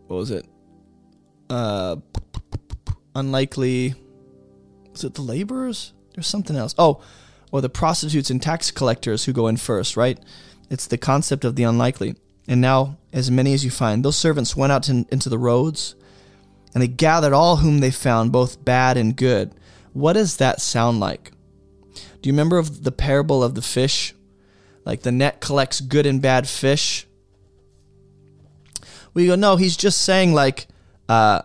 what 0.06 0.16
was 0.16 0.30
it? 0.30 0.46
Uh, 1.50 1.96
unlikely, 3.14 3.94
is 4.94 5.04
it 5.04 5.14
the 5.14 5.22
laborers? 5.22 5.92
There's 6.14 6.26
something 6.26 6.56
else. 6.56 6.74
Oh, 6.78 7.02
or 7.50 7.60
the 7.60 7.68
prostitutes 7.68 8.30
and 8.30 8.42
tax 8.42 8.70
collectors 8.70 9.24
who 9.24 9.32
go 9.32 9.48
in 9.48 9.56
first, 9.56 9.96
right? 9.96 10.18
It's 10.70 10.86
the 10.86 10.98
concept 10.98 11.44
of 11.44 11.56
the 11.56 11.62
unlikely. 11.62 12.16
And 12.46 12.60
now, 12.60 12.98
as 13.12 13.30
many 13.30 13.52
as 13.52 13.64
you 13.64 13.70
find, 13.70 14.04
those 14.04 14.16
servants 14.16 14.56
went 14.56 14.72
out 14.72 14.82
to, 14.84 15.06
into 15.10 15.28
the 15.28 15.38
roads, 15.38 15.94
and 16.74 16.82
they 16.82 16.88
gathered 16.88 17.32
all 17.32 17.56
whom 17.56 17.80
they 17.80 17.90
found, 17.90 18.32
both 18.32 18.64
bad 18.64 18.96
and 18.96 19.16
good. 19.16 19.54
What 19.92 20.14
does 20.14 20.36
that 20.36 20.60
sound 20.60 21.00
like? 21.00 21.32
Do 21.94 22.28
you 22.28 22.32
remember 22.32 22.58
of 22.58 22.84
the 22.84 22.92
parable 22.92 23.42
of 23.42 23.54
the 23.54 23.62
fish? 23.62 24.14
Like 24.84 25.02
the 25.02 25.12
net 25.12 25.40
collects 25.40 25.80
good 25.80 26.06
and 26.06 26.22
bad 26.22 26.48
fish. 26.48 27.06
We 29.12 29.26
go, 29.26 29.34
no, 29.34 29.56
he's 29.56 29.76
just 29.76 30.02
saying 30.02 30.32
like 30.32 30.68
uh, 31.08 31.42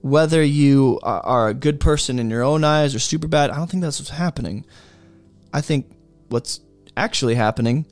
whether 0.00 0.42
you 0.42 0.98
are 1.02 1.48
a 1.48 1.54
good 1.54 1.80
person 1.80 2.18
in 2.18 2.30
your 2.30 2.42
own 2.42 2.64
eyes 2.64 2.94
or 2.94 2.98
super 2.98 3.28
bad. 3.28 3.50
I 3.50 3.56
don't 3.56 3.70
think 3.70 3.82
that's 3.82 4.00
what's 4.00 4.10
happening. 4.10 4.64
I 5.52 5.60
think 5.60 5.90
what's 6.28 6.60
actually 6.96 7.34
happening 7.34 7.86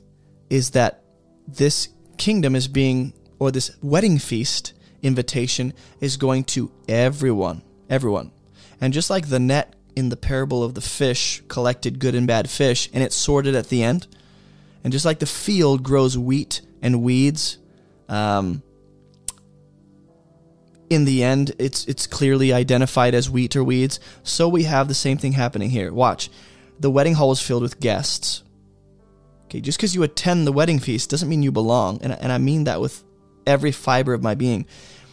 is 0.55 0.69
that 0.71 1.01
this 1.45 1.89
kingdom 2.17 2.55
is 2.55 2.69
being, 2.69 3.11
or 3.39 3.51
this 3.51 3.75
wedding 3.81 4.17
feast 4.17 4.73
invitation 5.01 5.73
is 5.99 6.15
going 6.15 6.45
to 6.45 6.71
everyone. 6.87 7.61
Everyone. 7.89 8.31
And 8.79 8.93
just 8.93 9.09
like 9.09 9.27
the 9.27 9.39
net 9.39 9.75
in 9.97 10.07
the 10.07 10.15
parable 10.15 10.63
of 10.63 10.73
the 10.73 10.81
fish 10.81 11.43
collected 11.49 11.99
good 11.99 12.15
and 12.15 12.25
bad 12.25 12.49
fish 12.49 12.89
and 12.93 13.03
it's 13.03 13.15
sorted 13.15 13.53
at 13.53 13.67
the 13.67 13.83
end, 13.83 14.07
and 14.83 14.93
just 14.93 15.05
like 15.05 15.19
the 15.19 15.25
field 15.25 15.83
grows 15.83 16.17
wheat 16.17 16.61
and 16.81 17.03
weeds, 17.03 17.57
um, 18.07 18.63
in 20.89 21.03
the 21.03 21.21
end, 21.23 21.51
it's 21.59 21.85
it's 21.85 22.07
clearly 22.07 22.53
identified 22.53 23.13
as 23.13 23.29
wheat 23.29 23.55
or 23.55 23.63
weeds. 23.63 23.99
So 24.23 24.47
we 24.47 24.63
have 24.63 24.87
the 24.87 24.93
same 24.93 25.17
thing 25.17 25.33
happening 25.33 25.69
here. 25.69 25.91
Watch, 25.91 26.29
the 26.79 26.91
wedding 26.91 27.15
hall 27.15 27.31
is 27.33 27.41
filled 27.41 27.63
with 27.63 27.81
guests. 27.81 28.43
Okay, 29.45 29.61
just 29.61 29.77
because 29.77 29.95
you 29.95 30.03
attend 30.03 30.45
the 30.45 30.51
wedding 30.51 30.79
feast 30.79 31.09
doesn't 31.09 31.29
mean 31.29 31.43
you 31.43 31.51
belong, 31.51 31.99
and 32.01 32.13
and 32.13 32.31
I 32.31 32.37
mean 32.37 32.63
that 32.65 32.81
with 32.81 33.03
every 33.45 33.71
fiber 33.71 34.13
of 34.13 34.23
my 34.23 34.35
being. 34.35 34.65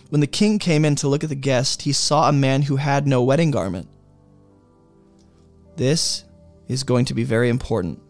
When 0.08 0.20
the 0.20 0.26
king 0.26 0.58
came 0.58 0.84
in 0.84 0.96
to 0.96 1.08
look 1.08 1.24
at 1.24 1.30
the 1.30 1.34
guest, 1.34 1.82
he 1.82 1.92
saw 1.92 2.28
a 2.28 2.32
man 2.32 2.62
who 2.62 2.76
had 2.76 3.06
no 3.06 3.22
wedding 3.22 3.50
garment. 3.50 3.88
This 5.76 6.24
is 6.68 6.84
going 6.84 7.06
to 7.06 7.14
be 7.14 7.24
very 7.24 7.48
important. 7.48 8.00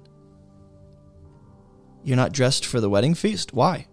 You're 2.05 2.17
not 2.17 2.33
dressed 2.33 2.67
for 2.67 2.81
the 2.81 2.91
wedding 2.91 3.15
feast? 3.15 3.53
Why? 3.53 3.87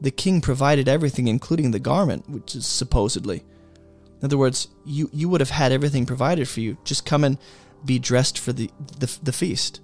The 0.00 0.10
king 0.10 0.40
provided 0.40 0.88
everything, 0.88 1.28
including 1.28 1.70
the 1.70 1.78
garment, 1.78 2.28
which 2.28 2.54
is 2.54 2.66
supposedly. 2.66 3.42
In 4.20 4.24
other 4.26 4.36
words, 4.36 4.68
you, 4.84 5.08
you 5.12 5.28
would 5.28 5.40
have 5.40 5.50
had 5.50 5.72
everything 5.72 6.04
provided 6.04 6.48
for 6.48 6.60
you. 6.60 6.76
Just 6.84 7.06
come 7.06 7.24
and 7.24 7.38
be 7.84 7.98
dressed 7.98 8.38
for 8.38 8.52
the, 8.52 8.70
the, 8.98 9.18
the 9.22 9.32
feast, 9.32 9.80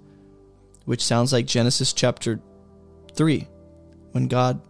which 0.85 1.03
sounds 1.03 1.31
like 1.33 1.45
Genesis 1.45 1.93
chapter 1.93 2.39
3, 3.13 3.47
when 4.11 4.27
God, 4.27 4.61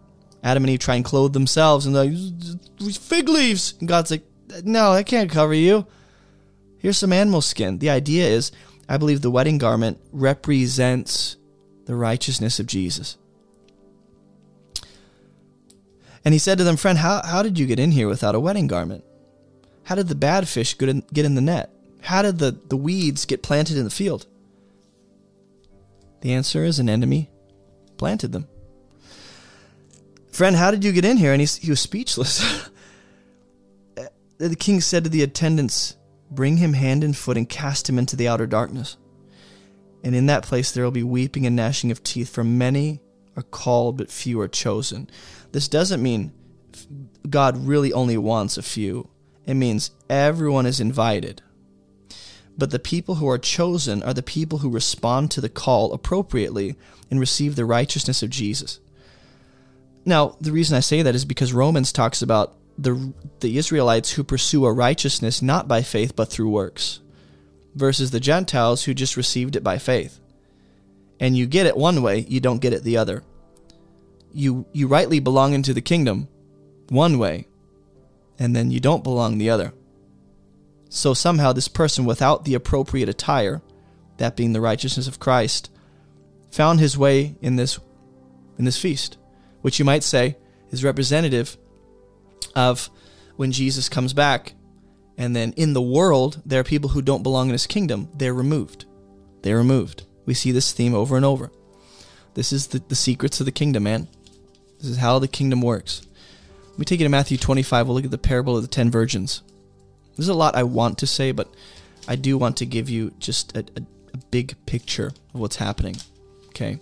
Adam 0.42 0.64
and 0.64 0.70
Eve 0.70 0.80
try 0.80 0.96
and 0.96 1.04
clothe 1.04 1.32
themselves, 1.32 1.86
and 1.86 1.94
like, 1.94 2.96
fig 2.96 3.28
leaves. 3.28 3.74
And 3.80 3.88
God's 3.88 4.10
like, 4.10 4.24
no, 4.64 4.92
I 4.92 5.02
can't 5.02 5.30
cover 5.30 5.54
you. 5.54 5.86
Here's 6.78 6.98
some 6.98 7.12
animal 7.12 7.40
skin. 7.40 7.78
The 7.78 7.90
idea 7.90 8.26
is, 8.26 8.52
I 8.88 8.96
believe 8.96 9.22
the 9.22 9.30
wedding 9.30 9.58
garment 9.58 9.98
represents 10.12 11.36
the 11.86 11.94
righteousness 11.94 12.58
of 12.58 12.66
Jesus. 12.66 13.16
And 16.24 16.34
he 16.34 16.38
said 16.38 16.58
to 16.58 16.64
them, 16.64 16.76
Friend, 16.76 16.98
how, 16.98 17.22
how 17.24 17.42
did 17.42 17.58
you 17.58 17.66
get 17.66 17.80
in 17.80 17.92
here 17.92 18.08
without 18.08 18.34
a 18.34 18.40
wedding 18.40 18.66
garment? 18.66 19.04
How 19.84 19.94
did 19.94 20.08
the 20.08 20.14
bad 20.14 20.48
fish 20.48 20.76
get 20.78 20.88
in, 20.88 21.02
get 21.12 21.24
in 21.24 21.34
the 21.34 21.40
net? 21.40 21.70
How 22.02 22.22
did 22.22 22.38
the, 22.38 22.56
the 22.68 22.76
weeds 22.76 23.24
get 23.24 23.42
planted 23.42 23.76
in 23.76 23.84
the 23.84 23.90
field? 23.90 24.26
The 26.22 26.32
answer 26.32 26.64
is 26.64 26.78
an 26.78 26.88
enemy 26.88 27.30
planted 27.98 28.32
them. 28.32 28.48
Friend, 30.30 30.56
how 30.56 30.70
did 30.70 30.82
you 30.82 30.92
get 30.92 31.04
in 31.04 31.18
here? 31.18 31.32
And 31.32 31.40
he, 31.42 31.46
he 31.46 31.70
was 31.70 31.80
speechless. 31.80 32.68
the 34.38 34.56
king 34.56 34.80
said 34.80 35.04
to 35.04 35.10
the 35.10 35.22
attendants, 35.22 35.96
Bring 36.30 36.56
him 36.56 36.72
hand 36.72 37.04
and 37.04 37.14
foot 37.14 37.36
and 37.36 37.46
cast 37.46 37.88
him 37.88 37.98
into 37.98 38.16
the 38.16 38.28
outer 38.28 38.46
darkness. 38.46 38.96
And 40.02 40.14
in 40.14 40.26
that 40.26 40.44
place 40.44 40.72
there 40.72 40.84
will 40.84 40.90
be 40.90 41.02
weeping 41.02 41.46
and 41.46 41.54
gnashing 41.54 41.90
of 41.90 42.02
teeth, 42.02 42.30
for 42.30 42.42
many 42.42 43.00
are 43.36 43.42
called, 43.42 43.98
but 43.98 44.10
few 44.10 44.40
are 44.40 44.48
chosen. 44.48 45.10
This 45.52 45.68
doesn't 45.68 46.02
mean 46.02 46.32
God 47.28 47.66
really 47.66 47.92
only 47.92 48.16
wants 48.16 48.56
a 48.56 48.62
few, 48.62 49.08
it 49.44 49.54
means 49.54 49.90
everyone 50.08 50.66
is 50.66 50.80
invited. 50.80 51.42
But 52.56 52.70
the 52.70 52.78
people 52.78 53.16
who 53.16 53.28
are 53.28 53.38
chosen 53.38 54.02
are 54.02 54.14
the 54.14 54.22
people 54.22 54.58
who 54.58 54.70
respond 54.70 55.30
to 55.30 55.40
the 55.40 55.48
call 55.48 55.92
appropriately 55.92 56.76
and 57.10 57.18
receive 57.18 57.56
the 57.56 57.64
righteousness 57.64 58.22
of 58.22 58.30
Jesus. 58.30 58.78
Now, 60.04 60.36
the 60.40 60.52
reason 60.52 60.76
I 60.76 60.80
say 60.80 61.02
that 61.02 61.14
is 61.14 61.24
because 61.24 61.52
Romans 61.52 61.92
talks 61.92 62.22
about 62.22 62.56
the, 62.76 63.12
the 63.40 63.58
Israelites 63.58 64.12
who 64.12 64.24
pursue 64.24 64.64
a 64.64 64.72
righteousness 64.72 65.42
not 65.42 65.68
by 65.68 65.82
faith 65.82 66.16
but 66.16 66.28
through 66.28 66.50
works, 66.50 67.00
versus 67.74 68.10
the 68.10 68.20
Gentiles 68.20 68.84
who 68.84 68.94
just 68.94 69.16
received 69.16 69.56
it 69.56 69.62
by 69.62 69.78
faith. 69.78 70.18
And 71.20 71.36
you 71.36 71.46
get 71.46 71.66
it 71.66 71.76
one 71.76 72.02
way, 72.02 72.20
you 72.20 72.40
don't 72.40 72.60
get 72.60 72.72
it 72.72 72.82
the 72.82 72.96
other. 72.96 73.22
You, 74.32 74.66
you 74.72 74.88
rightly 74.88 75.20
belong 75.20 75.52
into 75.52 75.72
the 75.72 75.80
kingdom 75.80 76.28
one 76.88 77.18
way, 77.18 77.46
and 78.38 78.56
then 78.56 78.70
you 78.70 78.80
don't 78.80 79.04
belong 79.04 79.38
the 79.38 79.50
other. 79.50 79.72
So 80.94 81.14
somehow, 81.14 81.54
this 81.54 81.68
person 81.68 82.04
without 82.04 82.44
the 82.44 82.52
appropriate 82.52 83.08
attire, 83.08 83.62
that 84.18 84.36
being 84.36 84.52
the 84.52 84.60
righteousness 84.60 85.08
of 85.08 85.18
Christ, 85.18 85.70
found 86.50 86.80
his 86.80 86.98
way 86.98 87.34
in 87.40 87.56
this, 87.56 87.80
in 88.58 88.66
this 88.66 88.78
feast, 88.78 89.16
which 89.62 89.78
you 89.78 89.86
might 89.86 90.02
say 90.02 90.36
is 90.70 90.84
representative 90.84 91.56
of 92.54 92.90
when 93.36 93.52
Jesus 93.52 93.88
comes 93.88 94.12
back, 94.12 94.52
and 95.16 95.34
then 95.34 95.54
in 95.56 95.72
the 95.72 95.80
world, 95.80 96.42
there 96.44 96.60
are 96.60 96.64
people 96.64 96.90
who 96.90 97.00
don't 97.00 97.22
belong 97.22 97.48
in 97.48 97.54
his 97.54 97.66
kingdom. 97.66 98.10
They're 98.14 98.34
removed. 98.34 98.84
They're 99.40 99.56
removed. 99.56 100.02
We 100.26 100.34
see 100.34 100.52
this 100.52 100.72
theme 100.72 100.94
over 100.94 101.16
and 101.16 101.24
over. 101.24 101.50
This 102.34 102.52
is 102.52 102.66
the, 102.66 102.80
the 102.80 102.94
secrets 102.94 103.40
of 103.40 103.46
the 103.46 103.50
kingdom, 103.50 103.84
man. 103.84 104.08
This 104.78 104.90
is 104.90 104.98
how 104.98 105.18
the 105.18 105.26
kingdom 105.26 105.62
works. 105.62 106.02
Let 106.68 106.78
me 106.78 106.84
take 106.84 107.00
you 107.00 107.06
to 107.06 107.10
Matthew 107.10 107.38
25. 107.38 107.86
We'll 107.86 107.96
look 107.96 108.04
at 108.04 108.10
the 108.10 108.18
parable 108.18 108.58
of 108.58 108.62
the 108.62 108.68
ten 108.68 108.90
virgins. 108.90 109.42
There's 110.16 110.28
a 110.28 110.34
lot 110.34 110.54
I 110.54 110.62
want 110.62 110.98
to 110.98 111.06
say, 111.06 111.32
but 111.32 111.52
I 112.06 112.16
do 112.16 112.36
want 112.36 112.56
to 112.58 112.66
give 112.66 112.90
you 112.90 113.12
just 113.18 113.56
a, 113.56 113.60
a, 113.76 113.82
a 114.14 114.16
big 114.30 114.54
picture 114.66 115.12
of 115.34 115.40
what's 115.40 115.56
happening. 115.56 115.96
Okay. 116.48 116.78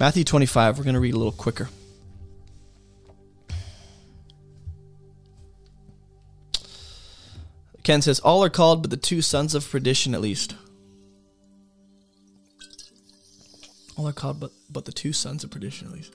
Matthew 0.00 0.24
25, 0.24 0.78
we're 0.78 0.84
going 0.84 0.94
to 0.94 1.00
read 1.00 1.14
a 1.14 1.18
little 1.18 1.32
quicker. 1.32 1.68
Ken 7.82 8.02
says, 8.02 8.20
All 8.20 8.42
are 8.44 8.50
called, 8.50 8.82
but 8.82 8.90
the 8.90 8.96
two 8.96 9.22
sons 9.22 9.54
of 9.54 9.68
perdition 9.68 10.14
at 10.14 10.20
least. 10.20 10.54
All 13.96 14.08
are 14.08 14.12
called 14.12 14.40
but 14.40 14.50
but 14.70 14.84
the 14.84 14.92
two 14.92 15.12
sons 15.12 15.44
of 15.44 15.50
perdition 15.50 15.88
at 15.88 15.92
least. 15.92 16.14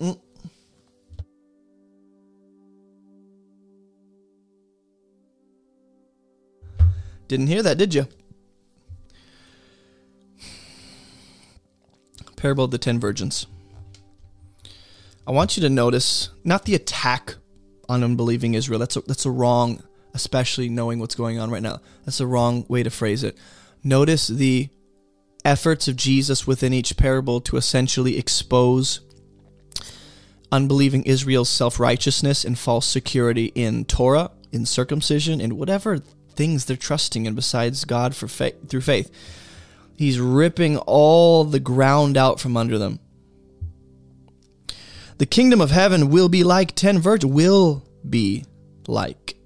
Mm. 0.00 0.18
Didn't 7.28 7.48
hear 7.48 7.62
that, 7.62 7.78
did 7.78 7.94
you? 7.94 8.08
Parable 12.36 12.64
of 12.64 12.70
the 12.70 12.78
Ten 12.78 12.98
Virgins. 12.98 13.46
I 15.26 15.30
want 15.32 15.56
you 15.56 15.62
to 15.62 15.68
notice 15.68 16.30
not 16.42 16.64
the 16.64 16.74
attack 16.74 17.34
on 17.88 18.02
unbelieving 18.02 18.54
Israel. 18.54 18.78
That's 18.78 18.96
a, 18.96 19.02
that's 19.02 19.26
a 19.26 19.30
wrong, 19.30 19.82
especially 20.14 20.70
knowing 20.70 20.98
what's 20.98 21.14
going 21.14 21.38
on 21.38 21.50
right 21.50 21.62
now. 21.62 21.80
That's 22.06 22.20
a 22.20 22.26
wrong 22.26 22.64
way 22.68 22.82
to 22.82 22.90
phrase 22.90 23.22
it. 23.22 23.36
Notice 23.84 24.28
the 24.28 24.70
efforts 25.44 25.86
of 25.86 25.96
Jesus 25.96 26.46
within 26.46 26.72
each 26.72 26.96
parable 26.96 27.40
to 27.42 27.56
essentially 27.56 28.16
expose 28.16 29.00
unbelieving 30.50 31.02
Israel's 31.04 31.50
self 31.50 31.78
righteousness 31.78 32.44
and 32.44 32.58
false 32.58 32.86
security 32.86 33.46
in 33.54 33.84
Torah, 33.84 34.30
in 34.50 34.64
circumcision, 34.64 35.40
in 35.40 35.56
whatever 35.56 36.00
things 36.38 36.64
they're 36.64 36.76
trusting 36.76 37.26
in 37.26 37.34
besides 37.34 37.84
God 37.84 38.14
for 38.14 38.28
faith, 38.28 38.70
through 38.70 38.82
faith. 38.82 39.10
He's 39.96 40.20
ripping 40.20 40.78
all 40.78 41.42
the 41.42 41.58
ground 41.58 42.16
out 42.16 42.38
from 42.38 42.56
under 42.56 42.78
them. 42.78 43.00
The 45.18 45.26
kingdom 45.26 45.60
of 45.60 45.72
heaven 45.72 46.10
will 46.10 46.28
be 46.28 46.44
like 46.44 46.76
ten 46.76 47.00
virgins. 47.00 47.32
Will 47.32 47.84
be 48.08 48.44
like. 48.86 49.36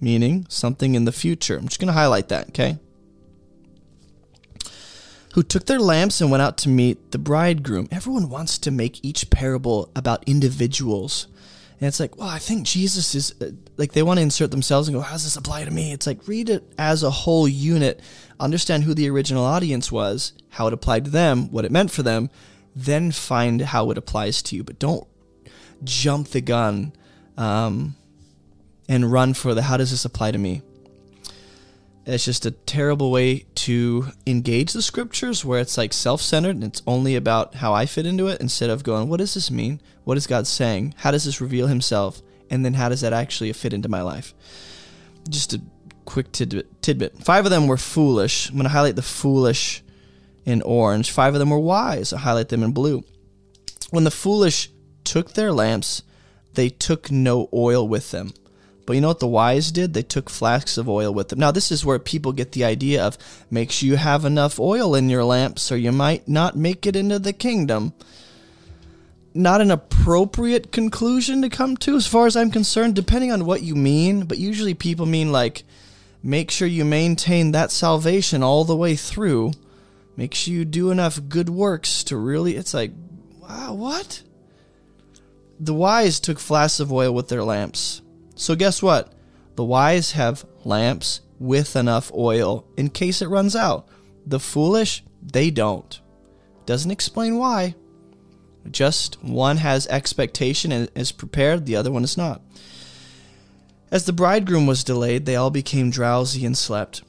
Meaning 0.00 0.46
something 0.48 0.94
in 0.94 1.04
the 1.04 1.12
future. 1.12 1.58
I'm 1.58 1.68
just 1.68 1.78
going 1.78 1.88
to 1.88 1.92
highlight 1.92 2.28
that, 2.28 2.48
okay? 2.48 2.78
Who 5.34 5.42
took 5.42 5.66
their 5.66 5.78
lamps 5.78 6.22
and 6.22 6.30
went 6.30 6.42
out 6.42 6.56
to 6.58 6.70
meet 6.70 7.10
the 7.10 7.18
bridegroom. 7.18 7.88
Everyone 7.90 8.30
wants 8.30 8.56
to 8.60 8.70
make 8.70 9.04
each 9.04 9.28
parable 9.28 9.90
about 9.94 10.24
individuals 10.26 11.26
and 11.80 11.86
it's 11.86 12.00
like, 12.00 12.16
well, 12.16 12.28
I 12.28 12.38
think 12.38 12.66
Jesus 12.66 13.14
is 13.14 13.34
uh, 13.40 13.52
like 13.76 13.92
they 13.92 14.02
want 14.02 14.18
to 14.18 14.22
insert 14.22 14.50
themselves 14.50 14.88
and 14.88 14.96
go, 14.96 15.00
how 15.00 15.12
does 15.12 15.24
this 15.24 15.36
apply 15.36 15.64
to 15.64 15.70
me? 15.70 15.92
It's 15.92 16.08
like 16.08 16.26
read 16.26 16.50
it 16.50 16.72
as 16.76 17.04
a 17.04 17.10
whole 17.10 17.46
unit, 17.46 18.00
understand 18.40 18.82
who 18.82 18.94
the 18.94 19.08
original 19.08 19.44
audience 19.44 19.92
was, 19.92 20.32
how 20.50 20.66
it 20.66 20.72
applied 20.72 21.04
to 21.04 21.10
them, 21.10 21.52
what 21.52 21.64
it 21.64 21.70
meant 21.70 21.92
for 21.92 22.02
them, 22.02 22.30
then 22.74 23.12
find 23.12 23.60
how 23.60 23.90
it 23.92 23.98
applies 23.98 24.42
to 24.42 24.56
you. 24.56 24.64
But 24.64 24.80
don't 24.80 25.06
jump 25.84 26.28
the 26.28 26.40
gun 26.40 26.92
um, 27.36 27.94
and 28.88 29.12
run 29.12 29.34
for 29.34 29.54
the 29.54 29.62
how 29.62 29.76
does 29.76 29.92
this 29.92 30.04
apply 30.04 30.32
to 30.32 30.38
me? 30.38 30.62
It's 32.06 32.24
just 32.24 32.46
a 32.46 32.50
terrible 32.52 33.10
way 33.10 33.44
to 33.54 34.06
engage 34.26 34.72
the 34.72 34.80
scriptures 34.80 35.44
where 35.44 35.60
it's 35.60 35.76
like 35.76 35.92
self 35.92 36.22
centered 36.22 36.56
and 36.56 36.64
it's 36.64 36.82
only 36.86 37.14
about 37.14 37.56
how 37.56 37.74
I 37.74 37.84
fit 37.86 38.06
into 38.06 38.26
it 38.28 38.40
instead 38.40 38.70
of 38.70 38.82
going, 38.82 39.08
what 39.08 39.18
does 39.18 39.34
this 39.34 39.50
mean? 39.50 39.80
What 40.08 40.16
is 40.16 40.26
God 40.26 40.46
saying? 40.46 40.94
How 40.96 41.10
does 41.10 41.26
this 41.26 41.42
reveal 41.42 41.66
Himself? 41.66 42.22
And 42.48 42.64
then 42.64 42.72
how 42.72 42.88
does 42.88 43.02
that 43.02 43.12
actually 43.12 43.52
fit 43.52 43.74
into 43.74 43.90
my 43.90 44.00
life? 44.00 44.32
Just 45.28 45.52
a 45.52 45.60
quick 46.06 46.32
tidbit. 46.32 46.80
tidbit. 46.80 47.22
Five 47.22 47.44
of 47.44 47.50
them 47.50 47.66
were 47.66 47.76
foolish. 47.76 48.48
I'm 48.48 48.54
going 48.54 48.62
to 48.62 48.70
highlight 48.70 48.96
the 48.96 49.02
foolish 49.02 49.82
in 50.46 50.62
orange. 50.62 51.10
Five 51.10 51.34
of 51.34 51.40
them 51.40 51.50
were 51.50 51.58
wise. 51.58 52.14
I 52.14 52.20
highlight 52.20 52.48
them 52.48 52.62
in 52.62 52.72
blue. 52.72 53.04
When 53.90 54.04
the 54.04 54.10
foolish 54.10 54.70
took 55.04 55.34
their 55.34 55.52
lamps, 55.52 56.02
they 56.54 56.70
took 56.70 57.10
no 57.10 57.50
oil 57.52 57.86
with 57.86 58.10
them. 58.10 58.32
But 58.86 58.94
you 58.94 59.02
know 59.02 59.08
what 59.08 59.20
the 59.20 59.26
wise 59.26 59.70
did? 59.70 59.92
They 59.92 60.02
took 60.02 60.30
flasks 60.30 60.78
of 60.78 60.88
oil 60.88 61.12
with 61.12 61.28
them. 61.28 61.38
Now, 61.38 61.50
this 61.50 61.70
is 61.70 61.84
where 61.84 61.98
people 61.98 62.32
get 62.32 62.52
the 62.52 62.64
idea 62.64 63.04
of 63.04 63.18
make 63.50 63.70
sure 63.70 63.86
you 63.86 63.96
have 63.96 64.24
enough 64.24 64.58
oil 64.58 64.94
in 64.94 65.10
your 65.10 65.24
lamps 65.24 65.70
or 65.70 65.76
you 65.76 65.92
might 65.92 66.26
not 66.26 66.56
make 66.56 66.86
it 66.86 66.96
into 66.96 67.18
the 67.18 67.34
kingdom. 67.34 67.92
Not 69.34 69.60
an 69.60 69.70
appropriate 69.70 70.72
conclusion 70.72 71.42
to 71.42 71.48
come 71.48 71.76
to, 71.78 71.96
as 71.96 72.06
far 72.06 72.26
as 72.26 72.36
I'm 72.36 72.50
concerned, 72.50 72.94
depending 72.94 73.30
on 73.30 73.44
what 73.44 73.62
you 73.62 73.74
mean. 73.74 74.24
But 74.24 74.38
usually 74.38 74.74
people 74.74 75.06
mean 75.06 75.30
like, 75.30 75.64
make 76.22 76.50
sure 76.50 76.66
you 76.66 76.84
maintain 76.84 77.52
that 77.52 77.70
salvation 77.70 78.42
all 78.42 78.64
the 78.64 78.76
way 78.76 78.96
through. 78.96 79.52
Make 80.16 80.34
sure 80.34 80.54
you 80.54 80.64
do 80.64 80.90
enough 80.90 81.20
good 81.28 81.48
works 81.48 82.02
to 82.04 82.16
really. 82.16 82.56
It's 82.56 82.74
like, 82.74 82.92
wow, 83.40 83.74
what? 83.74 84.22
The 85.60 85.74
wise 85.74 86.20
took 86.20 86.38
flasks 86.38 86.80
of 86.80 86.92
oil 86.92 87.12
with 87.12 87.28
their 87.28 87.44
lamps. 87.44 88.02
So, 88.34 88.54
guess 88.54 88.82
what? 88.82 89.12
The 89.56 89.64
wise 89.64 90.12
have 90.12 90.44
lamps 90.64 91.20
with 91.38 91.76
enough 91.76 92.12
oil 92.12 92.64
in 92.76 92.90
case 92.90 93.22
it 93.22 93.28
runs 93.28 93.54
out. 93.56 93.88
The 94.26 94.40
foolish, 94.40 95.04
they 95.22 95.50
don't. 95.50 96.00
Doesn't 96.66 96.90
explain 96.90 97.38
why. 97.38 97.74
Just 98.72 99.22
one 99.22 99.58
has 99.58 99.86
expectation 99.88 100.72
and 100.72 100.90
is 100.94 101.12
prepared, 101.12 101.66
the 101.66 101.76
other 101.76 101.90
one 101.90 102.04
is 102.04 102.16
not. 102.16 102.40
As 103.90 104.04
the 104.04 104.12
bridegroom 104.12 104.66
was 104.66 104.84
delayed, 104.84 105.24
they 105.24 105.36
all 105.36 105.50
became 105.50 105.90
drowsy 105.90 106.44
and 106.44 106.56
slept. 106.56 107.02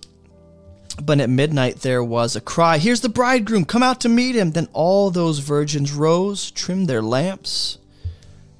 But 1.01 1.19
at 1.19 1.29
midnight 1.29 1.81
there 1.81 2.03
was 2.03 2.35
a 2.35 2.41
cry, 2.41 2.77
Here's 2.77 3.01
the 3.01 3.09
bridegroom, 3.09 3.65
come 3.65 3.83
out 3.83 4.01
to 4.01 4.09
meet 4.09 4.35
him. 4.35 4.51
Then 4.51 4.67
all 4.73 5.11
those 5.11 5.39
virgins 5.39 5.91
rose, 5.91 6.51
trimmed 6.51 6.87
their 6.87 7.01
lamps, 7.01 7.77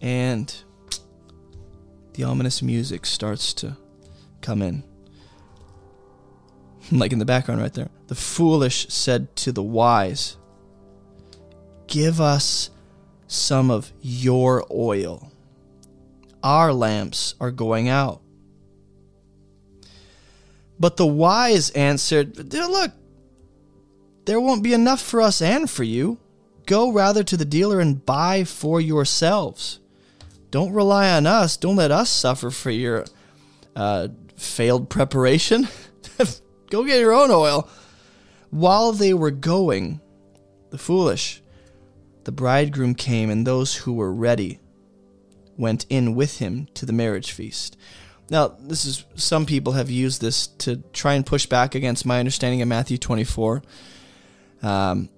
and 0.01 0.53
the 2.13 2.23
ominous 2.23 2.61
music 2.61 3.05
starts 3.05 3.53
to 3.55 3.77
come 4.41 4.61
in. 4.61 4.83
like 6.91 7.13
in 7.13 7.19
the 7.19 7.25
background 7.25 7.61
right 7.61 7.73
there. 7.73 7.89
The 8.07 8.15
foolish 8.15 8.87
said 8.89 9.35
to 9.37 9.51
the 9.51 9.63
wise, 9.63 10.37
Give 11.87 12.21
us 12.21 12.69
some 13.30 13.69
of 13.69 13.93
your 14.01 14.66
oil. 14.72 15.32
Our 16.43 16.74
lamps 16.74 17.35
are 17.40 17.51
going 17.51 17.88
out. 17.88 18.22
But 20.80 20.98
the 20.98 21.06
wise 21.06 21.69
answered, 21.72 22.53
Look, 22.53 22.91
there 24.25 24.40
won't 24.40 24.64
be 24.64 24.74
enough 24.74 25.01
for 25.01 25.22
us 25.22 25.41
and 25.41 25.69
for 25.69 25.83
you. 25.83 26.17
Go 26.66 26.91
rather 26.91 27.24
to 27.24 27.38
the 27.38 27.45
dealer 27.45 27.80
and 27.80 28.06
buy 28.06 28.43
for 28.43 28.82
yourselves. 28.82 29.80
Don't 30.51 30.74
rely 30.74 31.11
on 31.11 31.27
us. 31.27 31.58
Don't 31.58 31.75
let 31.75 31.91
us 31.91 32.09
suffer 32.09 32.49
for 32.49 32.72
your 32.72 33.06
uh, 33.75 34.08
failed 34.38 34.90
preparation. 34.90 35.67
Go 36.69 36.83
get 36.83 36.99
your 36.99 37.14
own 37.14 37.30
oil. 37.32 37.69
While 38.49 38.93
they 38.93 39.14
were 39.14 39.32
going, 39.32 40.01
the 40.72 40.77
foolish, 40.77 41.43
the 42.30 42.33
bridegroom 42.33 42.93
came, 42.93 43.32
and 43.32 43.48
those 43.48 43.74
who 43.74 43.91
were 43.91 44.14
ready 44.14 44.59
went 45.58 45.83
in 45.90 46.14
with 46.14 46.38
him 46.38 46.67
to 46.75 46.85
the 46.85 46.93
marriage 46.93 47.32
feast. 47.32 47.75
Now, 48.30 48.49
this 48.59 48.85
is 48.85 49.03
some 49.16 49.48
people 49.48 49.74
have 49.74 49.90
used 49.90 50.22
this 50.22 50.45
to 50.59 50.75
try 50.93 51.16
and 51.16 51.25
push 51.25 51.48
back 51.48 51.74
against 51.74 52.06
my 52.06 52.19
understanding 52.19 52.61
of 52.61 52.67
Matthew 52.67 52.99
24, 52.99 53.64
um, 54.61 55.09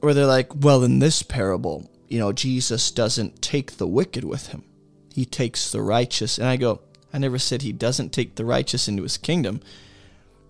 where 0.00 0.12
they're 0.12 0.26
like, 0.26 0.54
well, 0.54 0.84
in 0.84 0.98
this 0.98 1.22
parable, 1.22 1.90
you 2.08 2.18
know, 2.18 2.30
Jesus 2.30 2.90
doesn't 2.90 3.40
take 3.40 3.78
the 3.78 3.86
wicked 3.86 4.22
with 4.22 4.48
him. 4.48 4.64
He 5.14 5.24
takes 5.24 5.72
the 5.72 5.80
righteous. 5.80 6.36
And 6.36 6.46
I 6.46 6.58
go, 6.58 6.82
I 7.10 7.16
never 7.16 7.38
said 7.38 7.62
he 7.62 7.72
doesn't 7.72 8.12
take 8.12 8.34
the 8.34 8.44
righteous 8.44 8.86
into 8.86 9.02
his 9.02 9.16
kingdom. 9.16 9.62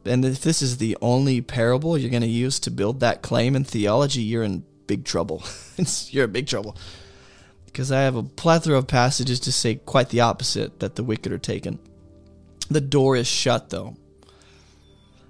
And 0.05 0.25
if 0.25 0.41
this 0.41 0.61
is 0.61 0.79
the 0.79 0.99
only 1.01 1.41
parable 1.41 1.97
you're 1.97 2.11
going 2.11 2.23
to 2.23 2.27
use 2.27 2.59
to 2.61 2.73
build 2.73 2.99
that 2.99 3.23
claim 3.23 3.55
in 3.55 3.63
theology, 3.63 4.23
you're 4.23 4.43
in 4.43 4.65
big 4.89 5.05
trouble. 5.05 5.45
you're 6.09 6.25
in 6.25 6.33
big 6.33 6.49
trouble. 6.49 6.77
Because 7.67 7.93
I 7.93 8.01
have 8.01 8.17
a 8.17 8.25
plethora 8.25 8.77
of 8.77 8.89
passages 8.89 9.39
to 9.41 9.53
say 9.53 9.77
quite 9.77 10.09
the 10.09 10.23
opposite 10.23 10.81
that 10.81 10.97
the 10.97 11.05
wicked 11.05 11.31
are 11.31 11.39
taken. 11.39 11.79
The 12.69 12.81
door 12.81 13.15
is 13.15 13.29
shut, 13.29 13.71
though. 13.71 13.97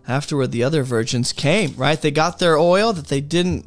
Afterward, 0.07 0.53
the 0.53 0.65
other 0.65 0.83
virgins 0.83 1.35
came, 1.35 1.75
right? 1.77 2.01
They 2.01 2.11
got 2.11 2.39
their 2.39 2.57
oil 2.57 2.95
that 2.95 3.09
they 3.09 3.21
didn't 3.21 3.67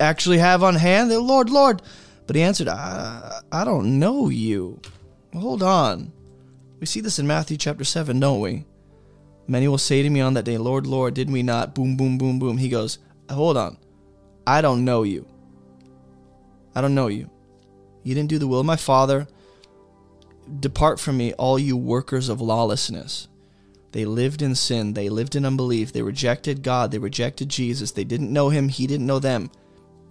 actually 0.00 0.38
have 0.38 0.62
on 0.62 0.76
hand. 0.76 1.10
They, 1.10 1.18
Lord, 1.18 1.50
Lord, 1.50 1.82
but 2.26 2.34
he 2.34 2.42
answered, 2.42 2.68
I, 2.68 3.42
I 3.52 3.64
don't 3.64 3.98
know 3.98 4.30
you. 4.30 4.80
Hold 5.34 5.62
on. 5.62 6.12
We 6.80 6.86
see 6.86 7.00
this 7.00 7.18
in 7.18 7.26
Matthew 7.26 7.58
chapter 7.58 7.84
7, 7.84 8.18
don't 8.18 8.40
we? 8.40 8.64
Many 9.46 9.68
will 9.68 9.78
say 9.78 10.02
to 10.02 10.08
me 10.08 10.20
on 10.20 10.34
that 10.34 10.44
day, 10.44 10.56
Lord, 10.56 10.86
Lord, 10.86 11.14
did 11.14 11.30
we 11.30 11.42
not? 11.42 11.74
Boom, 11.74 11.96
boom, 11.96 12.16
boom, 12.16 12.38
boom. 12.38 12.56
He 12.56 12.68
goes, 12.68 12.98
Hold 13.30 13.56
on. 13.56 13.76
I 14.46 14.60
don't 14.60 14.84
know 14.84 15.02
you. 15.02 15.26
I 16.74 16.80
don't 16.80 16.94
know 16.94 17.08
you. 17.08 17.30
You 18.02 18.14
didn't 18.14 18.30
do 18.30 18.38
the 18.38 18.48
will 18.48 18.60
of 18.60 18.66
my 18.66 18.76
Father. 18.76 19.26
Depart 20.60 20.98
from 20.98 21.16
me, 21.16 21.32
all 21.34 21.58
you 21.58 21.76
workers 21.76 22.28
of 22.28 22.40
lawlessness. 22.40 23.28
They 23.92 24.04
lived 24.04 24.42
in 24.42 24.54
sin. 24.54 24.94
They 24.94 25.08
lived 25.08 25.36
in 25.36 25.44
unbelief. 25.44 25.92
They 25.92 26.02
rejected 26.02 26.62
God. 26.62 26.90
They 26.90 26.98
rejected 26.98 27.48
Jesus. 27.48 27.92
They 27.92 28.04
didn't 28.04 28.32
know 28.32 28.48
Him. 28.48 28.68
He 28.68 28.86
didn't 28.86 29.06
know 29.06 29.18
them. 29.18 29.50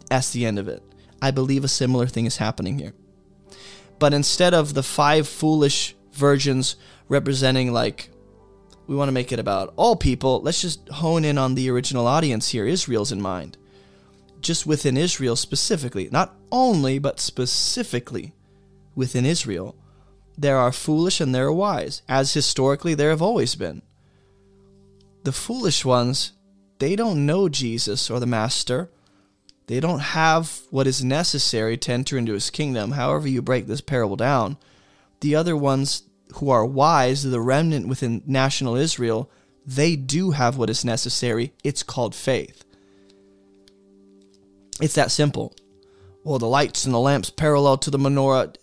That's 0.09 0.31
the 0.31 0.45
end 0.45 0.59
of 0.59 0.67
it. 0.67 0.83
I 1.21 1.31
believe 1.31 1.63
a 1.63 1.67
similar 1.67 2.07
thing 2.07 2.25
is 2.25 2.37
happening 2.37 2.77
here. 2.77 2.93
But 3.99 4.13
instead 4.13 4.53
of 4.53 4.73
the 4.73 4.83
five 4.83 5.27
foolish 5.27 5.95
virgins 6.13 6.75
representing 7.07 7.71
like 7.71 8.09
we 8.87 8.95
want 8.95 9.07
to 9.07 9.13
make 9.13 9.31
it 9.31 9.39
about 9.39 9.73
all 9.77 9.95
people, 9.95 10.41
let's 10.41 10.61
just 10.61 10.87
hone 10.89 11.23
in 11.23 11.37
on 11.37 11.55
the 11.55 11.69
original 11.69 12.07
audience 12.07 12.49
here. 12.49 12.65
Israel's 12.65 13.11
in 13.11 13.21
mind. 13.21 13.57
Just 14.41 14.65
within 14.65 14.97
Israel 14.97 15.35
specifically, 15.35 16.09
not 16.11 16.35
only, 16.51 16.99
but 16.99 17.19
specifically 17.19 18.33
within 18.95 19.25
Israel, 19.25 19.75
there 20.37 20.57
are 20.57 20.71
foolish 20.71 21.21
and 21.21 21.33
there 21.33 21.47
are 21.47 21.53
wise, 21.53 22.01
as 22.09 22.33
historically 22.33 22.95
there 22.95 23.11
have 23.11 23.21
always 23.21 23.55
been. 23.55 23.81
The 25.23 25.31
foolish 25.31 25.85
ones, 25.85 26.31
they 26.79 26.95
don't 26.95 27.25
know 27.25 27.47
Jesus 27.47 28.09
or 28.09 28.19
the 28.19 28.25
Master. 28.25 28.89
They 29.67 29.79
don't 29.79 29.99
have 29.99 30.61
what 30.71 30.87
is 30.87 31.03
necessary 31.03 31.77
to 31.77 31.91
enter 31.91 32.17
into 32.17 32.33
his 32.33 32.49
kingdom, 32.49 32.91
however 32.91 33.27
you 33.27 33.41
break 33.41 33.67
this 33.67 33.81
parable 33.81 34.15
down. 34.15 34.57
The 35.19 35.35
other 35.35 35.55
ones 35.55 36.03
who 36.35 36.49
are 36.49 36.65
wise, 36.65 37.23
the 37.23 37.39
remnant 37.39 37.87
within 37.87 38.23
national 38.25 38.75
Israel, 38.75 39.29
they 39.65 39.95
do 39.95 40.31
have 40.31 40.57
what 40.57 40.71
is 40.71 40.83
necessary. 40.83 41.53
It's 41.63 41.83
called 41.83 42.15
faith. 42.15 42.65
It's 44.81 44.95
that 44.95 45.11
simple. 45.11 45.55
Well, 46.23 46.39
the 46.39 46.47
lights 46.47 46.85
and 46.85 46.93
the 46.93 46.99
lamps 46.99 47.29
parallel 47.29 47.77
to 47.77 47.91
the 47.91 47.97
menorah. 47.97 48.55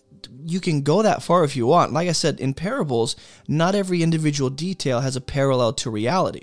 You 0.45 0.59
can 0.59 0.81
go 0.81 1.01
that 1.01 1.23
far 1.23 1.43
if 1.43 1.55
you 1.55 1.65
want. 1.65 1.93
Like 1.93 2.07
I 2.07 2.13
said, 2.13 2.39
in 2.39 2.53
parables, 2.53 3.15
not 3.47 3.75
every 3.75 4.03
individual 4.03 4.49
detail 4.49 5.01
has 5.01 5.15
a 5.15 5.21
parallel 5.21 5.73
to 5.73 5.89
reality. 5.89 6.41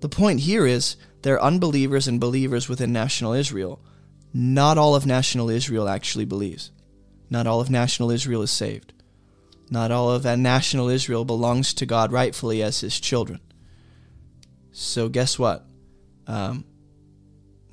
The 0.00 0.08
point 0.08 0.40
here 0.40 0.66
is 0.66 0.96
there 1.22 1.34
are 1.36 1.42
unbelievers 1.42 2.06
and 2.06 2.20
believers 2.20 2.68
within 2.68 2.92
national 2.92 3.32
Israel. 3.32 3.80
Not 4.32 4.78
all 4.78 4.94
of 4.94 5.06
national 5.06 5.48
Israel 5.48 5.88
actually 5.88 6.24
believes. 6.24 6.70
Not 7.30 7.46
all 7.46 7.60
of 7.60 7.70
national 7.70 8.10
Israel 8.10 8.42
is 8.42 8.50
saved. 8.50 8.92
Not 9.70 9.90
all 9.90 10.10
of 10.10 10.24
national 10.24 10.88
Israel 10.88 11.24
belongs 11.24 11.72
to 11.74 11.86
God 11.86 12.12
rightfully 12.12 12.62
as 12.62 12.80
his 12.80 13.00
children. 13.00 13.40
So, 14.72 15.08
guess 15.08 15.38
what? 15.38 15.64
Um, 16.26 16.64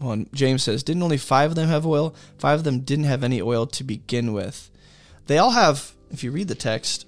well, 0.01 0.25
James 0.33 0.63
says, 0.63 0.83
didn't 0.83 1.03
only 1.03 1.17
five 1.17 1.51
of 1.51 1.55
them 1.55 1.69
have 1.69 1.85
oil? 1.85 2.15
Five 2.37 2.59
of 2.59 2.63
them 2.63 2.79
didn't 2.79 3.05
have 3.05 3.23
any 3.23 3.41
oil 3.41 3.67
to 3.67 3.83
begin 3.83 4.33
with. 4.33 4.71
They 5.27 5.37
all 5.37 5.51
have, 5.51 5.93
if 6.09 6.23
you 6.23 6.31
read 6.31 6.47
the 6.47 6.55
text, 6.55 7.05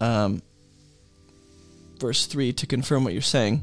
um, 0.00 0.42
verse 1.98 2.26
3 2.26 2.52
to 2.52 2.66
confirm 2.66 3.04
what 3.04 3.12
you're 3.12 3.22
saying. 3.22 3.62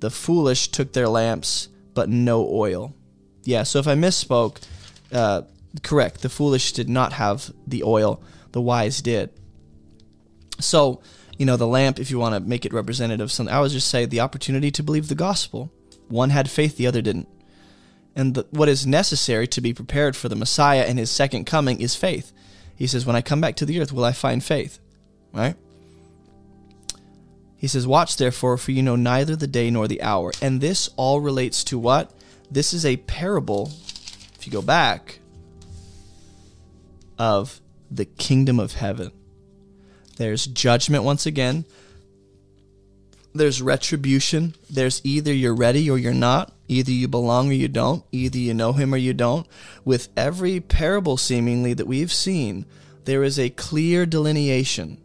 The 0.00 0.10
foolish 0.10 0.68
took 0.68 0.92
their 0.92 1.08
lamps, 1.08 1.68
but 1.94 2.10
no 2.10 2.46
oil. 2.46 2.94
Yeah, 3.44 3.62
so 3.62 3.78
if 3.78 3.88
I 3.88 3.94
misspoke, 3.94 4.62
uh, 5.12 5.42
correct. 5.82 6.20
The 6.20 6.28
foolish 6.28 6.72
did 6.72 6.88
not 6.88 7.14
have 7.14 7.50
the 7.66 7.82
oil, 7.82 8.22
the 8.52 8.60
wise 8.60 9.00
did. 9.00 9.30
So, 10.60 11.00
you 11.38 11.46
know, 11.46 11.56
the 11.56 11.66
lamp, 11.66 11.98
if 11.98 12.10
you 12.10 12.18
want 12.18 12.34
to 12.34 12.40
make 12.40 12.66
it 12.66 12.72
representative 12.72 13.32
something, 13.32 13.54
I 13.54 13.60
would 13.60 13.70
just 13.70 13.88
say 13.88 14.04
the 14.04 14.20
opportunity 14.20 14.70
to 14.70 14.82
believe 14.82 15.08
the 15.08 15.14
gospel. 15.14 15.72
One 16.08 16.30
had 16.30 16.50
faith, 16.50 16.76
the 16.76 16.86
other 16.86 17.02
didn't. 17.02 17.28
And 18.14 18.34
the, 18.34 18.46
what 18.50 18.68
is 18.68 18.86
necessary 18.86 19.46
to 19.48 19.60
be 19.60 19.74
prepared 19.74 20.16
for 20.16 20.28
the 20.28 20.36
Messiah 20.36 20.84
and 20.84 20.98
his 20.98 21.10
second 21.10 21.44
coming 21.44 21.80
is 21.80 21.94
faith. 21.94 22.32
He 22.74 22.86
says, 22.86 23.04
When 23.04 23.16
I 23.16 23.20
come 23.20 23.40
back 23.40 23.56
to 23.56 23.66
the 23.66 23.80
earth, 23.80 23.92
will 23.92 24.04
I 24.04 24.12
find 24.12 24.42
faith? 24.42 24.78
Right? 25.32 25.56
He 27.56 27.66
says, 27.66 27.86
Watch 27.86 28.16
therefore, 28.16 28.58
for 28.58 28.72
you 28.72 28.82
know 28.82 28.96
neither 28.96 29.36
the 29.36 29.46
day 29.46 29.70
nor 29.70 29.88
the 29.88 30.02
hour. 30.02 30.32
And 30.40 30.60
this 30.60 30.88
all 30.96 31.20
relates 31.20 31.64
to 31.64 31.78
what? 31.78 32.12
This 32.50 32.72
is 32.72 32.86
a 32.86 32.96
parable, 32.96 33.72
if 34.38 34.46
you 34.46 34.52
go 34.52 34.62
back, 34.62 35.18
of 37.18 37.60
the 37.90 38.04
kingdom 38.04 38.60
of 38.60 38.74
heaven. 38.74 39.10
There's 40.16 40.46
judgment 40.46 41.04
once 41.04 41.26
again. 41.26 41.64
There's 43.36 43.62
retribution. 43.62 44.54
There's 44.68 45.00
either 45.04 45.32
you're 45.32 45.54
ready 45.54 45.90
or 45.90 45.98
you're 45.98 46.14
not. 46.14 46.52
Either 46.68 46.90
you 46.90 47.08
belong 47.08 47.50
or 47.50 47.54
you 47.54 47.68
don't. 47.68 48.04
Either 48.12 48.38
you 48.38 48.54
know 48.54 48.72
him 48.72 48.92
or 48.92 48.96
you 48.96 49.14
don't. 49.14 49.46
With 49.84 50.08
every 50.16 50.60
parable, 50.60 51.16
seemingly, 51.16 51.74
that 51.74 51.86
we've 51.86 52.12
seen, 52.12 52.66
there 53.04 53.22
is 53.22 53.38
a 53.38 53.50
clear 53.50 54.04
delineation 54.04 54.98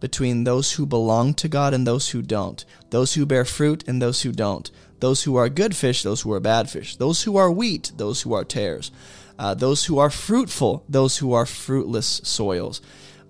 between 0.00 0.44
those 0.44 0.72
who 0.72 0.86
belong 0.86 1.34
to 1.34 1.48
God 1.48 1.74
and 1.74 1.86
those 1.86 2.10
who 2.10 2.22
don't, 2.22 2.64
those 2.90 3.14
who 3.14 3.26
bear 3.26 3.44
fruit 3.44 3.86
and 3.88 4.00
those 4.00 4.22
who 4.22 4.32
don't, 4.32 4.70
those 5.00 5.24
who 5.24 5.36
are 5.36 5.48
good 5.48 5.74
fish, 5.74 6.02
those 6.02 6.22
who 6.22 6.32
are 6.32 6.40
bad 6.40 6.70
fish, 6.70 6.96
those 6.96 7.24
who 7.24 7.36
are 7.36 7.50
wheat, 7.50 7.92
those 7.96 8.22
who 8.22 8.32
are 8.32 8.44
tares, 8.44 8.90
uh, 9.38 9.54
those 9.54 9.86
who 9.86 9.98
are 9.98 10.10
fruitful, 10.10 10.84
those 10.88 11.18
who 11.18 11.32
are 11.32 11.46
fruitless 11.46 12.20
soils, 12.24 12.80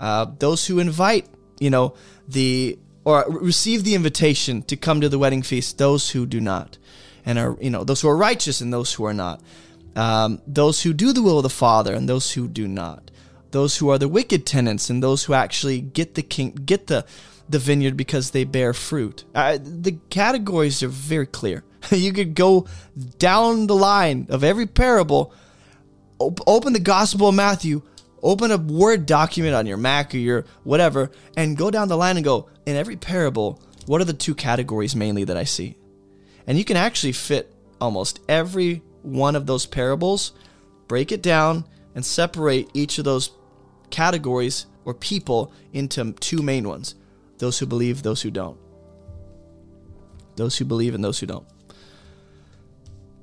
uh, 0.01 0.27
those 0.39 0.67
who 0.67 0.79
invite, 0.79 1.27
you 1.59 1.71
know, 1.71 1.95
the 2.27 2.79
or 3.09 3.25
receive 3.29 3.85
the 3.85 3.95
invitation 3.95 4.63
to 4.63 4.77
come 4.77 5.01
to 5.01 5.09
the 5.09 5.19
wedding 5.19 5.43
feast, 5.43 5.79
those 5.79 6.11
who 6.11 6.27
do 6.27 6.41
not, 6.41 6.79
and 7.25 7.39
are 7.39 7.57
you 7.61 7.71
know 7.71 7.85
those 7.85 8.01
who 8.03 8.09
are 8.09 8.17
righteous 8.17 8.61
and 8.61 8.73
those 8.73 8.93
who 8.95 9.05
are 9.05 9.15
not, 9.15 9.41
um, 9.97 10.41
those 10.47 10.83
who 10.83 10.93
do 10.93 11.13
the 11.13 11.23
will 11.23 11.39
of 11.39 11.43
the 11.43 11.51
Father 11.51 11.95
and 11.95 12.09
those 12.09 12.33
who 12.33 12.49
do 12.49 12.69
not 12.69 13.11
those 13.51 13.79
who 13.79 13.89
are 13.89 13.99
the 13.99 14.09
wicked 14.09 14.45
tenants 14.45 14.91
and 14.91 15.03
those 15.03 15.25
who 15.25 15.33
actually 15.33 15.81
get 15.81 16.15
the 16.15 16.23
king 16.23 16.51
get 16.51 16.87
the 16.87 17.05
the 17.49 17.59
vineyard 17.59 17.97
because 17.97 18.31
they 18.31 18.45
bear 18.45 18.75
fruit. 18.75 19.25
Uh, 19.35 19.59
the 19.63 19.99
categories 20.11 20.83
are 20.83 20.89
very 20.89 21.27
clear. 21.27 21.65
you 21.91 22.13
could 22.13 22.35
go 22.35 22.67
down 23.19 23.67
the 23.67 23.75
line 23.75 24.27
of 24.29 24.45
every 24.45 24.67
parable, 24.67 25.33
op- 26.19 26.41
open 26.47 26.75
the 26.75 26.81
Gospel 26.81 27.29
of 27.29 27.35
Matthew, 27.35 27.81
open 28.23 28.51
a 28.51 28.57
Word 28.57 29.07
document 29.07 29.55
on 29.55 29.67
your 29.67 29.77
Mac 29.77 30.15
or 30.15 30.19
your 30.19 30.45
whatever, 30.65 31.11
and 31.37 31.57
go 31.57 31.71
down 31.71 31.89
the 31.89 31.97
line 31.97 32.17
and 32.17 32.25
go, 32.25 32.49
in 32.67 32.77
every 32.77 32.97
parable, 32.97 33.63
what 33.87 34.01
are 34.01 34.05
the 34.05 34.13
two 34.13 34.35
categories 34.35 34.95
mainly 34.95 35.25
that 35.25 35.37
I 35.37 35.45
see? 35.45 35.77
And 36.47 36.59
you 36.59 36.65
can 36.65 36.77
actually 36.77 37.13
fit 37.13 37.55
almost 37.81 38.21
every 38.29 38.83
one 39.03 39.37
of 39.37 39.47
those 39.47 39.67
parables, 39.67 40.33
break 40.87 41.13
it 41.13 41.23
down, 41.23 41.65
and 41.95 42.05
separate 42.05 42.71
each 42.75 42.99
of 42.99 43.05
those 43.05 43.31
categories 43.91 44.67
or 44.85 44.95
people 44.95 45.53
into 45.73 46.13
two 46.15 46.43
main 46.43 46.69
ones 46.69 46.95
those 47.39 47.59
who 47.59 47.67
believe, 47.67 48.03
those 48.03 48.23
who 48.23 48.31
don't. 48.33 48.59
Those 50.35 50.59
who 50.59 50.65
believe 50.65 50.95
and 50.95 51.05
those 51.05 51.21
who 51.21 51.27
don't. 51.27 51.47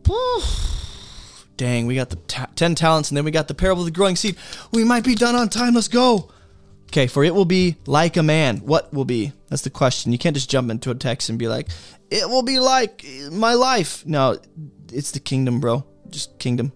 Dang, 1.57 1.87
we 1.87 1.95
got 1.95 2.09
the 2.09 2.17
ta- 2.17 2.49
10 2.55 2.75
talents 2.75 3.09
and 3.09 3.17
then 3.17 3.25
we 3.25 3.31
got 3.31 3.47
the 3.47 3.53
parable 3.53 3.81
of 3.81 3.85
the 3.85 3.91
growing 3.91 4.15
seed. 4.15 4.35
We 4.73 4.83
might 4.83 5.03
be 5.03 5.15
done 5.15 5.35
on 5.35 5.49
time. 5.49 5.73
Let's 5.73 5.87
go. 5.87 6.31
Okay, 6.87 7.07
for 7.07 7.23
it 7.23 7.33
will 7.33 7.45
be 7.45 7.77
like 7.85 8.17
a 8.17 8.23
man. 8.23 8.57
What 8.57 8.93
will 8.93 9.05
be? 9.05 9.33
That's 9.49 9.63
the 9.63 9.69
question. 9.69 10.11
You 10.11 10.17
can't 10.17 10.35
just 10.35 10.49
jump 10.49 10.69
into 10.69 10.91
a 10.91 10.95
text 10.95 11.29
and 11.29 11.39
be 11.39 11.47
like, 11.47 11.69
it 12.09 12.29
will 12.29 12.43
be 12.43 12.59
like 12.59 13.05
my 13.31 13.53
life. 13.53 14.05
No, 14.05 14.37
it's 14.91 15.11
the 15.11 15.19
kingdom, 15.19 15.59
bro. 15.59 15.85
Just 16.09 16.37
kingdom. 16.39 16.71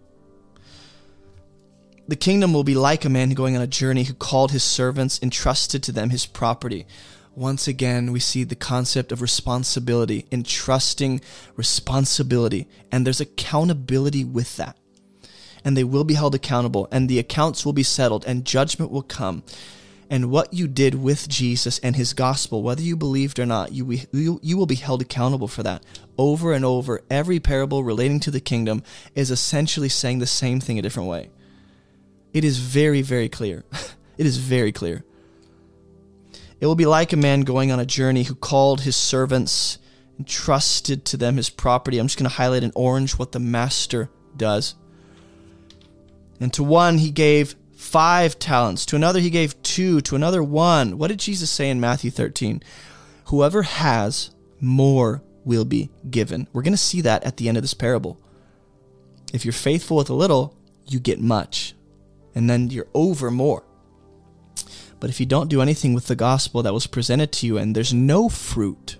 The 2.08 2.16
kingdom 2.16 2.54
will 2.54 2.64
be 2.64 2.74
like 2.74 3.06
a 3.06 3.10
man 3.10 3.30
going 3.32 3.56
on 3.56 3.62
a 3.62 3.68
journey 3.68 4.04
who 4.04 4.14
called 4.14 4.52
his 4.52 4.64
servants, 4.64 5.20
entrusted 5.22 5.84
to 5.84 5.92
them 5.92 6.10
his 6.10 6.26
property. 6.26 6.88
Once 7.40 7.70
again, 7.70 8.12
we 8.12 8.20
see 8.20 8.44
the 8.44 8.54
concept 8.54 9.14
of 9.14 9.22
responsibility, 9.22 10.26
entrusting 10.30 11.22
responsibility, 11.56 12.68
and 12.92 13.06
there's 13.06 13.22
accountability 13.22 14.26
with 14.26 14.58
that. 14.58 14.76
And 15.64 15.78
they 15.78 15.86
will 15.86 16.04
be 16.04 16.16
held 16.16 16.36
accountable, 16.36 16.90
and 16.92 17.08
the 17.08 17.18
accounts 17.18 17.66
will 17.66 17.72
be 17.72 17.82
settled, 17.82 18.26
and 18.26 18.44
judgment 18.44 18.92
will 18.92 19.04
come. 19.04 19.44
And 20.10 20.30
what 20.30 20.54
you 20.54 20.68
did 20.68 20.96
with 20.96 21.30
Jesus 21.30 21.80
and 21.80 21.96
his 21.96 22.12
gospel, 22.12 22.62
whether 22.62 22.82
you 22.82 22.98
believed 22.98 23.40
or 23.40 23.46
not, 23.46 23.72
you, 23.72 23.90
you, 24.12 24.42
you 24.44 24.58
will 24.58 24.66
be 24.66 24.76
held 24.76 25.02
accountable 25.02 25.48
for 25.48 25.64
that. 25.64 25.82
Over 26.18 26.52
and 26.52 26.66
over, 26.66 27.04
every 27.10 27.40
parable 27.40 27.86
relating 27.86 28.20
to 28.20 28.32
the 28.32 28.42
kingdom 28.42 28.84
is 29.16 29.32
essentially 29.32 29.88
saying 29.88 30.20
the 30.20 30.28
same 30.28 30.60
thing 30.60 30.78
a 30.78 30.82
different 30.82 31.08
way. 31.08 31.30
It 32.34 32.44
is 32.44 32.58
very, 32.58 33.02
very 33.02 33.30
clear. 33.30 33.64
it 34.18 34.26
is 34.26 34.36
very 34.36 34.74
clear. 34.74 35.06
It 36.60 36.66
will 36.66 36.76
be 36.76 36.86
like 36.86 37.14
a 37.14 37.18
man 37.18 37.42
going 37.42 37.72
on 37.72 37.80
a 37.80 37.86
journey 37.86 38.24
who 38.24 38.36
called 38.36 38.82
his 38.82 38.96
servants, 38.96 39.78
and 40.18 40.28
trusted 40.28 41.06
to 41.06 41.18
them 41.18 41.38
his 41.38 41.50
property. 41.50 41.98
I'm 41.98 42.08
just 42.08 42.20
going 42.20 42.30
to 42.30 42.36
highlight 42.36 42.64
in 42.64 42.74
orange 42.76 43.18
what 43.18 43.32
the 43.32 43.40
master 43.40 44.10
does. 44.36 44.76
And 46.40 46.54
to 46.54 46.64
one 46.64 46.98
he 46.98 47.12
gave 47.12 47.56
five 47.74 48.38
talents, 48.38 48.86
to 48.88 48.98
another 48.98 49.20
he 49.20 49.30
gave 49.30 49.62
two, 49.64 50.02
to 50.02 50.16
another 50.16 50.44
one. 50.44 50.98
What 50.98 51.08
did 51.08 51.20
Jesus 51.20 51.50
say 51.50 51.70
in 51.70 51.80
Matthew 51.80 52.12
13? 52.12 52.62
Whoever 53.26 53.64
has, 53.64 54.32
more 54.60 55.24
will 55.46 55.66
be 55.66 55.90
given. 56.10 56.48
We're 56.52 56.64
going 56.64 56.74
to 56.74 56.78
see 56.78 57.02
that 57.02 57.24
at 57.24 57.38
the 57.38 57.48
end 57.48 57.58
of 57.58 57.64
this 57.64 57.74
parable. 57.74 58.20
If 59.34 59.46
you're 59.46 59.54
faithful 59.54 59.98
with 59.98 60.10
a 60.10 60.14
little, 60.14 60.58
you 60.86 61.00
get 61.00 61.22
much 61.22 61.76
and 62.36 62.50
then 62.50 62.70
you're 62.70 62.88
over 62.94 63.32
more. 63.32 63.64
But 65.00 65.10
if 65.10 65.20
you 65.20 65.26
don't 65.26 65.50
do 65.50 65.62
anything 65.62 65.94
with 65.94 66.08
the 66.08 66.16
gospel 66.16 66.64
that 66.64 66.74
was 66.74 66.88
presented 66.88 67.32
to 67.34 67.48
you 67.48 67.58
and 67.58 67.76
there's 67.76 67.94
no 67.94 68.30
fruit, 68.30 68.98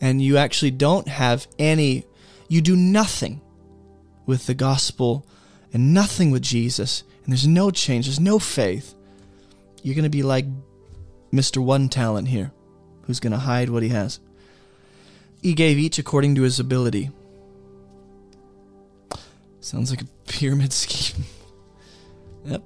and 0.00 0.22
you 0.22 0.36
actually 0.36 0.70
don't 0.70 1.08
have 1.08 1.46
any, 1.58 2.04
you 2.48 2.60
do 2.60 2.76
nothing 2.76 3.40
with 4.26 4.46
the 4.46 4.54
gospel 4.54 5.26
and 5.72 5.94
nothing 5.94 6.30
with 6.30 6.42
Jesus, 6.42 7.04
and 7.24 7.32
there's 7.32 7.46
no 7.46 7.70
change, 7.70 8.06
there's 8.06 8.20
no 8.20 8.38
faith, 8.38 8.94
you're 9.82 9.94
going 9.94 10.04
to 10.04 10.10
be 10.10 10.22
like 10.22 10.46
Mr. 11.32 11.58
One 11.58 11.88
Talent 11.88 12.28
here, 12.28 12.52
who's 13.02 13.20
going 13.20 13.32
to 13.32 13.38
hide 13.38 13.70
what 13.70 13.82
he 13.82 13.90
has. 13.90 14.20
He 15.42 15.54
gave 15.54 15.78
each 15.78 15.98
according 15.98 16.34
to 16.34 16.42
his 16.42 16.60
ability. 16.60 17.10
Sounds 19.60 19.90
like 19.90 20.02
a 20.02 20.06
pyramid 20.26 20.72
scheme. 20.72 21.24
yep. 22.44 22.62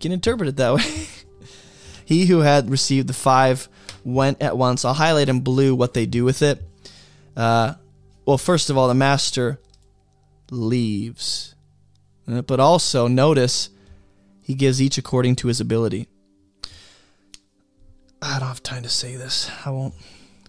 Can 0.00 0.12
interpret 0.12 0.48
it 0.48 0.56
that 0.56 0.74
way. 0.74 0.82
he 2.04 2.26
who 2.26 2.40
had 2.40 2.70
received 2.70 3.08
the 3.08 3.14
five 3.14 3.68
went 4.04 4.40
at 4.42 4.56
once. 4.56 4.84
I'll 4.84 4.94
highlight 4.94 5.28
in 5.28 5.40
blue 5.40 5.74
what 5.74 5.94
they 5.94 6.06
do 6.06 6.24
with 6.24 6.42
it. 6.42 6.62
Uh, 7.36 7.74
well, 8.24 8.38
first 8.38 8.70
of 8.70 8.78
all, 8.78 8.88
the 8.88 8.94
master 8.94 9.58
leaves. 10.50 11.54
Uh, 12.26 12.42
but 12.42 12.60
also, 12.60 13.08
notice 13.08 13.70
he 14.42 14.54
gives 14.54 14.80
each 14.80 14.98
according 14.98 15.36
to 15.36 15.48
his 15.48 15.60
ability. 15.60 16.08
I 18.20 18.38
don't 18.38 18.48
have 18.48 18.62
time 18.62 18.82
to 18.82 18.88
say 18.88 19.16
this. 19.16 19.50
I 19.64 19.70
won't. 19.70 19.94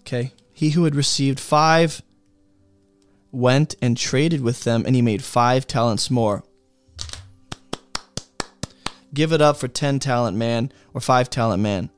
Okay. 0.00 0.32
He 0.52 0.70
who 0.70 0.84
had 0.84 0.94
received 0.94 1.38
five 1.38 2.02
went 3.32 3.76
and 3.80 3.96
traded 3.96 4.40
with 4.40 4.64
them, 4.64 4.84
and 4.84 4.94
he 4.94 5.02
made 5.02 5.22
five 5.22 5.66
talents 5.66 6.10
more. 6.10 6.42
Give 9.12 9.32
it 9.32 9.40
up 9.40 9.56
for 9.56 9.68
ten 9.68 9.98
talent 9.98 10.36
man 10.36 10.72
or 10.94 11.00
five 11.00 11.30
talent 11.30 11.62
man. 11.62 11.90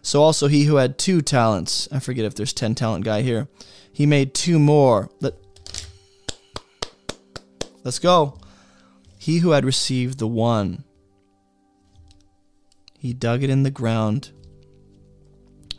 So 0.00 0.22
also 0.22 0.46
he 0.48 0.64
who 0.64 0.76
had 0.76 0.98
two 0.98 1.20
talents, 1.20 1.88
I 1.92 1.98
forget 1.98 2.24
if 2.24 2.34
there's 2.34 2.52
ten 2.52 2.74
talent 2.74 3.04
guy 3.04 3.22
here, 3.22 3.48
he 3.92 4.06
made 4.06 4.32
two 4.32 4.58
more. 4.58 5.10
Let, 5.20 5.34
let's 7.84 7.98
go. 7.98 8.38
He 9.18 9.38
who 9.38 9.50
had 9.50 9.64
received 9.64 10.18
the 10.18 10.26
one, 10.26 10.84
he 12.98 13.12
dug 13.12 13.42
it 13.42 13.50
in 13.50 13.64
the 13.64 13.70
ground. 13.70 14.30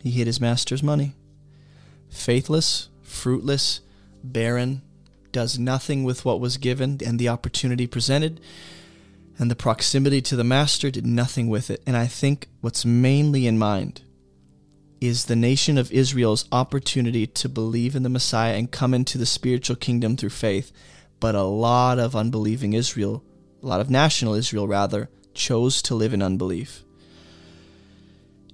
He 0.03 0.11
hid 0.11 0.27
his 0.27 0.39
master's 0.39 0.83
money. 0.83 1.15
Faithless, 2.09 2.89
fruitless, 3.01 3.81
barren, 4.23 4.81
does 5.31 5.57
nothing 5.59 6.03
with 6.03 6.25
what 6.25 6.39
was 6.39 6.57
given 6.57 6.99
and 7.05 7.19
the 7.19 7.29
opportunity 7.29 7.87
presented, 7.87 8.39
and 9.39 9.49
the 9.49 9.55
proximity 9.55 10.21
to 10.21 10.35
the 10.35 10.43
master 10.43 10.91
did 10.91 11.07
nothing 11.07 11.47
with 11.47 11.71
it. 11.71 11.81
And 11.87 11.95
I 11.95 12.07
think 12.07 12.49
what's 12.59 12.83
mainly 12.83 13.47
in 13.47 13.57
mind 13.57 14.01
is 14.99 15.25
the 15.25 15.35
nation 15.35 15.77
of 15.77 15.93
Israel's 15.93 16.45
opportunity 16.51 17.25
to 17.25 17.47
believe 17.47 17.95
in 17.95 18.03
the 18.03 18.09
Messiah 18.09 18.55
and 18.55 18.69
come 18.69 18.93
into 18.93 19.17
the 19.17 19.25
spiritual 19.25 19.77
kingdom 19.77 20.17
through 20.17 20.31
faith. 20.31 20.73
But 21.21 21.35
a 21.35 21.43
lot 21.43 21.99
of 21.99 22.17
unbelieving 22.17 22.73
Israel, 22.73 23.23
a 23.63 23.65
lot 23.65 23.79
of 23.79 23.89
national 23.89 24.33
Israel 24.33 24.67
rather, 24.67 25.09
chose 25.33 25.81
to 25.83 25.95
live 25.95 26.13
in 26.13 26.21
unbelief. 26.21 26.83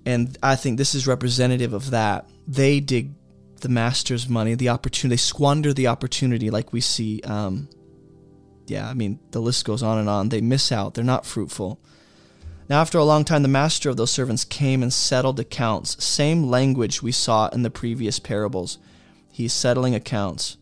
And 0.06 0.38
I 0.44 0.56
think 0.56 0.78
this 0.78 0.94
is 0.94 1.08
representative 1.08 1.74
of 1.74 1.90
that. 1.90 2.30
They 2.48 2.80
dig 2.80 3.16
the 3.62 3.70
master's 3.70 4.30
money, 4.30 4.54
the 4.54 4.70
opportunity, 4.70 5.16
they 5.16 5.18
squander 5.18 5.74
the 5.74 5.88
opportunity, 5.88 6.52
like 6.52 6.72
we 6.72 6.82
see. 6.82 7.22
Um, 7.24 7.70
yeah, 8.68 8.90
I 8.90 8.94
mean, 8.94 9.20
the 9.32 9.42
list 9.42 9.66
goes 9.66 9.84
on 9.84 9.98
and 9.98 10.10
on. 10.10 10.30
They 10.30 10.42
miss 10.42 10.72
out, 10.72 10.94
they're 10.94 11.04
not 11.04 11.26
fruitful. 11.26 11.80
Now, 12.68 12.82
after 12.82 12.98
a 12.98 13.04
long 13.04 13.26
time, 13.26 13.44
the 13.44 13.48
master 13.48 13.90
of 13.90 13.98
those 13.98 14.10
servants 14.10 14.44
came 14.44 14.82
and 14.82 14.92
settled 14.92 15.40
accounts. 15.40 16.04
Same 16.04 16.50
language 16.50 17.02
we 17.04 17.12
saw 17.12 17.48
in 17.50 17.62
the 17.62 17.70
previous 17.70 18.18
parables. 18.18 18.80
He's 19.32 19.54
settling 19.54 19.94
accounts. 19.94 20.58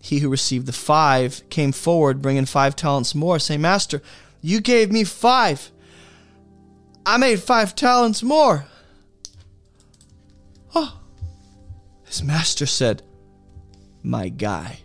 He 0.00 0.18
who 0.18 0.28
received 0.28 0.66
the 0.66 0.72
five 0.72 1.42
came 1.50 1.70
forward, 1.70 2.20
bringing 2.20 2.44
five 2.44 2.74
talents 2.74 3.14
more, 3.14 3.38
saying, 3.38 3.60
Master, 3.60 4.02
you 4.40 4.60
gave 4.60 4.90
me 4.90 5.04
five. 5.04 5.70
I 7.06 7.18
made 7.18 7.40
five 7.40 7.74
talents 7.76 8.22
more. 8.22 8.66
Oh. 10.74 11.00
His 12.04 12.22
master 12.22 12.66
said, 12.66 13.02
My 14.02 14.28
guy, 14.28 14.80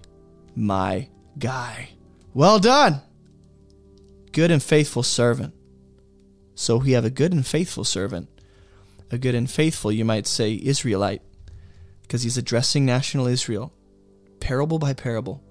my 0.56 1.10
guy. 1.38 1.90
Well 2.34 2.60
done, 2.60 3.02
good 4.32 4.52
and 4.52 4.62
faithful 4.62 5.04
servant. 5.04 5.54
So 6.54 6.78
we 6.78 6.92
have 6.92 7.06
a 7.06 7.10
good 7.10 7.34
and 7.34 7.46
faithful 7.46 7.84
servant, 7.84 8.30
a 9.10 9.18
good 9.18 9.34
and 9.34 9.50
faithful, 9.50 9.92
you 9.92 10.06
might 10.06 10.28
say, 10.28 10.60
Israelite, 10.62 11.24
because 12.04 12.22
he's 12.22 12.38
addressing 12.38 12.86
national 12.86 13.26
Israel, 13.26 13.74
parable 14.40 14.78
by 14.78 14.94
parable. 14.94 15.42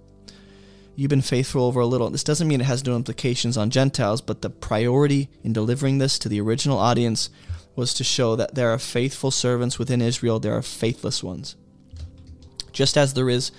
You've 0.94 1.10
been 1.10 1.23
faithful 1.23 1.65
over 1.65 1.81
a 1.81 1.86
little. 1.86 2.10
This 2.10 2.24
doesn't 2.24 2.47
mean 2.47 2.60
it 2.60 2.65
has 2.65 2.84
no 2.84 2.94
implications 2.94 3.57
on 3.57 3.70
Gentiles, 3.70 4.20
but 4.20 4.42
the 4.42 4.50
priority 4.50 5.31
in 5.42 5.52
delivering 5.52 5.98
this 5.98 6.18
to 6.20 6.28
the 6.28 6.40
original 6.40 6.78
audience 6.78 7.31
was 7.74 7.94
to 7.94 8.05
show 8.05 8.36
that 8.36 8.55
there 8.55 8.70
are 8.70 8.78
faithful 8.78 9.31
servants 9.31 9.78
within 9.78 10.02
Israel, 10.02 10.39
there 10.39 10.57
are 10.57 10.62
faithless 10.62 11.23
ones. 11.23 11.57
Just 12.73 12.97
as 12.97 13.15
there 13.15 13.31
is 13.31 13.50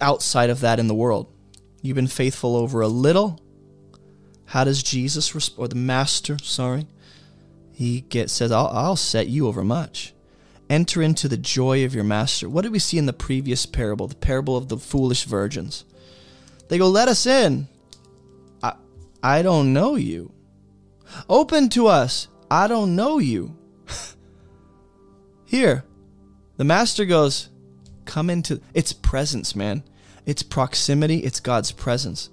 outside 0.00 0.50
of 0.50 0.60
that 0.60 0.80
in 0.80 0.88
the 0.88 0.94
world. 0.94 1.32
You've 1.82 1.94
been 1.94 2.06
faithful 2.06 2.56
over 2.56 2.80
a 2.80 2.88
little, 2.88 3.40
how 4.46 4.64
does 4.64 4.82
Jesus 4.82 5.34
respond? 5.34 5.66
or 5.66 5.68
the 5.68 5.74
master, 5.76 6.38
sorry, 6.38 6.86
he 7.72 8.02
get 8.02 8.30
says, 8.30 8.50
I'll, 8.50 8.68
I'll 8.68 8.96
set 8.96 9.28
you 9.28 9.46
over 9.46 9.62
much. 9.62 10.14
Enter 10.68 11.02
into 11.02 11.28
the 11.28 11.36
joy 11.36 11.84
of 11.84 11.94
your 11.94 12.04
master. 12.04 12.48
What 12.48 12.62
did 12.62 12.72
we 12.72 12.78
see 12.78 12.98
in 12.98 13.06
the 13.06 13.12
previous 13.12 13.66
parable, 13.66 14.08
the 14.08 14.16
parable 14.16 14.56
of 14.56 14.68
the 14.68 14.78
foolish 14.78 15.24
virgins? 15.24 15.84
They 16.68 16.78
go, 16.78 16.88
Let 16.88 17.08
us 17.08 17.26
in. 17.26 17.68
I, 18.62 18.74
I 19.22 19.42
don't 19.42 19.72
know 19.72 19.94
you. 19.94 20.32
Open 21.28 21.68
to 21.70 21.86
us. 21.86 22.28
I 22.50 22.66
don't 22.66 22.96
know 22.96 23.18
you. 23.18 23.56
Here, 25.44 25.84
the 26.56 26.64
master 26.64 27.04
goes, 27.04 27.48
Come 28.04 28.30
into 28.30 28.60
its 28.74 28.92
presence, 28.92 29.54
man. 29.54 29.84
It's 30.26 30.42
proximity, 30.42 31.18
it's 31.18 31.40
God's 31.40 31.72
presence. 31.72 32.28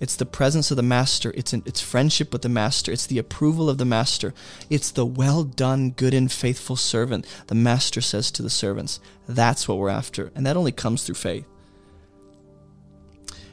It's 0.00 0.14
the 0.16 0.26
presence 0.26 0.70
of 0.70 0.76
the 0.76 0.82
master. 0.82 1.32
It's 1.34 1.52
an, 1.52 1.62
it's 1.66 1.80
friendship 1.80 2.32
with 2.32 2.42
the 2.42 2.48
master. 2.48 2.92
It's 2.92 3.06
the 3.06 3.18
approval 3.18 3.68
of 3.68 3.78
the 3.78 3.84
master. 3.84 4.32
It's 4.70 4.90
the 4.92 5.04
well 5.04 5.42
done, 5.42 5.90
good 5.90 6.14
and 6.14 6.30
faithful 6.30 6.76
servant. 6.76 7.26
The 7.48 7.56
master 7.56 8.00
says 8.00 8.30
to 8.32 8.42
the 8.42 8.50
servants, 8.50 9.00
that's 9.28 9.66
what 9.66 9.78
we're 9.78 9.88
after, 9.88 10.30
and 10.34 10.46
that 10.46 10.56
only 10.56 10.72
comes 10.72 11.02
through 11.02 11.16
faith. 11.16 11.46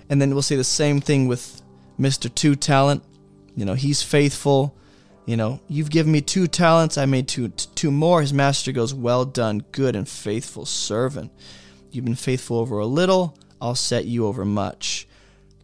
And 0.07 0.21
then 0.21 0.33
we'll 0.33 0.43
say 0.43 0.55
the 0.55 0.63
same 0.63 1.01
thing 1.01 1.27
with 1.27 1.63
Mr. 1.99 2.33
Two 2.33 2.55
Talent. 2.55 3.03
You 3.55 3.65
know, 3.65 3.73
he's 3.73 4.03
faithful. 4.03 4.77
You 5.25 5.37
know, 5.37 5.59
you've 5.67 5.89
given 5.89 6.11
me 6.11 6.21
two 6.21 6.45
talents, 6.45 6.99
I 6.99 7.07
made 7.07 7.27
two 7.27 7.47
two 7.49 7.89
more. 7.89 8.21
His 8.21 8.31
master 8.31 8.71
goes, 8.71 8.93
"Well 8.93 9.25
done, 9.25 9.65
good 9.71 9.95
and 9.95 10.07
faithful 10.07 10.67
servant. 10.67 11.31
You've 11.89 12.05
been 12.05 12.13
faithful 12.13 12.59
over 12.59 12.77
a 12.77 12.85
little, 12.85 13.35
I'll 13.65 13.75
set 13.75 14.05
you 14.05 14.25
over 14.27 14.45
much." 14.45 15.07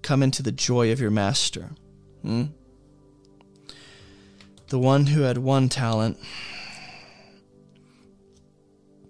come 0.02 0.24
into 0.24 0.44
the 0.44 0.52
joy 0.52 0.92
of 0.92 1.00
your 1.00 1.12
master. 1.12 1.70
Hmm? 2.22 2.46
The 4.70 4.80
one 4.80 5.08
who 5.08 5.22
had 5.22 5.38
one 5.38 5.70
talent. 5.70 6.18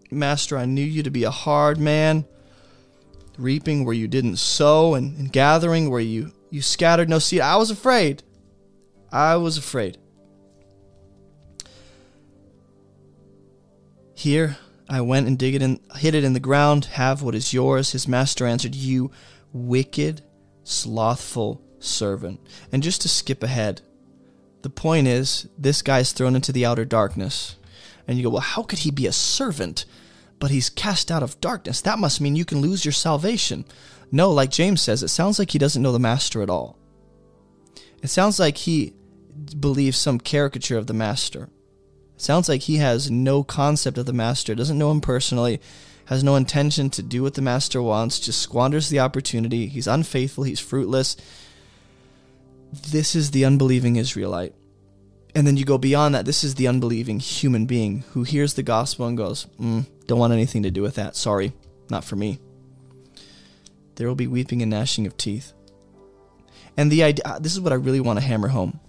Master, 0.10 0.58
I 0.58 0.66
knew 0.66 0.84
you 0.84 1.04
to 1.04 1.12
be 1.12 1.24
a 1.24 1.32
hard 1.32 1.80
man, 1.80 2.26
reaping 3.38 3.86
where 3.86 3.94
you 3.94 4.08
didn't 4.08 4.38
sow, 4.38 4.96
and, 4.96 5.18
and 5.18 5.32
gathering 5.32 5.90
where 5.90 6.02
you, 6.02 6.34
you 6.50 6.62
scattered 6.62 7.10
no 7.10 7.20
seed. 7.20 7.42
I 7.42 7.56
was 7.56 7.72
afraid. 7.72 8.24
I 9.12 9.36
was 9.38 9.58
afraid. 9.58 9.98
Here 14.16 14.58
I 14.92 15.00
went 15.00 15.26
and 15.26 15.40
dig 15.40 15.56
it 15.56 15.62
in, 15.62 15.80
hid 15.96 16.16
it 16.16 16.26
in 16.26 16.34
the 16.34 16.40
ground. 16.40 16.86
Have 16.86 17.22
what 17.22 17.34
is 17.34 17.54
yours. 17.54 17.94
His 17.94 18.10
master 18.10 18.46
answered, 18.46 18.76
You 18.76 19.10
wicked 19.54 20.22
slothful 20.64 21.62
servant. 21.80 22.42
And 22.72 22.84
just 22.84 23.02
to 23.02 23.10
skip 23.10 23.42
ahead, 23.42 23.82
the 24.62 24.70
point 24.70 25.08
is 25.08 25.48
this 25.58 25.82
guy's 25.82 26.12
thrown 26.12 26.36
into 26.36 26.52
the 26.52 26.66
outer 26.66 26.86
darkness. 26.86 27.56
And 28.08 28.18
you 28.18 28.24
go, 28.24 28.30
well, 28.30 28.42
how 28.42 28.64
could 28.64 28.80
he 28.80 28.92
be 28.92 29.08
a 29.08 29.14
servant? 29.14 29.86
But 30.40 30.52
he's 30.52 30.70
cast 30.70 31.10
out 31.10 31.24
of 31.24 31.40
darkness. 31.40 31.82
That 31.82 32.00
must 32.00 32.20
mean 32.20 32.36
you 32.36 32.46
can 32.46 32.62
lose 32.62 32.84
your 32.84 32.92
salvation. 32.92 33.64
No, 34.12 34.30
like 34.30 34.52
James 34.52 34.82
says, 34.82 35.04
it 35.04 35.08
sounds 35.08 35.40
like 35.40 35.52
he 35.52 35.60
doesn't 35.60 35.82
know 35.82 35.94
the 35.94 36.00
master 36.00 36.42
at 36.42 36.50
all. 36.50 36.78
It 38.04 38.10
sounds 38.10 38.40
like 38.40 38.58
he 38.58 38.94
believes 39.58 39.98
some 39.98 40.20
caricature 40.20 40.78
of 40.78 40.88
the 40.88 40.94
master. 40.94 41.50
Sounds 42.22 42.48
like 42.48 42.62
he 42.62 42.76
has 42.76 43.10
no 43.10 43.44
concept 43.44 43.98
of 43.98 44.06
the 44.06 44.14
master, 44.14 44.54
doesn't 44.54 44.78
know 44.78 44.92
him 44.92 45.02
personally, 45.02 45.60
has 46.06 46.24
no 46.24 46.36
intention 46.36 46.92
to 46.92 47.02
do 47.02 47.24
what 47.24 47.34
the 47.34 47.42
master 47.42 47.82
wants, 47.82 48.20
just 48.20 48.40
squanders 48.40 48.90
the 48.90 49.00
opportunity. 49.00 49.66
He's 49.66 49.88
unfaithful, 49.88 50.44
he's 50.44 50.60
fruitless. 50.60 51.18
This 52.72 53.16
is 53.16 53.32
the 53.32 53.44
unbelieving 53.44 53.96
Israelite. 53.96 54.54
And 55.34 55.48
then 55.48 55.58
you 55.58 55.66
go 55.66 55.80
beyond 55.80 56.14
that. 56.14 56.26
This 56.26 56.44
is 56.44 56.54
the 56.54 56.68
unbelieving 56.68 57.20
human 57.20 57.66
being 57.66 58.04
who 58.12 58.22
hears 58.22 58.54
the 58.54 58.62
gospel 58.62 59.08
and 59.08 59.18
goes, 59.18 59.48
mm, 59.60 59.88
Don't 60.06 60.20
want 60.20 60.32
anything 60.32 60.62
to 60.62 60.70
do 60.70 60.84
with 60.84 60.94
that. 60.96 61.16
Sorry, 61.16 61.54
not 61.90 62.04
for 62.04 62.18
me. 62.18 62.38
There 63.96 64.08
will 64.08 64.14
be 64.14 64.28
weeping 64.28 64.62
and 64.62 64.70
gnashing 64.70 65.08
of 65.08 65.18
teeth. 65.18 65.54
And 66.78 66.92
the 66.92 67.02
idea, 67.02 67.40
this 67.42 67.54
is 67.54 67.60
what 67.60 67.74
I 67.74 67.78
really 67.78 68.00
want 68.00 68.20
to 68.20 68.26
hammer 68.26 68.50
home. 68.50 68.80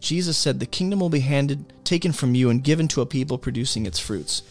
Jesus 0.00 0.36
said, 0.38 0.58
The 0.58 0.66
kingdom 0.66 1.00
will 1.00 1.10
be 1.10 1.20
handed, 1.20 1.72
taken 1.84 2.12
from 2.12 2.34
you, 2.34 2.50
and 2.50 2.64
given 2.64 2.88
to 2.88 3.02
a 3.02 3.06
people 3.06 3.38
producing 3.38 3.86
its 3.86 3.98
fruits. 3.98 4.42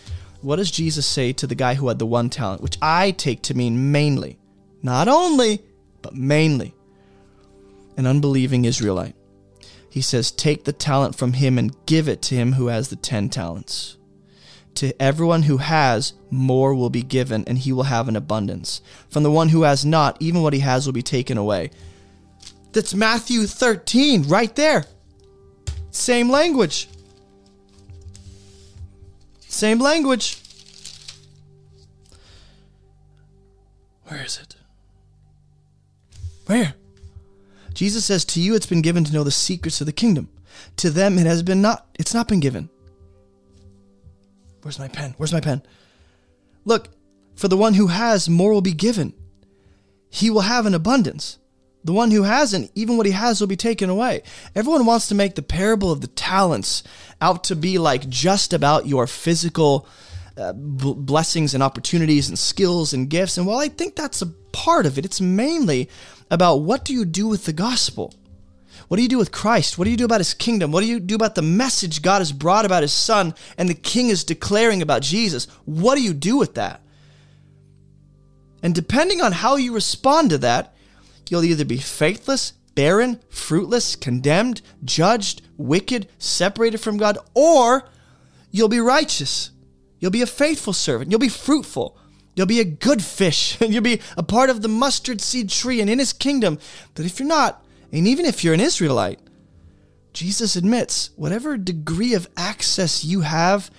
What 0.42 0.56
does 0.56 0.72
Jesus 0.72 1.06
say 1.06 1.34
to 1.34 1.48
the 1.48 1.56
guy 1.56 1.74
who 1.74 1.90
had 1.90 2.00
the 2.00 2.06
one 2.06 2.30
talent, 2.30 2.62
which 2.62 2.78
I 2.82 3.12
take 3.12 3.42
to 3.44 3.58
mean 3.58 3.92
mainly, 3.92 4.38
not 4.82 5.08
only, 5.08 5.62
but 6.02 6.16
mainly, 6.16 6.74
an 7.98 8.06
unbelieving 8.06 8.64
Israelite? 8.64 9.16
He 9.90 10.02
says, 10.02 10.32
Take 10.32 10.64
the 10.64 10.72
talent 10.72 11.16
from 11.16 11.34
him 11.34 11.58
and 11.58 11.76
give 11.86 12.08
it 12.08 12.22
to 12.24 12.36
him 12.36 12.54
who 12.54 12.68
has 12.68 12.90
the 12.90 12.96
ten 12.96 13.28
talents. 13.28 13.98
To 14.76 15.02
everyone 15.02 15.44
who 15.44 15.58
has, 15.58 16.14
more 16.30 16.74
will 16.76 16.92
be 16.92 17.02
given, 17.02 17.44
and 17.48 17.58
he 17.58 17.74
will 17.74 17.84
have 17.84 18.08
an 18.08 18.16
abundance. 18.16 18.82
From 19.10 19.24
the 19.24 19.32
one 19.32 19.50
who 19.50 19.64
has 19.64 19.84
not, 19.84 20.16
even 20.22 20.42
what 20.42 20.54
he 20.54 20.60
has 20.60 20.86
will 20.86 20.94
be 20.94 21.02
taken 21.02 21.38
away. 21.38 21.72
That's 22.72 22.94
Matthew 22.94 23.46
13, 23.46 24.24
right 24.28 24.56
there. 24.56 24.86
Same 25.92 26.30
language. 26.30 26.88
Same 29.48 29.80
language. 29.80 30.40
Where 34.06 34.24
is 34.24 34.40
it? 34.40 34.56
Where? 36.46 36.74
Jesus 37.74 38.06
says, 38.06 38.26
To 38.26 38.42
you 38.42 38.56
it's 38.56 38.66
been 38.66 38.82
given 38.82 39.04
to 39.04 39.14
know 39.14 39.24
the 39.24 39.32
secrets 39.32 39.82
of 39.82 39.86
the 39.86 39.94
kingdom. 39.94 40.30
To 40.78 40.90
them 40.90 41.18
it 41.18 41.26
has 41.26 41.44
been 41.44 41.62
not, 41.62 41.88
it's 41.98 42.14
not 42.14 42.28
been 42.28 42.40
given. 42.40 42.70
Where's 44.62 44.80
my 44.80 44.88
pen? 44.88 45.14
Where's 45.18 45.34
my 45.34 45.40
pen? 45.40 45.62
Look, 46.66 46.90
for 47.36 47.48
the 47.48 47.58
one 47.58 47.76
who 47.76 47.88
has, 47.88 48.28
more 48.28 48.52
will 48.52 48.62
be 48.62 48.74
given. 48.74 49.14
He 50.10 50.30
will 50.30 50.42
have 50.42 50.66
an 50.66 50.74
abundance. 50.74 51.38
The 51.84 51.94
one 51.94 52.12
who 52.12 52.24
hasn't, 52.24 52.72
even 52.76 52.98
what 52.98 53.06
he 53.06 53.14
has 53.14 53.40
will 53.40 53.48
be 53.48 53.56
taken 53.56 53.90
away. 53.90 54.24
Everyone 54.54 54.86
wants 54.86 55.08
to 55.08 55.16
make 55.16 55.36
the 55.36 55.42
parable 55.42 55.92
of 55.92 56.02
the 56.02 56.08
talents 56.08 56.84
out 57.22 57.46
to 57.46 57.56
be 57.56 57.78
like 57.78 58.10
just 58.10 58.52
about 58.52 58.86
your 58.86 59.08
physical 59.08 59.88
uh, 60.38 60.54
b- 60.54 60.94
blessings 60.96 61.54
and 61.54 61.64
opportunities 61.64 62.28
and 62.30 62.38
skills 62.38 62.94
and 62.94 63.10
gifts. 63.10 63.38
And 63.38 63.48
while 63.48 63.60
I 63.60 63.70
think 63.70 63.96
that's 63.96 64.22
a 64.22 64.28
part 64.52 64.86
of 64.86 64.98
it, 64.98 65.06
it's 65.06 65.22
mainly 65.22 65.90
about 66.30 66.58
what 66.58 66.84
do 66.84 66.94
you 66.94 67.06
do 67.06 67.28
with 67.28 67.46
the 67.46 67.54
gospel? 67.54 68.14
What 68.88 68.98
do 68.98 69.04
you 69.04 69.10
do 69.10 69.18
with 69.18 69.32
Christ? 69.32 69.78
What 69.78 69.86
do 69.86 69.92
you 69.92 69.98
do 69.98 70.06
about 70.06 70.20
his 70.20 70.34
kingdom? 70.34 70.72
What 70.72 70.82
do 70.82 70.88
you 70.88 71.00
do 71.00 71.16
about 71.16 71.36
the 71.36 71.42
message 71.42 72.02
God 72.02 72.20
has 72.20 72.32
brought 72.32 72.66
about 72.66 72.82
his 72.82 72.94
son 72.94 73.36
and 73.58 73.70
the 73.70 73.74
king 73.74 74.10
is 74.10 74.24
declaring 74.24 74.82
about 74.82 75.02
Jesus? 75.02 75.46
What 75.66 75.96
do 75.96 76.02
you 76.02 76.14
do 76.14 76.38
with 76.38 76.56
that? 76.56 76.82
And 78.64 78.76
depending 78.76 79.22
on 79.22 79.32
how 79.32 79.56
you 79.56 79.74
respond 79.74 80.32
to 80.32 80.38
that, 80.40 80.74
you'll 81.30 81.44
either 81.44 81.66
be 81.66 81.78
faithless, 81.78 82.54
barren, 82.76 83.22
fruitless, 83.30 83.96
condemned, 83.96 84.62
judged, 84.84 85.42
wicked, 85.58 86.08
separated 86.18 86.80
from 86.80 86.98
God, 86.98 87.18
or 87.34 87.88
you'll 88.52 88.70
be 88.70 88.80
righteous. 88.80 89.52
You'll 90.00 90.12
be 90.12 90.22
a 90.22 90.28
faithful 90.28 90.74
servant. 90.74 91.12
You'll 91.12 91.20
be 91.20 91.30
fruitful. 91.30 91.98
You'll 92.36 92.46
be 92.46 92.62
a 92.62 92.66
good 92.66 93.04
fish. 93.04 93.60
You'll 93.62 93.82
be 93.82 94.02
a 94.16 94.24
part 94.24 94.50
of 94.50 94.62
the 94.62 94.70
mustard 94.70 95.20
seed 95.20 95.50
tree 95.50 95.82
and 95.82 95.90
in 95.90 96.00
his 96.00 96.14
kingdom. 96.14 96.58
But 96.96 97.06
if 97.06 97.20
you're 97.20 97.28
not, 97.28 97.66
and 97.92 98.08
even 98.08 98.26
if 98.26 98.44
you're 98.44 98.54
an 98.54 98.62
Israelite, 98.62 99.20
Jesus 100.14 100.56
admits 100.56 101.12
whatever 101.16 101.58
degree 101.58 102.14
of 102.14 102.30
access 102.38 103.04
you 103.04 103.22
have 103.22 103.70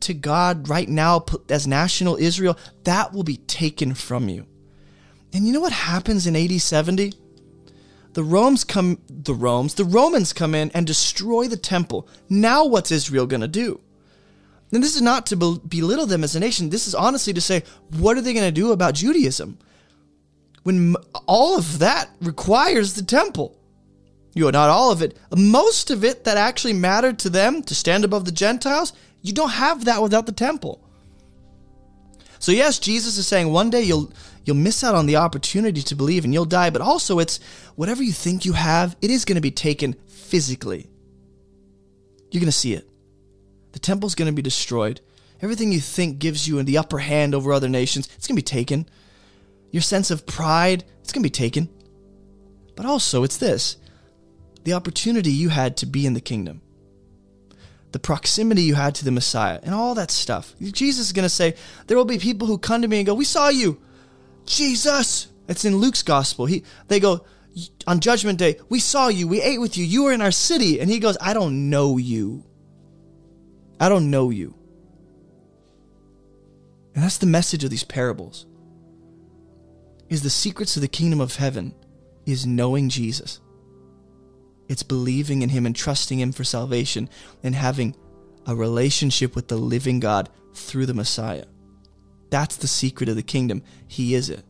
to 0.00 0.14
God 0.14 0.68
right 0.68 0.88
now 0.88 1.24
as 1.48 1.66
national 1.66 2.16
Israel, 2.16 2.58
that 2.84 3.12
will 3.12 3.22
be 3.22 3.36
taken 3.36 3.94
from 3.94 4.28
you. 4.28 4.46
And 5.32 5.46
you 5.46 5.52
know 5.52 5.60
what 5.60 5.72
happens 5.72 6.26
in 6.26 6.36
AD 6.36 6.60
70? 6.60 7.14
The 8.12 8.24
Romans 8.24 8.64
come 8.64 8.98
the 9.08 9.34
Romans, 9.34 9.74
the 9.74 9.84
Romans 9.84 10.32
come 10.32 10.54
in 10.54 10.70
and 10.74 10.86
destroy 10.86 11.46
the 11.46 11.56
temple. 11.56 12.08
Now 12.28 12.64
what's 12.64 12.90
Israel 12.90 13.26
going 13.26 13.42
to 13.42 13.48
do? 13.48 13.80
And 14.72 14.82
this 14.82 14.96
is 14.96 15.02
not 15.02 15.26
to 15.26 15.36
belittle 15.36 16.06
them 16.06 16.24
as 16.24 16.36
a 16.36 16.40
nation. 16.40 16.70
This 16.70 16.86
is 16.86 16.94
honestly 16.94 17.32
to 17.32 17.40
say, 17.40 17.64
what 17.98 18.16
are 18.16 18.20
they 18.20 18.32
going 18.32 18.46
to 18.46 18.52
do 18.52 18.72
about 18.72 18.94
Judaism? 18.94 19.58
When 20.62 20.94
all 21.26 21.58
of 21.58 21.80
that 21.80 22.10
requires 22.20 22.94
the 22.94 23.02
temple. 23.02 23.56
You 24.34 24.44
know, 24.44 24.50
not 24.50 24.70
all 24.70 24.92
of 24.92 25.02
it. 25.02 25.18
Most 25.36 25.90
of 25.90 26.04
it 26.04 26.22
that 26.24 26.36
actually 26.36 26.72
mattered 26.72 27.18
to 27.20 27.30
them 27.30 27.62
to 27.64 27.74
stand 27.74 28.04
above 28.04 28.24
the 28.24 28.32
Gentiles, 28.32 28.92
you 29.22 29.32
don't 29.32 29.50
have 29.50 29.86
that 29.86 30.02
without 30.02 30.26
the 30.26 30.32
temple. 30.32 30.80
So 32.38 32.52
yes, 32.52 32.78
Jesus 32.78 33.18
is 33.18 33.26
saying 33.26 33.50
one 33.50 33.70
day 33.70 33.82
you'll 33.82 34.12
you'll 34.44 34.56
miss 34.56 34.82
out 34.82 34.94
on 34.94 35.06
the 35.06 35.16
opportunity 35.16 35.82
to 35.82 35.94
believe 35.94 36.24
and 36.24 36.32
you'll 36.32 36.44
die, 36.44 36.70
but 36.70 36.82
also 36.82 37.18
it's 37.18 37.40
whatever 37.76 38.02
you 38.02 38.12
think 38.12 38.44
you 38.44 38.54
have, 38.54 38.96
it 39.02 39.10
is 39.10 39.24
going 39.24 39.36
to 39.36 39.40
be 39.40 39.50
taken 39.50 39.94
physically. 40.06 40.88
You're 42.30 42.40
going 42.40 42.46
to 42.46 42.52
see 42.52 42.74
it. 42.74 42.88
The 43.72 43.78
temple's 43.78 44.14
going 44.14 44.30
to 44.30 44.34
be 44.34 44.42
destroyed. 44.42 45.00
Everything 45.42 45.72
you 45.72 45.80
think 45.80 46.18
gives 46.18 46.46
you 46.46 46.62
the 46.62 46.78
upper 46.78 46.98
hand 46.98 47.34
over 47.34 47.52
other 47.52 47.68
nations, 47.68 48.08
it's 48.16 48.26
going 48.26 48.36
to 48.36 48.42
be 48.42 48.42
taken. 48.42 48.88
Your 49.70 49.82
sense 49.82 50.10
of 50.10 50.26
pride, 50.26 50.84
it's 51.00 51.12
going 51.12 51.22
to 51.22 51.26
be 51.26 51.30
taken. 51.30 51.68
But 52.76 52.86
also, 52.86 53.24
it's 53.24 53.36
this 53.36 53.76
the 54.64 54.72
opportunity 54.74 55.30
you 55.32 55.48
had 55.48 55.76
to 55.78 55.86
be 55.86 56.04
in 56.04 56.12
the 56.12 56.20
kingdom, 56.20 56.60
the 57.92 57.98
proximity 57.98 58.62
you 58.62 58.74
had 58.74 58.94
to 58.96 59.04
the 59.04 59.10
Messiah, 59.10 59.58
and 59.62 59.74
all 59.74 59.94
that 59.94 60.10
stuff. 60.10 60.54
Jesus 60.60 61.06
is 61.06 61.12
going 61.12 61.24
to 61.24 61.30
say, 61.30 61.54
There 61.86 61.96
will 61.96 62.04
be 62.04 62.18
people 62.18 62.46
who 62.46 62.58
come 62.58 62.82
to 62.82 62.88
me 62.88 62.98
and 62.98 63.06
go, 63.06 63.14
We 63.14 63.24
saw 63.24 63.48
you. 63.48 63.80
Jesus. 64.46 65.28
It's 65.48 65.64
in 65.64 65.76
Luke's 65.76 66.02
gospel. 66.02 66.46
He, 66.46 66.64
they 66.88 67.00
go, 67.00 67.24
on 67.86 68.00
judgment 68.00 68.38
day, 68.38 68.58
we 68.68 68.78
saw 68.80 69.08
you, 69.08 69.26
we 69.26 69.42
ate 69.42 69.60
with 69.60 69.76
you, 69.76 69.84
you 69.84 70.04
were 70.04 70.12
in 70.12 70.22
our 70.22 70.30
city. 70.30 70.80
And 70.80 70.88
he 70.88 70.98
goes, 70.98 71.16
I 71.20 71.34
don't 71.34 71.70
know 71.70 71.96
you. 71.96 72.44
I 73.78 73.88
don't 73.88 74.10
know 74.10 74.30
you. 74.30 74.54
And 76.94 77.02
that's 77.02 77.18
the 77.18 77.26
message 77.26 77.64
of 77.64 77.70
these 77.70 77.84
parables. 77.84 78.46
Is 80.08 80.22
the 80.22 80.30
secrets 80.30 80.76
of 80.76 80.82
the 80.82 80.88
kingdom 80.88 81.20
of 81.20 81.36
heaven 81.36 81.74
is 82.26 82.46
knowing 82.46 82.88
Jesus. 82.88 83.40
It's 84.68 84.82
believing 84.82 85.42
in 85.42 85.48
him 85.48 85.66
and 85.66 85.74
trusting 85.74 86.20
him 86.20 86.32
for 86.32 86.44
salvation 86.44 87.08
and 87.42 87.54
having 87.54 87.96
a 88.46 88.54
relationship 88.54 89.34
with 89.34 89.48
the 89.48 89.56
living 89.56 90.00
God 90.00 90.28
through 90.54 90.86
the 90.86 90.94
Messiah. 90.94 91.44
That's 92.30 92.56
the 92.56 92.68
secret 92.68 93.08
of 93.08 93.16
the 93.16 93.22
kingdom. 93.22 93.62
He 93.86 94.14
is 94.14 94.30
it. 94.30 94.44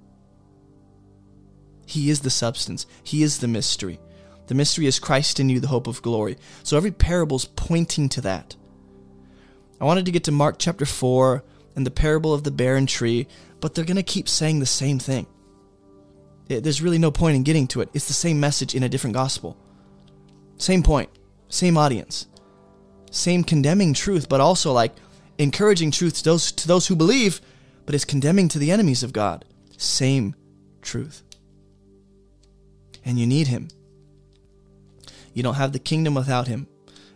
He 1.86 2.10
is 2.10 2.20
the 2.20 2.31
substance. 2.31 2.86
He 3.02 3.23
is 3.23 3.39
the 3.39 3.49
mystery. 3.49 3.99
The 4.47 4.55
mystery 4.55 4.86
is 4.86 4.99
Christ 4.99 5.41
in 5.41 5.49
you, 5.49 5.60
the 5.60 5.68
hope 5.68 5.86
of 5.86 6.02
glory. 6.02 6.36
So 6.62 6.76
every 6.76 6.92
parable 6.92 7.36
is 7.36 7.44
pointing 7.44 8.09
to 8.10 8.20
that. 8.20 8.57
I 9.81 9.84
wanted 9.84 10.05
to 10.07 10.12
get 10.12 10.25
to 10.25 10.33
Mark 10.33 10.57
chapter 10.59 10.84
4 10.84 11.42
and 11.75 11.86
the 11.86 11.91
parable 11.91 12.34
of 12.34 12.44
the 12.44 12.50
barren 12.50 12.86
tree, 12.86 13.26
but 13.60 13.75
they're 13.75 13.84
going 13.84 13.97
to 13.97 14.02
keep 14.02 14.28
saying 14.28 14.59
the 14.59 14.67
same 14.67 14.99
thing. 14.99 15.26
there's 16.49 16.83
really 16.83 16.99
no 16.99 17.10
point 17.10 17.36
in 17.36 17.44
getting 17.44 17.67
to 17.68 17.81
it. 17.81 17.89
It's 17.94 18.09
the 18.09 18.12
same 18.12 18.41
message 18.41 18.75
in 18.75 18.83
a 18.83 18.89
different 18.89 19.15
gospel. 19.15 19.57
Same 20.59 20.83
point, 20.83 21.09
same 21.49 21.78
audience, 21.78 22.26
same 23.10 23.44
condemning 23.44 23.94
truth, 23.94 24.28
but 24.28 24.41
also 24.41 24.73
like 24.73 24.92
encouraging 25.39 25.91
truth 25.91 26.18
to 26.18 26.25
those, 26.25 26.52
to 26.52 26.68
those 26.68 26.86
who 26.89 26.97
believe, 26.97 27.41
but 27.91 27.97
it's 27.97 28.05
condemning 28.05 28.47
to 28.47 28.60
the 28.60 28.70
enemies 28.70 29.02
of 29.02 29.12
God. 29.12 29.44
Same 29.77 30.36
truth. 30.81 31.25
And 33.05 33.19
you 33.19 33.27
need 33.27 33.49
Him. 33.49 33.67
You 35.35 35.43
don't 35.43 35.57
have 35.57 35.73
the 35.73 35.81
kingdom 35.81 36.15
without 36.15 36.47
Him. 36.47 36.69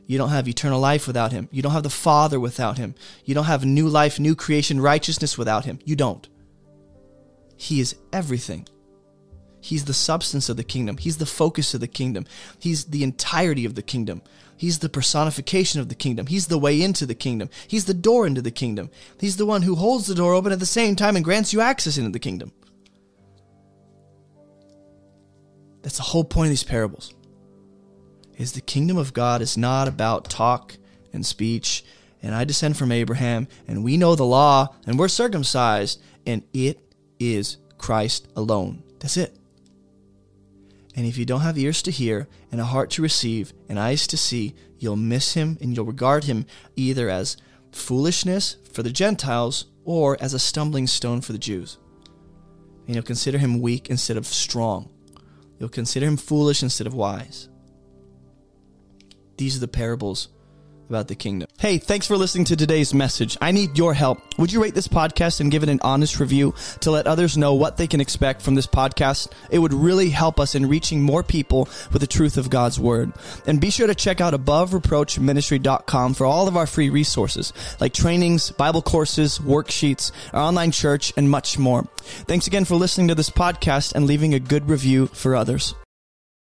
You 0.09 0.19
don't 0.19 0.31
have 0.31 0.49
eternal 0.49 0.81
life 0.81 1.07
without 1.07 1.31
Him. 1.31 1.49
You 1.53 1.63
don't 1.63 1.71
have 1.71 1.85
the 1.85 1.91
Father 1.91 2.41
without 2.41 2.77
Him. 2.77 2.97
You 3.25 3.37
don't 3.37 3.45
have 3.45 3.65
new 3.65 3.89
life, 3.89 4.19
new 4.19 4.35
creation, 4.35 4.81
righteousness 4.81 5.39
without 5.39 5.65
Him. 5.65 5.79
You 5.85 5.95
don't. 5.95 6.29
He 7.57 7.79
is 7.79 7.95
everything. 8.13 8.67
He's 9.61 9.85
the 9.85 9.95
substance 9.95 10.49
of 10.49 10.57
the 10.57 10.65
kingdom. 10.65 10.97
He's 10.97 11.19
the 11.19 11.25
focus 11.25 11.73
of 11.75 11.83
the 11.83 11.87
kingdom. 11.87 12.27
He's 12.59 12.87
the 12.87 13.05
entirety 13.05 13.65
of 13.65 13.77
the 13.77 13.83
kingdom. 13.83 14.23
He's 14.57 14.79
the 14.79 14.89
personification 14.89 15.81
of 15.81 15.89
the 15.89 15.95
kingdom. 15.95 16.27
He's 16.27 16.47
the 16.47 16.59
way 16.59 16.81
into 16.81 17.07
the 17.07 17.15
kingdom. 17.15 17.51
He's 17.67 17.87
the 17.87 17.95
door 17.95 18.27
into 18.27 18.41
the 18.41 18.51
kingdom. 18.51 18.91
He's 19.19 19.37
the 19.37 19.47
one 19.47 19.63
who 19.63 19.75
holds 19.75 20.07
the 20.07 20.15
door 20.15 20.35
open 20.35 20.53
at 20.53 20.61
the 20.61 20.67
same 20.67 20.97
time 20.97 21.17
and 21.17 21.25
grants 21.25 21.53
you 21.53 21.61
access 21.61 21.99
into 21.99 22.11
the 22.11 22.19
kingdom. 22.19 22.53
That's 25.83 25.97
the 25.99 26.03
whole 26.03 26.25
point 26.25 26.47
of 26.47 26.51
these 26.51 26.65
parables. 26.65 27.13
Is 28.39 28.53
the 28.53 28.61
kingdom 28.61 28.97
of 28.97 29.13
God 29.13 29.43
is 29.43 29.57
not 29.57 29.87
about 29.87 30.31
talk 30.31 30.77
and 31.13 31.25
speech 31.25 31.85
and 32.23 32.35
I 32.35 32.45
descend 32.45 32.77
from 32.77 32.91
Abraham 32.91 33.49
and 33.69 33.85
we 33.85 33.97
know 33.97 34.15
the 34.15 34.25
law 34.25 34.75
and 34.87 34.99
we're 34.99 35.09
circumcised 35.09 36.01
and 36.27 36.43
it 36.53 36.81
is 37.19 37.59
Christ 37.77 38.29
alone. 38.35 38.83
That's 38.99 39.17
it. 39.17 39.37
And 40.97 41.07
if 41.07 41.19
you 41.19 41.25
don't 41.25 41.41
have 41.41 41.59
ears 41.59 41.83
to 41.83 41.91
hear, 41.91 42.29
and 42.55 42.61
a 42.61 42.67
heart 42.67 42.89
to 42.89 43.03
receive, 43.03 43.53
and 43.69 43.81
eyes 43.81 44.07
to 44.07 44.17
see, 44.17 44.55
you'll 44.79 44.95
miss 44.95 45.35
him 45.35 45.59
and 45.61 45.75
you'll 45.75 45.85
regard 45.85 46.23
him 46.23 46.47
either 46.77 47.11
as 47.11 47.37
foolishness 47.73 48.59
for 48.73 48.85
the 48.85 48.93
Gentiles 48.93 49.65
or 49.85 50.17
as 50.21 50.35
a 50.35 50.39
stumbling 50.39 50.87
stone 50.87 51.21
for 51.21 51.33
the 51.33 51.39
Jews. 51.39 51.79
And 52.87 52.95
you'll 52.95 53.03
consider 53.03 53.39
him 53.39 53.61
weak 53.61 53.91
instead 53.91 54.17
of 54.17 54.25
strong. 54.25 54.89
You'll 55.59 55.69
consider 55.69 56.07
him 56.07 56.17
foolish 56.17 56.63
instead 56.63 56.87
of 56.87 56.95
wise. 56.95 57.49
These 59.37 59.57
are 59.57 59.61
the 59.61 59.67
parables 59.67 60.29
about 60.89 61.09
the 61.09 61.15
kingdom. 61.15 61.49
Hey, 61.59 61.79
thanks 61.79 62.07
for 62.07 62.17
listening 62.17 62.45
to 62.47 62.57
today's 62.57 62.95
message. 62.95 63.37
I 63.41 63.53
need 63.53 63.77
your 63.79 63.95
help. 63.95 64.21
Would 64.39 64.53
you 64.53 64.63
rate 64.63 64.75
this 64.75 64.89
podcast 64.89 65.41
and 65.41 65.51
give 65.51 65.63
it 65.63 65.69
an 65.69 65.81
honest 65.83 66.21
review 66.21 66.55
to 66.81 66.91
let 66.91 67.07
others 67.07 67.37
know 67.37 67.55
what 67.55 67.77
they 67.77 67.87
can 67.87 68.01
expect 68.01 68.43
from 68.43 68.55
this 68.55 68.67
podcast? 68.67 69.31
It 69.51 69.59
would 69.59 69.73
really 69.73 70.11
help 70.11 70.41
us 70.41 70.55
in 70.55 70.69
reaching 70.69 71.03
more 71.03 71.23
people 71.23 71.69
with 71.93 72.01
the 72.01 72.07
truth 72.07 72.37
of 72.37 72.51
God's 72.51 72.79
word. 72.79 73.13
And 73.47 73.61
be 73.61 73.71
sure 73.71 73.87
to 73.87 73.95
check 73.95 74.21
out 74.21 74.35
abovereproachministry.com 74.35 76.15
for 76.15 76.27
all 76.27 76.49
of 76.49 76.57
our 76.57 76.67
free 76.67 76.91
resources 76.91 77.53
like 77.81 77.93
trainings, 77.93 78.51
Bible 78.51 78.83
courses, 78.83 79.39
worksheets, 79.39 80.13
our 80.33 80.41
online 80.41 80.71
church, 80.71 81.13
and 81.17 81.31
much 81.31 81.59
more. 81.59 81.87
Thanks 81.97 82.47
again 82.47 82.65
for 82.65 82.77
listening 82.77 83.09
to 83.09 83.15
this 83.15 83.31
podcast 83.31 83.95
and 83.95 84.07
leaving 84.07 84.35
a 84.35 84.41
good 84.41 84.69
review 84.69 85.07
for 85.09 85.35
others. 85.37 85.75